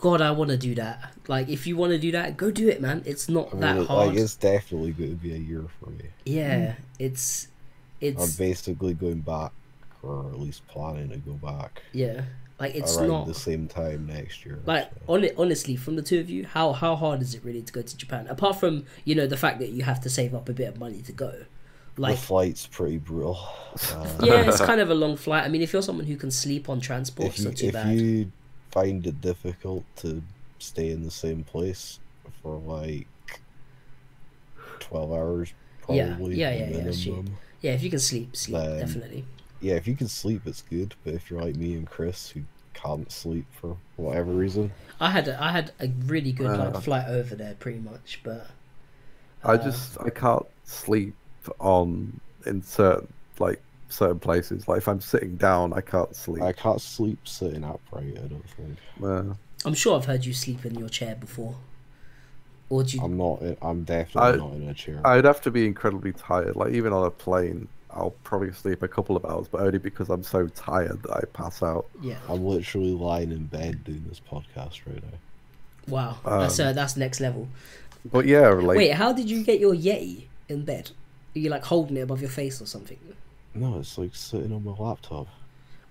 God, 0.00 0.20
I 0.20 0.30
want 0.32 0.50
to 0.50 0.56
do 0.58 0.74
that. 0.74 1.14
Like, 1.28 1.48
if 1.48 1.66
you 1.66 1.76
want 1.76 1.92
to 1.92 1.98
do 1.98 2.10
that, 2.12 2.36
go 2.36 2.50
do 2.50 2.68
it, 2.68 2.80
man. 2.82 3.02
It's 3.06 3.28
not 3.28 3.48
I 3.48 3.52
mean, 3.52 3.60
that 3.60 3.86
hard. 3.86 4.08
like 4.08 4.18
it's 4.18 4.34
definitely 4.34 4.90
going 4.92 5.10
to 5.10 5.16
be 5.16 5.32
a 5.32 5.38
year 5.38 5.64
for 5.78 5.90
me. 5.90 6.06
Yeah, 6.26 6.74
it's. 6.98 7.48
it's. 8.00 8.20
I'm 8.22 8.30
basically 8.36 8.94
going 8.94 9.20
back, 9.20 9.52
or 10.02 10.26
at 10.30 10.40
least 10.40 10.66
planning 10.68 11.10
to 11.10 11.18
go 11.18 11.32
back 11.32 11.82
Yeah. 11.92 12.22
Like, 12.60 12.74
it's 12.74 12.98
around 12.98 13.08
not. 13.08 13.26
the 13.26 13.34
same 13.34 13.68
time 13.68 14.06
next 14.06 14.44
year. 14.44 14.58
Like 14.66 14.90
so. 15.06 15.14
on 15.14 15.26
honestly, 15.38 15.76
from 15.76 15.96
the 15.96 16.02
two 16.02 16.20
of 16.20 16.28
you, 16.28 16.44
how 16.46 16.72
how 16.72 16.94
hard 16.94 17.22
is 17.22 17.34
it 17.34 17.42
really 17.42 17.62
to 17.62 17.72
go 17.72 17.80
to 17.80 17.96
Japan? 17.96 18.26
Apart 18.28 18.60
from 18.60 18.84
you 19.06 19.14
know 19.14 19.26
the 19.26 19.38
fact 19.38 19.60
that 19.60 19.70
you 19.70 19.82
have 19.82 19.98
to 20.02 20.10
save 20.10 20.34
up 20.34 20.46
a 20.50 20.52
bit 20.52 20.68
of 20.68 20.78
money 20.78 21.00
to 21.02 21.12
go, 21.12 21.46
like 21.96 22.16
the 22.16 22.20
flight's 22.20 22.66
pretty 22.66 22.98
brutal. 22.98 23.38
Uh, 23.94 24.06
yeah, 24.22 24.42
it's 24.42 24.60
kind 24.60 24.78
of 24.78 24.90
a 24.90 24.94
long 24.94 25.16
flight. 25.16 25.44
I 25.44 25.48
mean, 25.48 25.62
if 25.62 25.72
you're 25.72 25.80
someone 25.80 26.04
who 26.04 26.16
can 26.16 26.30
sleep 26.30 26.68
on 26.68 26.80
transport, 26.80 27.30
it's 27.30 27.40
not 27.40 27.56
too 27.56 27.68
if 27.68 27.72
bad. 27.72 27.94
you 27.96 28.30
find 28.70 29.06
it 29.06 29.22
difficult 29.22 29.84
to 29.96 30.22
stay 30.58 30.90
in 30.90 31.02
the 31.02 31.10
same 31.10 31.42
place 31.42 31.98
for 32.42 32.58
like 32.58 33.08
twelve 34.80 35.10
hours, 35.12 35.54
probably 35.80 36.36
yeah, 36.36 36.52
yeah, 36.52 36.68
yeah, 36.68 36.84
minimum. 36.84 37.36
Yeah, 37.62 37.72
if 37.72 37.82
you 37.82 37.88
can 37.88 37.98
sleep, 37.98 38.36
sleep 38.36 38.62
definitely. 38.78 39.24
Yeah, 39.60 39.74
if 39.74 39.86
you 39.86 39.96
can 39.96 40.08
sleep, 40.08 40.42
it's 40.46 40.62
good. 40.62 40.94
But 41.04 41.14
if 41.14 41.30
you're 41.30 41.42
like 41.42 41.56
me 41.56 41.74
and 41.74 41.86
Chris, 41.88 42.30
who 42.30 42.42
can't 42.74 43.10
sleep 43.12 43.46
for 43.60 43.76
whatever 43.96 44.32
reason, 44.32 44.72
I 45.00 45.10
had 45.10 45.28
a, 45.28 45.42
I 45.42 45.50
had 45.52 45.72
a 45.80 45.88
really 46.06 46.32
good 46.32 46.56
like 46.56 46.74
Uh, 46.74 46.80
flight 46.80 47.08
over 47.08 47.34
there, 47.34 47.54
pretty 47.54 47.78
much, 47.80 48.20
but 48.22 48.50
I 49.44 49.54
uh, 49.54 49.58
just 49.58 49.98
I 50.00 50.10
can't 50.10 50.46
sleep 50.64 51.14
on 51.58 52.20
in 52.46 52.62
certain 52.62 53.12
like 53.38 53.60
certain 53.88 54.18
places. 54.18 54.68
Like 54.68 54.78
if 54.78 54.88
I'm 54.88 55.00
sitting 55.00 55.36
down, 55.36 55.72
I 55.72 55.80
can't 55.80 56.14
sleep. 56.14 56.42
I 56.42 56.52
can't 56.52 56.80
sleep 56.80 57.26
sitting 57.26 57.64
upright. 57.64 58.16
I 58.18 58.26
don't 58.28 58.48
think. 58.50 58.78
Uh, 59.02 59.34
I'm 59.64 59.74
sure 59.74 59.96
I've 59.96 60.06
heard 60.06 60.24
you 60.24 60.32
sleep 60.32 60.64
in 60.64 60.74
your 60.74 60.88
chair 60.88 61.14
before, 61.14 61.56
or 62.68 62.84
do 62.84 62.96
you? 62.98 63.04
I'm 63.04 63.16
not. 63.16 63.42
I'm 63.62 63.84
definitely 63.84 64.32
I- 64.32 64.36
not 64.36 64.52
in 64.54 64.68
a 64.68 64.74
chair. 64.74 65.00
I'd 65.04 65.24
have 65.24 65.40
to 65.42 65.50
be 65.50 65.66
incredibly 65.66 66.12
tired. 66.12 66.56
Like 66.56 66.72
even 66.72 66.92
on 66.92 67.04
a 67.06 67.10
plane, 67.10 67.68
I'll 67.92 68.14
probably 68.24 68.52
sleep 68.52 68.82
a 68.82 68.88
couple 68.88 69.16
of 69.16 69.24
hours, 69.24 69.48
but 69.48 69.60
only 69.62 69.78
because 69.78 70.10
I'm 70.10 70.22
so 70.22 70.46
tired 70.48 71.02
that 71.02 71.10
I 71.12 71.20
pass 71.32 71.62
out. 71.62 71.86
yeah, 72.00 72.16
I'm 72.28 72.44
literally 72.44 72.92
lying 72.92 73.32
in 73.32 73.46
bed 73.46 73.84
doing 73.84 74.04
this 74.08 74.20
podcast 74.20 74.80
right 74.86 75.02
now. 75.02 75.18
Wow, 75.88 76.18
that's 76.24 76.60
uh, 76.60 76.72
that's 76.72 76.96
next 76.96 77.20
level. 77.20 77.48
But 78.10 78.26
yeah, 78.26 78.48
like 78.48 78.78
Wait, 78.78 78.92
how 78.92 79.12
did 79.12 79.28
you 79.28 79.42
get 79.42 79.58
your 79.60 79.74
Yeti 79.74 80.24
in 80.48 80.64
bed? 80.64 80.90
Are 81.34 81.38
you 81.38 81.50
like 81.50 81.64
holding 81.64 81.96
it 81.96 82.00
above 82.00 82.20
your 82.20 82.30
face 82.30 82.60
or 82.62 82.66
something? 82.66 82.98
No, 83.54 83.78
it's 83.78 83.98
like 83.98 84.14
sitting 84.14 84.52
on 84.52 84.64
my 84.64 84.72
laptop. 84.72 85.26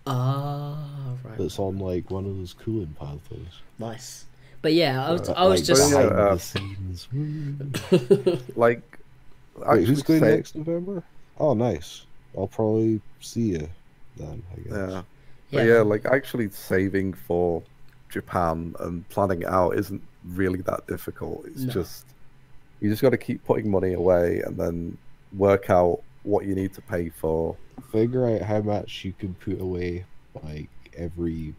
Ah, 0.07 0.77
right, 1.23 1.39
It's 1.39 1.59
on 1.59 1.77
like 1.79 2.09
one 2.09 2.25
of 2.25 2.35
those 2.37 2.53
cooling 2.53 2.95
pad 2.99 3.19
things. 3.29 3.49
nice. 3.77 4.25
But 4.61 4.73
yeah, 4.73 5.05
I 5.07 5.11
was, 5.11 5.29
Uh, 5.29 5.33
I 5.33 5.45
was 5.47 5.59
like, 5.61 5.67
just 5.67 5.91
yeah, 5.91 5.97
uh, 5.99 6.35
the 6.35 6.39
scenes. 6.39 7.07
Like 8.55 8.81
Wait, 9.55 9.87
who's 9.87 10.01
going 10.03 10.19
say- 10.21 10.35
next 10.35 10.55
November? 10.55 11.03
Oh, 11.39 11.53
nice. 11.53 12.05
I'll 12.37 12.47
probably 12.47 13.01
see 13.21 13.49
you 13.53 13.69
then. 14.17 14.43
I 14.51 14.55
guess. 14.61 14.71
Yeah. 14.71 14.89
yeah, 14.89 15.01
But 15.51 15.65
yeah, 15.65 15.81
like 15.81 16.05
actually 16.05 16.49
saving 16.49 17.13
for 17.13 17.63
Japan 18.09 18.75
and 18.79 19.07
planning 19.09 19.41
it 19.41 19.47
out 19.47 19.71
isn't 19.77 20.01
really 20.25 20.61
that 20.61 20.85
difficult. 20.87 21.45
It's 21.47 21.61
No. 21.61 21.73
just 21.73 22.05
you 22.81 22.89
just 22.89 23.01
got 23.01 23.09
to 23.09 23.17
keep 23.17 23.43
putting 23.43 23.69
money 23.69 23.93
away 23.93 24.41
and 24.41 24.57
then 24.57 24.97
work 25.37 25.69
out 25.69 26.01
what 26.23 26.45
you 26.45 26.55
need 26.55 26.73
to 26.73 26.81
pay 26.81 27.09
for. 27.09 27.55
Figure 27.91 28.27
out 28.29 28.41
how 28.41 28.61
much 28.61 29.03
you 29.03 29.13
can 29.13 29.33
put 29.35 29.59
away, 29.59 30.05
like 30.43 30.69
every 30.97 31.53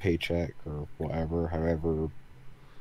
paycheck 0.00 0.54
or 0.66 0.86
whatever. 0.98 1.46
However, 1.48 2.08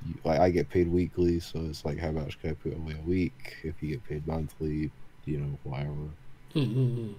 you, 0.06 0.16
like 0.24 0.40
I 0.40 0.50
get 0.50 0.70
paid 0.70 0.88
weekly, 0.88 1.40
so 1.40 1.60
it's 1.70 1.84
like 1.86 1.98
how 1.98 2.12
much 2.12 2.40
can 2.40 2.52
I 2.52 2.54
put 2.54 2.74
away 2.78 2.96
a 2.98 3.08
week? 3.10 3.56
If 3.64 3.82
you 3.82 3.90
get 3.90 4.04
paid 4.06 4.28
monthly, 4.28 4.92
you 5.26 5.38
know, 5.40 5.58
whatever. 5.64 6.10
Mm-mm-mm. 6.56 7.14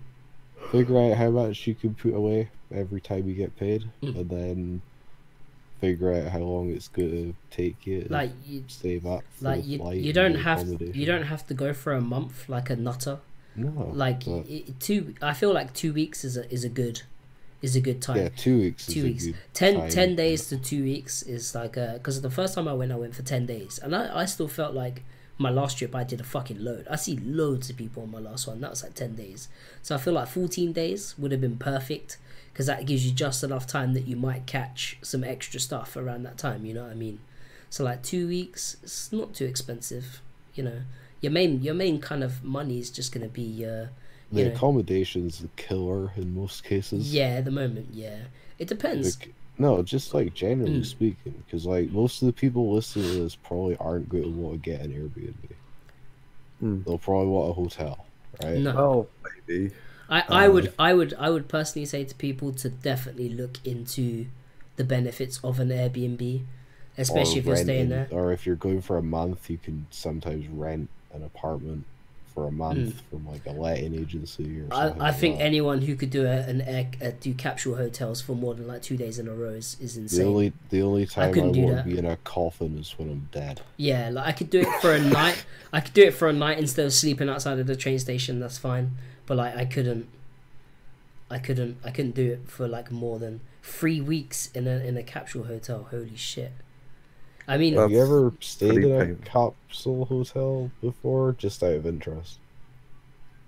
Figure 0.70 1.00
out 1.00 1.16
how 1.16 1.30
much 1.30 1.66
you 1.66 1.74
can 1.74 1.94
put 1.94 2.14
away 2.14 2.48
every 2.72 3.00
time 3.00 3.28
you 3.28 3.34
get 3.34 3.56
paid, 3.56 3.84
Mm. 4.02 4.16
and 4.16 4.30
then 4.30 4.82
figure 5.80 6.12
out 6.12 6.28
how 6.30 6.38
long 6.38 6.70
it's 6.70 6.88
gonna 6.88 7.32
take 7.50 7.86
you 7.86 8.02
to 8.04 8.12
like 8.12 8.30
you, 8.46 8.64
save 8.68 9.04
up. 9.04 9.24
Like 9.40 9.66
you, 9.66 9.82
you 9.92 10.12
don't 10.12 10.36
have 10.36 10.66
you 10.94 11.04
don't 11.06 11.24
have 11.24 11.46
to 11.48 11.54
go 11.54 11.72
for 11.72 11.92
a 11.92 12.00
month 12.00 12.48
like 12.48 12.70
a 12.70 12.76
nutter. 12.76 13.18
No, 13.56 13.90
Like 13.92 14.24
but- 14.24 14.46
i 14.48 14.64
two, 14.80 15.14
I 15.20 15.34
feel 15.34 15.52
like 15.52 15.74
two 15.74 15.92
weeks 15.92 16.24
is 16.24 16.36
a 16.36 16.50
is 16.52 16.64
a 16.64 16.68
good 16.68 17.02
is 17.60 17.76
a 17.76 17.80
good 17.80 18.00
time. 18.00 18.16
yeah, 18.16 18.28
two 18.36 18.58
weeks. 18.58 18.86
two 18.86 19.02
weeks 19.04 19.26
10, 19.54 19.74
time. 19.76 19.88
10 19.90 20.16
days 20.16 20.48
to 20.48 20.56
two 20.56 20.82
weeks 20.84 21.22
is 21.22 21.54
like 21.54 21.72
because 21.74 22.20
the 22.22 22.30
first 22.30 22.54
time 22.54 22.66
i 22.66 22.72
went 22.72 22.90
i 22.90 22.96
went 22.96 23.14
for 23.14 23.22
10 23.22 23.46
days 23.46 23.78
and 23.82 23.94
I, 23.94 24.22
I 24.22 24.24
still 24.24 24.48
felt 24.48 24.74
like 24.74 25.04
my 25.38 25.50
last 25.50 25.78
trip 25.78 25.94
i 25.94 26.04
did 26.04 26.20
a 26.20 26.24
fucking 26.24 26.62
load. 26.62 26.86
I 26.90 26.96
see 26.96 27.16
loads 27.16 27.70
of 27.70 27.76
people 27.76 28.02
on 28.04 28.10
my 28.10 28.18
last 28.18 28.46
one. 28.46 28.60
That 28.60 28.70
was 28.70 28.82
like 28.82 28.94
10 28.94 29.14
days. 29.16 29.48
So 29.82 29.94
i 29.94 29.98
feel 29.98 30.14
like 30.14 30.28
14 30.28 30.72
days 30.72 31.14
would 31.18 31.32
have 31.32 31.40
been 31.40 31.56
perfect 31.58 32.18
because 32.52 32.66
that 32.66 32.84
gives 32.86 33.06
you 33.06 33.12
just 33.12 33.42
enough 33.42 33.66
time 33.66 33.94
that 33.94 34.06
you 34.06 34.14
might 34.16 34.46
catch 34.46 34.98
some 35.02 35.24
extra 35.24 35.58
stuff 35.58 35.96
around 35.96 36.22
that 36.24 36.36
time 36.38 36.64
you 36.66 36.74
know 36.74 36.82
what 36.82 36.92
i 36.92 36.94
mean? 36.94 37.18
So 37.70 37.82
like 37.84 38.02
two 38.02 38.28
weeks 38.28 38.76
it's 38.82 39.10
not 39.12 39.34
too 39.34 39.46
expensive 39.46 40.20
you 40.54 40.62
know? 40.62 40.80
Your 41.22 41.32
main 41.32 41.62
your 41.62 41.74
main 41.74 42.00
kind 42.00 42.22
of 42.22 42.44
money 42.44 42.78
is 42.78 42.90
just 42.90 43.10
gonna 43.12 43.28
be 43.28 43.64
uh 43.64 43.86
The 44.32 44.40
you 44.42 44.44
know, 44.46 44.52
accommodation's 44.52 45.38
the 45.40 45.48
killer 45.56 46.12
in 46.16 46.34
most 46.34 46.62
cases. 46.64 47.12
yeah 47.14 47.38
at 47.38 47.44
the 47.46 47.50
moment 47.50 47.88
yeah. 47.92 48.18
It 48.58 48.68
depends. 48.68 49.18
Like, 49.18 49.34
no, 49.58 49.82
just 49.82 50.14
like 50.14 50.34
generally 50.34 50.80
Mm. 50.80 50.86
speaking, 50.86 51.34
because 51.46 51.66
like 51.66 51.90
most 51.90 52.22
of 52.22 52.26
the 52.26 52.32
people 52.32 52.72
listening 52.74 53.08
to 53.10 53.22
this 53.22 53.36
probably 53.36 53.76
aren't 53.76 54.08
going 54.08 54.24
to 54.24 54.30
want 54.30 54.62
to 54.62 54.70
get 54.70 54.80
an 54.80 54.92
Airbnb. 54.92 55.54
Hmm. 56.60 56.82
They'll 56.84 56.98
probably 56.98 57.28
want 57.28 57.50
a 57.50 57.52
hotel, 57.54 58.06
right? 58.42 58.58
no 58.58 58.70
Oh, 58.78 59.06
maybe. 59.48 59.72
I, 60.08 60.24
I 60.28 60.46
Um, 60.46 60.52
would 60.54 60.72
I 60.78 60.94
would 60.94 61.14
I 61.18 61.30
would 61.30 61.48
personally 61.48 61.86
say 61.86 62.04
to 62.04 62.14
people 62.14 62.52
to 62.54 62.68
definitely 62.68 63.28
look 63.28 63.58
into 63.64 64.26
the 64.76 64.84
benefits 64.84 65.38
of 65.44 65.60
an 65.60 65.68
Airbnb, 65.70 66.42
especially 66.98 67.38
if 67.40 67.46
you're 67.46 67.56
staying 67.56 67.90
renting- 67.90 68.08
there. 68.10 68.18
Or 68.18 68.32
if 68.32 68.46
you're 68.46 68.56
going 68.56 68.80
for 68.80 68.96
a 68.96 69.02
month, 69.02 69.48
you 69.50 69.58
can 69.58 69.86
sometimes 69.90 70.46
rent 70.48 70.88
an 71.12 71.22
apartment 71.22 71.84
for 72.34 72.46
a 72.46 72.50
month 72.50 73.00
from 73.10 73.26
like 73.26 73.44
a 73.46 73.50
Latin 73.50 73.94
agency 73.94 74.60
or. 74.60 74.66
I, 74.70 74.86
something. 74.86 75.02
I 75.02 75.04
like 75.06 75.16
think 75.16 75.38
that. 75.38 75.44
anyone 75.44 75.82
who 75.82 75.94
could 75.96 76.10
do 76.10 76.26
a, 76.26 76.40
an 76.40 76.60
air, 76.62 76.90
uh, 77.02 77.10
do 77.20 77.34
capsule 77.34 77.76
hotels 77.76 78.20
for 78.20 78.34
more 78.34 78.54
than 78.54 78.66
like 78.66 78.82
two 78.82 78.96
days 78.96 79.18
in 79.18 79.28
a 79.28 79.34
row 79.34 79.50
is, 79.50 79.76
is 79.80 79.94
the 79.94 80.02
insane. 80.02 80.26
only 80.26 80.52
the 80.70 80.82
only 80.82 81.06
time 81.06 81.30
I, 81.30 81.32
couldn't 81.32 81.56
want 81.62 81.78
to 81.78 81.82
be 81.84 81.98
in 81.98 82.06
a 82.06 82.16
coffin 82.18 82.78
is 82.78 82.92
when 82.98 83.10
I'm 83.10 83.28
dead. 83.32 83.60
Yeah, 83.76 84.10
like 84.10 84.26
I 84.26 84.32
could 84.32 84.50
do 84.50 84.60
it 84.60 84.80
for 84.80 84.94
a 84.94 85.00
night. 85.20 85.44
I 85.72 85.80
could 85.80 85.94
do 85.94 86.02
it 86.02 86.14
for 86.14 86.28
a 86.28 86.32
night 86.32 86.58
instead 86.58 86.86
of 86.86 86.92
sleeping 86.92 87.28
outside 87.28 87.58
of 87.58 87.66
the 87.66 87.76
train 87.76 87.98
station. 87.98 88.40
That's 88.40 88.58
fine. 88.58 88.92
But 89.26 89.36
like 89.36 89.56
I 89.56 89.64
couldn't. 89.64 90.08
I 91.30 91.38
couldn't. 91.38 91.78
I 91.84 91.90
couldn't 91.90 92.14
do 92.14 92.32
it 92.32 92.50
for 92.50 92.68
like 92.68 92.90
more 92.90 93.18
than 93.18 93.40
three 93.62 94.00
weeks 94.00 94.50
in 94.54 94.66
a 94.66 94.78
in 94.78 94.96
a 94.96 95.02
capsule 95.02 95.44
hotel. 95.44 95.88
Holy 95.90 96.16
shit! 96.16 96.52
I 97.48 97.58
mean, 97.58 97.74
Have 97.74 97.90
you 97.90 98.02
ever 98.02 98.32
stayed 98.40 98.84
in 98.84 98.92
a 98.94 99.04
painful. 99.04 99.24
capsule 99.24 100.04
hotel 100.04 100.70
before, 100.80 101.32
just 101.38 101.62
out 101.62 101.72
of 101.72 101.86
interest? 101.86 102.38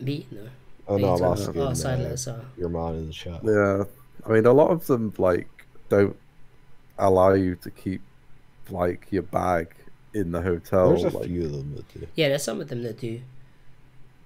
me 0.01 0.27
no. 0.31 0.49
Oh 0.87 0.97
no, 0.97 1.15
I'm 1.15 1.25
asking 1.25 1.61
oh, 1.61 1.73
silent 1.73 2.29
uh, 2.29 2.41
your 2.59 2.69
man 2.69 2.95
in 2.97 3.07
the 3.07 3.13
chat. 3.13 3.41
Yeah, 3.43 3.85
I 4.27 4.33
mean, 4.33 4.45
a 4.45 4.53
lot 4.53 4.71
of 4.71 4.87
them 4.87 5.15
like 5.17 5.49
don't 5.89 6.17
allow 6.99 7.33
you 7.33 7.57
to 7.57 7.71
keep 7.71 8.03
like 8.71 9.07
your 9.11 9.23
bag 9.23 9.69
in 10.13 10.33
the 10.33 10.43
hotel. 10.43 10.91
There's 10.91 11.15
a 11.15 11.17
like, 11.17 11.29
few 11.29 11.45
of 11.45 11.53
them 11.53 11.75
that 11.77 11.89
do. 11.89 12.07
Yeah, 12.17 12.29
there's 12.29 12.43
some 12.43 12.61
of 12.61 12.69
them 12.69 12.83
that 12.83 12.99
do. 12.99 13.21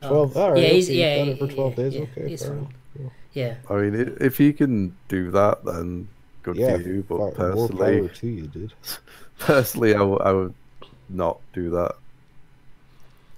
Twelve. 0.01 0.37
all 0.37 0.53
right, 0.53 0.63
yeah, 0.63 0.69
he's, 0.69 0.89
okay, 0.89 0.95
you've 0.95 1.01
yeah, 1.01 1.17
done 1.19 1.29
it 1.29 1.39
for 1.39 1.55
twelve 1.55 1.79
yeah, 1.79 1.85
days. 1.85 1.95
yeah, 1.95 2.01
okay, 2.01 2.29
he's 2.29 2.47
fine. 2.47 2.75
Cool. 2.97 3.13
Yeah, 3.33 3.55
I 3.71 3.75
mean, 3.75 4.17
if 4.21 4.41
you 4.41 4.53
can 4.53 4.97
do 5.09 5.31
that, 5.31 5.65
then 5.65 6.09
good 6.55 6.61
Yeah, 6.63 6.77
for 6.77 6.83
you. 6.89 7.05
But 7.09 7.19
fuck, 7.19 7.39
more 7.39 7.69
personally, 7.69 7.99
power 8.01 8.09
to 8.09 8.27
you, 8.27 8.47
dude. 8.47 8.73
personally, 9.39 9.95
I, 9.95 9.99
w- 9.99 10.19
I 10.19 10.33
would 10.33 10.55
not 11.09 11.39
do 11.53 11.71
that. 11.71 11.93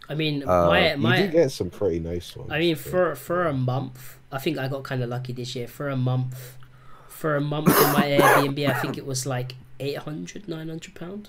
I 0.09 0.15
mean, 0.15 0.43
Uh, 0.43 0.67
my 0.67 0.91
You 0.93 0.97
my. 0.99 1.23
do 1.23 1.29
get 1.29 1.53
some 1.53 1.71
pretty 1.71 2.01
nice 2.01 2.35
ones. 2.37 2.51
I 2.51 2.59
mean, 2.59 2.77
so- 2.77 2.91
for 2.91 3.15
for 3.15 3.47
a 3.47 3.53
month, 3.53 4.17
I 4.33 4.39
think 4.39 4.59
I 4.59 4.69
got 4.69 4.83
kind 4.83 5.03
of 5.03 5.09
lucky 5.11 5.33
this 5.33 5.55
year. 5.55 5.69
For 5.69 5.89
a 5.89 5.97
month, 5.97 6.57
for 7.09 7.37
a 7.37 7.41
month 7.41 7.69
in 7.69 7.93
my 7.93 8.07
Airbnb, 8.19 8.69
I 8.69 8.75
think 8.81 8.99
it 8.99 9.07
was 9.07 9.25
like 9.27 9.55
800, 9.79 10.49
900 10.49 10.95
pound. 10.95 11.29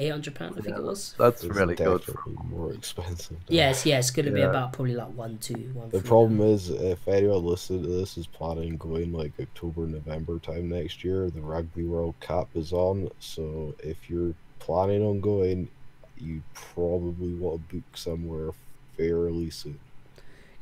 Eight 0.00 0.10
hundred 0.10 0.36
pound, 0.36 0.54
I 0.56 0.60
think 0.60 0.76
it 0.76 0.82
was. 0.82 1.16
That's 1.18 1.42
it's 1.42 1.56
really 1.56 1.74
good. 1.74 2.04
more 2.44 2.72
expensive. 2.72 3.36
Yes, 3.48 3.84
yeah, 3.84 3.98
it's 3.98 4.12
gonna 4.12 4.30
be 4.30 4.42
about 4.42 4.72
probably 4.72 4.94
like 4.94 5.08
one, 5.08 5.38
two, 5.38 5.72
one. 5.74 5.90
The 5.90 5.98
three 5.98 6.08
problem 6.08 6.38
now. 6.38 6.44
is, 6.44 6.70
if 6.70 7.08
anyone 7.08 7.44
listening 7.44 7.82
to 7.82 7.88
this 7.88 8.16
is 8.16 8.28
planning 8.28 8.76
going 8.76 9.12
like 9.12 9.32
October, 9.40 9.88
November 9.88 10.38
time 10.38 10.68
next 10.68 11.02
year, 11.02 11.28
the 11.30 11.40
Rugby 11.40 11.82
World 11.82 12.14
Cup 12.20 12.48
is 12.54 12.72
on. 12.72 13.10
So 13.18 13.74
if 13.80 14.08
you're 14.08 14.34
planning 14.60 15.04
on 15.04 15.20
going, 15.20 15.68
you 16.16 16.42
probably 16.54 17.34
want 17.34 17.68
to 17.68 17.76
book 17.76 17.96
somewhere 17.96 18.52
fairly 18.96 19.50
soon. 19.50 19.80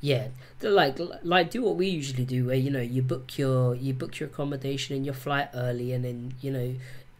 Yeah, 0.00 0.28
they're 0.60 0.70
like 0.70 0.98
like 1.22 1.50
do 1.50 1.62
what 1.62 1.76
we 1.76 1.88
usually 1.88 2.24
do, 2.24 2.46
where 2.46 2.56
you 2.56 2.70
know 2.70 2.80
you 2.80 3.02
book 3.02 3.36
your 3.36 3.74
you 3.74 3.92
book 3.92 4.18
your 4.18 4.30
accommodation 4.30 4.96
and 4.96 5.04
your 5.04 5.14
flight 5.14 5.50
early, 5.52 5.92
and 5.92 6.04
then 6.04 6.34
you 6.40 6.50
know 6.50 6.74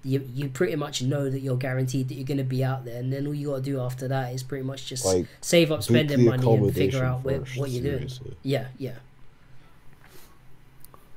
you 0.07 0.29
you 0.35 0.49
pretty 0.49 0.77
much 0.77 1.03
know 1.03 1.29
that 1.29 1.41
you're 1.41 1.57
guaranteed 1.57 2.09
that 2.09 2.15
you're 2.15 2.25
going 2.27 2.39
to 2.39 2.45
be 2.45 2.63
out 2.65 2.85
there, 2.85 2.99
and 3.01 3.13
then 3.13 3.27
all 3.27 3.35
you 3.35 3.49
got 3.49 3.57
to 3.57 3.63
do 3.63 3.81
after 3.81 4.07
that 4.09 4.33
is 4.33 4.43
pretty 4.43 4.65
much 4.65 4.87
just 4.87 5.05
Like, 5.05 5.27
save 5.41 5.73
up 5.73 5.83
spending 5.83 6.25
money 6.25 6.55
and 6.55 6.75
figure 6.75 7.05
out 7.05 7.25
where, 7.25 7.41
first, 7.41 7.59
what 7.59 7.71
you're 7.71 7.83
doing. 7.83 8.09
seriously. 8.09 8.37
Yeah, 8.43 8.69
yeah, 8.79 8.93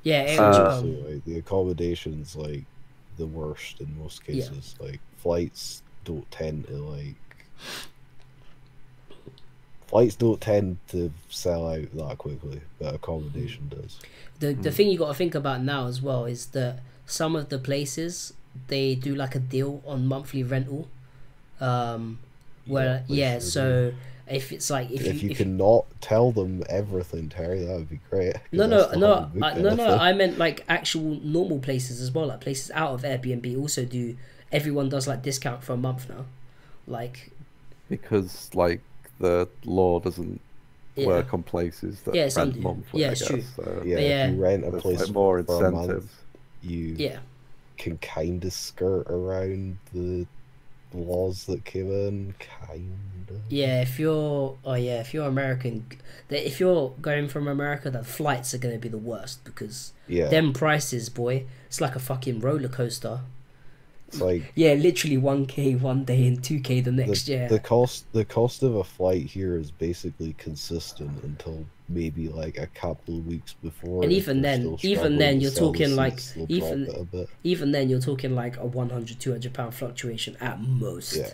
yeah. 0.04 0.24
eight 0.24 0.40
Uh, 0.40 0.70
hundred 0.82 1.06
like, 1.14 1.26
the 1.26 1.38
accommodation's 1.38 2.36
like 2.36 2.64
the 3.18 3.28
worst 3.28 3.80
in 3.82 3.98
most 4.00 4.22
Yeah. 4.28 4.36
cases. 4.36 4.76
Like 4.80 5.00
flights 5.18 5.84
don't 6.06 6.30
tend 6.32 6.68
to 6.68 6.78
like 6.78 7.16
flights 9.88 10.16
don't 10.16 10.40
tend 10.40 10.78
to 10.90 11.12
sell 11.30 11.68
out 11.68 11.92
that 11.96 12.18
quickly, 12.18 12.62
but 12.80 12.96
accommodation 12.96 13.70
does. 13.70 14.00
The 14.40 14.54
the 14.54 14.72
thing 14.72 14.90
you 14.90 14.98
got 14.98 15.10
to 15.10 15.14
think 15.14 15.36
about 15.36 15.62
now 15.64 15.88
as 15.88 16.02
well 16.02 16.26
is 16.26 16.48
that 16.48 16.80
some 17.06 17.36
of 17.36 17.50
the 17.50 17.58
places 17.58 18.34
they 18.68 18.96
do 18.96 19.16
like 19.16 19.36
a 19.36 19.40
deal 19.40 19.82
on 19.86 20.08
monthly 20.08 20.44
rental. 20.44 20.88
Um, 21.60 22.20
where 22.66 23.04
they 23.10 23.16
yeah, 23.16 23.40
sure 23.40 23.52
so 23.52 23.94
if 24.28 24.52
it's 24.52 24.70
like 24.70 24.92
if, 24.92 25.06
If, 25.06 25.24
you, 25.24 25.30
you 25.30 25.32
if 25.32 25.38
cannot 25.38 25.86
tell 26.02 26.32
them 26.32 26.64
everything, 26.70 27.30
Terry, 27.30 27.66
that 27.66 27.76
would 27.76 27.90
be 27.90 28.00
great. 28.10 28.36
No, 28.52 28.66
no, 28.68 28.92
no, 28.96 29.30
haven't 29.32 29.34
booked 29.34 29.56
no, 29.58 29.74
no. 29.76 29.96
I 29.96 30.14
meant 30.14 30.38
like 30.38 30.66
actual 30.68 31.20
normal 31.24 31.60
places 31.60 32.02
as 32.02 32.12
well, 32.12 32.28
like 32.28 32.42
places 32.42 32.72
out 32.72 32.94
of 32.94 33.02
Airbnb 33.04 33.58
also 33.60 33.86
do. 33.86 34.18
Everyone 34.52 34.90
does 34.90 35.08
like 35.08 35.22
discount 35.22 35.64
for 35.64 35.74
a 35.74 35.78
month 35.78 36.10
now, 36.10 36.26
like 36.88 37.32
because 37.90 38.50
like 38.54 38.82
the 39.20 39.48
law 39.66 40.00
doesn't 40.00 40.42
yeah, 40.96 41.06
work 41.06 41.34
on 41.34 41.44
places 41.44 42.02
that 42.04 42.14
Yeah, 42.14 42.28
some 42.28 42.52
rent 42.52 42.60
monthly. 42.60 43.02
Yeah, 43.02 43.12
I 43.12 43.12
it's 43.12 43.20
guess. 43.20 43.30
true. 43.30 43.44
So 43.56 43.82
yeah, 43.86 43.98
yeah. 43.98 44.28
if 44.28 44.32
you 44.34 44.42
rent 44.42 44.66
a 44.66 44.72
place 44.72 45.00
like, 45.02 45.10
more 45.10 45.44
for 45.44 45.60
a 45.62 45.72
month, 45.72 46.24
you 46.62 46.98
yeah, 46.98 47.20
can 47.80 47.98
kind 47.98 48.44
of 48.46 48.54
skirt 48.54 49.08
around 49.10 49.78
the 49.94 50.28
laws 50.94 51.46
that 51.46 51.66
came 51.66 51.92
in, 51.92 52.36
kind 52.40 53.28
of. 53.30 53.38
yeah. 53.50 53.82
If 53.82 54.00
you're, 54.00 54.58
oh 54.64 54.74
yeah, 54.76 55.00
if 55.00 55.14
you're 55.14 55.28
American, 55.28 55.86
that 56.28 56.46
if 56.46 56.60
you're 56.60 56.94
going 57.02 57.28
from 57.28 57.48
America, 57.48 57.90
the 57.90 58.04
flights 58.04 58.54
are 58.54 58.58
gonna 58.60 58.78
be 58.78 58.90
the 58.90 58.98
worst 58.98 59.44
because 59.44 59.94
Yeah, 60.08 60.28
them 60.28 60.54
prices, 60.54 61.10
boy, 61.10 61.46
it's 61.68 61.82
like 61.82 61.96
a 61.96 62.00
fucking 62.00 62.42
roller 62.42 62.70
coaster. 62.70 63.22
It's 64.10 64.22
like 64.22 64.52
Yeah, 64.56 64.74
literally 64.74 65.18
one 65.18 65.46
k 65.46 65.76
one 65.76 66.04
day 66.04 66.28
and 66.28 66.44
two 66.44 66.60
k 66.60 66.82
the 66.82 66.90
the, 66.92 67.06
next 67.06 67.28
year. 67.28 67.48
the 67.48 67.60
cost 67.60 68.12
the 68.12 68.26
cost 68.26 68.64
of 68.64 68.76
a 68.76 68.84
flight 68.84 69.26
here 69.28 69.56
is 69.56 69.70
basically 69.70 70.34
consistent 70.40 71.24
until 71.24 71.64
maybe 71.88 72.28
like 72.28 72.58
a 72.58 72.66
couple 72.68 73.20
of 73.20 73.28
weeks 73.28 73.54
before. 73.54 74.02
And 74.04 74.12
even 74.12 74.42
then- 74.42 74.78
even 74.82 75.18
then 75.18 75.40
you're 75.42 75.52
talking, 75.52 75.96
like, 75.96 76.20
even- 76.48 76.86
drop 76.86 76.96
it 76.96 77.02
a 77.02 77.06
bit. 77.06 77.30
Even 77.44 77.72
then, 77.72 77.90
you're 77.90 78.00
talking 78.02 78.34
like 78.36 78.58
a 78.58 78.66
100 78.66 79.20
200 79.20 79.54
pound 79.54 79.74
fluctuation 79.76 80.36
at 80.42 80.60
most. 80.60 81.16
Yeah, 81.16 81.30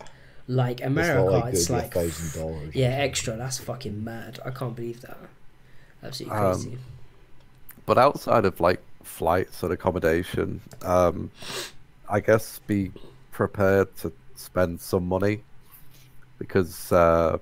Like 0.48 0.80
it's 0.82 0.88
America, 0.88 1.24
not 1.32 1.32
like 1.46 1.54
it's 1.54 1.70
like, 1.70 1.94
thousand 1.94 2.42
dollars. 2.42 2.76
yeah, 2.76 2.88
extra. 2.90 3.36
That's 3.38 3.58
fucking 3.58 4.04
mad. 4.04 4.40
I 4.46 4.52
can't 4.52 4.76
believe 4.76 5.00
that. 5.02 5.18
Absolutely 6.04 6.38
Um, 6.38 6.54
crazy. 6.54 6.78
But 7.86 7.98
outside 7.98 8.46
of 8.46 8.60
like 8.60 8.82
flights 9.04 9.62
and 9.64 9.72
accommodation, 9.74 10.62
um, 10.82 11.32
I 12.10 12.20
guess 12.20 12.60
be 12.60 12.92
prepared 13.32 13.96
to 13.98 14.14
spend 14.36 14.82
some 14.82 15.08
money 15.08 15.46
because 16.40 16.92
uh, 16.92 17.38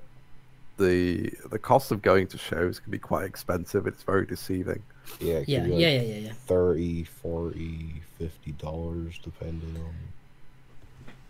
the 0.77 1.31
the 1.51 1.59
cost 1.59 1.91
of 1.91 2.01
going 2.01 2.27
to 2.27 2.37
shows 2.37 2.79
can 2.79 2.91
be 2.91 2.99
quite 2.99 3.25
expensive. 3.25 3.87
It's 3.87 4.03
very 4.03 4.25
deceiving. 4.25 4.83
yeah, 5.19 5.35
it 5.35 5.47
yeah, 5.47 5.59
be, 5.59 5.67
like, 5.67 5.81
yeah, 5.81 5.89
yeah, 5.89 6.01
yeah, 6.01 6.15
yeah. 6.29 6.33
30 6.47 7.03
40 7.03 8.01
50 8.17 8.51
dollars 8.53 9.19
depending 9.23 9.75
on 9.77 10.13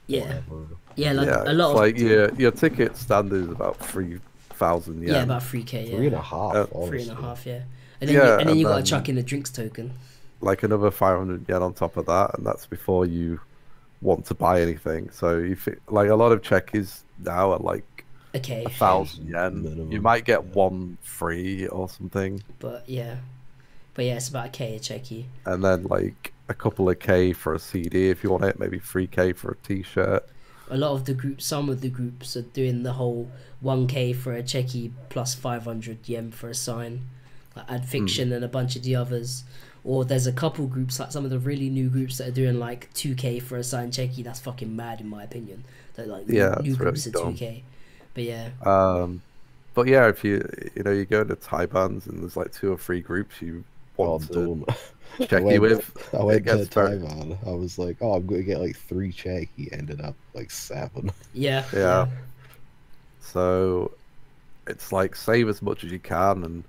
Yeah, 0.08 0.22
whatever. 0.22 0.68
yeah. 0.96 1.14
Like 1.14 1.28
yeah, 1.28 1.44
a 1.46 1.54
lot 1.54 1.70
it's 1.70 1.74
of 1.74 1.78
like 1.80 1.98
your 1.98 2.34
your 2.36 2.52
ticket 2.52 2.98
standard 2.98 3.44
is 3.46 3.50
about 3.52 3.80
three 3.80 4.20
thousand 4.52 5.02
yen. 5.04 5.14
yeah, 5.14 5.24
about 5.24 5.44
three 5.44 5.64
k. 5.64 5.86
Yeah, 5.86 5.98
three 5.98 6.08
and 6.08 6.16
a 6.16 6.22
half. 6.22 6.56
Uh, 6.56 6.66
three 6.82 7.02
and 7.02 7.12
a 7.12 7.16
half. 7.16 7.46
Yeah, 7.46 7.64
and 8.02 8.10
then 8.10 8.16
Yeah, 8.16 8.22
you, 8.22 8.36
and 8.40 8.50
then 8.50 8.50
and 8.50 8.60
you 8.60 8.66
gotta 8.66 8.84
chuck 8.84 9.10
in 9.10 9.18
a 9.18 9.24
drinks 9.24 9.52
token. 9.52 9.94
Like 10.44 10.64
another 10.64 10.92
500 10.92 11.48
yen 11.48 11.62
on 11.62 11.74
top 11.74 11.98
of 11.98 12.06
that, 12.08 12.38
and 12.38 12.46
that's 12.46 12.66
before 12.66 13.06
you 13.06 13.40
want 14.02 14.26
to 14.26 14.36
buy 14.36 14.62
anything. 14.62 15.10
So 15.12 15.40
if 15.40 15.68
it, 15.68 15.82
like 15.88 16.10
a 16.10 16.16
lot 16.16 16.32
of 16.32 16.42
chekis 16.42 17.04
now 17.20 17.52
are 17.54 17.60
like 17.60 18.06
Okay, 18.36 18.64
a 18.66 18.70
thousand 18.70 19.30
yen, 19.30 19.92
you 19.92 20.02
might 20.02 20.26
get 20.26 20.44
yeah. 20.44 20.54
one 20.54 20.98
free 21.02 21.68
or 21.68 21.88
something, 21.88 22.42
but 22.60 22.84
yeah, 22.88 23.18
but 23.94 24.06
yeah, 24.06 24.16
it's 24.16 24.30
about 24.30 24.48
a 24.48 24.50
k 24.50 24.76
a 24.76 24.80
cheki. 24.80 25.26
and 25.46 25.64
then 25.64 25.84
like 25.84 26.34
a 26.50 26.54
couple 26.54 26.90
of 26.90 26.98
k 26.98 27.32
for 27.32 27.54
a 27.54 27.60
CD 27.60 28.10
if 28.10 28.24
you 28.24 28.32
want 28.32 28.44
it, 28.44 28.60
maybe 28.60 28.80
three 28.80 29.06
k 29.06 29.34
for 29.34 29.52
a 29.52 29.56
T-shirt. 29.58 30.28
a 30.72 30.78
lot 30.78 30.94
of 30.94 31.06
the 31.06 31.14
groups, 31.14 31.46
some 31.46 31.70
of 31.70 31.82
the 31.82 31.90
groups 31.90 32.36
are 32.36 32.42
doing 32.42 32.82
the 32.82 32.94
whole 32.94 33.30
1k 33.64 34.16
for 34.16 34.34
a 34.34 34.42
cheki 34.42 34.92
plus 35.10 35.36
500 35.36 36.10
yen 36.10 36.32
for 36.32 36.50
a 36.50 36.56
sign, 36.56 37.08
like 37.56 37.70
Ad 37.70 37.86
Fiction 37.86 38.30
hmm. 38.30 38.34
and 38.34 38.44
a 38.44 38.48
bunch 38.48 38.76
of 38.76 38.82
the 38.82 38.96
others. 38.96 39.44
Or 39.86 40.06
there's 40.06 40.28
a 40.28 40.32
couple 40.32 40.66
groups, 40.68 41.00
like 41.00 41.12
some 41.12 41.26
of 41.26 41.32
the 41.32 41.40
really 41.40 41.70
new 41.70 41.90
groups 41.90 42.18
that 42.20 42.28
are 42.30 42.32
doing 42.32 42.58
like 42.58 42.94
2k 42.94 43.42
for 43.42 43.58
a 43.58 43.64
sign 43.64 43.92
cheki. 43.92 44.24
That's 44.24 44.40
fucking 44.40 44.74
mad 44.74 45.02
in 45.02 45.10
my 45.10 45.24
opinion. 45.24 45.66
That 45.96 46.08
like 46.08 46.28
new- 46.28 46.38
Yeah, 46.38 46.56
new 46.62 46.70
it's 46.72 46.78
groups 46.80 47.06
are 47.08 47.12
really 47.12 47.34
dumb. 47.34 47.36
2k. 47.36 47.62
But 48.14 48.24
yeah, 48.24 48.50
Um, 48.66 49.22
but 49.74 49.88
yeah, 49.88 50.08
if 50.08 50.24
you 50.24 50.48
you 50.76 50.84
know 50.84 50.92
you 50.92 51.04
go 51.06 51.24
to 51.24 51.36
taibans 51.36 52.08
and 52.08 52.22
there's 52.22 52.38
like 52.38 52.54
two 52.54 52.72
or 52.72 52.78
three 52.78 53.02
groups 53.02 53.42
you 53.42 53.64
Oh, 54.00 54.12
want 54.12 54.28
to 54.28 54.34
don't. 54.34 54.70
I 55.20 55.26
check 55.28 55.44
went, 55.44 55.54
you 55.56 55.62
with, 55.62 56.14
I 56.16 56.24
went 56.24 56.46
to 56.48 56.58
gets 56.58 56.68
very- 56.74 56.98
Taiwan. 57.00 57.38
I 57.46 57.52
was 57.52 57.78
like, 57.78 57.98
oh, 58.02 58.14
I'm 58.14 58.26
going 58.26 58.42
to 58.42 58.46
get 58.46 58.60
like 58.60 58.76
three 58.76 59.12
check. 59.12 59.50
He 59.56 59.72
ended 59.72 60.02
up 60.02 60.16
like 60.34 60.50
seven. 60.50 61.12
yeah, 61.34 61.66
Yeah. 61.74 62.08
So 63.22 63.92
it's 64.68 64.92
like 64.92 65.16
save 65.16 65.50
as 65.50 65.62
much 65.62 65.84
as 65.84 65.92
you 65.92 66.00
can, 66.00 66.44
and 66.44 66.64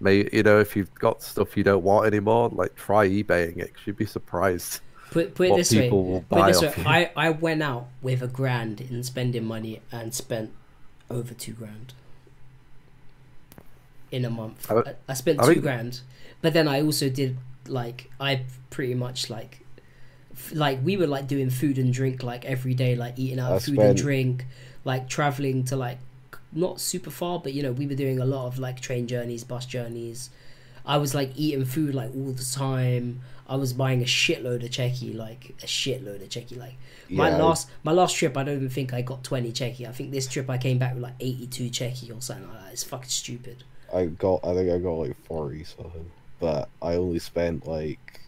may 0.00 0.28
you 0.32 0.42
know 0.42 0.58
if 0.60 0.76
you've 0.76 0.94
got 0.94 1.22
stuff 1.22 1.56
you 1.56 1.64
don't 1.64 1.82
want 1.82 2.06
anymore, 2.06 2.48
like 2.50 2.74
try 2.76 3.08
eBaying 3.08 3.58
it. 3.58 3.74
'cause 3.74 3.82
you'd 3.86 3.96
be 3.96 4.06
surprised. 4.06 4.80
Put 5.10 5.34
put 5.34 5.46
it 5.46 5.50
what 5.52 5.56
this 5.56 5.72
way. 5.72 5.82
people 5.82 6.04
will 6.04 6.20
Put 6.22 6.38
it 6.38 6.40
buy 6.40 6.46
this 6.52 6.60
way. 6.62 6.74
you. 6.76 6.84
I 6.86 7.10
I 7.16 7.30
went 7.30 7.62
out 7.62 7.88
with 8.02 8.22
a 8.22 8.28
grand 8.28 8.80
in 8.80 9.02
spending 9.02 9.44
money 9.44 9.80
and 9.90 10.14
spent 10.14 10.50
over 11.10 11.32
two 11.34 11.52
grand 11.52 11.94
in 14.10 14.24
a 14.24 14.30
month. 14.30 14.70
I- 14.70 14.74
I, 14.90 14.94
I 15.08 15.14
spent 15.14 15.40
I 15.40 15.44
two 15.46 15.52
think- 15.54 15.62
grand, 15.62 16.00
but 16.42 16.52
then 16.52 16.68
I 16.68 16.80
also 16.82 17.08
did 17.08 17.38
like 17.66 18.10
I 18.20 18.42
pretty 18.70 18.94
much 18.94 19.28
like 19.30 19.60
like 20.52 20.78
we 20.84 20.96
were 20.96 21.06
like 21.06 21.26
doing 21.26 21.50
food 21.50 21.78
and 21.78 21.92
drink 21.92 22.22
like 22.22 22.44
every 22.44 22.74
day, 22.74 22.94
like 22.94 23.18
eating 23.18 23.38
out 23.40 23.52
I 23.52 23.58
food 23.58 23.78
and 23.78 23.96
drink, 23.96 24.46
like 24.84 25.08
traveling 25.08 25.64
to 25.64 25.76
like 25.76 25.98
not 26.52 26.80
super 26.80 27.10
far, 27.10 27.38
but 27.40 27.52
you 27.54 27.62
know 27.62 27.72
we 27.72 27.86
were 27.86 27.94
doing 27.94 28.18
a 28.20 28.24
lot 28.24 28.46
of 28.46 28.58
like 28.58 28.80
train 28.80 29.06
journeys, 29.06 29.44
bus 29.44 29.66
journeys. 29.66 30.30
I 30.86 30.96
was 30.98 31.14
like 31.14 31.32
eating 31.36 31.64
food 31.64 31.94
like 31.94 32.10
all 32.14 32.32
the 32.32 32.44
time. 32.44 33.20
I 33.46 33.56
was 33.56 33.72
buying 33.72 34.02
a 34.02 34.06
shitload 34.06 34.64
of 34.64 34.70
cheki, 34.70 35.14
like 35.14 35.54
a 35.62 35.66
shitload 35.66 36.22
of 36.22 36.28
cheki. 36.28 36.56
Like 36.58 36.76
my 37.14 37.28
Yeah, 37.28 37.30
last 37.30 37.70
my 37.84 37.92
last 37.92 38.16
trip, 38.16 38.36
I 38.36 38.44
don't 38.44 38.56
even 38.56 38.68
think 38.70 38.92
I 38.94 39.02
got 39.02 39.24
twenty 39.24 39.52
cheki. 39.52 39.88
I 39.88 39.92
think 39.92 40.10
this 40.12 40.28
trip 40.28 40.48
I 40.50 40.58
came 40.58 40.78
back 40.78 40.94
with 40.94 41.02
like 41.02 41.16
eighty 41.20 41.46
two 41.46 41.70
cheki 41.70 42.16
or 42.16 42.20
something 42.22 42.48
like 42.48 42.64
that. 42.64 42.72
It's 42.72 42.84
fucking 42.84 43.08
stupid. 43.10 43.64
I 43.92 44.06
got, 44.06 44.40
I 44.44 44.54
think 44.54 44.70
I 44.70 44.78
got 44.78 44.94
like 44.94 45.16
40 45.26 45.64
something. 45.64 46.10
But 46.38 46.70
I 46.80 46.94
only 46.94 47.18
spent 47.18 47.66
like 47.66 48.20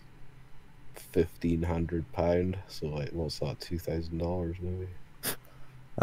fifteen 0.94 1.62
hundred 1.62 2.12
pound. 2.12 2.58
So 2.68 2.86
like, 2.88 3.10
what's 3.10 3.38
that? 3.40 3.60
Two 3.60 3.78
thousand 3.78 4.18
dollars 4.18 4.56
maybe. 4.60 4.88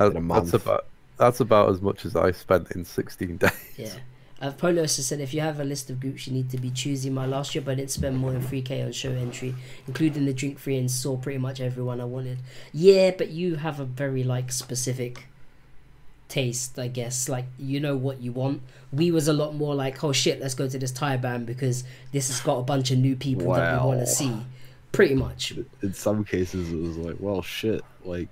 In 0.07 0.15
a 0.17 0.21
month. 0.21 0.53
That's 0.53 0.53
about 0.53 0.85
that's 1.17 1.39
about 1.39 1.69
as 1.69 1.81
much 1.81 2.05
as 2.05 2.15
I 2.15 2.31
spent 2.31 2.71
in 2.71 2.85
16 2.85 3.37
days. 3.37 3.51
Yeah. 3.75 3.93
Uh, 4.39 4.51
Polos 4.51 4.97
has 4.97 5.07
said 5.07 5.19
if 5.19 5.33
you 5.33 5.41
have 5.41 5.59
a 5.59 5.63
list 5.63 5.89
of 5.89 5.99
groups, 5.99 6.27
you 6.27 6.33
need 6.33 6.49
to 6.51 6.57
be 6.57 6.69
choosy. 6.69 7.09
My 7.09 7.25
last 7.25 7.51
trip, 7.51 7.67
I 7.67 7.73
didn't 7.73 7.89
spend 7.89 8.17
more 8.17 8.31
than 8.31 8.41
3k 8.41 8.85
on 8.85 8.91
show 8.91 9.11
entry, 9.11 9.55
including 9.87 10.25
the 10.25 10.33
drink 10.33 10.59
free, 10.59 10.77
and 10.77 10.91
saw 10.91 11.17
pretty 11.17 11.39
much 11.39 11.59
everyone 11.59 11.99
I 11.99 12.05
wanted. 12.05 12.37
Yeah, 12.71 13.11
but 13.17 13.29
you 13.29 13.55
have 13.55 13.79
a 13.79 13.85
very 13.85 14.23
like 14.23 14.51
specific 14.51 15.25
taste, 16.27 16.77
I 16.77 16.87
guess. 16.87 17.27
Like 17.27 17.45
you 17.57 17.79
know 17.79 17.95
what 17.95 18.21
you 18.21 18.31
want. 18.31 18.61
We 18.91 19.09
was 19.09 19.27
a 19.27 19.33
lot 19.33 19.55
more 19.55 19.73
like, 19.73 20.03
oh 20.03 20.11
shit, 20.11 20.39
let's 20.39 20.53
go 20.53 20.69
to 20.69 20.77
this 20.77 20.91
taiban 20.91 21.47
because 21.47 21.83
this 22.11 22.27
has 22.27 22.39
got 22.39 22.57
a 22.57 22.63
bunch 22.63 22.91
of 22.91 22.99
new 22.99 23.15
people 23.15 23.53
that 23.53 23.81
we 23.81 23.87
want 23.87 24.01
to 24.01 24.07
see. 24.07 24.37
Pretty 24.91 25.15
much. 25.15 25.53
In 25.81 25.93
some 25.93 26.23
cases, 26.23 26.71
it 26.71 26.79
was 26.79 26.97
like, 26.97 27.17
well, 27.19 27.41
shit. 27.41 27.83
Like, 28.05 28.29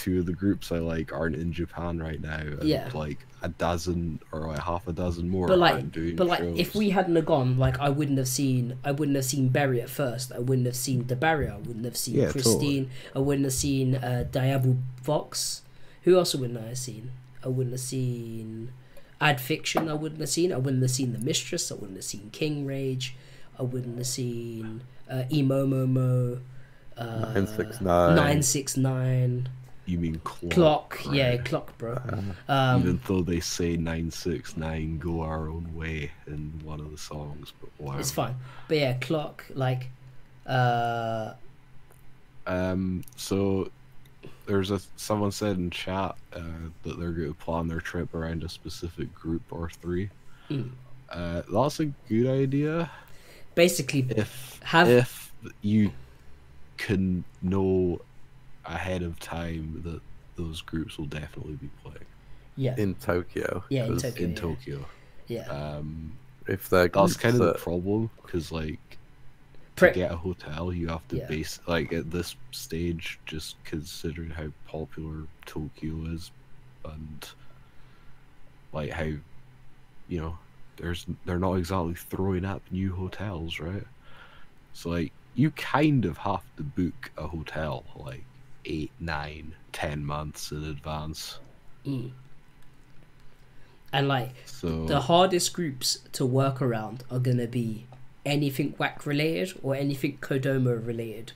two 0.00 0.20
of 0.20 0.26
the 0.26 0.32
groups 0.32 0.72
I 0.72 0.78
like 0.78 1.12
aren't 1.12 1.36
in 1.36 1.52
Japan 1.52 1.98
right 1.98 2.20
now. 2.20 2.38
And 2.38 2.62
Yeah. 2.64 2.88
Like 2.94 3.18
a 3.42 3.48
dozen 3.48 4.20
or 4.32 4.40
like 4.48 4.58
half 4.60 4.86
a 4.88 4.92
dozen 4.92 5.28
more 5.28 5.46
But 5.46 5.58
like, 5.58 5.92
doing 5.92 6.16
but 6.16 6.26
like, 6.26 6.40
if 6.42 6.74
we 6.74 6.90
hadn't 6.90 7.16
have 7.16 7.26
gone, 7.26 7.58
like, 7.58 7.78
I 7.78 7.88
wouldn't 7.88 8.18
have 8.18 8.28
seen, 8.28 8.76
I 8.84 8.92
wouldn't 8.92 9.16
have 9.16 9.24
seen 9.24 9.48
Berry 9.48 9.80
at 9.80 9.90
first. 9.90 10.32
I 10.32 10.38
wouldn't 10.38 10.66
have 10.66 10.76
seen 10.76 11.06
the 11.06 11.16
Barrier. 11.16 11.52
I 11.52 11.58
wouldn't 11.58 11.84
have 11.84 11.96
seen 11.96 12.16
Yeah, 12.16 12.26
totally. 12.26 12.42
Christine. 12.42 12.90
I 13.14 13.18
wouldn't 13.20 13.44
have 13.44 13.52
seen 13.54 13.94
uh, 13.96 14.24
Diablo 14.30 14.76
Vox. 15.02 15.62
Who 16.02 16.16
else 16.16 16.34
wouldn't 16.34 16.58
I 16.58 16.68
have 16.68 16.78
seen? 16.78 17.12
I 17.44 17.48
wouldn't 17.48 17.72
have 17.74 17.80
seen 17.80 18.72
Ad 19.20 19.40
Fiction. 19.40 19.88
I 19.88 19.94
wouldn't 19.94 20.20
have 20.20 20.30
seen. 20.30 20.52
I 20.52 20.56
wouldn't 20.56 20.82
have 20.82 20.90
seen 20.90 21.12
The 21.12 21.18
Mistress. 21.18 21.70
I 21.70 21.74
wouldn't 21.74 21.96
have 21.96 22.04
seen 22.04 22.30
King 22.32 22.66
Rage. 22.66 23.16
I 23.58 23.62
wouldn't 23.62 23.98
have 23.98 24.06
seen 24.06 24.82
uh, 25.10 25.24
Emo 25.30 25.66
Momo. 25.66 26.40
Uh, 26.96 27.32
969. 27.34 28.14
969. 28.14 29.48
You 29.90 29.98
mean 29.98 30.20
clock? 30.22 30.52
Clock. 30.52 31.00
Yeah, 31.10 31.30
right? 31.30 31.44
clock, 31.44 31.76
bro. 31.78 31.94
Uh, 31.94 32.52
Um, 32.52 32.80
Even 32.80 33.00
though 33.06 33.22
they 33.22 33.40
say 33.40 33.76
969 33.76 34.98
go 34.98 35.22
our 35.22 35.48
own 35.48 35.74
way 35.74 36.12
in 36.26 36.60
one 36.64 36.80
of 36.80 36.90
the 36.90 36.98
songs, 36.98 37.52
but 37.60 37.70
wow. 37.78 37.98
It's 37.98 38.10
fine. 38.12 38.36
But 38.68 38.76
yeah, 38.78 38.94
clock, 38.98 39.44
like, 39.54 39.88
uh, 40.46 41.34
Um, 42.46 43.02
so 43.16 43.70
there's 44.46 44.70
a 44.70 44.80
someone 44.96 45.32
said 45.32 45.56
in 45.56 45.70
chat 45.70 46.16
uh, 46.32 46.68
that 46.84 46.98
they're 46.98 47.12
going 47.12 47.28
to 47.28 47.34
plan 47.34 47.68
their 47.68 47.80
trip 47.80 48.14
around 48.14 48.42
a 48.44 48.48
specific 48.48 49.12
group 49.14 49.42
or 49.50 49.70
three. 49.70 50.08
Mm. 50.50 50.70
Uh, 51.08 51.42
that's 51.50 51.80
a 51.80 51.86
good 52.08 52.26
idea 52.26 52.90
basically, 53.54 54.06
if 54.10 54.60
Have- 54.62 54.88
if 54.88 55.32
you 55.62 55.92
can 56.76 57.24
know 57.42 58.00
ahead 58.74 59.02
of 59.02 59.18
time 59.18 59.80
that 59.84 60.00
those 60.36 60.60
groups 60.62 60.96
will 60.98 61.06
definitely 61.06 61.54
be 61.56 61.68
playing 61.82 62.06
yeah, 62.56 62.74
in 62.78 62.94
Tokyo. 62.96 63.64
Yeah, 63.70 63.86
in 63.86 63.92
'cause 63.94 64.02
Tokyo. 64.02 64.24
in 64.24 64.30
yeah. 64.30 64.40
Tokyo. 64.40 64.86
yeah. 65.28 65.46
Um, 65.48 66.18
If 66.46 66.68
they're 66.68 66.88
that's 66.88 67.16
kind 67.16 67.34
of 67.36 67.40
the 67.40 67.54
problem 67.54 68.10
because 68.22 68.50
like 68.52 68.98
to 69.76 69.90
get 69.92 70.12
a 70.12 70.16
hotel, 70.16 70.72
you 70.72 70.88
have 70.88 71.06
to 71.08 71.16
Yeah. 71.16 71.26
base 71.26 71.58
like 71.66 71.92
at 71.92 72.10
this 72.10 72.36
stage, 72.50 73.18
just 73.26 73.62
considering 73.64 74.30
how 74.30 74.48
popular 74.66 75.26
Tokyo 75.46 76.04
is, 76.06 76.30
and 76.84 77.28
like 78.72 78.90
how 78.90 79.04
you 80.08 80.20
know 80.20 80.38
there's 80.76 81.06
they're 81.24 81.38
not 81.38 81.54
exactly 81.54 81.94
throwing 81.94 82.44
up 82.44 82.62
new 82.70 82.94
hotels, 82.94 83.60
right? 83.60 83.86
So 84.72 84.90
like 84.90 85.12
you 85.34 85.50
kind 85.52 86.04
of 86.04 86.18
have 86.18 86.44
to 86.56 86.62
book 86.62 87.12
a 87.16 87.26
hotel 87.26 87.84
like 87.96 88.24
eight, 88.64 88.90
nine, 89.00 89.54
ten 89.72 90.04
months 90.04 90.50
in 90.52 90.64
advance. 90.64 91.38
Mm. 91.86 92.10
And 93.92 94.06
like 94.08 94.30
So 94.46 94.86
the 94.86 95.00
hardest 95.00 95.52
groups 95.52 95.98
to 96.12 96.24
work 96.24 96.62
around 96.62 97.04
are 97.10 97.18
gonna 97.18 97.46
be 97.48 97.86
anything 98.24 98.74
WACK 98.78 99.06
related 99.06 99.58
or 99.62 99.74
anything 99.74 100.18
Kodomo 100.20 100.84
related. 100.86 101.32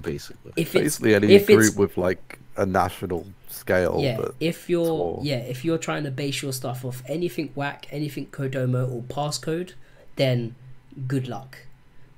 basically. 0.00 0.52
If 0.56 0.72
Basically, 0.72 1.14
any 1.14 1.32
if 1.34 1.46
group 1.46 1.76
with 1.76 1.96
like 1.96 2.38
a 2.56 2.66
national 2.66 3.26
scale. 3.48 3.98
yeah, 4.00 4.20
if 4.40 4.68
you're 4.70 4.84
for- 4.86 5.20
yeah, 5.24 5.36
if 5.38 5.64
you're 5.64 5.78
trying 5.78 6.04
to 6.04 6.10
base 6.10 6.42
your 6.42 6.52
stuff 6.52 6.84
off 6.84 7.02
anything 7.08 7.50
WACK, 7.54 7.86
anything 7.90 8.26
Kodomo 8.26 8.90
or 8.92 9.02
passcode, 9.02 9.72
then 10.16 10.54
good 11.08 11.26
luck, 11.26 11.58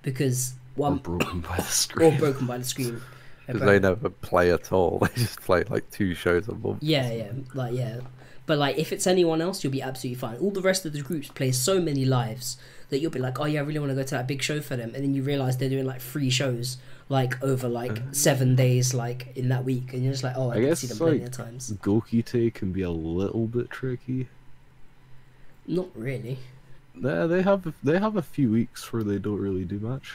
because 0.03 0.55
or 0.77 0.91
one 0.91 0.99
Broken 0.99 1.41
by 1.41 1.57
the 1.57 1.63
Scream 1.63 2.15
or 2.15 2.19
Broken 2.19 2.47
by 2.47 2.59
the 2.59 2.65
Scream. 2.65 3.01
because 3.47 3.63
they 3.63 3.79
never 3.79 4.11
play 4.11 4.53
at 4.53 4.73
all. 4.73 4.99
They 5.15 5.23
just 5.23 5.41
play 5.41 5.65
like 5.65 5.91
two 5.91 6.15
shows 6.15 6.49
a 6.49 6.55
month. 6.55 6.83
Yeah, 6.83 7.11
yeah, 7.13 7.33
like 7.55 7.75
yeah. 7.75 8.01
But 8.47 8.59
like, 8.59 8.79
if 8.79 8.93
it's 8.93 9.07
anyone 9.07 9.41
else, 9.41 9.65
you'll 9.65 9.73
be 9.73 9.83
absolutely 9.83 10.19
fine. 10.21 10.37
All 10.39 10.51
the 10.51 10.63
rest 10.63 10.87
of 10.87 10.93
the 10.93 11.03
groups 11.03 11.29
play 11.29 11.51
so 11.51 11.81
many 11.81 12.05
lives 12.05 12.57
that 12.91 13.01
you'll 13.01 13.11
be 13.11 13.19
like, 13.19 13.41
oh 13.41 13.45
yeah, 13.45 13.61
I 13.61 13.63
really 13.65 13.81
want 13.81 13.91
to 13.91 13.97
go 13.97 14.05
to 14.05 14.15
that 14.15 14.29
big 14.29 14.43
show 14.43 14.61
for 14.61 14.77
them, 14.77 14.95
and 14.95 15.03
then 15.03 15.15
you 15.15 15.23
realize 15.23 15.57
they're 15.57 15.69
doing 15.69 15.87
like 15.87 16.01
three 16.01 16.31
shows, 16.31 16.79
like 17.09 17.43
over 17.43 17.69
like 17.69 17.93
uh-huh. 17.93 18.13
seven 18.13 18.55
days, 18.55 18.95
like 18.95 19.37
in 19.37 19.49
that 19.49 19.65
week, 19.65 19.93
and 19.93 20.03
you're 20.03 20.13
just 20.13 20.25
like, 20.25 20.37
oh, 20.37 20.51
I, 20.51 20.53
I 20.53 20.55
can 20.55 20.65
guess 20.67 20.81
see 20.81 20.87
them 20.87 20.95
it's 20.95 20.99
plenty 20.99 21.19
like- 21.19 21.27
of 21.29 21.33
times. 21.33 21.73
Gokite 21.83 22.55
can 22.55 22.73
be 22.73 22.83
a 22.83 22.91
little 22.91 23.47
bit 23.47 23.71
tricky. 23.71 24.29
Not 25.67 25.89
really. 25.95 26.39
They 26.95 27.27
they 27.27 27.43
have 27.43 27.75
they 27.83 27.99
have 27.99 28.17
a 28.17 28.23
few 28.23 28.51
weeks 28.51 28.93
where 28.93 29.03
they 29.03 29.19
don't 29.19 29.41
really 29.41 29.65
do 29.65 29.79
much. 29.81 30.15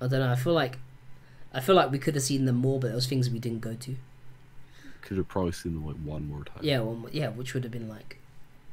I 0.00 0.08
don't 0.08 0.20
know. 0.20 0.30
I 0.30 0.36
feel 0.36 0.52
like, 0.52 0.78
I 1.56 1.60
feel 1.60 1.74
like 1.74 1.90
we 1.90 1.98
could 1.98 2.14
have 2.14 2.22
seen 2.22 2.44
them 2.44 2.56
more, 2.56 2.78
but 2.78 2.92
those 2.92 3.06
things 3.06 3.30
we 3.30 3.38
didn't 3.38 3.60
go 3.60 3.74
to. 3.74 3.96
Could 5.02 5.16
have 5.16 5.26
probably 5.28 5.52
seen 5.52 5.72
them 5.74 5.86
like 5.86 5.96
one 5.96 6.28
more 6.28 6.44
time. 6.44 6.58
Yeah, 6.62 6.80
well, 6.80 7.08
yeah, 7.12 7.28
which 7.30 7.54
would 7.54 7.62
have 7.64 7.72
been 7.72 7.88
like 7.88 8.18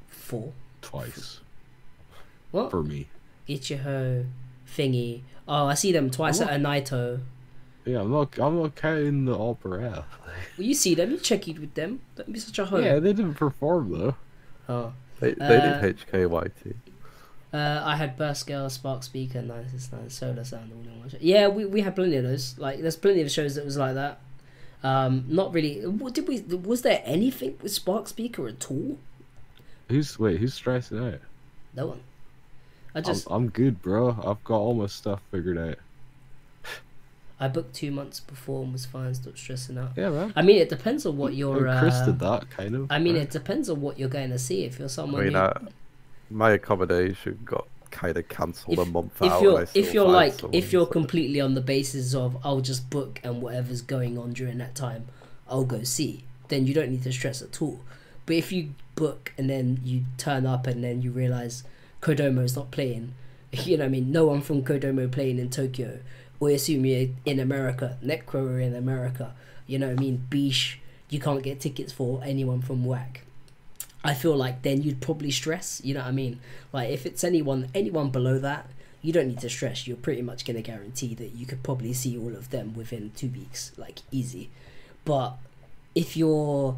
four. 0.08 0.52
Twice 0.82 1.40
What? 2.52 2.70
for 2.72 2.84
me. 2.84 3.08
Ichiho, 3.48 4.26
thingy. 4.68 5.22
Oh, 5.48 5.68
I 5.68 5.76
see 5.76 5.92
them 5.94 6.10
twice 6.10 6.42
I'm 6.42 6.50
at 6.50 6.60
a 6.60 6.64
Naito. 6.64 7.22
Yeah, 7.86 8.02
I'm 8.02 8.12
not 8.12 8.38
I'm 8.40 8.62
not 8.62 8.76
counting 8.76 9.26
the 9.26 9.38
opera. 9.38 10.06
Well, 10.58 10.66
you 10.68 10.74
see 10.74 10.94
them. 10.95 11.12
You 11.12 11.18
check 11.20 11.48
it 11.48 11.60
with 11.60 11.74
them. 11.76 12.02
Don't 12.16 12.32
be 12.34 12.40
such 12.40 12.58
a 12.60 12.66
hoe. 12.66 12.80
Yeah, 12.80 13.00
they 13.00 13.14
didn't 13.14 13.36
perform 13.36 13.92
though. 13.92 14.16
Oh. 14.68 14.94
They, 15.20 15.34
they 15.36 15.45
Uh, 15.58 15.80
did 15.82 15.98
HKYT. 16.00 16.74
Uh, 17.54 17.82
I 17.86 17.96
had 17.98 18.18
Burst 18.18 18.48
Girl, 18.48 18.68
Spark 18.70 19.04
Speaker, 19.04 19.42
969, 19.42 20.10
Solar 20.10 20.44
Sound, 20.44 20.72
all 20.74 20.92
in 20.92 21.00
one 21.00 21.10
show. 21.10 21.18
Yeah, 21.22 21.48
we, 21.50 21.66
we 21.66 21.82
had 21.82 21.96
plenty 21.96 22.16
of 22.16 22.24
those. 22.24 22.58
Like, 22.58 22.82
there's 22.82 22.96
plenty 22.96 23.22
of 23.22 23.30
shows 23.30 23.54
that 23.56 23.64
was 23.64 23.78
like 23.78 23.94
that. 23.94 24.20
Um, 24.84 25.26
not 25.28 25.54
really. 25.54 25.86
What 25.86 26.14
did 26.16 26.28
we? 26.28 26.42
Was 26.42 26.82
there 26.82 27.02
anything 27.06 27.58
with 27.62 27.72
Spark 27.72 28.08
Speaker 28.08 28.48
at 28.48 28.70
all? 28.72 28.98
Who's 29.88 30.18
wait? 30.20 30.40
Who's 30.40 30.54
stressing 30.56 30.98
out? 30.98 31.20
No 31.76 31.88
one. 31.88 32.02
I 32.96 32.98
I'm, 33.00 33.04
just 33.04 33.28
I'm 33.30 33.50
good, 33.50 33.82
bro. 33.82 34.10
I've 34.26 34.44
got 34.44 34.58
all 34.58 34.74
my 34.74 34.88
stuff 34.88 35.22
figured 35.32 35.58
out. 35.58 35.78
I 37.40 37.48
booked 37.48 37.74
two 37.76 37.92
months 37.92 38.20
before 38.20 38.64
and 38.64 38.72
was 38.74 38.86
fine. 38.86 39.14
Stopped 39.14 39.38
stressing 39.38 39.78
out. 39.78 39.92
Yeah, 39.96 40.10
man. 40.10 40.34
I 40.36 40.42
mean, 40.42 40.58
it 40.58 40.70
depends 40.70 41.06
on 41.06 41.18
what 41.18 41.34
you're. 41.34 41.66
And 41.68 41.80
Chris 41.80 41.96
Uh, 41.96 42.06
did 42.08 42.20
that 42.20 42.50
kind 42.50 42.76
of. 42.76 42.88
I 42.92 43.00
mean, 43.00 43.16
right? 43.16 43.24
it 43.24 43.32
depends 43.32 43.70
on 43.70 43.80
what 43.82 44.00
you're 44.00 44.10
going 44.10 44.30
to 44.32 44.40
see. 44.40 44.64
If 44.66 44.80
you're 44.80 44.88
I 44.88 44.92
someone, 44.92 45.24
mean, 45.24 45.34
who, 45.34 45.40
uh, 45.40 45.60
my 46.34 46.52
accommodation 46.52 47.40
got 47.45 47.68
kind 47.92 48.18
of 48.18 48.28
cancelled 48.28 48.80
a 48.80 48.86
month 48.86 49.22
if 49.22 49.32
out. 49.32 49.42
you're 49.42 49.68
if 49.76 49.94
you're 49.94 50.08
like 50.08 50.34
someone, 50.34 50.56
if 50.56 50.74
you're 50.74 50.86
so- 50.86 50.92
completely 50.92 51.40
on 51.40 51.53
the 51.53 51.62
basis 51.62 52.16
of 52.16 52.38
I'll 52.44 52.62
just 52.62 52.90
book 52.90 53.20
and 53.24 53.42
whatever's 53.42 53.82
going 53.82 54.18
on 54.18 54.34
during 54.34 54.58
that 54.58 54.74
time 54.74 55.06
I'll 55.48 55.66
go 55.66 55.84
see 55.84 56.24
then 56.48 56.66
you 56.66 56.74
don't 56.74 56.90
need 56.90 57.03
to 57.03 57.12
stress 57.12 57.42
at 57.42 57.62
all. 57.62 57.80
But 58.26 58.36
if 58.36 58.52
you 58.52 58.74
book 58.95 59.32
and 59.38 59.50
then 59.50 59.80
you 59.84 60.03
turn 60.18 60.45
up 60.45 60.68
and 60.68 60.84
then 60.84 61.02
you 61.02 61.12
realize 61.12 61.64
Kodomo's 62.02 62.56
not 62.56 62.72
playing 62.72 63.14
you 63.52 63.78
know 63.78 63.84
what 63.84 63.88
I 63.88 63.92
mean? 63.92 64.12
No 64.12 64.26
one 64.26 64.42
from 64.42 64.64
Kodomo 64.64 65.12
playing 65.12 65.38
in 65.38 65.52
Tokyo. 65.52 66.00
We 66.40 66.56
assume 66.56 66.86
you're 66.86 67.10
in 67.26 67.40
America. 67.40 67.98
Necro 68.03 68.50
are 68.50 68.60
in 68.60 68.76
America. 68.76 69.36
You 69.68 69.78
know 69.78 69.88
what 69.88 70.00
I 70.00 70.02
mean? 70.02 70.26
Bish 70.30 70.80
you 71.14 71.20
can't 71.20 71.44
get 71.44 71.60
tickets 71.60 71.94
for 71.94 72.22
anyone 72.24 72.62
from 72.62 72.84
WACK 72.84 73.22
I 74.04 74.14
feel 74.14 74.36
like 74.36 74.64
then 74.64 74.82
you'd 74.82 75.02
probably 75.02 75.32
stress. 75.32 75.82
You 75.84 75.94
know 75.94 76.02
what 76.02 76.08
I 76.10 76.12
mean? 76.12 76.40
Like 76.72 76.90
if 76.90 77.06
it's 77.06 77.24
anyone 77.24 77.70
anyone 77.74 78.10
below 78.10 78.38
that, 78.40 78.68
you 79.02 79.14
don't 79.14 79.28
need 79.28 79.40
to 79.40 79.50
stress. 79.50 79.88
You're 79.88 79.98
pretty 79.98 80.22
much 80.22 80.46
gonna 80.46 80.62
guarantee 80.62 81.14
that 81.16 81.34
you 81.36 81.46
could 81.46 81.64
probably 81.64 81.94
see 81.94 82.18
all 82.18 82.36
of 82.36 82.50
them 82.50 82.74
within 82.74 83.12
two 83.16 83.30
weeks, 83.30 83.72
like 83.78 84.00
easy. 84.12 84.50
But 85.06 85.36
if 85.96 86.18
you're 86.18 86.78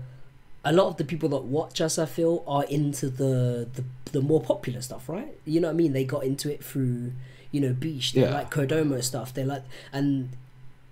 a 0.63 0.71
lot 0.73 0.87
of 0.87 0.97
the 0.97 1.03
people 1.05 1.29
that 1.29 1.43
watch 1.43 1.79
us, 1.81 1.97
I 1.99 2.05
feel, 2.05 2.43
are 2.47 2.63
into 2.65 3.09
the 3.09 3.67
the, 3.73 3.83
the 4.11 4.21
more 4.21 4.41
popular 4.41 4.81
stuff, 4.81 5.07
right? 5.09 5.35
You 5.45 5.59
know 5.61 5.67
what 5.67 5.73
I 5.73 5.77
mean? 5.77 5.93
They 5.93 6.05
got 6.05 6.23
into 6.23 6.51
it 6.51 6.63
through, 6.63 7.11
you 7.51 7.61
know, 7.61 7.73
BiSH. 7.73 8.13
They 8.13 8.21
Yeah. 8.21 8.33
like 8.33 8.51
Kodomo 8.51 9.03
stuff. 9.03 9.33
They 9.33 9.43
like 9.43 9.63
and 9.93 10.29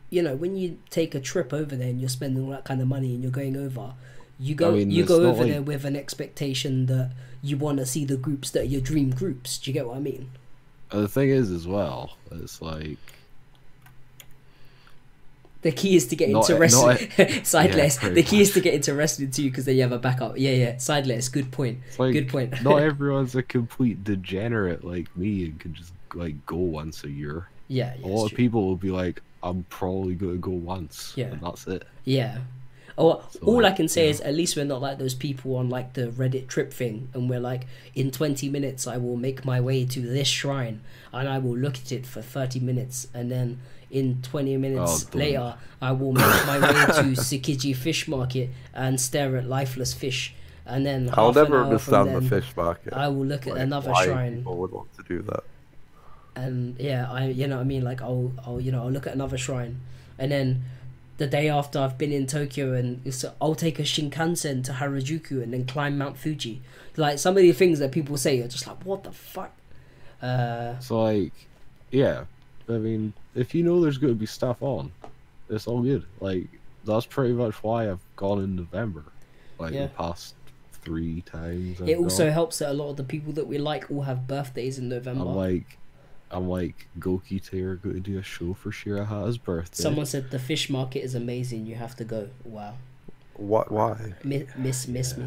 you 0.09 0.21
know 0.21 0.35
when 0.35 0.55
you 0.55 0.77
take 0.91 1.15
a 1.15 1.19
trip 1.19 1.51
over 1.53 1.75
there 1.75 1.89
and 1.89 1.99
you're 1.99 2.09
spending 2.09 2.43
all 2.43 2.51
that 2.51 2.65
kind 2.65 2.81
of 2.81 2.87
money 2.87 3.13
and 3.15 3.23
you're 3.23 3.31
going 3.31 3.57
over 3.57 3.93
you 4.45 4.55
go 4.55 4.71
mean, 4.73 4.91
you 4.91 5.03
go 5.05 5.21
over 5.29 5.43
like- 5.43 5.51
there 5.51 5.61
with 5.61 5.85
an 5.85 5.95
expectation 5.95 6.85
that 6.87 7.11
you 7.41 7.55
want 7.57 7.77
to 7.77 7.85
see 7.85 8.03
the 8.05 8.17
groups 8.17 8.51
that 8.51 8.61
are 8.61 8.71
your 8.75 8.81
dream 8.81 9.09
groups 9.11 9.57
do 9.57 9.69
you 9.69 9.73
get 9.73 9.85
what 9.87 9.97
i 9.97 9.99
mean 9.99 10.23
Uh, 10.91 11.01
the 11.01 11.07
thing 11.17 11.29
is, 11.29 11.49
as 11.51 11.65
well, 11.67 12.01
it's 12.31 12.61
like 12.61 12.99
the 15.61 15.71
key 15.71 15.95
is 15.95 16.07
to 16.07 16.15
get 16.15 16.29
Not- 16.29 16.49
into 16.49 16.59
wrestling 16.59 16.97
sideless 17.43 17.97
pretty 17.97 18.15
the 18.15 18.23
key 18.23 18.41
is 18.41 18.51
to 18.51 18.59
much. 18.59 18.63
get 18.65 18.73
into 18.73 18.93
wrestling 18.93 19.31
too 19.31 19.49
because 19.49 19.65
then 19.65 19.75
you 19.75 19.81
have 19.81 19.93
a 19.93 19.97
backup 19.99 20.37
yeah 20.37 20.51
yeah 20.51 20.77
sideless 20.77 21.29
good 21.29 21.51
point 21.51 21.79
like 21.97 22.11
good 22.13 22.27
point 22.27 22.61
not 22.63 22.81
everyone's 22.91 23.33
a 23.35 23.43
complete 23.43 24.03
degenerate 24.03 24.83
like 24.83 25.07
me 25.15 25.45
and 25.45 25.59
can 25.59 25.73
just 25.73 25.93
like 26.13 26.35
go 26.45 26.57
once 26.57 27.03
a 27.05 27.09
year. 27.09 27.47
yeah, 27.69 27.93
a 27.95 27.97
yeah 27.99 28.07
lot 28.07 28.25
of 28.25 28.29
true. 28.31 28.37
people 28.37 28.67
will 28.67 28.75
be 28.75 28.91
like, 28.91 29.19
I'm 29.41 29.63
probably 29.69 30.13
gonna 30.13 30.35
go 30.35 30.51
once. 30.51 31.13
Yeah. 31.15 31.25
and 31.33 31.41
that's 31.41 31.65
it. 31.65 31.87
Yeah. 32.05 32.37
Oh, 32.97 33.23
So, 33.29 33.39
all 33.45 33.65
I 33.65 33.71
can 33.71 33.87
say 33.87 34.05
yeah. 34.05 34.11
is 34.11 34.21
at 34.21 34.35
least 34.35 34.55
we're 34.55 34.65
not 34.65 34.81
like 34.81 34.99
those 34.99 35.15
people 35.15 35.55
on 35.55 35.69
like 35.69 35.93
the 35.93 36.07
Reddit 36.07 36.47
trip 36.47 36.71
thing, 36.71 37.09
and 37.13 37.29
we're 37.29 37.39
like, 37.39 37.65
in 37.95 38.11
20 38.11 38.49
minutes 38.49 38.85
I 38.87 38.97
will 38.97 39.17
make 39.17 39.43
my 39.45 39.59
way 39.59 39.85
to 39.85 40.01
this 40.01 40.27
shrine, 40.27 40.81
and 41.11 41.27
I 41.27 41.39
will 41.39 41.57
look 41.57 41.75
at 41.77 41.91
it 41.91 42.05
for 42.05 42.21
30 42.21 42.59
minutes, 42.59 43.07
and 43.13 43.31
then 43.31 43.59
in 43.89 44.21
20 44.21 44.57
minutes 44.57 45.05
Oh, 45.13 45.17
later 45.17 45.55
I 45.81 45.91
will 45.91 46.13
make 46.13 46.45
my 46.45 46.59
way 46.59 46.67
to 46.85 47.15
Tsukiji 47.15 47.75
Fish 47.75 48.07
Market 48.07 48.49
and 48.73 48.99
stare 49.01 49.37
at 49.37 49.47
lifeless 49.47 49.93
fish, 49.93 50.35
and 50.65 50.85
then 50.85 51.09
I'll 51.13 51.33
never 51.33 51.63
understand 51.63 52.13
the 52.15 52.21
fish 52.21 52.55
market. 52.55 52.93
I 52.93 53.07
will 53.07 53.25
look 53.25 53.47
at 53.47 53.53
like, 53.53 53.61
another 53.63 53.91
why 53.91 54.05
shrine 54.05 54.35
People 54.37 54.57
would 54.57 54.71
want 54.71 54.93
to 54.97 55.03
do 55.03 55.21
that. 55.23 55.43
and 56.35 56.75
yeah, 56.79 57.11
I 57.11 57.27
you 57.27 57.47
know 57.47 57.57
what 57.57 57.61
I 57.61 57.65
mean 57.65 57.83
like 57.83 58.01
I'll 58.01 58.31
I'll 58.45 58.59
you 58.61 58.71
know 58.71 58.83
I'll 58.83 58.91
look 58.91 59.07
at 59.07 59.13
another 59.13 59.37
shrine, 59.37 59.81
and 60.17 60.31
then 60.31 60.63
the 61.17 61.27
day 61.27 61.47
after 61.49 61.79
I've 61.79 61.97
been 61.97 62.11
in 62.11 62.25
Tokyo 62.27 62.73
and 62.73 63.01
it's, 63.05 63.23
I'll 63.41 63.55
take 63.55 63.79
a 63.79 63.83
Shinkansen 63.83 64.63
to 64.65 64.71
Harajuku 64.73 65.43
and 65.43 65.53
then 65.53 65.65
climb 65.65 65.97
Mount 65.97 66.17
Fuji. 66.17 66.61
Like 66.97 67.19
some 67.19 67.37
of 67.37 67.43
the 67.43 67.51
things 67.51 67.79
that 67.79 67.91
people 67.91 68.17
say 68.17 68.39
are 68.41 68.47
just 68.47 68.65
like 68.67 68.83
what 68.85 69.03
the 69.03 69.11
fuck. 69.11 69.51
Uh, 70.21 70.79
So 70.79 71.03
like, 71.03 71.33
yeah, 71.91 72.25
I 72.67 72.73
mean, 72.73 73.13
if 73.35 73.53
you 73.53 73.63
know 73.63 73.81
there's 73.81 73.97
going 73.97 74.13
to 74.13 74.19
be 74.19 74.25
stuff 74.25 74.57
on, 74.61 74.91
it's 75.49 75.67
all 75.67 75.81
good. 75.81 76.03
Like 76.19 76.47
that's 76.85 77.05
pretty 77.05 77.33
much 77.33 77.55
why 77.63 77.89
I've 77.89 77.99
gone 78.15 78.43
in 78.43 78.55
November, 78.55 79.03
like 79.59 79.73
Yeah. 79.73 79.83
the 79.83 79.89
past 79.89 80.35
three 80.81 81.21
times. 81.21 81.81
I've 81.81 81.89
it 81.89 81.97
also 81.97 82.25
gone. 82.25 82.33
helps 82.33 82.59
that 82.59 82.71
a 82.71 82.73
lot 82.73 82.89
of 82.89 82.97
the 82.97 83.03
people 83.03 83.33
that 83.33 83.47
we 83.47 83.57
like 83.57 83.89
all 83.91 84.01
have 84.01 84.27
birthdays 84.27 84.77
in 84.79 84.89
November. 84.89 85.21
I'm 85.21 85.35
like, 85.35 85.77
I'm 86.31 86.47
like 86.49 86.87
Goki 86.99 87.39
are 87.61 87.75
going 87.75 87.95
to 87.95 88.01
do 88.01 88.17
a 88.17 88.23
show 88.23 88.53
for 88.53 88.71
Shirahata's 88.71 89.37
birthday. 89.37 89.81
Someone 89.83 90.05
said 90.05 90.31
the 90.31 90.39
fish 90.39 90.69
market 90.69 91.03
is 91.03 91.13
amazing. 91.15 91.65
You 91.67 91.75
have 91.75 91.95
to 91.97 92.03
go. 92.03 92.29
Wow. 92.43 92.75
What? 93.35 93.71
Why? 93.71 94.13
miss 94.23 94.47
miss, 94.55 94.87
miss 94.87 95.17
me. 95.17 95.25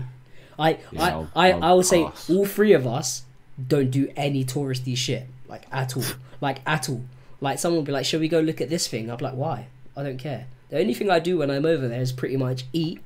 I 0.59 0.79
Yeah, 0.91 1.03
I 1.03 1.11
I'll- 1.11 1.31
I, 1.35 1.53
I'll 1.53 1.65
I 1.65 1.73
would 1.75 1.87
say 1.87 2.05
pass. 2.05 2.31
all 2.31 2.47
three 2.47 2.73
of 2.73 2.87
us 2.87 3.23
don't 3.69 3.91
do 3.91 4.11
any 4.17 4.45
touristy 4.45 4.97
shit 4.97 5.27
like 5.49 5.67
at 5.73 5.97
all, 5.97 6.05
like 6.41 6.59
at 6.67 6.89
all. 6.89 7.03
Like 7.41 7.59
someone 7.59 7.79
will 7.79 7.85
be 7.87 7.93
like, 7.93 8.07
"Shall 8.07 8.21
we 8.21 8.29
go 8.29 8.41
look 8.41 8.61
at 8.61 8.69
this 8.69 8.87
thing?" 8.89 9.11
I'll 9.11 9.17
be 9.17 9.25
like, 9.25 9.35
"Why? 9.35 9.67
I 9.97 10.03
don't 10.03 10.19
care." 10.19 10.47
The 10.71 10.79
only 10.81 10.95
thing 10.95 11.11
I 11.11 11.19
do 11.21 11.39
when 11.39 11.51
I'm 11.51 11.65
over 11.67 11.87
there 11.87 12.01
is 12.01 12.11
pretty 12.13 12.37
much 12.37 12.65
eat, 12.73 13.01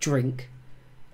drink. 0.00 0.48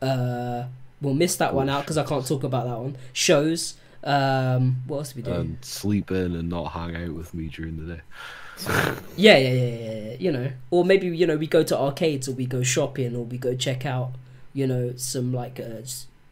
Uh, 0.02 0.64
we'll 1.00 1.14
miss 1.14 1.36
that 1.36 1.54
one 1.54 1.68
out 1.68 1.82
because 1.82 1.96
I 1.98 2.04
can't 2.04 2.26
talk 2.26 2.42
about 2.44 2.64
that 2.66 2.78
one. 2.78 2.96
Shows. 3.12 3.74
Um, 4.04 4.82
what 4.86 4.98
else 4.98 5.12
do 5.12 5.16
we 5.16 5.22
do? 5.22 5.32
and 5.32 5.64
sleep 5.64 6.10
in 6.10 6.34
and 6.36 6.48
not 6.48 6.72
hang 6.72 6.94
out 6.94 7.14
with 7.14 7.32
me 7.34 7.48
during 7.48 7.76
the 7.86 7.94
day. 7.94 8.00
Yeah, 9.16 9.36
yeah, 9.38 9.52
yeah, 9.52 9.52
yeah, 9.76 9.92
yeah. 10.10 10.16
You 10.20 10.32
know, 10.32 10.50
or 10.70 10.84
maybe 10.84 11.06
you 11.08 11.26
know 11.26 11.36
we 11.36 11.46
go 11.46 11.62
to 11.64 11.78
arcades 11.78 12.28
or 12.28 12.32
we 12.32 12.46
go 12.46 12.62
shopping 12.62 13.16
or 13.16 13.24
we 13.24 13.38
go 13.38 13.54
check 13.56 13.84
out, 13.86 14.12
you 14.52 14.66
know, 14.66 14.92
some 14.96 15.32
like 15.32 15.58
uh, 15.58 15.82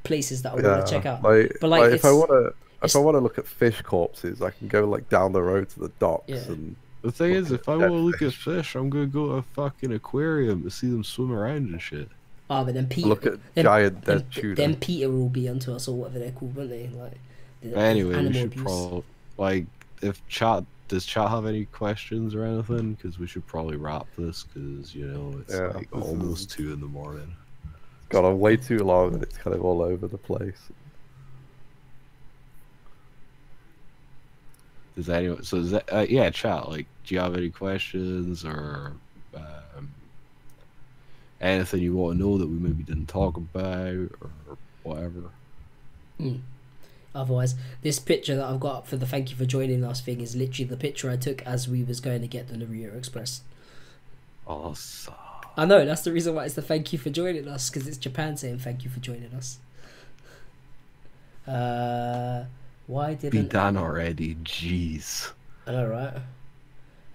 places 0.04 0.42
that 0.42 0.52
I 0.52 0.54
want 0.56 0.86
to 0.86 0.92
check 0.92 1.06
out. 1.06 1.22
Like, 1.22 1.56
But, 1.60 1.70
like, 1.70 1.80
like, 1.82 1.92
if 1.92 2.04
I 2.04 2.12
want 2.12 2.30
to, 2.30 2.54
if 2.82 2.94
I 2.94 2.98
want 2.98 3.14
to 3.16 3.20
look 3.20 3.38
at 3.38 3.46
fish 3.46 3.80
corpses, 3.82 4.40
I 4.42 4.50
can 4.50 4.68
go 4.68 4.84
like 4.84 5.08
down 5.08 5.32
the 5.32 5.42
road 5.42 5.68
to 5.70 5.80
the 5.80 5.88
docks 5.98 6.24
Yeah. 6.28 6.42
and 6.48 6.76
The 7.02 7.10
thing 7.12 7.32
is, 7.32 7.50
if 7.50 7.68
I 7.68 7.76
want 7.76 7.90
to 7.92 7.96
look 7.96 8.22
at 8.22 8.32
fish. 8.32 8.44
fish, 8.44 8.74
I'm 8.76 8.88
gonna 8.90 9.06
go 9.06 9.26
to 9.28 9.32
a 9.34 9.42
fucking 9.42 9.92
aquarium 9.92 10.62
to 10.64 10.70
see 10.70 10.88
them 10.88 11.02
swim 11.04 11.32
around 11.32 11.70
and 11.70 11.80
shit. 11.82 12.08
Ah, 12.50 12.62
but 12.64 12.74
then 12.74 12.86
Peter, 12.86 13.08
look 13.08 13.24
at 13.26 13.38
then, 13.54 13.64
giant 13.64 14.04
then, 14.04 14.18
dead 14.18 14.30
tuna. 14.32 14.54
then 14.54 14.76
Peter 14.76 15.10
will 15.10 15.28
be 15.28 15.48
onto 15.48 15.72
us 15.72 15.88
or 15.88 15.96
whatever 15.96 16.18
they're 16.20 16.30
called, 16.32 16.54
won't 16.54 16.70
they? 16.70 16.88
Like, 16.88 17.12
the- 17.12 17.18
Anyway, 17.62 18.26
we 18.26 18.32
should 18.32 18.46
abuse. 18.46 18.62
probably 18.62 19.04
like 19.38 19.66
if 20.02 20.26
chat 20.28 20.64
does 20.88 21.06
chat 21.06 21.30
have 21.30 21.46
any 21.46 21.64
questions 21.66 22.34
or 22.34 22.44
anything? 22.44 22.94
Because 22.94 23.18
we 23.18 23.26
should 23.26 23.46
probably 23.46 23.76
wrap 23.76 24.06
this 24.18 24.44
because 24.44 24.94
you 24.94 25.06
know 25.06 25.38
it's 25.40 25.54
Yeah, 25.54 25.68
like 25.68 25.88
almost 25.92 26.50
is- 26.50 26.56
two 26.56 26.72
in 26.72 26.80
the 26.80 26.86
morning. 26.86 27.34
It's 27.64 28.08
gone 28.08 28.24
on 28.24 28.38
way 28.38 28.56
too 28.56 28.78
long 28.78 29.14
and 29.14 29.22
it's 29.22 29.38
kind 29.38 29.56
of 29.56 29.62
all 29.64 29.80
over 29.82 30.06
the 30.08 30.18
place. 30.18 30.70
Does 34.96 35.08
anyone? 35.08 35.42
So 35.44 35.56
is 35.58 35.70
that, 35.70 35.84
uh, 35.90 36.04
yeah, 36.08 36.28
chat. 36.30 36.68
Like, 36.68 36.86
do 37.04 37.14
you 37.14 37.20
have 37.20 37.34
any 37.36 37.48
questions 37.48 38.44
or 38.44 38.92
um, 39.34 39.94
anything 41.40 41.80
you 41.80 41.94
want 41.94 42.18
to 42.18 42.22
know 42.22 42.36
that 42.36 42.46
we 42.46 42.58
maybe 42.58 42.82
didn't 42.82 43.06
talk 43.08 43.38
about 43.38 44.10
or 44.20 44.58
whatever? 44.82 45.30
Otherwise, 47.14 47.54
this 47.82 47.98
picture 47.98 48.36
that 48.36 48.44
I've 48.44 48.60
got 48.60 48.76
up 48.76 48.86
for 48.86 48.96
the 48.96 49.06
thank 49.06 49.30
you 49.30 49.36
for 49.36 49.44
joining 49.44 49.84
us 49.84 50.00
thing 50.00 50.20
is 50.20 50.34
literally 50.34 50.68
the 50.68 50.76
picture 50.76 51.10
I 51.10 51.16
took 51.16 51.42
as 51.42 51.68
we 51.68 51.84
was 51.84 52.00
going 52.00 52.22
to 52.22 52.26
get 52.26 52.48
the 52.48 52.54
Narita 52.54 52.96
Express. 52.96 53.42
Awesome. 54.46 55.14
I 55.56 55.66
know 55.66 55.84
that's 55.84 56.02
the 56.02 56.12
reason 56.12 56.34
why 56.34 56.46
it's 56.46 56.54
the 56.54 56.62
thank 56.62 56.92
you 56.92 56.98
for 56.98 57.10
joining 57.10 57.46
us 57.46 57.68
because 57.68 57.86
it's 57.86 57.98
Japan 57.98 58.36
saying 58.36 58.60
thank 58.60 58.84
you 58.84 58.90
for 58.90 59.00
joining 59.00 59.34
us. 59.34 59.58
Uh, 61.46 62.44
why 62.86 63.14
Be 63.14 63.30
didn't 63.30 63.50
done 63.50 63.76
already. 63.76 64.36
Jeez. 64.36 65.30
all 65.66 65.86
right? 65.86 66.14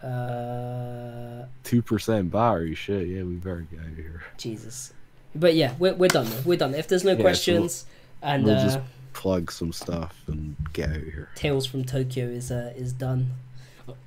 Uh, 0.04 1.46
Two 1.64 1.82
percent 1.82 2.32
battery. 2.32 2.76
Shit. 2.76 3.08
Yeah, 3.08 3.24
we 3.24 3.34
better 3.36 3.66
get 3.72 3.80
out 3.80 3.88
of 3.88 3.96
here. 3.96 4.24
Jesus. 4.38 4.94
But 5.34 5.56
yeah, 5.56 5.74
we're 5.80 5.96
we're 5.96 6.08
done. 6.08 6.28
We're 6.46 6.58
done. 6.58 6.76
If 6.76 6.88
there's 6.88 7.04
no 7.04 7.16
so 7.16 7.22
questions, 7.22 7.86
and 8.22 8.44
we'll 8.44 8.58
uh, 8.58 8.64
just 8.64 8.80
plug 9.18 9.52
some 9.52 9.74
stuff 9.74 10.16
and 10.28 10.56
get 10.74 10.90
out 10.90 10.98
of 10.98 11.04
here. 11.04 11.30
Tales 11.36 11.66
from 11.66 11.84
Tokyo 11.84 12.28
is 12.28 12.52
uh, 12.52 12.72
is 12.76 12.94
done. 12.94 13.32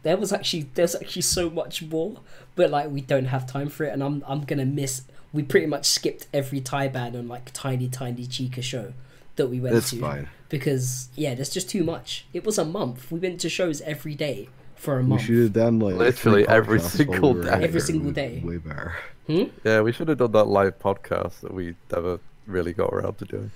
There 0.03 0.17
was 0.17 0.33
actually 0.33 0.67
there's 0.75 0.95
actually 0.95 1.23
so 1.23 1.51
much 1.51 1.83
more, 1.83 2.21
but 2.55 2.71
like 2.71 2.91
we 2.91 3.01
don't 3.01 3.27
have 3.27 3.47
time 3.47 3.69
for 3.69 3.85
it, 3.85 3.93
and 3.93 4.03
I'm 4.03 4.23
I'm 4.27 4.43
gonna 4.45 4.65
miss. 4.67 5.03
We 5.33 5.43
pretty 5.43 5.67
much 5.67 5.87
skipped 5.87 6.27
every 6.33 6.61
Taiban 6.61 7.19
on 7.19 7.29
like 7.29 7.51
tiny 7.53 7.89
tiny 7.89 8.27
Chica 8.27 8.63
show 8.63 8.93
that 9.37 9.49
we 9.49 9.61
went 9.61 9.75
It's 9.77 9.91
to 9.91 9.97
fine. 10.01 10.29
because 10.49 11.09
yeah, 11.17 11.35
there's 11.35 11.51
just 11.51 11.69
too 11.71 11.83
much. 11.85 12.25
It 12.33 12.45
was 12.45 12.59
a 12.59 12.65
month. 12.65 13.11
We 13.11 13.19
went 13.21 13.41
to 13.41 13.49
shows 13.49 13.81
every 13.83 14.15
day 14.15 14.49
for 14.77 14.99
a 14.99 15.03
month. 15.03 15.23
We 15.23 15.27
should 15.27 15.43
have 15.45 15.53
done 15.53 15.79
like 15.81 15.95
Literally 15.97 16.47
every 16.49 16.81
single 16.81 17.35
day. 17.35 17.51
Every 17.69 17.81
single 17.81 18.13
day. 18.13 18.43
Way 18.45 18.59
better. 18.59 18.95
Hmm? 19.27 19.45
Yeah, 19.65 19.81
we 19.83 19.93
should 19.93 20.09
have 20.09 20.19
done 20.19 20.33
that 20.33 20.47
live 20.47 20.79
podcast 20.79 21.41
that 21.41 21.55
we 21.55 21.75
never 21.93 22.21
really 22.47 22.73
got 22.73 22.93
around 22.93 23.19
to 23.19 23.25
doing. 23.25 23.51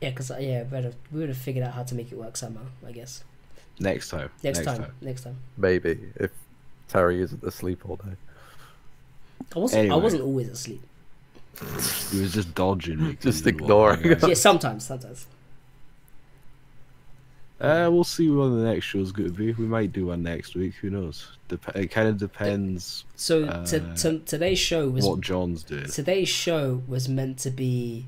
Yeah, 0.00 0.10
because 0.10 0.30
yeah, 0.38 0.62
we 0.64 0.68
would 0.70 0.84
have, 0.84 0.94
we 1.12 1.20
would 1.20 1.28
have 1.28 1.38
figured 1.38 1.64
out 1.66 1.74
how 1.74 1.82
to 1.82 1.94
make 1.94 2.12
it 2.12 2.18
work 2.18 2.36
somehow. 2.36 2.62
I 2.86 2.92
guess 2.92 3.24
Next 3.80 4.10
time. 4.10 4.30
next, 4.42 4.64
time, 4.64 4.92
next 5.00 5.22
time. 5.22 5.36
Maybe 5.56 5.98
if 6.16 6.30
Terry 6.88 7.20
isn't 7.22 7.42
asleep 7.44 7.88
all 7.88 7.96
day. 7.96 8.16
I 9.54 9.58
wasn't. 9.58 9.92
I 9.92 9.96
wasn't 9.96 10.22
always 10.22 10.48
asleep. 10.48 10.82
He 12.10 12.20
was 12.20 12.32
just 12.32 12.54
dodging 12.54 12.98
me. 13.02 13.14
'cause 13.14 13.24
Just 13.24 13.44
he 13.44 13.52
didn't 13.52 13.66
want 13.68 14.00
ignoring 14.00 14.20
to- 14.20 14.28
Yeah, 14.28 14.34
sometimes, 14.34 14.84
sometimes. 14.84 15.26
Uh, 17.60 17.88
we'll 17.90 18.04
see 18.04 18.30
what 18.30 18.48
the 18.50 18.62
next 18.72 18.84
show's 18.84 19.10
going 19.10 19.28
to 19.30 19.34
be. 19.36 19.52
We 19.52 19.64
might 19.66 19.92
do 19.92 20.06
one 20.06 20.22
next 20.22 20.54
week. 20.54 20.74
Who 20.76 20.90
knows? 20.90 21.26
Dep- 21.48 21.74
it 21.76 21.88
kind 21.88 22.06
of 22.08 22.16
depends 22.18 23.04
So 23.16 23.44
Uh, 23.46 23.66
to, 23.66 23.80
to, 23.96 24.18
today's 24.20 24.60
show 24.60 24.88
was 24.88 25.04
what 25.04 25.20
John's 25.20 25.64
doing. 25.64 25.86
today's 25.86 26.28
show 26.28 26.82
was 26.86 27.08
meant 27.08 27.38
to 27.38 27.50
be 27.50 28.06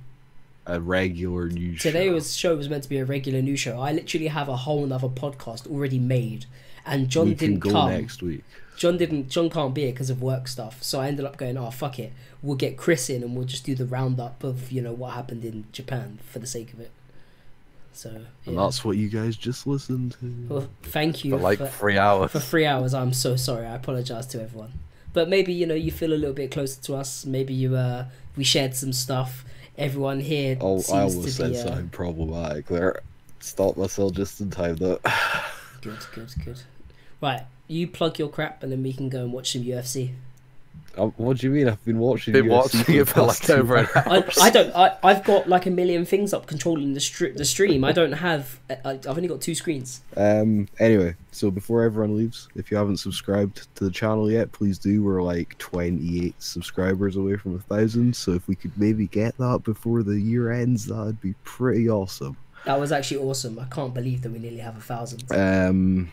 A 0.66 0.80
regular 0.80 1.48
news 1.48 1.80
today 1.82 2.08
show. 2.08 2.14
was 2.14 2.34
show 2.36 2.56
was 2.56 2.68
meant 2.68 2.82
to 2.84 2.89
be 2.89 2.98
a 2.98 3.05
regular 3.05 3.42
news 3.42 3.60
show. 3.60 3.80
I 3.80 3.92
literally 3.92 4.28
have 4.28 4.48
a 4.48 4.56
whole 4.56 4.84
another 4.84 5.08
podcast 5.08 5.66
already 5.66 5.98
made, 5.98 6.47
and 6.86 7.08
John 7.08 7.28
we 7.28 7.34
didn't 7.34 7.58
go 7.60 7.70
come. 7.70 7.90
next 7.90 8.22
week. 8.22 8.44
John 8.76 8.97
didn't. 8.97 9.28
John 9.28 9.50
can't 9.50 9.74
be 9.74 9.82
here 9.82 9.92
because 9.92 10.10
of 10.10 10.22
work 10.22 10.48
stuff. 10.48 10.82
So 10.82 11.00
I 11.00 11.08
ended 11.08 11.24
up 11.24 11.36
going. 11.36 11.56
Oh 11.56 11.70
fuck 11.70 11.98
it. 11.98 12.12
We'll 12.42 12.56
get 12.56 12.76
Chris 12.76 13.10
in 13.10 13.22
and 13.22 13.34
we'll 13.36 13.47
just 13.47 13.64
do 13.64 13.74
the 13.74 13.84
roundup 13.86 14.44
of 14.44 14.70
you 14.70 14.80
know 14.82 14.92
what 14.92 15.14
happened 15.14 15.44
in 15.44 15.64
Japan 15.72 16.18
for 16.24 16.39
the 16.39 16.47
sake 16.47 16.72
of 16.72 16.80
it. 16.80 16.90
So 17.92 18.22
And 18.47 18.56
that's 18.58 18.84
what 18.84 18.97
you 18.97 19.08
guys 19.08 19.36
just 19.36 19.66
listened 19.66 20.12
to. 20.20 20.47
Well, 20.48 20.68
thank 20.82 21.24
you 21.24 21.32
For 21.32 21.39
like 21.39 21.58
for, 21.58 21.66
three 21.66 21.98
hours. 21.98 22.30
for 22.30 22.39
three 22.40 22.64
hours. 22.64 22.94
I'm 22.94 23.12
so 23.12 23.34
sorry. 23.36 23.66
I 23.66 23.74
apologize 23.74 24.26
to 24.28 24.40
everyone. 24.42 24.72
But 25.12 25.28
maybe 25.28 25.52
you 25.52 25.66
know 25.66 25.74
you 25.74 25.90
feel 25.90 26.12
a 26.12 26.14
little 26.14 26.34
bit 26.34 26.50
closer 26.52 26.80
to 26.82 26.94
us. 26.94 27.26
Maybe 27.26 27.52
you 27.52 27.74
uh 27.76 28.06
we 28.36 28.44
shared 28.44 28.76
some 28.76 28.92
stuff. 28.92 29.44
Everyone 29.81 30.20
here 30.20 30.59
Oh, 30.60 30.78
seems 30.78 30.91
I 30.91 31.00
almost 31.02 31.23
to 31.23 31.33
said 31.33 31.52
be 31.52 31.59
uh, 31.59 31.62
something 31.62 31.89
problematic 31.89 32.67
there. 32.67 33.00
Stop 33.41 33.78
myself 33.78 34.12
just 34.12 34.41
in 34.41 34.50
time 34.50 34.76
though. 34.76 35.00
good, 35.81 35.99
good, 36.15 36.31
good. 36.44 36.60
Right, 37.23 37.44
you 37.67 37.89
plug 37.89 38.18
your 38.18 38.28
crap 38.28 38.62
and 38.62 38.70
then 38.70 38.83
we 38.83 38.92
can 38.92 39.09
go 39.09 39.23
and 39.23 39.33
watch 39.33 39.52
some 39.52 39.62
UFC. 39.62 40.12
Um, 40.98 41.12
what 41.16 41.38
do 41.38 41.46
you 41.46 41.52
mean? 41.52 41.68
I've 41.68 41.84
been 41.84 41.98
watching. 41.98 42.32
Been 42.32 42.46
UFC 42.46 42.50
watching 42.50 42.94
it 42.96 43.08
for 43.08 43.22
like 43.22 43.38
two 43.38 43.52
over 43.54 43.76
an 43.76 43.86
hour. 43.94 44.02
I, 44.06 44.24
I 44.40 44.50
don't. 44.50 44.74
I, 44.74 44.96
I've 45.02 45.24
got 45.24 45.48
like 45.48 45.66
a 45.66 45.70
million 45.70 46.04
things 46.04 46.32
up 46.34 46.46
controlling 46.46 46.94
the 46.94 47.00
stri- 47.00 47.36
the 47.36 47.44
stream. 47.44 47.84
I 47.84 47.92
don't 47.92 48.12
have. 48.12 48.58
I, 48.68 48.76
I've 48.84 49.06
only 49.06 49.28
got 49.28 49.40
two 49.40 49.54
screens. 49.54 50.02
Um. 50.16 50.68
Anyway, 50.78 51.14
so 51.30 51.50
before 51.50 51.84
everyone 51.84 52.16
leaves, 52.16 52.48
if 52.54 52.70
you 52.70 52.76
haven't 52.76 52.98
subscribed 52.98 53.68
to 53.76 53.84
the 53.84 53.90
channel 53.90 54.30
yet, 54.30 54.50
please 54.52 54.78
do. 54.78 55.02
We're 55.02 55.22
like 55.22 55.56
28 55.58 56.34
subscribers 56.42 57.16
away 57.16 57.36
from 57.36 57.54
a 57.54 57.60
thousand. 57.60 58.16
So 58.16 58.32
if 58.32 58.48
we 58.48 58.56
could 58.56 58.76
maybe 58.76 59.06
get 59.06 59.36
that 59.38 59.62
before 59.64 60.02
the 60.02 60.20
year 60.20 60.50
ends, 60.50 60.86
that'd 60.86 61.20
be 61.20 61.34
pretty 61.44 61.88
awesome. 61.88 62.36
That 62.66 62.78
was 62.78 62.92
actually 62.92 63.22
awesome. 63.22 63.58
I 63.58 63.64
can't 63.66 63.94
believe 63.94 64.22
that 64.22 64.32
we 64.32 64.38
nearly 64.38 64.58
have 64.58 64.76
a 64.76 64.80
thousand. 64.80 65.24
Um. 65.32 66.12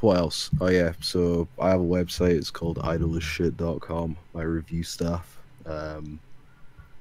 What 0.00 0.18
else? 0.18 0.50
Oh 0.60 0.68
yeah. 0.68 0.92
So 1.00 1.48
I 1.60 1.70
have 1.70 1.80
a 1.80 1.84
website. 1.84 2.36
It's 2.36 2.50
called 2.50 2.78
idolishshit.com. 2.78 4.16
My 4.34 4.42
review 4.42 4.82
stuff. 4.82 5.38
Um. 5.66 6.20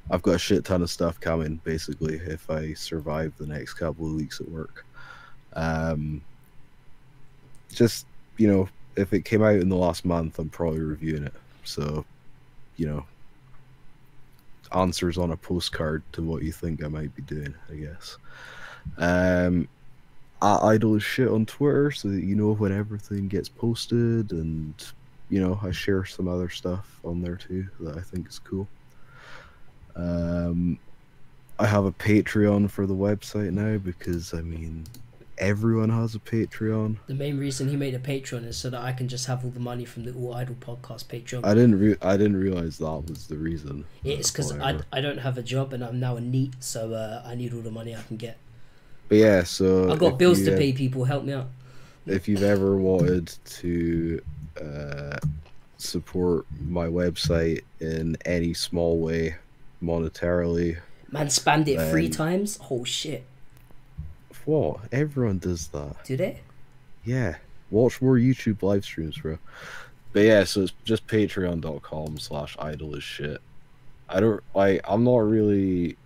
I've 0.10 0.22
got 0.22 0.36
a 0.36 0.40
shit 0.40 0.64
ton 0.64 0.82
of 0.82 0.90
stuff 0.90 1.20
coming. 1.20 1.60
Basically, 1.66 2.16
if 2.16 2.50
I 2.50 2.74
survive 2.74 3.34
the 3.38 3.46
next 3.46 3.74
couple 3.74 4.08
of 4.08 4.14
weeks 4.14 4.40
at 4.40 4.50
work. 4.50 4.86
Um. 5.54 6.22
Just 7.74 8.06
you 8.38 8.48
know, 8.48 8.70
if 8.96 9.14
it 9.14 9.26
came 9.26 9.44
out 9.44 9.56
in 9.56 9.70
the 9.70 9.76
last 9.76 10.06
month, 10.06 10.40
I'm 10.40 10.50
probably 10.50 10.80
reviewing 10.80 11.24
it. 11.24 11.34
So, 11.64 12.06
you 12.78 12.88
know, 12.88 13.06
answers 14.76 15.18
on 15.18 15.32
a 15.32 15.38
postcard 15.38 16.04
to 16.14 16.24
what 16.24 16.44
you 16.44 16.52
think 16.52 16.84
I 16.84 16.88
might 16.88 17.16
be 17.16 17.22
doing, 17.22 17.54
I 17.72 17.76
guess. 17.76 18.18
Um, 18.98 19.68
I 20.42 20.74
idle 20.74 20.96
as 20.96 21.04
shit 21.04 21.28
on 21.28 21.46
Twitter 21.46 21.92
so 21.92 22.10
that 22.10 22.24
you 22.24 22.36
know 22.36 22.54
when 22.54 22.72
everything 22.72 23.28
gets 23.28 23.50
posted, 23.50 24.32
and 24.32 24.74
you 25.30 25.40
know 25.42 25.60
I 25.64 25.72
share 25.72 26.06
some 26.06 26.28
other 26.28 26.50
stuff 26.50 27.00
on 27.04 27.22
there 27.22 27.36
too 27.36 27.68
that 27.80 27.98
I 27.98 28.02
think 28.02 28.30
is 28.30 28.40
cool. 28.40 28.68
Um, 29.96 30.78
I 31.60 31.66
have 31.66 31.86
a 31.86 31.92
Patreon 31.92 32.70
for 32.70 32.86
the 32.86 32.94
website 32.94 33.52
now 33.52 33.78
because 33.78 34.34
I 34.34 34.42
mean 34.42 34.86
everyone 35.38 35.90
has 35.90 36.16
a 36.16 36.20
Patreon. 36.20 36.98
The 37.08 37.14
main 37.14 37.38
reason 37.38 37.70
he 37.70 37.76
made 37.76 37.94
a 37.94 38.00
Patreon 38.00 38.46
is 38.46 38.58
so 38.58 38.70
that 38.70 38.82
I 38.82 38.92
can 38.92 39.08
just 39.08 39.28
have 39.28 39.44
all 39.44 39.52
the 39.52 39.60
money 39.60 39.86
from 39.86 40.04
the 40.04 40.14
All 40.14 40.34
Idol 40.34 40.56
podcast 40.60 41.06
Patreon. 41.06 41.46
I 41.46 41.54
didn't 41.54 41.80
re- 41.80 41.98
I 42.02 42.18
didn't 42.18 42.38
realize 42.38 42.78
that 42.78 43.04
was 43.08 43.28
the 43.28 43.38
reason. 43.38 43.86
it's 44.04 44.32
because 44.32 44.52
I, 44.58 44.80
I 44.92 45.02
don't 45.02 45.20
have 45.20 45.38
a 45.38 45.44
job 45.44 45.74
and 45.74 45.84
I'm 45.84 46.00
now 46.00 46.18
a 46.18 46.22
NEET, 46.22 46.56
so 46.60 46.94
uh, 46.94 47.24
I 47.26 47.36
need 47.36 47.54
all 47.54 47.62
the 47.62 47.72
money 47.72 47.96
I 47.96 48.02
can 48.04 48.18
get. 48.18 48.38
But 49.10 49.18
yeah, 49.18 49.44
so 49.44 49.92
I've 49.92 50.00
got 50.00 50.18
bills 50.20 50.44
to 50.44 50.52
pay. 50.58 50.74
People, 50.74 51.06
help 51.06 51.24
me 51.24 51.34
out. 51.34 51.48
if 52.06 52.28
you've 52.28 52.44
ever 52.44 52.76
wanted 52.78 53.34
to 53.46 54.22
uh, 54.62 55.18
support 55.78 56.46
my 56.60 56.88
website 56.88 57.62
in 57.80 58.18
any 58.26 58.54
small 58.54 59.00
way 59.00 59.36
monetarily 59.82 60.78
Man 61.12 61.28
spammed 61.28 61.68
it 61.68 61.90
three 61.92 62.10
times. 62.10 62.60
Oh 62.70 62.84
shit! 62.84 63.24
what 64.46 64.80
everyone 64.94 65.40
does 65.40 65.68
that 65.70 65.96
Do 66.06 66.16
they? 66.16 66.40
yeah 67.04 67.36
watch 67.70 68.02
more 68.02 68.16
youtube 68.16 68.62
live 68.64 68.86
streams 68.86 69.18
bro 69.18 69.38
but 70.14 70.22
yeah 70.22 70.46
so 70.46 70.62
it's 70.62 70.74
just 70.86 71.06
patreon.com 71.08 72.18
slash 72.18 72.56
idle 72.58 72.96
as 72.96 73.04
shit 73.04 73.42
i 74.08 74.22
don't 74.22 74.42
like 74.56 74.80
i'm 74.88 75.04
not 75.04 75.18
really 75.18 75.98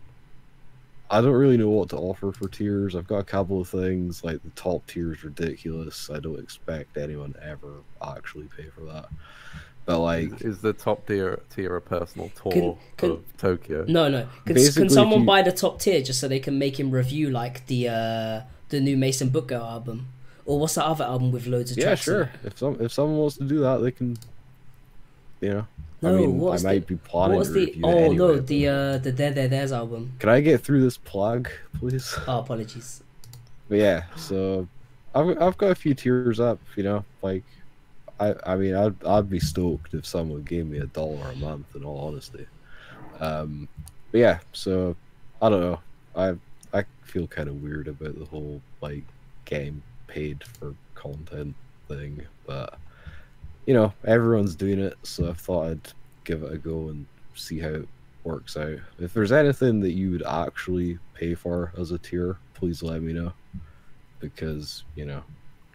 i 1.11 1.22
don't 1.22 1.33
really 1.33 1.57
know 1.57 1.69
what 1.69 1.90
to 1.90 1.98
offer 1.98 2.31
for 2.31 2.48
tiers 2.48 2.95
i've 2.95 3.07
got 3.07 3.17
a 3.17 3.23
couple 3.23 3.59
of 3.61 3.67
things 3.67 4.23
like 4.23 4.41
the 4.43 4.49
top 4.51 4.85
tier 4.88 5.11
is 5.14 5.23
ridiculous 5.23 6.09
i 6.09 6.19
don't 6.19 6.40
expect 6.40 6.98
anyone 6.98 7.33
to 7.33 7.43
ever 7.45 7.81
actually 8.15 8.48
pay 8.57 8.65
for 8.73 8.81
that 8.85 9.06
but 9.85 9.99
like 9.99 10.41
Is 10.41 10.61
the 10.61 10.73
top 10.73 11.07
tier 11.07 11.41
tier 11.49 11.75
a 11.75 11.81
personal 11.81 12.30
tour 12.41 12.51
Can- 12.51 12.77
can- 12.98 13.11
of 13.11 13.38
Tokyo? 13.38 13.83
No, 13.88 14.09
no. 14.09 14.27
Can, 14.45 14.56
can 14.56 14.90
someone 14.90 15.22
you- 15.22 15.25
buy 15.25 15.41
the 15.41 15.51
top 15.51 15.80
tier 15.80 16.03
just 16.03 16.19
so 16.19 16.27
they 16.27 16.40
can 16.40 16.59
make 16.59 16.80
him 16.80 16.91
review 16.91 17.31
like 17.31 17.65
the 17.65 17.90
uh 17.90 18.41
the 18.69 18.80
new 18.80 18.95
Maison 18.95 19.30
book 19.30 19.48
girl 19.48 19.64
album, 19.65 20.07
or 20.45 20.59
what's 20.59 20.75
that 20.75 20.85
other 20.85 21.03
album 21.03 21.31
with 21.31 21.48
loads 21.48 21.72
of 21.72 21.77
yeah 21.80 21.85
tracks? 21.85 22.07
on 22.07 22.14
sure 22.14 22.22
it? 22.22 22.30
if 22.45 22.57
some 22.59 22.77
if 22.80 22.91
someone 22.93 23.17
wants 23.17 23.38
to 23.38 23.43
do 23.43 23.59
that 23.61 23.77
they 23.81 23.90
can 23.91 24.17
you 25.42 25.50
know 25.50 25.68
No, 26.02 26.10
i 26.10 26.18
mean 26.18 26.48
i 26.50 26.58
might 26.64 26.88
the, 26.88 26.95
be 26.95 26.95
planning 26.98 27.38
What's 27.38 27.52
the? 27.52 27.76
Oh 27.84 28.11
it 28.11 28.16
no, 28.16 28.40
the 28.40 28.68
uh 28.68 28.98
the 28.98 29.11
There 29.11 29.32
There 29.32 29.48
There's 29.48 29.72
album. 29.72 30.14
can 30.20 30.30
i 30.30 30.42
get 30.42 30.61
through 30.61 30.82
this 30.82 30.98
plug 30.98 31.50
please 31.80 32.18
Oh, 32.28 32.40
apologies. 32.40 33.03
But 33.70 33.78
yeah, 33.80 34.03
so 34.16 34.68
I've 35.16 35.42
I've 35.42 35.58
got 35.58 35.72
a 35.72 35.76
few 35.76 35.94
tiers 35.94 36.40
up. 36.40 36.60
You 36.76 36.84
know, 36.84 37.06
like 37.22 37.44
I 38.20 38.36
I 38.45 38.56
mean 38.58 38.76
I'd 38.76 39.02
I'd 39.06 39.30
be 39.30 39.40
stoked 39.40 39.94
if 39.94 40.06
someone 40.06 40.44
gave 40.44 40.68
me 40.68 40.80
a 40.80 40.88
dollar 40.88 41.32
a 41.32 41.36
month. 41.38 41.76
In 41.76 41.84
all 41.86 42.08
honesty, 42.08 42.45
um, 43.20 43.68
but 44.11 44.18
yeah. 44.20 44.40
So 44.53 44.95
I 45.42 45.50
don't 45.50 45.61
know. 45.61 45.80
I 46.16 46.36
I 46.78 46.84
feel 47.03 47.28
kind 47.28 47.48
of 47.50 47.61
weird 47.64 47.88
about 47.88 48.20
the 48.20 48.26
whole 48.26 48.61
like 48.82 49.03
game 49.45 49.82
paid 50.08 50.44
for 50.44 50.76
content 50.95 51.56
thing, 51.88 52.22
but 52.45 52.78
you 53.65 53.73
know 53.73 53.93
everyone's 54.06 54.56
doing 54.56 54.80
it, 54.80 54.98
so 55.03 55.30
I 55.30 55.33
thought 55.33 55.69
I'd 55.69 55.93
give 56.23 56.43
it 56.43 56.53
a 56.53 56.57
go 56.57 56.90
and 56.90 57.06
see 57.35 57.59
how 57.59 57.69
it 57.69 57.88
works 58.23 58.57
out. 58.57 58.80
If 58.99 59.14
there's 59.14 59.31
anything 59.31 59.80
that 59.81 59.91
you 59.91 60.11
would 60.11 60.23
actually 60.23 60.99
pay 61.14 61.33
for 61.33 61.72
as 61.77 61.91
a 61.91 61.98
tier, 61.98 62.38
please 62.53 62.83
let 62.83 63.01
me 63.01 63.14
know. 63.14 63.33
Because, 64.19 64.83
you 64.95 65.06
know, 65.06 65.23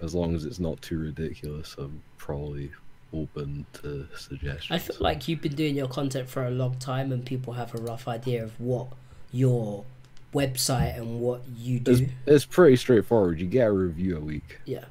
as 0.03 0.15
long 0.15 0.35
as 0.35 0.45
it's 0.45 0.61
not 0.61 0.81
too 0.81 0.99
ridiculous, 0.99 1.75
I'm 1.79 2.01
probably 2.17 2.71
open 3.13 3.67
to 3.83 4.07
suggestions. 4.17 4.71
I 4.71 4.79
feel 4.79 4.97
like 5.01 5.27
you've 5.27 5.41
been 5.41 5.55
doing 5.55 5.75
your 5.75 5.89
content 5.89 6.29
for 6.29 6.47
a 6.47 6.51
long 6.51 6.77
time 6.79 7.13
and 7.13 7.25
people 7.25 7.55
have 7.55 7.75
a 7.75 7.79
rough 7.79 8.07
idea 8.07 8.45
of 8.45 8.59
what 8.61 8.89
your 9.33 9.85
website 10.33 10.97
and 10.97 11.21
what 11.21 11.43
you 11.57 11.81
do. 11.81 11.93
It's, 11.93 12.13
it's 12.27 12.45
pretty 12.45 12.77
straightforward. 12.77 13.41
You 13.41 13.47
get 13.47 13.69
a 13.69 13.73
review 13.73 14.17
a 14.17 14.21
week. 14.21 14.61
Yeah. 14.65 14.85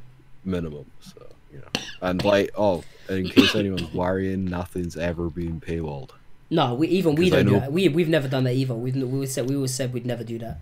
Minimum. 0.44 0.86
So, 1.00 1.28
you 1.56 1.62
know. 1.62 1.82
And 2.02 2.24
like, 2.24 2.52
oh, 2.58 2.84
in 3.10 3.30
case 3.30 3.56
anyone's 3.56 3.94
worrying, 3.94 4.46
nothing's 4.46 4.98
ever 4.98 5.30
been 5.30 5.62
paywalled. 5.62 6.12
No, 6.50 6.76
we 6.76 6.88
even 6.90 7.16
we 7.16 7.30
don't 7.30 7.46
do 7.46 7.60
that. 7.60 7.72
We 7.72 7.90
we've 7.90 8.10
never 8.10 8.28
done 8.28 8.44
that 8.44 8.54
either. 8.54 8.76
We've 8.76 8.96
we 8.96 9.04
always 9.04 9.34
said 9.34 9.50
we 9.50 9.56
always 9.56 9.74
said 9.74 9.94
we'd 9.94 10.06
never 10.06 10.24
do 10.24 10.38
that. 10.40 10.60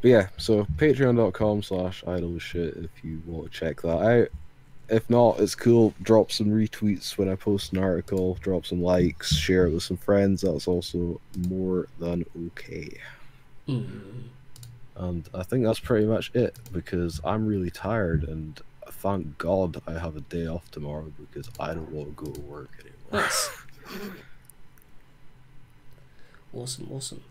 But 0.00 0.08
yeah, 0.08 0.28
so 0.36 0.64
patreon.com 0.76 1.62
slash 1.62 2.04
idle 2.06 2.38
shit 2.38 2.76
if 2.76 2.90
you 3.02 3.22
want 3.26 3.50
to 3.50 3.58
check 3.58 3.80
that 3.82 3.98
out. 3.98 4.28
If 4.88 5.10
not, 5.10 5.40
it's 5.40 5.54
cool. 5.54 5.92
Drop 6.02 6.30
some 6.30 6.46
retweets 6.46 7.18
when 7.18 7.28
I 7.28 7.34
post 7.34 7.72
an 7.72 7.78
article, 7.78 8.38
drop 8.40 8.64
some 8.64 8.82
likes, 8.82 9.34
share 9.34 9.66
it 9.66 9.72
with 9.72 9.82
some 9.82 9.98
friends. 9.98 10.42
That's 10.42 10.68
also 10.68 11.20
more 11.48 11.88
than 11.98 12.24
okay. 12.46 12.98
Mm. 13.68 14.22
And 14.96 15.28
I 15.34 15.42
think 15.42 15.64
that's 15.64 15.80
pretty 15.80 16.06
much 16.06 16.30
it 16.34 16.56
because 16.72 17.20
I'm 17.24 17.46
really 17.46 17.70
tired 17.70 18.24
and 18.24 18.60
thank 18.90 19.38
God 19.38 19.80
I 19.86 19.92
have 19.92 20.16
a 20.16 20.20
day 20.20 20.46
off 20.46 20.70
tomorrow 20.70 21.12
because 21.18 21.48
I 21.58 21.74
don't 21.74 21.90
want 21.90 22.16
to 22.16 22.24
go 22.24 22.30
to 22.32 22.40
work 22.40 22.70
anymore. 22.80 23.22
Nice. 23.24 23.50
awesome, 26.54 26.88
awesome. 26.92 27.22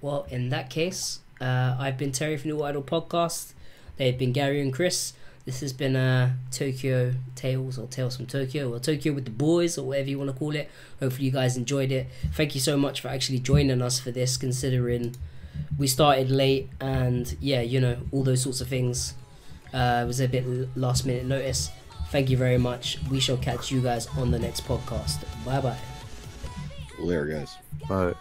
Well, 0.00 0.26
in 0.30 0.48
that 0.48 0.70
case, 0.70 1.20
uh, 1.40 1.76
I've 1.78 1.98
been 1.98 2.12
Terry 2.12 2.36
from 2.36 2.50
the 2.50 2.62
Idol 2.62 2.82
Podcast. 2.82 3.52
They've 3.96 4.16
been 4.16 4.32
Gary 4.32 4.60
and 4.60 4.72
Chris. 4.72 5.12
This 5.44 5.60
has 5.60 5.72
been 5.72 5.96
uh, 5.96 6.32
Tokyo 6.50 7.14
Tales 7.34 7.78
or 7.78 7.86
Tales 7.86 8.16
from 8.16 8.26
Tokyo 8.26 8.72
or 8.72 8.78
Tokyo 8.78 9.12
with 9.12 9.24
the 9.24 9.30
Boys 9.30 9.78
or 9.78 9.86
whatever 9.86 10.08
you 10.08 10.18
want 10.18 10.30
to 10.30 10.36
call 10.36 10.54
it. 10.54 10.70
Hopefully, 11.00 11.24
you 11.26 11.30
guys 11.30 11.56
enjoyed 11.56 11.90
it. 11.90 12.08
Thank 12.32 12.54
you 12.54 12.60
so 12.60 12.76
much 12.76 13.00
for 13.00 13.08
actually 13.08 13.38
joining 13.38 13.80
us 13.82 13.98
for 13.98 14.10
this, 14.10 14.36
considering 14.36 15.16
we 15.78 15.86
started 15.86 16.30
late 16.30 16.68
and 16.80 17.36
yeah, 17.40 17.62
you 17.62 17.80
know, 17.80 17.96
all 18.12 18.22
those 18.22 18.42
sorts 18.42 18.60
of 18.60 18.68
things. 18.68 19.14
Uh, 19.72 20.00
it 20.04 20.06
was 20.06 20.20
a 20.20 20.28
bit 20.28 20.44
last 20.76 21.06
minute 21.06 21.24
notice. 21.26 21.70
Thank 22.10 22.28
you 22.28 22.36
very 22.36 22.58
much. 22.58 22.98
We 23.10 23.20
shall 23.20 23.36
catch 23.36 23.70
you 23.70 23.80
guys 23.80 24.06
on 24.18 24.30
the 24.30 24.38
next 24.38 24.66
podcast. 24.66 25.22
Bye 25.44 25.60
bye. 25.60 25.78
Later, 26.98 27.26
guys. 27.26 27.56
But 27.88 28.16